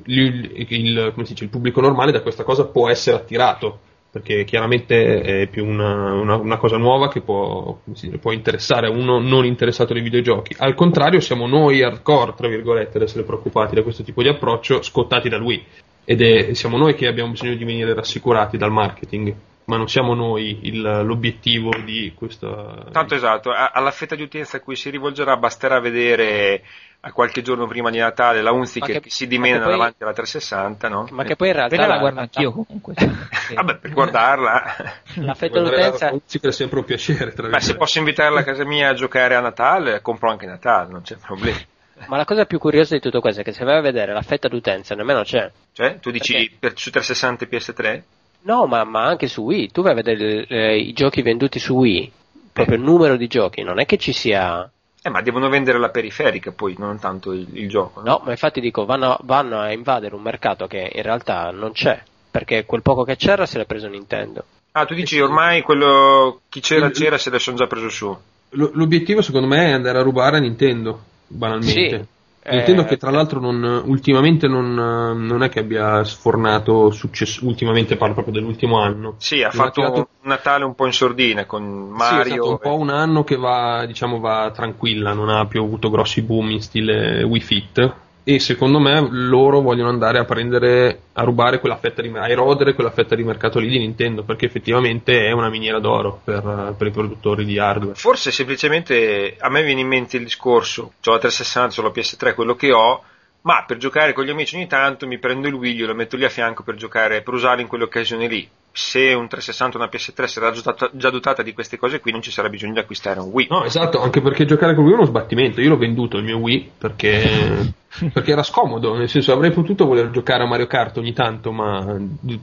Il, 0.06 0.52
il- 0.68 1.12
dice, 1.16 1.44
il 1.44 1.50
pubblico 1.50 1.80
normale 1.80 2.12
da 2.12 2.20
questa 2.22 2.42
cosa 2.42 2.66
può 2.66 2.88
essere 2.88 3.16
attirato, 3.16 3.78
perché 4.10 4.44
chiaramente 4.44 5.20
è 5.42 5.46
più 5.48 5.66
una, 5.66 6.12
una- 6.14 6.36
una 6.36 6.56
cosa 6.56 6.76
nuova 6.76 7.08
che 7.08 7.20
può, 7.20 7.78
dice, 7.84 8.08
può 8.18 8.32
interessare 8.32 8.86
a 8.86 8.90
uno 8.90 9.18
non 9.18 9.44
interessato 9.44 9.92
ai 9.92 10.02
videogiochi. 10.02 10.54
Al 10.58 10.74
contrario, 10.74 11.20
siamo 11.20 11.46
noi 11.46 11.82
hardcore, 11.82 12.34
tra 12.36 12.48
virgolette, 12.48 12.98
ad 12.98 13.02
essere 13.04 13.24
preoccupati 13.24 13.74
da 13.74 13.82
questo 13.82 14.02
tipo 14.02 14.22
di 14.22 14.28
approccio, 14.28 14.82
scottati 14.82 15.28
da 15.28 15.36
lui. 15.36 15.64
Ed 16.04 16.20
è, 16.20 16.52
siamo 16.54 16.76
noi 16.76 16.94
che 16.94 17.06
abbiamo 17.06 17.30
bisogno 17.30 17.54
di 17.56 17.64
venire 17.64 17.94
rassicurati 17.94 18.56
dal 18.58 18.70
marketing, 18.70 19.34
ma 19.64 19.78
non 19.78 19.88
siamo 19.88 20.14
noi 20.14 20.58
il- 20.62 20.82
l'obiettivo 21.04 21.70
di 21.84 22.12
questa. 22.14 22.86
Tanto 22.92 23.14
esatto, 23.14 23.50
alla 23.50 23.90
fetta 23.90 24.14
di 24.14 24.22
utenza 24.22 24.58
a 24.58 24.60
cui 24.60 24.76
si 24.76 24.90
rivolgerà 24.90 25.36
basterà 25.38 25.80
vedere 25.80 26.62
a 27.06 27.12
qualche 27.12 27.42
giorno 27.42 27.66
prima 27.66 27.90
di 27.90 27.98
Natale 27.98 28.40
la 28.40 28.50
Ma 28.50 28.64
che, 28.64 29.00
che- 29.00 29.10
si 29.10 29.24
ma 29.24 29.30
dimena 29.30 29.64
che 29.64 29.70
davanti 29.70 30.02
alla 30.02 30.12
360, 30.14 30.88
no? 30.88 31.06
Ma 31.10 31.24
che 31.24 31.36
poi 31.36 31.48
in 31.48 31.54
realtà 31.54 31.76
Quella 31.76 31.90
la 31.90 31.94
la, 31.94 32.00
guardo 32.00 32.20
anch'io 32.20 32.50
comunque. 32.52 32.94
Vabbè, 33.54 33.76
per 33.76 33.92
guardarla. 33.92 34.76
la 35.16 35.34
fetta 35.34 35.60
d'utenza 35.60 36.12
Unziker 36.12 36.50
è 36.50 36.52
sempre 36.52 36.78
un 36.78 36.84
piacere. 36.86 37.32
Tra 37.34 37.48
Beh, 37.48 37.60
se 37.60 37.76
posso 37.76 37.98
invitarla 37.98 38.40
a 38.40 38.42
casa 38.42 38.64
mia 38.64 38.88
a 38.88 38.94
giocare 38.94 39.34
a 39.34 39.40
Natale, 39.40 40.00
compro 40.00 40.30
anche 40.30 40.46
Natale, 40.46 40.90
non 40.90 41.02
c'è 41.02 41.16
problema. 41.16 41.58
Ma 42.06 42.16
la 42.16 42.24
cosa 42.24 42.46
più 42.46 42.58
curiosa 42.58 42.94
di 42.94 43.00
tutto 43.00 43.20
questo 43.20 43.42
è 43.42 43.44
che 43.44 43.52
se 43.52 43.64
vai 43.64 43.76
a 43.76 43.82
vedere 43.82 44.14
la 44.14 44.22
fetta 44.22 44.48
d'utenza 44.48 44.94
nemmeno 44.94 45.22
c'è. 45.22 45.50
Cioè, 45.72 45.98
tu 46.00 46.10
dici 46.10 46.32
Perché? 46.32 46.56
per, 46.58 46.72
su 46.76 46.90
360 46.90 47.44
e 47.44 47.48
PS3? 47.48 48.02
No, 48.42 48.66
ma, 48.66 48.82
ma 48.84 49.04
anche 49.04 49.26
su 49.26 49.42
Wii. 49.42 49.70
Tu 49.70 49.82
vai 49.82 49.92
a 49.92 49.94
vedere 49.94 50.46
eh, 50.46 50.78
i 50.78 50.92
giochi 50.94 51.20
venduti 51.20 51.58
su 51.58 51.74
Wii, 51.74 52.10
proprio 52.52 52.76
il 52.76 52.82
numero 52.82 53.16
di 53.16 53.26
giochi, 53.26 53.62
non 53.62 53.78
è 53.78 53.84
che 53.84 53.98
ci 53.98 54.12
sia... 54.12 54.68
Eh, 55.06 55.10
ma 55.10 55.20
devono 55.20 55.50
vendere 55.50 55.78
la 55.78 55.90
periferica 55.90 56.50
poi, 56.50 56.76
non 56.78 56.98
tanto 56.98 57.32
il, 57.32 57.46
il 57.52 57.68
gioco. 57.68 58.00
No, 58.00 58.22
ma 58.24 58.30
infatti 58.30 58.58
dico, 58.58 58.86
vanno, 58.86 59.18
vanno 59.24 59.60
a 59.60 59.70
invadere 59.70 60.14
un 60.14 60.22
mercato 60.22 60.66
che 60.66 60.90
in 60.94 61.02
realtà 61.02 61.50
non 61.50 61.72
c'è, 61.72 62.02
perché 62.30 62.64
quel 62.64 62.80
poco 62.80 63.04
che 63.04 63.16
c'era 63.16 63.44
se 63.44 63.58
l'ha 63.58 63.66
preso 63.66 63.86
Nintendo. 63.86 64.44
Ah, 64.72 64.86
tu 64.86 64.94
dici 64.94 65.20
ormai 65.20 65.60
quello 65.60 66.40
chi 66.48 66.60
c'era 66.60 66.88
c'era 66.88 67.18
se 67.18 67.38
sono 67.38 67.58
già 67.58 67.66
preso 67.66 67.90
su. 67.90 68.16
L- 68.48 68.70
l'obiettivo, 68.72 69.20
secondo 69.20 69.46
me, 69.46 69.66
è 69.66 69.72
andare 69.72 69.98
a 69.98 70.02
rubare 70.02 70.38
a 70.38 70.40
Nintendo, 70.40 71.02
banalmente. 71.26 71.98
Sì, 71.98 72.06
Nintendo 72.46 72.82
Eh, 72.82 72.84
che 72.84 72.96
tra 72.98 73.10
l'altro 73.10 73.40
non, 73.40 73.82
ultimamente 73.86 74.46
non, 74.48 74.74
non 74.74 75.42
è 75.42 75.48
che 75.48 75.60
abbia 75.60 76.04
sfornato 76.04 76.90
successo, 76.90 77.46
ultimamente 77.46 77.96
parlo 77.96 78.12
proprio 78.14 78.34
dell'ultimo 78.34 78.78
anno. 78.80 79.14
Sì, 79.18 79.40
ha 79.42 79.46
Non 79.46 79.52
fatto 79.52 79.70
tirato- 79.80 79.96
un 80.22 80.28
Natale 80.28 80.64
un 80.64 80.74
po' 80.74 80.84
in 80.86 80.92
sordina 80.92 81.46
con 81.46 81.62
Sì, 81.62 81.94
è 81.94 81.96
Mario. 81.96 82.24
stato 82.34 82.50
un 82.50 82.58
po' 82.58 82.76
un 82.76 82.90
anno 82.90 83.24
che 83.24 83.36
va, 83.36 83.84
diciamo, 83.86 84.20
va 84.20 84.50
tranquilla, 84.54 85.12
non 85.14 85.28
ha 85.30 85.46
più 85.46 85.62
avuto 85.62 85.88
grossi 85.90 86.20
boom 86.22 86.50
in 86.50 86.60
stile 86.60 87.22
Wii 87.22 87.40
Fit. 87.40 87.94
E 88.26 88.38
secondo 88.38 88.78
me 88.78 89.06
loro 89.10 89.60
vogliono 89.60 89.90
andare 89.90 90.18
a 90.18 90.24
prendere, 90.24 90.98
a 91.12 91.24
rubare 91.24 91.60
quella 91.60 91.76
fetta 91.76 92.00
di 92.00 92.10
a 92.14 92.26
erodere 92.26 92.72
quella 92.72 92.90
fetta 92.90 93.14
di 93.14 93.22
mercato 93.22 93.58
lì 93.58 93.68
di 93.68 93.78
Nintendo, 93.78 94.22
perché 94.22 94.46
effettivamente 94.46 95.26
è 95.26 95.30
una 95.32 95.50
miniera 95.50 95.78
d'oro 95.78 96.20
per, 96.24 96.74
per 96.78 96.86
i 96.86 96.90
produttori 96.90 97.44
di 97.44 97.58
hardware. 97.58 97.96
Forse 97.96 98.30
semplicemente 98.30 99.36
a 99.38 99.50
me 99.50 99.62
viene 99.62 99.82
in 99.82 99.88
mente 99.88 100.16
il 100.16 100.24
discorso, 100.24 100.94
ho 101.04 101.10
la 101.10 101.18
360, 101.18 101.80
ho 101.82 101.84
la 101.84 101.92
PS3, 101.94 102.34
quello 102.34 102.54
che 102.54 102.72
ho, 102.72 103.02
ma 103.42 103.62
per 103.66 103.76
giocare 103.76 104.14
con 104.14 104.24
gli 104.24 104.30
amici 104.30 104.56
ogni 104.56 104.68
tanto 104.68 105.06
mi 105.06 105.18
prendo 105.18 105.46
il 105.46 105.54
Wii, 105.54 105.80
lo 105.80 105.94
metto 105.94 106.16
lì 106.16 106.24
a 106.24 106.30
fianco 106.30 106.62
per 106.62 106.76
giocare, 106.76 107.20
per 107.20 107.34
usarlo 107.34 107.60
in 107.60 107.68
quelle 107.68 107.84
occasioni 107.84 108.26
lì. 108.26 108.48
Se 108.76 109.12
un 109.12 109.28
360 109.28 109.78
o 109.78 109.80
una 109.80 109.88
PS3 109.88 110.24
sarà 110.24 110.50
già 110.50 110.60
dotata, 110.60 110.90
già 110.92 111.10
dotata 111.10 111.42
di 111.44 111.52
queste 111.52 111.76
cose 111.78 112.00
qui, 112.00 112.10
non 112.10 112.22
ci 112.22 112.32
sarà 112.32 112.48
bisogno 112.48 112.72
di 112.72 112.80
acquistare 112.80 113.20
un 113.20 113.28
Wii. 113.30 113.46
No, 113.48 113.62
esatto, 113.64 114.00
anche 114.02 114.20
perché 114.20 114.44
giocare 114.46 114.74
con 114.74 114.82
Wii 114.82 114.94
è 114.94 114.96
uno 114.96 115.06
sbattimento. 115.06 115.60
Io 115.60 115.68
l'ho 115.68 115.76
venduto 115.76 116.16
il 116.16 116.24
mio 116.24 116.38
Wii 116.38 116.72
perché, 116.76 117.72
perché 118.12 118.32
era 118.32 118.42
scomodo, 118.42 118.96
nel 118.96 119.08
senso 119.08 119.32
avrei 119.32 119.52
potuto 119.52 119.86
voler 119.86 120.10
giocare 120.10 120.42
a 120.42 120.46
Mario 120.46 120.66
Kart 120.66 120.96
ogni 120.96 121.12
tanto, 121.12 121.52
ma 121.52 121.96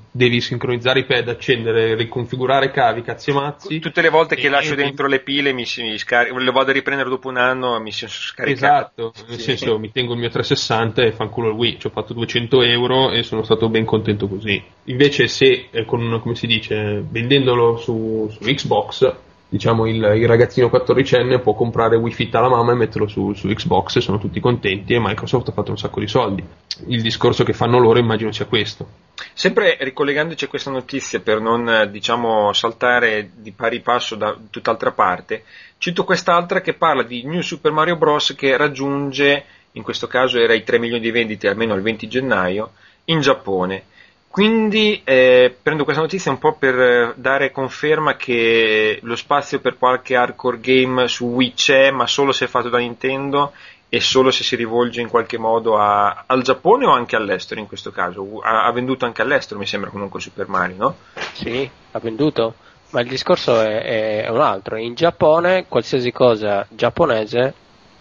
devi 0.10 0.40
sincronizzare 0.40 1.02
i 1.02 1.06
pad, 1.06 1.28
accendere, 1.28 1.96
riconfigurare 1.96 2.72
cavi, 2.72 3.02
cazzi 3.02 3.32
e 3.32 3.34
mazzi. 3.34 3.80
Tutte 3.80 4.02
le 4.02 4.10
volte 4.10 4.38
che 4.38 4.48
E- 4.48 4.50
lascio 4.50 4.72
e- 4.72 4.78
dentro 4.78 5.08
le 5.08 5.20
pile 5.20 5.52
mi 5.52 5.66
si 5.66 5.98
scarica, 5.98 6.38
le 6.38 6.52
vado 6.52 6.70
a 6.70 6.74
riprendere 6.74 7.10
dopo 7.10 7.28
un 7.28 7.36
anno 7.36 7.78
mi 7.82 7.92
sono 7.92 8.10
scaricate. 8.10 8.54
Esatto, 8.54 9.14
nel 9.28 9.40
senso 9.40 9.78
mi 9.78 9.92
tengo 9.92 10.14
il 10.14 10.20
mio 10.20 10.30
360 10.30 11.02
e 11.02 11.12
fanculo 11.12 11.50
il 11.50 11.56
Wii, 11.56 11.78
ci 11.78 11.88
ho 11.88 11.90
fatto 11.90 12.14
200 12.14 12.62
euro 12.62 13.12
e 13.12 13.24
sono 13.24 13.44
stato 13.44 13.68
ben 13.68 13.84
contento 13.84 14.30
così. 14.30 14.64
Invece 14.86 15.28
se, 15.28 15.68
eh, 15.70 15.86
con, 15.86 16.21
come 16.22 16.36
si 16.36 16.48
dice, 16.48 17.04
vendendolo 17.08 17.78
su, 17.78 18.30
su 18.32 18.40
Xbox, 18.40 19.14
diciamo 19.52 19.86
il, 19.86 19.96
il 19.96 20.28
ragazzino 20.28 20.68
14enne 20.68 21.42
può 21.42 21.54
comprare 21.54 21.98
Wii 21.98 22.14
Fit 22.14 22.34
alla 22.36 22.48
mamma 22.48 22.72
e 22.72 22.76
metterlo 22.76 23.08
su, 23.08 23.34
su 23.34 23.50
Xbox 23.50 23.98
sono 23.98 24.18
tutti 24.18 24.40
contenti 24.40 24.94
e 24.94 25.00
Microsoft 25.02 25.50
ha 25.50 25.52
fatto 25.52 25.72
un 25.72 25.78
sacco 25.78 26.00
di 26.00 26.08
soldi. 26.08 26.42
Il 26.88 27.02
discorso 27.02 27.44
che 27.44 27.52
fanno 27.52 27.78
loro 27.78 28.00
immagino 28.00 28.32
sia 28.32 28.46
questo. 28.46 28.88
Sempre 29.34 29.76
ricollegandoci 29.82 30.46
a 30.46 30.48
questa 30.48 30.72
notizia 30.72 31.20
per 31.20 31.42
non 31.42 31.90
diciamo 31.92 32.54
saltare 32.54 33.32
di 33.36 33.52
pari 33.52 33.82
passo 33.82 34.16
da 34.16 34.38
tutt'altra 34.50 34.94
parte, 34.94 35.44
cito 35.78 36.06
quest'altra 36.06 36.62
che 36.62 36.74
parla 36.74 37.04
di 37.04 37.24
New 37.26 37.42
Super 37.42 37.74
Mario 37.74 37.98
Bros. 37.98 38.34
che 38.38 38.56
raggiunge, 38.56 39.44
in 39.74 39.84
questo 39.84 40.08
caso 40.08 40.40
era 40.40 40.54
i 40.54 40.64
3 40.64 40.80
milioni 40.80 41.02
di 41.02 41.12
vendite 41.12 41.50
almeno 41.50 41.74
al 41.74 41.82
20 41.82 42.08
gennaio, 42.08 42.72
in 43.06 43.20
Giappone. 43.20 43.84
Quindi 44.32 45.02
eh, 45.04 45.54
prendo 45.62 45.84
questa 45.84 46.02
notizia 46.02 46.32
un 46.32 46.38
po' 46.40 46.54
per 46.54 46.80
eh, 46.80 47.14
dare 47.18 47.52
conferma 47.52 48.16
che 48.16 48.98
lo 49.04 49.18
spazio 49.18 49.60
per 49.60 49.78
qualche 49.78 50.16
hardcore 50.16 50.60
game 50.62 51.08
su 51.10 51.26
Wii 51.26 51.54
c'è, 51.54 51.92
ma 51.92 52.08
solo 52.08 52.32
se 52.32 52.46
è 52.46 52.48
fatto 52.48 52.70
da 52.70 52.78
Nintendo 52.78 53.52
e 53.90 54.00
solo 54.00 54.32
se 54.32 54.46
si 54.46 54.56
rivolge 54.56 55.02
in 55.02 55.10
qualche 55.10 55.38
modo 55.38 55.78
a- 55.78 56.24
al 56.28 56.44
Giappone 56.44 56.86
o 56.86 56.92
anche 56.92 57.18
all'estero 57.18 57.60
in 57.60 57.68
questo 57.68 57.92
caso. 57.92 58.40
Ha, 58.42 58.64
ha 58.64 58.72
venduto 58.72 59.04
anche 59.04 59.22
all'estero, 59.22 59.60
mi 59.60 59.66
sembra 59.66 59.90
comunque 59.90 60.22
Super 60.22 60.48
Mario, 60.48 60.76
no? 60.78 60.96
Sì, 61.34 61.70
ha 61.92 62.00
venduto. 62.00 62.54
Ma 62.92 63.02
il 63.02 63.10
discorso 63.10 63.60
è, 63.60 63.82
è- 63.82 64.24
è 64.24 64.30
un 64.30 64.40
altro. 64.40 64.78
In 64.78 64.94
Giappone 64.96 65.66
qualsiasi 65.68 66.14
cosa 66.14 66.66
giapponese 66.70 67.54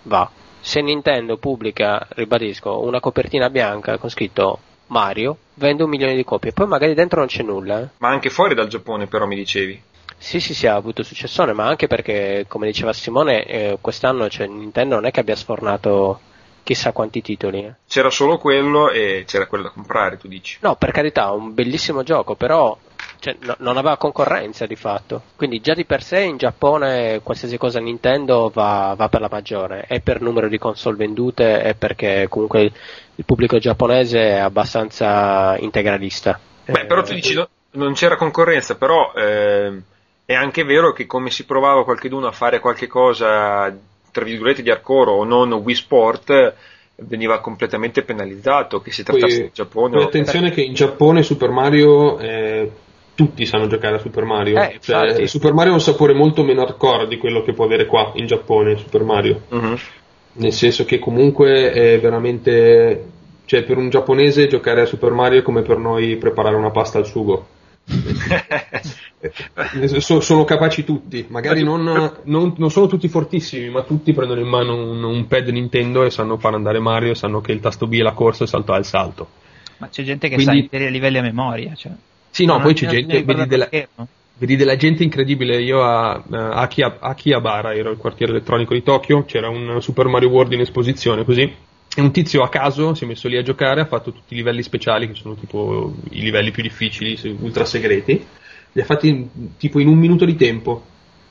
va. 0.03 0.31
Se 0.61 0.81
Nintendo 0.81 1.39
pubblica, 1.39 2.07
ribadisco, 2.11 2.81
una 2.85 3.01
copertina 3.01 3.51
bianca 3.51 3.99
con 3.99 4.11
scritto 4.11 4.61
Mario, 4.91 5.37
vende 5.55 5.83
un 5.83 5.89
milione 5.91 6.15
di 6.17 6.25
copie. 6.25 6.53
Poi 6.53 6.67
magari 6.67 6.95
dentro 6.95 7.19
non 7.21 7.29
c'è 7.29 7.43
nulla. 7.43 7.81
eh. 7.81 7.89
Ma 7.99 8.09
anche 8.09 8.31
fuori 8.31 8.55
dal 8.55 8.69
Giappone, 8.69 9.07
però, 9.07 9.27
mi 9.27 9.37
dicevi. 9.37 9.83
Sì, 10.19 10.39
sì, 10.41 10.53
sì, 10.53 10.67
ha 10.67 10.75
avuto 10.75 11.03
successone, 11.03 11.53
ma 11.53 11.67
anche 11.67 11.87
perché, 11.87 12.45
come 12.47 12.67
diceva 12.67 12.93
Simone, 12.93 13.45
eh, 13.47 13.79
quest'anno 13.81 14.29
cioè, 14.29 14.47
Nintendo 14.47 14.97
non 14.97 15.07
è 15.07 15.11
che 15.11 15.21
abbia 15.21 15.35
sfornato 15.37 16.21
chissà 16.63 16.93
quanti 16.93 17.23
titoli. 17.23 17.65
eh. 17.65 17.73
C'era 17.89 18.11
solo 18.11 18.37
quello 18.37 18.91
e 18.91 19.25
c'era 19.27 19.47
quello 19.47 19.65
da 19.65 19.71
comprare, 19.71 20.19
tu 20.19 20.29
dici. 20.29 20.59
No, 20.61 20.77
per 20.77 20.91
carità, 20.91 21.31
un 21.31 21.55
bellissimo 21.55 22.03
gioco, 22.03 22.35
però 22.35 22.77
cioè, 23.21 23.37
no- 23.41 23.57
non 23.59 23.77
aveva 23.77 23.97
concorrenza 23.97 24.67
di 24.67 24.75
fatto. 24.75 25.23
Quindi 25.37 25.61
già 25.61 25.75
di 25.75 25.85
per 25.85 26.03
sé 26.03 26.21
in 26.21 26.39
Giappone 26.39 27.21
qualsiasi 27.23 27.59
cosa 27.59 27.79
Nintendo 27.79 28.51
va, 28.53 28.95
va 28.97 29.09
per 29.09 29.21
la 29.21 29.29
maggiore, 29.31 29.85
è 29.87 30.01
per 30.01 30.21
numero 30.21 30.49
di 30.49 30.59
console 30.59 30.97
vendute 30.97 31.63
e 31.63 31.75
perché 31.75 32.27
comunque 32.29 32.63
il, 32.63 32.73
il 33.17 33.25
pubblico 33.25 33.59
giapponese 33.59 34.19
è 34.19 34.39
abbastanza 34.39 35.57
integralista. 35.59 36.41
Beh, 36.65 36.87
però 36.87 37.03
tu 37.03 37.13
dici 37.13 37.35
no- 37.35 37.49
non 37.73 37.93
c'era 37.93 38.17
concorrenza, 38.17 38.77
però 38.77 39.13
ehm, 39.15 39.83
è 40.25 40.35
anche 40.35 40.65
vero 40.65 40.93
che 40.93 41.07
come 41.07 41.31
si 41.31 41.45
provava 41.45 41.85
qualcheduno 41.85 42.27
a 42.27 42.33
fare 42.33 42.59
qualche 42.59 42.87
cosa, 42.87 43.73
tra 44.11 44.25
virgolette, 44.25 44.63
di 44.63 44.71
hardcore 44.71 45.11
o 45.11 45.25
non 45.25 45.53
Wii 45.53 45.75
Sport, 45.75 46.55
veniva 47.03 47.41
completamente 47.41 48.03
penalizzato, 48.03 48.81
che 48.81 48.93
si 48.93 49.03
trattasse 49.03 49.37
Poi, 49.37 49.45
di 49.45 49.51
Giappone 49.53 49.95
poi 49.95 50.05
attenzione 50.05 50.51
che 50.51 50.63
in 50.63 50.75
Giappone 50.75 51.23
Super 51.23 51.51
Mario 51.51 52.19
eh, 52.19 52.71
tutti 53.25 53.45
sanno 53.45 53.67
giocare 53.67 53.97
a 53.97 53.99
Super 53.99 54.25
Mario. 54.25 54.59
Eh, 54.63 54.79
Cioè, 54.81 55.05
infatti. 55.07 55.29
Super 55.29 55.53
Mario 55.53 55.73
ha 55.73 55.75
un 55.75 55.81
sapore 55.81 56.15
molto 56.15 56.43
meno 56.43 56.63
hardcore 56.63 57.07
di 57.07 57.19
quello 57.19 57.43
che 57.43 57.53
può 57.53 57.67
avere 57.67 57.85
qua 57.85 58.13
in 58.15 58.27
Giappone 58.27 58.77
Super 58.77 59.03
Mario. 59.03 59.43
Mhm. 59.51 59.77
Nel 60.33 60.53
senso 60.53 60.85
che 60.85 60.99
comunque 60.99 61.73
è 61.73 62.01
veramente. 62.01 63.05
Cioè, 63.45 63.65
per 63.65 63.77
un 63.77 63.91
giapponese 63.91 64.47
giocare 64.47 64.83
a 64.83 64.87
Super 64.87 65.11
Mario 65.11 65.41
è 65.41 65.43
come 65.43 65.63
per 65.63 65.77
noi 65.77 66.17
preparare 66.17 66.55
una 66.57 66.71
pasta 66.71 66.99
al 66.99 67.07
sugo. 67.07 67.47
So- 69.99 70.21
sono 70.21 70.45
capaci 70.45 70.85
tutti, 70.85 71.27
magari 71.29 71.63
non, 71.63 71.83
non- 72.25 72.55
non 72.57 72.71
sono 72.71 72.87
tutti 72.87 73.09
fortissimi, 73.09 73.69
ma 73.69 73.83
tutti 73.83 74.15
prendono 74.15 74.41
in 74.41 74.47
mano 74.47 74.75
un, 74.75 75.03
un 75.03 75.27
pad 75.27 75.49
Nintendo 75.49 76.05
e 76.05 76.11
sanno 76.11 76.39
far 76.39 76.55
andare 76.55 76.79
Mario, 76.79 77.13
sanno 77.13 77.43
che 77.43 77.53
il 77.53 77.61
tasto 77.61 77.87
B 77.87 77.99
è 77.99 78.03
la 78.03 78.13
corsa 78.13 78.41
e 78.41 78.45
il 78.45 78.51
salto 78.51 78.73
A 78.73 78.77
è 78.77 78.79
il 78.79 78.85
salto. 78.87 79.29
Ma 79.79 79.89
c'è 79.89 80.05
gente 80.05 80.29
che 80.29 80.37
Quindi- 80.37 80.57
sa 80.57 80.63
interi 80.63 80.91
livelli 80.91 81.19
a 81.19 81.23
memoria. 81.23 81.75
Cioè. 81.75 81.93
Sì, 82.31 82.45
no, 82.45 82.61
poi 82.61 82.75
c'è 82.75 82.87
gente, 82.87 83.17
di 83.17 83.23
vedi 83.23 83.47
della, 83.47 83.69
vedi 84.39 84.57
della 84.57 84.77
gente 84.77 85.03
incredibile. 85.03 85.61
Io 85.61 85.83
a 85.83 86.17
eh, 86.17 86.37
Aki- 86.37 86.83
Akihabara, 87.01 87.75
ero 87.75 87.91
il 87.91 87.99
quartiere 87.99 88.33
elettronico 88.33 88.75
di 88.75 88.83
Tokyo, 88.83 89.25
c'era 89.25 89.49
un 89.49 89.81
Super 89.81 90.07
Mario 90.07 90.29
World 90.31 90.53
in 90.53 90.61
esposizione 90.61 91.25
così. 91.25 91.43
E 91.93 92.01
un 92.01 92.13
tizio 92.13 92.43
a 92.43 92.49
caso 92.49 92.95
si 92.95 93.03
è 93.05 93.07
messo 93.07 93.27
lì 93.27 93.37
a 93.37 93.43
giocare, 93.43 93.81
ha 93.81 93.87
fatto 93.87 94.13
tutti 94.13 94.35
i 94.35 94.37
livelli 94.37 94.63
speciali, 94.63 95.09
che 95.09 95.15
sono 95.15 95.35
tipo 95.35 95.93
i 96.11 96.21
livelli 96.21 96.53
più 96.53 96.63
difficili, 96.63 97.19
ultra 97.41 97.65
segreti. 97.65 98.25
Li 98.73 98.81
ha 98.81 98.85
fatti 98.85 99.09
in- 99.09 99.57
tipo 99.57 99.81
in 99.81 99.89
un 99.89 99.99
minuto 99.99 100.25
di 100.25 100.37
tempo. 100.37 100.85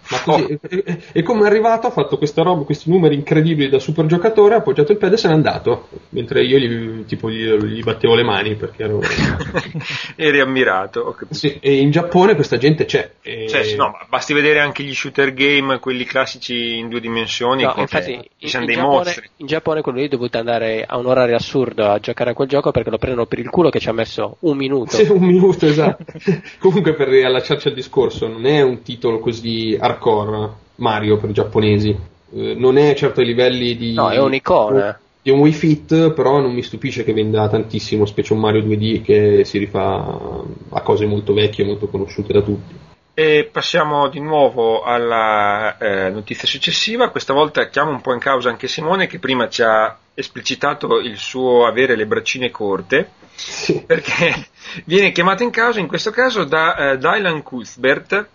Ma 0.10 0.22
così, 0.24 0.46
e, 0.48 0.84
e- 0.86 1.02
e 1.14 1.22
come 1.24 1.44
è 1.44 1.46
arrivato 1.46 1.88
ha 1.88 1.92
fatto 1.92 2.18
questa 2.18 2.42
roba, 2.42 2.64
questi 2.64 2.90
numeri 2.90 3.16
incredibili 3.16 3.70
da 3.70 3.80
super 3.80 4.06
giocatore, 4.06 4.56
ha 4.56 4.58
appoggiato 4.58 4.92
il 4.92 4.98
pad 4.98 5.14
e 5.14 5.18
se 5.18 5.28
n'è 5.28 5.34
andato. 5.34 5.88
Mentre 6.10 6.44
io 6.44 6.58
gli, 6.58 7.06
tipo, 7.06 7.30
gli, 7.30 7.46
gli 7.48 7.84
battevo 7.84 8.16
le 8.16 8.24
mani 8.24 8.56
perché 8.56 8.84
ero... 8.84 9.00
Eri 10.16 10.40
ammirato. 10.40 11.16
Sì, 11.30 11.58
e 11.62 11.76
in 11.78 11.92
Giappone 11.92 12.36
questa 12.36 12.58
gente 12.58 12.86
c'è. 12.86 13.12
e- 13.22 13.48
Cioè, 13.48 13.76
no, 13.76 13.90
ma 13.90 14.06
basti 14.10 14.34
vedere 14.34 14.60
anche 14.60 14.84
gli 14.84 14.94
shooter 14.94 15.34
game, 15.34 15.80
quelli 15.80 16.04
classici 16.06 16.78
in 16.78 16.90
due 16.90 17.00
dimensioni, 17.00 17.64
No, 17.64 17.74
infatti, 17.78 18.20
ci 18.38 18.48
sono 18.50 18.64
in, 18.64 18.70
dei 18.70 18.76
in 18.76 18.82
Giappone, 18.82 19.04
mostri. 19.06 19.30
in 19.38 19.46
Giappone 19.48 19.82
quello 19.82 19.98
lì 20.00 20.06
è 20.06 20.10
dovuto 20.10 20.38
andare 20.38 20.86
a 20.88 20.98
un 20.98 21.06
orario 21.06 21.36
assurdo 21.36 21.86
a 21.88 22.00
giocare 22.00 22.32
a 22.32 22.34
quel 22.34 22.48
gioco 22.48 22.72
perché 22.72 22.90
lo 22.90 22.98
prendono 22.98 23.26
per 23.28 23.40
il 23.40 23.50
culo 23.50 23.70
che 23.70 23.80
ci 23.80 23.90
ha 23.90 23.94
messo 23.94 24.38
un 24.42 24.58
minuto. 24.58 24.96
Sì, 24.96 25.04
un 25.10 25.22
minuto, 25.24 25.66
esatto. 25.66 26.04
Comunque, 26.60 26.94
per 26.94 27.08
riallacciarci 27.08 27.68
al 27.70 27.74
discorso, 27.74 28.28
non 28.28 28.46
è 28.46 28.62
un 28.62 28.82
titolo 28.82 29.20
così 29.20 29.78
hardcore 30.00 30.50
Mario 30.76 31.18
per 31.18 31.30
i 31.30 31.34
giapponesi. 31.34 31.90
Eh, 32.34 32.56
non 32.56 32.78
è 32.78 32.94
certo 32.96 33.20
ai 33.20 33.26
livelli 33.26 33.76
di. 33.76 33.94
No, 33.94 34.10
è 34.10 34.20
un'icona. 34.20 35.00
Di 35.22 35.32
un 35.32 35.40
Wii 35.40 35.52
Fit, 35.52 36.12
però 36.14 36.40
non 36.40 36.54
mi 36.54 36.64
stupisce 36.64 37.04
che 37.04 37.12
venda 37.12 37.50
tantissimo, 37.50 38.06
specie 38.06 38.32
un 38.32 38.40
Mario 38.40 38.62
2D 38.64 39.02
che 39.04 39.44
si 39.44 39.58
rifà 39.58 40.42
a 40.70 40.82
cose 40.82 41.06
molto 41.06 41.34
vecchie, 41.34 41.66
molto 41.66 41.88
conosciute 41.90 42.32
da 42.32 42.42
tutti. 42.42 42.74
E 43.14 43.50
passiamo 43.52 44.08
di 44.08 44.22
nuovo 44.22 44.82
alla 44.82 45.78
eh, 45.78 46.10
notizia 46.10 46.48
successiva. 46.48 47.10
Questa 47.10 47.34
volta 47.34 47.68
chiamo 47.68 47.92
un 47.92 48.00
po' 48.00 48.14
in 48.14 48.20
causa 48.20 48.48
anche 48.50 48.70
Simone, 48.70 49.08
che 49.08 49.20
prima 49.20 49.50
ci 49.50 49.62
ha 49.62 49.98
esplicitato 50.14 51.00
il 51.00 51.18
suo 51.18 51.66
avere 51.66 51.98
le 51.98 52.06
braccine 52.06 52.50
corte, 52.50 53.10
Sì. 53.36 53.84
perché 53.86 54.48
viene 54.86 55.12
chiamato 55.12 55.44
in 55.44 55.50
causa 55.50 55.82
in 55.82 55.88
questo 55.88 56.12
caso 56.12 56.46
da 56.46 56.92
eh, 56.94 56.98
Dylan 56.98 57.44
Cuthbert, 57.44 58.26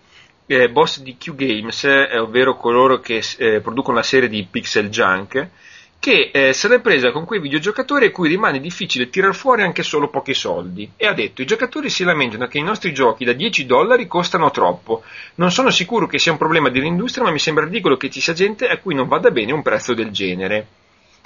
eh, 0.47 0.69
boss 0.69 0.99
di 1.01 1.17
Q 1.17 1.35
Games, 1.35 1.83
eh, 1.83 2.17
ovvero 2.17 2.55
coloro 2.55 2.99
che 2.99 3.23
eh, 3.37 3.61
producono 3.61 3.97
la 3.97 4.03
serie 4.03 4.29
di 4.29 4.47
Pixel 4.49 4.89
Junk, 4.89 5.49
che 5.99 6.29
eh, 6.31 6.53
se 6.53 6.67
l'è 6.67 6.81
presa 6.81 7.11
con 7.11 7.25
quei 7.25 7.39
videogiocatori 7.39 8.05
a 8.05 8.11
cui 8.11 8.29
rimane 8.29 8.59
difficile 8.59 9.09
tirar 9.09 9.33
fuori 9.33 9.63
anche 9.63 9.81
solo 9.81 10.09
pochi 10.09 10.35
soldi. 10.35 10.91
E 10.95 11.07
ha 11.07 11.13
detto: 11.13 11.41
I 11.41 11.45
giocatori 11.45 11.89
si 11.89 12.03
lamentano 12.03 12.47
che 12.47 12.59
i 12.59 12.63
nostri 12.63 12.93
giochi 12.93 13.25
da 13.25 13.33
10 13.33 13.65
dollari 13.65 14.05
costano 14.05 14.51
troppo. 14.51 15.03
Non 15.35 15.51
sono 15.51 15.71
sicuro 15.71 16.05
che 16.05 16.19
sia 16.19 16.31
un 16.31 16.37
problema 16.37 16.69
dell'industria, 16.69 17.23
ma 17.23 17.31
mi 17.31 17.39
sembra 17.39 17.65
ridicolo 17.65 17.97
che 17.97 18.11
ci 18.11 18.21
sia 18.21 18.33
gente 18.33 18.67
a 18.67 18.77
cui 18.77 18.93
non 18.93 19.07
vada 19.07 19.31
bene 19.31 19.51
un 19.51 19.63
prezzo 19.63 19.93
del 19.93 20.11
genere. 20.11 20.67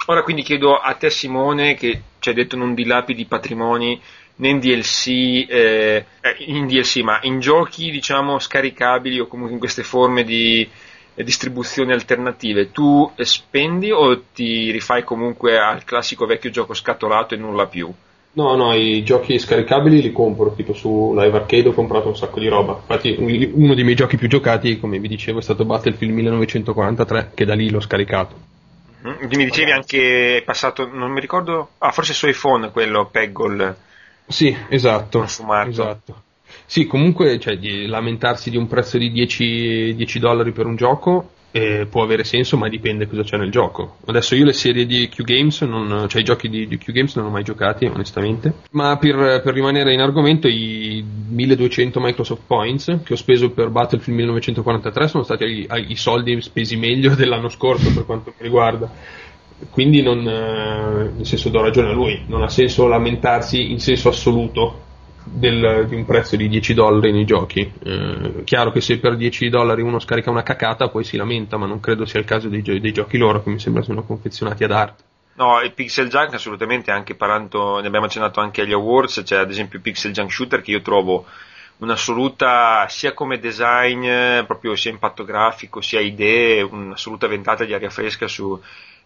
Ora 0.06 0.22
quindi 0.22 0.42
chiedo 0.42 0.76
a 0.76 0.94
te 0.94 1.10
Simone, 1.10 1.74
che 1.74 2.00
ci 2.20 2.30
hai 2.30 2.34
detto 2.34 2.56
non 2.56 2.74
dilapidi 2.74 3.26
patrimoni 3.26 4.00
né 4.40 4.48
in 4.48 4.58
DLC, 4.58 5.06
eh, 5.48 6.04
eh 6.20 6.36
in 6.46 6.66
DLC, 6.66 6.96
ma 7.02 7.20
in 7.22 7.40
giochi 7.40 7.90
diciamo 7.90 8.38
scaricabili 8.38 9.20
o 9.20 9.26
comunque 9.26 9.54
in 9.54 9.60
queste 9.60 9.82
forme 9.82 10.24
di 10.24 10.68
eh, 11.14 11.24
distribuzioni 11.24 11.92
alternative, 11.92 12.72
tu 12.72 13.10
spendi 13.18 13.90
o 13.90 14.22
ti 14.34 14.70
rifai 14.70 15.04
comunque 15.04 15.58
al 15.58 15.84
classico 15.84 16.26
vecchio 16.26 16.50
gioco 16.50 16.72
scatolato 16.72 17.34
e 17.34 17.38
nulla 17.38 17.66
più? 17.66 17.92
No, 18.32 18.54
no, 18.54 18.72
i 18.74 19.02
giochi 19.02 19.38
scaricabili 19.38 20.00
li 20.00 20.12
compro, 20.12 20.54
tipo 20.54 20.72
su 20.72 21.12
Live 21.16 21.36
Arcade 21.36 21.68
ho 21.68 21.72
comprato 21.72 22.08
un 22.08 22.16
sacco 22.16 22.38
di 22.38 22.48
roba. 22.48 22.74
Infatti 22.74 23.16
uno 23.18 23.74
dei 23.74 23.82
miei 23.82 23.96
giochi 23.96 24.16
più 24.16 24.28
giocati, 24.28 24.78
come 24.78 25.00
vi 25.00 25.08
dicevo, 25.08 25.40
è 25.40 25.42
stato 25.42 25.64
Battlefield 25.64 26.14
1943, 26.14 27.32
che 27.34 27.44
da 27.44 27.54
lì 27.54 27.70
l'ho 27.70 27.80
scaricato. 27.80 28.34
Mm-hmm. 29.04 29.28
Mi 29.34 29.44
dicevi 29.44 29.72
anche 29.72 30.36
è 30.36 30.42
passato, 30.42 30.86
non 30.86 31.10
mi 31.10 31.20
ricordo, 31.20 31.70
ah 31.78 31.90
forse 31.90 32.14
su 32.14 32.28
iPhone 32.28 32.70
quello 32.70 33.08
Peggle. 33.10 33.88
Sì, 34.30 34.56
esatto. 34.68 35.22
Esatto. 35.24 36.22
Sì, 36.66 36.86
comunque 36.86 37.38
cioè, 37.38 37.58
di 37.58 37.86
lamentarsi 37.86 38.48
di 38.50 38.56
un 38.56 38.66
prezzo 38.66 38.96
di 38.96 39.10
10, 39.10 39.94
10 39.94 40.18
dollari 40.18 40.52
per 40.52 40.66
un 40.66 40.76
gioco 40.76 41.30
eh, 41.52 41.86
può 41.90 42.02
avere 42.02 42.22
senso, 42.22 42.56
ma 42.56 42.68
dipende 42.68 43.08
cosa 43.08 43.22
c'è 43.22 43.36
nel 43.36 43.50
gioco. 43.50 43.96
Adesso 44.06 44.34
io 44.36 44.44
le 44.44 44.52
serie 44.52 44.86
di 44.86 45.08
Q 45.08 45.22
Games, 45.22 45.60
non, 45.62 46.06
cioè 46.08 46.20
i 46.20 46.24
giochi 46.24 46.48
di, 46.48 46.66
di, 46.68 46.78
Q 46.78 46.92
Games 46.92 47.16
non 47.16 47.26
ho 47.26 47.30
mai 47.30 47.42
giocati, 47.42 47.86
onestamente. 47.86 48.54
Ma 48.70 48.96
per, 48.98 49.40
per, 49.42 49.52
rimanere 49.52 49.92
in 49.92 50.00
argomento, 50.00 50.46
i 50.46 51.04
1200 51.04 52.00
Microsoft 52.00 52.42
Points 52.46 53.00
che 53.02 53.14
ho 53.14 53.16
speso 53.16 53.50
per 53.50 53.70
Battlefield 53.70 54.18
1943 54.18 55.08
sono 55.08 55.24
stati 55.24 55.44
i, 55.44 55.68
i 55.88 55.96
soldi 55.96 56.40
spesi 56.40 56.76
meglio 56.76 57.14
dell'anno 57.16 57.48
scorso 57.48 57.92
per 57.92 58.04
quanto 58.04 58.32
mi 58.36 58.44
riguarda. 58.44 59.28
Quindi 59.68 60.02
non, 60.02 60.26
eh, 60.26 61.12
nel 61.16 61.26
senso 61.26 61.50
do 61.50 61.60
ragione 61.60 61.90
a 61.90 61.92
lui, 61.92 62.22
non 62.26 62.42
ha 62.42 62.48
senso 62.48 62.86
lamentarsi 62.86 63.70
in 63.70 63.80
senso 63.80 64.08
assoluto 64.08 64.88
del, 65.24 65.86
di 65.86 65.94
un 65.94 66.04
prezzo 66.04 66.36
di 66.36 66.48
10 66.48 66.74
dollari 66.74 67.12
nei 67.12 67.24
giochi. 67.24 67.70
Eh, 67.82 68.42
chiaro 68.44 68.70
che 68.72 68.80
se 68.80 68.98
per 68.98 69.16
10 69.16 69.48
dollari 69.48 69.82
uno 69.82 69.98
scarica 69.98 70.30
una 70.30 70.42
cacata 70.42 70.88
poi 70.88 71.04
si 71.04 71.16
lamenta, 71.16 71.56
ma 71.56 71.66
non 71.66 71.80
credo 71.80 72.04
sia 72.04 72.20
il 72.20 72.26
caso 72.26 72.48
dei, 72.48 72.62
dei 72.62 72.92
giochi 72.92 73.18
loro 73.18 73.42
che 73.42 73.50
mi 73.50 73.58
sembra 73.58 73.82
siano 73.82 74.02
confezionati 74.02 74.64
ad 74.64 74.72
arte. 74.72 75.02
No, 75.34 75.60
il 75.60 75.72
Pixel 75.72 76.08
Junk 76.08 76.34
assolutamente, 76.34 76.90
anche 76.90 77.14
parlando, 77.14 77.80
ne 77.80 77.86
abbiamo 77.86 78.06
accennato 78.06 78.40
anche 78.40 78.62
agli 78.62 78.72
awards, 78.72 79.22
c'è 79.24 79.36
ad 79.36 79.50
esempio 79.50 79.78
il 79.78 79.84
Pixel 79.84 80.12
Junk 80.12 80.30
Shooter 80.30 80.60
che 80.60 80.72
io 80.72 80.82
trovo 80.82 81.24
un'assoluta, 81.78 82.86
sia 82.88 83.14
come 83.14 83.38
design, 83.38 84.44
proprio 84.46 84.76
sia 84.76 84.90
impatto 84.90 85.24
grafico, 85.24 85.80
sia 85.80 86.00
idee, 86.00 86.60
un'assoluta 86.60 87.26
ventata 87.26 87.64
di 87.64 87.72
aria 87.72 87.88
fresca 87.88 88.28
su, 88.28 88.60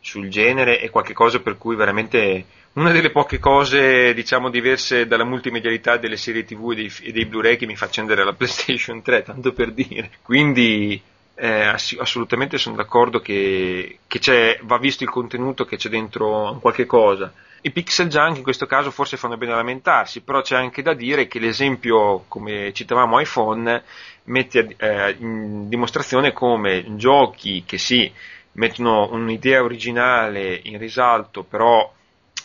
sul 0.05 0.29
genere 0.29 0.81
e 0.81 0.91
qualche 0.91 1.15
cosa 1.15 1.41
per 1.41 1.57
cui 1.57 1.77
veramente 1.77 2.45
una 2.75 2.93
delle 2.93 3.11
poche 3.11 3.39
cose 3.39 4.13
diciamo 4.13 4.51
diverse 4.51 5.07
dalla 5.07 5.25
multimedialità 5.25 5.97
delle 5.97 6.19
serie 6.19 6.45
tv 6.45 6.73
e 6.73 6.75
dei, 6.75 6.93
e 7.03 7.13
dei 7.13 7.25
Blu-ray 7.25 7.57
che 7.57 7.67
mi 7.67 7.75
fa 7.75 7.87
accendere 7.87 8.23
la 8.23 8.35
PlayStation 8.37 9.01
3, 9.01 9.23
tanto 9.23 9.53
per 9.53 9.73
dire. 9.73 10.11
Quindi 10.23 11.01
eh, 11.37 11.63
ass- 11.63 11.97
assolutamente 11.99 12.59
sono 12.59 12.77
d'accordo 12.77 13.21
che, 13.21 14.01
che 14.07 14.61
va 14.63 14.77
visto 14.79 15.05
il 15.05 15.11
contenuto 15.11 15.65
che 15.65 15.77
c'è 15.77 15.89
dentro 15.89 16.59
qualche 16.61 16.85
cosa. 16.85 17.33
I 17.63 17.71
pixel 17.71 18.09
junk 18.09 18.37
in 18.37 18.43
questo 18.43 18.67
caso 18.67 18.91
forse 18.91 19.17
fanno 19.17 19.39
bene 19.39 19.53
a 19.53 19.57
lamentarsi, 19.57 20.21
però 20.21 20.43
c'è 20.43 20.55
anche 20.55 20.83
da 20.83 20.93
dire 20.93 21.27
che 21.27 21.39
l'esempio, 21.39 22.25
come 22.29 22.75
citavamo 22.75 23.19
iPhone, 23.19 23.83
mette 24.25 24.75
eh, 24.77 25.17
in 25.19 25.67
dimostrazione 25.69 26.33
come 26.33 26.85
giochi 26.97 27.63
che 27.65 27.79
sì, 27.79 28.13
mettono 28.55 29.11
un'idea 29.13 29.63
originale 29.63 30.61
in 30.65 30.79
risalto, 30.79 31.43
però 31.45 31.93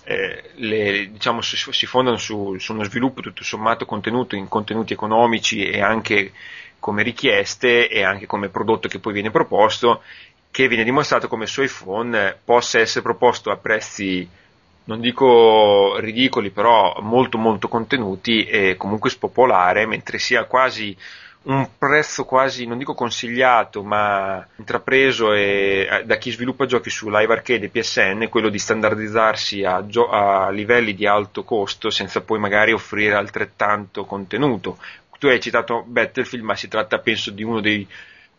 eh, 0.04 0.52
le, 0.56 1.10
diciamo, 1.12 1.42
si, 1.42 1.58
si, 1.72 1.86
fondano 1.86 2.18
su, 2.18 2.58
su, 2.58 2.74
uno 2.74 2.84
sviluppo 2.84 3.22
tutto 3.22 3.44
sommato 3.44 3.86
contenuto 3.86 4.36
in 4.36 4.48
contenuti 4.48 4.94
economici 4.94 5.66
e 5.66 5.82
anche 5.82 6.32
come 6.80 7.04
richieste 7.04 7.90
e 7.90 8.04
anche 8.04 8.26
come 8.26 8.50
prodotto 8.50 8.88
che 8.88 9.00
poi 9.00 9.14
viene 9.14 9.32
proposto, 9.32 10.02
che 10.52 10.68
viene 10.68 10.84
dimostrato 10.84 11.28
come 11.28 11.46
su 11.46 11.62
iPhone 11.62 12.40
possa 12.44 12.80
essere 12.80 13.04
proposto 13.04 13.52
a 13.52 13.58
prezzi 13.58 14.28
non 14.86 15.00
dico 15.02 15.98
ridicoli, 16.00 16.50
però 16.50 16.98
molto 17.02 17.38
molto 17.38 17.68
contenuti 17.68 18.46
e 18.46 18.76
comunque 18.76 19.12
spopolare, 19.12 19.86
mentre 19.86 20.18
sia 20.18 20.46
quasi 20.46 20.98
un 21.50 21.68
prezzo 21.78 22.26
quasi, 22.26 22.66
non 22.66 22.78
dico 22.78 22.94
consigliato, 22.94 23.84
ma 23.84 24.46
intrapreso 24.58 25.34
e, 25.34 25.88
eh, 25.90 26.04
da 26.06 26.18
chi 26.18 26.30
sviluppa 26.30 26.66
giochi 26.68 26.92
su 26.92 27.10
Live 27.10 27.34
Arcade 27.34 27.66
e 27.66 27.70
PSN, 27.70 28.28
quello 28.30 28.50
di 28.50 28.60
standardizzarsi 28.60 29.64
a, 29.64 29.86
gio- 29.88 30.10
a 30.10 30.50
livelli 30.52 30.94
di 30.94 31.08
alto 31.08 31.44
costo 31.44 31.90
senza 31.90 32.22
poi 32.22 32.40
magari 32.40 32.72
offrire 32.72 33.16
altrettanto 33.16 34.06
contenuto. 34.06 34.78
Tu 35.18 35.28
hai 35.28 35.40
citato 35.42 35.84
Battlefield, 35.86 36.46
ma 36.46 36.56
si 36.56 36.68
tratta 36.68 37.00
penso 37.00 37.32
di 37.32 37.44
uno 37.44 37.60
dei 37.60 37.86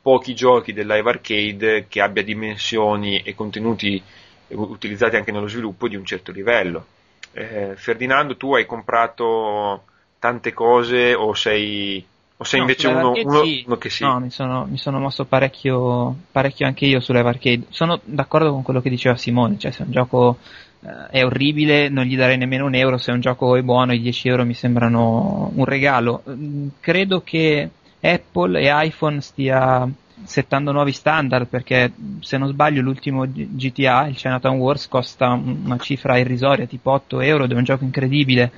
pochi 0.00 0.34
giochi 0.34 0.72
del 0.72 0.86
Live 0.86 1.10
Arcade 1.10 1.86
che 1.88 2.00
abbia 2.00 2.22
dimensioni 2.22 3.20
e 3.22 3.34
contenuti 3.34 4.02
utilizzati 4.48 5.16
anche 5.16 5.30
nello 5.32 5.48
sviluppo 5.48 5.88
di 5.88 5.96
un 5.96 6.04
certo 6.04 6.32
livello. 6.32 6.86
Eh, 7.32 7.72
Ferdinando, 7.76 8.36
tu 8.36 8.54
hai 8.54 8.64
comprato 8.66 9.84
tante 10.18 10.52
cose 10.52 11.12
o 11.14 11.34
sei 11.34 12.06
o 12.40 12.44
sei 12.44 12.60
no, 12.60 12.66
invece 12.66 12.88
uno, 12.88 13.12
uno, 13.12 13.42
uno, 13.66 13.76
che 13.76 13.90
sì? 13.90 14.02
No, 14.02 14.18
mi 14.18 14.30
sono, 14.30 14.64
mi 14.64 14.78
sono 14.78 14.98
mosso 14.98 15.26
parecchio, 15.26 16.16
parecchio 16.32 16.66
anche 16.66 16.86
io 16.86 16.98
sull'Eve 16.98 17.28
Arcade. 17.28 17.66
Sono 17.68 18.00
d'accordo 18.02 18.50
con 18.50 18.62
quello 18.62 18.80
che 18.80 18.88
diceva 18.88 19.14
Simone, 19.14 19.58
cioè 19.58 19.70
se 19.72 19.82
un 19.82 19.90
gioco 19.90 20.38
eh, 20.80 21.08
è 21.10 21.22
orribile 21.24 21.90
non 21.90 22.04
gli 22.04 22.16
darei 22.16 22.38
nemmeno 22.38 22.64
un 22.64 22.74
euro, 22.74 22.96
se 22.96 23.12
un 23.12 23.20
gioco 23.20 23.56
è 23.56 23.62
buono 23.62 23.92
i 23.92 24.00
10 24.00 24.28
euro 24.28 24.46
mi 24.46 24.54
sembrano 24.54 25.52
un 25.54 25.64
regalo. 25.66 26.22
Mm, 26.30 26.68
credo 26.80 27.20
che 27.20 27.68
Apple 28.00 28.58
e 28.58 28.86
iPhone 28.86 29.20
stia 29.20 29.86
settando 30.24 30.72
nuovi 30.72 30.92
standard 30.92 31.46
perché 31.46 31.92
se 32.20 32.38
non 32.38 32.48
sbaglio 32.48 32.80
l'ultimo 32.80 33.26
GTA, 33.26 34.06
il 34.06 34.16
Chinatown 34.16 34.56
Wars, 34.56 34.88
costa 34.88 35.28
una 35.28 35.76
cifra 35.76 36.16
irrisoria 36.16 36.64
tipo 36.64 36.90
8 36.90 37.20
euro 37.20 37.44
ed 37.44 37.52
è 37.52 37.54
un 37.54 37.64
gioco 37.64 37.84
incredibile 37.84 38.50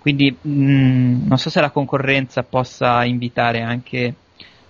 quindi 0.00 0.34
mh, 0.40 0.50
mm, 0.50 1.26
non 1.28 1.38
so 1.38 1.50
se 1.50 1.60
la 1.60 1.70
concorrenza 1.70 2.42
possa 2.42 3.04
invitare 3.04 3.60
anche 3.60 4.14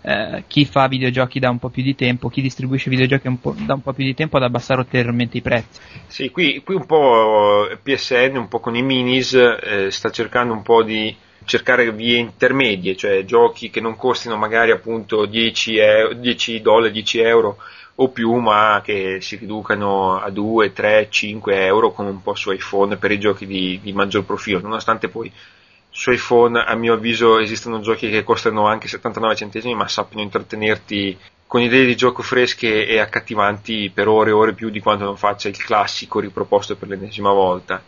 eh, 0.02 0.44
chi 0.46 0.64
fa 0.64 0.88
videogiochi 0.88 1.38
da 1.38 1.50
un 1.50 1.58
po' 1.58 1.68
più 1.68 1.82
di 1.82 1.94
tempo, 1.94 2.28
chi 2.28 2.42
distribuisce 2.42 2.90
videogiochi 2.90 3.28
un 3.28 3.38
da 3.66 3.74
un 3.74 3.82
po' 3.82 3.92
più 3.92 4.04
di 4.04 4.14
tempo 4.14 4.38
ad 4.38 4.42
abbassare 4.42 4.80
ulteriormente 4.80 5.36
i 5.38 5.42
prezzi. 5.42 5.80
Sì, 6.06 6.30
qui, 6.30 6.62
qui 6.64 6.74
un 6.74 6.86
po' 6.86 7.68
PSN, 7.82 8.36
un 8.36 8.48
po' 8.48 8.60
con 8.60 8.74
i 8.76 8.82
minis, 8.82 9.34
eh, 9.34 9.90
sta 9.90 10.10
cercando 10.10 10.52
un 10.52 10.62
po' 10.62 10.82
di 10.82 11.14
cercare 11.50 11.90
vie 11.90 12.18
intermedie, 12.18 12.94
cioè 12.94 13.24
giochi 13.24 13.70
che 13.70 13.80
non 13.80 13.96
costino 13.96 14.36
magari 14.36 14.70
appunto 14.70 15.26
10, 15.26 15.78
euro, 15.78 16.14
10 16.14 16.60
dollari, 16.60 16.92
10 16.92 17.18
euro 17.18 17.56
o 17.96 18.08
più, 18.10 18.34
ma 18.36 18.80
che 18.84 19.18
si 19.20 19.34
riducano 19.34 20.20
a 20.20 20.30
2, 20.30 20.72
3, 20.72 21.08
5 21.10 21.64
euro 21.64 21.90
come 21.90 22.10
un 22.10 22.22
po' 22.22 22.36
su 22.36 22.52
iPhone 22.52 22.98
per 22.98 23.10
i 23.10 23.18
giochi 23.18 23.46
di, 23.46 23.80
di 23.82 23.92
maggior 23.92 24.24
profilo, 24.24 24.60
nonostante 24.60 25.08
poi 25.08 25.30
su 25.90 26.12
iPhone 26.12 26.62
a 26.64 26.74
mio 26.76 26.94
avviso 26.94 27.40
esistono 27.40 27.80
giochi 27.80 28.08
che 28.10 28.22
costano 28.22 28.66
anche 28.68 28.86
79 28.86 29.34
centesimi 29.34 29.74
ma 29.74 29.88
sappiano 29.88 30.22
intrattenerti 30.22 31.18
con 31.48 31.62
idee 31.62 31.84
di 31.84 31.96
gioco 31.96 32.22
fresche 32.22 32.86
e 32.86 33.00
accattivanti 33.00 33.90
per 33.92 34.06
ore 34.06 34.30
e 34.30 34.34
ore 34.34 34.52
più 34.54 34.70
di 34.70 34.78
quanto 34.78 35.02
non 35.02 35.16
faccia 35.16 35.48
il 35.48 35.56
classico 35.56 36.20
riproposto 36.20 36.76
per 36.76 36.86
l'ennesima 36.86 37.32
volta. 37.32 37.82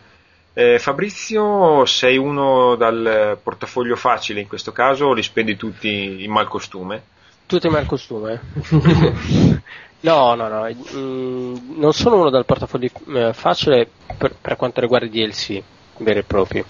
Eh, 0.55 0.77
Fabrizio, 0.77 1.83
sei 1.85 2.17
uno 2.17 2.75
dal 2.75 3.39
portafoglio 3.41 3.95
facile 3.95 4.39
in 4.39 4.47
questo 4.47 4.71
caso 4.71 5.05
o 5.05 5.13
li 5.13 5.23
spendi 5.23 5.55
tutti 5.55 6.23
in 6.23 6.31
mal 6.31 6.47
costume? 6.47 7.01
Tutti 7.45 7.65
in 7.65 7.73
mal 7.73 7.85
costume? 7.85 8.41
No, 10.03 10.35
no, 10.35 10.49
no, 10.49 10.67
mm, 10.95 11.79
non 11.79 11.93
sono 11.93 12.19
uno 12.19 12.29
dal 12.29 12.43
portafoglio 12.43 12.89
eh, 13.15 13.31
facile 13.31 13.87
per, 14.17 14.35
per, 14.35 14.57
quanto 14.57 14.81
riguarda 14.81 15.05
i 15.05 15.09
DLC 15.09 15.63
veri 15.99 16.19
e 16.19 16.23
propri, 16.23 16.61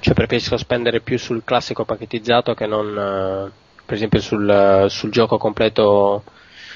cioè 0.00 0.14
preferisco 0.14 0.56
spendere 0.56 0.98
più 0.98 1.16
sul 1.16 1.44
classico 1.44 1.84
pacchettizzato 1.84 2.54
che 2.54 2.66
non 2.66 2.88
eh, 2.88 3.52
per 3.86 3.94
esempio 3.94 4.20
sul, 4.20 4.86
sul, 4.88 5.12
gioco 5.12 5.38
completo 5.38 6.24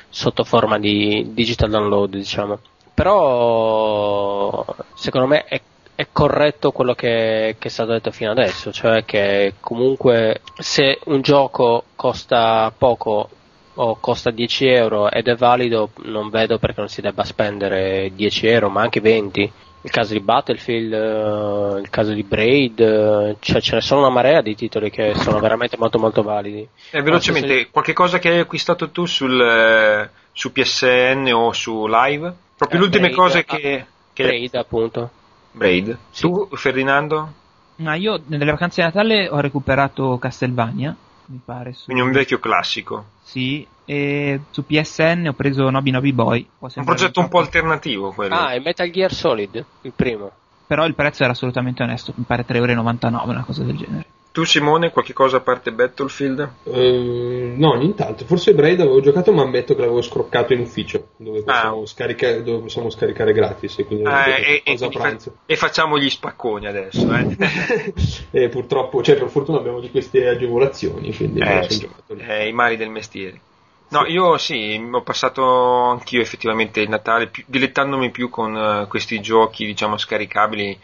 sotto 0.09 0.45
forma 0.45 0.79
di 0.79 1.33
digital 1.33 1.71
download, 1.71 2.11
diciamo. 2.11 2.61
Però 2.95 4.65
secondo 4.95 5.27
me 5.27 5.45
è, 5.45 5.61
è 5.97 6.09
corretto 6.13 6.73
quello 6.73 6.95
che, 6.95 7.57
che 7.59 7.69
è 7.69 7.71
stato 7.71 7.93
detto 7.93 8.11
fino 8.11 8.31
adesso, 8.31 8.71
cioè 8.71 9.05
che 9.07 9.55
comunque 9.61 10.43
se 10.59 11.01
un 11.07 11.23
gioco 11.23 11.85
costa 11.97 12.71
poco 12.77 13.31
o 13.79 13.97
costa 13.99 14.31
10 14.31 14.67
euro 14.69 15.11
ed 15.11 15.27
è 15.27 15.35
valido, 15.35 15.91
non 16.05 16.29
vedo 16.29 16.59
perché 16.59 16.81
non 16.81 16.91
si 16.91 17.01
debba 17.01 17.25
spendere 17.25 18.11
10 18.15 18.47
euro, 18.47 18.69
ma 18.69 18.83
anche 18.83 19.01
20. 19.01 19.53
Il 19.83 19.93
caso 19.93 20.15
di 20.15 20.21
Battlefield, 20.21 20.93
uh, 20.93 21.79
il 21.79 21.89
caso 21.91 22.13
di 22.13 22.25
Braid, 22.25 22.79
uh, 22.81 23.37
cioè 23.39 23.61
ce 23.61 23.77
ne 23.77 23.81
sono 23.81 24.01
una 24.01 24.11
marea 24.11 24.43
di 24.43 24.57
titoli 24.57 24.91
che 24.91 25.15
sono 25.15 25.39
veramente 25.39 25.77
molto 25.79 25.99
molto 25.99 26.23
validi. 26.23 26.67
Eh, 26.91 27.03
velocemente, 27.03 27.57
se... 27.57 27.69
qualche 27.71 27.93
cosa 27.93 28.19
che 28.19 28.31
hai 28.31 28.41
acquistato 28.41 28.91
tu 28.91 29.07
sul, 29.07 30.11
su 30.33 30.53
PSN 30.53 31.31
o 31.33 31.53
su 31.53 31.87
Live? 31.87 32.35
Proprio 32.57 32.79
eh, 32.79 32.83
le 32.83 32.87
ultime 32.87 33.11
Braid, 33.11 33.17
cose 33.17 33.45
che... 33.45 33.87
Che... 34.13 34.23
Braid, 34.25 34.55
appunto. 34.57 35.11
Braid. 35.57 35.99
Sì. 36.11 36.23
Tu, 36.23 36.49
Ferdinando? 36.53 37.33
Ma 37.77 37.95
io 37.95 38.21
nelle 38.27 38.51
vacanze 38.51 38.81
di 38.81 38.87
Natale 38.87 39.29
ho 39.29 39.41
recuperato 39.41 40.19
Castlevania, 40.19 40.95
mi 41.27 41.41
pare. 41.45 41.73
Su... 41.73 41.87
Quindi 41.87 42.03
un 42.03 42.13
vecchio 42.13 42.39
classico. 42.39 43.05
Sì, 43.23 43.67
e 43.85 44.41
su 44.51 44.65
PSN 44.65 45.27
ho 45.29 45.33
preso 45.33 45.69
Nobi 45.71 45.91
Nobi 45.91 46.13
Boy. 46.13 46.47
Un 46.59 46.85
progetto 46.85 47.21
un 47.21 47.29
po' 47.29 47.39
alternativo 47.39 48.13
quello. 48.13 48.35
Ah, 48.35 48.53
è 48.53 48.61
Metal 48.61 48.91
Gear 48.91 49.13
Solid, 49.13 49.65
il 49.83 49.93
primo. 49.95 50.31
Però 50.67 50.85
il 50.85 50.95
prezzo 50.95 51.23
era 51.23 51.33
assolutamente 51.33 51.83
onesto, 51.83 52.13
mi 52.17 52.25
pare 52.25 52.45
3,99€, 52.47 53.29
una 53.29 53.45
cosa 53.45 53.63
del 53.63 53.77
genere. 53.77 54.07
Tu 54.37 54.45
Simone, 54.45 54.91
qualche 54.91 55.15
cosa 55.15 55.39
a 55.39 55.41
parte 55.41 55.73
Battlefield? 55.73 56.51
Uh, 56.65 57.55
no, 57.57 57.73
nient'altro. 57.73 58.27
Forse 58.27 58.53
Braid 58.53 58.81
avevo 58.81 59.01
giocato 59.01 59.33
ma 59.33 59.41
ammetto 59.41 59.75
che 59.75 59.81
l'avevo 59.81 60.03
scroccato 60.03 60.53
in 60.53 60.61
ufficio, 60.61 61.13
dove 61.17 61.43
possiamo, 61.43 61.81
ah. 61.81 61.87
scaricare, 61.87 62.43
dove 62.43 62.59
possiamo 62.59 62.91
scaricare, 62.91 63.33
gratis. 63.33 63.79
E, 63.79 63.87
quindi 63.87 64.05
ah, 64.05 64.29
e, 64.29 64.61
e, 64.63 64.77
fa- 64.77 65.17
e, 65.47 65.57
facciamo 65.57 65.99
gli 65.99 66.11
spacconi 66.11 66.67
adesso. 66.67 67.11
Eh? 67.15 67.95
e 68.31 68.49
purtroppo, 68.51 69.03
cioè 69.03 69.17
per 69.17 69.31
fortuna 69.31 69.57
abbiamo 69.57 69.81
di 69.81 69.91
queste 69.91 70.29
agevolazioni, 70.29 71.17
quindi 71.17 71.41
eh, 71.41 71.71
sì. 71.71 71.89
eh, 72.19 72.47
i 72.47 72.53
mali 72.53 72.77
del 72.77 72.91
mestiere. 72.91 73.41
No, 73.89 74.05
sì. 74.05 74.11
io 74.11 74.37
sì, 74.37 74.89
ho 74.93 75.01
passato 75.01 75.45
anch'io 75.45 76.21
effettivamente 76.21 76.83
il 76.83 76.91
Natale 76.91 77.29
più, 77.29 77.43
dilettandomi 77.47 78.11
più 78.11 78.29
con 78.29 78.55
uh, 78.55 78.87
questi 78.87 79.19
giochi, 79.23 79.65
diciamo, 79.65 79.97
scaricabili 79.97 80.79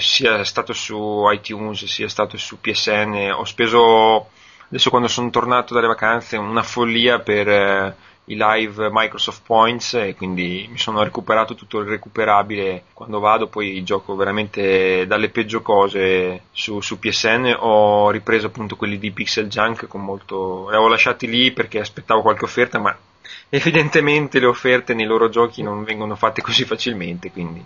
sia 0.00 0.44
stato 0.44 0.72
su 0.72 1.24
iTunes 1.32 1.84
sia 1.86 2.08
stato 2.08 2.36
su 2.36 2.60
PSN 2.60 3.32
ho 3.34 3.44
speso 3.44 4.28
adesso 4.68 4.90
quando 4.90 5.08
sono 5.08 5.30
tornato 5.30 5.72
dalle 5.72 5.86
vacanze 5.86 6.36
una 6.36 6.62
follia 6.62 7.20
per 7.20 7.48
eh, 7.48 7.96
i 8.26 8.36
live 8.36 8.88
Microsoft 8.90 9.42
Points 9.44 9.94
e 9.94 10.14
quindi 10.16 10.66
mi 10.70 10.78
sono 10.78 11.02
recuperato 11.02 11.54
tutto 11.54 11.78
il 11.78 11.86
recuperabile. 11.86 12.84
Quando 12.92 13.20
vado 13.20 13.46
poi 13.46 13.82
gioco 13.84 14.16
veramente 14.16 15.06
dalle 15.06 15.28
peggio 15.28 15.62
cose 15.62 16.42
su, 16.50 16.80
su 16.80 16.98
PSN 16.98 17.54
ho 17.58 18.10
ripreso 18.10 18.46
appunto 18.46 18.76
quelli 18.76 18.98
di 18.98 19.12
Pixel 19.12 19.48
Junk 19.48 19.86
con 19.86 20.02
molto 20.02 20.62
li 20.68 20.74
avevo 20.74 20.88
lasciati 20.88 21.28
lì 21.28 21.52
perché 21.52 21.78
aspettavo 21.78 22.22
qualche 22.22 22.44
offerta 22.44 22.78
ma 22.78 22.96
evidentemente 23.48 24.40
le 24.40 24.46
offerte 24.46 24.94
nei 24.94 25.06
loro 25.06 25.28
giochi 25.28 25.62
non 25.62 25.84
vengono 25.84 26.16
fatte 26.16 26.42
così 26.42 26.64
facilmente 26.64 27.30
quindi 27.30 27.64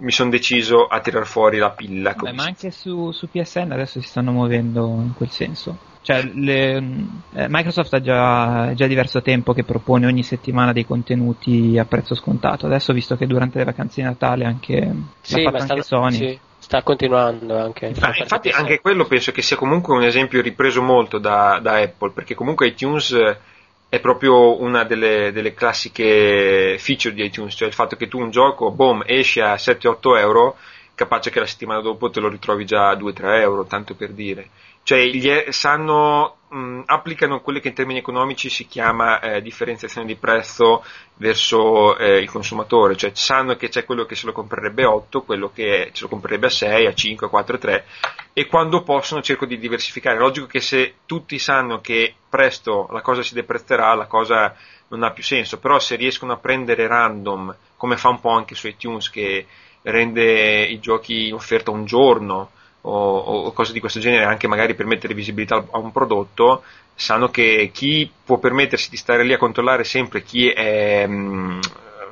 mi 0.00 0.10
sono 0.10 0.30
deciso 0.30 0.86
a 0.86 1.00
tirar 1.00 1.26
fuori 1.26 1.58
la 1.58 1.70
pilla. 1.70 2.14
Beh, 2.14 2.32
ma 2.32 2.44
anche 2.44 2.70
su, 2.70 3.12
su, 3.12 3.28
PSN 3.28 3.72
adesso 3.72 4.00
si 4.00 4.08
stanno 4.08 4.32
muovendo 4.32 4.86
in 4.86 5.14
quel 5.14 5.30
senso. 5.30 5.88
Cioè, 6.02 6.22
le, 6.34 6.76
eh, 7.34 7.46
Microsoft 7.48 7.92
ha 7.92 8.00
già, 8.00 8.72
già, 8.74 8.86
diverso 8.86 9.20
tempo 9.20 9.52
che 9.52 9.64
propone 9.64 10.06
ogni 10.06 10.22
settimana 10.22 10.72
dei 10.72 10.86
contenuti 10.86 11.78
a 11.78 11.84
prezzo 11.84 12.14
scontato. 12.14 12.66
Adesso, 12.66 12.94
visto 12.94 13.16
che 13.16 13.26
durante 13.26 13.58
le 13.58 13.64
vacanze 13.64 14.00
di 14.00 14.06
Natale 14.06 14.44
anche, 14.44 14.94
sì, 15.20 15.42
l'ha 15.42 15.50
anche 15.50 15.82
sta, 15.82 15.82
Sony. 15.82 16.16
Sì, 16.16 16.38
sta 16.58 16.82
continuando 16.82 17.58
anche. 17.58 17.92
Ah, 18.00 18.16
infatti, 18.16 18.48
anche 18.48 18.80
quello 18.80 19.04
penso 19.04 19.30
che 19.30 19.42
sia 19.42 19.56
comunque 19.56 19.94
un 19.94 20.02
esempio 20.02 20.40
ripreso 20.40 20.80
molto 20.80 21.18
da, 21.18 21.58
da 21.60 21.76
Apple, 21.76 22.12
perché 22.12 22.34
comunque 22.34 22.68
iTunes 22.68 23.14
è 23.90 23.98
proprio 23.98 24.62
una 24.62 24.84
delle, 24.84 25.32
delle, 25.32 25.52
classiche 25.52 26.76
feature 26.78 27.12
di 27.12 27.24
iTunes, 27.24 27.54
cioè 27.54 27.66
il 27.66 27.74
fatto 27.74 27.96
che 27.96 28.06
tu 28.06 28.20
un 28.20 28.30
gioco, 28.30 28.70
boom, 28.70 29.02
esce 29.04 29.42
a 29.42 29.54
7-8 29.54 30.16
euro, 30.16 30.56
capace 30.94 31.30
che 31.30 31.40
la 31.40 31.46
settimana 31.46 31.80
dopo 31.80 32.08
te 32.08 32.20
lo 32.20 32.28
ritrovi 32.28 32.64
già 32.64 32.90
a 32.90 32.96
2-3 32.96 33.40
euro, 33.40 33.64
tanto 33.64 33.96
per 33.96 34.12
dire. 34.12 34.50
Cioè, 34.84 35.06
gli 35.06 35.28
sanno 35.48 36.36
mh, 36.50 36.82
applicano 36.86 37.40
quello 37.40 37.60
che 37.60 37.68
in 37.68 37.74
termini 37.74 37.98
economici 38.00 38.48
si 38.48 38.66
chiama 38.66 39.20
eh, 39.20 39.42
differenziazione 39.42 40.06
di 40.06 40.16
prezzo 40.16 40.84
verso 41.16 41.96
eh, 41.96 42.18
il 42.18 42.30
consumatore, 42.30 42.96
cioè 42.96 43.12
sanno 43.14 43.56
che 43.56 43.68
c'è 43.68 43.84
quello 43.84 44.04
che 44.04 44.14
se 44.14 44.26
lo 44.26 44.32
comprerebbe 44.32 44.84
a 44.84 44.92
8, 44.92 45.22
quello 45.22 45.50
che 45.52 45.90
se 45.92 46.02
lo 46.02 46.08
comprerebbe 46.08 46.46
a 46.46 46.50
6, 46.50 46.86
a 46.86 46.94
5, 46.94 47.26
a 47.26 47.30
4, 47.30 47.54
a 47.54 47.58
3 47.58 47.84
e 48.32 48.46
quando 48.46 48.82
possono 48.82 49.22
cerco 49.22 49.46
di 49.46 49.58
diversificare. 49.58 50.16
È 50.16 50.20
logico 50.20 50.46
che 50.46 50.60
se 50.60 50.94
tutti 51.06 51.38
sanno 51.38 51.80
che 51.80 52.14
presto 52.28 52.88
la 52.90 53.00
cosa 53.00 53.22
si 53.22 53.34
deprezzerà, 53.34 53.94
la 53.94 54.06
cosa 54.06 54.54
non 54.88 55.02
ha 55.02 55.12
più 55.12 55.22
senso, 55.22 55.58
però 55.58 55.78
se 55.78 55.96
riescono 55.96 56.32
a 56.32 56.38
prendere 56.38 56.86
random, 56.86 57.54
come 57.76 57.96
fa 57.96 58.08
un 58.08 58.20
po' 58.20 58.30
anche 58.30 58.54
su 58.54 58.66
iTunes 58.66 59.10
che 59.10 59.46
rende 59.82 60.64
i 60.64 60.78
giochi 60.80 61.28
in 61.28 61.38
un 61.66 61.84
giorno, 61.84 62.50
o, 62.82 63.16
o, 63.16 63.52
cose 63.52 63.72
di 63.72 63.80
questo 63.80 64.00
genere, 64.00 64.24
anche 64.24 64.46
magari 64.48 64.74
per 64.74 64.86
mettere 64.86 65.14
visibilità 65.14 65.64
a 65.70 65.78
un 65.78 65.92
prodotto, 65.92 66.62
sanno 66.94 67.28
che 67.28 67.70
chi 67.72 68.10
può 68.24 68.38
permettersi 68.38 68.90
di 68.90 68.96
stare 68.96 69.24
lì 69.24 69.32
a 69.32 69.38
controllare 69.38 69.84
sempre 69.84 70.22
chi 70.22 70.48
è 70.48 71.06
mh, 71.06 71.60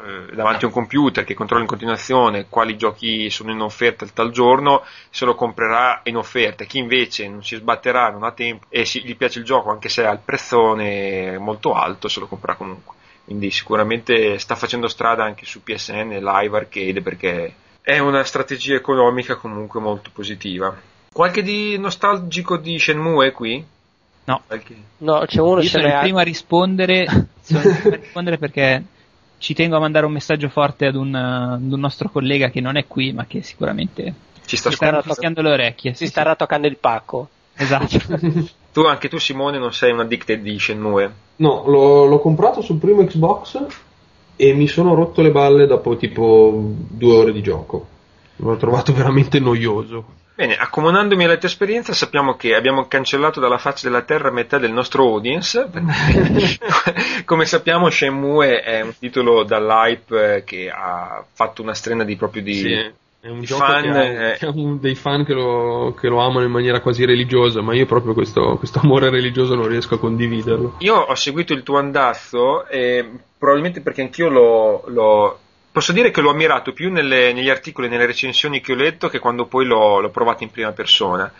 mm, 0.09 0.29
davanti 0.33 0.65
a 0.65 0.69
un 0.69 0.73
computer 0.73 1.25
che 1.25 1.35
controlla 1.35 1.63
in 1.63 1.69
continuazione 1.69 2.47
quali 2.49 2.77
giochi 2.77 3.29
sono 3.31 3.51
in 3.51 3.61
offerta 3.61 4.05
il 4.05 4.13
tal 4.13 4.31
giorno, 4.31 4.83
se 5.11 5.25
lo 5.25 5.35
comprerà 5.35 6.01
in 6.05 6.17
offerta. 6.17 6.65
Chi 6.65 6.79
invece 6.79 7.29
non 7.29 7.45
si 7.45 7.57
sbatterà, 7.57 8.11
non 8.11 8.25
ha 8.25 8.33
tempo 8.33 8.67
e 8.69 8.85
si, 8.85 9.03
gli 9.03 9.17
piace 9.17 9.39
il 9.41 9.45
gioco 9.45 9.71
anche 9.71 9.89
se 9.89 10.07
ha 10.07 10.13
il 10.13 10.21
prezzone 10.25 11.39
molto 11.39 11.75
alto, 11.75 12.09
se 12.09 12.21
lo 12.21 12.27
comprerà 12.27 12.57
comunque. 12.57 12.95
Quindi 13.25 13.51
sicuramente 13.51 14.39
sta 14.39 14.55
facendo 14.55 14.89
strada 14.89 15.23
anche 15.23 15.45
su 15.45 15.63
PSN 15.63 16.19
Live 16.19 16.57
Arcade 16.57 17.03
perché 17.03 17.55
è 17.83 17.99
una 17.99 18.25
strategia 18.25 18.75
economica 18.75 19.37
comunque 19.37 19.81
molto 19.81 20.11
positiva. 20.13 20.77
Qualche 21.13 21.43
di 21.43 21.79
nostalgico 21.79 22.57
di 22.57 22.79
Shenmue 22.79 23.33
qui? 23.33 23.65
No. 24.25 24.43
Qualche... 24.47 24.77
No, 24.99 25.25
c'è 25.27 25.41
uno 25.41 25.61
Io 25.63 25.69
sono 25.69 25.87
il 25.87 25.99
primo 26.01 26.19
a 26.19 26.23
rispondere, 26.23 27.07
sono 27.41 27.61
il 27.63 27.77
primo 27.81 27.95
a 27.95 27.99
rispondere 27.99 28.39
perché 28.39 28.85
ci 29.39 29.55
tengo 29.55 29.77
a 29.77 29.81
mandare 29.81 30.05
un 30.05 30.13
messaggio 30.13 30.49
forte 30.49 30.87
ad 30.87 30.97
un, 30.97 31.15
ad 31.15 31.73
un 31.73 31.81
nostro 31.81 32.11
collega 32.11 32.51
che 32.51 32.61
non 32.61 32.77
è 32.77 32.87
qui, 32.87 33.13
ma 33.13 33.25
che 33.27 33.43
sicuramente 33.43 34.15
ci 34.45 34.57
sta 34.57 34.71
fischiando 34.71 35.43
le 35.43 35.51
orecchie. 35.51 35.93
Si 35.93 36.05
sì, 36.05 36.11
starà 36.11 36.33
sì. 36.33 36.37
toccando 36.39 36.67
il 36.67 36.77
pacco. 36.77 37.29
Esatto. 37.55 37.99
tu, 38.73 38.83
anche 38.83 39.09
tu, 39.09 39.19
Simone, 39.19 39.59
non 39.59 39.73
sei 39.73 39.93
un 39.93 40.01
addicted 40.01 40.41
di 40.41 40.59
Shenmue? 40.59 41.13
No, 41.37 41.65
l'ho, 41.67 42.05
l'ho 42.05 42.21
comprato 42.21 42.61
sul 42.61 42.79
primo 42.79 43.05
Xbox 43.05 43.67
e 44.41 44.55
mi 44.55 44.69
sono 44.69 44.95
rotto 44.95 45.21
le 45.21 45.33
balle 45.33 45.67
dopo 45.67 45.97
tipo 45.97 46.53
due 46.55 47.15
ore 47.15 47.33
di 47.33 47.43
gioco. 47.43 47.87
L'ho 48.37 48.57
trovato 48.57 48.93
veramente 48.95 49.41
noioso. 49.41 50.05
Bene, 50.37 50.55
accomunandomi 50.55 51.25
alla 51.25 51.37
tua 51.37 51.49
esperienza, 51.49 51.93
sappiamo 51.93 52.37
che 52.37 52.55
abbiamo 52.55 52.87
cancellato 52.87 53.41
dalla 53.41 53.59
faccia 53.59 53.89
della 53.89 54.03
terra 54.03 54.31
metà 54.31 54.59
del 54.59 54.71
nostro 54.71 55.03
audience. 55.03 55.69
Come 57.25 57.45
sappiamo, 57.45 57.91
Shenmue 57.91 58.61
è 58.61 58.81
un 58.83 58.97
titolo 58.97 59.43
dall'hype 59.43 60.45
che 60.47 60.71
ha 60.73 61.25
fatto 61.33 61.63
una 61.63 61.75
strena 61.75 62.05
di 62.05 62.15
proprio 62.15 62.43
di. 62.43 62.55
Sì 62.55 63.07
è 63.21 63.29
un 63.31 63.41
gioco 63.43 63.65
fan, 63.65 63.83
che, 63.83 64.47
ha, 64.47 64.49
eh. 64.49 64.79
dei 64.79 64.95
fan 64.95 65.25
che 65.25 65.33
lo, 65.35 65.93
che 65.99 66.07
lo, 66.07 66.21
amano 66.21 66.47
in 66.47 66.53
maniera 66.53 66.81
quasi 66.81 67.05
religiosa, 67.05 67.61
ma 67.63 67.75
io 67.75 67.85
proprio 67.85 68.15
questo, 68.15 68.57
questo, 68.59 68.79
amore 68.81 69.11
religioso 69.11 69.57
non 69.57 69.67
riesco 69.67 69.97
a 69.97 69.99
condividerlo. 69.99 70.77
Io 70.79 70.95
ho 70.95 71.15
seguito 71.17 71.53
il 71.53 71.65
tuo 71.65 71.79
andazzo 71.79 72.67
e 72.69 73.11
probabilmente 73.39 73.81
perché 73.81 74.03
anch'io 74.03 74.29
l'ho, 74.29 74.85
l'ho 74.89 75.39
posso 75.71 75.93
dire 75.93 76.11
che 76.11 76.21
l'ho 76.21 76.31
ammirato 76.31 76.73
più 76.73 76.91
nelle, 76.91 77.33
negli 77.33 77.49
articoli 77.49 77.89
nelle 77.89 78.07
recensioni 78.07 78.61
che 78.61 78.73
ho 78.73 78.77
letto 78.77 79.09
che 79.09 79.21
quando 79.21 79.47
poi 79.47 79.65
l'ho, 79.65 80.01
l'ho 80.01 80.11
provato 80.11 80.43
in 80.43 80.51
prima 80.51 80.73
persona. 80.73 81.33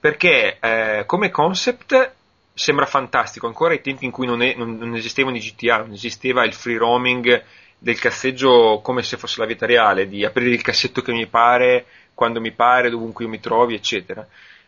Perché 0.00 0.58
eh, 0.60 1.04
come 1.06 1.30
concept 1.30 2.12
sembra 2.52 2.86
fantastico, 2.86 3.46
ancora 3.46 3.72
ai 3.72 3.80
tempi 3.80 4.04
in 4.04 4.10
cui 4.10 4.26
non, 4.26 4.42
è, 4.42 4.54
non, 4.56 4.76
non 4.76 4.94
esistevano 4.94 5.36
i 5.36 5.40
GTA, 5.40 5.78
non 5.78 5.92
esisteva 5.92 6.44
il 6.44 6.52
free 6.52 6.76
roaming 6.76 7.42
del 7.78 7.98
casseggio 7.98 8.80
come 8.82 9.02
se 9.02 9.16
fosse 9.16 9.40
la 9.40 9.46
vita 9.46 9.66
reale, 9.66 10.08
di 10.08 10.24
aprire 10.24 10.50
il 10.50 10.62
cassetto 10.62 11.02
che 11.02 11.12
mi 11.12 11.26
pare, 11.26 11.86
quando 12.14 12.40
mi 12.40 12.52
pare, 12.52 12.90
dovunque 12.90 13.24
io 13.24 13.30
mi 13.30 13.40
trovi, 13.40 13.74
eccetera. 13.74 14.26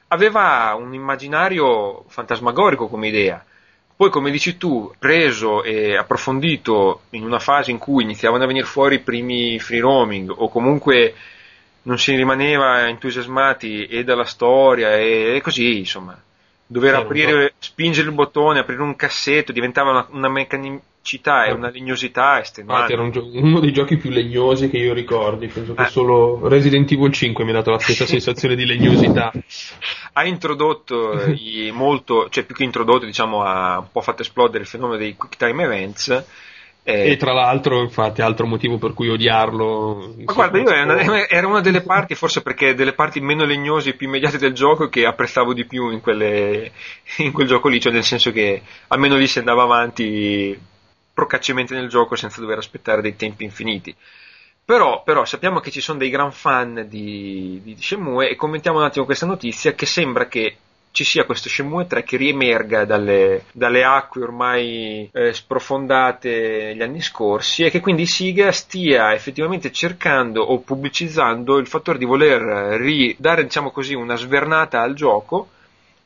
Aveva 0.09 0.75
un 0.79 0.95
immaginario 0.95 2.05
fantasmagorico 2.09 2.89
come 2.89 3.09
idea. 3.09 3.45
Poi, 3.97 4.11
come 4.11 4.31
dici 4.31 4.59
tu, 4.59 4.93
preso 4.99 5.63
e 5.63 5.97
approfondito 5.97 7.05
in 7.11 7.25
una 7.25 7.39
fase 7.39 7.71
in 7.71 7.79
cui 7.79 8.03
iniziavano 8.03 8.45
a 8.45 8.47
venire 8.47 8.67
fuori 8.67 8.97
i 8.97 9.01
primi 9.01 9.59
free 9.59 9.81
roaming 9.81 10.31
o 10.37 10.51
comunque 10.51 11.15
non 11.83 11.99
si 11.99 12.15
rimaneva 12.15 12.89
entusiasmati 12.89 13.87
e 13.87 14.05
dalla 14.05 14.25
storia 14.25 14.97
e, 14.97 15.41
così, 15.43 15.79
insomma. 15.79 16.21
Dover 16.67 16.95
aprire, 16.97 17.55
spingere 17.59 18.09
il 18.09 18.15
bottone, 18.15 18.59
aprire 18.59 18.83
un 18.83 18.97
cassetto 18.97 19.53
diventava 19.53 19.91
una, 19.91 20.07
una 20.11 20.29
meccanica 20.29 20.83
città 21.07 21.45
e 21.45 21.53
una 21.53 21.71
legnosità 21.71 22.41
estremamente. 22.41 22.93
Ah, 22.93 22.97
era 22.97 23.03
un 23.03 23.11
gio- 23.13 23.27
uno 23.33 23.61
dei 23.61 23.73
giochi 23.73 23.97
più 23.97 24.11
legnosi 24.11 24.69
che 24.69 24.77
io 24.77 24.93
ricordi. 24.93 25.47
Penso 25.47 25.73
che 25.73 25.83
eh. 25.83 25.89
solo 25.89 26.47
Resident 26.49 26.91
Evil 26.93 27.13
5 27.13 27.45
mi 27.45 27.51
ha 27.51 27.55
dato 27.55 27.71
la 27.71 27.79
stessa 27.79 28.05
sensazione 28.07 28.57
di 28.57 28.67
legnosità. 28.67 29.33
Ha 30.13 30.25
introdotto 30.27 31.19
molto, 31.73 32.29
cioè 32.29 32.45
più 32.45 32.55
che 32.55 32.65
introdotto, 32.65 33.07
diciamo, 33.07 33.43
ha 33.43 33.79
un 33.79 33.89
po' 33.91 34.01
fatto 34.01 34.23
esplodere 34.23 34.65
il 34.65 34.69
fenomeno 34.69 34.99
dei 34.99 35.17
quick 35.17 35.37
time 35.37 35.63
events. 35.63 36.25
Eh, 36.89 37.11
e 37.11 37.17
tra 37.17 37.33
l'altro, 37.33 37.81
infatti, 37.81 38.23
altro 38.23 38.47
motivo 38.47 38.79
per 38.79 38.95
cui 38.95 39.09
odiarlo. 39.09 40.15
Ma 40.25 40.33
guarda, 40.33 40.59
io 40.59 40.71
era, 40.71 41.27
era 41.29 41.49
una 41.49 41.61
delle 41.61 41.81
parti, 41.81 42.15
forse 42.15 42.43
perché 42.43 42.77
delle 42.77 42.93
parti 42.93 43.19
meno 43.19 43.45
legnose 43.45 43.91
e 43.91 43.95
più 43.95 44.07
immediate 44.07 44.39
del 44.39 44.53
gioco 44.53 44.89
che 44.89 45.05
apprezzavo 45.05 45.53
di 45.53 45.65
più 45.65 45.91
in, 45.91 46.01
quelle, 46.01 46.71
in 47.19 47.33
quel 47.33 47.49
gioco 47.49 47.67
lì, 47.67 47.81
cioè 47.81 47.91
nel 47.91 48.05
senso 48.05 48.31
che 48.31 48.63
almeno 48.87 49.17
lì 49.17 49.27
si 49.27 49.41
andava 49.41 49.65
avanti 49.65 50.57
procacciamente 51.17 51.73
nel 51.73 51.89
gioco 51.89 52.15
senza 52.15 52.43
dover 52.43 52.59
aspettare 52.59 53.01
dei 53.01 53.17
tempi 53.17 53.45
infiniti. 53.45 53.97
Però, 54.63 55.03
però, 55.03 55.25
sappiamo 55.25 55.61
che 55.61 55.71
ci 55.71 55.81
sono 55.81 55.99
dei 55.99 56.11
gran 56.11 56.31
fan 56.31 56.85
di, 56.91 57.59
di 57.65 57.75
Shenmue 57.81 58.29
e 58.29 58.37
commentiamo 58.37 58.79
un 58.79 58.85
attimo 58.85 59.07
questa 59.07 59.25
notizia 59.25 59.73
che 59.73 59.87
sembra 59.87 60.27
che 60.27 60.59
ci 60.91 61.05
sia 61.05 61.25
questo 61.25 61.49
Shenmue 61.49 61.87
3 61.87 62.03
che 62.03 62.19
riemerga 62.19 62.85
dalle, 62.85 63.45
dalle 63.53 63.83
acque 63.83 64.23
ormai 64.23 65.09
eh, 65.11 65.33
sprofondate 65.33 66.29
negli 66.29 66.83
anni 66.83 67.01
scorsi 67.01 67.65
e 67.65 67.71
che 67.71 67.81
quindi 67.81 68.05
Siga 68.05 68.53
stia 68.53 69.15
effettivamente 69.15 69.73
cercando 69.73 70.43
o 70.43 70.59
pubblicizzando 70.59 71.57
il 71.57 71.67
fattore 71.67 71.97
di 71.97 72.05
voler 72.05 72.43
ridare 72.79 73.43
diciamo 73.43 73.71
così, 73.71 73.95
una 73.95 74.17
svernata 74.17 74.83
al 74.83 74.93
gioco 74.93 75.49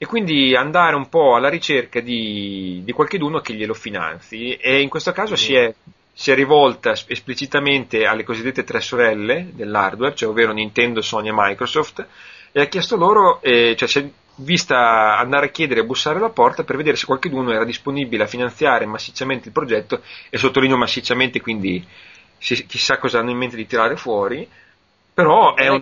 e 0.03 0.07
quindi 0.07 0.57
andare 0.57 0.97
un 0.97 1.11
po' 1.11 1.35
alla 1.35 1.51
ricerca 1.51 2.01
di, 2.01 2.81
di 2.83 2.93
qualcheduno 2.93 3.41
che 3.41 3.53
glielo 3.53 3.75
finanzi 3.75 4.55
e 4.55 4.81
in 4.81 4.89
questo 4.89 5.13
caso 5.13 5.35
mm. 5.35 5.37
si, 5.37 5.53
è, 5.53 5.75
si, 6.11 6.31
è, 6.31 6.35
rivolta 6.35 6.93
esplicitamente 7.07 8.07
alle 8.07 8.25
cosiddette 8.25 8.65
tre 8.65 8.81
sorelle 8.81 9.51
dell'hardware, 9.53 10.15
cioè 10.15 10.31
ovvero 10.31 10.53
Nintendo, 10.53 11.03
Sony 11.03 11.29
e 11.29 11.35
Microsoft 11.35 12.07
e 12.51 12.63
ha 12.63 12.65
chiesto 12.65 12.97
loro, 12.97 13.43
eh, 13.43 13.75
cioè 13.77 13.87
si 13.87 13.99
è 13.99 14.11
vista 14.37 15.19
andare 15.19 15.49
a 15.49 15.51
chiedere 15.51 15.81
e 15.81 15.85
bussare 15.85 16.17
alla 16.17 16.31
porta 16.31 16.65
per 16.65 16.79
vedere 16.79 16.97
se 16.97 17.05
qualcuno 17.05 17.53
era 17.53 17.67
disponibile 17.67 18.23
a 18.23 18.27
finanziare 18.27 18.87
massicciamente 18.87 19.49
il 19.49 19.53
progetto 19.53 20.01
e 20.31 20.39
sottolineo 20.39 20.79
massicciamente 20.79 21.43
quindi 21.43 21.87
si, 22.39 22.65
chissà 22.65 22.97
cosa 22.97 23.19
hanno 23.19 23.33
in 23.33 23.37
mente 23.37 23.57
di 23.57 23.67
tirare 23.67 23.97
fuori 23.97 24.49
però 25.13 25.55
è 25.55 25.69
un... 25.69 25.81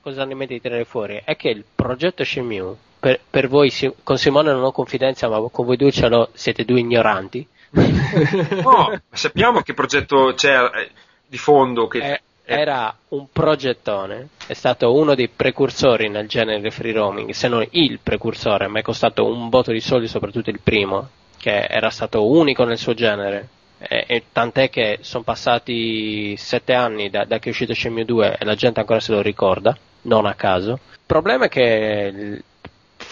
Cosa 0.00 0.22
hanno 0.22 0.32
in 0.32 0.38
mente 0.38 0.54
di 0.54 0.60
tirare 0.60 0.84
fuori? 0.84 1.22
È 1.24 1.36
che 1.36 1.50
il 1.50 1.64
progetto 1.72 2.24
Shenmue, 2.24 2.76
per, 3.02 3.18
per 3.28 3.48
voi, 3.48 3.72
con 4.04 4.16
Simone 4.16 4.52
non 4.52 4.62
ho 4.62 4.70
confidenza, 4.70 5.28
ma 5.28 5.40
con 5.50 5.66
voi 5.66 5.76
due 5.76 5.90
ce 5.90 6.06
l'ho, 6.06 6.28
siete 6.34 6.64
due 6.64 6.78
ignoranti. 6.78 7.44
no, 8.62 9.00
sappiamo 9.10 9.60
che 9.62 9.74
progetto 9.74 10.34
c'è 10.36 10.56
eh, 10.56 10.90
di 11.26 11.36
fondo 11.36 11.88
che... 11.88 11.98
È, 11.98 12.20
era 12.44 12.94
un 13.08 13.26
progettone, 13.32 14.28
è 14.46 14.52
stato 14.52 14.94
uno 14.94 15.16
dei 15.16 15.28
precursori 15.28 16.08
nel 16.10 16.28
genere 16.28 16.70
free 16.70 16.92
roaming, 16.92 17.30
se 17.30 17.48
non 17.48 17.66
il 17.70 17.98
precursore, 18.00 18.68
ma 18.68 18.78
è 18.78 18.82
costato 18.82 19.26
un 19.26 19.48
botto 19.48 19.72
di 19.72 19.80
soldi, 19.80 20.06
soprattutto 20.06 20.50
il 20.50 20.60
primo, 20.62 21.08
che 21.38 21.64
era 21.64 21.90
stato 21.90 22.24
unico 22.24 22.62
nel 22.62 22.78
suo 22.78 22.94
genere. 22.94 23.48
E, 23.78 24.04
e 24.06 24.22
tant'è 24.30 24.70
che 24.70 24.98
sono 25.00 25.24
passati 25.24 26.36
sette 26.36 26.72
anni 26.72 27.10
da, 27.10 27.24
da 27.24 27.40
che 27.40 27.48
è 27.48 27.50
uscito 27.50 27.74
Shenmue 27.74 28.04
2 28.04 28.36
e 28.38 28.44
la 28.44 28.54
gente 28.54 28.78
ancora 28.78 29.00
se 29.00 29.10
lo 29.10 29.22
ricorda, 29.22 29.76
non 30.02 30.24
a 30.24 30.34
caso. 30.34 30.78
Il 30.92 30.98
problema 31.06 31.46
è 31.46 31.48
che 31.48 32.42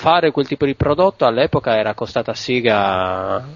fare 0.01 0.31
quel 0.31 0.47
tipo 0.47 0.65
di 0.65 0.75
prodotto 0.75 1.27
all'epoca 1.27 1.77
era 1.77 1.93
costato 1.93 2.31
a 2.31 2.35
Siga, 2.35 3.47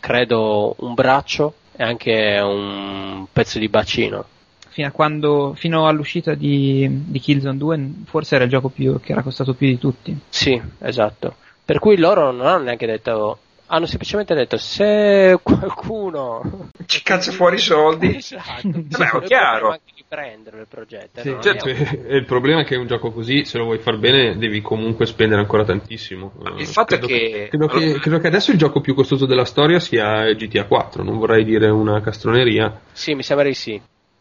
credo, 0.00 0.74
un 0.78 0.94
braccio 0.94 1.52
e 1.76 1.84
anche 1.84 2.40
un 2.42 3.26
pezzo 3.30 3.58
di 3.58 3.68
bacino 3.68 4.24
fino, 4.70 4.90
quando, 4.92 5.52
fino 5.54 5.86
all'uscita 5.86 6.32
di, 6.32 6.88
di, 6.88 7.18
Killzone 7.20 7.58
2 7.58 7.90
forse 8.06 8.36
era 8.36 8.44
il 8.44 8.50
gioco 8.50 8.70
più, 8.70 8.98
che 8.98 9.12
era 9.12 9.20
costato 9.20 9.52
più 9.52 9.66
di 9.66 9.76
tutti. 9.76 10.18
Sì, 10.30 10.58
esatto. 10.78 11.34
Per 11.62 11.78
cui 11.78 11.98
loro 11.98 12.32
non 12.32 12.46
hanno 12.46 12.64
neanche 12.64 12.86
detto 12.86 13.40
hanno 13.70 13.84
semplicemente 13.84 14.32
detto 14.32 14.56
se 14.56 15.38
qualcuno 15.42 16.70
ci 16.86 17.02
cazza 17.02 17.30
fuori 17.32 17.56
i 17.56 17.60
soldi 17.60 18.16
esatto. 18.16 18.70
Beh, 18.72 19.10
è 19.10 19.22
chiaro 19.24 19.78
anche 20.08 20.36
di 20.36 20.40
prendere 20.48 20.60
il 20.60 20.66
progetto 20.68 21.20
sì, 21.20 21.36
certo. 21.40 21.68
il 21.68 22.24
problema 22.24 22.62
è 22.62 22.64
che 22.64 22.76
un 22.76 22.86
gioco 22.86 23.10
così 23.10 23.44
se 23.44 23.58
lo 23.58 23.64
vuoi 23.64 23.78
far 23.78 23.98
bene 23.98 24.36
devi 24.36 24.60
comunque 24.60 25.06
spendere 25.06 25.40
ancora 25.40 25.64
tantissimo 25.64 26.32
il 26.56 26.66
fatto 26.66 26.96
credo 26.96 27.06
è 27.06 27.08
che 27.08 27.48
credo, 27.48 27.66
che 27.66 27.98
credo, 27.98 28.18
che 28.18 28.26
adesso 28.26 28.50
il 28.50 28.58
gioco 28.58 28.80
più 28.80 28.94
costoso 28.94 29.26
della 29.26 29.44
storia 29.44 29.78
sia 29.78 30.32
GTA 30.32 30.64
4 30.64 31.02
non 31.02 31.18
vorrei 31.18 31.44
dire 31.44 31.68
una 31.68 32.00
castroneria 32.00 32.80
sì 32.92 33.14
mi 33.14 33.22
sembra 33.22 33.46
di 33.46 33.54
sì 33.54 33.80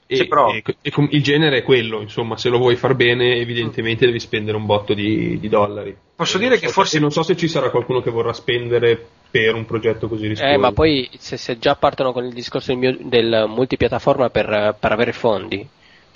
e, 0.10 0.16
sì, 0.16 0.28
però... 0.28 0.54
e, 0.54 0.64
e, 0.82 0.94
il 1.10 1.22
genere 1.22 1.58
è 1.58 1.64
quello, 1.64 2.00
insomma, 2.00 2.38
se 2.38 2.48
lo 2.48 2.60
vuoi 2.60 2.78
far 2.78 2.96
bene, 2.96 3.36
evidentemente 3.36 4.06
devi 4.06 4.22
spendere 4.22 4.56
un 4.56 4.66
botto 4.66 4.94
di, 4.94 5.38
di 5.38 5.50
dollari. 5.50 5.94
Posso 6.16 6.38
dire 6.38 6.58
che 6.58 6.68
so 6.68 6.74
forse. 6.74 6.92
Se, 6.92 7.00
non 7.00 7.12
so 7.12 7.24
se 7.24 7.36
ci 7.36 7.50
sarà 7.50 7.70
qualcuno 7.70 8.02
che 8.02 8.10
vorrà 8.10 8.32
spendere 8.32 9.06
per 9.30 9.54
un 9.54 9.66
progetto 9.66 10.08
così 10.08 10.28
rischioso. 10.28 10.52
Eh, 10.52 10.58
ma 10.58 10.72
poi 10.72 11.10
se, 11.18 11.36
se 11.36 11.60
già 11.60 11.76
partono 11.76 12.14
con 12.14 12.24
il 12.24 12.34
discorso 12.34 12.74
del, 12.74 12.80
mio, 12.80 12.98
del 13.02 13.46
multipiattaforma 13.50 14.30
per, 14.30 14.78
per 14.80 14.92
avere 14.94 15.12
fondi, 15.12 15.68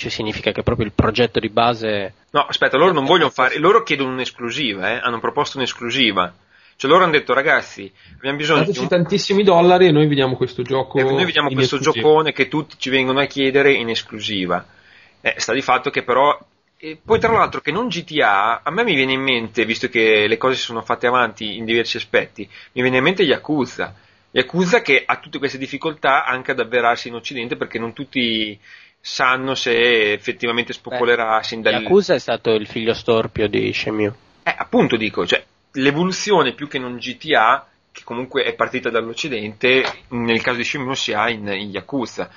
cioè 0.02 0.10
significa 0.10 0.52
che 0.52 0.64
proprio 0.64 0.88
il 0.88 0.94
progetto 0.94 1.40
di 1.40 1.50
base. 1.50 2.14
No, 2.32 2.42
aspetta, 2.42 2.76
loro 2.76 2.92
non 2.92 3.06
vogliono 3.06 3.30
fare. 3.30 3.60
Loro 3.60 3.84
chiedono 3.84 4.12
un'esclusiva, 4.12 4.94
eh? 4.94 5.00
hanno 5.00 5.20
proposto 5.20 5.58
un'esclusiva. 5.58 6.34
Cioè 6.76 6.90
loro 6.90 7.04
hanno 7.04 7.12
detto 7.12 7.36
ragazzi, 7.36 7.92
abbiamo 8.16 8.38
bisogno 8.38 8.64
di 8.64 8.80
un... 8.80 8.88
tantissimi 8.88 9.44
dollari 9.44 9.86
e 9.86 9.92
noi 9.92 10.08
vediamo 10.08 10.36
questo 10.36 10.64
gioco. 10.64 10.98
E 10.98 11.04
noi 11.04 11.26
vediamo 11.26 11.50
questo 11.50 11.76
esclusiva. 11.76 12.08
giocone 12.08 12.32
che 12.32 12.48
tutti 12.48 12.76
ci 12.80 12.90
vengono 12.90 13.20
a 13.20 13.26
chiedere 13.26 13.74
in 13.74 13.90
esclusiva. 13.90 14.66
Eh, 15.22 15.36
sta 15.38 15.54
di 15.54 15.62
fatto 15.62 15.92
che 15.92 16.02
però 16.02 16.36
e 16.84 16.98
poi 17.04 17.20
tra 17.20 17.32
l'altro 17.32 17.62
che 17.62 17.72
non 17.72 17.90
GTA, 17.90 18.62
a 18.64 18.72
me 18.72 18.84
mi 18.84 18.96
viene 18.96 19.12
in 19.12 19.22
mente, 19.22 19.66
visto 19.66 19.88
che 19.88 20.26
le 20.28 20.38
cose 20.38 20.56
si 20.56 20.62
sono 20.62 20.82
fatte 20.82 21.06
avanti 21.06 21.58
in 21.58 21.66
diversi 21.66 21.98
aspetti, 21.98 22.50
mi 22.72 22.82
viene 22.82 22.98
in 22.98 23.04
mente 23.04 23.22
Yakuza. 23.22 23.94
Yakuza 24.32 24.82
che 24.82 25.04
ha 25.06 25.20
tutte 25.20 25.38
queste 25.38 25.60
difficoltà 25.60 26.26
anche 26.26 26.50
ad 26.50 26.60
avverarsi 26.60 27.10
in 27.10 27.14
Occidente 27.14 27.56
perché 27.56 27.78
non 27.78 27.94
tutti 27.94 28.58
sanno 29.02 29.56
se 29.56 30.14
effettivamente 30.14 30.74
spopolerà 30.74 31.38
Beh, 31.38 31.44
sin 31.44 31.62
dal... 31.62 31.82
Yakuza 31.82 32.14
è 32.14 32.20
stato 32.20 32.52
il 32.52 32.68
figlio 32.68 32.94
storpio 32.94 33.48
di 33.48 33.74
Shenmue. 33.74 34.14
Eh, 34.44 34.56
appunto 34.56 34.96
dico, 34.96 35.26
cioè, 35.26 35.44
l'evoluzione 35.74 36.54
più 36.54 36.68
che 36.68 36.78
non 36.78 36.98
GTA, 36.98 37.68
che 37.92 38.04
comunque 38.04 38.44
è 38.44 38.54
partita 38.54 38.90
dall'Occidente, 38.90 39.84
nel 40.10 40.42
caso 40.42 40.58
di 40.58 40.64
Shenmue 40.64 40.96
si 40.96 41.14
ha 41.14 41.30
in, 41.30 41.48
in 41.48 41.72
Yakuza 41.72 42.30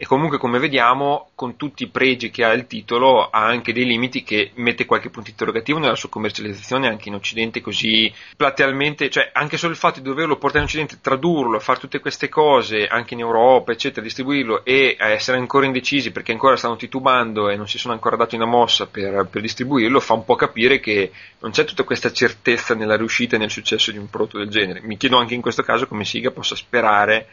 e 0.00 0.06
comunque 0.06 0.38
come 0.38 0.60
vediamo 0.60 1.30
con 1.34 1.56
tutti 1.56 1.82
i 1.82 1.88
pregi 1.88 2.30
che 2.30 2.44
ha 2.44 2.52
il 2.52 2.68
titolo 2.68 3.30
ha 3.30 3.44
anche 3.44 3.72
dei 3.72 3.84
limiti 3.84 4.22
che 4.22 4.52
mette 4.54 4.86
qualche 4.86 5.10
punto 5.10 5.30
interrogativo 5.30 5.80
nella 5.80 5.96
sua 5.96 6.08
commercializzazione 6.08 6.86
anche 6.86 7.08
in 7.08 7.16
Occidente 7.16 7.60
così 7.60 8.12
platealmente, 8.36 9.10
cioè 9.10 9.30
anche 9.32 9.56
solo 9.56 9.72
il 9.72 9.78
fatto 9.78 9.98
di 9.98 10.08
doverlo 10.08 10.36
portare 10.36 10.60
in 10.60 10.66
Occidente, 10.66 11.00
tradurlo, 11.00 11.58
fare 11.58 11.80
tutte 11.80 11.98
queste 11.98 12.28
cose 12.28 12.86
anche 12.86 13.14
in 13.14 13.20
Europa 13.20 13.72
eccetera, 13.72 14.00
distribuirlo 14.06 14.64
e 14.64 14.96
essere 15.00 15.36
ancora 15.36 15.66
indecisi 15.66 16.12
perché 16.12 16.30
ancora 16.30 16.54
stanno 16.54 16.76
titubando 16.76 17.48
e 17.48 17.56
non 17.56 17.66
si 17.66 17.78
sono 17.78 17.92
ancora 17.92 18.14
dati 18.14 18.36
una 18.36 18.46
mossa 18.46 18.86
per, 18.86 19.26
per 19.28 19.42
distribuirlo 19.42 19.98
fa 19.98 20.14
un 20.14 20.24
po' 20.24 20.36
capire 20.36 20.78
che 20.78 21.10
non 21.40 21.50
c'è 21.50 21.64
tutta 21.64 21.82
questa 21.82 22.12
certezza 22.12 22.76
nella 22.76 22.96
riuscita 22.96 23.34
e 23.34 23.40
nel 23.40 23.50
successo 23.50 23.90
di 23.90 23.98
un 23.98 24.08
prodotto 24.08 24.38
del 24.38 24.48
genere. 24.48 24.80
Mi 24.80 24.96
chiedo 24.96 25.16
anche 25.18 25.34
in 25.34 25.40
questo 25.40 25.64
caso 25.64 25.88
come 25.88 26.04
Siga 26.04 26.30
possa 26.30 26.54
sperare 26.54 27.26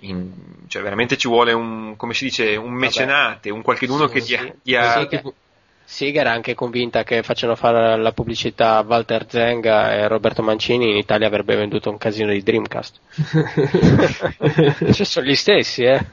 in, 0.00 0.30
cioè 0.68 0.82
veramente 0.82 1.16
ci 1.16 1.28
vuole 1.28 1.52
un, 1.52 1.96
come 1.96 2.14
si 2.14 2.24
dice, 2.24 2.56
un 2.56 2.72
mecenate, 2.72 3.50
un 3.50 3.62
qualcheduno 3.62 4.06
sì, 4.08 4.12
che 4.14 4.20
dia, 4.20 4.40
sì. 4.40 4.52
dia... 4.62 5.08
Sì, 5.08 5.20
Siga 5.90 6.20
era 6.20 6.32
anche 6.32 6.54
convinta 6.54 7.02
che 7.02 7.22
facciano 7.22 7.56
fare 7.56 7.96
la 7.96 8.12
pubblicità 8.12 8.76
a 8.76 8.84
Walter 8.86 9.24
Zenga 9.26 9.94
e 9.94 10.06
Roberto 10.06 10.42
Mancini 10.42 10.90
in 10.90 10.96
Italia 10.98 11.26
avrebbe 11.26 11.56
venduto 11.56 11.88
un 11.88 11.96
casino 11.96 12.30
di 12.30 12.42
Dreamcast. 12.42 13.00
cioè, 14.92 15.06
sono 15.06 15.24
gli 15.24 15.34
stessi, 15.34 15.84
eh. 15.84 16.04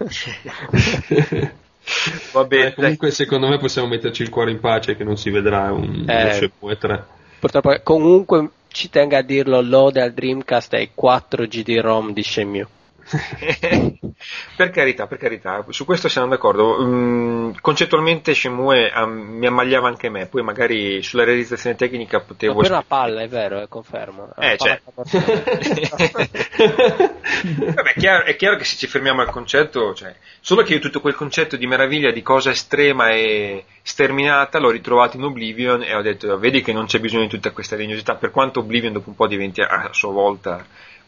Vabbè, 2.32 2.74
comunque 2.74 3.08
dai. 3.08 3.12
secondo 3.12 3.50
me 3.50 3.58
possiamo 3.58 3.90
metterci 3.90 4.22
il 4.22 4.30
cuore 4.30 4.52
in 4.52 4.62
pace 4.62 4.96
che 4.96 5.04
non 5.04 5.18
si 5.18 5.30
vedrà 5.30 5.74
un 5.74 6.06
eh, 6.08 6.50
3. 6.78 7.06
Purtroppo 7.38 7.78
comunque 7.84 8.50
ci 8.70 8.90
tenga 8.90 9.18
a 9.18 9.24
dirlo 9.24 9.60
lode 9.60 10.02
al 10.02 10.14
Dreamcast 10.14 10.74
e 10.74 10.78
ai 10.78 10.92
4 10.94 11.48
GD-ROM 11.48 12.14
di 12.14 12.24
Shenmue. 12.24 12.68
per 14.56 14.72
carità, 14.72 15.06
per 15.06 15.20
carità, 15.20 15.64
su 15.70 15.86
questo 15.86 16.10
siamo 16.10 16.28
d'accordo. 16.28 16.84
Mm, 16.84 17.52
concettualmente 17.62 18.34
Shenmue 18.34 18.92
mi 19.06 19.46
ammagliava 19.46 19.88
anche 19.88 20.10
me, 20.10 20.26
poi 20.26 20.42
magari 20.42 21.04
sulla 21.04 21.24
realizzazione 21.24 21.76
tecnica 21.76 22.20
potevo... 22.22 22.56
Ma 22.56 22.62
per 22.62 22.72
una 22.72 22.84
palla, 22.88 23.22
è 23.22 23.28
vero, 23.28 23.62
eh, 23.62 23.68
confermo. 23.68 24.34
Eh, 24.38 24.58
cioè... 24.58 24.82
Vabbè, 27.76 27.94
è 27.94 28.00
chiaro, 28.00 28.26
è 28.26 28.36
chiaro, 28.36 28.58
che 28.58 28.64
se 28.64 28.76
ci 28.76 28.88
fermiamo 28.88 29.22
al 29.22 29.30
concetto, 29.30 29.94
cioè, 29.94 30.16
solo 30.40 30.64
che 30.64 30.74
io 30.74 30.80
tutto 30.80 31.00
quel 31.00 31.16
concetto 31.16 31.56
di 31.58 31.68
meraviglia, 31.68 32.12
di 32.12 32.24
cosa 32.24 32.50
estrema 32.50 33.12
e 33.12 33.66
sterminata, 33.84 34.58
l'ho 34.58 34.72
ritrovato 34.72 35.18
in 35.18 35.24
Oblivion 35.24 35.84
e 35.84 35.94
ho 35.94 36.02
detto, 36.02 36.40
vedi 36.40 36.64
che 36.64 36.74
non 36.74 36.88
c'è 36.88 37.00
bisogno 37.00 37.24
di 37.24 37.30
tutta 37.30 37.52
questa 37.52 37.76
legnosità, 37.76 38.16
per 38.16 38.32
quanto 38.32 38.62
Oblivion 38.62 38.94
dopo 38.94 39.10
un 39.10 39.16
po' 39.16 39.28
diventi 39.28 39.62
a 39.62 39.90
sua 39.92 40.12
volta 40.12 40.66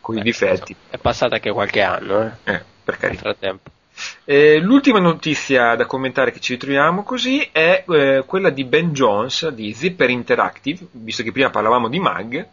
con 0.08 0.18
i 0.18 0.22
difetti. 0.22 0.74
È 0.90 0.98
passata 0.98 1.36
anche 1.36 1.52
qualche 1.52 1.82
anno, 1.82 2.38
eh? 2.46 2.54
eh 2.54 2.62
per 2.82 2.96
carità. 2.96 3.36
Eh, 4.24 4.60
l'ultima 4.60 5.00
notizia 5.00 5.76
da 5.76 5.86
commentare 5.86 6.32
che 6.32 6.40
ci 6.40 6.54
ritroviamo 6.54 7.04
così 7.04 7.46
è 7.52 7.84
eh, 7.86 8.24
quella 8.26 8.50
di 8.50 8.64
Ben 8.64 8.94
Jones 8.94 9.50
di 9.50 9.74
Zipper 9.74 10.10
Interactive, 10.10 10.88
visto 10.92 11.24
che 11.24 11.34
prima 11.34 11.50
parlavamo 11.50 11.90
di 11.90 12.00
Mag, 12.00 12.48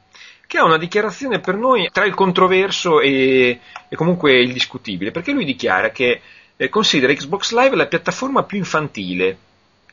che 0.49 0.59
ha 0.59 0.65
una 0.65 0.79
dichiarazione 0.79 1.39
per 1.39 1.55
noi 1.55 1.89
tra 1.93 2.05
il 2.05 2.15
controverso 2.15 3.01
e, 3.01 3.61
e 3.89 3.95
comunque 3.95 4.41
il 4.41 4.53
discutibile, 4.53 5.13
perché 5.13 5.31
lui 5.31 5.45
dichiara 5.45 5.91
che 5.91 6.21
eh, 6.57 6.69
considera 6.69 7.13
Xbox 7.13 7.53
Live 7.53 7.77
la 7.77 7.87
piattaforma 7.87 8.43
più 8.43 8.59
infantile 8.59 9.39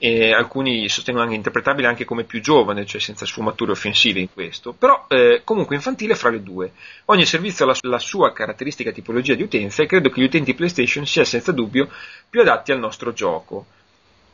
e 0.03 0.33
alcuni 0.33 0.89
sostengono 0.89 1.25
anche 1.25 1.37
interpretabile 1.37 1.87
anche 1.87 2.05
come 2.05 2.23
più 2.23 2.41
giovane, 2.41 2.87
cioè 2.87 2.99
senza 2.99 3.27
sfumature 3.27 3.73
offensive 3.73 4.19
in 4.19 4.33
questo, 4.33 4.73
però 4.73 5.05
eh, 5.07 5.41
comunque 5.43 5.75
infantile 5.75 6.15
fra 6.15 6.31
le 6.31 6.41
due. 6.41 6.71
Ogni 7.05 7.23
servizio 7.23 7.65
ha 7.65 7.67
la, 7.67 7.77
la, 7.81 7.99
sua 7.99 8.33
caratteristica 8.33 8.89
tipologia 8.89 9.35
di 9.35 9.43
utenza 9.43 9.83
e 9.83 9.85
credo 9.85 10.09
che 10.09 10.19
gli 10.19 10.23
utenti 10.23 10.55
PlayStation 10.55 11.05
sia 11.05 11.23
senza 11.23 11.51
dubbio 11.51 11.87
più 12.27 12.41
adatti 12.41 12.71
al 12.71 12.79
nostro 12.79 13.13
gioco. 13.13 13.67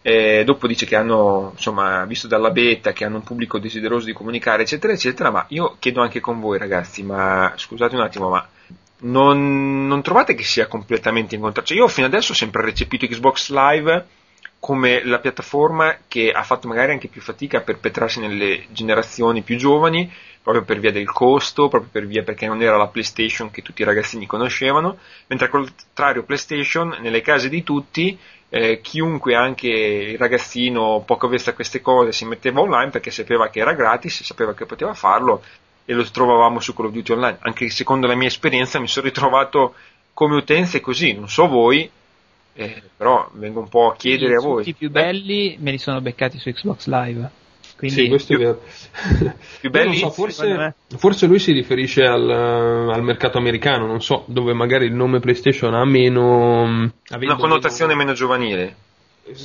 Eh, 0.01 0.43
dopo 0.45 0.67
dice 0.67 0.85
che 0.85 0.95
hanno, 0.95 1.51
insomma, 1.53 2.05
visto 2.05 2.29
dalla 2.29 2.51
beta 2.51 2.93
che 2.93 3.03
hanno 3.03 3.17
un 3.17 3.23
pubblico 3.23 3.59
desideroso 3.59 4.05
di 4.05 4.13
comunicare, 4.13 4.61
eccetera, 4.61 4.93
eccetera, 4.93 5.31
ma 5.31 5.45
io 5.49 5.75
chiedo 5.79 6.01
anche 6.01 6.21
con 6.21 6.39
voi 6.39 6.57
ragazzi, 6.57 7.03
ma 7.03 7.51
scusate 7.57 7.93
un 7.93 8.03
attimo, 8.03 8.29
ma 8.29 8.47
non, 8.99 9.85
non 9.85 10.01
trovate 10.01 10.33
che 10.33 10.45
sia 10.45 10.67
completamente 10.67 11.35
incontrato? 11.35 11.67
Cioè, 11.67 11.77
io 11.77 11.89
fino 11.89 12.07
adesso 12.07 12.31
ho 12.31 12.35
sempre 12.35 12.63
recepito 12.63 13.05
Xbox 13.05 13.49
Live 13.49 14.15
come 14.59 15.03
la 15.03 15.19
piattaforma 15.19 15.97
che 16.07 16.31
ha 16.31 16.43
fatto 16.43 16.67
magari 16.67 16.91
anche 16.91 17.07
più 17.07 17.21
fatica 17.21 17.59
a 17.59 17.61
perpetrarsi 17.61 18.19
nelle 18.19 18.65
generazioni 18.71 19.41
più 19.41 19.55
giovani, 19.55 20.11
proprio 20.41 20.63
per 20.63 20.79
via 20.79 20.91
del 20.91 21.11
costo, 21.11 21.67
proprio 21.67 21.89
per 21.91 22.07
via 22.07 22.23
perché 22.23 22.47
non 22.47 22.61
era 22.61 22.77
la 22.77 22.87
PlayStation 22.87 23.51
che 23.51 23.61
tutti 23.61 23.81
i 23.81 23.85
ragazzini 23.85 24.25
conoscevano, 24.25 24.97
mentre 25.27 25.47
al 25.47 25.51
contrario 25.51 26.23
PlayStation 26.23 26.97
nelle 27.01 27.21
case 27.21 27.49
di 27.49 27.63
tutti 27.63 28.17
eh, 28.49 28.79
chiunque, 28.81 29.35
anche 29.35 29.67
il 29.67 30.17
ragazzino 30.17 31.03
poco 31.05 31.25
avesse 31.25 31.49
a 31.49 31.53
queste 31.53 31.81
cose, 31.81 32.13
si 32.13 32.25
metteva 32.25 32.61
online 32.61 32.91
perché 32.91 33.11
sapeva 33.11 33.49
che 33.49 33.59
era 33.59 33.73
gratis, 33.73 34.23
sapeva 34.23 34.53
che 34.53 34.65
poteva 34.65 34.93
farlo 34.93 35.43
e 35.83 35.93
lo 35.93 36.03
trovavamo 36.03 36.59
su 36.59 36.73
Call 36.73 36.87
of 36.87 36.91
Duty 36.93 37.11
Online. 37.11 37.37
Anche 37.41 37.69
secondo 37.69 38.07
la 38.07 38.15
mia 38.15 38.27
esperienza 38.27 38.79
mi 38.79 38.87
sono 38.87 39.05
ritrovato 39.05 39.75
come 40.13 40.35
utenze 40.35 40.79
così, 40.79 41.13
non 41.13 41.29
so 41.29 41.47
voi, 41.47 41.89
eh, 42.57 42.81
però 42.97 43.29
vengo 43.33 43.59
un 43.59 43.69
po' 43.69 43.91
a 43.91 43.95
chiedere 43.95 44.35
a 44.35 44.41
voi. 44.41 44.67
I 44.67 44.73
più 44.73 44.89
belli 44.89 45.57
me 45.59 45.69
li 45.69 45.77
sono 45.77 46.01
beccati 46.01 46.39
su 46.39 46.51
Xbox 46.51 46.87
Live. 46.87 47.29
Quindi 47.77 47.95
sì, 47.95 48.07
questo 48.07 48.33
è 48.33 48.37
vero. 48.37 48.61
più 49.61 49.69
belli, 49.69 49.97
so, 49.97 50.09
forse, 50.09 50.73
forse, 50.97 51.27
lui 51.27 51.37
si 51.37 51.51
riferisce 51.51 52.03
al, 52.03 52.27
al, 52.27 53.03
mercato 53.03 53.37
americano, 53.37 53.85
non 53.85 54.01
so, 54.01 54.23
dove 54.25 54.53
magari 54.53 54.85
il 54.85 54.93
nome 54.93 55.19
PlayStation 55.19 55.75
ha 55.75 55.85
meno. 55.85 56.63
Una 56.63 57.35
connotazione 57.35 57.93
meno, 57.93 58.05
meno 58.05 58.17
giovanile. 58.17 58.75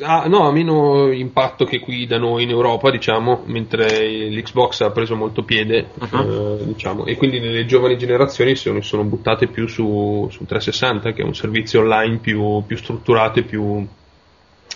Ah, 0.02 0.26
no, 0.28 0.46
ha 0.46 0.52
meno 0.52 1.10
impatto 1.10 1.64
che 1.64 1.80
qui 1.80 2.06
da 2.06 2.18
noi 2.18 2.44
in 2.44 2.50
Europa, 2.50 2.90
diciamo, 2.90 3.42
mentre 3.46 4.28
l'Xbox 4.28 4.82
ha 4.82 4.90
preso 4.90 5.16
molto 5.16 5.42
piede, 5.42 5.88
uh-huh. 5.98 6.58
eh, 6.60 6.66
diciamo, 6.66 7.04
e 7.04 7.16
quindi 7.16 7.40
nelle 7.40 7.66
giovani 7.66 7.98
generazioni 7.98 8.54
sono, 8.54 8.80
sono 8.80 9.02
buttate 9.02 9.48
più 9.48 9.66
su, 9.66 10.28
su, 10.30 10.44
360, 10.44 11.12
che 11.12 11.22
è 11.22 11.24
un 11.24 11.34
servizio 11.34 11.80
online 11.80 12.18
più, 12.18 12.62
più 12.64 12.76
strutturato 12.76 13.40
e 13.40 13.42
più, 13.42 13.84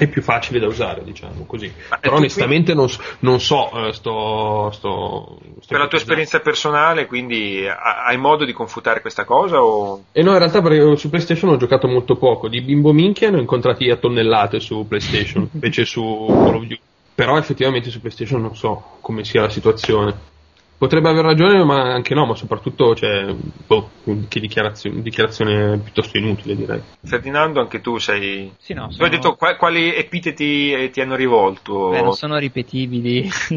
è 0.04 0.08
più 0.08 0.22
facile 0.22 0.58
da 0.58 0.66
usare, 0.66 1.02
diciamo 1.04 1.44
così. 1.46 1.72
Ma 1.90 1.98
Però 1.98 2.16
onestamente 2.16 2.74
qui... 2.74 2.80
non, 2.80 2.90
non, 3.20 3.40
so, 3.40 3.70
eh, 3.86 3.92
sto, 3.92 4.70
sto, 4.72 5.38
sto 5.60 5.66
Per 5.68 5.78
la 5.78 5.88
tua 5.88 5.98
esperienza 5.98 6.40
personale, 6.40 7.06
quindi 7.06 7.66
hai 7.66 8.16
modo 8.16 8.44
di 8.44 8.52
confutare 8.52 9.00
questa 9.00 9.24
cosa? 9.24 9.62
O... 9.62 10.04
E 10.12 10.22
no, 10.22 10.32
in 10.32 10.38
realtà 10.38 10.62
su 10.96 11.08
PlayStation 11.08 11.50
ho 11.50 11.56
giocato 11.56 11.88
molto 11.88 12.16
poco. 12.16 12.48
Di 12.48 12.60
bimbo 12.60 12.92
minchia 12.92 13.30
ne 13.30 13.38
ho 13.38 13.40
incontrati 13.40 13.88
a 13.90 13.96
tonnellate 13.96 14.60
su 14.60 14.86
PlayStation, 14.86 15.48
invece 15.52 15.84
su 15.84 16.26
Call 16.28 16.54
of 16.54 16.62
Duty. 16.62 16.80
Però 17.14 17.38
effettivamente 17.38 17.90
su 17.90 18.00
PlayStation 18.00 18.42
non 18.42 18.54
so 18.54 18.98
come 19.00 19.24
sia 19.24 19.42
la 19.42 19.48
situazione. 19.48 20.34
Potrebbe 20.78 21.08
aver 21.08 21.24
ragione, 21.24 21.64
ma 21.64 21.94
anche 21.94 22.14
no, 22.14 22.26
ma 22.26 22.34
soprattutto 22.34 22.94
cioè, 22.94 23.34
boh, 23.66 23.90
che 24.28 24.40
dichiarazione, 24.40 25.00
dichiarazione, 25.00 25.78
piuttosto 25.78 26.18
inutile 26.18 26.54
direi. 26.54 26.82
Ferdinando, 27.02 27.60
anche 27.60 27.80
tu 27.80 27.96
sei... 27.96 28.52
Sì, 28.58 28.74
no, 28.74 28.90
sono... 28.90 28.96
Tu 28.96 29.04
hai 29.04 29.10
detto 29.10 29.36
quali, 29.36 29.56
quali 29.56 29.94
epiteti 29.94 30.90
ti 30.90 31.00
hanno 31.00 31.14
rivolto? 31.14 31.88
Beh, 31.88 32.02
non 32.02 32.12
sono 32.12 32.36
ripetibili 32.36 33.26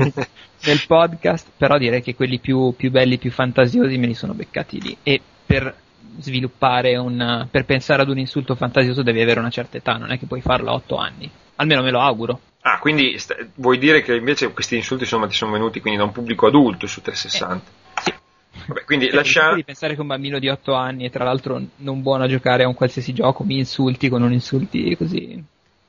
nel 0.64 0.83
podcast, 0.88 1.49
però 1.57 1.77
direi 1.77 2.01
che 2.01 2.15
quelli 2.15 2.39
più, 2.39 2.73
più 2.77 2.89
belli, 2.89 3.17
più 3.17 3.31
fantasiosi 3.31 3.98
me 3.98 4.07
li 4.07 4.14
sono 4.14 4.33
beccati 4.33 4.81
lì. 4.81 4.98
E 5.03 5.19
per 5.45 5.75
sviluppare 6.19 6.95
un... 6.95 7.48
per 7.51 7.65
pensare 7.65 8.01
ad 8.01 8.09
un 8.09 8.17
insulto 8.17 8.56
fantasioso 8.56 9.03
devi 9.03 9.22
avere 9.22 9.41
una 9.41 9.49
certa 9.49 9.75
età, 9.75 9.98
non 9.98 10.11
è 10.11 10.17
che 10.17 10.25
puoi 10.25 10.39
farlo 10.39 10.69
a 10.72 10.75
8 10.75 10.95
anni. 10.95 11.30
Almeno 11.56 11.81
me 11.81 11.91
lo 11.91 11.99
auguro. 11.99 12.39
Ah, 12.62 12.80
quindi 12.80 13.18
st- 13.18 13.50
vuoi 13.56 13.78
dire 13.78 14.02
che 14.02 14.16
invece 14.16 14.52
questi 14.52 14.76
insulti 14.76 15.04
insomma, 15.04 15.28
ti 15.28 15.36
sono 15.36 15.52
venuti 15.52 15.80
quindi 15.80 16.00
da 16.00 16.06
un 16.06 16.12
pubblico 16.12 16.48
adulto 16.48 16.88
su 16.88 17.02
360? 17.02 17.56
Eh, 17.96 18.02
sì. 18.02 18.14
Vabbè, 18.68 18.84
quindi 18.84 19.10
lascia... 19.12 19.50
Devi 19.50 19.64
pensare 19.64 19.96
che 19.96 20.02
un 20.02 20.08
bambino 20.08 20.40
di 20.40 20.50
8 20.50 20.74
anni 20.74 21.06
è 21.06 21.10
tra 21.10 21.24
l'altro 21.24 21.62
non 21.78 22.02
buono 22.02 22.24
a 22.24 22.28
giocare 22.28 22.64
a 22.64 22.68
un 22.68 22.74
qualsiasi 22.74 23.14
gioco, 23.14 23.44
mi 23.44 23.58
insulti 23.58 24.10
con 24.10 24.22
non 24.22 24.34
insulti 24.34 24.96
così. 24.98 25.42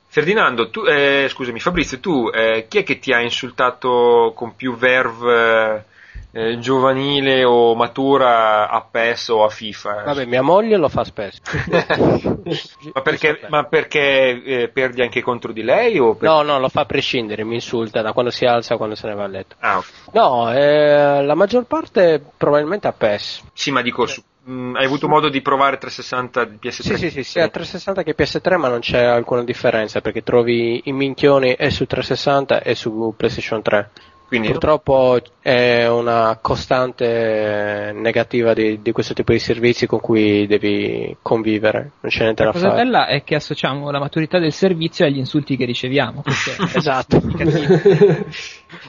Ferdinando, 0.07 0.69
tu, 0.69 0.83
eh, 0.83 1.27
scusami 1.29 1.59
Fabrizio, 1.59 1.99
tu 1.99 2.29
eh, 2.33 2.65
chi 2.67 2.79
è 2.79 2.83
che 2.83 2.99
ti 2.99 3.13
ha 3.13 3.21
insultato 3.21 4.33
con 4.35 4.55
più 4.55 4.75
verve 4.75 5.85
eh, 6.31 6.59
giovanile 6.59 7.43
o 7.43 7.75
matura 7.75 8.69
a 8.69 8.81
PES 8.89 9.29
o 9.29 9.43
a 9.43 9.49
FIFA. 9.49 10.03
Vabbè, 10.03 10.25
mia 10.25 10.41
moglie 10.41 10.77
lo 10.77 10.87
fa 10.87 11.03
spesso. 11.03 11.41
ma 12.93 13.01
perché, 13.01 13.41
ma 13.49 13.65
perché 13.65 14.43
eh, 14.43 14.69
perdi 14.69 15.01
anche 15.01 15.21
contro 15.21 15.51
di 15.51 15.61
lei? 15.61 15.99
O 15.99 16.15
per... 16.15 16.29
No, 16.29 16.41
no, 16.41 16.59
lo 16.59 16.69
fa 16.69 16.81
a 16.81 16.85
prescindere, 16.85 17.43
mi 17.43 17.55
insulta 17.55 18.01
da 18.01 18.13
quando 18.13 18.31
si 18.31 18.45
alza 18.45 18.75
a 18.75 18.77
quando 18.77 18.95
se 18.95 19.07
ne 19.07 19.15
va 19.15 19.23
a 19.25 19.27
letto. 19.27 19.55
Ah, 19.59 19.77
okay. 19.77 19.91
No, 20.13 20.51
eh, 20.53 21.23
la 21.23 21.35
maggior 21.35 21.65
parte 21.65 22.23
probabilmente 22.37 22.87
a 22.87 22.93
PES. 22.93 23.43
Sì, 23.53 23.71
ma 23.71 23.81
dico, 23.81 24.05
su, 24.05 24.23
mm, 24.49 24.75
hai 24.75 24.85
avuto 24.85 25.09
modo 25.09 25.27
di 25.27 25.41
provare 25.41 25.77
360 25.77 26.43
PS3? 26.61 26.81
Sì, 26.81 26.97
sì, 26.97 27.09
sì, 27.09 27.23
sia 27.23 27.49
360 27.49 28.03
che 28.03 28.15
PS3, 28.15 28.55
ma 28.55 28.69
non 28.69 28.79
c'è 28.79 29.03
alcuna 29.03 29.43
differenza 29.43 29.99
perché 29.99 30.23
trovi 30.23 30.81
i 30.85 30.93
minchioni 30.93 31.53
e 31.53 31.69
su 31.71 31.85
360 31.85 32.61
e 32.61 32.73
su 32.73 33.13
PlayStation 33.17 33.61
3. 33.61 33.89
Quindi 34.31 34.47
purtroppo 34.47 35.19
è 35.41 35.85
una 35.89 36.37
costante 36.41 37.91
negativa 37.93 38.53
di, 38.53 38.81
di, 38.81 38.93
questo 38.93 39.13
tipo 39.13 39.33
di 39.33 39.39
servizi 39.39 39.87
con 39.87 39.99
cui 39.99 40.47
devi 40.47 41.17
convivere, 41.21 41.91
non 41.99 42.09
c'è 42.09 42.21
niente 42.21 42.45
la 42.45 42.51
da 42.51 42.57
fare. 42.57 42.65
La 42.65 42.71
cosa 42.71 42.83
bella 42.83 43.07
è 43.07 43.25
che 43.25 43.35
associamo 43.35 43.91
la 43.91 43.99
maturità 43.99 44.39
del 44.39 44.53
servizio 44.53 45.05
agli 45.05 45.17
insulti 45.17 45.57
che 45.57 45.65
riceviamo. 45.65 46.23
esatto. 46.73 47.21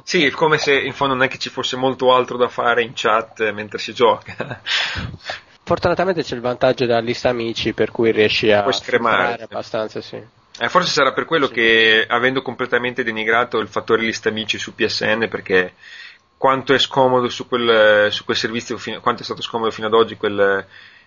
sì, 0.04 0.30
come 0.30 0.58
se 0.58 0.78
in 0.78 0.92
fondo 0.92 1.14
non 1.14 1.24
è 1.24 1.28
che 1.28 1.38
ci 1.38 1.50
fosse 1.50 1.74
molto 1.74 2.14
altro 2.14 2.36
da 2.36 2.46
fare 2.46 2.84
in 2.84 2.92
chat 2.94 3.50
mentre 3.50 3.80
si 3.80 3.92
gioca. 3.92 4.60
Fortunatamente 5.64 6.22
c'è 6.22 6.36
il 6.36 6.40
vantaggio 6.40 6.86
della 6.86 7.00
lista 7.00 7.30
amici 7.30 7.72
per 7.72 7.90
cui 7.90 8.12
riesci 8.12 8.52
a 8.52 8.70
scremare 8.70 9.42
abbastanza, 9.42 10.00
sì. 10.00 10.22
Eh, 10.62 10.68
forse 10.68 10.92
sarà 10.92 11.12
per 11.12 11.24
quello 11.24 11.48
sì. 11.48 11.54
che, 11.54 12.06
avendo 12.06 12.40
completamente 12.40 13.02
denigrato 13.02 13.58
il 13.58 13.66
fattore 13.66 14.02
lista 14.02 14.28
amici 14.28 14.58
su 14.58 14.76
PSN, 14.76 15.26
perché 15.28 15.72
quanto 16.36 16.72
è 16.72 16.78
scomodo 16.78 17.28
su 17.28 17.48
quel, 17.48 18.12
su 18.12 18.24
quel 18.24 18.36
servizio, 18.36 18.78
quanto 19.00 19.22
è 19.22 19.24
stato 19.24 19.42
scomodo 19.42 19.72
fino 19.72 19.88
ad 19.88 19.94
oggi 19.94 20.14
quel, 20.14 20.64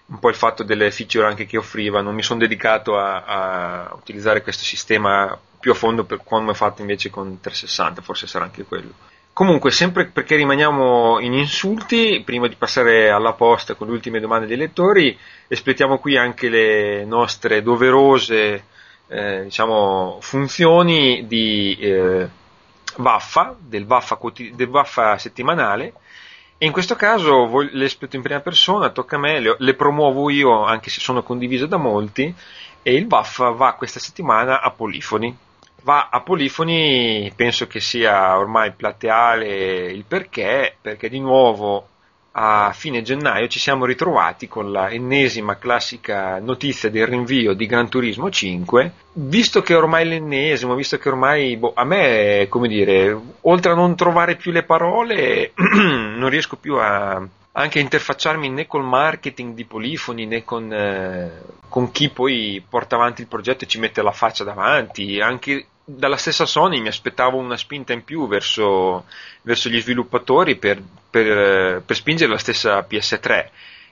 un 0.07 0.19
po' 0.19 0.27
il 0.27 0.35
fatto 0.35 0.63
delle 0.63 0.91
feature 0.91 1.25
anche 1.25 1.45
che 1.45 1.57
offriva, 1.57 2.01
non 2.01 2.15
mi 2.15 2.21
sono 2.21 2.39
dedicato 2.39 2.97
a, 2.97 3.23
a, 3.23 3.93
utilizzare 3.95 4.41
questo 4.41 4.65
sistema 4.65 5.39
più 5.57 5.71
a 5.71 5.75
fondo 5.75 6.03
per 6.03 6.19
come 6.21 6.49
ho 6.49 6.53
fatto 6.53 6.81
invece 6.81 7.09
con 7.09 7.39
360, 7.39 8.01
forse 8.01 8.27
sarà 8.27 8.43
anche 8.43 8.65
quello. 8.65 8.91
Comunque, 9.31 9.71
sempre 9.71 10.07
perché 10.07 10.35
rimaniamo 10.35 11.21
in 11.21 11.31
insulti, 11.31 12.21
prima 12.25 12.49
di 12.49 12.55
passare 12.55 13.09
alla 13.09 13.31
posta 13.31 13.75
con 13.75 13.87
le 13.87 13.93
ultime 13.93 14.19
domande 14.19 14.47
dei 14.47 14.57
lettori, 14.57 15.17
espletiamo 15.47 15.97
qui 15.97 16.17
anche 16.17 16.49
le 16.49 17.05
nostre 17.05 17.61
doverose 17.61 18.73
eh, 19.07 19.43
diciamo, 19.43 20.17
funzioni 20.21 21.25
di 21.27 21.77
eh, 21.79 22.29
Vaffa, 22.97 23.55
del 23.59 23.85
Vaffa, 23.85 24.17
del 24.53 24.69
Vaffa 24.69 25.17
settimanale 25.17 25.93
e 26.57 26.65
in 26.65 26.71
questo 26.71 26.95
caso 26.95 27.47
voi, 27.47 27.69
le 27.73 27.89
in 28.11 28.21
prima 28.21 28.39
persona, 28.39 28.89
tocca 28.89 29.17
a 29.17 29.19
me, 29.19 29.39
le, 29.41 29.55
le, 29.59 29.73
promuovo 29.73 30.29
io 30.29 30.63
anche 30.63 30.89
se 30.89 31.01
sono 31.01 31.21
condivise 31.21 31.67
da 31.67 31.75
molti 31.75 32.33
e 32.81 32.93
il 32.93 33.07
Vaffa 33.07 33.49
va 33.49 33.73
questa 33.73 33.99
settimana 33.99 34.61
a 34.61 34.71
Polifoni. 34.71 35.35
Va 35.83 36.07
a 36.09 36.21
Polifoni, 36.21 37.31
penso 37.35 37.67
che 37.67 37.81
sia 37.81 38.37
ormai 38.37 38.71
plateale 38.71 39.91
il 39.91 40.05
perché, 40.05 40.77
perché 40.79 41.09
di 41.09 41.19
nuovo 41.19 41.89
a 42.37 42.71
fine 42.73 43.01
gennaio 43.01 43.47
ci 43.47 43.59
siamo 43.59 43.85
ritrovati 43.85 44.49
con 44.49 44.71
la 44.71 44.89
ennesima 44.89 45.57
classica 45.57 46.39
notizia 46.39 46.89
del 46.89 47.07
rinvio 47.07 47.53
di 47.53 47.65
Gran 47.65 47.87
Turismo 47.87 48.29
5, 48.29 48.91
visto 49.13 49.61
che 49.61 49.73
ormai 49.73 50.05
l'ennesimo, 50.05 50.75
visto 50.75 50.97
che 50.97 51.07
ormai 51.07 51.55
boh, 51.55 51.71
a 51.73 51.85
me, 51.85 52.47
come 52.49 52.67
dire, 52.67 53.17
oltre 53.41 53.71
a 53.71 53.75
non 53.75 53.95
trovare 53.95 54.35
più 54.35 54.51
le 54.51 54.63
parole, 54.63 55.53
non 55.55 56.29
riesco 56.29 56.57
più 56.57 56.75
a 56.75 57.25
anche 57.57 57.79
a 57.79 57.81
interfacciarmi 57.81 58.49
né 58.49 58.67
col 58.67 58.83
marketing 58.83 59.53
di 59.53 59.63
Polifoni 59.63 60.25
né 60.25 60.43
con, 60.43 60.73
eh, 60.73 61.41
con 61.69 61.89
chi 61.91 62.09
poi 62.09 62.61
porta 62.67 62.95
avanti 62.95 63.21
il 63.21 63.27
progetto 63.27 63.63
e 63.63 63.67
ci 63.67 63.79
mette 63.79 64.01
la 64.01 64.11
faccia 64.11 64.43
davanti, 64.43 65.21
anche 65.21 65.67
dalla 65.85 66.17
stessa 66.17 66.47
Sony 66.47 66.81
mi 66.81 66.87
aspettavo 66.87 67.37
una 67.37 67.57
spinta 67.57 67.93
in 67.93 68.03
più 68.03 68.27
verso, 68.27 69.05
verso 69.43 69.69
gli 69.69 69.79
sviluppatori 69.79 70.55
per, 70.55 70.81
per, 71.09 71.83
per, 71.85 71.95
spingere 71.95 72.31
la 72.31 72.39
stessa 72.39 72.79
PS3 72.89 73.49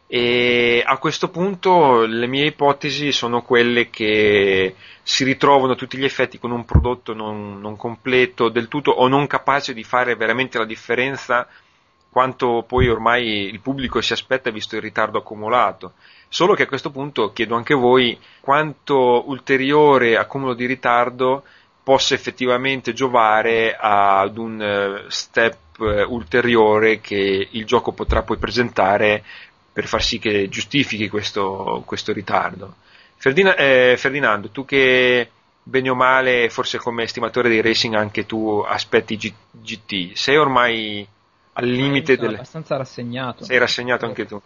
e 0.07 0.83
a 0.85 0.97
questo 0.97 1.29
punto 1.29 2.05
le 2.05 2.27
mie 2.27 2.47
ipotesi 2.47 3.11
sono 3.11 3.43
quelle 3.43 3.89
che 3.89 4.75
si 5.03 5.23
ritrovano 5.23 5.73
a 5.73 5.75
tutti 5.75 5.97
gli 5.97 6.03
effetti 6.03 6.39
con 6.39 6.51
un 6.51 6.65
prodotto 6.65 7.13
non, 7.13 7.59
non 7.59 7.77
completo 7.77 8.49
del 8.49 8.67
tutto 8.67 8.91
o 8.91 9.07
non 9.07 9.27
capace 9.27 9.73
di 9.73 9.83
fare 9.83 10.15
veramente 10.15 10.57
la 10.57 10.65
differenza 10.65 11.47
quanto 12.09 12.63
poi 12.67 12.89
ormai 12.89 13.49
il 13.49 13.59
pubblico 13.59 13.99
si 14.01 14.13
aspetta 14.13 14.51
visto 14.51 14.75
il 14.75 14.83
ritardo 14.83 15.17
accumulato. 15.17 15.93
Solo 16.29 16.53
che 16.53 16.63
a 16.63 16.67
questo 16.67 16.91
punto 16.91 17.33
chiedo 17.33 17.55
anche 17.55 17.73
voi 17.73 18.17
quanto 18.39 19.27
ulteriore 19.27 20.15
accumulo 20.15 20.53
di 20.53 20.67
ritardo 20.67 21.43
possa 21.83 22.13
effettivamente 22.13 22.93
giovare 22.93 23.75
ad 23.77 24.37
un 24.37 24.61
eh, 24.61 25.05
step 25.09 25.79
eh, 25.79 26.03
ulteriore 26.03 27.01
che 27.01 27.47
il 27.51 27.65
gioco 27.65 27.91
potrà 27.91 28.23
poi 28.23 28.37
presentare 28.37 29.23
per 29.71 29.87
far 29.87 30.01
sì 30.01 30.19
che 30.19 30.47
giustifichi 30.49 31.09
questo, 31.09 31.83
questo 31.85 32.13
ritardo. 32.13 32.75
Ferdina, 33.17 33.55
eh, 33.55 33.95
Ferdinando, 33.97 34.49
tu 34.49 34.65
che 34.65 35.29
bene 35.63 35.89
o 35.89 35.95
male, 35.95 36.49
forse 36.49 36.77
come 36.77 37.03
estimatore 37.03 37.49
dei 37.49 37.61
racing 37.61 37.95
anche 37.95 38.25
tu 38.25 38.63
aspetti 38.65 39.17
G- 39.17 39.33
GT, 39.51 40.13
sei 40.13 40.37
ormai 40.37 41.07
al 41.53 41.67
limite 41.67 42.15
sono 42.15 42.27
del... 42.27 42.35
abbastanza 42.35 42.77
rassegnato. 42.77 43.43
Sei 43.43 43.57
rassegnato 43.57 44.05
anche 44.05 44.25
tu. 44.25 44.41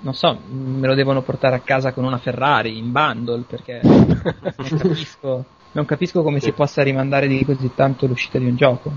Non 0.00 0.14
so, 0.14 0.38
me 0.48 0.86
lo 0.86 0.94
devono 0.94 1.22
portare 1.22 1.56
a 1.56 1.60
casa 1.60 1.92
con 1.92 2.04
una 2.04 2.18
Ferrari 2.18 2.78
in 2.78 2.92
bundle 2.92 3.44
perché 3.46 3.80
non 3.82 4.54
capisco, 4.56 5.44
non 5.78 5.86
capisco 5.86 6.24
come 6.24 6.40
si 6.40 6.52
possa 6.52 6.82
rimandare 6.82 7.28
di 7.28 7.44
così 7.44 7.72
tanto 7.72 8.06
l'uscita 8.06 8.38
di 8.38 8.46
un 8.46 8.56
gioco. 8.56 8.90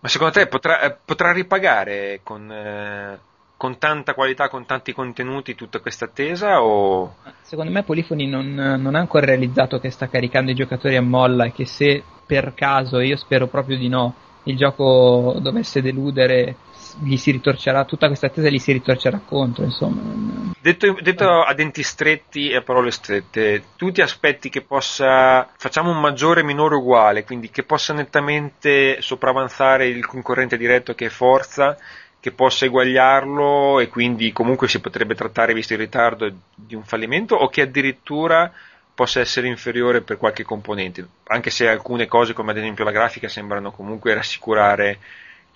Ma 0.00 0.08
secondo 0.08 0.32
te 0.32 0.46
potrà, 0.46 0.80
eh, 0.80 0.96
potrà 1.04 1.30
ripagare 1.32 2.20
con, 2.22 2.50
eh, 2.50 3.18
con 3.56 3.76
tanta 3.76 4.14
qualità, 4.14 4.48
con 4.48 4.64
tanti 4.64 4.94
contenuti 4.94 5.54
tutta 5.54 5.80
questa 5.80 6.06
attesa 6.06 6.62
o... 6.62 7.16
Secondo 7.42 7.70
me 7.70 7.82
Polifoni 7.82 8.26
non, 8.26 8.54
non 8.54 8.94
ha 8.94 8.98
ancora 8.98 9.26
realizzato 9.26 9.78
che 9.78 9.90
sta 9.90 10.08
caricando 10.08 10.50
i 10.50 10.54
giocatori 10.54 10.96
a 10.96 11.02
molla 11.02 11.44
e 11.44 11.52
che 11.52 11.66
se 11.66 12.02
per 12.24 12.54
caso, 12.54 12.98
io 13.00 13.16
spero 13.16 13.46
proprio 13.46 13.76
di 13.76 13.88
no, 13.88 14.14
il 14.44 14.56
gioco 14.56 15.36
dovesse 15.40 15.82
deludere 15.82 16.56
gli 17.02 17.16
si 17.16 17.30
ritorcerà, 17.30 17.84
tutta 17.84 18.06
questa 18.06 18.26
attesa 18.26 18.48
gli 18.48 18.58
si 18.58 18.72
ritorcerà 18.72 19.20
contro, 19.24 19.64
insomma. 19.64 20.52
Detto, 20.60 20.96
detto 21.00 21.42
a 21.42 21.52
denti 21.54 21.82
stretti 21.82 22.48
e 22.48 22.56
a 22.56 22.62
parole 22.62 22.90
strette, 22.90 23.62
tu 23.76 23.92
ti 23.92 24.00
aspetti 24.00 24.48
che 24.48 24.62
possa, 24.62 25.48
facciamo 25.56 25.90
un 25.90 26.00
maggiore 26.00 26.42
minore 26.42 26.76
uguale, 26.76 27.24
quindi 27.24 27.50
che 27.50 27.62
possa 27.62 27.92
nettamente 27.92 29.00
sopravanzare 29.00 29.86
il 29.86 30.04
concorrente 30.06 30.56
diretto 30.56 30.94
che 30.94 31.06
è 31.06 31.10
Forza, 31.10 31.76
che 32.18 32.32
possa 32.32 32.64
eguagliarlo 32.64 33.78
e 33.78 33.88
quindi 33.88 34.32
comunque 34.32 34.66
si 34.66 34.80
potrebbe 34.80 35.14
trattare, 35.14 35.54
visto 35.54 35.74
il 35.74 35.78
ritardo, 35.78 36.28
di 36.54 36.74
un 36.74 36.82
fallimento 36.82 37.36
o 37.36 37.48
che 37.48 37.62
addirittura 37.62 38.52
possa 38.96 39.20
essere 39.20 39.46
inferiore 39.46 40.00
per 40.00 40.16
qualche 40.16 40.42
componente, 40.42 41.06
anche 41.26 41.50
se 41.50 41.68
alcune 41.68 42.06
cose 42.06 42.32
come 42.32 42.52
ad 42.52 42.56
esempio 42.56 42.82
la 42.82 42.90
grafica 42.90 43.28
sembrano 43.28 43.70
comunque 43.70 44.14
rassicurare 44.14 44.98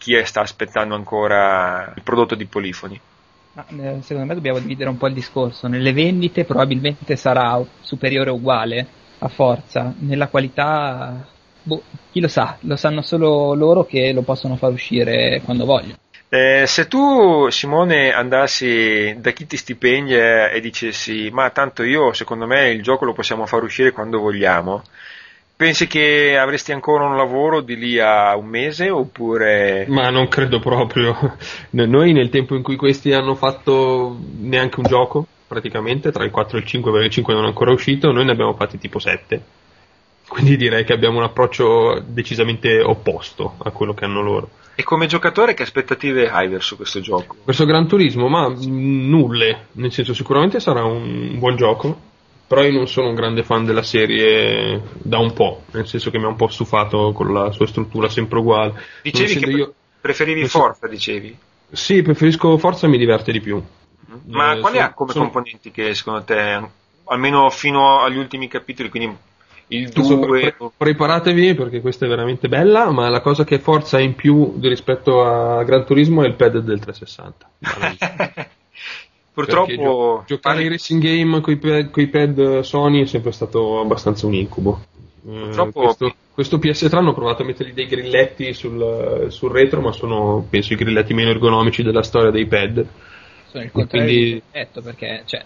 chi 0.00 0.14
è- 0.14 0.24
sta 0.24 0.40
aspettando 0.40 0.94
ancora 0.94 1.92
il 1.94 2.02
prodotto 2.02 2.34
di 2.34 2.46
Polifoni. 2.46 2.98
Ma, 3.52 3.66
eh, 3.68 3.98
secondo 4.00 4.26
me 4.28 4.34
dobbiamo 4.34 4.58
dividere 4.58 4.88
un 4.88 4.96
po' 4.96 5.08
il 5.08 5.14
discorso. 5.14 5.68
Nelle 5.68 5.92
vendite 5.92 6.44
probabilmente 6.44 7.16
sarà 7.16 7.62
superiore 7.80 8.30
o 8.30 8.34
uguale 8.34 8.86
a 9.18 9.28
forza, 9.28 9.92
nella 9.98 10.28
qualità, 10.28 11.28
boh, 11.62 11.82
chi 12.10 12.20
lo 12.20 12.28
sa, 12.28 12.56
lo 12.60 12.76
sanno 12.76 13.02
solo 13.02 13.52
loro 13.52 13.84
che 13.84 14.12
lo 14.12 14.22
possono 14.22 14.56
far 14.56 14.72
uscire 14.72 15.42
quando 15.44 15.66
vogliono. 15.66 15.98
Eh, 16.30 16.64
se 16.66 16.86
tu, 16.86 17.48
Simone, 17.50 18.12
andassi 18.12 19.16
da 19.18 19.32
chi 19.32 19.46
ti 19.46 19.56
stipendia 19.56 20.48
e 20.48 20.60
dicessi, 20.60 21.28
ma 21.30 21.50
tanto 21.50 21.82
io, 21.82 22.12
secondo 22.12 22.46
me, 22.46 22.70
il 22.70 22.82
gioco 22.82 23.04
lo 23.04 23.12
possiamo 23.12 23.46
far 23.46 23.64
uscire 23.64 23.90
quando 23.90 24.20
vogliamo, 24.20 24.84
pensi 25.60 25.86
che 25.86 26.38
avresti 26.38 26.72
ancora 26.72 27.04
un 27.04 27.18
lavoro 27.18 27.60
di 27.60 27.76
lì 27.76 28.00
a 28.00 28.34
un 28.34 28.46
mese 28.46 28.88
oppure... 28.88 29.84
Ma 29.88 30.08
non 30.08 30.26
credo 30.26 30.58
proprio. 30.58 31.36
Noi 31.72 32.12
nel 32.12 32.30
tempo 32.30 32.54
in 32.54 32.62
cui 32.62 32.76
questi 32.76 33.12
hanno 33.12 33.34
fatto 33.34 34.16
neanche 34.38 34.80
un 34.80 34.86
gioco, 34.86 35.26
praticamente, 35.46 36.12
tra 36.12 36.24
il 36.24 36.30
4 36.30 36.56
e 36.56 36.60
il 36.62 36.66
5, 36.66 36.90
perché 36.90 37.06
il 37.08 37.12
5 37.12 37.34
non 37.34 37.44
è 37.44 37.48
ancora 37.48 37.72
uscito, 37.72 38.10
noi 38.10 38.24
ne 38.24 38.32
abbiamo 38.32 38.54
fatti 38.54 38.78
tipo 38.78 38.98
7. 38.98 39.42
Quindi 40.26 40.56
direi 40.56 40.82
che 40.84 40.94
abbiamo 40.94 41.18
un 41.18 41.24
approccio 41.24 42.02
decisamente 42.06 42.80
opposto 42.80 43.56
a 43.62 43.70
quello 43.70 43.92
che 43.92 44.06
hanno 44.06 44.22
loro. 44.22 44.48
E 44.76 44.82
come 44.82 45.08
giocatore 45.08 45.52
che 45.52 45.64
aspettative 45.64 46.30
hai 46.30 46.48
verso 46.48 46.76
questo 46.76 47.00
gioco? 47.00 47.36
Verso 47.44 47.66
Gran 47.66 47.86
Turismo, 47.86 48.28
ma 48.28 48.50
nulle, 48.56 49.66
nel 49.72 49.92
senso 49.92 50.14
sicuramente 50.14 50.58
sarà 50.58 50.84
un 50.84 51.38
buon 51.38 51.56
gioco, 51.56 52.08
però 52.50 52.64
io 52.64 52.72
non 52.72 52.88
sono 52.88 53.10
un 53.10 53.14
grande 53.14 53.44
fan 53.44 53.64
della 53.64 53.84
serie 53.84 54.82
da 54.94 55.18
un 55.18 55.32
po', 55.34 55.62
nel 55.70 55.86
senso 55.86 56.10
che 56.10 56.18
mi 56.18 56.24
ha 56.24 56.28
un 56.28 56.34
po' 56.34 56.48
stufato 56.48 57.12
con 57.12 57.32
la 57.32 57.52
sua 57.52 57.68
struttura 57.68 58.08
sempre 58.08 58.40
uguale. 58.40 58.72
Dicevi 59.04 59.36
che 59.38 59.50
io- 59.50 59.74
preferivi 60.00 60.48
so- 60.48 60.58
Forza, 60.58 60.88
dicevi? 60.88 61.38
Sì, 61.70 62.02
preferisco 62.02 62.58
Forza, 62.58 62.88
mi 62.88 62.98
diverte 62.98 63.30
di 63.30 63.40
più. 63.40 63.62
Ma 64.26 64.54
Eh, 64.56 64.58
quali 64.58 64.76
sono- 64.78 64.88
ha 64.88 64.92
come 64.92 65.12
sono- 65.12 65.24
componenti 65.30 65.70
che 65.70 65.94
secondo 65.94 66.24
te, 66.24 66.60
almeno 67.04 67.48
fino 67.50 68.00
agli 68.00 68.16
ultimi 68.16 68.48
capitoli, 68.48 68.88
quindi 68.88 69.16
il 69.68 69.86
Adesso 69.86 70.16
2... 70.16 70.26
pre- 70.26 70.52
pre- 70.58 70.70
preparatevi 70.76 71.54
perché 71.54 71.80
questa 71.80 72.04
è 72.06 72.08
veramente 72.08 72.48
bella, 72.48 72.90
ma 72.90 73.08
la 73.08 73.20
cosa 73.20 73.44
che 73.44 73.60
Forza 73.60 73.98
ha 73.98 74.00
in 74.00 74.16
più 74.16 74.58
rispetto 74.60 75.22
a 75.24 75.62
Gran 75.62 75.86
Turismo 75.86 76.24
è 76.24 76.26
il 76.26 76.34
pad 76.34 76.58
del 76.58 76.80
360. 76.80 77.48
Purtroppo... 79.44 79.72
gio- 79.72 80.24
giocare 80.26 80.62
i 80.62 80.68
racing 80.68 81.02
game 81.02 81.40
con 81.40 81.52
i 82.02 82.06
pad 82.08 82.60
Sony 82.60 83.02
è 83.02 83.06
sempre 83.06 83.32
stato 83.32 83.80
abbastanza 83.80 84.26
un 84.26 84.34
incubo. 84.34 84.80
Eh, 85.26 85.28
Purtroppo- 85.28 85.82
questo, 85.82 86.14
questo 86.32 86.56
PS3 86.58 86.96
hanno 86.96 87.14
provato 87.14 87.42
a 87.42 87.44
mettergli 87.44 87.72
dei 87.72 87.86
grilletti 87.86 88.52
sul, 88.54 89.26
sul 89.28 89.50
retro, 89.50 89.80
ma 89.80 89.92
sono 89.92 90.46
penso 90.48 90.72
i 90.72 90.76
grilletti 90.76 91.14
meno 91.14 91.30
ergonomici 91.30 91.82
della 91.82 92.02
storia 92.02 92.30
dei 92.30 92.46
pad. 92.46 92.86
Sono 93.46 93.64
il 93.64 93.70
contrario 93.72 94.06
quindi- 94.06 94.42
perché, 94.82 95.22
cioè, 95.26 95.44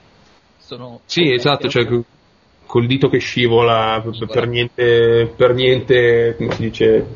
sono... 0.58 1.00
Sì, 1.04 1.32
esatto, 1.32 1.68
cioè 1.68 1.86
co- 1.86 2.04
col 2.66 2.86
dito 2.86 3.08
che 3.08 3.18
scivola 3.18 4.02
per, 4.02 4.26
per 4.26 4.48
niente, 4.48 5.32
per 5.36 5.54
niente, 5.54 6.34
come 6.36 6.52
si 6.52 6.62
dice, 6.62 7.06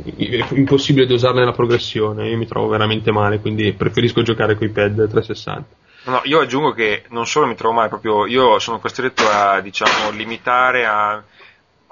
impossibile 0.55 1.07
dosarne 1.07 1.45
la 1.45 1.53
progressione. 1.53 2.29
Io 2.29 2.37
mi 2.37 2.47
trovo 2.47 2.69
veramente 2.69 3.11
male, 3.11 3.41
quindi 3.41 3.73
preferisco 3.73 4.23
giocare 4.23 4.55
con 4.57 4.67
i 4.67 4.71
pad 4.71 4.95
360. 4.95 5.67
No, 6.09 6.23
io 6.25 6.41
aggiungo 6.41 6.73
che 6.73 7.05
non 7.11 7.27
solo 7.27 7.47
mi 7.47 7.55
trovo 7.55 7.75
male, 7.75 7.89
proprio 7.89 8.25
io 8.27 8.59
sono 8.59 8.79
costretto 8.79 9.29
a, 9.29 9.61
diciamo, 9.61 10.11
limitare 10.11 10.87
a, 10.87 11.23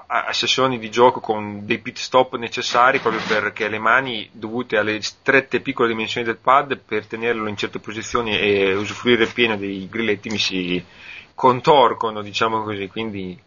a- 0.07 0.33
sessioni 0.33 0.79
di 0.79 0.89
gioco 0.89 1.19
con 1.19 1.65
dei 1.65 1.77
pit 1.77 1.97
stop 1.97 2.35
necessari 2.37 2.99
proprio 2.99 3.21
perché 3.27 3.67
le 3.69 3.77
mani 3.77 4.27
dovute 4.31 4.77
alle 4.77 5.01
strette 5.03 5.59
piccole 5.61 5.89
dimensioni 5.89 6.25
del 6.25 6.37
pad 6.37 6.77
per 6.79 7.05
tenerlo 7.05 7.47
in 7.47 7.57
certe 7.57 7.79
posizioni 7.79 8.35
e 8.39 8.73
usufruire 8.73 9.27
pieno 9.27 9.55
dei 9.55 9.87
grilletti 9.87 10.29
mi 10.29 10.39
si 10.39 10.83
contorcono, 11.35 12.23
diciamo 12.23 12.63
così, 12.63 12.87
quindi 12.87 13.39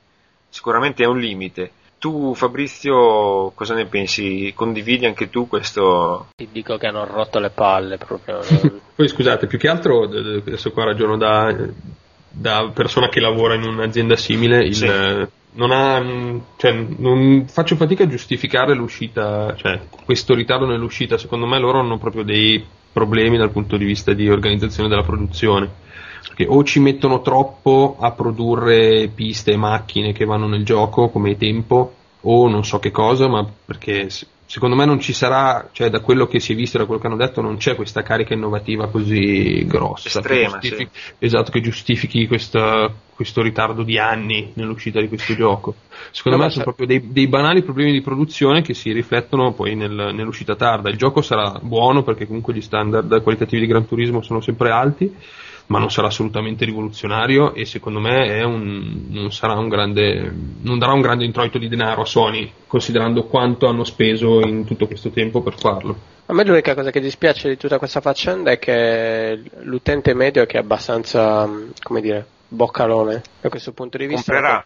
sicuramente 0.48 1.02
è 1.02 1.06
un 1.06 1.18
limite. 1.18 1.72
Tu 2.00 2.34
Fabrizio 2.34 3.52
cosa 3.54 3.74
ne 3.74 3.84
pensi? 3.84 4.52
Condividi 4.56 5.04
anche 5.04 5.28
tu 5.28 5.46
questo? 5.46 6.28
Ti 6.34 6.48
dico 6.50 6.78
che 6.78 6.86
hanno 6.86 7.04
rotto 7.04 7.38
le 7.38 7.50
palle 7.50 7.98
proprio. 7.98 8.40
Poi 8.96 9.06
scusate, 9.06 9.46
più 9.46 9.58
che 9.58 9.68
altro, 9.68 10.04
adesso 10.04 10.70
qua 10.70 10.84
ragiono 10.84 11.18
da, 11.18 11.54
da 12.30 12.70
persona 12.72 13.10
che 13.10 13.20
lavora 13.20 13.54
in 13.54 13.64
un'azienda 13.64 14.16
simile, 14.16 14.64
il, 14.64 14.74
Sì. 14.74 14.86
non 15.52 15.70
ha, 15.72 16.40
cioè, 16.56 16.72
non 16.72 17.44
faccio 17.46 17.76
fatica 17.76 18.04
a 18.04 18.08
giustificare 18.08 18.74
l'uscita, 18.74 19.54
cioè 19.56 19.78
questo 20.02 20.34
ritardo 20.34 20.64
nell'uscita, 20.64 21.18
secondo 21.18 21.44
me 21.44 21.58
loro 21.58 21.80
hanno 21.80 21.98
proprio 21.98 22.22
dei 22.22 22.64
problemi 22.92 23.36
dal 23.36 23.50
punto 23.50 23.76
di 23.76 23.84
vista 23.84 24.14
di 24.14 24.30
organizzazione 24.30 24.88
della 24.88 25.02
produzione. 25.02 25.88
Perché 26.28 26.46
o 26.48 26.62
ci 26.64 26.80
mettono 26.80 27.22
troppo 27.22 27.96
a 27.98 28.12
produrre 28.12 29.08
piste 29.08 29.52
e 29.52 29.56
macchine 29.56 30.12
che 30.12 30.24
vanno 30.24 30.46
nel 30.46 30.64
gioco 30.64 31.08
come 31.08 31.36
tempo, 31.36 31.94
o 32.22 32.48
non 32.48 32.64
so 32.64 32.78
che 32.78 32.90
cosa, 32.90 33.26
ma 33.28 33.46
perché 33.64 34.08
secondo 34.44 34.74
me 34.74 34.84
non 34.84 34.98
ci 35.00 35.12
sarà, 35.12 35.68
cioè 35.72 35.90
da 35.90 36.00
quello 36.00 36.26
che 36.26 36.40
si 36.40 36.52
è 36.52 36.56
visto 36.56 36.76
e 36.76 36.80
da 36.80 36.86
quello 36.86 37.00
che 37.00 37.06
hanno 37.06 37.16
detto, 37.16 37.40
non 37.40 37.56
c'è 37.56 37.76
questa 37.76 38.02
carica 38.02 38.34
innovativa 38.34 38.88
così 38.88 39.64
grossa. 39.64 40.08
Estrema, 40.08 40.58
che 40.58 40.68
giustifichi, 40.68 40.98
Esatto, 41.18 41.50
che 41.52 41.60
giustifichi 41.60 42.26
questa- 42.26 42.92
questo 43.14 43.42
ritardo 43.42 43.82
di 43.82 43.96
anni 43.98 44.50
nell'uscita 44.54 45.00
di 45.00 45.06
questo 45.08 45.34
gioco. 45.36 45.74
Secondo 46.10 46.38
No, 46.38 46.44
me 46.44 46.50
sono 46.50 46.64
proprio 46.64 46.86
dei, 46.86 47.12
dei 47.12 47.28
banali 47.28 47.62
problemi 47.62 47.92
di 47.92 48.00
produzione 48.00 48.60
che 48.62 48.74
si 48.74 48.90
riflettono 48.92 49.52
poi 49.52 49.76
nel- 49.76 50.12
nell'uscita 50.14 50.56
tarda. 50.56 50.90
Il 50.90 50.96
gioco 50.96 51.22
sarà 51.22 51.58
buono 51.62 52.02
perché 52.02 52.26
comunque 52.26 52.52
gli 52.52 52.60
standard 52.60 53.22
qualitativi 53.22 53.60
di 53.62 53.68
Gran 53.68 53.86
Turismo 53.86 54.20
sono 54.20 54.40
sempre 54.40 54.70
alti, 54.70 55.14
ma 55.70 55.78
non 55.78 55.90
sarà 55.90 56.08
assolutamente 56.08 56.64
rivoluzionario 56.64 57.54
e 57.54 57.64
secondo 57.64 58.00
me 58.00 58.26
è 58.26 58.42
un- 58.42 59.04
non 59.08 59.30
sarà 59.32 59.54
un 59.54 59.68
grande 59.68 60.32
non 60.62 60.78
darà 60.78 60.92
un 60.92 61.00
grande 61.00 61.24
introito 61.24 61.58
di 61.58 61.68
denaro 61.68 62.02
a 62.02 62.04
Sony 62.04 62.52
considerando 62.66 63.24
quanto 63.24 63.68
hanno 63.68 63.84
speso 63.84 64.40
in 64.40 64.64
tutto 64.64 64.86
questo 64.88 65.10
tempo 65.10 65.42
per 65.42 65.54
farlo 65.56 65.96
A 66.26 66.32
me 66.34 66.44
l'unica 66.44 66.74
cosa 66.74 66.90
che 66.90 67.00
dispiace 67.00 67.48
di 67.48 67.56
tutta 67.56 67.78
questa 67.78 68.00
faccenda 68.00 68.50
è 68.50 68.58
che 68.58 69.40
l'utente 69.62 70.12
medio 70.14 70.44
che 70.46 70.58
è 70.58 70.60
abbastanza, 70.60 71.48
come 71.82 72.00
dire, 72.00 72.24
boccalone 72.46 73.22
da 73.40 73.48
questo 73.48 73.72
punto 73.72 73.98
di 73.98 74.06
vista. 74.06 74.32
Comprerà. 74.32 74.64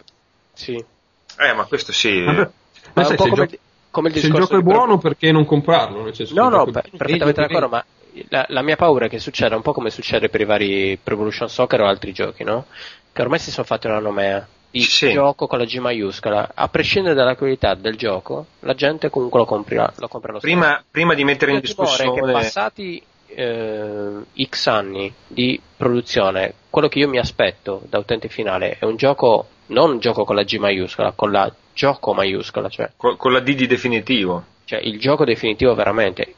Sì. 0.52 0.74
Eh, 0.74 1.52
ma 1.54 1.64
questo 1.64 1.90
sì. 1.92 2.22
Vabbè. 2.22 2.38
Ma 2.38 2.50
Ma 2.92 3.00
un 3.02 3.06
sai, 3.06 3.16
po' 3.16 3.24
il 3.24 3.30
come, 3.30 3.46
gioco, 3.46 3.58
come 3.90 4.08
il 4.10 4.14
se 4.18 4.26
il 4.26 4.32
gioco 4.34 4.54
è 4.54 4.56
di- 4.58 4.62
buono, 4.62 4.98
perché 4.98 5.32
non 5.32 5.46
comprarlo? 5.46 6.02
Nel 6.04 6.14
senso 6.14 6.34
No, 6.34 6.50
che 6.50 6.56
no, 6.56 6.64
per- 6.66 6.90
perfettamente 6.98 7.40
d'accordo, 7.40 7.68
ma 7.68 7.84
la, 8.28 8.44
la 8.48 8.62
mia 8.62 8.76
paura 8.76 9.06
è 9.06 9.08
che 9.08 9.18
succeda 9.18 9.56
un 9.56 9.62
po' 9.62 9.72
come 9.72 9.90
succede 9.90 10.28
per 10.28 10.40
i 10.40 10.44
vari 10.44 10.98
Pro 11.02 11.14
Evolution 11.14 11.48
Soccer 11.48 11.80
o 11.80 11.86
altri 11.86 12.12
giochi, 12.12 12.44
no? 12.44 12.66
Che 13.12 13.22
ormai 13.22 13.38
si 13.38 13.50
sono 13.50 13.66
fatti 13.66 13.86
una 13.86 13.98
nomea 14.00 14.46
di 14.70 14.80
Sì. 14.80 15.12
gioco 15.12 15.46
con 15.46 15.58
la 15.58 15.64
G 15.64 15.76
maiuscola. 15.78 16.50
A 16.54 16.68
prescindere 16.68 17.14
dalla 17.14 17.36
qualità 17.36 17.74
del 17.74 17.96
gioco, 17.96 18.46
la 18.60 18.74
gente 18.74 19.08
comunque 19.10 19.38
lo 19.40 19.46
comprerà, 19.46 19.92
lo 19.98 20.08
compra 20.08 20.32
lo. 20.32 20.40
Prima, 20.40 20.82
prima 20.90 21.14
di 21.14 21.24
mettere 21.24 21.52
in 21.52 21.58
Il 21.58 21.62
è 21.62 21.66
che 21.66 21.74
discussione. 21.74 22.32
passati 22.32 23.02
eh, 23.26 24.10
X 24.48 24.66
anni 24.66 25.12
di 25.26 25.60
produzione, 25.76 26.54
quello 26.70 26.88
che 26.88 26.98
io 26.98 27.08
mi 27.08 27.18
aspetto 27.18 27.82
da 27.88 27.98
utente 27.98 28.28
finale 28.28 28.76
è 28.78 28.84
un 28.84 28.96
gioco, 28.96 29.46
non 29.66 29.90
un 29.92 29.98
gioco 29.98 30.24
con 30.24 30.34
la 30.36 30.42
G 30.42 30.56
maiuscola, 30.56 31.12
con 31.12 31.30
la 31.30 31.52
gioco 31.72 32.12
maiuscola, 32.14 32.68
cioè 32.68 32.90
Con, 32.96 33.16
con 33.16 33.32
la 33.32 33.40
D 33.40 33.54
di 33.54 33.66
definitivo. 33.66 34.44
cioè 34.64 34.78
il 34.80 34.98
gioco 34.98 35.24
definitivo 35.24 35.74
veramente 35.74 36.34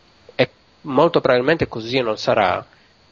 molto 0.86 1.20
probabilmente 1.20 1.68
così 1.68 2.00
non 2.00 2.16
sarà 2.18 2.64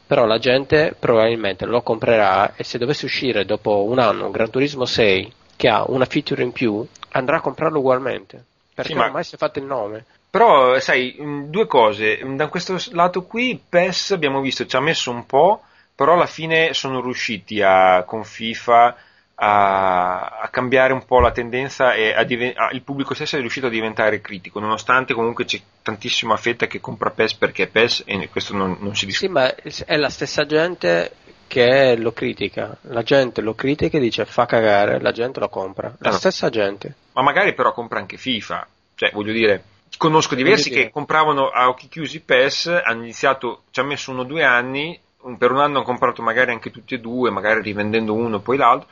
però 0.07 0.25
la 0.25 0.37
gente 0.37 0.95
probabilmente 0.97 1.65
lo 1.65 1.81
comprerà 1.81 2.55
e 2.55 2.63
se 2.63 2.77
dovesse 2.77 3.05
uscire 3.05 3.45
dopo 3.45 3.83
un 3.85 3.99
anno 3.99 4.25
un 4.25 4.31
Gran 4.31 4.49
Turismo 4.49 4.85
6 4.85 5.31
che 5.55 5.67
ha 5.69 5.83
una 5.87 6.05
feature 6.05 6.43
in 6.43 6.51
più 6.51 6.85
andrà 7.11 7.37
a 7.37 7.41
comprarlo 7.41 7.79
ugualmente 7.79 8.43
perché 8.73 8.91
Sì, 8.91 8.97
ma- 8.97 9.05
ormai 9.05 9.23
si 9.23 9.35
è 9.35 9.37
fatto 9.37 9.59
il 9.59 9.65
nome 9.65 10.05
Però, 10.29 10.77
sai, 10.79 11.15
mh, 11.17 11.45
due 11.49 11.65
cose. 11.65 12.19
Mh, 12.23 12.35
Da 12.35 12.47
questo 12.49 12.77
lato 12.91 13.23
qui, 13.23 13.57
PES 13.69 14.11
abbiamo 14.11 14.41
visto, 14.41 14.65
ci 14.65 14.75
ha 14.75 14.81
messo 14.81 15.09
un 15.11 15.25
po', 15.25 15.61
però 15.95 16.13
alla 16.13 16.25
fine 16.25 16.73
sono 16.73 17.01
riusciti 17.01 17.61
a, 17.61 18.03
con 18.03 18.25
FIFA 18.25 18.95
a, 19.35 20.27
a 20.41 20.47
cambiare 20.49 20.93
un 20.93 21.03
po' 21.05 21.19
la 21.19 21.31
tendenza 21.31 21.93
e 21.93 22.13
a 22.13 22.23
diven- 22.23 22.53
a- 22.55 22.69
il 22.71 22.81
pubblico 22.83 23.13
stesso 23.13 23.35
è 23.35 23.39
riuscito 23.39 23.67
a 23.67 23.69
diventare 23.69 24.21
critico, 24.21 24.59
nonostante 24.59 25.13
comunque 25.13 25.45
c'è 25.45 25.59
tantissima 25.81 26.37
fetta 26.37 26.67
che 26.67 26.79
compra 26.79 27.09
PES 27.11 27.33
perché 27.35 27.63
è 27.63 27.67
PES 27.67 28.03
e 28.05 28.29
questo 28.29 28.55
non, 28.55 28.77
non 28.79 28.95
si 28.95 29.05
discute. 29.05 29.27
sì 29.27 29.31
ma 29.31 29.53
è 29.85 29.97
la 29.97 30.09
stessa 30.09 30.45
gente 30.45 31.11
che 31.47 31.95
lo 31.97 32.11
critica 32.11 32.75
la 32.83 33.03
gente 33.03 33.41
lo 33.41 33.53
critica 33.53 33.97
e 33.97 33.99
dice 33.99 34.25
fa 34.25 34.45
cagare 34.45 34.99
la 34.99 35.11
gente 35.11 35.39
lo 35.39 35.49
compra 35.49 35.93
la 35.99 36.09
Ah. 36.09 36.13
stessa 36.13 36.49
gente 36.49 36.95
Ma 37.13 37.21
magari 37.21 37.53
però 37.53 37.71
compra 37.71 37.99
anche 37.99 38.17
FIFA, 38.17 38.67
cioè 38.95 39.11
voglio 39.13 39.31
dire, 39.31 39.63
conosco 39.97 40.33
diversi 40.35 40.69
che 40.69 40.89
compravano 40.89 41.49
a 41.49 41.67
occhi 41.69 41.87
chiusi 41.87 42.19
PES, 42.21 42.81
hanno 42.83 43.03
iniziato, 43.03 43.63
ci 43.71 43.79
ha 43.79 43.83
messo 43.83 44.11
uno 44.11 44.21
o 44.21 44.25
due 44.25 44.43
anni, 44.43 44.99
per 45.37 45.51
un 45.51 45.57
anno 45.59 45.77
hanno 45.77 45.83
comprato 45.83 46.21
magari 46.21 46.51
anche 46.51 46.71
tutti 46.71 46.95
e 46.95 46.99
due, 46.99 47.29
magari 47.29 47.61
rivendendo 47.61 48.13
uno 48.13 48.37
e 48.37 48.39
poi 48.41 48.57
l'altro, 48.57 48.87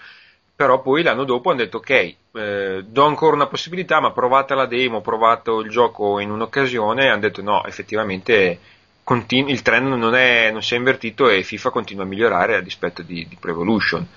però 0.56 0.82
poi 0.82 1.02
l'anno 1.04 1.24
dopo 1.24 1.50
hanno 1.50 1.60
detto 1.60 1.78
ok, 1.78 1.90
eh, 1.90 2.84
do 2.86 3.06
ancora 3.06 3.36
una 3.36 3.48
possibilità, 3.48 4.00
ma 4.00 4.12
provate 4.12 4.54
la 4.54 4.66
demo, 4.66 5.02
provato 5.02 5.60
il 5.62 5.70
gioco 5.70 6.20
in 6.20 6.30
un'occasione 6.32 7.06
e 7.06 7.08
hanno 7.08 7.22
detto 7.22 7.42
no, 7.42 7.66
effettivamente 7.66 8.60
continu- 9.04 9.50
il 9.50 9.62
trend 9.62 9.88
non, 9.88 10.16
è, 10.16 10.52
non 10.52 10.62
si 10.62 10.76
è 10.76 10.78
invertito 10.78 11.30
e 11.30 11.44
FIFA 11.44 11.70
continua 11.70 12.04
a 12.04 12.08
migliorare 12.08 12.56
a 12.56 12.62
dispetto 12.62 13.02
di, 13.02 13.28
di 13.28 13.38
Pro 13.40 13.52
Evolution. 13.52 14.08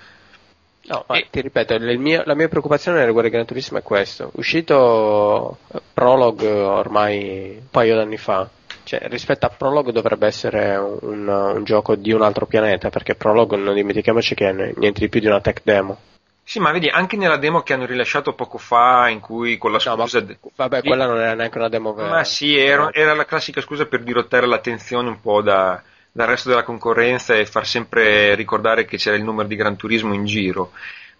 No, 0.89 1.03
ma 1.07 1.17
E- 1.17 1.27
ti 1.29 1.41
ripeto, 1.41 1.77
mio- 1.97 2.23
la 2.25 2.35
mia 2.35 2.47
preoccupazione 2.47 3.05
riguardo 3.05 3.29
Gran 3.29 3.45
Turismo 3.45 3.79
è 3.79 3.83
questo. 3.83 4.31
Uscito 4.35 5.57
eh, 5.73 5.81
Prologue 5.93 6.49
ormai 6.49 7.57
un 7.59 7.69
paio 7.69 7.95
d'anni 7.95 8.17
fa, 8.17 8.49
cioè 8.83 9.01
rispetto 9.09 9.45
a 9.45 9.49
Prologue 9.49 9.91
dovrebbe 9.91 10.27
essere 10.27 10.77
un, 10.77 11.27
un 11.27 11.63
gioco 11.65 11.95
di 11.95 12.13
un 12.13 12.21
altro 12.21 12.45
pianeta, 12.45 12.89
perché 12.89 13.15
Prologue 13.15 13.57
non 13.57 13.73
dimentichiamoci 13.73 14.33
che 14.33 14.49
è 14.49 14.53
niente 14.53 14.99
di 15.01 15.09
più 15.09 15.19
di 15.19 15.27
una 15.27 15.41
tech 15.41 15.59
demo. 15.63 15.97
Sì, 16.47 16.59
ma 16.59 16.71
vedi, 16.71 16.87
anche 16.87 17.17
nella 17.17 17.35
demo 17.35 17.61
che 17.61 17.73
hanno 17.73 17.85
rilasciato 17.85 18.31
poco 18.31 18.57
fa, 18.57 19.09
in 19.09 19.19
cui 19.19 19.57
con 19.57 19.73
la 19.73 19.81
No, 19.83 19.97
ma- 19.97 20.03
scusa... 20.07 20.25
Vabbè, 20.55 20.81
quella 20.81 21.05
non 21.05 21.19
era 21.19 21.33
neanche 21.33 21.57
una 21.57 21.67
demo 21.67 21.93
vera. 21.93 22.09
Ma 22.09 22.23
sì, 22.23 22.57
era, 22.57 22.89
era 22.93 23.13
la 23.13 23.25
classica 23.25 23.59
scusa 23.59 23.85
per 23.85 24.01
dirottare 24.01 24.47
l'attenzione 24.47 25.09
un 25.09 25.19
po' 25.19 25.41
da- 25.41 25.83
dal 26.09 26.27
resto 26.27 26.47
della 26.47 26.63
concorrenza 26.63 27.35
e 27.35 27.45
far 27.45 27.67
sempre 27.67 28.33
ricordare 28.35 28.85
che 28.85 28.95
c'era 28.95 29.17
il 29.17 29.23
numero 29.23 29.45
di 29.45 29.57
Gran 29.57 29.75
Turismo 29.75 30.13
in 30.13 30.23
giro. 30.23 30.71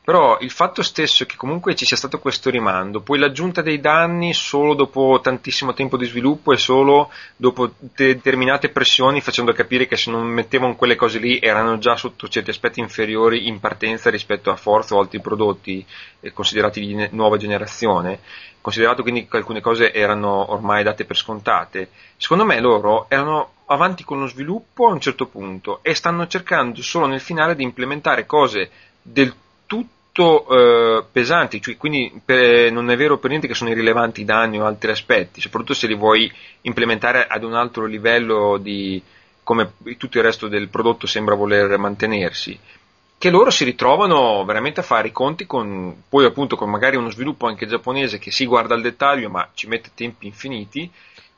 Però 0.08 0.38
il 0.40 0.52
fatto 0.52 0.84
stesso 0.84 1.26
che 1.26 1.36
comunque 1.36 1.76
ci 1.76 1.86
sia 1.86 1.98
stato 1.98 2.20
questo 2.20 2.50
rimando, 2.50 3.02
poi 3.02 3.20
l'aggiunta 3.20 3.62
dei 3.62 3.82
danni 3.82 4.34
solo 4.34 4.74
dopo 4.74 5.20
tantissimo 5.22 5.74
tempo 5.74 5.98
di 5.98 6.06
sviluppo 6.06 6.54
e 6.54 6.58
solo 6.58 7.12
dopo 7.36 7.74
determinate 7.78 8.70
pressioni 8.70 9.20
facendo 9.20 9.52
capire 9.52 9.86
che 9.86 9.98
se 9.98 10.10
non 10.10 10.26
mettevano 10.26 10.78
quelle 10.78 10.96
cose 10.96 11.20
lì 11.20 11.40
erano 11.42 11.78
già 11.78 11.98
sotto 11.98 12.30
certi 12.30 12.52
aspetti 12.52 12.80
inferiori 12.80 13.50
in 13.50 13.60
partenza 13.60 14.10
rispetto 14.10 14.50
a 14.50 14.56
Forza 14.56 14.96
o 14.96 15.02
altri 15.02 15.20
prodotti 15.20 15.86
eh, 16.22 16.32
considerati 16.32 16.80
di 16.80 17.10
nuova 17.12 17.36
generazione, 17.36 18.22
considerato 18.62 19.02
quindi 19.02 19.28
che 19.28 19.36
alcune 19.36 19.60
cose 19.60 19.92
erano 19.92 20.54
ormai 20.54 20.84
date 20.84 21.04
per 21.04 21.18
scontate, 21.18 21.90
secondo 22.16 22.46
me 22.46 22.62
loro 22.62 23.08
erano 23.10 23.56
avanti 23.66 24.06
con 24.06 24.22
lo 24.22 24.28
sviluppo 24.28 24.88
a 24.88 24.94
un 24.94 25.02
certo 25.02 25.26
punto 25.26 25.80
e 25.82 25.94
stanno 25.94 26.28
cercando 26.28 26.82
solo 26.82 27.08
nel 27.08 27.20
finale 27.20 27.56
di 27.56 27.64
implementare 27.64 28.26
cose 28.26 28.70
del 29.02 29.36
tutto 29.66 29.96
eh, 30.26 31.04
pesanti, 31.12 31.62
cioè, 31.62 31.78
quindi 31.78 32.22
per- 32.24 32.72
non 32.72 32.90
è 32.90 32.98
vero 32.98 33.18
per 33.18 33.30
niente 33.30 33.48
che 33.48 33.54
sono 33.54 33.70
irrilevanti 33.70 34.22
i 34.22 34.26
danni 34.26 34.60
o 34.60 34.66
altri 34.66 34.92
aspetti, 34.92 35.42
soprattutto 35.42 35.74
se 35.74 35.88
li 35.88 35.96
vuoi 35.96 36.32
implementare 36.62 37.28
ad 37.28 37.44
un 37.44 37.54
altro 37.54 37.86
livello 37.86 38.58
di 38.58 39.02
come 39.44 39.74
tutto 39.98 40.18
il 40.18 40.24
resto 40.26 40.48
del 40.50 40.68
prodotto 40.68 41.08
sembra 41.08 41.34
voler 41.34 41.78
mantenersi 41.78 42.60
che 43.18 43.30
loro 43.30 43.50
si 43.50 43.64
ritrovano 43.64 44.44
veramente 44.46 44.82
a 44.82 44.84
fare 44.84 45.08
i 45.08 45.12
conti 45.12 45.46
con 45.46 46.04
poi 46.08 46.26
appunto 46.26 46.56
con 46.56 46.70
magari 46.70 46.98
uno 46.98 47.10
sviluppo 47.10 47.48
anche 47.48 47.66
giapponese 47.66 48.20
che 48.20 48.30
si 48.30 48.46
guarda 48.46 48.76
al 48.76 48.82
dettaglio 48.82 49.30
ma 49.30 49.50
ci 49.54 49.68
mette 49.68 49.92
tempi 49.96 50.28
infiniti 50.28 50.92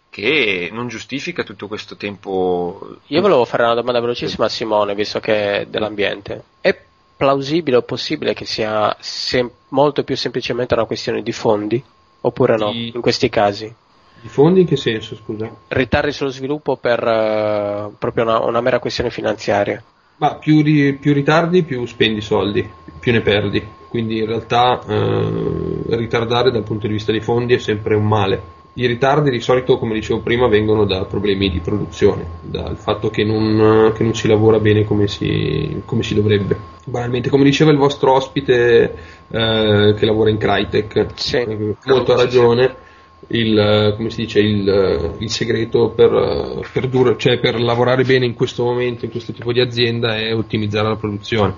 che 0.09 0.69
non 0.71 0.87
giustifica 0.87 1.43
tutto 1.43 1.67
questo 1.67 1.95
tempo 1.95 2.97
Io 3.07 3.21
volevo 3.21 3.45
fare 3.45 3.63
una 3.63 3.75
domanda 3.75 4.01
velocissima 4.01 4.45
a 4.45 4.49
Simone, 4.49 4.95
visto 4.95 5.19
che 5.19 5.59
è 5.61 5.65
dell'ambiente. 5.67 6.43
È 6.59 6.75
plausibile 7.19 7.75
o 7.75 7.81
possibile 7.81 8.33
che 8.33 8.45
sia 8.45 8.95
sem- 9.01 9.51
molto 9.69 10.05
più 10.05 10.15
semplicemente 10.15 10.73
una 10.73 10.85
questione 10.85 11.21
di 11.21 11.33
fondi? 11.33 11.83
Oppure 12.21 12.55
no, 12.55 12.71
Di- 12.71 12.93
in 12.95 13.01
questi 13.01 13.27
casi? 13.27 13.65
I 13.65 14.27
fondi 14.29 14.61
in 14.61 14.65
che 14.65 14.77
senso, 14.77 15.17
scusa? 15.17 15.49
Ritardi 15.67 16.13
sullo 16.13 16.29
sviluppo 16.29 16.77
per 16.77 17.05
eh, 17.05 17.89
proprio 17.99 18.23
una, 18.23 18.39
una 18.39 18.61
mera 18.61 18.79
questione 18.79 19.09
finanziaria. 19.09 19.83
Ma 20.15 20.35
più, 20.35 20.61
ri- 20.61 20.93
più 20.93 21.13
ritardi, 21.13 21.63
più 21.63 21.85
spendi 21.85 22.21
soldi, 22.21 22.65
più 23.01 23.11
ne 23.11 23.19
perdi. 23.19 23.65
Quindi 23.89 24.19
in 24.19 24.25
realtà 24.25 24.79
eh, 24.87 25.95
ritardare 25.97 26.51
dal 26.51 26.63
punto 26.63 26.87
di 26.87 26.93
vista 26.93 27.11
dei 27.11 27.21
fondi 27.21 27.53
è 27.53 27.59
sempre 27.59 27.95
un 27.95 28.07
male. 28.07 28.41
I 28.73 28.85
ritardi 28.85 29.29
di 29.29 29.41
solito, 29.41 29.77
come 29.77 29.95
dicevo 29.95 30.21
prima, 30.21 30.47
vengono 30.47 30.85
da 30.85 31.03
problemi 31.03 31.49
di 31.49 31.59
produzione, 31.59 32.25
dal 32.41 32.77
fatto 32.77 33.09
che 33.09 33.23
non, 33.25 33.91
che 33.93 34.03
non 34.03 34.13
si 34.13 34.27
lavora 34.27 34.59
bene 34.59 34.85
come 34.85 35.07
si, 35.07 35.81
come 35.85 36.03
si 36.03 36.13
dovrebbe. 36.13 36.55
Banalmente, 36.85 37.29
come 37.29 37.43
diceva 37.43 37.71
il 37.71 37.77
vostro 37.77 38.13
ospite 38.13 38.95
eh, 39.27 39.93
che 39.97 40.05
lavora 40.05 40.29
in 40.29 40.37
Crytek, 40.37 41.07
Sì. 41.15 41.37
eh, 41.37 41.75
molto 41.85 42.13
ha 42.13 42.17
ragione. 42.17 42.87
Il, 43.31 43.57
eh, 43.59 43.93
come 43.97 44.09
si 44.11 44.21
dice, 44.21 44.39
il, 44.39 44.67
eh, 44.67 45.11
il 45.17 45.29
segreto 45.29 45.89
per, 45.89 46.61
per, 46.71 46.87
dur- 46.87 47.17
cioè 47.17 47.37
per 47.39 47.59
lavorare 47.59 48.03
bene 48.03 48.25
in 48.25 48.33
questo 48.33 48.63
momento, 48.63 49.03
in 49.03 49.11
questo 49.11 49.33
tipo 49.33 49.51
di 49.51 49.59
azienda, 49.59 50.15
è 50.15 50.33
ottimizzare 50.33 50.87
la 50.87 50.95
produzione. 50.95 51.53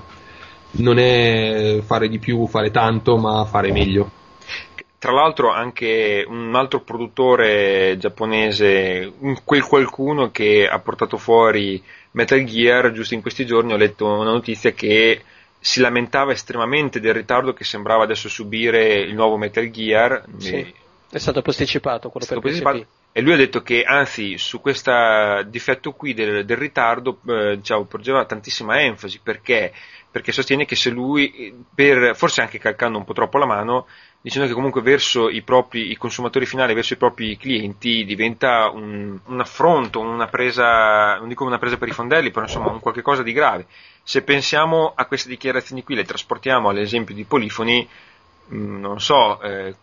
Non 0.72 0.98
è 0.98 1.80
fare 1.84 2.10
di 2.10 2.18
più, 2.18 2.48
fare 2.48 2.72
tanto, 2.72 3.18
ma 3.18 3.46
fare 3.46 3.72
meglio. 3.72 4.10
Tra 5.02 5.12
l'altro 5.14 5.50
anche 5.50 6.24
un 6.28 6.54
altro 6.54 6.82
produttore 6.82 7.98
giapponese, 7.98 9.12
quel 9.44 9.64
qualcuno 9.64 10.30
che 10.30 10.68
ha 10.70 10.78
portato 10.78 11.18
fuori 11.18 11.84
Metal 12.12 12.44
Gear, 12.44 12.92
giusto 12.92 13.16
in 13.16 13.24
questi 13.24 13.44
giorni 13.44 13.74
ho 13.74 13.78
letto 13.78 14.06
una 14.06 14.30
notizia 14.30 14.74
che 14.74 15.24
si 15.60 15.80
lamentava 15.80 16.34
estremamente 16.34 17.00
del 17.00 17.16
ritardo 17.16 17.52
che 17.52 17.64
sembrava 17.64 18.04
adesso 18.04 18.30
subire 18.30 18.94
il 18.94 19.16
nuovo 19.16 19.38
Metal 19.38 19.68
Gear. 19.72 20.24
Sì. 20.38 20.72
È 21.10 21.18
stato 21.18 21.42
posticipato 21.42 22.12
quello 22.12 22.28
stato 22.28 22.40
per 22.40 22.52
PSP. 22.52 22.62
partecipato. 22.62 23.00
E 23.12 23.22
lui 23.22 23.34
ha 23.34 23.38
detto 23.38 23.64
che 23.64 23.82
anzi 23.82 24.38
su 24.38 24.62
questo 24.62 24.92
difetto 25.48 25.94
qui 25.94 26.14
del, 26.14 26.46
del 26.46 26.58
ritardo 26.58 27.18
eh, 27.28 27.56
diciamo, 27.58 27.86
porgeva 27.86 28.24
tantissima 28.26 28.80
enfasi 28.80 29.20
perché? 29.22 29.74
perché 30.12 30.34
sostiene 30.34 30.66
che 30.66 30.76
se 30.76 30.90
lui, 30.90 31.56
per, 31.74 32.16
forse 32.18 32.42
anche 32.42 32.60
calcando 32.60 32.98
un 32.98 33.06
po' 33.06 33.14
troppo 33.14 33.38
la 33.38 33.46
mano, 33.46 33.88
dicendo 34.22 34.48
che 34.48 34.54
comunque 34.54 34.82
verso 34.82 35.30
i 35.30 35.42
propri 35.42 35.92
i 35.92 35.98
consumatori 35.98 36.46
finali, 36.46 36.76
verso 36.76 36.94
i 36.94 36.98
propri 36.98 37.36
clienti 37.38 38.06
diventa 38.06 38.70
un, 38.70 39.20
un 39.26 39.40
affronto, 39.40 40.00
una 40.00 40.28
presa, 40.28 41.18
non 41.18 41.28
dico 41.28 41.44
una 41.44 41.58
presa 41.58 41.78
per 41.78 41.88
i 41.88 41.94
fondelli, 41.94 42.30
però 42.30 42.46
insomma 42.46 42.70
un 42.70 42.80
qualche 42.80 43.02
cosa 43.02 43.24
di 43.24 43.34
grave. 43.34 43.66
Se 44.04 44.22
pensiamo 44.22 44.94
a 44.96 45.06
queste 45.06 45.30
dichiarazioni 45.30 45.84
qui, 45.84 45.96
le 45.96 46.04
trasportiamo 46.04 46.70
all'esempio 46.70 47.16
di 47.16 47.24
Polifoni, 47.24 47.88
mm, 48.54 48.80
non 48.80 49.02
so, 49.02 49.42
eh, 49.42 49.76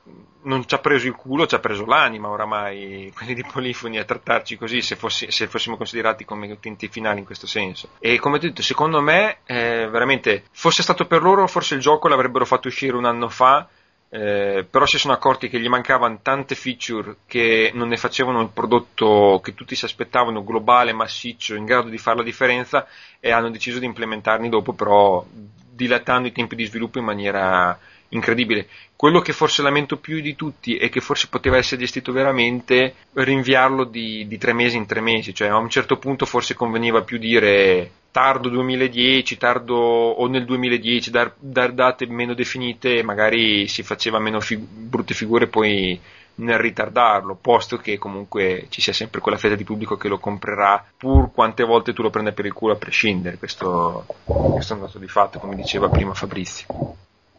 non 0.43 0.67
ci 0.67 0.75
ha 0.75 0.79
preso 0.79 1.09
il 1.09 1.15
culo, 1.15 1.47
ci 1.47 1.57
ha 1.57 1.59
preso 1.59 1.85
l'anima 1.85 2.29
oramai, 2.29 3.13
quelli 3.17 3.35
di 3.35 3.45
Polifoni, 3.45 3.99
a 3.99 4.05
trattarci 4.05 4.57
così 4.57 4.83
se, 4.83 4.95
fossi, 4.95 5.33
se 5.33 5.49
fossimo 5.49 5.77
considerati 5.77 6.25
come 6.25 6.51
utenti 6.51 6.87
finali 6.87 7.19
in 7.19 7.25
questo 7.25 7.49
senso. 7.49 7.89
E 7.99 8.21
come 8.21 8.37
ho 8.37 8.39
detto, 8.39 8.63
secondo 8.63 9.01
me, 9.01 9.39
eh, 9.47 9.89
veramente, 9.91 10.45
fosse 10.53 10.83
stato 10.83 11.07
per 11.07 11.23
loro, 11.23 11.47
forse 11.49 11.75
il 11.75 11.81
gioco 11.81 12.07
l'avrebbero 12.07 12.45
fatto 12.45 12.69
uscire 12.69 12.97
un 12.97 13.05
anno 13.05 13.29
fa, 13.29 13.69
eh, 14.11 14.67
però 14.69 14.87
si 14.87 14.99
sono 14.99 15.13
accorti 15.13 15.49
che 15.49 15.61
gli 15.61 15.69
mancavano 15.69 16.21
tante 16.23 16.55
feature 16.55 17.17
che 17.27 17.71
non 17.75 17.89
ne 17.89 17.99
facevano 17.99 18.41
il 18.41 18.49
prodotto 18.49 19.41
che 19.43 19.55
tutti 19.55 19.75
si 19.75 19.85
aspettavano 19.85 20.43
globale, 20.43 20.93
massiccio, 20.93 21.55
in 21.55 21.67
grado 21.67 21.91
di 21.91 21.99
fare 21.99 22.19
la 22.19 22.23
differenza 22.23 22.87
e 23.21 23.31
hanno 23.31 23.51
deciso 23.51 23.79
di 23.79 23.87
implementarli 23.87 24.49
dopo, 24.49 24.73
però 24.73 25.25
dilatando 25.31 26.27
i 26.29 26.33
tempi 26.33 26.57
di 26.57 26.65
sviluppo 26.65 26.99
in 26.99 27.05
maniera 27.05 27.79
incredibile. 28.11 28.69
Quello 28.97 29.21
che 29.21 29.33
forse 29.33 29.63
lamento 29.63 29.99
più 29.99 30.21
di 30.21 30.35
tutti 30.35 30.77
e 30.77 30.89
che 30.89 31.01
forse 31.01 31.29
poteva 31.29 31.57
essere 31.57 31.81
gestito 31.81 32.13
veramente, 32.13 32.95
rinviarlo 33.13 33.85
di, 33.85 34.27
di 34.27 34.39
tre 34.39 34.53
mesi 34.53 34.77
in 34.77 34.87
tre 34.87 35.01
mesi, 35.01 35.35
cioè 35.35 35.49
a 35.49 35.57
un 35.57 35.69
certo 35.69 35.99
punto 35.99 36.27
forse 36.27 36.55
conveniva 36.55 37.03
più 37.03 37.19
dire 37.19 37.91
tardo 38.11 38.49
2010, 38.49 39.37
tardo 39.37 39.77
o 39.77 40.27
nel 40.27 40.45
2010, 40.45 41.11
dar, 41.11 41.35
dar 41.39 41.73
date 41.73 42.07
meno 42.07 42.35
definite, 42.35 43.03
magari 43.03 43.69
si 43.69 43.83
faceva 43.83 44.19
meno 44.19 44.41
fig- 44.41 44.61
brutte 44.61 45.15
figure 45.15 45.47
poi 45.47 46.01
nel 46.37 46.59
ritardarlo, 46.59 47.37
posto 47.41 47.79
che 47.79 47.99
comunque 47.99 48.67
ci 48.69 48.81
sia 48.81 48.93
sempre 48.93 49.21
quella 49.21 49.39
fetta 49.39 49.57
di 49.57 49.65
pubblico 49.65 49.97
che 49.97 50.09
lo 50.09 50.19
comprerà 50.19 50.85
pur 50.97 51.33
quante 51.33 51.65
volte 51.65 51.93
tu 51.93 52.03
lo 52.03 52.11
prenda 52.11 52.33
per 52.33 52.47
il 52.47 52.53
culo 52.53 52.75
a 52.75 52.77
prescindere, 52.77 53.39
questo, 53.39 54.07
questo 54.25 54.73
è 54.73 54.77
un 54.77 54.83
dato 54.83 54.99
di 54.99 55.09
fatto, 55.09 55.39
come 55.39 55.57
diceva 55.57 55.89
prima 55.89 56.15
Fabrizio. 56.15 56.67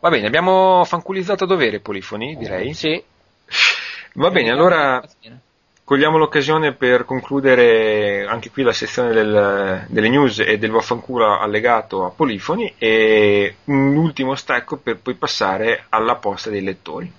Va 0.01 0.09
bene, 0.09 0.27
abbiamo 0.27 0.83
fanculizzato 0.85 1.43
a 1.43 1.47
dovere 1.47 1.81
Polifoni, 1.81 2.37
direi. 2.37 2.73
Sì. 2.73 3.03
Va 4.13 4.31
bene, 4.31 4.49
allora 4.49 5.03
cogliamo 5.83 6.17
l'occasione 6.17 6.73
per 6.73 7.03
concludere 7.03 8.25
anche 8.25 8.49
qui 8.49 8.63
la 8.63 8.71
sezione 8.71 9.11
del, 9.11 9.85
delle 9.87 10.09
news 10.09 10.39
e 10.39 10.57
del 10.57 10.71
vaffanculo 10.71 11.37
allegato 11.37 12.05
a 12.05 12.11
Polifoni 12.11 12.75
e 12.77 13.55
un 13.65 13.95
ultimo 13.95 14.35
stacco 14.35 14.77
per 14.77 14.99
poi 14.99 15.15
passare 15.15 15.85
alla 15.89 16.15
posta 16.15 16.49
dei 16.49 16.61
lettori. 16.61 17.11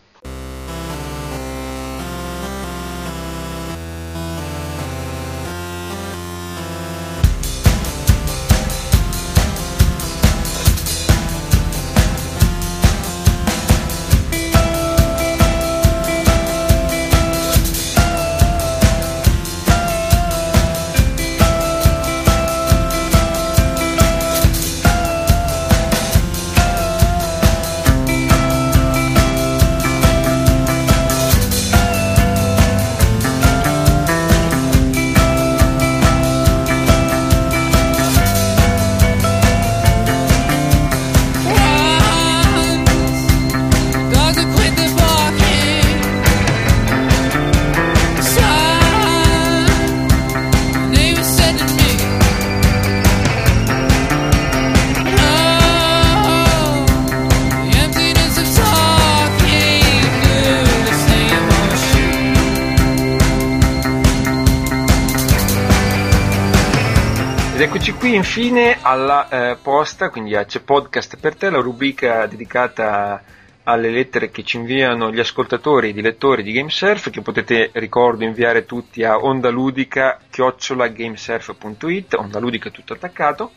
Infine 68.31 68.78
alla 68.81 69.28
eh, 69.28 69.57
posta, 69.60 70.09
quindi 70.09 70.36
a 70.36 70.44
C'è 70.44 70.60
Podcast 70.60 71.18
per 71.18 71.34
te, 71.34 71.50
la 71.50 71.59
rubrica 71.59 72.26
dedicata 72.26 73.20
alle 73.65 73.91
lettere 73.91 74.31
che 74.31 74.44
ci 74.44 74.57
inviano 74.57 75.10
gli 75.10 75.18
ascoltatori 75.18 75.89
i 75.89 76.00
lettori 76.00 76.44
di 76.44 76.52
Gamesurf, 76.52 77.10
che 77.10 77.23
potete, 77.23 77.70
ricordo, 77.73 78.23
inviare 78.23 78.67
tutti 78.67 79.02
a 79.02 79.18
ondaludica-gamesurf.it, 79.18 82.15
ondaludica 82.15 82.70
tutto 82.70 82.92
attaccato. 82.92 83.50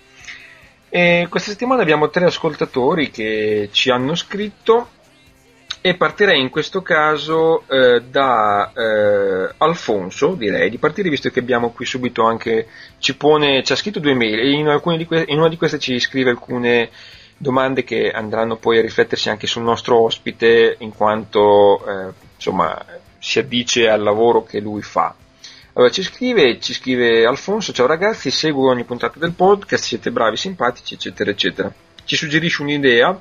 E 0.90 1.28
questa 1.30 1.52
settimana 1.52 1.84
abbiamo 1.84 2.10
tre 2.10 2.26
ascoltatori 2.26 3.12
che 3.12 3.70
ci 3.72 3.92
hanno 3.92 4.16
scritto 4.16 4.88
e 5.86 5.96
partirei 5.96 6.40
in 6.40 6.50
questo 6.50 6.82
caso 6.82 7.64
eh, 7.68 8.04
da 8.10 8.72
eh, 8.74 9.54
Alfonso, 9.58 10.34
direi 10.34 10.70
di 10.70 10.78
partire 10.78 11.10
visto 11.10 11.30
che 11.30 11.40
abbiamo 11.40 11.72
qui 11.72 11.86
subito 11.86 12.24
anche, 12.24 12.68
ci 13.00 13.18
pone, 13.18 13.64
ci 13.64 13.74
ha 13.74 13.76
scritto 13.76 14.00
due 14.00 14.14
mail 14.14 14.40
e 14.40 14.52
in, 14.52 15.06
que- 15.06 15.26
in 15.28 15.40
una 15.40 15.50
di 15.50 15.58
queste 15.58 15.80
ci 15.80 16.00
scrive 16.00 16.30
alcune 16.30 16.90
domande 17.36 17.84
che 17.84 18.12
andranno 18.12 18.56
poi 18.56 18.78
a 18.78 18.82
riflettersi 18.82 19.28
anche 19.28 19.46
sul 19.46 19.64
nostro 19.64 20.00
ospite 20.00 20.78
in 20.80 20.96
quanto 20.96 21.86
eh, 21.86 22.14
insomma 22.34 22.82
si 23.20 23.40
addice 23.40 23.90
al 23.90 24.04
lavoro 24.04 24.46
che 24.46 24.62
lui 24.62 24.82
fa. 24.82 25.14
Allora 25.74 25.92
ci 25.92 26.02
scrive, 26.02 26.62
ci 26.62 26.72
scrive 26.72 27.26
Alfonso, 27.26 27.74
ciao 27.74 27.88
ragazzi, 27.88 28.32
seguo 28.32 28.70
ogni 28.70 28.86
puntata 28.86 29.20
del 29.20 29.34
podcast, 29.34 29.84
siete 29.84 30.12
bravi, 30.12 30.38
simpatici, 30.38 30.94
eccetera, 30.94 31.30
eccetera. 31.30 31.74
Ci 32.06 32.16
suggerisce 32.16 32.62
un'idea 32.62 33.20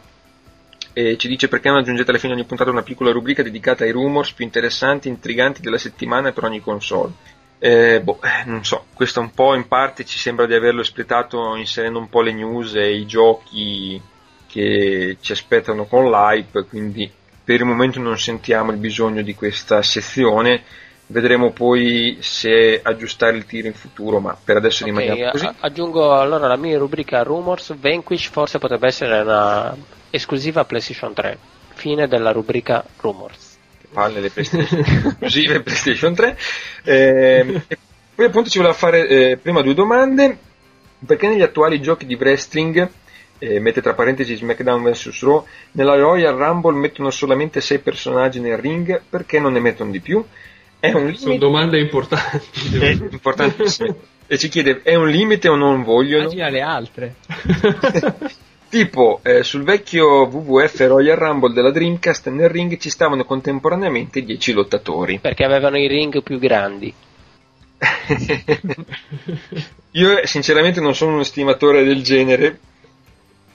e 0.92 1.16
ci 1.16 1.28
dice 1.28 1.48
perché 1.48 1.68
non 1.68 1.78
aggiungete 1.78 2.10
alla 2.10 2.18
fine 2.18 2.34
ogni 2.34 2.44
puntata 2.44 2.70
una 2.70 2.82
piccola 2.82 3.12
rubrica 3.12 3.42
dedicata 3.42 3.84
ai 3.84 3.90
rumors 3.92 4.32
più 4.32 4.44
interessanti 4.44 5.08
e 5.08 5.10
intriganti 5.10 5.60
della 5.60 5.78
settimana 5.78 6.32
per 6.32 6.44
ogni 6.44 6.60
console. 6.60 7.12
Boh, 7.58 8.18
eh, 8.22 8.44
non 8.46 8.64
so, 8.64 8.86
questo 8.92 9.20
un 9.20 9.30
po' 9.30 9.54
in 9.54 9.68
parte 9.68 10.04
ci 10.04 10.18
sembra 10.18 10.46
di 10.46 10.54
averlo 10.54 10.80
espletato 10.80 11.54
inserendo 11.54 12.00
un 12.00 12.08
po' 12.08 12.20
le 12.20 12.32
news 12.32 12.74
e 12.74 12.96
i 12.96 13.06
giochi 13.06 14.00
che 14.48 15.16
ci 15.20 15.32
aspettano 15.32 15.84
con 15.84 16.10
l'hype, 16.10 16.64
quindi 16.64 17.10
per 17.44 17.60
il 17.60 17.64
momento 17.64 18.00
non 18.00 18.18
sentiamo 18.18 18.70
il 18.70 18.78
bisogno 18.78 19.22
di 19.22 19.34
questa 19.34 19.80
sezione. 19.82 20.62
Vedremo 21.12 21.50
poi 21.50 22.16
se 22.20 22.80
aggiustare 22.82 23.36
il 23.36 23.44
tiro 23.44 23.66
in 23.66 23.74
futuro, 23.74 24.18
ma 24.18 24.34
per 24.42 24.56
adesso 24.56 24.82
okay, 24.84 24.96
rimaniamo 24.96 25.30
così. 25.30 25.46
Aggiungo 25.60 26.14
allora 26.14 26.46
la 26.46 26.56
mia 26.56 26.78
rubrica 26.78 27.22
Rumors. 27.22 27.76
Vanquish 27.76 28.30
forse 28.30 28.58
potrebbe 28.58 28.86
essere 28.86 29.20
una 29.20 29.76
esclusiva 30.08 30.64
PlayStation 30.64 31.12
3. 31.12 31.36
Fine 31.74 32.08
della 32.08 32.32
rubrica 32.32 32.82
Rumors. 32.98 33.58
Che 33.78 33.88
palle 33.92 34.20
le 34.20 34.30
PlayStation 34.30 34.80
esclusive 35.20 35.60
PlayStation 35.60 36.14
3. 36.14 36.38
Eh, 36.82 37.62
poi 38.14 38.24
appunto 38.24 38.48
ci 38.48 38.56
voleva 38.56 38.74
fare 38.74 39.06
eh, 39.06 39.36
prima 39.36 39.60
due 39.60 39.74
domande. 39.74 40.38
Perché 41.04 41.28
negli 41.28 41.42
attuali 41.42 41.82
giochi 41.82 42.06
di 42.06 42.14
wrestling, 42.14 42.88
eh, 43.38 43.60
mette 43.60 43.82
tra 43.82 43.92
parentesi 43.92 44.34
SmackDown 44.34 44.82
vs 44.82 45.20
Raw, 45.20 45.46
nella 45.72 45.96
Royal 45.96 46.36
Rumble 46.36 46.78
mettono 46.78 47.10
solamente 47.10 47.60
6 47.60 47.80
personaggi 47.80 48.40
nel 48.40 48.56
ring, 48.56 49.02
perché 49.10 49.38
non 49.38 49.52
ne 49.52 49.60
mettono 49.60 49.90
di 49.90 50.00
più? 50.00 50.24
È 50.82 50.90
un 50.90 51.14
Sono 51.14 51.36
domande 51.36 51.78
importanti. 51.78 52.76
È 52.76 52.98
importantissime. 53.08 53.94
e 54.26 54.36
ci 54.36 54.48
chiede, 54.48 54.80
è 54.82 54.96
un 54.96 55.08
limite 55.08 55.48
o 55.48 55.54
non 55.54 55.84
vogliono? 55.84 56.22
Immagina 56.22 56.48
le 56.48 56.60
altre. 56.60 57.14
Tipo, 58.68 59.20
eh, 59.22 59.42
sul 59.44 59.64
vecchio 59.64 60.26
WWF 60.26 60.80
Royal 60.86 61.18
Rumble 61.18 61.52
della 61.52 61.70
Dreamcast 61.70 62.30
nel 62.30 62.48
ring 62.48 62.78
ci 62.78 62.88
stavano 62.88 63.24
contemporaneamente 63.24 64.22
10 64.22 64.52
lottatori. 64.54 65.18
Perché 65.18 65.44
avevano 65.44 65.76
i 65.76 65.86
ring 65.86 66.22
più 66.22 66.38
grandi. 66.38 66.92
Io 69.92 70.26
sinceramente 70.26 70.80
non 70.80 70.94
sono 70.94 71.14
un 71.16 71.20
estimatore 71.20 71.84
del 71.84 72.02
genere. 72.02 72.58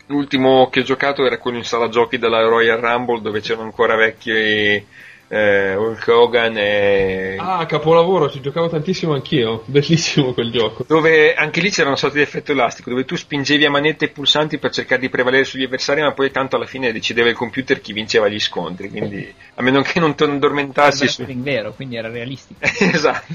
L'ultimo 0.06 0.69
che 0.69 0.81
ho 0.81 0.83
giocato 0.83 1.25
era 1.25 1.39
quello 1.39 1.57
in 1.57 1.64
sala 1.65 1.89
giochi 1.89 2.19
della 2.19 2.47
Royal 2.47 2.77
Rumble 2.80 3.19
dove 3.19 3.39
c'erano 3.41 3.64
ancora 3.65 3.95
vecchi 3.95 4.85
eh, 5.30 5.75
Hulk 5.75 6.07
Hogan 6.07 6.57
e... 6.57 7.35
Ah, 7.38 7.65
capolavoro, 7.65 8.30
ci 8.30 8.39
giocavo 8.39 8.69
tantissimo 8.69 9.14
anch'io, 9.14 9.64
bellissimo 9.67 10.33
quel 10.33 10.51
gioco. 10.51 10.85
Dove 10.88 11.33
anche 11.33 11.59
lì 11.59 11.69
c'era 11.69 11.89
una 11.89 11.97
sorta 11.97 12.15
di 12.15 12.23
effetto 12.23 12.53
elastico, 12.53 12.89
dove 12.89 13.06
tu 13.06 13.15
spingevi 13.15 13.65
a 13.65 13.69
manette 13.69 14.06
i 14.06 14.09
pulsanti 14.09 14.57
per 14.57 14.72
cercare 14.72 15.01
di 15.01 15.09
prevalere 15.09 15.43
sugli 15.43 15.64
avversari, 15.64 16.01
ma 16.01 16.14
poi 16.14 16.31
tanto 16.31 16.56
alla 16.56 16.65
fine 16.65 16.91
decideva 16.91 17.30
il 17.30 17.35
computer 17.35 17.81
chi 17.81 17.93
vinceva 17.93 18.30
gli 18.30 18.39
scontri, 18.39 18.89
quindi 18.89 19.33
a 19.56 19.61
meno 19.61 19.81
che 19.81 19.99
non 19.99 20.15
ti 20.15 20.23
addormentassi... 20.23 21.03
Era 21.03 21.11
su... 21.11 21.25
vero, 21.25 21.73
quindi 21.73 21.97
era 21.97 22.09
realistico. 22.09 22.59
esatto. 22.64 23.33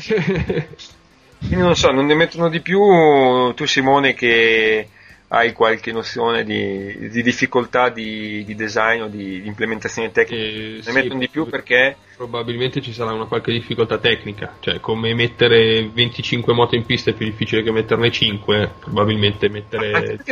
quindi 1.38 1.56
non 1.56 1.76
so, 1.76 1.90
non 1.90 2.06
ne 2.06 2.14
mettono 2.14 2.48
di 2.48 2.60
più, 2.60 2.80
tu 3.54 3.66
Simone 3.66 4.14
che 4.14 4.88
hai 5.34 5.52
qualche 5.52 5.92
nozione 5.92 6.44
di, 6.44 7.08
di 7.08 7.22
difficoltà 7.22 7.88
di, 7.88 8.44
di, 8.44 8.54
design 8.54 9.00
o 9.00 9.08
di, 9.08 9.40
di 9.40 9.46
implementazione 9.46 10.10
tecnica. 10.12 10.42
Eh, 10.42 10.72
ne 10.76 10.82
sì, 10.82 10.92
mettono 10.92 11.20
di 11.20 11.28
più 11.30 11.46
perché 11.46 11.96
probabilmente 12.16 12.82
ci 12.82 12.92
sarà 12.92 13.12
una 13.12 13.24
qualche 13.24 13.50
difficoltà 13.50 13.98
tecnica, 13.98 14.56
cioè 14.60 14.78
come 14.78 15.14
mettere 15.14 15.88
25 15.90 16.52
moto 16.52 16.76
in 16.76 16.84
pista 16.84 17.10
è 17.10 17.14
più 17.14 17.24
difficile 17.24 17.62
che 17.62 17.72
metterne 17.72 18.10
5, 18.10 18.72
probabilmente 18.80 19.48
mettere 19.48 19.92
adesso... 19.92 20.22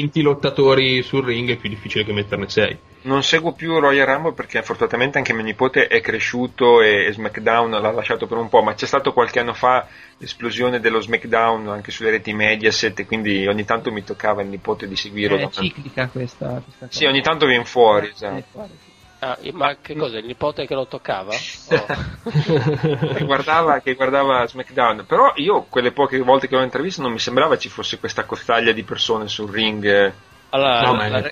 20 0.00 0.20
lottatori 0.20 1.02
sul 1.02 1.24
ring 1.24 1.48
è 1.50 1.56
più 1.56 1.68
difficile 1.68 2.04
che 2.04 2.12
metterne 2.12 2.48
6. 2.48 2.78
Non 3.02 3.22
seguo 3.22 3.52
più 3.52 3.78
Royal 3.78 4.06
Rumble 4.06 4.34
perché 4.34 4.62
fortunatamente 4.62 5.16
anche 5.16 5.32
mio 5.32 5.42
nipote 5.42 5.86
è 5.86 6.00
cresciuto 6.00 6.82
e, 6.82 7.06
e 7.06 7.12
SmackDown 7.12 7.70
l'ha 7.70 7.90
lasciato 7.92 8.26
per 8.26 8.36
un 8.36 8.48
po', 8.48 8.62
ma 8.62 8.74
c'è 8.74 8.86
stato 8.86 9.12
qualche 9.12 9.40
anno 9.40 9.54
fa 9.54 9.86
l'esplosione 10.18 10.80
dello 10.80 11.00
SmackDown 11.00 11.68
anche 11.68 11.90
sulle 11.90 12.10
reti 12.10 12.34
Mediaset 12.34 12.98
e 12.98 13.06
quindi 13.06 13.46
ogni 13.46 13.64
tanto 13.64 13.90
mi 13.90 14.04
toccava 14.04 14.42
il 14.42 14.48
nipote 14.48 14.86
di 14.86 14.96
seguirlo. 14.96 15.38
È 15.38 15.48
ciclica 15.48 16.08
questa, 16.08 16.60
questa 16.62 16.88
Sì, 16.90 17.06
ogni 17.06 17.22
tanto 17.22 17.46
viene 17.46 17.64
fuori, 17.64 18.10
esatto. 18.10 18.44
Fuori, 18.50 18.72
sì. 18.84 18.90
Ah, 19.22 19.38
ma 19.52 19.76
che 19.82 19.94
cosa? 19.96 20.16
Il 20.16 20.24
nipote 20.24 20.66
che 20.66 20.74
lo 20.74 20.86
toccava? 20.86 21.34
Oh. 21.70 23.14
che, 23.14 23.24
guardava, 23.24 23.80
che, 23.80 23.94
guardava, 23.94 24.46
SmackDown. 24.46 25.04
Però 25.06 25.32
io, 25.36 25.66
quelle 25.68 25.92
poche 25.92 26.18
volte 26.18 26.48
che 26.48 26.56
l'ho 26.56 26.62
intervistato, 26.62 27.04
non 27.04 27.12
mi 27.12 27.20
sembrava 27.20 27.56
ci 27.56 27.68
fosse 27.68 27.98
questa 27.98 28.24
costaglia 28.24 28.72
di 28.72 28.82
persone 28.82 29.28
sul 29.28 29.50
ring. 29.50 30.12
Allora, 30.50 30.80
no, 30.82 30.94
la, 30.94 31.08
la, 31.08 31.30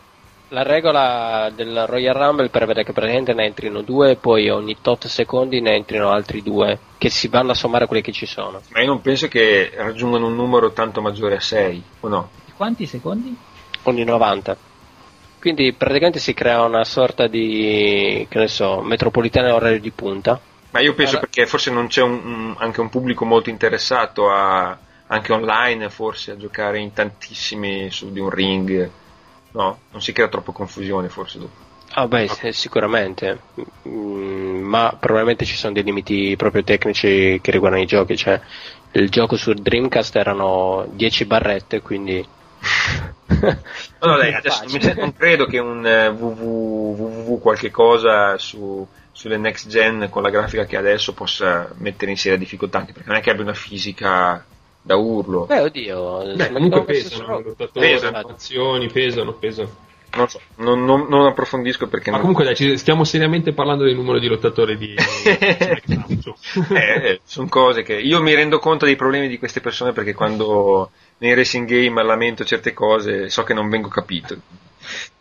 la, 0.48 0.62
regola 0.62 1.50
del 1.54 1.86
Royal 1.86 2.14
Rumble 2.14 2.48
prevede 2.48 2.84
che 2.84 2.92
praticamente 2.92 3.34
ne 3.34 3.46
entrino 3.46 3.82
due 3.82 4.12
e 4.12 4.16
poi 4.16 4.48
ogni 4.48 4.76
tot 4.80 5.06
secondi 5.06 5.60
ne 5.60 5.74
entrino 5.74 6.10
altri 6.10 6.42
due, 6.42 6.78
che 6.98 7.10
si 7.10 7.28
vanno 7.28 7.52
a 7.52 7.54
sommare 7.54 7.86
quelli 7.86 8.02
che 8.02 8.12
ci 8.12 8.26
sono. 8.26 8.60
Ma 8.70 8.80
io 8.80 8.86
non 8.86 9.00
penso 9.00 9.28
che 9.28 9.72
raggiungano 9.74 10.26
un 10.26 10.34
numero 10.34 10.72
tanto 10.72 11.00
maggiore 11.00 11.36
a 11.36 11.40
6, 11.40 11.82
o 12.00 12.08
no? 12.08 12.30
Quanti 12.56 12.86
secondi? 12.86 13.36
Ogni 13.82 14.04
90. 14.04 14.56
Quindi 15.40 15.72
praticamente 15.72 16.18
si 16.18 16.34
crea 16.34 16.62
una 16.62 16.84
sorta 16.84 17.28
di, 17.28 18.26
che 18.28 18.38
ne 18.38 18.48
so, 18.48 18.80
metropolitana 18.80 19.54
orario 19.54 19.80
di 19.80 19.90
punta. 19.90 20.40
Ma 20.70 20.80
io 20.80 20.94
penso 20.94 21.12
allora... 21.16 21.28
perché 21.30 21.46
forse 21.46 21.70
non 21.70 21.86
c'è 21.86 22.02
un, 22.02 22.20
un, 22.24 22.54
anche 22.58 22.80
un 22.80 22.88
pubblico 22.88 23.24
molto 23.24 23.48
interessato 23.48 24.30
a, 24.30 24.76
anche 25.06 25.32
online 25.32 25.88
forse 25.88 26.32
a 26.32 26.36
giocare 26.36 26.78
in 26.78 26.92
tantissimi 26.92 27.90
su 27.90 28.12
di 28.12 28.20
un 28.20 28.30
ring. 28.30 28.90
No, 29.58 29.76
non 29.90 30.00
si 30.00 30.12
crea 30.12 30.28
troppa 30.28 30.52
confusione 30.52 31.08
forse 31.08 31.40
dopo. 31.40 31.66
Ah 31.94 32.06
beh, 32.06 32.28
okay. 32.30 32.52
sicuramente, 32.52 33.40
mm, 33.88 34.62
ma 34.62 34.96
probabilmente 34.96 35.44
ci 35.44 35.56
sono 35.56 35.72
dei 35.72 35.82
limiti 35.82 36.36
proprio 36.36 36.62
tecnici 36.62 37.40
che 37.42 37.50
riguardano 37.50 37.82
i 37.82 37.86
giochi, 37.86 38.16
cioè 38.16 38.40
il 38.92 39.10
gioco 39.10 39.36
su 39.36 39.52
Dreamcast 39.52 40.14
erano 40.14 40.86
10 40.92 41.24
barrette, 41.24 41.80
quindi 41.80 42.24
no, 44.00 44.16
dai, 44.16 44.32
adesso 44.32 44.62
non 44.94 45.12
credo 45.16 45.46
che 45.46 45.58
un 45.58 45.78
www, 45.80 45.86
eh, 45.86 46.08
www 46.08 47.40
qualche 47.40 47.72
cosa 47.72 48.38
su, 48.38 48.86
sulle 49.10 49.38
next 49.38 49.68
gen 49.68 50.06
con 50.08 50.22
la 50.22 50.30
grafica 50.30 50.66
che 50.66 50.76
adesso 50.76 51.14
possa 51.14 51.68
mettere 51.78 52.12
in 52.12 52.16
seria 52.16 52.38
difficoltà, 52.38 52.78
anche 52.78 52.92
perché 52.92 53.08
non 53.08 53.18
è 53.18 53.22
che 53.22 53.30
abbia 53.30 53.42
una 53.42 53.54
fisica 53.54 54.44
da 54.82 54.96
urlo. 54.96 55.46
Beh, 55.46 55.60
oddio, 55.60 56.34
Beh, 56.34 56.52
comunque 56.52 56.84
pesano, 56.84 57.42
pesano, 57.72 58.18
azioni, 58.18 58.88
pesano, 58.88 59.32
pesano. 59.34 59.86
Non 60.16 60.26
so, 60.26 60.40
non, 60.56 60.84
non, 60.84 61.06
non 61.08 61.26
approfondisco 61.26 61.86
perché... 61.86 62.10
Ma 62.10 62.16
non... 62.16 62.32
comunque 62.32 62.44
dai, 62.44 62.78
stiamo 62.78 63.04
seriamente 63.04 63.52
parlando 63.52 63.84
del 63.84 63.94
numero 63.94 64.18
di 64.18 64.26
lottatori 64.26 64.78
di... 64.78 64.94
eh, 66.74 67.20
sono 67.24 67.48
cose 67.48 67.82
che... 67.82 67.94
Io 67.94 68.22
mi 68.22 68.34
rendo 68.34 68.58
conto 68.58 68.86
dei 68.86 68.96
problemi 68.96 69.28
di 69.28 69.38
queste 69.38 69.60
persone 69.60 69.92
perché 69.92 70.14
quando 70.14 70.90
nei 71.18 71.34
racing 71.34 71.68
game 71.68 72.02
lamento 72.02 72.44
certe 72.44 72.72
cose, 72.72 73.28
so 73.28 73.42
che 73.42 73.52
non 73.52 73.68
vengo 73.68 73.88
capito. 73.88 74.36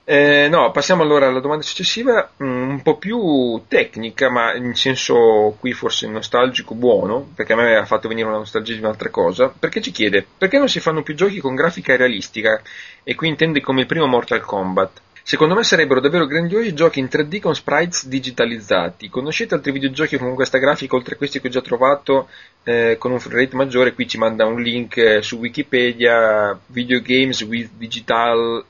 Eh, 0.10 0.48
no, 0.48 0.72
passiamo 0.72 1.04
allora 1.04 1.28
alla 1.28 1.42
domanda 1.42 1.66
successiva, 1.66 2.32
mm, 2.42 2.70
un 2.70 2.82
po' 2.82 2.96
più 2.96 3.64
tecnica, 3.68 4.30
ma 4.30 4.56
in 4.56 4.74
senso 4.74 5.58
qui 5.60 5.74
forse 5.74 6.08
nostalgico 6.08 6.76
buono, 6.76 7.28
perché 7.36 7.52
a 7.52 7.56
me 7.58 7.76
ha 7.76 7.86
fatto 7.86 8.08
venire 8.08 8.26
una 8.26 8.38
nostalgia 8.38 8.72
di 8.72 8.80
un'altra 8.80 9.10
cosa, 9.10 9.50
perché 9.50 9.82
ci 9.82 9.92
chiede 9.92 10.26
perché 10.38 10.60
non 10.60 10.70
si 10.70 10.80
fanno 10.80 11.04
più 11.04 11.14
giochi 11.14 11.42
con 11.42 11.56
grafica 11.56 11.98
realistica, 11.98 12.62
e 13.04 13.16
qui 13.16 13.28
intende 13.28 13.60
come 13.60 13.82
il 13.82 13.86
primo 13.86 14.06
Mortal 14.06 14.40
Kombat. 14.40 15.02
Secondo 15.24 15.56
me 15.56 15.64
sarebbero 15.64 16.00
davvero 16.00 16.26
grandiosi 16.26 16.74
giochi 16.74 17.00
in 17.00 17.10
3D 17.12 17.42
con 17.42 17.54
sprites 17.54 18.08
digitalizzati. 18.08 19.10
Conoscete 19.10 19.56
altri 19.56 19.74
videogiochi 19.74 20.18
con 20.18 20.34
questa 20.36 20.58
grafica 20.58 20.96
oltre 20.96 21.16
a 21.16 21.18
questi 21.18 21.42
che 21.42 21.48
ho 21.48 21.52
già 21.52 21.60
trovato 21.60 22.30
eh, 22.64 22.96
con 22.98 23.12
un 23.12 23.20
frame 23.20 23.42
rate 23.42 23.56
maggiore? 23.58 23.94
Qui 23.94 24.08
ci 24.08 24.18
manda 24.18 24.46
un 24.46 24.62
link 24.62 24.96
eh, 24.96 25.22
su 25.22 25.36
Wikipedia, 25.36 26.58
Videogames 26.68 27.42
with 27.42 27.72
digital, 27.76 28.64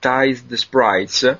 Digitized 0.00 0.54
Sprites, 0.54 1.38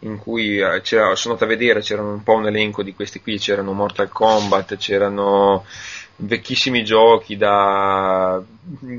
in 0.00 0.18
cui 0.18 0.58
eh, 0.58 0.82
sono 0.84 1.16
andato 1.24 1.44
a 1.44 1.46
vedere, 1.46 1.80
c'erano 1.80 2.12
un 2.12 2.22
po' 2.22 2.34
un 2.34 2.46
elenco 2.46 2.82
di 2.82 2.94
questi 2.94 3.20
qui, 3.20 3.38
c'erano 3.38 3.72
Mortal 3.72 4.10
Kombat, 4.10 4.76
c'erano 4.76 5.64
vecchissimi 6.16 6.84
giochi 6.84 7.36
da 7.36 8.40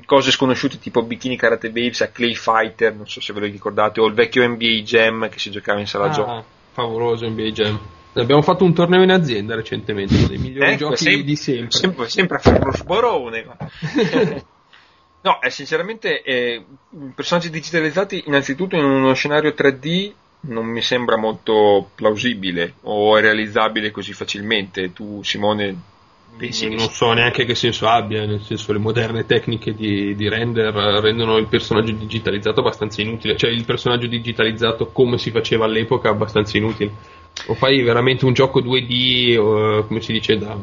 cose 0.06 0.32
sconosciute 0.32 0.80
tipo 0.80 1.04
Bikini 1.04 1.38
Karate 1.38 1.70
Babes 1.70 2.02
a 2.02 2.10
Clay 2.10 2.34
Fighter, 2.34 2.96
non 2.96 3.08
so 3.08 3.22
se 3.22 3.32
ve 3.34 3.42
lo 3.42 3.46
ricordate, 3.46 4.02
o 4.02 4.08
il 4.08 4.14
vecchio 4.14 4.48
NBA 4.48 4.82
Jam 4.84 5.30
che 5.30 5.40
si 5.40 5.52
giocava 5.52 5.80
in 5.80 5.88
sala 5.88 6.06
ah, 6.06 6.12
gioco. 6.12 6.46
Favoloso 6.72 7.30
NBA 7.30 7.50
Jam. 7.52 7.80
Abbiamo 8.16 8.42
fatto 8.42 8.64
un 8.64 8.74
torneo 8.74 9.02
in 9.04 9.12
azienda 9.12 9.56
recentemente, 9.56 10.16
uno 10.16 10.28
dei 10.28 10.38
migliori 10.38 10.72
ecco, 10.72 10.90
giochi 10.90 10.98
sem- 10.98 11.22
di 11.22 11.36
sempre. 11.36 11.78
Sempre, 11.78 12.10
sempre 12.10 12.38
a 12.38 12.40
fare 12.40 12.60
lo 12.64 12.72
sborone. 12.72 13.46
no, 15.24 15.42
eh, 15.42 15.50
sinceramente, 15.50 16.22
eh, 16.22 16.64
personaggi 17.16 17.50
digitalizzati 17.50 18.24
innanzitutto 18.28 18.76
in 18.76 18.86
uno 18.86 19.14
scenario 19.14 19.52
3D 19.52 20.14
non 20.46 20.66
mi 20.66 20.82
sembra 20.82 21.18
molto 21.18 21.90
plausibile 21.96 22.76
o 22.82 23.18
realizzabile 23.18 23.92
così 23.92 24.14
facilmente. 24.14 24.94
Tu, 24.94 25.24
Simone, 25.24 25.92
Pensi 26.36 26.68
non 26.68 26.90
so 26.90 27.14
neanche 27.14 27.46
che 27.46 27.54
senso 27.54 27.88
abbia, 27.88 28.26
nel 28.26 28.42
senso 28.42 28.74
le 28.74 28.80
moderne 28.80 29.26
tecniche 29.26 29.74
di, 29.74 30.16
di, 30.16 30.28
render 30.28 30.74
rendono 30.74 31.38
il 31.38 31.46
personaggio 31.46 31.92
digitalizzato 31.92 32.60
abbastanza 32.62 33.02
inutile, 33.02 33.38
cioè 33.38 33.52
il 33.52 33.66
personaggio 33.66 34.08
digitalizzato 34.08 34.88
come 34.88 35.20
si 35.20 35.30
faceva 35.30 35.66
all'epoca 35.66 36.10
abbastanza 36.10 36.58
inutile. 36.58 36.92
O 37.48 37.54
fai 37.54 37.82
veramente 37.84 38.26
un 38.26 38.34
gioco 38.34 38.62
2D, 38.62 39.38
o, 39.38 39.86
come 39.86 40.02
si 40.02 40.12
dice, 40.12 40.38
da, 40.38 40.58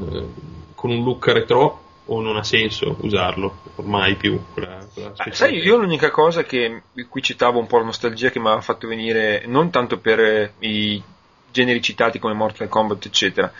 con 0.74 0.90
un 0.90 1.05
look 1.05 1.26
retro, 1.28 1.82
o 2.12 2.20
non 2.20 2.36
ha 2.36 2.42
senso 2.42 2.97
usarlo 3.00 3.58
ormai 3.76 4.16
più. 4.16 4.40
Quella, 4.52 4.78
quella 4.92 5.12
ah, 5.16 5.32
sai, 5.32 5.58
io 5.58 5.76
l'unica 5.76 6.10
cosa 6.10 6.42
che 6.42 6.82
qui 7.08 7.22
citavo 7.22 7.58
un 7.58 7.66
po' 7.66 7.78
la 7.78 7.84
nostalgia 7.84 8.30
che 8.30 8.40
mi 8.40 8.48
ha 8.48 8.60
fatto 8.60 8.89
venire, 8.89 9.44
non 9.47 9.70
tanto 9.70 9.98
per 9.98 10.52
i 10.58 11.02
generi 11.50 11.80
citati 11.80 12.18
come 12.18 12.34
Mortal 12.34 12.68
Kombat, 12.68 13.06
eccetera 13.06 13.52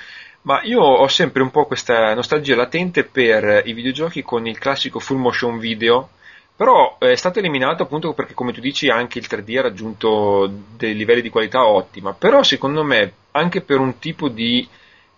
ma 0.43 0.63
io 0.63 0.81
ho 0.81 1.07
sempre 1.09 1.43
un 1.43 1.51
po' 1.51 1.67
questa 1.67 2.15
nostalgia 2.15 2.57
latente 2.57 3.05
per 3.05 3.63
i 3.67 3.75
videogiochi 3.75 4.23
con 4.23 4.47
il 4.47 4.59
classico 4.59 4.99
full 4.99 5.19
motion 5.19 5.59
video, 5.59 6.11
però 6.57 6.97
è 6.99 7.15
stato 7.15 7.41
eliminato 7.41 7.83
appunto 7.83 8.15
perché 8.15 8.33
come 8.33 8.53
tu 8.53 8.61
dici 8.61 8.89
anche 8.89 9.19
il 9.19 9.27
3D 9.29 9.59
ha 9.59 9.63
raggiunto 9.63 10.51
dei 10.77 10.95
livelli 10.95 11.21
di 11.21 11.29
qualità 11.29 11.67
ottima, 11.67 12.15
però 12.15 12.43
secondo 12.43 12.83
me 12.83 13.13
anche 13.33 13.61
per 13.61 13.81
un 13.81 13.99
tipo 13.99 14.29
di 14.29 14.67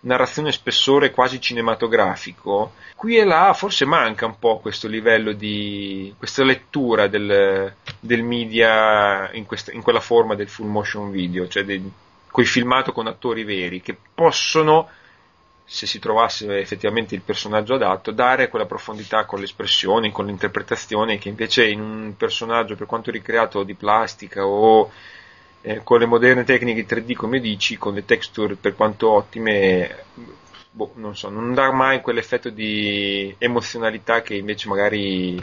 narrazione 0.03 0.51
spessore 0.51 1.11
quasi 1.11 1.39
cinematografico, 1.39 2.73
qui 2.95 3.17
e 3.17 3.23
là 3.23 3.53
forse 3.53 3.85
manca 3.85 4.25
un 4.25 4.37
po' 4.39 4.59
questo 4.59 4.87
livello 4.87 5.33
di 5.33 6.13
questa 6.17 6.43
lettura 6.43 7.07
del, 7.07 7.73
del 7.99 8.23
media 8.23 9.31
in, 9.33 9.45
questa, 9.45 9.71
in, 9.71 9.81
quella 9.81 9.99
forma 9.99 10.35
del 10.35 10.49
full 10.49 10.67
motion 10.67 11.11
video, 11.11 11.47
cioè 11.47 11.65
quei 12.29 12.45
filmato 12.45 12.91
con 12.91 13.07
attori 13.07 13.43
veri 13.43 13.81
che 13.81 13.97
possono 14.13 14.89
se 15.65 15.87
si 15.87 15.99
trovasse 15.99 16.59
effettivamente 16.59 17.15
il 17.15 17.21
personaggio 17.21 17.75
adatto, 17.75 18.11
dare 18.11 18.49
quella 18.49 18.65
profondità 18.65 19.23
con 19.25 19.39
le 19.39 19.45
espressioni, 19.45 20.11
con 20.11 20.25
l'interpretazione 20.25 21.17
che 21.17 21.29
invece 21.29 21.67
in 21.67 21.79
un 21.79 22.15
personaggio 22.17 22.75
per 22.75 22.85
quanto 22.85 23.11
ricreato 23.11 23.63
di 23.63 23.73
plastica 23.73 24.45
o 24.45 24.91
eh, 25.65 25.81
con 25.83 25.99
le 25.99 26.05
moderne 26.05 26.43
tecniche 26.43 26.85
3D 26.85 27.13
come 27.13 27.39
dici, 27.39 27.77
con 27.77 27.93
le 27.93 28.05
texture 28.05 28.55
per 28.55 28.75
quanto 28.75 29.09
ottime, 29.09 30.03
boh, 30.69 30.91
non 30.95 31.15
so, 31.15 31.29
non 31.29 31.53
dà 31.53 31.71
mai 31.71 32.01
quell'effetto 32.01 32.49
di 32.49 33.33
emozionalità 33.37 34.21
che 34.21 34.35
invece 34.35 34.67
magari 34.67 35.41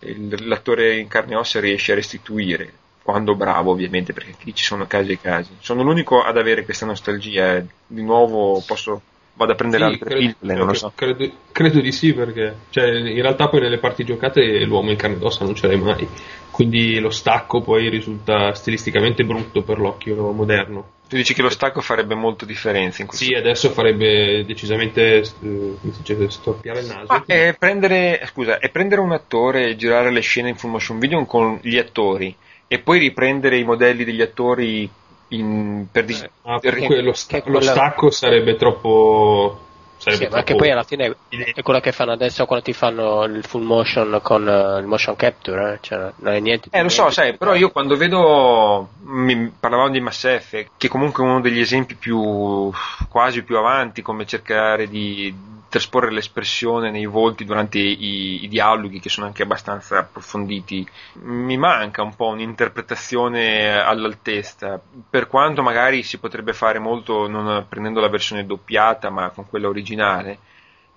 il, 0.00 0.48
l'attore 0.48 0.98
in 0.98 1.06
carne 1.06 1.34
e 1.34 1.36
ossa 1.36 1.60
riesce 1.60 1.92
a 1.92 1.94
restituire 1.94 2.72
quando 3.02 3.34
bravo 3.34 3.72
ovviamente 3.72 4.12
perché 4.12 4.34
qui 4.40 4.54
ci 4.54 4.64
sono 4.64 4.86
casi 4.86 5.12
e 5.12 5.20
casi 5.20 5.56
sono 5.58 5.82
l'unico 5.82 6.22
ad 6.22 6.36
avere 6.36 6.64
questa 6.64 6.86
nostalgia 6.86 7.56
eh. 7.56 7.66
di 7.86 8.02
nuovo 8.02 8.62
posso 8.64 9.00
vado 9.34 9.52
a 9.52 9.54
prendere 9.54 9.84
sì, 9.84 9.90
altre 9.92 10.08
credo, 10.08 10.34
pillole, 10.38 10.58
non 10.58 10.66
lo 10.66 10.74
so. 10.74 10.92
Credo, 10.94 11.30
credo, 11.52 11.80
di 11.80 11.92
sì, 11.92 12.12
perché 12.12 12.54
cioè, 12.70 12.86
in 12.90 13.22
realtà 13.22 13.48
poi 13.48 13.60
nelle 13.60 13.78
parti 13.78 14.04
giocate 14.04 14.64
l'uomo 14.64 14.90
in 14.90 14.96
carne 14.96 15.16
ed 15.16 15.22
ossa 15.22 15.44
non 15.44 15.54
ce 15.54 15.66
l'hai 15.66 15.78
mai, 15.78 16.06
quindi 16.52 17.00
lo 17.00 17.10
stacco 17.10 17.62
poi 17.62 17.88
risulta 17.88 18.54
stilisticamente 18.54 19.24
brutto 19.24 19.62
per 19.62 19.78
l'occhio 19.78 20.30
moderno. 20.32 21.00
Tu 21.08 21.16
dici 21.16 21.34
che 21.34 21.42
lo 21.42 21.50
stacco 21.50 21.80
farebbe 21.80 22.14
molto 22.14 22.44
differenza 22.44 23.02
in 23.02 23.08
questo 23.08 23.24
Sì, 23.24 23.34
adesso 23.34 23.70
farebbe 23.70 24.44
decisamente 24.46 25.18
eh, 25.18 25.30
come 25.40 25.92
si 25.92 26.02
dice, 26.02 26.30
storpiare 26.30 26.80
il 26.80 26.86
naso. 26.86 27.06
Ma 27.08 27.24
è 27.26 27.54
prendere, 27.58 28.22
scusa, 28.30 28.58
è 28.58 28.68
prendere 28.70 29.00
un 29.00 29.12
attore 29.12 29.68
e 29.68 29.76
girare 29.76 30.10
le 30.10 30.20
scene 30.20 30.50
in 30.50 30.56
full 30.56 30.70
motion 30.70 30.98
video 30.98 31.24
con 31.24 31.58
gli 31.62 31.76
attori 31.78 32.34
e 32.68 32.78
poi 32.78 32.98
riprendere 32.98 33.58
i 33.58 33.64
modelli 33.64 34.04
degli 34.04 34.22
attori 34.22 34.88
in, 35.28 35.86
per 35.90 36.04
dis- 36.04 36.26
Ah, 36.44 36.58
per- 36.58 36.74
comunque 36.74 37.02
lo, 37.02 37.12
sta- 37.12 37.42
lo 37.46 37.60
stacco 37.60 38.10
sarebbe 38.10 38.56
troppo. 38.56 39.58
Sarebbe 40.02 40.24
Sì, 40.24 40.30
ma 40.32 40.38
che 40.38 40.44
troppo- 40.46 40.62
poi 40.62 40.70
alla 40.72 40.82
fine 40.82 41.16
è 41.54 41.62
quello 41.62 41.78
che 41.78 41.92
fanno 41.92 42.10
adesso 42.10 42.44
quando 42.44 42.64
ti 42.64 42.72
fanno 42.72 43.22
il 43.22 43.44
full 43.44 43.62
motion 43.62 44.18
con 44.20 44.48
eh, 44.48 44.80
il 44.80 44.86
motion 44.86 45.14
capture, 45.14 45.74
eh? 45.74 45.78
cioè 45.80 46.10
non 46.16 46.32
è 46.32 46.40
niente. 46.40 46.70
Eh, 46.72 46.82
lo 46.82 46.88
so, 46.88 47.08
sai, 47.10 47.36
però 47.36 47.54
io 47.54 47.70
quando 47.70 47.96
vedo, 47.96 48.88
mi 49.04 49.52
parlavamo 49.60 49.90
di 49.90 50.00
Mass 50.00 50.24
Effect, 50.24 50.72
che 50.76 50.88
comunque 50.88 51.22
è 51.22 51.26
uno 51.28 51.40
degli 51.40 51.60
esempi 51.60 51.94
più, 51.94 52.68
quasi 53.08 53.44
più 53.44 53.56
avanti, 53.56 54.02
come 54.02 54.26
cercare 54.26 54.88
di 54.88 55.32
trasporre 55.72 56.10
l'espressione 56.12 56.90
nei 56.90 57.06
volti 57.06 57.46
durante 57.46 57.78
i, 57.78 58.44
i 58.44 58.48
dialoghi, 58.48 59.00
che 59.00 59.08
sono 59.08 59.26
anche 59.26 59.42
abbastanza 59.42 59.98
approfonditi, 59.98 60.86
mi 61.22 61.56
manca 61.56 62.02
un 62.02 62.14
po' 62.14 62.26
un'interpretazione 62.28 63.72
all'altezza, 63.80 64.78
per 65.08 65.28
quanto 65.28 65.62
magari 65.62 66.02
si 66.02 66.18
potrebbe 66.18 66.52
fare 66.52 66.78
molto 66.78 67.26
non 67.26 67.64
prendendo 67.68 68.00
la 68.00 68.08
versione 68.10 68.44
doppiata, 68.44 69.08
ma 69.08 69.30
con 69.30 69.48
quella 69.48 69.68
originale, 69.68 70.38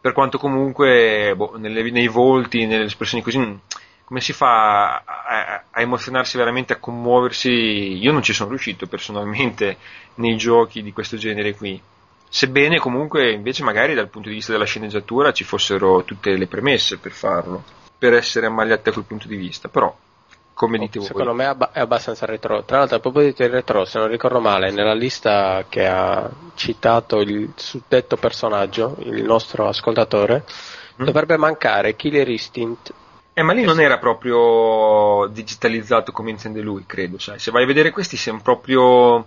per 0.02 0.12
quanto 0.14 0.38
comunque 0.38 1.34
boh, 1.36 1.58
nelle- 1.58 1.90
nei 1.92 2.08
volti, 2.08 2.66
nelle 2.66 2.84
espressioni 2.86 3.24
così, 3.24 3.38
mh, 3.40 3.60
come 4.04 4.20
si 4.22 4.34
fa 4.34 4.98
a- 4.98 5.64
a 5.72 5.82
emozionarsi 5.82 6.38
veramente, 6.38 6.74
a 6.74 6.78
commuoversi? 6.80 7.50
Io 7.50 8.12
non 8.12 8.22
ci 8.22 8.34
sono 8.34 8.50
riuscito 8.50 8.88
personalmente 8.88 9.78
nei 10.16 10.36
giochi 10.38 10.84
di 10.84 10.92
questo 10.92 11.18
genere 11.18 11.56
qui. 11.56 11.82
Sebbene 12.36 12.80
comunque 12.80 13.32
invece 13.32 13.64
magari 13.64 13.94
dal 13.94 14.10
punto 14.10 14.28
di 14.28 14.36
vista 14.36 14.52
della 14.52 14.66
sceneggiatura 14.66 15.32
ci 15.32 15.46
fossero 15.46 16.04
tutte 16.04 16.36
le 16.36 16.48
premesse 16.48 16.98
per 16.98 17.14
farlo, 17.14 17.64
per 17.98 18.14
essere 18.14 18.48
ammagliati 18.48 18.82
da 18.84 18.92
quel 18.92 19.06
punto 19.06 19.30
di 19.30 19.38
vista, 19.38 19.70
però 19.70 19.96
come 20.54 20.78
dite 20.78 21.00
voi. 21.00 21.08
Secondo 21.08 21.34
me 21.34 21.46
è 21.46 21.48
abba- 21.48 21.72
è 21.72 21.80
abbastanza 21.80 22.26
retro. 22.26 22.66
Tra 22.66 22.80
l'altro, 22.80 22.98
a 22.98 23.00
proposito 23.00 23.42
di 23.42 23.48
retro, 23.50 23.86
se 23.86 24.00
non 24.00 24.10
ricordo 24.10 24.42
male, 24.42 24.70
nella 24.72 24.94
lista 24.94 25.64
che 25.70 25.88
ha 25.88 26.30
citato 26.56 27.22
il 27.22 27.54
suddetto 27.56 28.18
personaggio, 28.18 28.98
il 29.00 29.24
nostro 29.24 29.70
ascoltatore, 29.70 30.44
Mm. 31.02 31.06
dovrebbe 31.06 31.38
mancare 31.38 31.96
Killer 31.96 32.28
Instinct. 32.28 32.94
Eh, 33.34 33.44
ma 33.44 33.54
lì 33.54 33.64
non 33.64 33.80
era 33.80 33.98
proprio 33.98 35.26
digitalizzato 35.32 36.12
come 36.12 36.32
intende 36.32 36.60
lui, 36.60 36.84
credo, 36.86 37.18
sai. 37.18 37.40
Se 37.40 37.52
vai 37.52 37.64
a 37.64 37.66
vedere 37.66 37.92
questi 37.92 38.18
siamo 38.18 38.42
proprio 38.42 39.26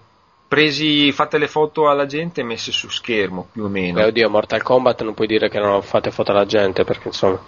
presi, 0.48 1.12
fatte 1.12 1.36
le 1.38 1.46
foto 1.46 1.88
alla 1.88 2.06
gente 2.06 2.40
e 2.40 2.44
messe 2.44 2.72
su 2.72 2.88
schermo, 2.88 3.48
più 3.52 3.64
o 3.64 3.68
meno. 3.68 4.00
Beh, 4.00 4.06
oddio, 4.06 4.30
Mortal 4.30 4.62
Kombat 4.62 5.02
non 5.02 5.14
puoi 5.14 5.26
dire 5.26 5.48
che 5.50 5.58
non 5.60 5.82
fate 5.82 6.10
foto 6.10 6.32
alla 6.32 6.46
gente, 6.46 6.84
perché 6.84 7.08
insomma. 7.08 7.38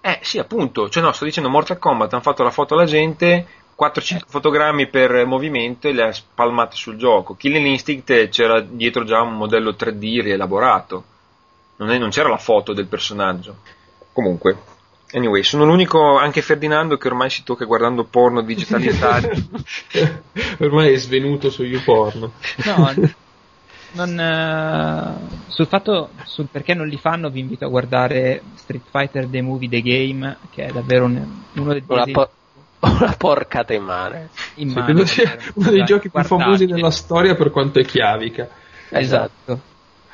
Eh, 0.00 0.18
sì, 0.22 0.38
appunto. 0.38 0.88
Cioè, 0.88 1.02
no, 1.02 1.12
sto 1.12 1.24
dicendo 1.24 1.48
Mortal 1.48 1.78
Kombat, 1.78 2.12
hanno 2.12 2.22
fatto 2.22 2.42
la 2.42 2.50
foto 2.50 2.74
alla 2.74 2.84
gente, 2.84 3.46
4-5 3.78 4.22
fotogrammi 4.26 4.88
per 4.88 5.24
movimento 5.24 5.86
e 5.86 5.92
le 5.92 6.02
ha 6.02 6.12
spalmate 6.12 6.74
sul 6.74 6.96
gioco. 6.96 7.36
Killing 7.36 7.66
Instinct 7.66 8.28
c'era 8.28 8.60
dietro 8.60 9.04
già 9.04 9.20
un 9.22 9.36
modello 9.36 9.70
3D 9.70 10.22
rielaborato. 10.22 11.04
Non, 11.76 11.90
è- 11.90 11.98
non 11.98 12.10
c'era 12.10 12.28
la 12.28 12.38
foto 12.38 12.72
del 12.72 12.86
personaggio. 12.86 13.56
Comunque. 14.12 14.56
Anyway, 15.12 15.42
sono 15.42 15.64
l'unico, 15.64 16.18
anche 16.18 16.42
Ferdinando, 16.42 16.98
che 16.98 17.08
ormai 17.08 17.30
si 17.30 17.42
tocca 17.42 17.64
guardando 17.64 18.04
porno 18.04 18.42
digitalizzati. 18.42 19.48
Ormai 20.60 20.92
è 20.92 20.96
svenuto 20.96 21.48
su 21.50 21.62
YouPorn. 21.62 22.30
No, 22.66 22.94
non, 23.92 24.20
eh, 24.20 25.36
sul 25.48 25.66
fatto 25.66 26.10
sul 26.24 26.48
perché 26.50 26.74
non 26.74 26.86
li 26.86 26.98
fanno 26.98 27.30
vi 27.30 27.40
invito 27.40 27.64
a 27.64 27.68
guardare 27.68 28.42
Street 28.56 28.82
Fighter 28.90 29.26
The 29.26 29.40
Movie 29.40 29.68
The 29.70 29.80
Game 29.80 30.36
che 30.50 30.66
è 30.66 30.72
davvero 30.72 31.06
un- 31.06 31.26
uno 31.54 31.72
degli 31.72 31.84
Una, 31.86 32.04
po- 32.04 32.30
una 32.80 33.14
porcata 33.16 33.72
in 33.72 33.84
mano. 33.84 34.28
in 34.56 34.68
Sì, 34.68 34.82
credo 34.82 35.06
sia 35.06 35.24
davvero, 35.24 35.52
uno 35.54 35.70
dei 35.70 35.84
giochi 35.84 36.10
più 36.10 36.22
famosi 36.22 36.66
della 36.66 36.90
storia 36.90 37.34
per 37.34 37.50
quanto 37.50 37.78
è 37.80 37.84
chiavica. 37.84 38.46
Esatto. 38.90 39.60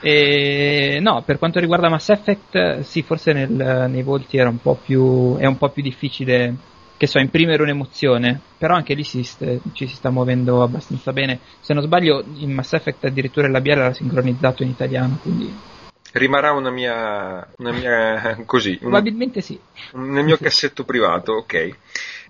E, 0.07 0.99
no, 1.01 1.23
per 1.25 1.39
quanto 1.39 1.61
riguarda 1.61 1.89
Mass 1.89 2.11
Effect, 2.11 2.81
sì, 2.81 3.03
forse 3.03 3.33
nel- 3.33 3.87
nei 3.89 4.03
volti 4.03 4.37
un 4.51 4.61
più, 4.77 5.37
è 5.39 5.47
un 5.47 5.57
po' 5.57 5.71
più 5.71 5.83
difficile, 5.83 6.59
che 6.99 7.07
so, 7.07 7.19
imprimere 7.19 7.63
un'emozione, 7.63 8.43
però 8.59 8.75
anche 8.75 8.93
lì 8.93 9.03
si 9.03 9.23
ci 9.73 9.87
si 9.87 9.95
sta 9.95 10.11
muovendo 10.11 10.63
abbastanza 10.63 11.13
bene. 11.15 11.41
Se 11.59 11.73
non 11.73 11.83
sbaglio, 11.83 12.23
in 12.35 12.53
Mass 12.53 12.75
Effect 12.75 13.05
addirittura 13.05 13.47
il 13.47 13.53
labiale 13.53 13.81
era 13.81 13.93
sincronizzato 13.95 14.63
in 14.63 14.69
italiano, 14.69 15.19
quindi 15.19 15.59
Rimarrà 16.17 16.53
una 16.53 16.71
mia, 16.71 17.45
una 17.59 17.73
mia 17.73 18.39
così, 18.47 18.71
un- 18.71 18.79
probabilmente 18.79 19.41
sì. 19.41 19.59
nel 19.95 20.25
mio 20.25 20.37
cassetto 20.37 20.85
privato, 20.85 21.33
ok. 21.33 21.77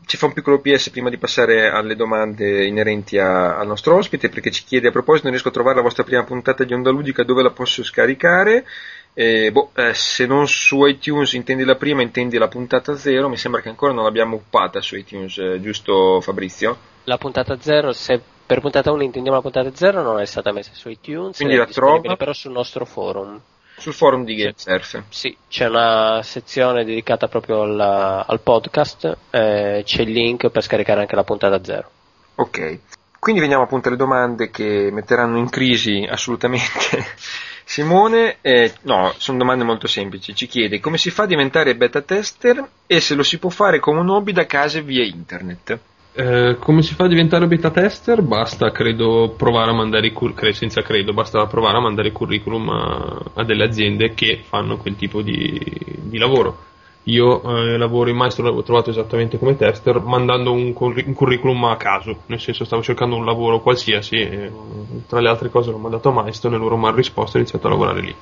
Ci 0.06 0.16
fa 0.16 0.24
un 0.26 0.32
piccolo 0.32 0.58
PS 0.60 0.88
prima 0.88 1.10
di 1.10 1.18
passare 1.18 1.68
alle 1.68 1.94
domande 1.94 2.64
inerenti 2.64 3.18
a- 3.18 3.58
al 3.58 3.66
nostro 3.66 3.96
ospite, 3.96 4.30
perché 4.30 4.50
ci 4.50 4.64
chiede 4.64 4.88
a 4.88 4.90
proposito, 4.90 5.24
non 5.24 5.32
riesco 5.32 5.48
a 5.48 5.52
trovare 5.52 5.76
la 5.76 5.82
vostra 5.82 6.02
prima 6.02 6.24
puntata 6.24 6.64
di 6.64 6.72
Onda 6.72 6.90
Ludica, 6.90 7.24
dove 7.24 7.42
la 7.42 7.50
posso 7.50 7.82
scaricare? 7.84 8.64
Eh, 9.12 9.52
boh, 9.52 9.70
eh, 9.74 9.92
se 9.92 10.24
non 10.26 10.48
su 10.48 10.84
iTunes 10.86 11.34
intendi 11.34 11.62
la 11.64 11.76
prima, 11.76 12.00
intendi 12.02 12.38
la 12.38 12.48
puntata 12.48 12.96
zero, 12.96 13.28
mi 13.28 13.36
sembra 13.36 13.60
che 13.60 13.68
ancora 13.68 13.92
non 13.92 14.04
l'abbiamo 14.04 14.36
uppata 14.36 14.80
su 14.80 14.96
iTunes, 14.96 15.36
eh, 15.38 15.60
giusto 15.60 16.20
Fabrizio? 16.22 16.78
La 17.04 17.18
puntata 17.18 17.58
0, 17.60 17.92
se 17.92 18.18
per 18.46 18.60
puntata 18.60 18.90
1 18.90 19.02
intendiamo 19.02 19.36
la 19.36 19.42
puntata 19.42 19.70
0, 19.74 20.02
non 20.02 20.20
è 20.20 20.24
stata 20.24 20.52
messa 20.52 20.70
su 20.72 20.88
iTunes, 20.88 21.36
Quindi 21.36 21.54
è 21.54 21.58
la 21.58 21.66
trova? 21.66 22.16
però 22.16 22.32
sul 22.32 22.52
nostro 22.52 22.84
forum. 22.86 23.40
Sul 23.76 23.92
forum 23.92 24.24
di 24.24 24.34
GameSurf. 24.36 25.02
Sì, 25.08 25.36
c'è 25.48 25.66
una 25.68 26.20
sezione 26.22 26.84
dedicata 26.84 27.28
proprio 27.28 27.62
alla- 27.62 28.24
al 28.26 28.40
podcast, 28.40 29.16
eh, 29.30 29.82
c'è 29.84 30.02
il 30.02 30.10
link 30.10 30.48
per 30.48 30.62
scaricare 30.62 31.00
anche 31.00 31.16
la 31.16 31.24
puntata 31.24 31.62
0. 31.62 31.90
Ok, 32.36 32.78
quindi 33.18 33.40
veniamo 33.40 33.62
appunto 33.64 33.88
alle 33.88 33.96
domande 33.96 34.50
che 34.50 34.90
metteranno 34.92 35.38
in 35.38 35.48
crisi 35.50 36.06
assolutamente 36.08 37.04
Simone. 37.64 38.36
Eh, 38.42 38.72
no, 38.82 39.12
sono 39.18 39.38
domande 39.38 39.64
molto 39.64 39.86
semplici. 39.86 40.34
Ci 40.34 40.46
chiede 40.46 40.80
come 40.80 40.98
si 40.98 41.10
fa 41.10 41.22
a 41.22 41.26
diventare 41.26 41.74
beta 41.74 42.00
tester 42.02 42.66
e 42.86 43.00
se 43.00 43.14
lo 43.14 43.22
si 43.22 43.38
può 43.38 43.50
fare 43.50 43.80
come 43.80 44.00
un 44.00 44.10
hobby 44.10 44.32
da 44.32 44.46
casa 44.46 44.80
via 44.80 45.04
internet. 45.04 45.78
Eh, 46.16 46.58
come 46.60 46.82
si 46.82 46.94
fa 46.94 47.04
a 47.04 47.08
diventare 47.08 47.46
beta 47.48 47.70
tester? 47.70 48.22
Basta, 48.22 48.70
credo, 48.70 49.34
provare 49.36 49.70
a 49.70 49.74
mandare 49.74 50.06
i 50.06 50.12
cur- 50.12 50.48
senza 50.52 50.80
credo, 50.82 51.12
basta 51.12 51.44
provare 51.46 51.78
a 51.78 51.80
mandare 51.80 52.12
curriculum 52.12 52.68
a, 52.68 53.22
a 53.34 53.44
delle 53.44 53.64
aziende 53.64 54.14
che 54.14 54.42
fanno 54.46 54.76
quel 54.76 54.94
tipo 54.94 55.22
di, 55.22 55.60
di 56.02 56.16
lavoro. 56.18 56.66
Io 57.06 57.42
eh, 57.42 57.76
lavoro 57.76 58.10
in 58.10 58.16
Maestro, 58.16 58.44
l'avevo 58.44 58.62
trovato 58.62 58.90
esattamente 58.90 59.38
come 59.38 59.56
tester, 59.56 60.00
mandando 60.00 60.52
un, 60.52 60.72
curri- 60.72 61.04
un 61.04 61.14
curriculum 61.14 61.64
a 61.64 61.76
caso, 61.76 62.22
nel 62.26 62.40
senso 62.40 62.64
stavo 62.64 62.80
cercando 62.82 63.16
un 63.16 63.24
lavoro 63.24 63.60
qualsiasi, 63.60 64.16
e, 64.16 64.52
tra 65.08 65.20
le 65.20 65.28
altre 65.28 65.50
cose 65.50 65.70
l'ho 65.72 65.78
mandato 65.78 66.10
a 66.10 66.12
Maestro, 66.12 66.54
e 66.54 66.56
loro 66.58 66.76
mi 66.76 66.86
hanno 66.86 66.96
risposto 66.96 67.36
e 67.36 67.40
ho 67.40 67.42
iniziato 67.42 67.66
a 67.66 67.70
lavorare 67.70 68.00
lì. 68.00 68.14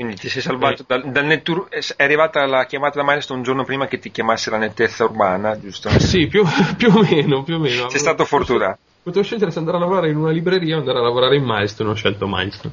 Quindi 0.00 0.16
ti 0.16 0.30
sei 0.30 0.40
salvato 0.40 0.82
dal, 0.86 1.12
dal 1.12 1.26
nettur- 1.26 1.68
è 1.68 2.02
arrivata 2.02 2.46
la 2.46 2.64
chiamata 2.64 2.98
da 2.98 3.04
Milestone 3.04 3.40
un 3.40 3.44
giorno 3.44 3.64
prima 3.64 3.86
che 3.86 3.98
ti 3.98 4.10
chiamasse 4.10 4.48
la 4.48 4.56
nettezza 4.56 5.04
urbana, 5.04 5.60
giusto? 5.60 5.90
Sì, 5.90 6.26
più, 6.26 6.42
più 6.78 6.88
o 6.88 7.02
meno, 7.02 7.42
più 7.42 7.56
o 7.56 7.58
meno. 7.58 7.90
Sei 7.90 8.00
stato 8.00 8.24
fortunato. 8.24 8.78
Potevo 9.02 9.22
scegliere 9.22 9.50
se 9.50 9.58
andare 9.58 9.76
a 9.76 9.80
lavorare 9.80 10.08
in 10.08 10.16
una 10.16 10.30
libreria 10.30 10.76
o 10.76 10.78
andare 10.78 11.00
a 11.00 11.02
lavorare 11.02 11.36
in 11.36 11.44
Milestone, 11.44 11.90
ho 11.90 11.94
scelto 11.94 12.26
Milestone. 12.26 12.72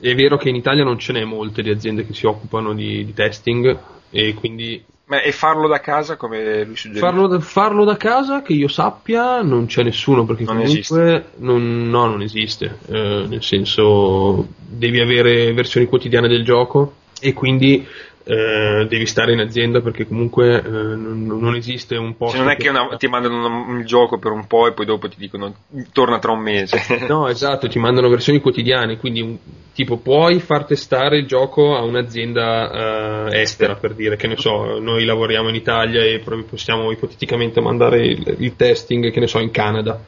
È 0.00 0.14
vero 0.14 0.36
che 0.36 0.48
in 0.48 0.54
Italia 0.56 0.82
non 0.84 0.98
ce 0.98 1.12
n'è 1.12 1.24
molte 1.24 1.62
di 1.62 1.70
aziende 1.70 2.06
che 2.06 2.14
si 2.14 2.26
occupano 2.26 2.72
di, 2.72 3.04
di 3.04 3.12
testing 3.12 3.78
e 4.10 4.34
quindi 4.34 4.82
Ma, 5.06 5.20
e 5.22 5.30
farlo 5.32 5.68
da 5.68 5.80
casa 5.80 6.16
come 6.16 6.64
lui 6.64 6.76
suggerisce? 6.76 7.06
farlo 7.06 7.26
da, 7.26 7.38
farlo 7.40 7.84
da 7.84 7.96
casa, 7.96 8.42
che 8.42 8.54
io 8.54 8.68
sappia, 8.68 9.42
non 9.42 9.66
c'è 9.66 9.82
nessuno 9.82 10.24
perché 10.24 10.44
Non 10.44 10.56
comunque 10.62 11.30
non, 11.36 11.88
no, 11.88 12.06
non 12.06 12.22
esiste. 12.22 12.78
Eh, 12.88 13.26
nel 13.28 13.42
senso, 13.42 14.48
devi 14.56 15.00
avere 15.00 15.52
versioni 15.52 15.86
quotidiane 15.86 16.28
del 16.28 16.44
gioco 16.44 16.94
e 17.20 17.34
quindi 17.34 17.86
eh, 18.24 18.86
devi 18.88 19.06
stare 19.06 19.32
in 19.32 19.40
azienda 19.40 19.80
perché 19.80 20.06
comunque 20.06 20.62
eh, 20.62 20.68
non, 20.68 21.24
non 21.26 21.54
esiste 21.54 21.96
un 21.96 22.16
posto. 22.16 22.36
Cioè, 22.36 22.44
non 22.44 22.52
è 22.54 22.56
che 22.56 22.68
una- 22.68 22.96
ti 22.96 23.06
mandano 23.08 23.46
un, 23.46 23.68
un 23.76 23.84
gioco 23.84 24.18
per 24.18 24.32
un 24.32 24.46
po' 24.46 24.66
e 24.66 24.72
poi 24.72 24.86
dopo 24.86 25.08
ti 25.08 25.16
dicono 25.18 25.54
torna 25.92 26.18
tra 26.18 26.32
un 26.32 26.40
mese. 26.40 26.78
No, 27.10 27.28
esatto, 27.28 27.66
ti 27.68 27.78
mandano 27.78 28.08
versioni 28.08 28.40
quotidiane, 28.40 28.96
quindi 28.98 29.20
un- 29.20 29.38
tipo 29.74 29.96
puoi 29.96 30.40
far 30.40 30.64
testare 30.64 31.18
il 31.18 31.26
gioco 31.26 31.74
a 31.74 31.82
un'azienda 31.82 33.28
eh, 33.30 33.40
estera, 33.40 33.76
per 33.76 33.94
dire 33.94 34.16
che 34.16 34.26
ne 34.26 34.36
so, 34.36 34.78
noi 34.78 35.04
lavoriamo 35.04 35.48
in 35.48 35.54
Italia 35.54 36.02
e 36.02 36.22
possiamo 36.48 36.90
ipoteticamente 36.90 37.60
mandare 37.60 38.04
il, 38.06 38.36
il 38.38 38.56
testing, 38.56 39.10
che 39.10 39.20
ne 39.20 39.26
so, 39.26 39.38
in 39.38 39.50
Canada. 39.50 39.98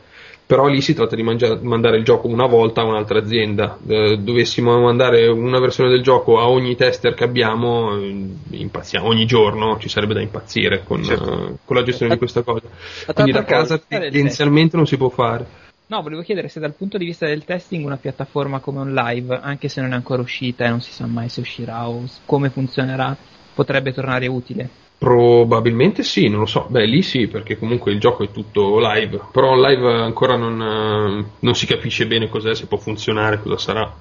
Però 0.45 0.67
lì 0.67 0.81
si 0.81 0.93
tratta 0.93 1.17
di 1.17 1.23
mangia- 1.23 1.59
mandare 1.63 1.97
il 1.97 2.05
gioco 2.05 2.27
una 2.29 2.47
volta 2.47 2.83
a 2.83 2.85
un'altra 2.85 3.19
azienda. 3.19 3.79
Eh, 3.87 4.19
dovessimo 4.19 4.79
mandare 4.81 5.27
una 5.29 5.59
versione 5.61 5.89
del 5.89 6.03
gioco 6.03 6.39
a 6.39 6.49
ogni 6.49 6.77
tester 6.77 7.15
che 7.15 7.25
abbiamo, 7.25 7.97
eh, 7.97 8.27
impazziamo. 8.51 9.07
ogni 9.07 9.25
giorno 9.25 9.79
ci 9.79 9.89
sarebbe 9.89 10.15
da 10.15 10.21
impazzire 10.21 10.83
con, 10.85 11.03
Certo. 11.03 11.33
eh, 11.33 11.55
con 11.65 11.77
la 11.77 11.83
gestione 11.83 12.13
di 12.13 12.19
questa 12.19 12.43
cosa. 12.43 12.67
Quindi 13.15 13.33
da 13.33 13.45
casa 13.45 13.79
tendenzialmente 13.79 14.77
non 14.77 14.87
si 14.87 14.97
può 14.97 15.09
fare. 15.09 15.47
No, 15.87 16.01
volevo 16.03 16.23
chiedere 16.23 16.49
se 16.49 16.61
dal 16.61 16.75
punto 16.75 16.97
di 16.97 17.05
vista 17.05 17.27
del 17.27 17.45
testing 17.45 17.85
una 17.85 17.97
piattaforma 17.97 18.61
come 18.61 18.81
un 18.81 18.93
live, 18.95 19.39
anche 19.43 19.69
se 19.69 19.81
non 19.81 19.93
è 19.93 19.95
ancora 19.95 20.23
uscita 20.23 20.65
e 20.65 20.69
non 20.69 20.81
si 20.81 20.91
sa 20.91 21.07
mai 21.07 21.29
se 21.29 21.41
uscirà 21.41 21.89
o 21.89 22.05
come 22.25 22.49
funzionerà, 22.51 23.15
potrebbe 23.55 23.93
tornare 23.93 24.27
utile. 24.27 24.69
Probabilmente 25.03 26.05
sì, 26.05 26.29
non 26.29 26.39
lo 26.39 26.47
so. 26.47 26.67
Beh, 26.69 26.87
lì 26.87 27.03
sì, 27.03 27.27
perché 27.27 27.59
comunque 27.59 27.91
il 27.91 27.99
gioco 27.99 28.23
è 28.23 28.31
tutto 28.31 28.79
live. 28.79 29.19
Però 29.33 29.57
live 29.57 30.01
ancora 30.01 30.37
non, 30.37 30.63
eh, 30.63 31.25
non 31.41 31.55
si 31.57 31.67
capisce 31.67 32.07
bene 32.07 32.29
cos'è, 32.29 32.55
se 32.55 32.67
può 32.67 32.79
funzionare, 32.79 33.43
cosa 33.43 33.59
sarà. 33.59 33.93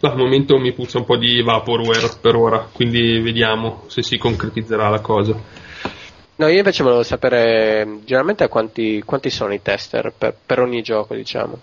Al 0.00 0.16
momento 0.16 0.56
mi 0.56 0.72
puzza 0.72 0.96
un 0.96 1.04
po' 1.04 1.18
di 1.18 1.42
vaporware 1.42 2.08
per 2.22 2.36
ora, 2.36 2.66
quindi 2.72 3.20
vediamo 3.20 3.82
se 3.88 4.02
si 4.02 4.16
concretizzerà 4.16 4.88
la 4.88 5.00
cosa. 5.00 5.38
No, 6.36 6.46
io 6.46 6.56
invece 6.56 6.82
volevo 6.82 7.02
sapere 7.02 7.98
generalmente 8.04 8.48
quanti, 8.48 9.02
quanti 9.04 9.28
sono 9.28 9.52
i 9.52 9.60
tester 9.60 10.10
per, 10.16 10.34
per 10.46 10.60
ogni 10.60 10.80
gioco, 10.80 11.14
diciamo. 11.14 11.58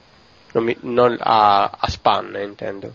Non, 0.52 0.64
mi, 0.66 0.78
non 0.82 1.18
a, 1.20 1.64
a 1.80 1.90
span, 1.90 2.38
intendo. 2.44 2.94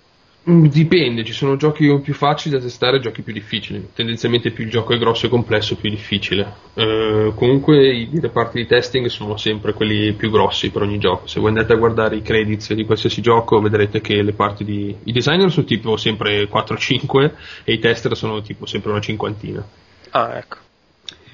Mm, 0.51 0.67
Dipende, 0.67 1.25
ci 1.25 1.35
sono 1.35 1.57
giochi 1.57 2.01
più 2.01 2.15
facili 2.15 2.55
da 2.55 2.61
testare 2.61 2.97
e 2.97 3.01
giochi 3.01 3.21
più 3.21 3.35
difficili. 3.35 3.91
Tendenzialmente 3.93 4.51
più 4.51 4.65
il 4.65 4.71
gioco 4.71 4.95
è 4.95 4.99
grosso 4.99 5.27
e 5.27 5.29
complesso, 5.29 5.77
più 5.77 5.91
è 5.91 5.93
difficile. 5.93 6.55
Eh, 6.73 7.33
comunque 7.35 7.87
i 7.93 8.09
reparti 8.19 8.57
di 8.57 8.67
testing 8.67 9.07
sono 9.09 9.37
sempre 9.37 9.75
quelli 9.75 10.15
più 10.15 10.31
grossi 10.31 10.71
per 10.71 10.83
ogni 10.83 10.99
gioco. 10.99 11.27
Se 11.27 11.39
voi 11.39 11.51
andate 11.51 11.75
a 11.75 11.77
guardare 11.77 12.17
i 12.17 12.23
credits 12.23 12.73
di 12.73 12.87
qualsiasi 12.87 13.21
gioco, 13.21 13.61
vedrete 13.61 14.01
che 14.01 14.23
le 14.23 14.33
parti 14.33 14.65
di. 14.65 14.97
I 15.05 15.13
designer 15.13 15.51
sono 15.51 15.67
tipo 15.67 15.99
sempre 15.99 16.49
4-5 16.49 17.33
e 17.65 17.73
i 17.75 17.79
tester 17.79 18.17
sono 18.17 18.41
tipo 18.41 18.65
sempre 18.65 18.91
una 18.91 19.01
cinquantina. 19.01 19.63
Ah, 20.11 20.39
ecco. 20.39 20.57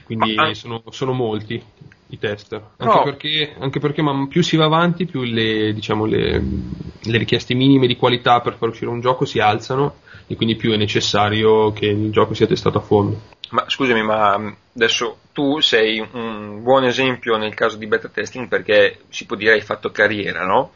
Quindi 0.07 0.35
Ma- 0.35 0.53
sono, 0.55 0.83
sono 0.91 1.13
molti 1.13 1.63
i 2.09 2.19
tester. 2.19 2.63
Anche, 2.79 2.99
No. 2.99 3.03
perché, 3.03 3.55
anche 3.59 3.81
perché 3.81 4.03
più 4.29 4.43
si 4.43 4.57
va 4.57 4.65
avanti, 4.67 5.07
più 5.07 5.23
le, 5.23 5.73
diciamo, 5.73 6.05
le, 6.05 6.39
le 6.39 7.19
richieste 7.19 7.55
minime 7.55 7.87
di 7.87 7.97
qualità 7.97 8.41
per 8.41 8.57
far 8.57 8.69
uscire 8.69 8.91
un 8.91 9.01
gioco 9.01 9.25
si 9.25 9.39
alzano 9.39 10.01
e 10.27 10.37
quindi 10.37 10.57
più 10.57 10.73
è 10.73 10.77
necessario 10.77 11.73
che 11.73 11.87
il 11.87 12.11
gioco 12.11 12.35
sia 12.35 12.47
testato 12.47 12.79
a 12.79 12.83
fondo. 12.83 13.21
Ma 13.51 13.65
scusami, 13.69 14.03
ma 14.03 14.37
mh, 14.39 14.57
adesso 14.75 15.19
tu 15.33 15.61
sei 15.61 15.99
un 16.13 16.63
buon 16.63 16.85
esempio 16.85 17.37
nel 17.37 17.55
caso 17.55 17.77
di 17.77 17.87
beta 17.87 18.09
testing 18.09 18.49
perché 18.49 19.01
si 19.09 19.27
può 19.27 19.37
dire 19.37 19.53
hai 19.53 19.61
fatto 19.61 19.91
carriera, 19.91 20.45
no? 20.45 20.73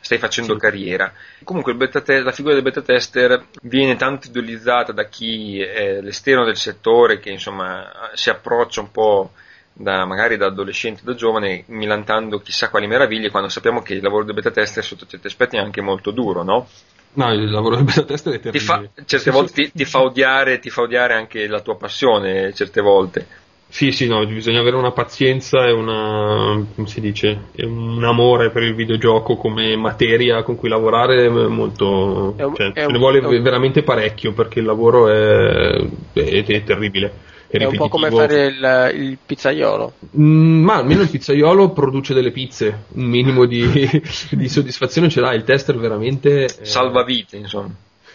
Stai 0.00 0.18
facendo 0.18 0.54
Sì. 0.54 0.60
carriera. 0.60 1.12
Comunque 1.44 1.72
il 1.72 1.78
beta 1.78 2.00
te- 2.00 2.20
la 2.20 2.32
figura 2.32 2.54
del 2.54 2.62
beta 2.62 2.82
tester 2.82 3.46
viene 3.62 3.96
tanto 3.96 4.28
idolizzata 4.28 4.92
da 4.92 5.04
chi 5.06 5.60
è 5.60 6.00
l'esterno 6.00 6.44
del 6.44 6.56
settore 6.56 7.18
che 7.18 7.30
insomma 7.30 8.10
si 8.14 8.30
approccia 8.30 8.80
un 8.80 8.90
po' 8.90 9.32
da, 9.78 10.04
magari 10.04 10.36
da 10.36 10.46
adolescente, 10.46 11.02
da 11.04 11.14
giovane, 11.14 11.62
milantando 11.68 12.38
chissà 12.40 12.68
quali 12.68 12.86
meraviglie, 12.86 13.30
quando 13.30 13.48
sappiamo 13.48 13.80
che 13.82 13.94
il 13.94 14.02
lavoro 14.02 14.24
del 14.24 14.34
beta 14.34 14.50
tester 14.50 14.84
sotto 14.84 15.06
certi 15.06 15.26
aspetti 15.28 15.56
è 15.56 15.60
anche 15.60 15.80
molto 15.80 16.10
duro, 16.10 16.42
no? 16.42 16.66
No, 17.14 17.32
il 17.32 17.50
lavoro 17.50 17.76
del 17.76 17.84
beta 17.84 18.04
tester 18.04 18.34
è 18.34 18.36
Ti 18.40 18.50
terribile. 18.50 18.90
fa, 18.94 19.02
certe 19.06 19.30
volte 19.30 19.52
ti, 19.52 19.72
ti 19.72 19.84
fa 19.84 20.02
odiare, 20.02 20.58
ti 20.58 20.70
fa 20.70 20.82
odiare 20.82 21.14
anche 21.14 21.46
la 21.46 21.60
tua 21.60 21.76
passione, 21.76 22.52
certe 22.52 22.80
volte. 22.80 23.26
Sì, 23.70 23.92
sì, 23.92 24.06
no, 24.06 24.24
bisogna 24.26 24.60
avere 24.60 24.76
una 24.76 24.92
pazienza 24.92 25.66
e 25.66 25.72
una, 25.72 26.64
come 26.74 26.86
si 26.86 27.00
dice, 27.02 27.48
e 27.54 27.66
un 27.66 28.02
amore 28.02 28.50
per 28.50 28.62
il 28.62 28.74
videogioco 28.74 29.36
come 29.36 29.76
materia 29.76 30.42
con 30.42 30.56
cui 30.56 30.70
lavorare 30.70 31.26
è 31.26 31.28
molto, 31.28 32.34
È 32.36 32.44
un- 32.44 32.54
cioè, 32.54 32.72
è 32.72 32.80
ce 32.80 32.86
un- 32.86 32.92
ne 32.92 32.98
vuole 32.98 33.18
un- 33.18 33.42
veramente 33.42 33.82
parecchio 33.82 34.32
perché 34.32 34.60
il 34.60 34.64
lavoro 34.64 35.08
è, 35.08 35.86
è- 36.14 36.44
è 36.44 36.64
terribile. 36.64 37.12
È, 37.50 37.64
un 37.64 37.76
po' 37.76 37.88
come 37.88 38.10
fare 38.10 38.46
il, 38.46 38.92
il 38.94 39.18
pizzaiolo. 39.24 39.94
Mm, 40.18 40.62
ma 40.64 40.74
almeno 40.76 41.00
il 41.00 41.08
pizzaiolo 41.08 41.70
produce 41.70 42.12
delle 42.12 42.30
pizze, 42.30 42.84
un 42.92 43.04
minimo 43.04 43.46
di, 43.46 43.64
di 44.30 44.48
soddisfazione 44.48 45.08
ce 45.08 45.20
l'ha, 45.20 45.32
il 45.32 45.44
tester 45.44 45.76
veramente... 45.78 46.44
eh, 46.44 46.64
Salva 46.64 47.04
vite, 47.04 47.36
insomma. 47.38 47.70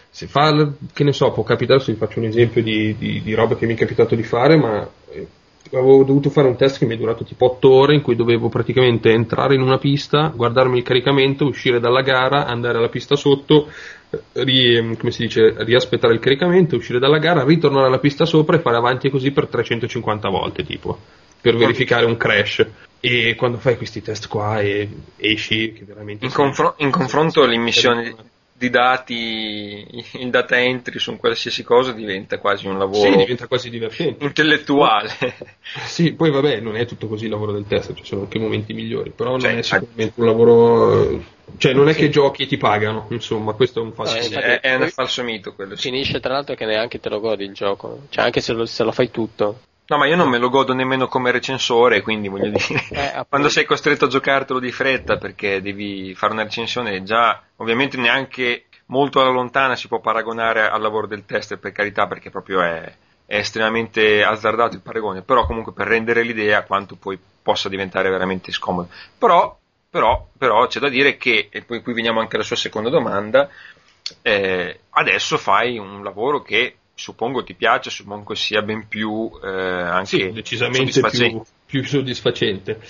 se 0.08 0.28
fa, 0.28 0.72
che 0.92 1.02
ne 1.02 1.12
so, 1.12 1.32
può 1.32 1.42
capitare, 1.42 1.80
se 1.80 1.92
vi 1.92 1.98
faccio 1.98 2.20
un 2.20 2.26
esempio 2.26 2.62
di, 2.62 2.94
di, 2.96 3.22
di 3.22 3.34
roba 3.34 3.56
che 3.56 3.66
mi 3.66 3.74
è 3.74 3.76
capitato 3.76 4.14
di 4.14 4.22
fare, 4.22 4.56
ma 4.56 4.88
eh, 5.10 5.26
avevo 5.72 6.04
dovuto 6.04 6.30
fare 6.30 6.46
un 6.46 6.56
test 6.56 6.78
che 6.78 6.86
mi 6.86 6.94
è 6.94 6.98
durato 6.98 7.24
tipo 7.24 7.46
8 7.46 7.70
ore 7.70 7.94
in 7.94 8.02
cui 8.02 8.14
dovevo 8.14 8.48
praticamente 8.48 9.10
entrare 9.10 9.54
in 9.54 9.62
una 9.62 9.78
pista, 9.78 10.32
guardarmi 10.34 10.78
il 10.78 10.84
caricamento, 10.84 11.46
uscire 11.46 11.80
dalla 11.80 12.02
gara, 12.02 12.46
andare 12.46 12.78
alla 12.78 12.88
pista 12.88 13.16
sotto, 13.16 13.68
ri- 14.32 14.96
come 14.98 15.10
si 15.10 15.22
dice, 15.22 15.54
riaspettare 15.64 16.14
il 16.14 16.20
caricamento, 16.20 16.76
uscire 16.76 16.98
dalla 16.98 17.18
gara, 17.18 17.44
ritornare 17.44 17.86
alla 17.86 17.98
pista 17.98 18.24
sopra 18.24 18.56
e 18.56 18.60
fare 18.60 18.76
avanti 18.76 19.10
così 19.10 19.30
per 19.30 19.46
350 19.46 20.28
volte 20.28 20.64
tipo, 20.64 20.98
per 21.40 21.56
verificare 21.56 22.04
un 22.04 22.16
crash. 22.16 22.66
E 23.00 23.34
quando 23.34 23.58
fai 23.58 23.76
questi 23.76 24.00
test 24.00 24.28
qua 24.28 24.60
e 24.60 24.88
esci 25.16 25.72
che 25.72 25.84
veramente... 25.84 26.24
In, 26.24 26.32
confro- 26.32 26.74
in 26.78 26.90
confronto 26.90 27.44
l'immissione 27.44 28.14
di 28.64 28.70
dati, 28.70 29.86
il 30.18 30.30
data 30.30 30.58
entry 30.58 30.98
su 30.98 31.16
qualsiasi 31.16 31.62
cosa 31.62 31.92
diventa 31.92 32.38
quasi 32.38 32.66
un 32.66 32.72
Sì, 32.72 32.78
lavoro 32.78 33.16
diventa 33.16 33.46
quasi 33.46 33.68
divertente. 33.70 34.24
intellettuale. 34.24 35.10
Sì, 35.84 36.12
poi 36.12 36.30
vabbè, 36.30 36.60
non 36.60 36.76
è 36.76 36.86
tutto 36.86 37.06
così 37.08 37.24
il 37.24 37.30
lavoro 37.30 37.52
del 37.52 37.66
test, 37.66 37.92
ci 37.94 38.04
sono 38.04 38.22
anche 38.22 38.38
momenti 38.38 38.72
migliori, 38.72 39.10
però 39.10 39.38
Cioè, 39.38 39.50
non 39.50 39.58
è 39.58 39.62
sicuramente 39.62 40.20
un 40.20 40.26
lavoro... 40.26 41.24
Cioè, 41.56 41.72
non 41.74 41.88
è 41.88 41.94
che 41.94 42.08
giochi 42.08 42.44
e 42.44 42.46
ti 42.46 42.56
pagano, 42.56 43.06
insomma, 43.10 43.52
questo 43.52 43.80
è 43.80 43.82
un 43.82 43.92
falso... 43.92 44.18
Sì, 44.20 44.26
infatti, 44.28 44.44
è, 44.46 44.60
è 44.60 44.74
un 44.76 44.88
falso 44.88 45.22
mito 45.22 45.54
quello. 45.54 45.76
sì. 45.76 45.82
Finisce 45.90 46.18
tra 46.20 46.32
l'altro 46.32 46.54
che 46.54 46.64
neanche 46.64 46.98
te 47.00 47.08
lo 47.10 47.20
godi 47.20 47.44
il 47.44 47.52
gioco. 47.52 48.06
Cioè, 48.08 48.24
anche 48.24 48.40
se 48.40 48.52
lo, 48.52 48.64
se 48.66 48.82
lo 48.82 48.92
fai 48.92 49.10
tutto. 49.10 49.60
No, 49.86 49.98
ma 49.98 50.06
io 50.06 50.16
non 50.16 50.30
me 50.30 50.38
lo 50.38 50.48
godo 50.48 50.72
nemmeno 50.72 51.08
come 51.08 51.30
recensore, 51.30 52.00
quindi 52.00 52.28
voglio 52.28 52.48
dire, 52.48 52.64
Eh, 52.92 53.24
quando 53.28 53.50
sei 53.50 53.66
costretto 53.66 54.06
a 54.06 54.08
giocartelo 54.08 54.58
di 54.58 54.72
fretta 54.72 55.18
perché 55.18 55.60
devi 55.60 56.14
fare 56.14 56.32
una 56.32 56.42
recensione, 56.42 57.02
già 57.02 57.42
ovviamente 57.56 57.98
neanche 57.98 58.66
molto 58.86 59.20
alla 59.20 59.30
lontana 59.30 59.76
si 59.76 59.86
può 59.88 60.00
paragonare 60.00 60.66
al 60.68 60.80
lavoro 60.80 61.06
del 61.06 61.26
tester, 61.26 61.58
per 61.58 61.72
carità, 61.72 62.06
perché 62.06 62.30
proprio 62.30 62.62
è, 62.62 62.96
è 63.26 63.36
estremamente 63.36 64.24
azzardato 64.24 64.74
il 64.74 64.80
paragone, 64.82 65.20
però 65.22 65.44
comunque 65.44 65.72
per 65.74 65.86
rendere 65.86 66.22
l'idea 66.22 66.62
quanto 66.64 66.96
poi 66.96 67.18
possa 67.42 67.68
diventare 67.68 68.08
veramente 68.08 68.52
scomodo. 68.52 68.88
Però, 69.18 69.54
però, 69.90 70.26
però 70.38 70.66
c'è 70.66 70.80
da 70.80 70.88
dire 70.88 71.18
che, 71.18 71.48
e 71.50 71.62
poi 71.62 71.82
qui 71.82 71.92
veniamo 71.92 72.20
anche 72.20 72.36
alla 72.36 72.44
sua 72.44 72.56
seconda 72.56 72.88
domanda, 72.88 73.50
eh, 74.22 74.80
adesso 74.90 75.38
fai 75.38 75.78
un 75.78 76.02
lavoro 76.02 76.42
che 76.42 76.76
suppongo 76.94 77.42
ti 77.42 77.54
piace, 77.54 77.90
suppongo 77.90 78.34
sia 78.34 78.62
ben 78.62 78.86
più 78.88 79.30
eh, 79.42 79.48
anche 79.48 80.06
Sì, 80.06 80.30
decisamente 80.32 80.92
soddisfacente. 80.92 81.44
più, 81.66 81.80
più 81.80 81.88
soddisfacente. 81.88 82.80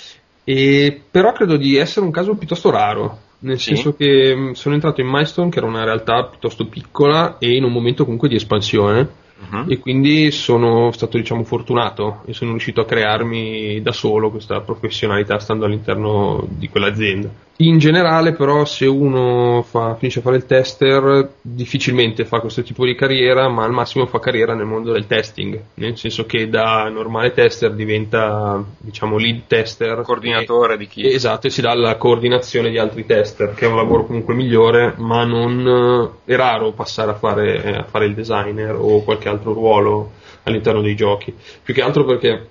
E, 0.44 1.02
però 1.10 1.32
credo 1.32 1.56
di 1.56 1.76
essere 1.76 2.04
un 2.04 2.12
caso 2.12 2.34
piuttosto 2.34 2.70
raro, 2.70 3.18
nel 3.40 3.58
Sì. 3.58 3.74
senso 3.74 3.94
che 3.96 4.34
mh, 4.34 4.52
sono 4.52 4.74
entrato 4.74 5.00
in 5.00 5.08
Milestone, 5.08 5.48
che 5.48 5.58
era 5.58 5.66
una 5.66 5.84
realtà 5.84 6.24
piuttosto 6.26 6.66
piccola 6.66 7.38
e 7.38 7.56
in 7.56 7.64
un 7.64 7.72
momento 7.72 8.04
comunque 8.04 8.28
di 8.28 8.36
espansione. 8.36 9.22
Mhm. 9.50 9.64
e 9.68 9.78
quindi 9.78 10.30
sono 10.30 10.90
stato 10.92 11.16
diciamo 11.18 11.44
fortunato 11.44 12.22
e 12.26 12.32
sono 12.32 12.50
riuscito 12.50 12.80
a 12.80 12.84
crearmi 12.86 13.80
da 13.82 13.92
solo 13.92 14.30
questa 14.30 14.60
professionalità 14.60 15.38
stando 15.38 15.64
all'interno 15.64 16.44
di 16.48 16.68
quell'azienda. 16.68 17.28
In 17.58 17.78
generale 17.78 18.32
però 18.32 18.64
se 18.64 18.84
uno 18.86 19.62
fa- 19.62 19.94
finisce 19.94 20.18
a 20.18 20.22
fare 20.22 20.36
il 20.36 20.44
tester 20.46 21.34
difficilmente 21.40 22.24
fa 22.24 22.40
questo 22.40 22.62
tipo 22.64 22.84
di 22.84 22.96
carriera 22.96 23.48
ma 23.48 23.62
al 23.62 23.70
massimo 23.70 24.06
fa 24.06 24.18
carriera 24.18 24.54
nel 24.54 24.66
mondo 24.66 24.90
del 24.92 25.06
testing, 25.06 25.60
nel 25.74 25.96
senso 25.96 26.26
che 26.26 26.48
da 26.48 26.88
normale 26.88 27.32
tester 27.32 27.72
diventa 27.72 28.60
diciamo 28.78 29.18
lead 29.18 29.42
tester 29.46 30.00
coordinatore 30.02 30.76
di 30.76 30.84
e- 30.84 30.88
chi 30.88 31.12
Esatto, 31.14 31.46
e 31.46 31.50
si 31.50 31.60
dà 31.60 31.72
la 31.74 31.96
coordinazione 31.96 32.70
di 32.70 32.78
altri 32.78 33.06
tester, 33.06 33.54
che 33.54 33.66
è 33.66 33.68
un 33.68 33.76
lavoro 33.76 34.04
comunque 34.04 34.34
migliore, 34.34 34.94
ma 34.98 35.24
non 35.24 36.12
eh, 36.26 36.32
è 36.32 36.36
raro 36.36 36.72
passare 36.72 37.12
a 37.12 37.14
fare, 37.14 37.62
eh, 37.62 37.74
a 37.76 37.84
fare 37.84 38.06
il 38.06 38.14
designer 38.14 38.74
o 38.76 39.02
qualche 39.04 39.28
altro 39.28 39.33
ruolo 39.42 40.12
all'interno 40.44 40.80
dei 40.80 40.94
giochi. 40.94 41.34
Più 41.62 41.74
che 41.74 41.82
altro 41.82 42.04
perché 42.04 42.48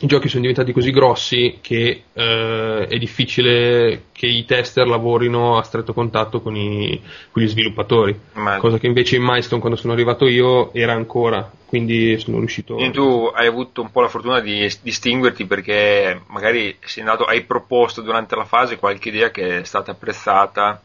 i 0.00 0.06
giochi 0.06 0.28
sono 0.28 0.42
diventati 0.42 0.72
così 0.72 0.90
grossi 0.90 1.58
che 1.62 2.02
eh, 2.12 2.86
è 2.86 2.98
difficile 2.98 4.04
che 4.12 4.26
i 4.26 4.44
tester 4.44 4.86
lavorino 4.86 5.56
a 5.56 5.62
stretto 5.62 5.94
contatto 5.94 6.42
con, 6.42 6.54
i- 6.54 7.00
con 7.30 7.42
gli 7.42 7.48
sviluppatori, 7.48 8.18
Ma- 8.34 8.58
cosa 8.58 8.76
che 8.78 8.86
invece 8.86 9.16
in 9.16 9.22
Milestone 9.22 9.60
quando 9.60 9.78
sono 9.78 9.94
arrivato 9.94 10.26
io 10.26 10.70
era 10.74 10.92
ancora, 10.92 11.50
quindi 11.64 12.18
sono 12.18 12.38
riuscito... 12.38 12.74
Quindi 12.74 12.92
tu 12.92 13.30
hai 13.34 13.46
avuto 13.46 13.80
un 13.80 13.90
po' 13.90 14.02
la 14.02 14.08
fortuna 14.08 14.40
di 14.40 14.70
distinguerti 14.82 15.46
perché 15.46 16.20
magari 16.26 16.76
sei 16.80 17.02
andato, 17.02 17.24
hai 17.24 17.42
proposto 17.44 18.02
durante 18.02 18.36
la 18.36 18.44
fase 18.44 18.78
qualche 18.78 19.08
idea 19.08 19.30
che 19.30 19.60
è 19.60 19.64
stata 19.64 19.92
apprezzata, 19.92 20.82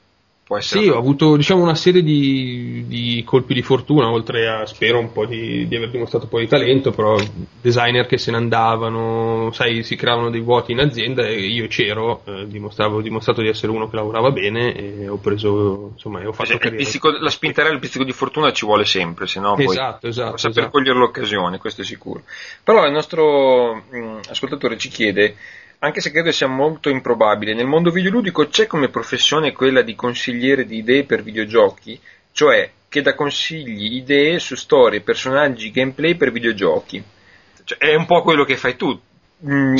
può 0.51 0.57
essere 0.57 0.81
Sì, 0.81 0.89
ho 0.89 0.97
avuto 0.97 1.37
diciamo 1.37 1.61
una 1.63 1.75
serie 1.75 2.03
di, 2.03 2.83
di 2.85 3.23
colpi 3.25 3.53
di 3.53 3.61
fortuna, 3.61 4.11
oltre 4.11 4.49
a 4.49 4.65
spero 4.65 4.99
un 4.99 5.13
po' 5.13 5.25
di, 5.25 5.65
di 5.65 5.75
aver 5.77 5.89
dimostrato 5.89 6.25
un 6.25 6.29
po' 6.29 6.39
di 6.39 6.47
talento, 6.47 6.91
però 6.91 7.15
designer 7.61 8.05
che 8.05 8.17
se 8.17 8.31
ne 8.31 8.37
andavano, 8.37 9.51
sai, 9.53 9.83
si 9.83 9.95
creavano 9.95 10.29
dei 10.29 10.41
vuoti 10.41 10.73
in 10.73 10.79
azienda 10.79 11.25
e 11.25 11.39
io 11.39 11.67
c'ero, 11.67 12.23
eh, 12.25 12.41
ho 12.41 13.01
dimostrato 13.01 13.41
di 13.41 13.47
essere 13.47 13.71
uno 13.71 13.89
che 13.89 13.95
lavorava 13.95 14.31
bene 14.31 14.73
e 14.75 15.07
ho 15.07 15.17
preso, 15.17 15.91
insomma, 15.93 16.27
ho 16.27 16.33
fatto 16.33 16.57
carriera. 16.57 16.75
pizzico- 16.75 17.17
la 17.17 17.29
spintarella, 17.29 17.73
il 17.75 17.79
pizzico 17.79 18.03
di 18.03 18.11
fortuna 18.11 18.51
ci 18.51 18.65
vuole 18.65 18.83
sempre, 18.83 19.27
se 19.27 19.39
no 19.39 19.55
Esatto, 19.57 20.07
esatto, 20.07 20.37
saper 20.37 20.57
esatto. 20.57 20.69
cogliere 20.77 20.99
l'occasione, 20.99 21.59
questo 21.59 21.81
è 21.81 21.85
sicuro. 21.85 22.23
Però 22.61 22.85
il 22.85 22.91
nostro 22.91 23.83
mh, 23.89 24.19
ascoltatore 24.29 24.77
ci 24.77 24.89
chiede 24.89 25.35
anche 25.83 25.99
se 25.99 26.11
credo 26.11 26.31
sia 26.31 26.47
molto 26.47 26.89
improbabile, 26.89 27.55
nel 27.55 27.65
mondo 27.65 27.89
videoludico 27.89 28.47
c'è 28.47 28.67
come 28.67 28.89
professione 28.89 29.51
quella 29.51 29.81
di 29.81 29.95
consigliere 29.95 30.65
di 30.65 30.77
idee 30.77 31.05
per 31.05 31.23
videogiochi, 31.23 31.99
cioè 32.31 32.69
che 32.87 33.01
dà 33.01 33.15
consigli, 33.15 33.95
idee 33.95 34.37
su 34.37 34.55
storie, 34.55 35.01
personaggi, 35.01 35.71
gameplay 35.71 36.15
per 36.15 36.31
videogiochi. 36.31 37.03
Cioè, 37.63 37.77
è 37.79 37.95
un 37.95 38.05
po' 38.05 38.21
quello 38.21 38.43
che 38.43 38.57
fai 38.57 38.75
tu. 38.75 38.99
Mm. 39.47 39.75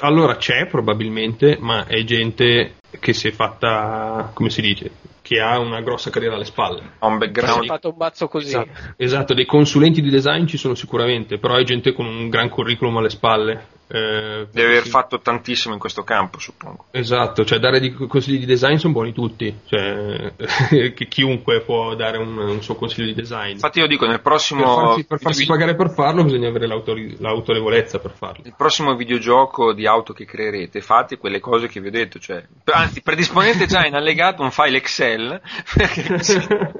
Allora 0.00 0.36
c'è 0.36 0.66
probabilmente, 0.66 1.56
ma 1.58 1.86
è 1.86 2.04
gente 2.04 2.74
che 3.00 3.12
si 3.12 3.26
è 3.26 3.32
fatta, 3.32 4.30
come 4.34 4.48
si 4.48 4.60
dice, 4.60 4.90
che 5.22 5.40
ha 5.40 5.58
una 5.58 5.80
grossa 5.80 6.10
carriera 6.10 6.36
alle 6.36 6.44
spalle. 6.44 6.82
Ha 6.98 7.06
un 7.06 7.18
background. 7.18 7.64
Ha 7.64 7.66
fatto 7.66 7.88
un 7.88 7.96
bazzo 7.96 8.28
così. 8.28 8.48
Esatto, 8.48 8.70
esatto, 8.96 9.34
dei 9.34 9.46
consulenti 9.46 10.00
di 10.00 10.10
design 10.10 10.46
ci 10.46 10.56
sono 10.56 10.74
sicuramente, 10.74 11.38
però 11.38 11.56
è 11.56 11.64
gente 11.64 11.92
con 11.92 12.06
un 12.06 12.28
gran 12.28 12.48
curriculum 12.48 12.98
alle 12.98 13.10
spalle. 13.10 13.66
Eh, 13.94 14.48
Deve 14.50 14.68
aver 14.78 14.86
fatto 14.86 15.20
tantissimo 15.20 15.74
in 15.74 15.78
questo 15.78 16.02
campo, 16.02 16.38
suppongo. 16.38 16.86
Esatto, 16.92 17.44
cioè 17.44 17.58
dare 17.58 17.78
di, 17.78 17.92
consigli 17.92 18.38
di 18.38 18.46
design 18.46 18.76
sono 18.76 18.94
buoni 18.94 19.12
tutti, 19.12 19.54
cioè, 19.66 20.32
chiunque 21.08 21.60
può 21.60 21.94
dare 21.94 22.16
un, 22.16 22.38
un, 22.38 22.62
suo 22.62 22.74
consiglio 22.74 23.08
di 23.08 23.14
design. 23.14 23.50
Infatti 23.50 23.80
io 23.80 23.86
dico, 23.86 24.06
nel 24.06 24.22
prossimo... 24.22 24.62
Per 24.62 24.72
farsi, 24.72 25.04
per 25.04 25.18
farsi 25.20 25.44
pagare 25.44 25.74
per 25.74 25.90
farlo 25.90 26.24
bisogna 26.24 26.48
avere 26.48 26.66
l'autorevolezza 26.66 27.98
per 27.98 28.12
farlo. 28.12 28.44
Il 28.46 28.54
prossimo 28.56 28.96
videogioco 28.96 29.74
di 29.74 29.86
auto 29.86 30.14
che 30.14 30.24
creerete, 30.24 30.80
fate 30.80 31.18
quelle 31.18 31.38
cose 31.38 31.68
che 31.68 31.78
vi 31.78 31.88
ho 31.88 31.90
detto, 31.90 32.18
cioè, 32.18 32.42
anzi, 32.72 33.02
predisponete 33.02 33.66
già 33.66 33.84
in 33.84 33.94
allegato 33.94 34.40
un 34.42 34.50
file 34.50 34.78
Excel, 34.78 35.38
perché... 35.74 36.72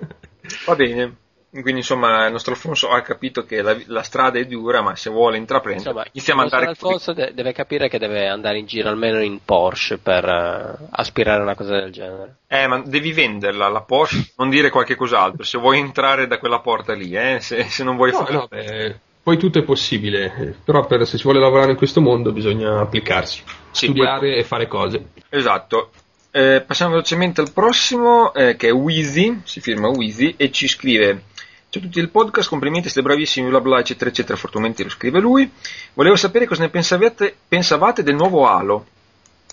Va 0.64 0.74
bene. 0.74 1.16
Quindi 1.52 1.80
insomma 1.80 2.24
il 2.24 2.32
nostro 2.32 2.54
Alfonso 2.54 2.88
ha 2.88 3.02
capito 3.02 3.44
che 3.44 3.60
la, 3.60 3.76
la 3.86 4.02
strada 4.02 4.38
è 4.38 4.46
dura, 4.46 4.80
ma 4.80 4.96
se 4.96 5.10
vuole 5.10 5.36
intraprendere, 5.36 5.86
insomma, 5.86 6.06
iniziamo 6.10 6.40
a 6.40 6.44
andare. 6.44 6.66
Alfonso 6.66 7.12
de- 7.12 7.32
deve 7.34 7.52
capire 7.52 7.90
che 7.90 7.98
deve 7.98 8.26
andare 8.26 8.56
in 8.56 8.64
giro 8.64 8.88
almeno 8.88 9.20
in 9.20 9.38
Porsche 9.44 9.98
per 9.98 10.24
uh, 10.24 10.86
aspirare 10.92 11.40
a 11.40 11.42
una 11.42 11.54
cosa 11.54 11.74
del 11.74 11.92
genere. 11.92 12.36
Eh, 12.46 12.66
ma 12.66 12.80
devi 12.80 13.12
venderla 13.12 13.68
la 13.68 13.82
Porsche, 13.82 14.32
non 14.38 14.48
dire 14.48 14.70
qualche 14.70 14.94
cos'altro. 14.94 15.44
Se 15.44 15.58
vuoi 15.58 15.78
entrare 15.78 16.26
da 16.26 16.38
quella 16.38 16.60
porta 16.60 16.94
lì, 16.94 17.14
eh, 17.14 17.38
se, 17.40 17.64
se 17.64 17.84
non 17.84 17.96
vuoi 17.96 18.12
no, 18.12 18.24
fare. 18.24 18.32
No, 18.32 18.46
beh, 18.48 18.98
poi 19.22 19.36
tutto 19.36 19.58
è 19.58 19.62
possibile, 19.62 20.56
però 20.64 20.86
per, 20.86 21.06
se 21.06 21.18
si 21.18 21.22
vuole 21.24 21.38
lavorare 21.38 21.72
in 21.72 21.76
questo 21.76 22.00
mondo 22.00 22.32
bisogna 22.32 22.80
applicarsi, 22.80 23.42
sì, 23.72 23.84
studiare 23.84 24.30
poi... 24.30 24.36
e 24.36 24.44
fare 24.44 24.66
cose. 24.66 25.08
Esatto. 25.28 25.90
Eh, 26.30 26.64
passiamo 26.66 26.92
velocemente 26.92 27.42
al 27.42 27.52
prossimo, 27.52 28.32
eh, 28.32 28.56
che 28.56 28.68
è 28.68 28.72
Wheezy, 28.72 29.42
si 29.44 29.60
firma 29.60 29.88
Wheezy, 29.88 30.32
e 30.38 30.50
ci 30.50 30.66
scrive 30.66 31.24
Ciao 31.72 31.80
a 31.80 31.86
tutti 31.86 32.00
del 32.00 32.10
podcast, 32.10 32.50
complimenti, 32.50 32.90
siete 32.90 33.08
bravissimi, 33.08 33.48
bla 33.48 33.62
bla, 33.62 33.78
eccetera, 33.78 34.10
eccetera, 34.10 34.36
fortunatamente 34.36 34.82
lo 34.82 34.90
scrive 34.90 35.20
lui. 35.20 35.50
Volevo 35.94 36.16
sapere 36.16 36.44
cosa 36.44 36.60
ne 36.60 36.68
pensavate, 36.68 37.34
pensavate 37.48 38.02
del 38.02 38.14
nuovo 38.14 38.46
Halo, 38.46 38.84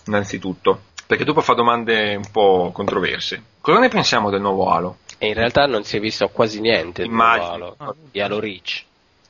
innanzitutto, 0.05 0.81
perché 1.07 1.23
dopo 1.23 1.39
fa 1.39 1.53
domande 1.53 2.15
un 2.17 2.29
po' 2.29 2.71
controverse. 2.73 3.41
Cosa 3.61 3.79
ne 3.79 3.87
pensiamo 3.87 4.29
del 4.29 4.41
nuovo 4.41 4.69
Halo? 4.69 4.97
E 5.17 5.27
in 5.27 5.33
realtà 5.33 5.65
non 5.65 5.85
si 5.85 5.95
è 5.95 6.01
visto 6.01 6.27
quasi 6.27 6.59
niente 6.59 7.03
del 7.03 7.11
nuovo 7.11 7.51
Halo, 7.51 7.75
ah, 7.77 7.95
di 8.11 8.19
Halo 8.19 8.41
Reach. 8.41 8.83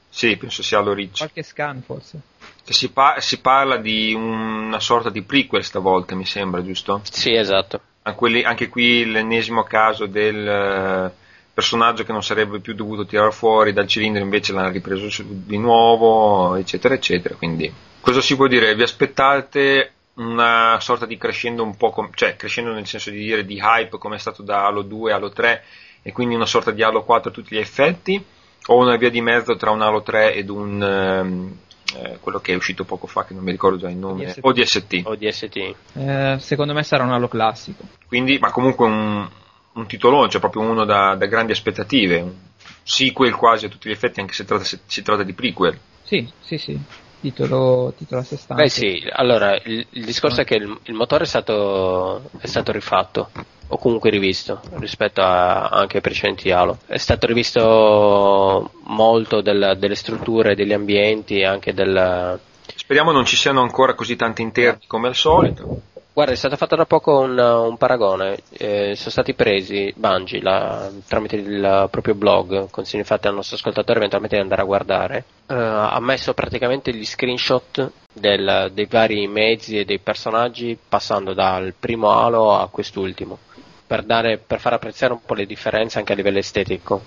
Sì, 0.10 0.36
penso 0.38 0.64
sia 0.64 0.80
Halo 0.80 0.96
Reach. 0.96 1.18
Qualche 1.18 1.44
scan 1.44 1.84
forse. 1.84 2.20
Si, 2.64 2.90
pa- 2.90 3.18
si, 3.20 3.40
parla 3.40 3.78
di 3.78 4.16
una 4.16 4.80
sorta 4.80 5.12
di 5.12 5.22
prequel 5.22 5.64
stavolta, 5.64 6.16
mi 6.16 6.26
sembra, 6.26 6.64
giusto? 6.64 7.02
Sì, 7.04 7.36
esatto. 7.36 7.82
Anche 8.02 8.68
qui 8.68 9.06
l'ennesimo 9.06 9.62
caso 9.62 10.08
del 10.08 11.14
personaggio 11.60 12.06
che 12.06 12.14
non 12.14 12.24
sarebbe 12.24 12.62
più 12.62 12.74
dovuto 12.74 13.06
tirare 13.06 13.32
fuori 13.32 13.74
dal 13.74 13.86
cilindro 13.86 14.24
invece 14.24 14.54
l'hanno 14.54 14.72
ripreso 14.72 15.24
di 15.24 15.58
nuovo, 15.58 16.56
eccetera, 16.56 16.94
eccetera. 16.94 17.36
Quindi, 17.36 17.72
cosa 18.00 18.22
si 18.22 18.38
può 18.38 18.48
dire? 18.48 18.74
Vi 18.76 18.82
aspettate 18.82 19.92
una 20.16 20.78
sorta 20.80 21.06
di 21.06 21.18
crescendo 21.18 21.64
un 21.64 21.76
po', 21.76 21.90
com- 21.90 22.12
cioè 22.14 22.38
crescendo 22.38 22.72
nel 22.72 22.88
senso 22.88 23.10
di 23.10 23.20
dire 23.20 23.46
di 23.46 23.60
hype 23.62 23.98
come 23.98 24.16
è 24.16 24.20
stato 24.20 24.42
da 24.42 24.66
Halo 24.66 24.84
2 24.84 25.12
a 25.12 25.16
Halo 25.16 25.30
3 25.32 25.64
e 26.02 26.12
quindi 26.14 26.36
una 26.36 26.46
sorta 26.46 26.72
di 26.72 26.82
Halo 26.82 27.04
4 27.04 27.30
a 27.30 27.34
tutti 27.34 27.56
gli 27.56 27.60
effetti 27.60 28.24
o 28.68 28.78
una 28.78 28.96
via 28.96 29.10
di 29.10 29.22
mezzo 29.22 29.56
tra 29.56 29.72
un 29.72 29.82
Halo 29.82 30.02
3 30.02 30.34
ed 30.34 30.50
un 30.50 30.82
ehm, 30.82 31.58
eh, 31.96 32.18
quello 32.20 32.40
che 32.40 32.52
è 32.52 32.56
uscito 32.56 32.84
poco 32.84 33.08
fa 33.08 33.26
che 33.26 33.34
non 33.34 33.44
mi 33.44 33.52
ricordo 33.52 33.78
già 33.78 33.90
il 33.90 33.96
nome 33.96 34.36
ODST, 34.42 34.42
ODST. 34.42 35.02
ODST. 35.06 35.76
Eh, 35.94 36.36
secondo 36.40 36.74
me 36.74 36.84
sarà 36.84 37.04
un 37.04 37.12
Halo 37.12 37.30
classico 37.30 37.84
quindi 38.06 38.38
ma 38.40 38.52
comunque 38.52 38.86
un, 38.86 39.28
un 39.74 39.88
titolone, 39.88 40.30
cioè 40.30 40.40
proprio 40.40 40.64
uno 40.64 40.86
da, 40.86 41.16
da, 41.16 41.26
grandi 41.26 41.52
aspettative, 41.52 42.20
un 42.20 42.34
sequel 42.84 43.36
quasi 43.36 43.66
a 43.66 43.70
tutti 43.70 43.90
gli 43.90 43.94
effetti, 43.94 44.20
anche 44.20 44.34
se 44.34 44.46
tratta, 44.46 44.64
se, 44.64 44.80
si 44.86 45.02
tratta 45.02 45.24
di 45.24 45.34
prequel. 45.34 45.78
Sì, 46.04 46.28
sì, 46.42 46.58
sì. 46.58 46.80
Titolo, 47.22 47.94
titolo 47.98 48.22
a 48.22 48.24
sé 48.24 48.38
stante. 48.38 48.64
Beh 48.64 48.70
sì, 48.70 49.08
allora 49.12 49.54
il, 49.66 49.86
il 49.90 50.06
discorso 50.06 50.42
è 50.42 50.46
che 50.46 50.56
il, 50.56 50.80
il 50.84 50.94
motore 50.94 51.26
è 51.26 51.28
stato, 51.28 52.30
è 52.40 52.48
stato, 52.48 52.72
rifatto 52.72 53.30
o 53.68 53.78
comunque 53.78 54.10
rivisto 54.10 54.62
rispetto 54.78 55.22
a, 55.22 55.68
anche 55.68 55.98
ai 55.98 56.02
precedenti 56.02 56.50
Halo. 56.50 56.80
È 56.86 56.98
stato 56.98 57.28
rivisto 57.28 58.72
molto 58.86 59.42
del, 59.42 59.76
delle 59.78 59.96
strutture, 59.96 60.56
degli 60.56 60.74
ambienti, 60.74 61.44
anche 61.44 61.74
del... 61.74 62.40
Speriamo 62.74 63.12
non 63.12 63.26
ci 63.26 63.36
siano 63.36 63.62
ancora 63.62 63.94
così 63.94 64.16
tanti 64.16 64.42
interni 64.42 64.88
come 64.88 65.10
al 65.10 65.16
solito. 65.16 65.82
Guarda, 66.12 66.34
è 66.34 66.38
stato 66.38 66.58
fatto 66.58 66.76
da 66.76 66.86
poco 66.86 67.20
un, 67.20 67.38
un 67.38 67.78
paragone, 67.78 68.40
eh, 68.50 68.94
sono 68.96 69.10
stati 69.12 69.36
presi 69.36 69.94
Bungie 69.96 70.42
la, 70.42 70.90
tramite 71.08 71.36
il 71.38 71.88
proprio 71.90 72.16
blog, 72.16 72.70
consigli 72.72 73.04
fatti 73.04 73.28
al 73.28 73.36
nostro 73.36 73.56
ascoltatore 73.56 74.00
eventualmente 74.00 74.36
di 74.36 74.42
andare 74.42 74.64
a 74.64 74.66
guardare, 74.66 75.18
eh, 75.48 75.54
ha 75.54 76.00
messo 76.02 76.34
praticamente 76.34 76.94
gli 76.94 77.06
screenshot 77.06 77.92
del, 78.12 78.72
dei 78.74 78.86
vari 78.88 79.28
mezzi 79.28 79.78
e 79.78 79.86
dei 79.86 80.00
personaggi 80.00 80.78
passando 80.90 81.34
dal 81.34 81.74
primo 81.80 82.12
Halo 82.12 82.58
a 82.58 82.68
quest'ultimo, 82.70 83.38
per, 83.86 84.04
dare, 84.04 84.40
per 84.40 84.60
far 84.60 84.74
apprezzare 84.74 85.14
un 85.14 85.22
po' 85.24 85.36
le 85.36 85.46
differenze 85.46 86.00
anche 86.00 86.14
a 86.14 86.16
livello 86.16 86.40
estetico, 86.40 87.02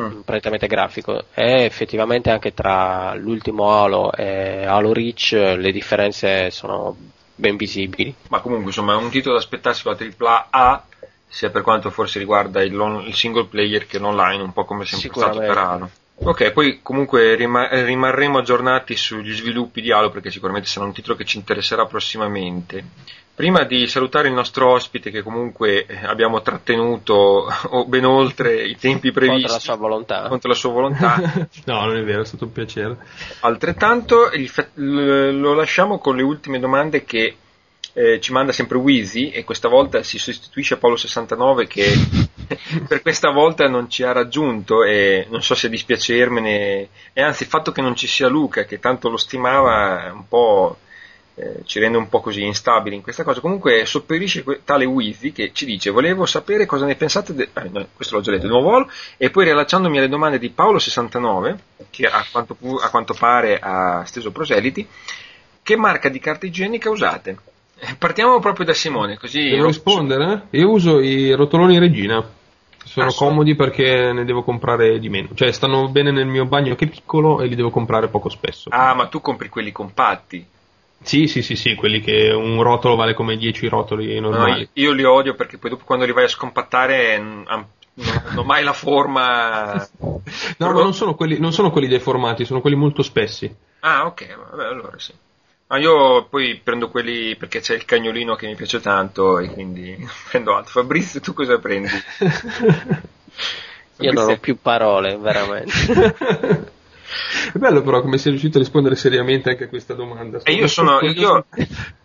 mm. 0.00 0.20
prettamente 0.20 0.66
grafico, 0.66 1.26
e 1.32 1.64
effettivamente 1.64 2.30
anche 2.30 2.54
tra 2.54 3.14
l'ultimo 3.14 3.70
Halo 3.70 4.10
e 4.10 4.64
Halo 4.64 4.92
Reach 4.92 5.32
le 5.32 5.70
differenze 5.70 6.50
sono 6.50 6.96
ben 7.36 7.56
visibili. 7.56 8.12
Ma 8.28 8.40
comunque 8.40 8.66
insomma 8.68 8.94
è 8.94 8.96
un 8.96 9.10
titolo 9.10 9.34
da 9.34 9.40
aspettarsi 9.40 9.82
con 9.82 9.96
la 10.18 10.48
AAA 10.50 10.84
sia 11.28 11.50
per 11.50 11.62
quanto 11.62 11.90
forse 11.90 12.18
riguarda 12.18 12.62
il, 12.62 12.72
il, 13.06 13.14
single 13.14 13.46
player 13.46 13.86
che 13.86 13.98
l'online, 13.98 14.42
un 14.42 14.52
po' 14.52 14.64
come 14.64 14.84
sempre 14.84 15.20
stato 15.20 15.38
per 15.38 15.58
Halo. 15.58 15.90
Ok, 16.18 16.52
poi 16.52 16.80
comunque 16.82 17.34
rima- 17.34 17.68
rimarremo 17.68 18.38
aggiornati 18.38 18.96
sugli 18.96 19.34
sviluppi 19.34 19.82
di 19.82 19.92
Halo 19.92 20.10
perché 20.10 20.30
sicuramente 20.30 20.68
sarà 20.68 20.86
un 20.86 20.94
titolo 20.94 21.14
che 21.14 21.24
ci 21.24 21.36
interesserà 21.36 21.84
prossimamente. 21.84 22.84
Prima 23.36 23.64
di 23.64 23.86
salutare 23.86 24.28
il 24.28 24.34
nostro 24.34 24.70
ospite 24.70 25.10
che 25.10 25.22
comunque 25.22 25.84
eh, 25.84 26.06
abbiamo 26.06 26.40
trattenuto 26.40 27.46
ben 27.86 28.06
oltre 28.06 28.64
i 28.64 28.78
tempi 28.78 29.12
previsti 29.12 29.42
contro 29.42 29.52
la 29.52 29.60
sua 29.60 29.76
volontà, 29.76 30.28
contro 30.28 30.48
la 30.48 30.54
sua 30.54 30.70
volontà. 30.70 31.48
no, 31.66 31.84
non 31.84 31.96
è 31.98 32.02
vero, 32.02 32.22
è 32.22 32.24
stato 32.24 32.44
un 32.44 32.52
piacere. 32.52 32.96
Altrettanto 33.40 34.30
lo 34.76 35.52
lasciamo 35.52 35.98
con 35.98 36.16
le 36.16 36.22
ultime 36.22 36.58
domande 36.58 37.04
che 37.04 37.36
eh, 37.92 38.20
ci 38.20 38.32
manda 38.32 38.52
sempre 38.52 38.78
Wheezy 38.78 39.28
e 39.28 39.44
questa 39.44 39.68
volta 39.68 40.02
si 40.02 40.18
sostituisce 40.18 40.74
a 40.74 40.76
Paolo 40.78 40.96
69 40.96 41.66
che 41.66 41.92
per 42.88 43.02
questa 43.02 43.30
volta 43.30 43.68
non 43.68 43.90
ci 43.90 44.02
ha 44.02 44.12
raggiunto 44.12 44.82
e 44.82 45.26
non 45.28 45.42
so 45.42 45.54
se 45.54 45.68
dispiacermene 45.68 46.88
e 47.12 47.22
anzi 47.22 47.42
il 47.42 47.50
fatto 47.50 47.70
che 47.70 47.82
non 47.82 47.94
ci 47.96 48.06
sia 48.06 48.28
Luca 48.28 48.64
che 48.64 48.78
tanto 48.78 49.10
lo 49.10 49.18
stimava 49.18 50.10
un 50.10 50.26
po' 50.26 50.78
eh, 51.38 51.60
ci 51.64 51.78
rende 51.78 51.98
un 51.98 52.08
po' 52.08 52.20
così 52.20 52.42
instabili 52.44 52.96
in 52.96 53.02
questa 53.02 53.22
cosa. 53.22 53.40
Comunque 53.40 53.84
sopperisce 53.84 54.42
tale 54.64 54.86
Wizzy 54.86 55.32
che 55.32 55.50
ci 55.52 55.66
dice 55.66 55.90
volevo 55.90 56.24
sapere 56.24 56.64
cosa 56.64 56.86
ne 56.86 56.94
pensate, 56.94 57.34
de- 57.34 57.50
eh, 57.52 57.68
no, 57.70 57.86
questo 57.94 58.16
l'ho 58.16 58.22
già 58.22 58.30
detto, 58.30 58.44
del 58.44 58.52
nuovo 58.52 58.74
Halo, 58.74 58.90
e 59.18 59.30
poi 59.30 59.44
riallacciandomi 59.44 59.98
alle 59.98 60.08
domande 60.08 60.38
di 60.38 60.52
Paolo69, 60.56 61.56
che 61.90 62.06
a 62.06 62.24
quanto, 62.30 62.54
pu- 62.54 62.78
a 62.82 62.88
quanto 62.88 63.14
pare 63.14 63.58
ha 63.60 64.02
steso 64.06 64.32
proseliti, 64.32 64.86
che 65.62 65.76
marca 65.76 66.08
di 66.08 66.18
carta 66.18 66.46
igienica 66.46 66.88
usate? 66.88 67.36
Eh, 67.78 67.94
partiamo 67.96 68.38
proprio 68.40 68.64
da 68.64 68.72
Simone, 68.72 69.18
così... 69.18 69.50
Devo 69.50 69.66
rispondere? 69.66 70.46
Io 70.50 70.70
uso 70.70 71.00
i 71.00 71.34
rotoloni 71.34 71.78
Regina 71.78 72.26
sono 72.84 73.08
ah, 73.08 73.14
comodi 73.14 73.54
perché 73.54 74.12
ne 74.12 74.24
devo 74.24 74.42
comprare 74.42 74.98
di 74.98 75.10
meno. 75.10 75.28
Cioè, 75.34 75.52
stanno 75.52 75.88
bene 75.88 76.12
nel 76.12 76.26
mio 76.26 76.46
bagno 76.46 76.74
che 76.76 76.86
è 76.86 76.88
piccolo 76.88 77.42
e 77.42 77.46
li 77.46 77.56
devo 77.56 77.68
comprare 77.68 78.08
poco 78.08 78.30
spesso. 78.30 78.70
Ah, 78.72 78.94
ma 78.94 79.08
tu 79.08 79.20
compri 79.20 79.50
quelli 79.50 79.72
compatti. 79.72 80.46
Sì, 81.02 81.26
sì, 81.26 81.42
sì, 81.42 81.54
sì, 81.54 81.74
quelli 81.74 82.00
che 82.00 82.30
un 82.30 82.62
rotolo 82.62 82.96
vale 82.96 83.14
come 83.14 83.36
10 83.36 83.68
rotoli 83.68 84.18
normali. 84.18 84.62
No, 84.62 84.68
io 84.72 84.92
li 84.92 85.04
odio 85.04 85.34
perché 85.34 85.58
poi 85.58 85.70
dopo 85.70 85.84
quando 85.84 86.04
li 86.04 86.12
vai 86.12 86.24
a 86.24 86.28
scompattare 86.28 87.18
non 87.18 87.44
hanno 87.46 88.42
mai 88.44 88.64
la 88.64 88.72
forma. 88.72 89.74
no, 90.00 90.22
ma 90.58 90.72
non 90.72 90.94
sono, 90.94 91.14
quelli, 91.14 91.38
non 91.38 91.52
sono 91.52 91.70
quelli 91.70 91.86
deformati, 91.86 92.44
sono 92.44 92.60
quelli 92.60 92.76
molto 92.76 93.02
spessi. 93.02 93.54
Ah, 93.80 94.06
ok, 94.06 94.36
vabbè, 94.50 94.64
allora 94.64 94.98
sì. 94.98 95.12
Ma 95.68 95.78
io 95.78 96.26
poi 96.26 96.60
prendo 96.62 96.88
quelli 96.88 97.34
perché 97.36 97.60
c'è 97.60 97.74
il 97.74 97.84
cagnolino 97.84 98.36
che 98.36 98.46
mi 98.46 98.54
piace 98.54 98.80
tanto 98.80 99.38
e 99.38 99.48
quindi 99.48 99.96
prendo 100.28 100.54
altro. 100.54 100.80
Fabrizio, 100.80 101.20
tu 101.20 101.34
cosa 101.34 101.58
prendi? 101.58 101.88
Io 104.00 104.12
non 104.12 104.30
ho 104.30 104.36
più 104.38 104.58
parole, 104.60 105.16
veramente. 105.16 106.74
È 107.52 107.58
bello 107.58 107.82
però 107.82 108.00
come 108.00 108.18
sei 108.18 108.32
riuscito 108.32 108.58
a 108.58 108.60
rispondere 108.60 108.96
seriamente 108.96 109.50
anche 109.50 109.64
a 109.64 109.68
questa 109.68 109.94
domanda. 109.94 110.40
E 110.42 110.52
io 110.52 110.66
sono, 110.66 111.00
io, 111.00 111.46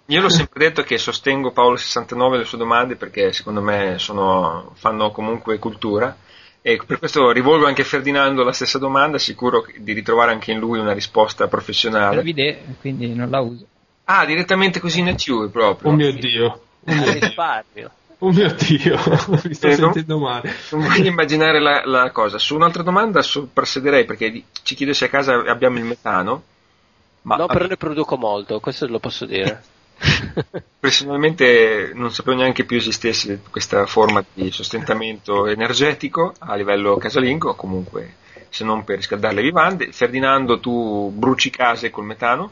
io 0.06 0.22
l'ho 0.22 0.30
sempre 0.30 0.68
detto 0.68 0.84
che 0.84 0.98
sostengo 0.98 1.52
Paolo 1.52 1.78
69 1.78 2.40
le 2.40 2.46
sue 2.46 2.58
domande 2.58 2.96
perché 2.96 3.34
secondo 3.34 3.62
me 3.62 3.96
sono, 3.98 4.72
fanno 4.76 5.12
comunque 5.12 5.60
cultura 5.60 6.16
e 6.64 6.80
per 6.86 7.00
questo 7.00 7.32
rivolgo 7.32 7.66
anche 7.66 7.82
a 7.82 7.86
Ferdinando 7.86 8.44
la 8.44 8.52
stessa 8.52 8.78
domanda, 8.78 9.18
sicuro 9.18 9.66
di 9.78 9.94
ritrovare 9.94 10.32
anche 10.32 10.52
in 10.52 10.60
lui 10.60 10.78
una 10.78 10.94
risposta 10.94 11.48
professionale. 11.48 12.18
Servide, 12.18 12.62
quindi 12.80 13.14
non 13.16 13.32
la 13.32 13.40
uso. 13.40 13.66
Ah, 14.04 14.26
direttamente 14.26 14.80
così 14.80 15.00
in 15.00 15.06
nature 15.06 15.50
proprio. 15.50 15.90
Oh 15.90 15.96
mio 15.96 16.12
Dio. 16.14 16.62
Oh 16.86 16.94
mio 16.94 17.14
Dio. 17.74 17.92
Oh 18.24 18.32
mio 18.32 18.54
Dio, 18.54 18.98
mi 19.46 19.54
sto 19.54 19.68
Eh, 19.68 19.70
no? 19.72 19.76
sentendo 19.76 20.20
male. 20.20 20.54
Non 20.72 20.82
voglio 20.82 21.08
immaginare 21.10 21.60
la, 21.60 21.84
la 21.86 22.12
cosa. 22.12 22.38
Su 22.38 22.56
un'altra 22.56 22.84
domanda 22.84 23.22
soprassederei 23.24 24.06
perché 24.06 24.44
ci 24.62 24.76
chiede 24.76 24.94
se 24.94 25.06
a 25.06 25.10
casa 25.10 25.44
abbiamo 25.48 25.78
il 25.80 25.86
metano. 25.86 26.44
Ma 27.24 27.38
no, 27.38 27.48
però 27.48 27.66
ne 27.66 27.78
produco 27.78 28.18
molto, 28.18 28.60
questo 28.60 28.88
lo 28.88 29.00
posso 29.00 29.26
dire. 29.26 29.64
personalmente 30.80 31.92
non 31.94 32.12
sapevo 32.12 32.38
neanche 32.38 32.64
più 32.66 32.78
esistesse 32.78 33.42
questa 33.50 33.86
forma 33.86 34.24
di 34.34 34.52
sostentamento 34.52 35.46
energetico 35.48 36.34
a 36.40 36.56
livello 36.56 36.98
casalingo, 36.98 37.54
comunque 37.56 38.16
se 38.50 38.64
non 38.64 38.84
per 38.84 38.98
riscaldare 38.98 39.36
le 39.36 39.42
vivande. 39.42 39.92
Ferdinando, 39.92 40.60
tu 40.60 41.12
bruci 41.16 41.50
case 41.50 41.90
col 41.90 42.06
metano? 42.06 42.52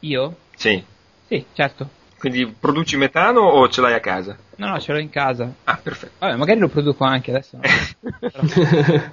Io? 0.00 0.36
Sì. 0.54 0.82
Sì, 1.26 1.44
certo. 1.52 1.88
Quindi 2.24 2.46
produci 2.58 2.96
metano 2.96 3.40
o 3.40 3.68
ce 3.68 3.82
l'hai 3.82 3.92
a 3.92 4.00
casa? 4.00 4.34
No, 4.56 4.68
no, 4.68 4.80
ce 4.80 4.92
l'ho 4.92 4.98
in 4.98 5.10
casa. 5.10 5.52
Ah, 5.64 5.76
perfetto. 5.76 6.14
Vabbè, 6.20 6.36
magari 6.36 6.58
lo 6.58 6.68
produco 6.68 7.04
anche 7.04 7.30
adesso. 7.32 7.58
No? 7.58 9.12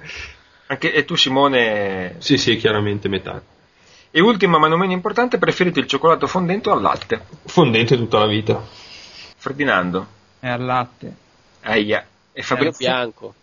Anche, 0.68 0.94
e 0.94 1.04
tu 1.04 1.14
Simone 1.14 2.14
sì, 2.20 2.38
sì, 2.38 2.56
chiaramente 2.56 3.10
metà. 3.10 3.42
E 4.10 4.20
ultima 4.22 4.56
ma 4.56 4.68
non 4.68 4.78
meno 4.78 4.92
importante, 4.92 5.36
preferite 5.36 5.78
il 5.80 5.86
cioccolato 5.86 6.26
fondente 6.26 6.70
o 6.70 6.72
al 6.72 6.80
latte? 6.80 7.22
Fondente 7.44 7.98
tutta 7.98 8.18
la 8.18 8.26
vita. 8.26 8.62
Ferdinando. 9.36 10.06
È 10.40 10.48
al 10.48 10.64
latte. 10.64 11.14
Aia. 11.64 12.06
E 12.32 12.38
Io 12.40 12.42
Fabrizio? 12.46 12.86
bianco. 12.88 13.34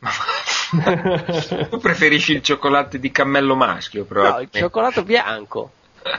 tu 1.70 1.78
preferisci 1.78 2.32
il 2.34 2.42
cioccolato 2.42 2.98
di 2.98 3.10
cammello 3.10 3.54
maschio, 3.54 4.00
No, 4.00 4.04
il 4.04 4.12
probabilmente. 4.12 4.58
cioccolato 4.58 5.02
bianco. 5.02 5.70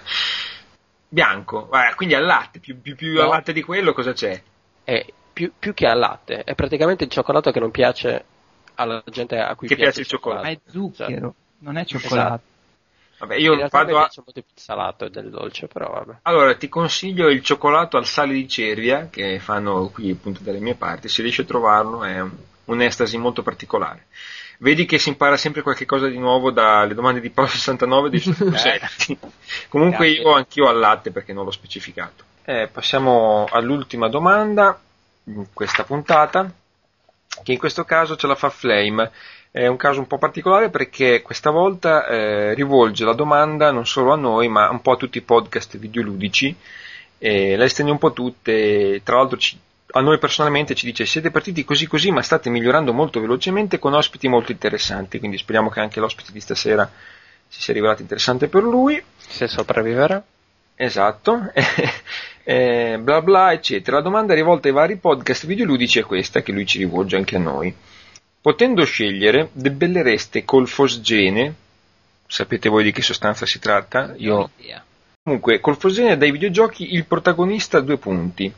Bianco, 1.07 1.69
eh, 1.71 1.93
quindi 1.95 2.15
al 2.15 2.25
latte, 2.25 2.59
più, 2.59 2.79
più, 2.81 2.95
più 2.95 3.13
No. 3.13 3.21
al 3.23 3.29
latte 3.29 3.53
di 3.53 3.61
quello 3.63 3.93
cosa 3.93 4.13
c'è? 4.13 4.41
È 4.83 5.05
più, 5.33 5.51
più 5.57 5.73
che 5.73 5.87
al 5.87 5.99
latte, 5.99 6.43
è 6.43 6.55
praticamente 6.55 7.03
il 7.05 7.09
cioccolato 7.09 7.51
che 7.51 7.59
non 7.59 7.71
piace 7.71 8.25
alla 8.75 9.01
gente 9.09 9.37
a 9.39 9.55
cui 9.55 9.67
Che 9.67 9.75
piace, 9.75 9.91
piace 9.91 10.01
il 10.01 10.07
cioccolato. 10.07 10.43
Ma 10.43 10.49
è 10.49 10.59
zucchero, 10.65 11.09
Esatto. 11.09 11.35
non 11.59 11.77
è 11.77 11.85
cioccolato. 11.85 12.43
Vabbè, 13.17 13.35
In 13.35 13.41
io 13.43 13.55
me 13.55 13.67
vado 13.69 13.97
a... 13.97 14.01
piace 14.01 14.21
molto 14.25 14.41
più 14.41 14.51
il 14.53 14.61
salato 14.61 15.05
e 15.05 15.09
del 15.09 15.29
dolce, 15.29 15.67
però 15.67 15.89
vabbè. 15.89 16.17
Allora, 16.23 16.55
ti 16.57 16.67
consiglio 16.67 17.29
il 17.29 17.41
cioccolato 17.41 17.95
al 17.97 18.05
sale 18.05 18.33
di 18.33 18.47
cervia, 18.47 19.07
che 19.09 19.39
fanno 19.39 19.87
qui 19.89 20.11
appunto 20.11 20.41
dalle 20.43 20.59
mie 20.59 20.75
parti, 20.75 21.07
se 21.07 21.21
riesci 21.21 21.41
a 21.41 21.45
trovarlo 21.45 22.03
è 22.03 22.19
un- 22.19 22.31
un'estasi 22.65 23.17
molto 23.17 23.41
particolare. 23.41 24.07
Vedi 24.59 24.85
che 24.85 24.97
si 24.99 25.09
impara 25.09 25.37
sempre 25.37 25.61
qualche 25.61 25.85
cosa 25.85 26.07
di 26.07 26.17
nuovo 26.17 26.51
dalle 26.51 26.93
domande 26.93 27.19
di 27.19 27.29
Paolo 27.29 27.49
69 27.49 28.09
dei 28.09 28.19
suoi 28.19 28.35
concetti. 28.35 29.17
Comunque 29.69 30.05
Grazie. 30.07 30.21
io 30.21 30.33
anch'io 30.33 30.67
al 30.67 30.79
latte 30.79 31.11
perché 31.11 31.33
non 31.33 31.45
l'ho 31.45 31.51
specificato. 31.51 32.23
Eh, 32.45 32.69
passiamo 32.71 33.47
all'ultima 33.51 34.07
domanda 34.07 34.79
in 35.25 35.47
questa 35.53 35.83
puntata, 35.83 36.49
che 37.43 37.51
in 37.51 37.57
questo 37.57 37.83
caso 37.83 38.15
ce 38.15 38.27
la 38.27 38.35
fa 38.35 38.49
Flame. 38.49 39.11
È 39.51 39.67
un 39.67 39.77
caso 39.77 39.99
un 39.99 40.07
po' 40.07 40.17
particolare 40.17 40.69
perché 40.69 41.21
questa 41.21 41.49
volta 41.49 42.05
eh, 42.07 42.53
rivolge 42.53 43.05
la 43.05 43.13
domanda 43.13 43.71
non 43.71 43.85
solo 43.85 44.11
a 44.11 44.17
noi, 44.17 44.47
ma 44.49 44.69
un 44.69 44.81
po' 44.81 44.91
a 44.91 44.97
tutti 44.97 45.17
i 45.17 45.21
podcast 45.21 45.77
videoludici. 45.77 46.55
E 47.17 47.55
la 47.55 47.63
estende 47.63 47.91
un 47.91 47.97
po' 47.97 48.11
tutte. 48.13 49.01
Tra 49.03 49.15
l'altro, 49.15 49.37
ci- 49.37 49.57
a 49.91 50.01
noi 50.01 50.17
personalmente 50.19 50.75
ci 50.75 50.85
dice: 50.85 51.05
Siete 51.05 51.31
partiti 51.31 51.63
così 51.63 51.87
così, 51.87 52.11
ma 52.11 52.21
state 52.21 52.49
migliorando 52.49 52.93
molto 52.93 53.19
velocemente 53.19 53.79
con 53.79 53.93
ospiti 53.93 54.27
molto 54.27 54.51
interessanti. 54.51 55.19
Quindi 55.19 55.37
speriamo 55.37 55.69
che 55.69 55.79
anche 55.79 55.99
l'ospite 55.99 56.31
di 56.31 56.39
stasera 56.39 56.89
si 57.47 57.61
sia 57.61 57.73
rivelato 57.73 58.01
interessante 58.01 58.47
per 58.47 58.63
lui. 58.63 59.01
Se 59.17 59.47
sopravviverà. 59.47 60.23
Esatto, 60.77 61.51
Eh, 62.47 62.99
bla 63.01 63.23
bla 63.23 63.53
eccetera. 63.53 63.97
La 63.97 64.03
domanda 64.03 64.35
rivolta 64.35 64.67
ai 64.67 64.73
vari 64.75 64.97
podcast 64.97 65.47
videoludici 65.47 65.97
è 65.97 66.03
questa, 66.03 66.43
che 66.43 66.51
lui 66.51 66.67
ci 66.67 66.77
rivolge 66.77 67.15
anche 67.15 67.37
a 67.37 67.39
noi. 67.39 67.73
Potendo 68.39 68.85
scegliere, 68.85 69.49
debellereste 69.53 70.45
col 70.45 70.67
fosgene, 70.67 71.55
sapete 72.27 72.69
voi 72.69 72.83
di 72.83 72.91
che 72.91 73.01
sostanza 73.01 73.47
si 73.47 73.57
tratta? 73.57 74.13
Io. 74.17 74.51
Comunque, 75.23 75.59
col 75.59 75.75
fosgene 75.75 76.17
dai 76.17 76.29
videogiochi 76.29 76.93
il 76.93 77.05
protagonista 77.05 77.79
ha 77.79 77.81
due 77.81 77.97
punti. 77.97 78.53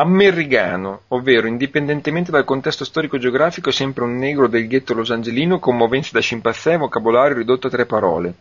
Americano, 0.00 1.02
ovvero 1.08 1.46
indipendentemente 1.46 2.30
dal 2.30 2.44
contesto 2.44 2.86
storico-geografico, 2.86 3.68
è 3.68 3.72
sempre 3.72 4.04
un 4.04 4.16
negro 4.16 4.48
del 4.48 4.66
ghetto 4.66 4.94
losangelino 4.94 5.58
commovensi 5.58 6.12
da 6.12 6.20
scimpanzé 6.20 6.72
e 6.72 6.76
vocabolario 6.78 7.36
ridotto 7.36 7.66
a 7.66 7.70
tre 7.70 7.84
parole. 7.84 8.34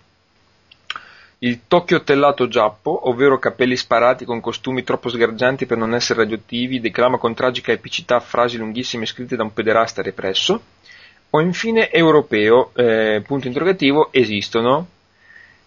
Il 1.40 1.62
Tokyo 1.68 2.02
tellato 2.04 2.48
giappo, 2.48 3.10
ovvero 3.10 3.40
capelli 3.40 3.76
sparati 3.76 4.24
con 4.24 4.40
costumi 4.40 4.84
troppo 4.84 5.10
sgargianti 5.10 5.66
per 5.66 5.78
non 5.78 5.94
essere 5.94 6.20
radioattivi, 6.22 6.80
declama 6.80 7.18
con 7.18 7.34
tragica 7.34 7.74
epicità 7.74 8.22
frasi 8.22 8.58
lunghissime 8.58 9.06
scritte 9.06 9.36
da 9.36 9.44
un 9.44 9.52
pederasta 9.52 10.02
represso. 10.02 10.62
O 11.32 11.42
infine 11.42 11.92
europeo, 11.92 12.72
eh, 12.74 13.22
punto 13.26 13.48
interrogativo, 13.48 14.14
esistono, 14.14 14.88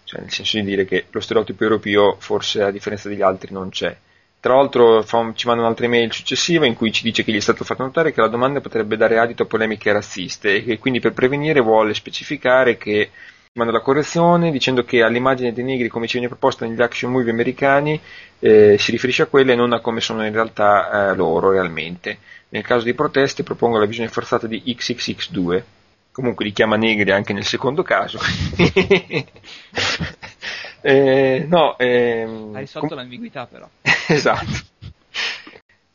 cioè 0.05 0.21
nel 0.21 0.31
senso 0.31 0.57
di 0.57 0.63
dire 0.63 0.85
che 0.85 1.05
lo 1.11 1.19
stereotipo 1.19 1.61
europeo 1.61 2.15
forse 2.17 2.63
a 2.63 2.71
differenza 2.71 3.09
degli 3.09 3.21
altri 3.21 3.53
non 3.53 3.69
c'è. 3.69 3.95
Tra 4.43 4.55
l'altro 4.55 5.05
un- 5.09 5.35
ci 5.37 5.47
manda 5.47 5.61
un'altra 5.63 5.85
email 5.85 6.11
successiva 6.11 6.65
in 6.65 6.73
cui 6.75 6.91
ci 6.91 7.03
dice 7.03 7.23
che 7.23 7.31
gli 7.31 7.37
è 7.37 7.39
stato 7.39 7.63
fatto 7.63 7.83
notare 7.83 8.11
che 8.11 8.19
la 8.19 8.27
domanda 8.27 8.59
potrebbe 8.59 8.97
dare 8.97 9.17
adito 9.17 9.43
a 9.43 9.45
polemiche 9.45 9.93
razziste 9.93 10.55
e 10.57 10.63
che 10.65 10.79
quindi 10.79 10.99
per 10.99 11.13
prevenire 11.13 11.61
vuole 11.61 11.93
specificare 11.93 12.75
che 12.75 13.09
manda 13.53 13.71
la 13.71 13.79
correzione 13.79 14.51
dicendo 14.51 14.83
che 14.83 15.01
all'immagine 15.01 15.53
dei 15.53 15.63
negri 15.63 15.87
come 15.87 16.07
ci 16.07 16.13
viene 16.17 16.27
proposta 16.27 16.65
negli 16.65 16.81
action 16.81 17.09
movie 17.11 17.31
americani 17.31 17.97
eh, 18.39 18.75
si 18.77 18.91
riferisce 18.91 19.21
a 19.21 19.27
quelle 19.27 19.53
e 19.53 19.55
non 19.55 19.71
a 19.71 19.79
come 19.79 20.01
sono 20.01 20.25
in 20.25 20.33
realtà 20.33 21.11
eh, 21.11 21.15
loro 21.15 21.49
realmente. 21.51 22.17
Nel 22.49 22.63
caso 22.63 22.83
di 22.83 22.93
proteste 22.93 23.43
propongo 23.43 23.77
la 23.79 23.85
visione 23.85 24.09
forzata 24.09 24.45
di 24.45 24.61
XXX2. 24.65 25.63
Comunque 26.11 26.43
li 26.43 26.51
chiama 26.51 26.75
negri 26.75 27.11
anche 27.11 27.31
nel 27.31 27.45
secondo 27.45 27.81
caso. 27.81 28.19
Eh, 30.85 31.45
no, 31.47 31.77
ehm, 31.77 32.53
Ha 32.55 32.59
risolto 32.59 32.89
com- 32.89 32.97
l'ambiguità 32.97 33.45
però. 33.47 33.69
esatto. 34.09 34.71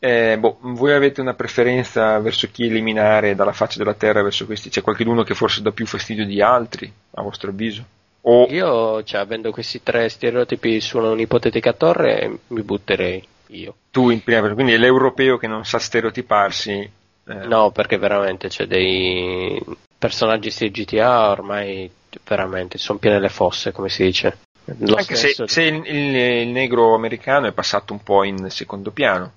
Eh, 0.01 0.37
boh, 0.39 0.59
voi 0.61 0.93
avete 0.93 1.21
una 1.21 1.35
preferenza 1.35 2.19
verso 2.21 2.49
chi 2.51 2.65
eliminare 2.67 3.35
dalla 3.35 3.53
faccia 3.53 3.79
della 3.79 3.95
terra 3.95 4.23
verso 4.23 4.47
questi? 4.47 4.71
C'è 4.71 4.81
qualcuno 4.83 5.25
che 5.25 5.35
forse 5.35 5.61
dà 5.63 5.73
più 5.73 5.87
fastidio 5.87 6.25
di 6.25 6.41
altri, 6.41 6.93
a 7.13 7.23
vostro 7.23 7.51
avviso? 7.51 7.85
O 8.23 8.47
Io, 8.47 9.03
cioè, 9.05 9.21
avendo 9.21 9.51
questi 9.51 9.83
tre 9.83 10.09
stereotipi 10.09 10.81
su 10.81 10.99
un'ipotetica 10.99 11.73
torre, 11.73 12.41
mi 12.49 12.63
butterei 12.63 13.27
io. 13.49 13.77
tu 13.91 14.11
in 14.11 14.23
prima 14.23 14.41
persona, 14.41 14.55
quindi 14.55 14.73
è 14.75 14.79
l'europeo 14.79 15.37
che 15.39 15.47
non 15.47 15.65
sa 15.65 15.79
stereotiparsi. 15.79 16.91
eh, 17.27 17.47
No, 17.47 17.71
perché 17.73 17.99
veramente 17.99 18.49
c'è 18.49 18.67
dei 18.67 19.61
personaggi 19.99 20.51
di 20.57 20.71
GTA 20.71 21.31
ormai 21.31 21.91
veramente 22.25 22.79
sono 22.79 22.99
piene 22.99 23.21
le 23.21 23.29
fosse, 23.29 23.73
come 23.73 23.89
si 23.89 24.05
dice. 24.05 24.39
Lo 24.79 24.97
Anche 24.97 25.15
se, 25.15 25.35
se 25.47 25.63
il, 25.63 25.83
il- 25.87 26.17
il 26.17 26.49
negro 26.49 26.95
americano 26.95 27.47
è 27.47 27.53
passato 27.53 27.93
un 27.93 28.03
po' 28.03 28.25
in 28.25 28.51
secondo 28.51 28.91
piano. 28.91 29.33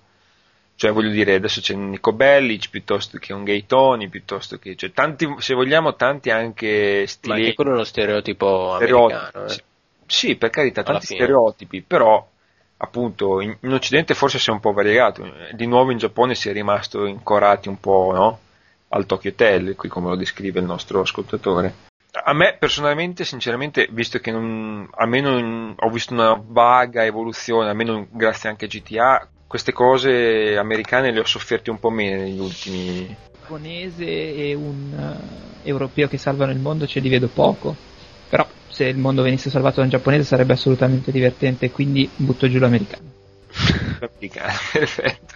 Cioè, 0.76 0.92
voglio 0.92 1.12
dire, 1.12 1.36
adesso 1.36 1.62
c'è 1.62 1.76
un 1.76 1.90
Nico 1.90 2.12
Bellic 2.12 2.70
piuttosto 2.72 3.18
che 3.20 3.34
un 3.34 3.44
Gay 3.44 3.66
Tony, 3.68 4.08
piuttosto 4.10 4.58
che. 4.58 4.76
Cioè, 4.76 4.92
tanti, 4.92 5.28
se 5.38 5.54
vogliamo, 5.54 5.96
tanti 5.96 6.32
anche 6.32 7.02
Ma 7.02 7.08
stili. 7.08 7.34
anche 7.34 7.54
quello 7.54 7.72
è 7.72 7.74
uno 7.76 7.84
stereotipo 7.84 8.74
stereotipi. 8.76 9.14
americano. 9.14 9.46
eh. 9.46 9.50
Sì, 9.50 9.62
Sì, 10.08 10.36
per 10.36 10.50
carità, 10.50 10.80
Alla 10.82 10.92
tanti 10.94 11.06
fine. 11.06 11.20
stereotipi, 11.20 11.82
però 11.82 12.28
appunto 12.78 13.42
in, 13.42 13.56
in 13.62 13.74
Occidente 13.74 14.16
forse 14.16 14.40
si 14.40 14.50
è 14.50 14.54
un 14.54 14.60
po' 14.60 14.74
variegato. 14.74 15.32
Di 15.52 15.68
nuovo 15.68 15.92
in 15.92 16.00
Giappone 16.00 16.34
si 16.34 16.50
è 16.50 16.52
rimasto 16.52 17.06
incorati 17.06 17.70
un 17.70 17.80
po', 17.80 18.12
no? 18.14 18.40
Al 18.90 19.06
Tokyo 19.06 19.30
Hotel, 19.30 19.76
qui 19.76 19.88
come 19.88 20.10
lo 20.10 20.16
descrive 20.16 20.60
il 20.60 20.66
nostro 20.66 21.02
ascoltatore. 21.02 21.74
A 22.14 22.34
me 22.34 22.58
personalmente, 22.60 23.24
sinceramente, 23.24 23.88
visto 23.90 24.20
che 24.20 24.32
non, 24.32 24.88
almeno 24.96 25.38
in- 25.38 25.74
ho 25.78 25.90
visto 25.90 26.14
una 26.14 26.34
vaga 26.46 27.06
evoluzione, 27.06 27.70
almeno 27.70 28.06
grazie 28.12 28.50
anche 28.50 28.66
a 28.66 28.68
GTA, 28.68 29.30
queste 29.48 29.72
cose 29.72 30.58
americane 30.58 31.12
le 31.12 31.22
ho 31.22 31.26
sofferte 31.26 31.72
un 31.72 31.80
po' 31.80 31.90
meno 31.90 32.22
negli 32.22 32.40
ultimi. 32.40 33.18
Giapponese 33.40 34.06
e 34.06 34.54
un 34.54 34.92
eh, 35.64 35.70
europeo 35.70 36.08
che 36.08 36.18
salvano 36.18 36.52
il 36.52 36.60
mondo 36.60 36.86
ce 36.86 37.00
li 37.00 37.10
vedo 37.10 37.30
poco. 37.30 37.78
Però 38.28 38.46
se 38.68 38.86
il 38.86 38.98
mondo 38.98 39.22
venisse 39.22 39.50
salvato 39.50 39.78
da 39.78 39.84
un 39.84 39.90
giapponese 39.90 40.24
sarebbe 40.24 40.54
assolutamente 40.54 41.12
divertente, 41.12 41.72
quindi 41.72 42.10
butto 42.18 42.50
giù 42.50 42.60
l'americano. 42.60 43.10
Perfetto. 44.72 45.36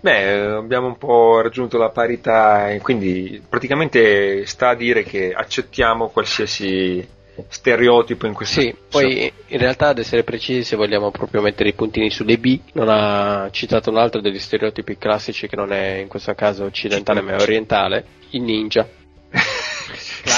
Beh, 0.00 0.22
eh, 0.22 0.38
abbiamo 0.54 0.86
un 0.86 0.96
po' 0.96 1.40
raggiunto 1.40 1.78
la 1.78 1.90
parità, 1.90 2.70
e 2.70 2.80
quindi 2.80 3.42
praticamente 3.46 4.46
sta 4.46 4.70
a 4.70 4.74
dire 4.74 5.02
che 5.02 5.32
accettiamo 5.32 6.08
qualsiasi 6.08 7.14
stereotipo 7.48 8.26
in 8.26 8.32
questo 8.32 8.60
Sì, 8.60 8.74
poi 8.88 9.30
in 9.48 9.58
realtà 9.58 9.88
ad 9.88 9.98
essere 9.98 10.24
precisi, 10.24 10.64
se 10.64 10.76
vogliamo 10.76 11.10
proprio 11.10 11.42
mettere 11.42 11.68
i 11.68 11.74
puntini 11.74 12.10
sulle 12.10 12.38
B, 12.38 12.58
non 12.72 12.88
ha 12.88 13.48
citato 13.50 13.90
un 13.90 13.98
altro 13.98 14.20
degli 14.20 14.38
stereotipi 14.38 14.96
classici 14.96 15.46
che 15.46 15.56
non 15.56 15.72
è 15.72 15.96
in 15.96 16.08
questo 16.08 16.34
caso 16.34 16.64
occidentale 16.64 17.20
ma 17.20 17.32
è 17.32 17.40
orientale, 17.42 18.04
il 18.30 18.42
ninja. 18.42 18.88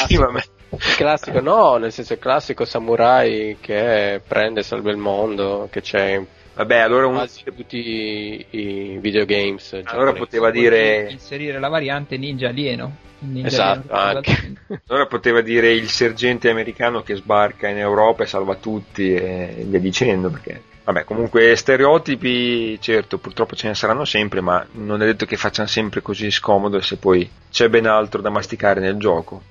sì, 0.06 0.16
vabbè. 0.16 0.42
Il 0.70 0.96
classico 0.96 1.40
no, 1.40 1.76
nel 1.76 1.92
senso 1.92 2.12
il 2.12 2.18
classico 2.18 2.66
samurai 2.66 3.56
che 3.60 4.20
prende 4.26 4.60
e 4.60 4.62
salva 4.62 4.90
il 4.90 4.98
mondo, 4.98 5.68
che 5.70 5.80
c'è 5.80 6.20
Vabbè, 6.58 6.78
allora 6.78 7.06
un... 7.06 7.14
quasi 7.14 7.44
tutti 7.44 7.76
i, 7.78 8.46
i 8.50 8.98
videogames. 8.98 9.74
Allora 9.74 10.10
giapponesi. 10.10 10.18
poteva 10.18 10.50
dire 10.50 11.08
inserire 11.08 11.60
la 11.60 11.68
variante 11.68 12.16
ninja 12.16 12.48
alieno. 12.48 12.96
Ninja 13.20 13.46
Esatto, 13.46 13.92
alieno. 13.92 14.16
anche. 14.16 14.54
allora 14.88 15.06
poteva 15.06 15.40
dire 15.40 15.72
il 15.72 15.88
sergente 15.88 16.50
americano 16.50 17.02
che 17.02 17.14
sbarca 17.14 17.68
in 17.68 17.78
Europa 17.78 18.24
e 18.24 18.26
salva 18.26 18.56
tutti 18.56 19.14
e 19.14 19.64
via 19.68 19.78
dicendo 19.78 20.30
perché 20.30 20.62
vabbè, 20.82 21.04
comunque 21.04 21.54
stereotipi, 21.54 22.80
certo, 22.80 23.18
purtroppo 23.18 23.54
ce 23.54 23.68
ne 23.68 23.74
saranno 23.76 24.04
sempre, 24.04 24.40
ma 24.40 24.66
non 24.72 25.00
è 25.00 25.04
detto 25.04 25.26
che 25.26 25.36
facciano 25.36 25.68
sempre 25.68 26.02
così 26.02 26.28
scomodo 26.32 26.80
se 26.80 26.96
poi 26.96 27.30
c'è 27.52 27.68
ben 27.68 27.86
altro 27.86 28.20
da 28.20 28.30
masticare 28.30 28.80
nel 28.80 28.96
gioco. 28.96 29.42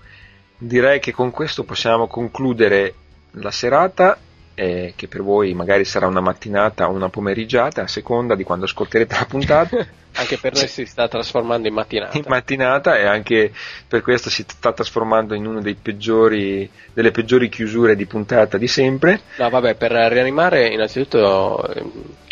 Direi 0.58 1.00
che 1.00 1.14
con 1.14 1.32
questo 1.32 1.64
possiamo 1.64 2.08
concludere 2.08 2.94
la 3.32 3.52
serata 3.52 4.18
eh, 4.60 4.94
che 4.95 5.08
per 5.08 5.22
voi 5.22 5.53
magari 5.53 5.86
sarà 5.86 6.08
una 6.08 6.19
mattinata 6.19 6.90
o 6.90 6.92
una 6.92 7.10
pomerigiata 7.10 7.84
a 7.84 7.88
seconda 7.88 8.34
di 8.34 8.44
quando 8.44 8.66
ascolterete 8.66 9.16
la 9.16 9.26
puntata 9.26 9.88
Anche 10.18 10.40
per 10.40 10.53
noi 10.53 10.68
si 10.68 10.84
sta 10.88 11.08
trasformando 11.08 11.68
in 11.68 11.76
mattinata. 11.76 12.18
in 12.18 12.24
mattinata 12.26 12.98
e 12.98 13.06
anche 13.06 13.52
per 13.88 14.02
questo 14.02 14.32
si 14.32 14.44
sta 14.48 14.74
trasformando 14.74 15.36
in 15.36 15.45
una 15.45 15.61
peggiori, 15.80 16.68
delle 16.92 17.11
peggiori 17.11 17.50
chiusure 17.50 17.95
di 17.95 18.08
puntata 18.08 18.58
di 18.58 18.68
sempre. 18.68 19.22
No, 19.38 19.48
vabbè, 19.48 19.76
per 19.76 19.92
rianimare, 19.92 20.69
innanzitutto 20.69 21.72
ehm, 21.72 21.92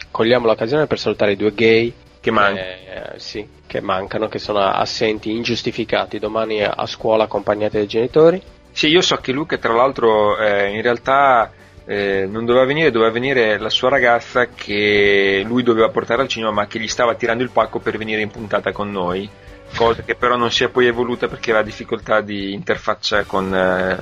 cogliamo 0.09 0.47
l'occasione 0.47 0.87
per 0.87 0.97
salutare 0.97 1.33
i 1.33 1.35
due 1.35 1.53
gay 1.53 1.93
Che 2.19 2.31
manca. 2.31 2.59
eh, 2.61 3.19
sì, 3.19 3.47
che 3.67 3.81
mancano, 3.81 4.29
che 4.29 4.39
sono 4.39 4.61
assenti, 4.61 5.29
ingiustificati, 5.29 6.17
domani 6.17 6.63
a 6.63 6.87
scuola 6.87 7.25
accompagnati 7.25 7.77
dai 7.77 7.87
genitori. 7.87 8.41
Sì, 8.71 8.87
io 8.87 9.01
so 9.01 9.17
che 9.17 9.31
Luca, 9.31 9.57
tra 9.57 9.73
l'altro, 9.73 10.39
eh, 10.39 10.73
in 10.73 10.81
realtà 10.81 11.51
eh, 11.85 12.27
non 12.29 12.45
doveva 12.45 12.65
venire, 12.65 12.91
doveva 12.91 13.11
venire 13.11 13.57
la 13.57 13.69
sua 13.69 13.89
ragazza 13.89 14.47
che 14.47 15.43
lui 15.45 15.63
doveva 15.63 15.89
portare 15.89 16.21
al 16.21 16.27
cinema, 16.27 16.51
ma 16.51 16.67
che 16.67 16.79
gli 16.79 16.87
stava 16.87 17.15
tirando 17.15 17.43
il 17.43 17.51
pacco 17.51 17.79
per 17.79 17.97
venire 17.97 18.21
in 18.21 18.31
puntata 18.31 18.71
con 18.71 18.91
noi. 18.91 19.29
Cosa 19.75 20.03
che 20.03 20.15
però 20.15 20.35
non 20.35 20.51
si 20.51 20.63
è 20.63 20.69
poi 20.69 20.87
evoluta 20.87 21.27
perché 21.27 21.51
aveva 21.51 21.65
difficoltà 21.65 22.21
di 22.21 22.53
interfaccia 22.53 23.23
con 23.23 23.53
eh, 23.53 23.99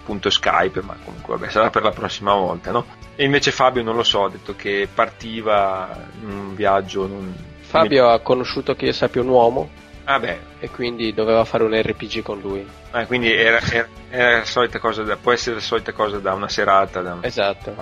appunto 0.00 0.30
Skype, 0.30 0.82
ma 0.82 0.96
comunque 1.04 1.36
vabbè, 1.36 1.50
sarà 1.50 1.70
per 1.70 1.82
la 1.82 1.90
prossima 1.90 2.32
volta, 2.34 2.70
no? 2.70 2.86
E 3.16 3.24
invece 3.24 3.50
Fabio 3.50 3.82
non 3.82 3.96
lo 3.96 4.04
so, 4.04 4.24
ha 4.24 4.30
detto 4.30 4.54
che 4.54 4.88
partiva 4.92 6.06
in 6.22 6.30
un 6.30 6.54
viaggio. 6.54 7.06
Non... 7.06 7.34
Fabio 7.60 8.08
ha 8.08 8.20
conosciuto 8.20 8.74
che 8.74 8.86
io 8.86 8.92
sappia 8.92 9.20
un 9.20 9.28
uomo 9.28 9.68
Ah 10.08 10.20
beh, 10.20 10.38
e 10.60 10.70
quindi 10.70 11.12
doveva 11.12 11.44
fare 11.44 11.64
un 11.64 11.74
RPG 11.80 12.22
con 12.22 12.38
lui. 12.40 12.64
ah, 12.92 13.04
quindi 13.06 13.32
era, 13.32 13.60
era- 13.70 13.88
era 14.08 14.38
la 14.38 14.44
solita 14.44 14.78
cosa 14.78 15.02
da, 15.02 15.16
può 15.16 15.32
essere 15.32 15.56
la 15.56 15.60
solita 15.60 15.92
cosa 15.92 16.18
da 16.20 16.32
una 16.32 16.48
serata, 16.48 17.00
da 17.02 17.16
Esatto. 17.22 17.74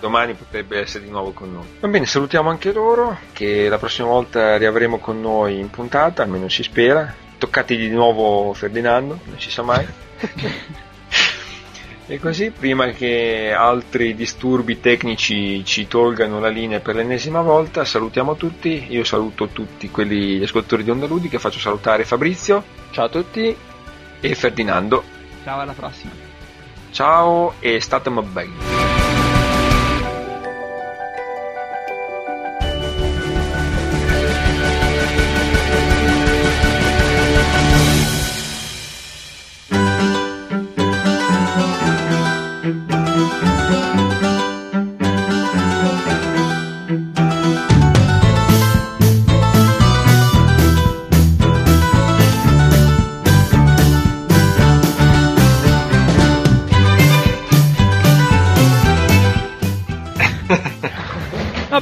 domani 0.00 0.32
potrebbe 0.32 0.80
essere 0.80 1.04
di 1.04 1.10
nuovo 1.10 1.32
con 1.32 1.52
noi. 1.52 1.66
Va 1.80 1.88
bene, 1.88 2.06
salutiamo 2.06 2.48
anche 2.48 2.72
loro, 2.72 3.18
che 3.32 3.68
la 3.68 3.76
prossima 3.78 4.08
volta 4.08 4.56
riavremo 4.56 4.98
con 4.98 5.20
noi 5.20 5.58
in 5.58 5.68
puntata, 5.70 6.22
almeno 6.22 6.48
si 6.48 6.62
spera. 6.62 7.14
Toccati 7.36 7.76
di 7.76 7.88
nuovo 7.90 8.52
Ferdinando, 8.54 9.18
non 9.24 9.38
si 9.38 9.50
sa 9.50 9.62
mai. 9.62 9.84
e 12.06 12.18
così, 12.18 12.50
prima 12.50 12.90
che 12.90 13.52
altri 13.56 14.14
disturbi 14.14 14.80
tecnici 14.80 15.64
ci 15.64 15.86
tolgano 15.86 16.40
la 16.40 16.48
linea 16.48 16.80
per 16.80 16.96
l'ennesima 16.96 17.40
volta, 17.40 17.84
salutiamo 17.84 18.34
tutti. 18.36 18.86
Io 18.90 19.04
saluto 19.04 19.48
tutti 19.48 19.90
quelli, 19.90 20.38
gli 20.38 20.42
ascoltatori 20.42 20.82
di 20.84 20.90
Onda 20.90 21.06
Ludica, 21.06 21.38
faccio 21.38 21.58
salutare 21.58 22.04
Fabrizio 22.04 22.80
Ciao 22.90 23.06
a 23.06 23.08
tutti. 23.08 23.56
e 24.20 24.34
Ferdinando. 24.34 25.02
Ciao, 25.44 25.60
alla 25.60 25.72
prossima. 25.72 26.12
Ciao 26.90 27.54
e 27.58 27.80
state 27.80 28.10
bene. 28.10 28.81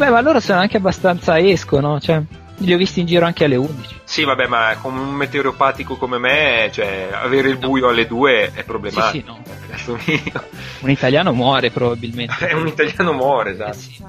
Vabbè, 0.00 0.12
ma 0.12 0.20
loro 0.22 0.40
sono 0.40 0.60
anche 0.60 0.78
abbastanza 0.78 1.38
esco, 1.38 1.78
no? 1.78 2.00
Cioè, 2.00 2.22
li 2.58 2.72
ho 2.72 2.78
visti 2.78 3.00
in 3.00 3.06
giro 3.06 3.26
anche 3.26 3.44
alle 3.44 3.56
11. 3.56 3.96
Sì, 4.04 4.24
vabbè, 4.24 4.46
ma 4.46 4.74
con 4.80 4.96
un 4.96 5.10
meteoropatico 5.12 5.96
come 5.98 6.16
me, 6.16 6.70
cioè, 6.72 7.10
avere 7.12 7.50
il 7.50 7.58
buio 7.58 7.88
alle 7.88 8.06
due 8.06 8.46
è 8.46 8.52
Sì, 8.56 8.62
problematico. 8.64 9.10
sì, 9.10 9.24
no. 9.26 9.42
Cazzo 9.68 9.98
mio. 10.06 10.44
Un 10.80 10.88
italiano 10.88 11.34
muore 11.34 11.70
probabilmente. 11.70 12.48
È 12.48 12.54
un 12.54 12.66
italiano 12.66 13.12
muore, 13.12 13.50
Eh 13.50 13.52
esatto. 13.52 13.72
sì. 13.78 14.02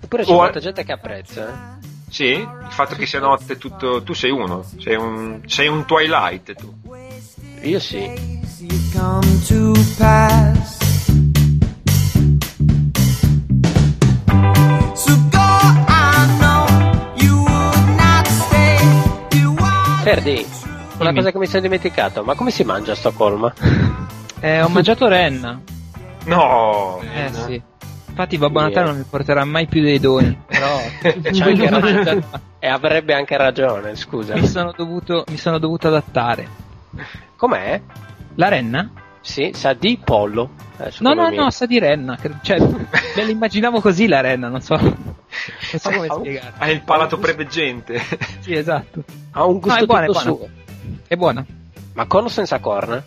Eppure 0.00 0.24
c'è 0.24 0.30
O- 0.32 0.36
molta 0.36 0.60
gente 0.60 0.82
che 0.82 0.92
apprezza. 0.92 1.46
eh. 1.46 1.86
Sì? 2.08 2.24
Il 2.30 2.66
fatto 2.70 2.94
che 2.96 3.04
sia 3.04 3.20
notte 3.20 3.58
tutto. 3.58 4.02
Tu 4.02 4.14
sei 4.14 4.30
uno, 4.30 4.64
sei 4.80 4.96
un, 4.96 5.40
sei 5.44 5.68
un 5.68 5.84
Twilight 5.84 6.54
tu. 6.54 6.74
Io 7.60 7.78
sì. 7.80 8.42
you 14.96 15.23
Ferdi, 20.04 20.46
una 20.98 21.10
Dimmi. 21.10 21.14
cosa 21.14 21.30
che 21.32 21.38
mi 21.38 21.46
sono 21.46 21.60
dimenticato, 21.62 22.22
ma 22.22 22.34
come 22.34 22.50
si 22.50 22.62
mangia 22.64 22.92
a 22.92 22.96
Stoccolma? 22.96 23.52
Eh, 24.40 24.60
ho 24.60 24.68
mangiato 24.68 25.08
renna. 25.08 25.58
No! 26.26 27.00
Eh 27.00 27.32
sì. 27.32 27.62
Infatti 28.08 28.36
Babbo 28.36 28.60
Natale 28.60 28.88
non 28.88 28.98
mi 28.98 29.06
porterà 29.08 29.42
mai 29.46 29.66
più 29.66 29.80
dei 29.80 29.98
doni. 29.98 30.38
Però 30.46 30.80
C'è 31.00 31.44
anche 31.48 31.70
ragione. 31.70 32.24
E 32.58 32.68
avrebbe 32.68 33.14
anche 33.14 33.38
ragione, 33.38 33.96
scusa. 33.96 34.34
mi 34.34 34.46
sono 34.46 34.74
dovuto, 34.76 35.24
mi 35.28 35.38
sono 35.38 35.56
dovuto 35.58 35.88
adattare. 35.88 36.46
Com'è? 37.36 37.80
La 38.34 38.48
renna? 38.48 38.90
Sì, 39.24 39.52
sa 39.54 39.72
di 39.72 39.98
pollo. 40.04 40.50
Adesso 40.76 41.02
No, 41.02 41.14
no, 41.14 41.30
no, 41.30 41.50
sa 41.50 41.64
di 41.64 41.78
renna. 41.78 42.18
Cioè, 42.42 42.58
me 42.60 43.24
l'immaginavo 43.24 43.80
così 43.80 44.06
la 44.06 44.20
renna, 44.20 44.48
non 44.48 44.60
so. 44.60 44.76
Non 44.76 45.16
so 45.78 45.90
come 45.90 46.08
spiegare. 46.10 46.52
Hai 46.58 46.72
il 46.74 46.82
palato 46.82 47.18
preveggente. 47.18 47.98
Sì, 48.40 48.52
esatto. 48.52 49.02
Ha 49.32 49.44
un 49.46 49.60
gusto 49.60 49.78
No, 49.78 49.82
è 49.82 49.86
buona, 49.86 50.02
è 50.04 50.06
buona. 50.08 50.20
suo. 50.20 50.48
È 51.08 51.16
buona. 51.16 51.44
Ma 51.94 52.04
con 52.06 52.24
o 52.24 52.28
senza 52.28 52.58
corna? 52.58 53.02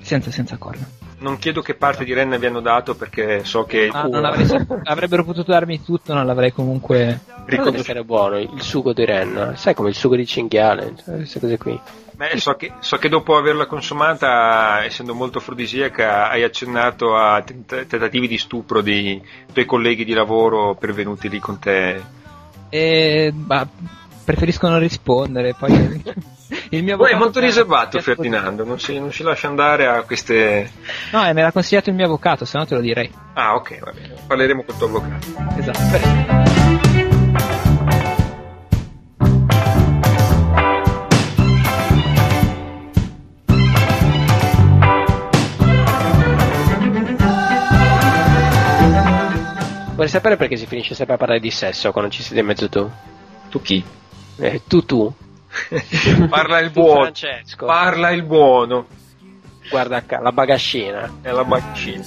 Senza, 0.00 0.30
senza 0.30 0.56
corna. 0.56 0.88
Non 1.18 1.36
chiedo 1.36 1.60
che 1.60 1.74
parte 1.74 2.04
di 2.04 2.14
Renna 2.14 2.38
vi 2.38 2.46
hanno 2.46 2.60
dato 2.60 2.94
perché 2.96 3.44
so 3.44 3.64
che. 3.64 3.90
Ah, 3.92 4.04
non 4.04 4.24
avrei 4.24 4.46
avrebbero 4.84 5.24
potuto 5.24 5.52
darmi 5.52 5.82
tutto, 5.84 6.14
non 6.14 6.24
l'avrei 6.24 6.52
comunque. 6.54 7.20
Ricon- 7.44 7.66
deve 7.66 7.78
essere 7.80 8.02
buono, 8.02 8.38
il 8.38 8.62
sugo 8.62 8.94
di 8.94 9.04
renna. 9.04 9.54
Sai 9.56 9.74
come 9.74 9.90
il 9.90 9.94
sugo 9.94 10.16
di 10.16 10.24
cinghiale? 10.24 10.94
cioè, 11.04 11.16
Queste 11.16 11.38
cose 11.38 11.58
qui. 11.58 11.78
Beh, 12.20 12.38
so, 12.38 12.52
che, 12.52 12.74
so 12.80 12.98
che 12.98 13.08
dopo 13.08 13.34
averla 13.34 13.64
consumata, 13.64 14.84
essendo 14.84 15.14
molto 15.14 15.38
afrodisiaca, 15.38 16.28
hai 16.28 16.42
accennato 16.42 17.16
a 17.16 17.40
tent- 17.40 17.86
tentativi 17.86 18.28
di 18.28 18.36
stupro 18.36 18.82
di 18.82 19.18
tuoi 19.50 19.64
colleghi 19.64 20.04
di 20.04 20.12
lavoro 20.12 20.74
pervenuti 20.74 21.30
lì 21.30 21.38
con 21.38 21.58
te. 21.58 21.98
E, 22.68 23.32
bah, 23.34 23.66
preferisco 24.22 24.68
non 24.68 24.80
rispondere. 24.80 25.54
Poi 25.54 25.72
il 26.68 26.84
mio 26.84 26.98
Poi 26.98 27.12
è 27.12 27.16
molto 27.16 27.40
riservato 27.40 27.98
Ferdinando, 28.00 28.66
non 28.66 28.78
si, 28.78 28.98
non 28.98 29.12
si 29.12 29.22
lascia 29.22 29.48
andare 29.48 29.86
a 29.86 30.02
queste... 30.02 30.70
No, 31.12 31.26
eh, 31.26 31.32
me 31.32 31.40
l'ha 31.40 31.52
consigliato 31.52 31.88
il 31.88 31.96
mio 31.96 32.04
avvocato, 32.04 32.44
se 32.44 32.58
no 32.58 32.66
te 32.66 32.74
lo 32.74 32.82
direi. 32.82 33.10
Ah 33.32 33.54
ok, 33.54 33.78
va 33.78 33.92
bene, 33.92 34.16
parleremo 34.26 34.62
col 34.64 34.76
tuo 34.76 34.88
avvocato. 34.88 35.26
Esatto. 35.56 37.09
Vorrei 50.00 50.14
sapere 50.14 50.38
perché 50.38 50.56
si 50.56 50.64
finisce 50.64 50.94
sempre 50.94 51.16
a 51.16 51.18
parlare 51.18 51.40
di 51.40 51.50
sesso 51.50 51.92
quando 51.92 52.10
ci 52.10 52.22
siete 52.22 52.40
in 52.40 52.46
mezzo 52.46 52.70
tu. 52.70 52.90
Tu 53.50 53.60
chi? 53.60 53.84
Eh, 54.38 54.62
tu 54.66 54.82
tu. 54.86 55.12
Parla 56.26 56.60
il 56.60 56.70
Tu, 56.70 56.80
buono. 56.80 57.02
Francesco. 57.02 57.66
Parla 57.66 58.08
il 58.08 58.22
buono. 58.22 58.86
Guarda 59.68 60.02
qua, 60.02 60.20
la 60.20 60.32
bagascina. 60.32 61.18
È 61.20 61.30
la 61.30 61.44
bagascina. 61.44 62.02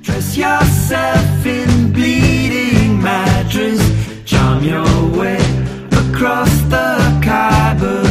Dress 0.00 0.36
yourself 0.36 1.46
in 1.46 1.90
bleeding 1.90 3.00
mattress. 3.00 3.80
Charm 4.24 4.62
your 4.62 5.16
way 5.16 5.38
across 5.90 6.50
the 6.68 7.18
Khyber 7.22 8.07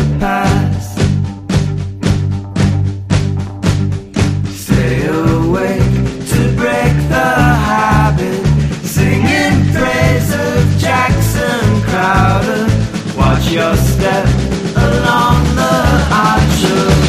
your 13.58 13.76
step 13.76 14.26
along 14.76 15.42
the 15.56 15.72
arch 16.12 16.64
of 16.70 17.06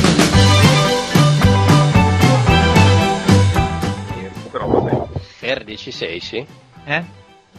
Però 4.51 4.67
vabbè. 4.67 5.19
Ferdi 5.21 5.77
ci 5.77 5.91
sei, 5.91 6.21
sì? 6.21 6.45
Eh? 6.85 7.05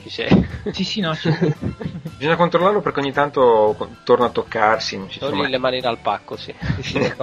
Ci 0.02 0.10
sei? 0.10 0.48
Sì, 0.72 0.84
sì, 0.84 1.02
no. 1.02 1.14
ci- 1.16 1.30
Bisogna 2.18 2.36
controllarlo 2.36 2.82
perché 2.82 3.00
ogni 3.00 3.12
tanto 3.14 3.76
torna 4.04 4.26
a 4.26 4.30
toccarsi. 4.30 4.98
Non 4.98 5.10
ci 5.10 5.20
mai- 5.22 5.50
le 5.52 5.58
mani 5.60 5.80
dal 5.82 6.00
pacco, 6.00 6.36
sì. 6.36 6.52
sì, 6.82 7.04
sì. 7.04 7.14